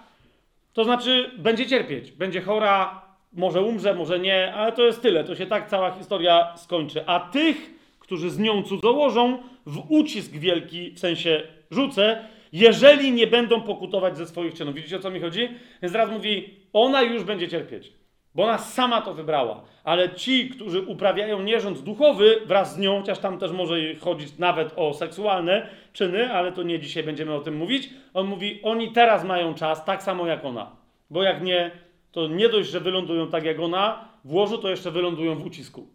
To 0.74 0.84
znaczy, 0.84 1.32
będzie 1.38 1.66
cierpieć, 1.66 2.12
będzie 2.12 2.42
chora, 2.42 3.02
może 3.34 3.62
umrze, 3.62 3.94
może 3.94 4.20
nie, 4.20 4.54
ale 4.54 4.72
to 4.72 4.84
jest 4.84 5.02
tyle. 5.02 5.24
To 5.24 5.36
się 5.36 5.46
tak 5.46 5.70
cała 5.70 5.92
historia 5.92 6.54
skończy. 6.58 7.06
A 7.06 7.20
tych, 7.20 7.72
którzy 8.00 8.30
z 8.30 8.40
nią 8.40 8.64
cudzołożą, 8.64 9.38
w 9.66 9.92
ucisk 9.92 10.32
wielki, 10.32 10.92
w 10.92 11.00
sensie 11.00 11.42
rzucę, 11.72 12.28
jeżeli 12.60 13.12
nie 13.12 13.28
będą 13.28 13.62
pokutować 13.62 14.18
ze 14.18 14.28
swoich 14.28 14.54
czynów. 14.54 14.76
Widzicie 14.76 14.98
o 14.98 15.00
co 15.00 15.12
mi 15.12 15.20
chodzi? 15.20 15.50
Więc 15.82 15.94
teraz 15.94 16.12
mówi, 16.12 16.50
ona 16.74 17.02
już 17.02 17.24
będzie 17.24 17.48
cierpieć, 17.48 17.94
bo 18.36 18.44
ona 18.44 18.58
sama 18.58 19.02
to 19.02 19.14
wybrała. 19.14 19.64
Ale 19.84 20.16
ci, 20.16 20.50
którzy 20.50 20.82
uprawiają 20.82 21.42
nierząd 21.42 21.80
duchowy 21.80 22.42
wraz 22.46 22.76
z 22.76 22.78
nią, 22.78 23.00
chociaż 23.00 23.20
tam 23.20 23.40
też 23.40 23.52
może 23.52 23.96
chodzić 23.96 24.38
nawet 24.38 24.74
o 24.76 24.94
seksualne 24.94 25.70
czyny, 25.94 26.34
ale 26.34 26.52
to 26.52 26.64
nie 26.64 26.80
dzisiaj 26.80 27.04
będziemy 27.04 27.34
o 27.34 27.40
tym 27.40 27.58
mówić. 27.58 27.90
On 28.14 28.28
mówi, 28.28 28.60
oni 28.64 28.92
teraz 28.92 29.24
mają 29.24 29.54
czas 29.54 29.86
tak 29.86 30.04
samo 30.04 30.28
jak 30.28 30.46
ona. 30.46 30.76
Bo 31.10 31.24
jak 31.24 31.44
nie, 31.44 31.72
to 32.12 32.28
nie 32.28 32.50
dość, 32.50 32.70
że 32.70 32.80
wylądują 32.80 33.28
tak 33.28 33.44
jak 33.44 33.60
ona 33.60 34.08
w 34.26 34.34
łożu, 34.34 34.58
to 34.58 34.70
jeszcze 34.70 34.92
wylądują 34.92 35.36
w 35.36 35.46
ucisku. 35.46 35.88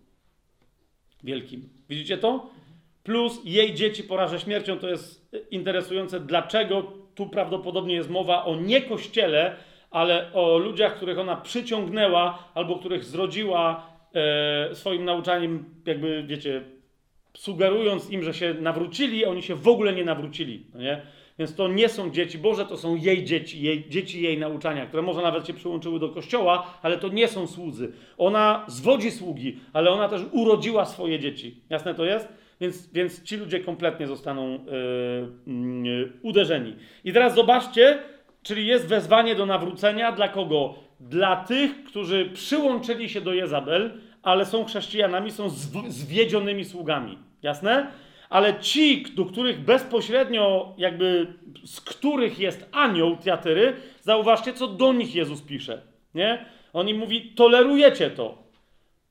Wielkim. 1.24 1.68
Widzicie 1.88 2.18
to? 2.18 2.50
Plus 3.02 3.40
jej 3.44 3.74
dzieci 3.74 4.04
porażę 4.04 4.40
śmiercią. 4.40 4.78
To 4.78 4.88
jest 4.88 5.32
interesujące, 5.50 6.20
dlaczego 6.20 6.92
tu 7.14 7.26
prawdopodobnie 7.26 7.94
jest 7.94 8.10
mowa 8.10 8.44
o 8.44 8.56
nie 8.56 8.80
kościele, 8.80 9.56
ale 9.90 10.32
o 10.32 10.58
ludziach, 10.58 10.96
których 10.96 11.18
ona 11.18 11.36
przyciągnęła 11.36 12.38
albo 12.54 12.78
których 12.78 13.04
zrodziła 13.04 13.86
e, 14.14 14.74
swoim 14.74 15.04
nauczaniem, 15.04 15.64
jakby 15.86 16.22
wiecie, 16.26 16.62
sugerując 17.34 18.10
im, 18.10 18.22
że 18.22 18.34
się 18.34 18.54
nawrócili, 18.54 19.24
a 19.24 19.28
oni 19.28 19.42
się 19.42 19.54
w 19.54 19.68
ogóle 19.68 19.92
nie 19.92 20.04
nawrócili. 20.04 20.66
No 20.74 20.80
nie? 20.80 21.02
Więc 21.38 21.54
to 21.54 21.68
nie 21.68 21.88
są 21.88 22.10
dzieci 22.10 22.38
Boże, 22.38 22.66
to 22.66 22.76
są 22.76 22.96
jej 22.96 23.24
dzieci, 23.24 23.62
jej, 23.62 23.88
dzieci 23.88 24.22
jej 24.22 24.38
nauczania, 24.38 24.86
które 24.86 25.02
może 25.02 25.22
nawet 25.22 25.46
się 25.46 25.54
przyłączyły 25.54 26.00
do 26.00 26.08
kościoła, 26.08 26.78
ale 26.82 26.98
to 26.98 27.08
nie 27.08 27.28
są 27.28 27.46
słudzy. 27.46 27.92
Ona 28.18 28.64
zwodzi 28.68 29.10
sługi, 29.10 29.58
ale 29.72 29.90
ona 29.90 30.08
też 30.08 30.22
urodziła 30.32 30.84
swoje 30.84 31.18
dzieci. 31.18 31.56
Jasne 31.70 31.94
to 31.94 32.04
jest? 32.04 32.28
Więc, 32.62 32.92
więc 32.92 33.22
ci 33.22 33.36
ludzie 33.36 33.60
kompletnie 33.60 34.06
zostaną 34.06 34.52
yy, 35.46 35.88
yy, 35.88 36.12
uderzeni. 36.22 36.76
I 37.04 37.12
teraz 37.12 37.34
zobaczcie, 37.34 37.98
czyli 38.42 38.66
jest 38.66 38.86
wezwanie 38.86 39.34
do 39.34 39.46
nawrócenia 39.46 40.12
dla 40.12 40.28
kogo? 40.28 40.74
Dla 41.00 41.36
tych, 41.36 41.84
którzy 41.84 42.30
przyłączyli 42.34 43.08
się 43.08 43.20
do 43.20 43.32
Jezabel, 43.32 44.00
ale 44.22 44.46
są 44.46 44.64
chrześcijanami, 44.64 45.30
są 45.30 45.48
zwiedzionymi 45.88 46.64
sługami. 46.64 47.18
Jasne? 47.42 47.86
Ale 48.30 48.60
ci, 48.60 49.02
do 49.14 49.24
których 49.24 49.60
bezpośrednio, 49.60 50.74
jakby 50.78 51.26
z 51.64 51.80
których 51.80 52.38
jest 52.38 52.68
anioł 52.72 53.16
Tiatyry, 53.16 53.76
zauważcie, 54.00 54.52
co 54.52 54.66
do 54.68 54.92
nich 54.92 55.14
Jezus 55.14 55.42
pisze. 55.42 55.82
Nie? 56.14 56.44
On 56.72 56.88
im 56.88 56.98
mówi, 56.98 57.32
tolerujecie 57.36 58.10
to. 58.10 58.41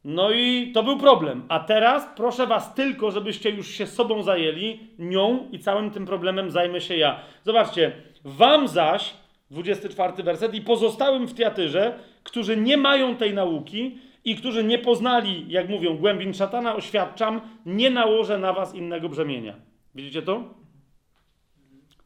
No 0.04 0.32
i 0.32 0.72
to 0.74 0.84
był 0.84 0.98
problem. 0.98 1.46
A 1.50 1.60
teraz 1.60 2.08
proszę 2.16 2.48
was 2.48 2.74
tylko, 2.76 3.12
żebyście 3.12 3.50
już 3.50 3.68
się 3.68 3.88
sobą 3.88 4.24
zajęli, 4.24 4.80
nią 5.00 5.50
i 5.52 5.60
całym 5.60 5.92
tym 5.92 6.06
problemem 6.06 6.52
zajmę 6.52 6.82
się 6.82 6.98
ja. 6.98 7.20
Zobaczcie, 7.44 7.92
wam 8.24 8.68
zaś, 8.68 9.14
24 9.52 10.24
werset, 10.24 10.54
i 10.54 10.62
pozostałym 10.62 11.28
w 11.28 11.34
teatrze, 11.34 12.00
którzy 12.24 12.58
nie 12.58 12.78
mają 12.78 13.16
tej 13.16 13.34
nauki 13.34 13.98
i 14.26 14.36
którzy 14.36 14.64
nie 14.64 14.80
poznali, 14.80 15.46
jak 15.52 15.70
mówią, 15.70 15.98
głębin 15.98 16.34
szatana, 16.34 16.76
oświadczam, 16.76 17.42
nie 17.66 17.90
nałożę 17.90 18.38
na 18.38 18.54
was 18.54 18.76
innego 18.76 19.10
brzemienia. 19.10 19.56
Widzicie 19.96 20.22
to? 20.22 20.44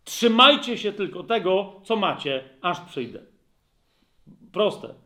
Trzymajcie 0.03 0.77
się 0.77 0.93
tylko 0.93 1.23
tego, 1.23 1.81
co 1.83 1.95
macie, 1.95 2.43
aż 2.61 2.81
przyjdę. 2.81 3.19
Proste. 4.51 5.04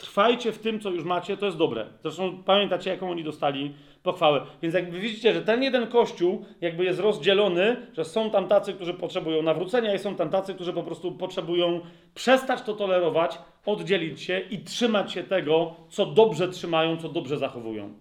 Trwajcie 0.00 0.52
w 0.52 0.58
tym, 0.58 0.80
co 0.80 0.90
już 0.90 1.04
macie, 1.04 1.36
to 1.36 1.46
jest 1.46 1.58
dobre. 1.58 1.86
Zresztą 2.02 2.42
pamiętacie, 2.42 2.90
jaką 2.90 3.10
oni 3.10 3.24
dostali 3.24 3.74
pochwałę. 4.02 4.46
Więc 4.62 4.74
jakby 4.74 5.00
widzicie, 5.00 5.34
że 5.34 5.42
ten 5.42 5.62
jeden 5.62 5.86
kościół 5.86 6.44
jakby 6.60 6.84
jest 6.84 7.00
rozdzielony, 7.00 7.76
że 7.92 8.04
są 8.04 8.30
tam 8.30 8.48
tacy, 8.48 8.72
którzy 8.72 8.94
potrzebują 8.94 9.42
nawrócenia 9.42 9.94
i 9.94 9.98
są 9.98 10.14
tam 10.14 10.30
tacy, 10.30 10.54
którzy 10.54 10.72
po 10.72 10.82
prostu 10.82 11.12
potrzebują 11.12 11.80
przestać 12.14 12.62
to 12.62 12.74
tolerować, 12.74 13.38
oddzielić 13.66 14.22
się 14.22 14.40
i 14.50 14.58
trzymać 14.58 15.12
się 15.12 15.22
tego, 15.22 15.74
co 15.88 16.06
dobrze 16.06 16.48
trzymają, 16.48 16.96
co 16.96 17.08
dobrze 17.08 17.36
zachowują. 17.36 17.94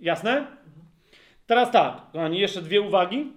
Jasne? 0.00 0.46
Teraz 1.46 1.70
tak, 1.70 2.02
kochani, 2.12 2.38
jeszcze 2.38 2.62
dwie 2.62 2.80
uwagi. 2.80 3.32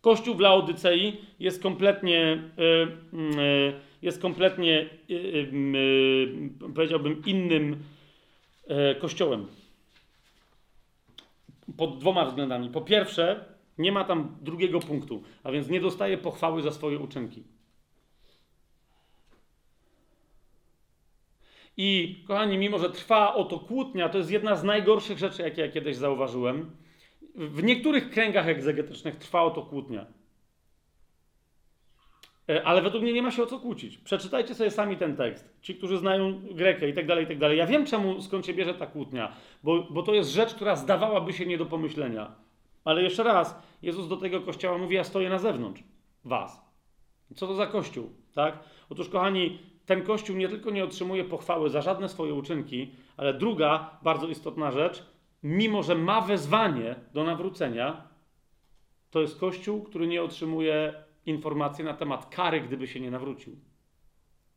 Kościół 0.00 0.34
w 0.34 0.40
Laodycei 0.40 1.20
jest 1.40 1.62
kompletnie... 1.62 2.42
Yy, 2.56 2.88
yy, 3.12 3.93
jest 4.04 4.22
kompletnie, 4.22 4.90
y, 5.10 5.14
y, 5.14 5.50
y, 6.66 6.72
powiedziałbym, 6.74 7.22
innym 7.26 7.82
e, 8.66 8.94
kościołem. 8.94 9.46
Pod 11.76 11.98
dwoma 11.98 12.24
względami. 12.26 12.70
Po 12.70 12.80
pierwsze, 12.80 13.44
nie 13.78 13.92
ma 13.92 14.04
tam 14.04 14.36
drugiego 14.42 14.80
punktu, 14.80 15.22
a 15.42 15.52
więc 15.52 15.68
nie 15.68 15.80
dostaje 15.80 16.18
pochwały 16.18 16.62
za 16.62 16.70
swoje 16.70 16.98
uczynki. 16.98 17.42
I 21.76 22.18
kochani, 22.26 22.58
mimo 22.58 22.78
że 22.78 22.90
trwa 22.90 23.34
oto 23.34 23.58
kłótnia, 23.58 24.08
to 24.08 24.18
jest 24.18 24.30
jedna 24.30 24.56
z 24.56 24.64
najgorszych 24.64 25.18
rzeczy, 25.18 25.42
jakie 25.42 25.62
ja 25.62 25.68
kiedyś 25.68 25.96
zauważyłem. 25.96 26.70
W 27.34 27.62
niektórych 27.62 28.10
kręgach 28.10 28.48
egzegetycznych 28.48 29.16
trwa 29.16 29.42
oto 29.42 29.62
kłótnia. 29.62 30.06
E, 32.48 32.64
ale 32.64 32.82
według 32.82 33.02
mnie 33.02 33.12
nie 33.12 33.22
ma 33.22 33.30
się 33.30 33.42
o 33.42 33.46
co 33.46 33.58
kłócić. 33.58 33.98
Przeczytajcie 33.98 34.54
sobie 34.54 34.70
sami 34.70 34.96
ten 34.96 35.16
tekst. 35.16 35.54
Ci, 35.62 35.74
którzy 35.74 35.98
znają 35.98 36.40
Grekę 36.50 36.88
i 36.88 36.92
tak 36.92 37.06
dalej, 37.06 37.24
i 37.24 37.28
tak 37.28 37.38
dalej. 37.38 37.58
Ja 37.58 37.66
wiem, 37.66 37.86
czemu, 37.86 38.22
skąd 38.22 38.46
się 38.46 38.54
bierze 38.54 38.74
ta 38.74 38.86
kłótnia, 38.86 39.32
bo, 39.62 39.82
bo 39.90 40.02
to 40.02 40.14
jest 40.14 40.30
rzecz, 40.30 40.54
która 40.54 40.76
zdawałaby 40.76 41.32
się 41.32 41.46
nie 41.46 41.58
do 41.58 41.66
pomyślenia. 41.66 42.34
Ale 42.84 43.02
jeszcze 43.02 43.22
raz, 43.22 43.62
Jezus 43.82 44.08
do 44.08 44.16
tego 44.16 44.40
kościoła 44.40 44.78
mówi, 44.78 44.94
ja 44.94 45.04
stoję 45.04 45.28
na 45.28 45.38
zewnątrz 45.38 45.82
was. 46.24 46.64
Co 47.34 47.46
to 47.46 47.54
za 47.54 47.66
kościół, 47.66 48.10
tak? 48.34 48.58
Otóż, 48.90 49.08
kochani, 49.08 49.58
ten 49.86 50.02
kościół 50.02 50.36
nie 50.36 50.48
tylko 50.48 50.70
nie 50.70 50.84
otrzymuje 50.84 51.24
pochwały 51.24 51.70
za 51.70 51.82
żadne 51.82 52.08
swoje 52.08 52.34
uczynki, 52.34 52.90
ale 53.16 53.34
druga, 53.34 53.98
bardzo 54.02 54.28
istotna 54.28 54.70
rzecz, 54.70 55.02
mimo 55.42 55.82
że 55.82 55.94
ma 55.94 56.20
wezwanie 56.20 56.94
do 57.14 57.24
nawrócenia, 57.24 58.08
to 59.10 59.20
jest 59.20 59.40
kościół, 59.40 59.82
który 59.82 60.06
nie 60.06 60.22
otrzymuje 60.22 60.94
informacje 61.26 61.84
na 61.84 61.94
temat 61.94 62.26
kary, 62.26 62.60
gdyby 62.60 62.86
się 62.86 63.00
nie 63.00 63.10
nawrócił. 63.10 63.56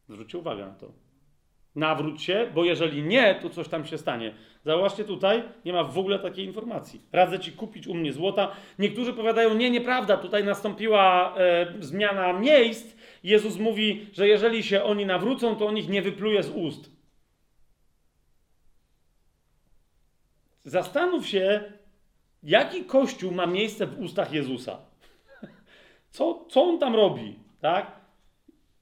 Zwróćcie 0.10 0.38
uwagę 0.38 0.66
na 0.66 0.74
to. 0.74 0.92
nawróć 1.76 2.24
się, 2.24 2.52
bo 2.56 2.66
jeżeli 2.66 3.04
nie, 3.04 3.36
to 3.36 3.50
coś 3.50 3.68
tam 3.68 3.86
się 3.86 3.98
stanie. 3.98 4.34
Zauważcie 4.66 5.04
tutaj, 5.04 5.44
nie 5.66 5.74
ma 5.74 5.84
w 5.84 5.98
ogóle 5.98 6.20
takiej 6.20 6.46
informacji. 6.46 7.02
Radzę 7.12 7.40
ci 7.40 7.52
kupić 7.52 7.88
u 7.88 7.94
mnie 7.94 8.14
złota. 8.14 8.52
Niektórzy 8.80 9.14
powiadają, 9.14 9.54
nie, 9.54 9.70
nieprawda, 9.70 10.18
tutaj 10.18 10.44
nastąpiła 10.44 11.36
e, 11.38 11.74
zmiana 11.80 12.34
miejsc. 12.34 12.96
Jezus 13.24 13.58
mówi, 13.58 14.08
że 14.14 14.28
jeżeli 14.28 14.64
się 14.64 14.84
oni 14.84 15.06
nawrócą, 15.06 15.56
to 15.56 15.68
on 15.68 15.78
ich 15.78 15.90
nie 15.90 16.02
wypluje 16.02 16.44
z 16.44 16.50
ust. 16.50 16.92
Zastanów 20.64 21.28
się, 21.28 21.64
jaki 22.44 22.86
kościół 22.86 23.32
ma 23.32 23.46
miejsce 23.46 23.88
w 23.88 24.00
ustach 24.00 24.34
Jezusa. 24.34 24.87
Co, 26.18 26.46
co 26.50 26.64
on 26.64 26.80
tam 26.80 26.96
robi, 26.96 27.36
tak? 27.62 27.92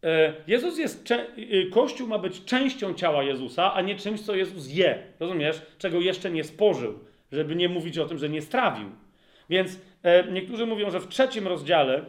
E, 0.04 0.34
Jezus 0.48 0.78
jest, 0.78 1.12
y, 1.38 1.70
Kościół 1.74 2.08
ma 2.08 2.18
być 2.20 2.46
częścią 2.46 2.94
ciała 2.94 3.24
Jezusa, 3.24 3.74
a 3.74 3.82
nie 3.82 3.96
czymś, 3.96 4.22
co 4.22 4.36
Jezus 4.36 4.74
je. 4.74 5.04
Rozumiesz? 5.20 5.62
Czego 5.78 6.02
jeszcze 6.02 6.32
nie 6.32 6.44
spożył, 6.44 7.00
żeby 7.32 7.56
nie 7.56 7.70
mówić 7.70 7.98
o 7.98 8.06
tym, 8.06 8.18
że 8.18 8.30
nie 8.30 8.42
strawił. 8.42 8.90
Więc 9.50 9.80
e, 10.04 10.32
niektórzy 10.32 10.66
mówią, 10.66 10.92
że 10.92 11.00
w 11.00 11.08
trzecim 11.08 11.48
rozdziale, 11.48 11.98
e, 11.98 12.04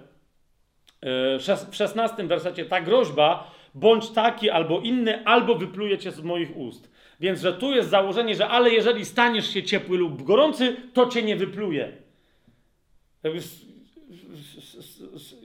w 1.70 1.74
szesnastym 1.74 2.28
wersecie, 2.28 2.64
ta 2.64 2.80
groźba, 2.80 3.50
bądź 3.74 4.10
taki 4.10 4.50
albo 4.50 4.80
inny, 4.80 5.24
albo 5.24 5.54
wypluje 5.54 5.98
cię 5.98 6.10
z 6.10 6.20
moich 6.20 6.56
ust. 6.56 6.90
Więc, 7.20 7.40
że 7.40 7.52
tu 7.52 7.74
jest 7.74 7.90
założenie, 7.90 8.34
że 8.34 8.48
ale 8.48 8.70
jeżeli 8.70 9.04
staniesz 9.04 9.50
się 9.50 9.62
ciepły 9.62 9.98
lub 9.98 10.22
gorący, 10.22 10.76
to 10.92 11.06
cię 11.06 11.22
nie 11.22 11.36
wypluje. 11.36 11.92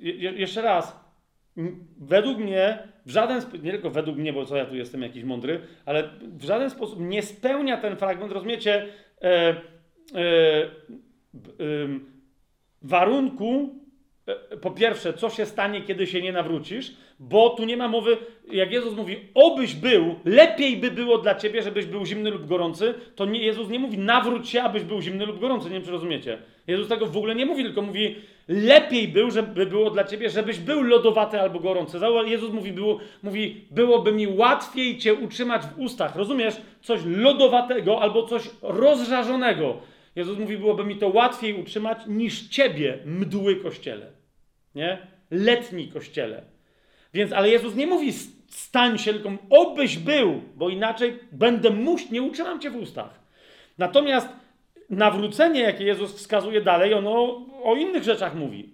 Je- 0.01 0.31
Jeszcze 0.31 0.61
raz, 0.61 0.99
według 1.97 2.37
mnie, 2.37 2.87
w 3.05 3.09
żaden 3.11 3.41
sposób, 3.41 3.63
nie 3.63 3.71
tylko 3.71 3.89
według 3.89 4.17
mnie, 4.17 4.33
bo 4.33 4.45
co 4.45 4.55
ja 4.57 4.65
tu 4.65 4.75
jestem 4.75 5.01
jakiś 5.01 5.23
mądry, 5.23 5.59
ale 5.85 6.09
w 6.21 6.43
żaden 6.43 6.69
sposób 6.69 6.99
nie 6.99 7.21
spełnia 7.21 7.77
ten 7.77 7.95
fragment, 7.95 8.31
rozumiecie, 8.31 8.87
e, 9.21 9.27
e, 9.27 9.55
ym, 11.61 12.11
warunku, 12.81 13.75
e, 13.75 13.80
po 14.61 14.71
pierwsze, 14.71 15.13
co 15.13 15.29
się 15.29 15.45
stanie, 15.45 15.81
kiedy 15.81 16.07
się 16.07 16.21
nie 16.21 16.31
nawrócisz, 16.31 16.91
bo 17.19 17.49
tu 17.49 17.65
nie 17.65 17.77
ma 17.77 17.87
mowy, 17.87 18.17
jak 18.51 18.71
Jezus 18.71 18.95
mówi, 18.95 19.17
obyś 19.33 19.73
był, 19.75 20.15
lepiej 20.25 20.77
by 20.77 20.91
było 20.91 21.17
dla 21.17 21.35
ciebie, 21.35 21.61
żebyś 21.61 21.85
był 21.85 22.05
zimny 22.05 22.31
lub 22.31 22.47
gorący, 22.47 22.93
to 23.15 23.25
nie, 23.25 23.39
Jezus 23.39 23.69
nie 23.69 23.79
mówi, 23.79 23.97
nawróć 23.97 24.49
się, 24.49 24.63
abyś 24.63 24.83
był 24.83 25.01
zimny 25.01 25.25
lub 25.25 25.39
gorący, 25.39 25.65
nie 25.69 25.73
wiem, 25.73 25.83
czy 25.83 25.91
rozumiecie. 25.91 26.37
Jezus 26.67 26.87
tego 26.87 27.05
w 27.05 27.17
ogóle 27.17 27.35
nie 27.35 27.45
mówi, 27.45 27.63
tylko 27.63 27.81
mówi, 27.81 28.15
lepiej 28.47 29.07
był, 29.07 29.31
żeby 29.31 29.65
było 29.65 29.89
dla 29.89 30.03
ciebie, 30.03 30.29
żebyś 30.29 30.59
był 30.59 30.83
lodowaty 30.83 31.41
albo 31.41 31.59
gorący. 31.59 31.97
Jezus 32.25 32.51
mówi, 32.51 32.71
było, 32.71 32.99
mówi, 33.23 33.65
byłoby 33.71 34.11
mi 34.11 34.27
łatwiej 34.27 34.97
cię 34.97 35.13
utrzymać 35.13 35.61
w 35.61 35.79
ustach, 35.79 36.15
rozumiesz? 36.15 36.55
Coś 36.81 37.01
lodowatego 37.05 38.01
albo 38.01 38.23
coś 38.23 38.49
rozżarzonego. 38.61 39.77
Jezus 40.15 40.39
mówi, 40.39 40.57
byłoby 40.57 40.85
mi 40.85 40.95
to 40.95 41.07
łatwiej 41.07 41.61
utrzymać 41.61 41.97
niż 42.07 42.47
ciebie, 42.47 42.99
mdły 43.05 43.55
kościele. 43.55 44.11
Nie? 44.75 45.07
Letni 45.31 45.87
kościele. 45.87 46.43
Więc, 47.13 47.33
ale 47.33 47.49
Jezus 47.49 47.75
nie 47.75 47.87
mówi 47.87 48.13
stań 48.47 48.97
się, 48.97 49.13
tylko 49.13 49.29
obyś 49.49 49.97
był, 49.97 50.41
bo 50.55 50.69
inaczej 50.69 51.19
będę 51.31 51.69
muś, 51.69 52.09
nie 52.09 52.21
utrzymam 52.21 52.59
cię 52.59 52.69
w 52.69 52.75
ustach. 52.75 53.19
Natomiast 53.77 54.29
nawrócenie, 54.89 55.61
jakie 55.61 55.83
Jezus 55.83 56.15
wskazuje 56.15 56.61
dalej, 56.61 56.93
ono 56.93 57.45
o 57.63 57.75
innych 57.75 58.03
rzeczach 58.03 58.35
mówi. 58.35 58.73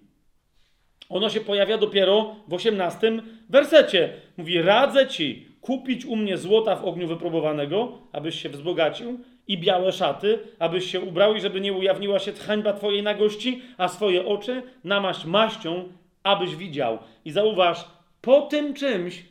Ono 1.08 1.30
się 1.30 1.40
pojawia 1.40 1.78
dopiero 1.78 2.36
w 2.48 2.54
18 2.54 3.12
wersecie. 3.48 4.12
Mówi: 4.36 4.62
Radzę 4.62 5.06
ci 5.06 5.48
kupić 5.60 6.04
u 6.04 6.16
mnie 6.16 6.38
złota 6.38 6.76
w 6.76 6.84
ogniu 6.84 7.08
wypróbowanego, 7.08 7.98
abyś 8.12 8.42
się 8.42 8.48
wzbogacił, 8.48 9.20
i 9.48 9.58
białe 9.58 9.92
szaty, 9.92 10.38
abyś 10.58 10.90
się 10.90 11.00
ubrał 11.00 11.34
i 11.34 11.40
żeby 11.40 11.60
nie 11.60 11.72
ujawniła 11.72 12.18
się 12.18 12.32
hańba 12.32 12.72
twojej 12.72 13.02
nagości, 13.02 13.62
a 13.78 13.88
swoje 13.88 14.26
oczy 14.26 14.62
namaść 14.84 15.24
maścią, 15.24 15.92
abyś 16.22 16.56
widział. 16.56 16.98
I 17.24 17.30
zauważ, 17.30 17.88
po 18.20 18.42
tym 18.42 18.74
czymś 18.74 19.24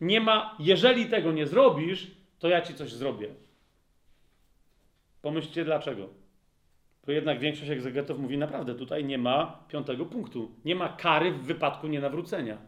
nie 0.00 0.20
ma, 0.20 0.56
jeżeli 0.58 1.06
tego 1.06 1.32
nie 1.32 1.46
zrobisz, 1.46 2.06
to 2.38 2.48
ja 2.48 2.60
ci 2.60 2.74
coś 2.74 2.92
zrobię. 2.92 3.28
Pomyślcie 5.22 5.64
dlaczego. 5.64 6.08
Bo 7.06 7.12
jednak 7.12 7.38
większość 7.40 7.70
egzegetów 7.70 8.18
mówi 8.18 8.38
naprawdę, 8.38 8.74
tutaj 8.74 9.04
nie 9.04 9.18
ma 9.18 9.64
piątego 9.68 10.06
punktu. 10.06 10.50
Nie 10.64 10.74
ma 10.74 10.88
kary 10.88 11.32
w 11.32 11.42
wypadku 11.42 11.86
nienawrócenia. 11.86 12.58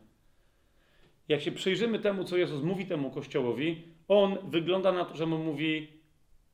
Jak 1.28 1.40
się 1.40 1.52
przyjrzymy 1.52 1.98
temu, 1.98 2.24
co 2.24 2.36
Jezus 2.36 2.62
mówi 2.62 2.86
temu 2.86 3.10
kościołowi, 3.10 3.82
on 4.10 4.36
wygląda 4.50 4.92
na 4.92 5.04
to, 5.04 5.16
że 5.16 5.26
mu 5.26 5.38
mówi: 5.38 5.88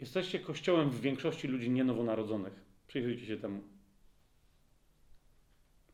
Jesteście 0.01 0.39
kościołem 0.39 0.91
w 0.91 1.01
większości 1.01 1.49
ludzi 1.49 1.71
nienowonarodzonych. 1.71 2.53
Przyjrzyjcie 2.87 3.27
się 3.27 3.37
temu. 3.37 3.63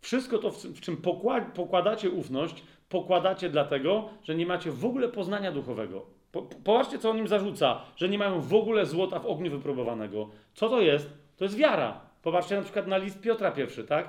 Wszystko 0.01 0.39
to, 0.39 0.51
w, 0.51 0.81
czym 0.81 0.97
pokła- 0.97 1.53
pokładacie 1.53 2.11
ufność, 2.11 2.63
pokładacie 2.89 3.51
dlatego, 3.51 4.11
że 4.25 4.35
nie 4.35 4.47
macie 4.47 4.71
w 4.71 4.85
ogóle 4.85 5.09
poznania 5.09 5.53
duchowego. 5.53 6.07
Po, 6.33 6.43
po- 6.43 6.57
popatrzcie, 6.57 6.99
co 6.99 7.11
on 7.11 7.19
im 7.19 7.29
zarzuca, 7.29 7.81
że 7.97 8.09
nie 8.09 8.19
mają 8.19 8.41
w 8.41 8.55
ogóle 8.55 8.87
złota 8.87 9.19
w 9.19 9.27
ogniu 9.27 9.51
wypróbowanego. 9.51 10.31
Co 10.55 10.69
to 10.69 10.81
jest? 10.81 11.11
To 11.37 11.45
jest 11.45 11.57
wiara. 11.57 12.01
Popatrzcie 12.23 12.57
na 12.57 12.63
przykład 12.63 12.87
na 12.87 12.97
list 12.97 13.21
Piotra 13.21 13.51
pierwszy, 13.53 13.85
tak? 13.85 14.09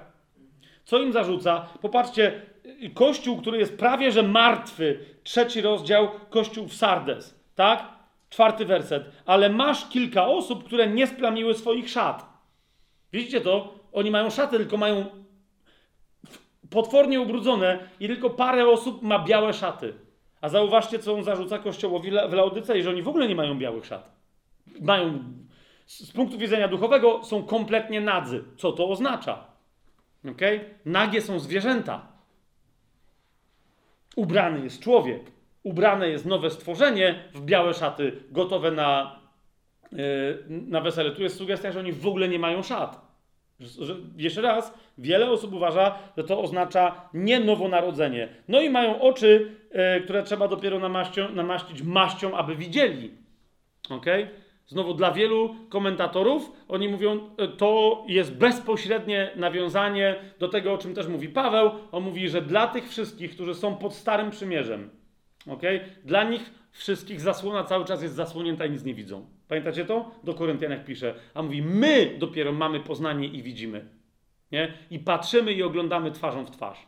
Co 0.85 0.99
im 0.99 1.13
zarzuca? 1.13 1.69
Popatrzcie, 1.81 2.41
y, 2.83 2.89
kościół, 2.89 3.37
który 3.41 3.57
jest 3.57 3.77
prawie 3.77 4.11
że 4.11 4.23
martwy, 4.23 4.99
trzeci 5.23 5.61
rozdział, 5.61 6.09
kościół 6.29 6.67
w 6.67 6.73
Sardes, 6.73 7.42
tak? 7.55 7.87
Czwarty 8.29 8.65
werset. 8.65 9.03
Ale 9.25 9.49
masz 9.49 9.89
kilka 9.89 10.27
osób, 10.27 10.63
które 10.63 10.87
nie 10.87 11.07
splamiły 11.07 11.53
swoich 11.53 11.89
szat. 11.89 12.25
Widzicie 13.13 13.41
to? 13.41 13.73
Oni 13.91 14.11
mają 14.11 14.29
szaty, 14.29 14.57
tylko 14.57 14.77
mają 14.77 15.05
potwornie 16.69 17.21
ubrudzone 17.21 17.79
i 17.99 18.07
tylko 18.07 18.29
parę 18.29 18.67
osób 18.67 19.01
ma 19.01 19.19
białe 19.19 19.53
szaty. 19.53 19.93
A 20.41 20.49
zauważcie, 20.49 20.99
co 20.99 21.13
on 21.13 21.23
zarzuca 21.23 21.59
kościołowi 21.59 22.11
w 22.11 22.33
Laodycei, 22.33 22.83
że 22.83 22.89
oni 22.89 23.01
w 23.01 23.07
ogóle 23.07 23.27
nie 23.27 23.35
mają 23.35 23.57
białych 23.57 23.85
szat. 23.85 24.11
Mają, 24.81 25.23
z 25.85 26.11
punktu 26.11 26.37
widzenia 26.37 26.67
duchowego, 26.67 27.23
są 27.23 27.43
kompletnie 27.43 28.01
nadzy. 28.01 28.43
Co 28.57 28.71
to 28.71 28.89
oznacza? 28.89 29.45
Okay? 30.31 30.75
Nagie 30.85 31.21
są 31.21 31.39
zwierzęta. 31.39 32.07
Ubrany 34.15 34.63
jest 34.63 34.79
człowiek. 34.79 35.31
Ubrane 35.63 36.09
jest 36.09 36.25
nowe 36.25 36.49
stworzenie 36.49 37.23
w 37.33 37.41
białe 37.41 37.73
szaty, 37.73 38.11
gotowe 38.31 38.71
na, 38.71 39.19
yy, 39.91 39.97
na 40.47 40.81
wesele. 40.81 41.11
Tu 41.11 41.23
jest 41.23 41.37
sugestia, 41.37 41.71
że 41.71 41.79
oni 41.79 41.91
w 41.91 42.07
ogóle 42.07 42.29
nie 42.29 42.39
mają 42.39 42.63
szat. 42.63 43.13
Że, 43.59 43.95
jeszcze 44.17 44.41
raz, 44.41 44.73
wiele 44.97 45.31
osób 45.31 45.53
uważa, 45.53 45.95
że 46.17 46.23
to 46.23 46.41
oznacza 46.41 47.09
nie 47.13 47.39
nowonarodzenie. 47.39 48.29
No 48.47 48.61
i 48.61 48.69
mają 48.69 49.01
oczy, 49.01 49.55
e, 49.71 50.01
które 50.01 50.23
trzeba 50.23 50.47
dopiero 50.47 50.79
namaścią, 50.79 51.29
namaścić 51.29 51.81
maścią, 51.81 52.37
aby 52.37 52.55
widzieli. 52.55 53.11
Ok? 53.89 54.05
Znowu 54.67 54.93
dla 54.93 55.11
wielu 55.11 55.55
komentatorów 55.69 56.51
oni 56.67 56.89
mówią, 56.89 57.29
e, 57.37 57.47
to 57.47 58.03
jest 58.07 58.35
bezpośrednie 58.35 59.31
nawiązanie 59.35 60.15
do 60.39 60.47
tego, 60.47 60.73
o 60.73 60.77
czym 60.77 60.93
też 60.93 61.07
mówi 61.07 61.29
Paweł. 61.29 61.71
On 61.91 62.03
mówi, 62.03 62.29
że 62.29 62.41
dla 62.41 62.67
tych 62.67 62.89
wszystkich, 62.89 63.31
którzy 63.31 63.55
są 63.55 63.75
pod 63.75 63.93
Starym 63.93 64.29
Przymierzem, 64.29 64.89
ok? 65.47 65.61
Dla 66.05 66.23
nich 66.23 66.51
wszystkich 66.71 67.21
zasłona 67.21 67.63
cały 67.63 67.85
czas 67.85 68.03
jest 68.03 68.15
zasłonięta 68.15 68.65
i 68.65 68.71
nic 68.71 68.83
nie 68.83 68.93
widzą. 68.93 69.25
Pamiętacie 69.47 69.85
to? 69.85 70.11
Do 70.23 70.33
Koryntian 70.33 70.71
jak 70.71 70.85
pisze. 70.85 71.15
A 71.33 71.41
mówi, 71.41 71.61
my 71.61 72.15
dopiero 72.19 72.51
mamy 72.51 72.79
poznanie 72.79 73.27
i 73.27 73.43
widzimy. 73.43 73.85
Nie? 74.51 74.73
I 74.91 74.99
patrzymy 74.99 75.53
i 75.53 75.63
oglądamy 75.63 76.11
twarzą 76.11 76.45
w 76.45 76.51
twarz. 76.51 76.87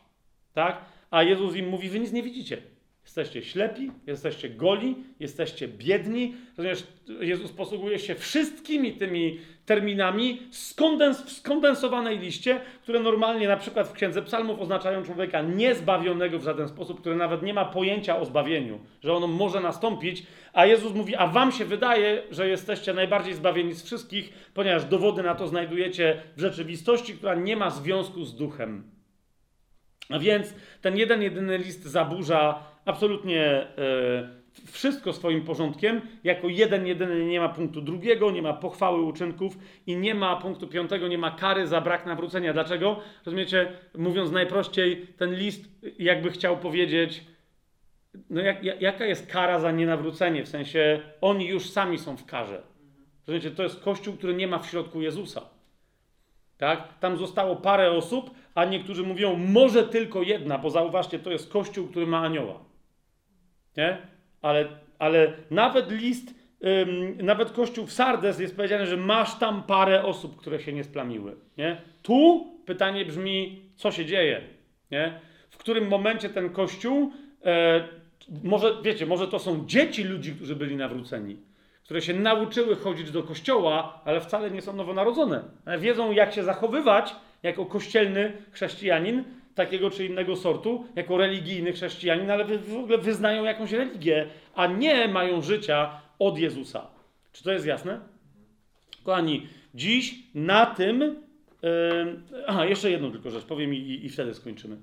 Tak? 0.52 0.84
A 1.10 1.22
Jezus 1.22 1.56
im 1.56 1.68
mówi, 1.68 1.88
wy 1.88 2.00
nic 2.00 2.12
nie 2.12 2.22
widzicie. 2.22 2.62
Jesteście 3.06 3.42
ślepi, 3.42 3.90
jesteście 4.06 4.50
goli, 4.50 4.96
jesteście 5.20 5.68
biedni. 5.68 6.34
Rozumiesz, 6.56 6.86
Jezus 7.20 7.52
posługuje 7.52 7.98
się 7.98 8.14
wszystkimi 8.14 8.92
tymi 8.92 9.40
terminami 9.66 10.42
skondens, 10.50 11.22
w 11.22 11.32
skondensowanej 11.32 12.18
liście, 12.18 12.60
które 12.82 13.00
normalnie 13.00 13.48
na 13.48 13.56
przykład 13.56 13.88
w 13.88 13.92
Księdze 13.92 14.22
Psalmów 14.22 14.60
oznaczają 14.60 15.02
człowieka 15.02 15.42
niezbawionego 15.42 16.38
w 16.38 16.42
żaden 16.42 16.68
sposób, 16.68 17.00
który 17.00 17.16
nawet 17.16 17.42
nie 17.42 17.54
ma 17.54 17.64
pojęcia 17.64 18.18
o 18.18 18.24
zbawieniu, 18.24 18.80
że 19.02 19.12
ono 19.12 19.26
może 19.26 19.60
nastąpić, 19.60 20.26
a 20.52 20.66
Jezus 20.66 20.94
mówi, 20.94 21.16
a 21.16 21.26
wam 21.26 21.52
się 21.52 21.64
wydaje, 21.64 22.22
że 22.30 22.48
jesteście 22.48 22.94
najbardziej 22.94 23.34
zbawieni 23.34 23.74
z 23.74 23.82
wszystkich, 23.82 24.32
ponieważ 24.54 24.84
dowody 24.84 25.22
na 25.22 25.34
to 25.34 25.48
znajdujecie 25.48 26.22
w 26.36 26.40
rzeczywistości, 26.40 27.14
która 27.14 27.34
nie 27.34 27.56
ma 27.56 27.70
związku 27.70 28.24
z 28.24 28.36
duchem. 28.36 28.95
A 30.10 30.18
więc 30.18 30.54
ten 30.80 30.96
jeden, 30.96 31.22
jedyny 31.22 31.58
list 31.58 31.84
zaburza 31.84 32.62
absolutnie 32.84 33.42
e, 33.42 33.66
wszystko 34.72 35.12
swoim 35.12 35.44
porządkiem. 35.44 36.00
Jako 36.24 36.48
jeden, 36.48 36.86
jedyny 36.86 37.24
nie 37.24 37.40
ma 37.40 37.48
punktu 37.48 37.80
drugiego, 37.80 38.30
nie 38.30 38.42
ma 38.42 38.52
pochwały 38.52 39.02
uczynków 39.02 39.58
i 39.86 39.96
nie 39.96 40.14
ma 40.14 40.36
punktu 40.36 40.68
piątego, 40.68 41.08
nie 41.08 41.18
ma 41.18 41.30
kary 41.30 41.66
za 41.66 41.80
brak 41.80 42.06
nawrócenia. 42.06 42.52
Dlaczego? 42.52 43.00
Rozumiecie, 43.26 43.72
mówiąc 43.94 44.30
najprościej, 44.30 45.06
ten 45.16 45.34
list 45.34 45.64
jakby 45.98 46.30
chciał 46.30 46.56
powiedzieć, 46.56 47.24
no 48.30 48.40
jak, 48.40 48.82
jaka 48.82 49.06
jest 49.06 49.26
kara 49.26 49.58
za 49.58 49.72
nienawrócenie? 49.72 50.44
W 50.44 50.48
sensie 50.48 51.00
oni 51.20 51.46
już 51.46 51.70
sami 51.70 51.98
są 51.98 52.16
w 52.16 52.26
karze. 52.26 52.62
Rozumiecie, 53.26 53.50
to 53.50 53.62
jest 53.62 53.80
kościół, 53.80 54.16
który 54.16 54.34
nie 54.34 54.48
ma 54.48 54.58
w 54.58 54.66
środku 54.66 55.00
Jezusa. 55.00 55.42
Tak? 56.58 56.98
Tam 56.98 57.16
zostało 57.16 57.56
parę 57.56 57.90
osób, 57.90 58.30
a 58.56 58.64
niektórzy 58.64 59.02
mówią, 59.02 59.36
może 59.36 59.84
tylko 59.84 60.22
jedna, 60.22 60.58
bo 60.58 60.70
zauważcie, 60.70 61.18
to 61.18 61.30
jest 61.30 61.52
kościół, 61.52 61.88
który 61.88 62.06
ma 62.06 62.20
anioła. 62.20 62.64
Nie? 63.76 63.98
Ale, 64.42 64.68
ale 64.98 65.32
nawet 65.50 65.90
list, 65.90 66.34
ym, 66.64 67.26
nawet 67.26 67.50
kościół 67.50 67.86
w 67.86 67.92
Sardes 67.92 68.40
jest 68.40 68.56
powiedziane, 68.56 68.86
że 68.86 68.96
masz 68.96 69.38
tam 69.38 69.62
parę 69.62 70.04
osób, 70.04 70.36
które 70.36 70.60
się 70.60 70.72
nie 70.72 70.84
splamiły. 70.84 71.36
Nie? 71.58 71.82
Tu 72.02 72.46
pytanie 72.66 73.04
brzmi, 73.04 73.62
co 73.74 73.90
się 73.90 74.04
dzieje? 74.04 74.40
Nie? 74.90 75.20
W 75.50 75.56
którym 75.56 75.88
momencie 75.88 76.28
ten 76.28 76.50
kościół, 76.50 77.12
e, 77.44 77.88
może 78.44 78.82
wiecie, 78.82 79.06
może 79.06 79.28
to 79.28 79.38
są 79.38 79.66
dzieci 79.66 80.04
ludzi, 80.04 80.32
którzy 80.32 80.56
byli 80.56 80.76
nawróceni, 80.76 81.36
które 81.84 82.02
się 82.02 82.14
nauczyły 82.14 82.76
chodzić 82.76 83.10
do 83.10 83.22
kościoła, 83.22 84.02
ale 84.04 84.20
wcale 84.20 84.50
nie 84.50 84.62
są 84.62 84.76
nowonarodzone. 84.76 85.44
Wiedzą, 85.78 86.12
jak 86.12 86.32
się 86.32 86.42
zachowywać 86.42 87.14
jako 87.46 87.66
kościelny 87.66 88.32
chrześcijanin, 88.50 89.24
takiego 89.54 89.90
czy 89.90 90.06
innego 90.06 90.36
sortu, 90.36 90.84
jako 90.96 91.16
religijny 91.16 91.72
chrześcijanin, 91.72 92.30
ale 92.30 92.44
w 92.44 92.76
ogóle 92.76 92.98
wyznają 92.98 93.44
jakąś 93.44 93.72
religię, 93.72 94.26
a 94.54 94.66
nie 94.66 95.08
mają 95.08 95.42
życia 95.42 96.00
od 96.18 96.38
Jezusa. 96.38 96.86
Czy 97.32 97.44
to 97.44 97.52
jest 97.52 97.66
jasne? 97.66 98.00
Kochani, 99.04 99.46
dziś 99.74 100.14
na 100.34 100.66
tym. 100.66 101.00
Yy, 101.00 102.20
aha, 102.46 102.64
jeszcze 102.64 102.90
jedną 102.90 103.12
tylko 103.12 103.30
rzecz 103.30 103.44
powiem 103.44 103.74
i, 103.74 103.78
i, 103.78 104.06
i 104.06 104.08
wtedy 104.08 104.34
skończymy. 104.34 104.76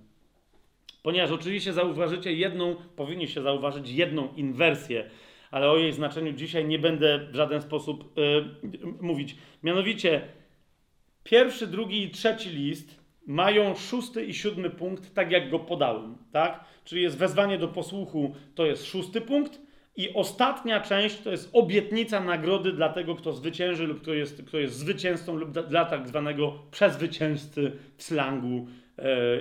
Ponieważ 1.03 1.32
oczywiście 1.32 1.74
zauważycie 1.74 2.33
jedną, 2.33 2.75
powinniście 2.95 3.42
zauważyć 3.42 3.90
jedną 3.90 4.33
inwersję, 4.35 5.09
ale 5.51 5.69
o 5.69 5.77
jej 5.77 5.93
znaczeniu 5.93 6.33
dzisiaj 6.33 6.66
nie 6.66 6.80
będę 6.80 7.27
w 7.32 7.35
żaden 7.35 7.61
sposób 7.61 8.17
yy, 8.17 8.45
mówić. 9.01 9.35
Mianowicie 9.64 10.22
pierwszy, 11.24 11.68
drugi 11.68 12.03
i 12.03 12.10
trzeci 12.10 12.50
list 12.50 13.03
mają 13.27 13.76
szósty 13.76 14.26
i 14.26 14.34
siódmy 14.34 14.69
punkt, 14.69 15.14
tak 15.14 15.32
jak 15.32 15.50
go 15.50 15.60
podałem, 15.60 16.18
tak? 16.32 16.66
Czyli 16.84 17.02
jest 17.02 17.18
wezwanie 17.18 17.58
do 17.58 17.68
posłuchu, 17.68 18.35
to 18.56 18.66
jest 18.66 18.85
szósty 18.85 19.22
punkt, 19.22 19.61
i 19.95 20.14
ostatnia 20.14 20.82
część 20.82 21.22
to 21.22 21.32
jest 21.32 21.50
obietnica 21.53 22.19
nagrody 22.19 22.72
dla 22.72 22.90
tego, 22.90 23.16
kto 23.16 23.34
zwycięży 23.34 23.88
lub 23.88 24.02
kto 24.02 24.14
jest, 24.14 24.43
kto 24.48 24.58
jest 24.60 24.76
zwycięzcą, 24.76 25.35
lub 25.35 25.52
dla, 25.52 25.85
tak 25.85 26.08
zwanego 26.08 26.53
przezwycięzcy 26.72 27.72
w 27.98 28.03
slangu 28.03 28.68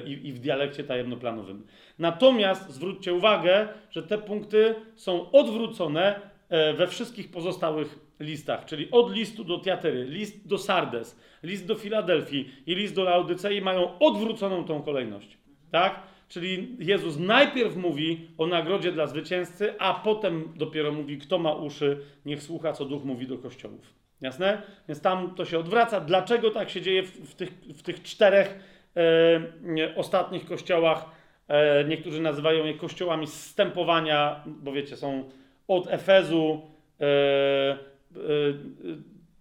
i, 0.06 0.28
i 0.28 0.32
w 0.32 0.38
dialekcie 0.38 0.84
tajemnoplanowym. 0.84 1.66
Natomiast 1.98 2.70
zwróćcie 2.70 3.14
uwagę, 3.14 3.68
że 3.90 4.02
te 4.02 4.18
punkty 4.18 4.74
są 4.96 5.30
odwrócone 5.30 6.20
e, 6.48 6.74
we 6.74 6.86
wszystkich 6.86 7.30
pozostałych 7.30 7.98
listach, 8.22 8.64
czyli 8.64 8.90
od 8.90 9.12
listu 9.12 9.44
do 9.44 9.60
Tiatery, 9.60 10.04
list 10.04 10.48
do 10.48 10.58
Sardes, 10.58 11.20
list 11.42 11.66
do 11.66 11.74
Filadelfii 11.74 12.50
i 12.66 12.74
list 12.74 12.94
do 12.94 13.04
Laodycei 13.04 13.60
mają 13.60 13.98
odwróconą 13.98 14.64
tą 14.64 14.82
kolejność. 14.82 15.38
Tak? 15.70 16.02
Czyli 16.28 16.76
Jezus 16.78 17.18
najpierw 17.18 17.76
mówi 17.76 18.28
o 18.38 18.46
nagrodzie 18.46 18.92
dla 18.92 19.06
zwycięzcy, 19.06 19.74
a 19.78 19.94
potem 19.94 20.52
dopiero 20.56 20.92
mówi, 20.92 21.18
kto 21.18 21.38
ma 21.38 21.52
uszy, 21.52 22.00
niech 22.26 22.42
słucha, 22.42 22.72
co 22.72 22.84
Duch 22.84 23.04
mówi 23.04 23.26
do 23.26 23.38
kościołów. 23.38 23.94
Jasne? 24.20 24.62
Więc 24.88 25.00
tam 25.00 25.34
to 25.34 25.44
się 25.44 25.58
odwraca. 25.58 26.00
Dlaczego 26.00 26.50
tak 26.50 26.70
się 26.70 26.80
dzieje 26.80 27.02
w, 27.02 27.30
w 27.30 27.34
tych, 27.34 27.50
w 27.50 27.82
tych 27.82 28.02
czterech 28.02 28.58
e, 28.96 29.96
ostatnich 29.96 30.44
kościołach? 30.44 31.10
E, 31.48 31.84
niektórzy 31.84 32.22
nazywają 32.22 32.64
je 32.64 32.74
kościołami 32.74 33.26
zstępowania, 33.26 34.44
bo 34.46 34.72
wiecie, 34.72 34.96
są 34.96 35.30
od 35.68 35.86
Efezu 35.88 36.62
e, 37.00 37.91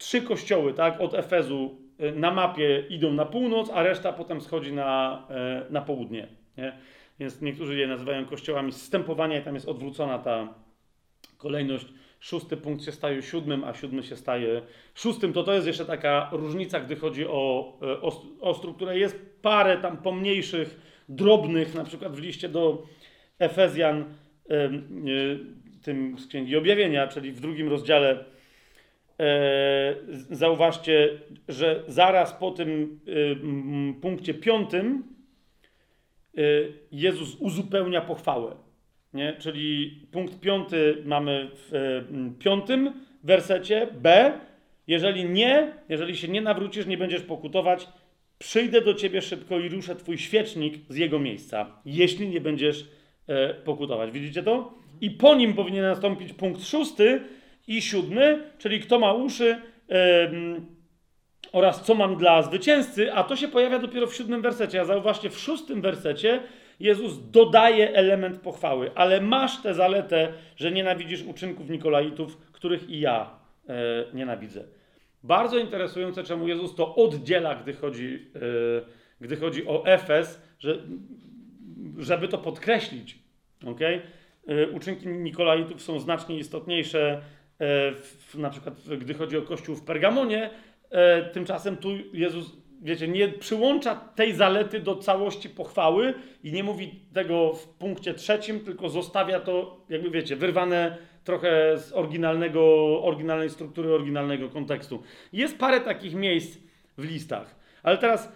trzy 0.01 0.21
kościoły, 0.21 0.73
tak? 0.73 1.01
Od 1.01 1.13
Efezu 1.13 1.77
e, 1.99 2.11
na 2.11 2.31
mapie 2.31 2.83
idą 2.89 3.11
na 3.11 3.25
północ, 3.25 3.69
a 3.73 3.83
reszta 3.83 4.13
potem 4.13 4.41
schodzi 4.41 4.73
na, 4.73 5.23
e, 5.29 5.65
na 5.69 5.81
południe. 5.81 6.27
Nie? 6.57 6.77
Więc 7.19 7.41
niektórzy 7.41 7.77
je 7.77 7.87
nazywają 7.87 8.25
kościołami 8.25 8.71
zstępowania 8.71 9.39
i 9.39 9.43
tam 9.43 9.55
jest 9.55 9.67
odwrócona 9.67 10.19
ta 10.19 10.53
kolejność. 11.37 11.87
Szósty 12.19 12.57
punkt 12.57 12.83
się 12.83 12.91
staje 12.91 13.21
siódmym, 13.21 13.63
a 13.63 13.73
siódmy 13.73 14.03
się 14.03 14.15
staje 14.15 14.61
szóstym. 14.95 15.33
To 15.33 15.43
to 15.43 15.53
jest 15.53 15.67
jeszcze 15.67 15.85
taka 15.85 16.29
różnica, 16.31 16.79
gdy 16.79 16.95
chodzi 16.95 17.27
o, 17.27 17.77
e, 17.81 18.01
o, 18.01 18.21
o 18.39 18.53
strukturę. 18.53 18.97
Jest 18.97 19.41
parę 19.41 19.77
tam 19.77 19.97
pomniejszych, 19.97 20.81
drobnych, 21.09 21.75
na 21.75 21.83
przykład 21.83 22.15
w 22.15 22.19
liście 22.19 22.49
do 22.49 22.83
Efezjan, 23.39 24.05
e, 24.49 24.55
e, 24.55 24.69
tym 25.83 26.19
z 26.19 26.27
Księgi 26.27 26.57
Objawienia, 26.57 27.07
czyli 27.07 27.31
w 27.31 27.39
drugim 27.39 27.69
rozdziale, 27.69 28.09
e, 28.11 28.30
zauważcie, 30.29 31.09
że 31.47 31.83
zaraz 31.87 32.33
po 32.33 32.51
tym 32.51 32.99
e, 33.07 34.01
punkcie 34.01 34.33
piątym 34.33 35.03
y, 36.37 36.73
Jezus 36.91 37.35
uzupełnia 37.35 38.01
pochwałę. 38.01 38.55
Nie? 39.13 39.33
Czyli 39.39 39.99
punkt 40.11 40.39
piąty 40.39 40.97
mamy 41.05 41.49
w 41.53 42.01
piątym 42.39 42.93
wersecie 43.23 43.87
B. 44.01 44.33
Jeżeli 44.87 45.25
nie, 45.29 45.73
jeżeli 45.89 46.17
się 46.17 46.27
nie 46.27 46.41
nawrócisz, 46.41 46.85
nie 46.85 46.97
będziesz 46.97 47.21
pokutować, 47.21 47.87
przyjdę 48.37 48.81
do 48.81 48.93
ciebie 48.93 49.21
szybko 49.21 49.59
i 49.59 49.69
ruszę 49.69 49.95
twój 49.95 50.17
świecznik 50.17 50.75
z 50.89 50.97
jego 50.97 51.19
miejsca, 51.19 51.81
jeśli 51.85 52.29
nie 52.29 52.41
będziesz 52.41 52.87
e, 53.27 53.53
pokutować. 53.53 54.11
Widzicie 54.11 54.43
to? 54.43 54.73
I 55.01 55.11
po 55.11 55.35
nim 55.35 55.53
powinien 55.53 55.83
nastąpić 55.83 56.33
punkt 56.33 56.67
szósty 56.67 57.21
i 57.67 57.81
siódmy, 57.81 58.43
czyli 58.57 58.79
kto 58.79 58.99
ma 58.99 59.13
uszy, 59.13 59.61
oraz 61.51 61.83
co 61.83 61.95
mam 61.95 62.15
dla 62.15 62.41
zwycięzcy, 62.41 63.13
a 63.13 63.23
to 63.23 63.35
się 63.35 63.47
pojawia 63.47 63.79
dopiero 63.79 64.07
w 64.07 64.15
siódmym 64.15 64.41
wersecie. 64.41 64.81
A 64.81 64.85
zauważcie, 64.85 65.29
w 65.29 65.39
szóstym 65.39 65.81
wersecie 65.81 66.43
Jezus 66.79 67.31
dodaje 67.31 67.93
element 67.93 68.41
pochwały, 68.41 68.91
ale 68.95 69.21
masz 69.21 69.61
tę 69.61 69.73
zaletę, 69.73 70.33
że 70.55 70.71
nienawidzisz 70.71 71.23
uczynków 71.23 71.69
Nikolaitów, 71.69 72.37
których 72.37 72.89
i 72.89 72.99
ja 72.99 73.29
e, 73.69 73.75
nienawidzę. 74.13 74.63
Bardzo 75.23 75.57
interesujące, 75.57 76.23
czemu 76.23 76.47
Jezus 76.47 76.75
to 76.75 76.95
oddziela, 76.95 77.55
gdy 77.55 77.73
chodzi, 77.73 78.31
e, 78.35 78.39
gdy 79.21 79.35
chodzi 79.35 79.67
o 79.67 79.85
Efes, 79.85 80.41
że, 80.59 80.77
żeby 81.97 82.27
to 82.27 82.37
podkreślić. 82.37 83.19
Okay? 83.67 84.01
E, 84.47 84.67
uczynki 84.67 85.07
Nikolaitów 85.07 85.81
są 85.81 85.99
znacznie 85.99 86.37
istotniejsze, 86.37 87.21
w, 87.95 88.35
na 88.37 88.49
przykład 88.49 88.73
gdy 88.97 89.13
chodzi 89.13 89.37
o 89.37 89.41
kościół 89.41 89.75
w 89.75 89.83
Pergamonie, 89.83 90.49
E, 90.91 91.21
tymczasem 91.21 91.77
tu 91.77 91.89
Jezus, 92.13 92.51
wiecie, 92.81 93.07
nie 93.07 93.29
przyłącza 93.29 93.95
tej 93.95 94.33
zalety 94.33 94.79
do 94.79 94.95
całości 94.95 95.49
pochwały 95.49 96.13
i 96.43 96.51
nie 96.51 96.63
mówi 96.63 96.99
tego 97.13 97.53
w 97.53 97.67
punkcie 97.67 98.13
trzecim, 98.13 98.59
tylko 98.59 98.89
zostawia 98.89 99.39
to, 99.39 99.85
jakby 99.89 100.09
wiecie, 100.09 100.35
wyrwane 100.35 100.97
trochę 101.23 101.77
z 101.77 101.93
oryginalnego, 101.93 102.61
oryginalnej 103.03 103.49
struktury, 103.49 103.93
oryginalnego 103.93 104.49
kontekstu. 104.49 105.03
Jest 105.33 105.57
parę 105.57 105.81
takich 105.81 106.15
miejsc 106.15 106.57
w 106.97 107.03
listach, 107.03 107.55
ale 107.83 107.97
teraz 107.97 108.31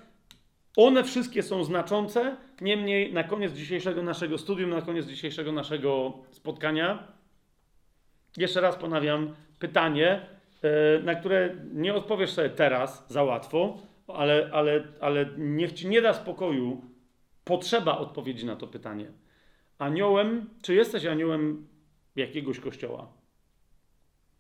one 0.78 1.04
wszystkie 1.04 1.44
są 1.44 1.64
znaczące. 1.64 2.38
Niemniej 2.62 3.14
na 3.14 3.24
koniec 3.24 3.54
dzisiejszego 3.54 4.04
naszego 4.04 4.38
studium, 4.38 4.70
na 4.70 4.82
koniec 4.82 5.06
dzisiejszego 5.06 5.52
naszego 5.52 6.14
spotkania, 6.32 7.08
jeszcze 8.38 8.62
raz 8.62 8.76
ponawiam 8.76 9.36
pytanie, 9.60 10.22
e, 10.62 11.00
na 11.04 11.16
które 11.16 11.56
nie 11.74 11.94
odpowiesz 11.94 12.32
sobie 12.32 12.50
teraz 12.50 13.06
za 13.10 13.24
łatwo, 13.24 13.78
ale, 14.08 14.50
ale, 14.54 14.84
ale 15.02 15.26
niech 15.38 15.74
ci 15.74 15.88
nie 15.88 16.02
da 16.02 16.14
spokoju 16.14 16.82
potrzeba 17.44 17.98
odpowiedzi 17.98 18.46
na 18.46 18.56
to 18.56 18.68
pytanie. 18.68 19.12
Aniołem, 19.78 20.50
czy 20.62 20.74
jesteś 20.74 21.06
aniołem 21.06 21.68
jakiegoś 22.16 22.60
kościoła? 22.60 23.08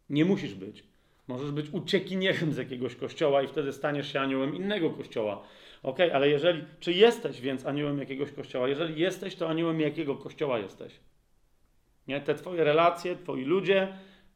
Nie 0.10 0.26
musisz 0.26 0.56
być. 0.56 0.84
Możesz 1.28 1.52
być 1.52 1.70
uciekinierem 1.70 2.54
z 2.54 2.58
jakiegoś 2.58 2.96
kościoła 2.96 3.44
i 3.44 3.48
wtedy 3.48 3.74
staniesz 3.74 4.14
się 4.14 4.20
aniołem 4.20 4.56
innego 4.56 4.90
kościoła. 4.90 5.44
Ok, 5.84 6.00
ale 6.14 6.30
jeżeli, 6.30 6.64
czy 6.80 6.94
jesteś 6.94 7.42
więc 7.42 7.66
aniołem 7.66 8.00
jakiegoś 8.00 8.32
kościoła? 8.32 8.68
Jeżeli 8.68 9.02
jesteś, 9.02 9.36
to 9.36 9.50
aniołem 9.50 9.80
jakiego 9.80 10.16
kościoła 10.16 10.60
jesteś? 10.60 11.00
Nie? 12.08 12.22
Te 12.22 12.36
twoje 12.36 12.64
relacje, 12.64 13.16
twoi 13.16 13.44
ludzie, 13.44 13.88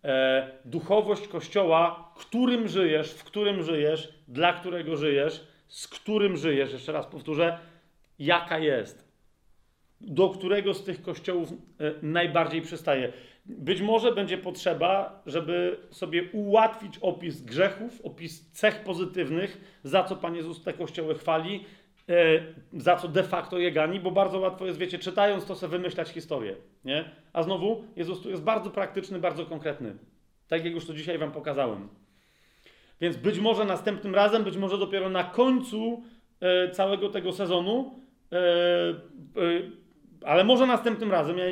e, 0.03 0.51
duchowość 0.65 1.27
kościoła, 1.27 2.11
którym 2.15 2.67
żyjesz, 2.67 3.13
w 3.13 3.23
którym 3.23 3.63
żyjesz, 3.63 4.13
dla 4.27 4.53
którego 4.53 4.97
żyjesz, 4.97 5.47
z 5.67 5.87
którym 5.87 6.37
żyjesz, 6.37 6.73
jeszcze 6.73 6.91
raz 6.91 7.07
powtórzę, 7.07 7.59
jaka 8.19 8.59
jest? 8.59 9.09
Do 10.01 10.29
którego 10.29 10.73
z 10.73 10.83
tych 10.83 11.01
kościołów 11.01 11.51
e, 11.51 11.55
najbardziej 12.01 12.61
przystaje? 12.61 13.13
Być 13.45 13.81
może 13.81 14.11
będzie 14.11 14.37
potrzeba, 14.37 15.21
żeby 15.25 15.77
sobie 15.89 16.23
ułatwić 16.31 16.97
opis 17.01 17.41
grzechów, 17.41 18.01
opis 18.03 18.51
cech 18.51 18.83
pozytywnych, 18.83 19.79
za 19.83 20.03
co 20.03 20.15
Pan 20.15 20.35
Jezus 20.35 20.63
te 20.63 20.73
kościoły 20.73 21.15
chwali, 21.15 21.65
za 22.73 22.95
co 22.95 23.07
de 23.07 23.23
facto 23.23 23.57
je 23.57 23.71
gani, 23.71 23.99
bo 23.99 24.11
bardzo 24.11 24.39
łatwo 24.39 24.65
jest, 24.65 24.79
wiecie, 24.79 24.99
czytając 24.99 25.45
to 25.45 25.55
sobie 25.55 25.71
wymyślać 25.71 26.09
historię, 26.09 26.55
nie? 26.85 27.11
A 27.33 27.43
znowu, 27.43 27.83
Jezus 27.95 28.21
tu 28.21 28.29
jest 28.29 28.43
bardzo 28.43 28.69
praktyczny, 28.69 29.19
bardzo 29.19 29.45
konkretny. 29.45 29.97
Tak 30.47 30.65
jak 30.65 30.73
już 30.73 30.85
to 30.85 30.93
dzisiaj 30.93 31.17
wam 31.17 31.31
pokazałem. 31.31 31.89
Więc 33.01 33.17
być 33.17 33.39
może 33.39 33.65
następnym 33.65 34.15
razem, 34.15 34.43
być 34.43 34.57
może 34.57 34.77
dopiero 34.77 35.09
na 35.09 35.23
końcu 35.23 36.03
e, 36.39 36.71
całego 36.71 37.09
tego 37.09 37.31
sezonu, 37.31 37.99
e, 38.31 38.37
e, 38.37 38.91
ale 40.25 40.43
może 40.43 40.67
następnym 40.67 41.11
razem, 41.11 41.37
ja 41.37 41.45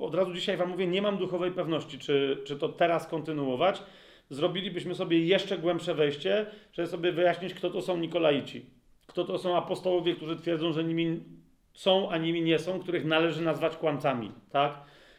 od 0.00 0.14
razu 0.14 0.32
dzisiaj 0.32 0.56
wam 0.56 0.68
mówię, 0.68 0.86
nie 0.86 1.02
mam 1.02 1.18
duchowej 1.18 1.52
pewności, 1.52 1.98
czy, 1.98 2.42
czy 2.44 2.56
to 2.56 2.68
teraz 2.68 3.06
kontynuować, 3.06 3.82
zrobilibyśmy 4.30 4.94
sobie 4.94 5.26
jeszcze 5.26 5.58
głębsze 5.58 5.94
wejście, 5.94 6.46
żeby 6.72 6.88
sobie 6.88 7.12
wyjaśnić, 7.12 7.54
kto 7.54 7.70
to 7.70 7.82
są 7.82 7.96
Nikolaici. 7.96 8.66
Kto 9.06 9.24
to 9.24 9.38
są 9.38 9.56
apostołowie, 9.56 10.14
którzy 10.14 10.36
twierdzą, 10.36 10.72
że 10.72 10.84
nimi 10.84 11.20
są, 11.72 12.10
a 12.10 12.18
nimi 12.18 12.42
nie 12.42 12.58
są, 12.58 12.80
których 12.80 13.04
należy 13.04 13.42
nazwać 13.42 13.76
kłamcami, 13.76 14.32
tak? 14.50 14.74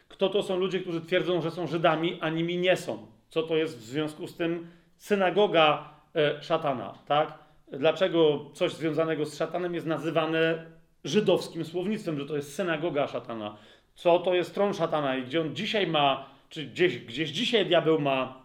Kto 0.08 0.28
to 0.28 0.42
są 0.42 0.56
ludzie, 0.56 0.80
którzy 0.80 1.00
twierdzą, 1.00 1.40
że 1.40 1.50
są 1.50 1.66
Żydami, 1.66 2.18
a 2.20 2.30
nimi 2.30 2.58
nie 2.58 2.76
są? 2.76 3.06
Co 3.28 3.42
to 3.42 3.56
jest 3.56 3.78
w 3.78 3.82
związku 3.82 4.26
z 4.26 4.36
tym 4.36 4.68
synagoga 4.96 5.90
e, 6.14 6.42
szatana, 6.42 6.98
tak? 7.06 7.38
Dlaczego 7.72 8.50
coś 8.52 8.72
związanego 8.72 9.26
z 9.26 9.36
szatanem 9.36 9.74
jest 9.74 9.86
nazywane 9.86 10.66
żydowskim 11.04 11.64
słownictwem, 11.64 12.18
że 12.18 12.26
to 12.26 12.36
jest 12.36 12.54
synagoga 12.54 13.06
szatana? 13.06 13.56
Co 13.94 14.18
to 14.18 14.34
jest 14.34 14.54
tron 14.54 14.74
szatana 14.74 15.16
i 15.16 15.22
gdzie 15.22 15.40
on 15.40 15.56
dzisiaj 15.56 15.86
ma, 15.86 16.26
czy 16.48 16.66
gdzieś, 16.66 16.98
gdzieś 16.98 17.30
dzisiaj 17.30 17.66
diabeł 17.66 18.00
ma 18.00 18.42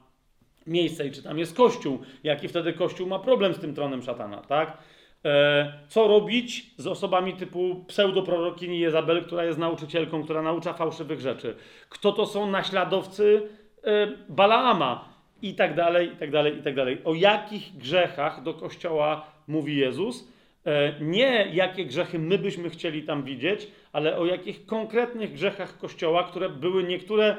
miejsce 0.68 1.08
i 1.08 1.11
czy 1.11 1.24
tam 1.24 1.40
jest 1.40 1.56
kościół, 1.56 2.00
jaki 2.24 2.48
wtedy 2.48 2.74
kościół 2.74 3.08
ma 3.08 3.20
problem 3.20 3.53
z 3.53 3.60
tym 3.60 3.76
tronem 3.76 4.03
szatana, 4.03 4.38
tak? 4.38 4.78
E, 5.25 5.74
co 5.88 6.08
robić 6.08 6.72
z 6.77 6.88
osobami 6.88 7.33
typu 7.33 7.85
pseudoprorokini 7.88 8.80
Jezabel, 8.80 9.24
która 9.24 9.43
jest 9.45 9.59
nauczycielką, 9.59 10.24
która 10.24 10.41
naucza 10.41 10.74
fałszywych 10.74 11.19
rzeczy? 11.19 11.56
Kto 11.90 12.11
to 12.11 12.25
są 12.25 12.48
naśladowcy 12.48 13.50
e, 13.83 14.08
Balaama? 14.30 15.11
I 15.41 15.56
tak 15.56 15.75
dalej, 15.75 16.14
i 16.14 16.16
tak 16.16 16.32
dalej, 16.32 16.59
i 16.59 16.64
tak 16.64 16.75
dalej. 16.75 16.98
O 17.03 17.14
jakich 17.14 17.77
grzechach 17.77 18.43
do 18.43 18.53
kościoła 18.53 19.25
mówi 19.48 19.77
Jezus? 19.77 20.27
E, 20.66 20.93
nie 21.01 21.48
jakie 21.53 21.85
grzechy 21.85 22.19
my 22.19 22.38
byśmy 22.38 22.69
chcieli 22.69 23.03
tam 23.03 23.24
widzieć, 23.24 23.67
ale 23.93 24.17
o 24.17 24.25
jakich 24.25 24.66
konkretnych 24.66 25.33
grzechach 25.33 25.77
kościoła, 25.77 26.24
które 26.24 26.50
były 26.50 26.83
niektóre 26.83 27.35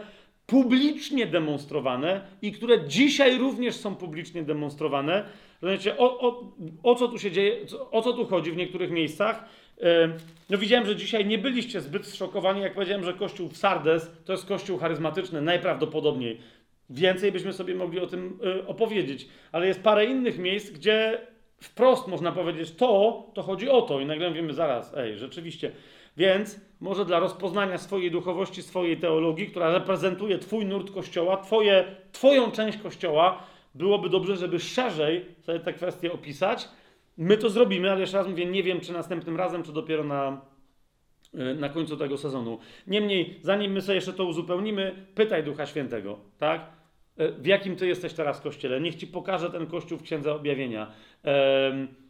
publicznie 0.47 1.27
demonstrowane 1.27 2.21
i 2.43 2.53
które 2.53 2.89
dzisiaj 2.89 3.39
również 3.39 3.75
są 3.75 3.97
publicznie 3.97 4.43
demonstrowane. 4.43 5.25
Rozumiecie, 5.63 5.99
o, 5.99 6.21
o, 6.21 6.53
o 6.83 6.95
co 6.95 7.09
tu 7.09 7.19
się 7.19 7.31
dzieje, 7.31 7.57
o 7.91 8.03
co 8.03 8.13
tu 8.13 8.27
chodzi 8.27 8.53
w 8.53 8.57
niektórych 8.57 8.91
miejscach? 8.91 9.45
E, 9.81 10.09
No 10.51 10.59
widziałem, 10.59 10.87
że 10.87 10.97
dzisiaj 10.97 11.27
nie 11.27 11.39
byliście 11.39 11.81
zbyt 11.81 12.07
zszokowani, 12.07 12.61
jak 12.61 12.75
powiedziałem, 12.75 13.05
że 13.05 13.15
kościół 13.15 13.49
w 13.49 13.57
Sardes 13.57 14.11
to 14.25 14.33
jest 14.33 14.47
kościół 14.47 14.79
charyzmatyczny, 14.79 15.43
najprawdopodobniej. 15.43 16.41
Więcej 16.91 17.33
byśmy 17.33 17.53
sobie 17.53 17.75
mogli 17.75 18.01
o 18.01 18.07
tym 18.07 18.39
e, 18.63 18.67
opowiedzieć, 18.67 19.29
ale 19.53 19.67
jest 19.67 19.83
parę 19.83 20.05
innych 20.05 20.39
miejsc, 20.39 20.71
gdzie 20.71 21.21
wprost 21.61 22.09
można 22.09 22.33
powiedzieć 22.33 22.71
to, 22.75 23.23
to 23.35 23.43
chodzi 23.43 23.69
o 23.69 23.83
to 23.83 24.01
i 24.01 24.07
nagle 24.07 24.31
mówimy 24.31 24.55
zaraz, 24.55 24.95
ej, 24.97 25.19
rzeczywiście. 25.19 25.73
Więc 26.17 26.61
może 26.81 27.05
dla 27.05 27.19
rozpoznania 27.19 27.79
swojej 27.79 28.11
duchowości, 28.11 28.63
swojej 28.63 28.97
teologii, 28.97 29.47
która 29.47 29.73
reprezentuje 29.73 30.39
Twój 30.39 30.67
nurt 30.67 30.91
kościoła, 30.91 31.37
twoje, 31.37 31.85
Twoją 32.13 32.51
część 32.51 32.79
kościoła, 32.79 33.43
byłoby 33.75 34.09
dobrze, 34.09 34.37
żeby 34.37 34.61
szerzej 34.61 35.25
sobie 35.41 35.61
te 35.61 35.73
kwestie 35.73 36.13
opisać. 36.13 36.69
My 37.17 37.37
to 37.37 37.51
zrobimy, 37.51 37.91
ale 37.91 38.01
jeszcze 38.01 38.17
raz 38.19 38.29
mówię, 38.29 38.47
nie 38.47 38.63
wiem, 38.63 38.81
czy 38.81 38.93
następnym 38.93 39.37
razem, 39.37 39.63
czy 39.63 39.73
dopiero 39.73 40.05
na, 40.05 40.41
y, 41.35 41.55
na 41.55 41.69
końcu 41.69 41.97
tego 41.97 42.17
sezonu. 42.19 42.59
Niemniej, 42.87 43.39
zanim 43.43 43.73
my 43.73 43.81
sobie 43.81 43.95
jeszcze 43.95 44.13
to 44.13 44.25
uzupełnimy, 44.25 45.07
pytaj 45.15 45.45
Ducha 45.45 45.67
Świętego, 45.67 46.19
tak? 46.39 46.71
Y, 47.21 47.33
W 47.33 47.47
jakim 47.47 47.77
ty 47.77 47.87
jesteś 47.87 48.13
teraz 48.13 48.41
kościele? 48.41 48.81
Niech 48.81 48.95
ci 48.95 49.07
pokaże 49.07 49.51
ten 49.51 49.67
kościół 49.67 49.99
w 49.99 50.03
Księdze 50.03 50.35
Objawienia. 50.35 50.93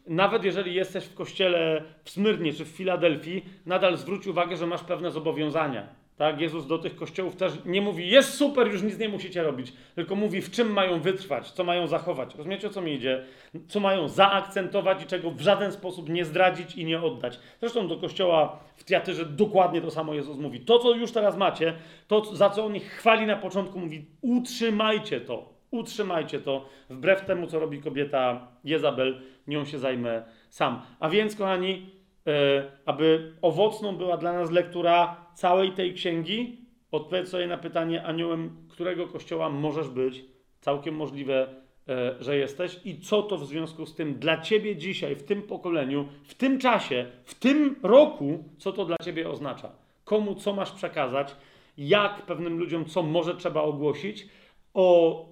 Nawet 0.07 0.45
jeżeli 0.45 0.75
jesteś 0.75 1.05
w 1.05 1.15
kościele 1.15 1.85
w 2.05 2.11
Smyrnie 2.11 2.53
czy 2.53 2.65
w 2.65 2.69
Filadelfii, 2.69 3.45
nadal 3.67 3.97
zwróć 3.97 4.27
uwagę, 4.27 4.57
że 4.57 4.67
masz 4.67 4.85
pewne 4.85 5.11
zobowiązania. 5.11 6.02
Tak? 6.17 6.41
Jezus 6.41 6.67
do 6.67 6.79
tych 6.79 6.97
kościołów 6.97 7.37
też 7.37 7.53
nie 7.65 7.83
mówi, 7.83 8.09
jest 8.11 8.35
super, 8.35 8.73
już 8.73 8.83
nic 8.83 8.99
nie 8.99 9.09
musicie 9.09 9.43
robić, 9.43 9.73
tylko 9.95 10.15
mówi, 10.15 10.43
w 10.43 10.51
czym 10.51 10.73
mają 10.73 11.01
wytrwać, 11.01 11.51
co 11.51 11.65
mają 11.65 11.87
zachować. 11.87 12.35
Rozumiecie, 12.35 12.67
o 12.67 12.71
co 12.71 12.83
mi 12.83 12.93
idzie? 12.93 13.25
Co 13.69 13.81
mają 13.81 14.09
zaakcentować 14.09 15.03
i 15.03 15.07
czego 15.07 15.31
w 15.31 15.41
żaden 15.41 15.73
sposób 15.73 16.09
nie 16.09 16.25
zdradzić 16.25 16.77
i 16.77 16.85
nie 16.85 17.01
oddać. 17.01 17.39
Zresztą 17.61 17.89
do 17.89 17.97
kościoła 17.97 18.61
w 18.77 18.85
Tiatyrze 18.85 19.27
dokładnie 19.27 19.81
to 19.81 19.91
samo 19.91 20.15
Jezus 20.15 20.39
mówi. 20.39 20.61
To, 20.61 20.79
co 20.79 20.95
już 20.95 21.13
teraz 21.13 21.37
macie, 21.37 21.75
to, 22.09 22.37
za 22.37 22.51
co 22.51 22.65
on 22.65 22.77
ich 22.77 22.85
chwali 22.85 23.27
na 23.27 23.37
początku, 23.37 23.79
mówi, 23.79 24.07
utrzymajcie 24.21 25.21
to. 25.21 25.53
Utrzymajcie 25.71 26.41
to, 26.41 26.69
wbrew 26.91 27.25
temu, 27.25 27.47
co 27.47 27.59
robi 27.59 27.83
kobieta 27.83 28.49
Jezabel, 28.65 29.21
nią 29.47 29.65
się 29.65 29.79
zajmę 29.79 30.23
sam. 30.51 30.83
A 31.01 31.09
więc, 31.09 31.37
kochani, 31.37 31.91
e, 32.27 32.63
aby 32.87 33.33
owocną 33.43 33.97
była 33.97 34.17
dla 34.17 34.33
nas 34.33 34.51
lektura 34.51 35.22
całej 35.35 35.73
tej 35.73 35.95
księgi, 35.95 36.67
odpowiedz 36.91 37.29
sobie 37.29 37.47
na 37.47 37.59
pytanie, 37.59 38.05
aniołem 38.05 38.57
którego 38.69 39.09
kościoła 39.09 39.49
możesz 39.49 39.89
być, 39.89 40.25
całkiem 40.61 40.95
możliwe, 40.95 41.55
e, 41.89 42.15
że 42.21 42.37
jesteś, 42.37 42.81
i 42.85 43.01
co 43.01 43.23
to 43.23 43.39
w 43.39 43.47
związku 43.47 43.87
z 43.87 43.95
tym 43.95 44.15
dla 44.15 44.41
ciebie 44.41 44.77
dzisiaj, 44.77 45.17
w 45.17 45.23
tym 45.23 45.43
pokoleniu, 45.43 46.09
w 46.25 46.35
tym 46.35 46.59
czasie, 46.59 47.07
w 47.25 47.35
tym 47.35 47.77
roku, 47.83 48.45
co 48.59 48.73
to 48.73 48.85
dla 48.85 48.97
ciebie 49.05 49.31
oznacza. 49.31 49.73
Komu 50.05 50.35
co 50.35 50.53
masz 50.53 50.73
przekazać, 50.73 51.37
jak 51.79 52.27
pewnym 52.27 52.59
ludziom 52.59 52.85
co 52.85 53.03
może 53.03 53.35
trzeba 53.35 53.63
ogłosić, 53.63 54.29
o 54.75 55.27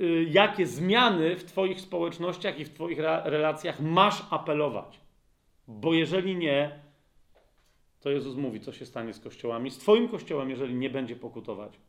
y, 0.00 0.04
y, 0.04 0.26
jakie 0.30 0.66
zmiany 0.66 1.36
w 1.36 1.44
Twoich 1.44 1.80
społecznościach 1.80 2.58
i 2.58 2.64
w 2.64 2.74
Twoich 2.74 2.98
re- 2.98 3.22
relacjach 3.24 3.80
masz 3.80 4.22
apelować. 4.30 5.00
Bo 5.68 5.94
jeżeli 5.94 6.36
nie, 6.36 6.80
to 8.00 8.10
Jezus 8.10 8.36
mówi, 8.36 8.60
co 8.60 8.72
się 8.72 8.86
stanie 8.86 9.14
z 9.14 9.20
kościołami, 9.20 9.70
z 9.70 9.78
Twoim 9.78 10.08
kościołem, 10.08 10.50
jeżeli 10.50 10.74
nie 10.74 10.90
będzie 10.90 11.16
pokutować. 11.16 11.80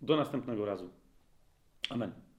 Do 0.00 0.16
następnego 0.16 0.64
razu. 0.64 0.90
Amen. 1.90 2.29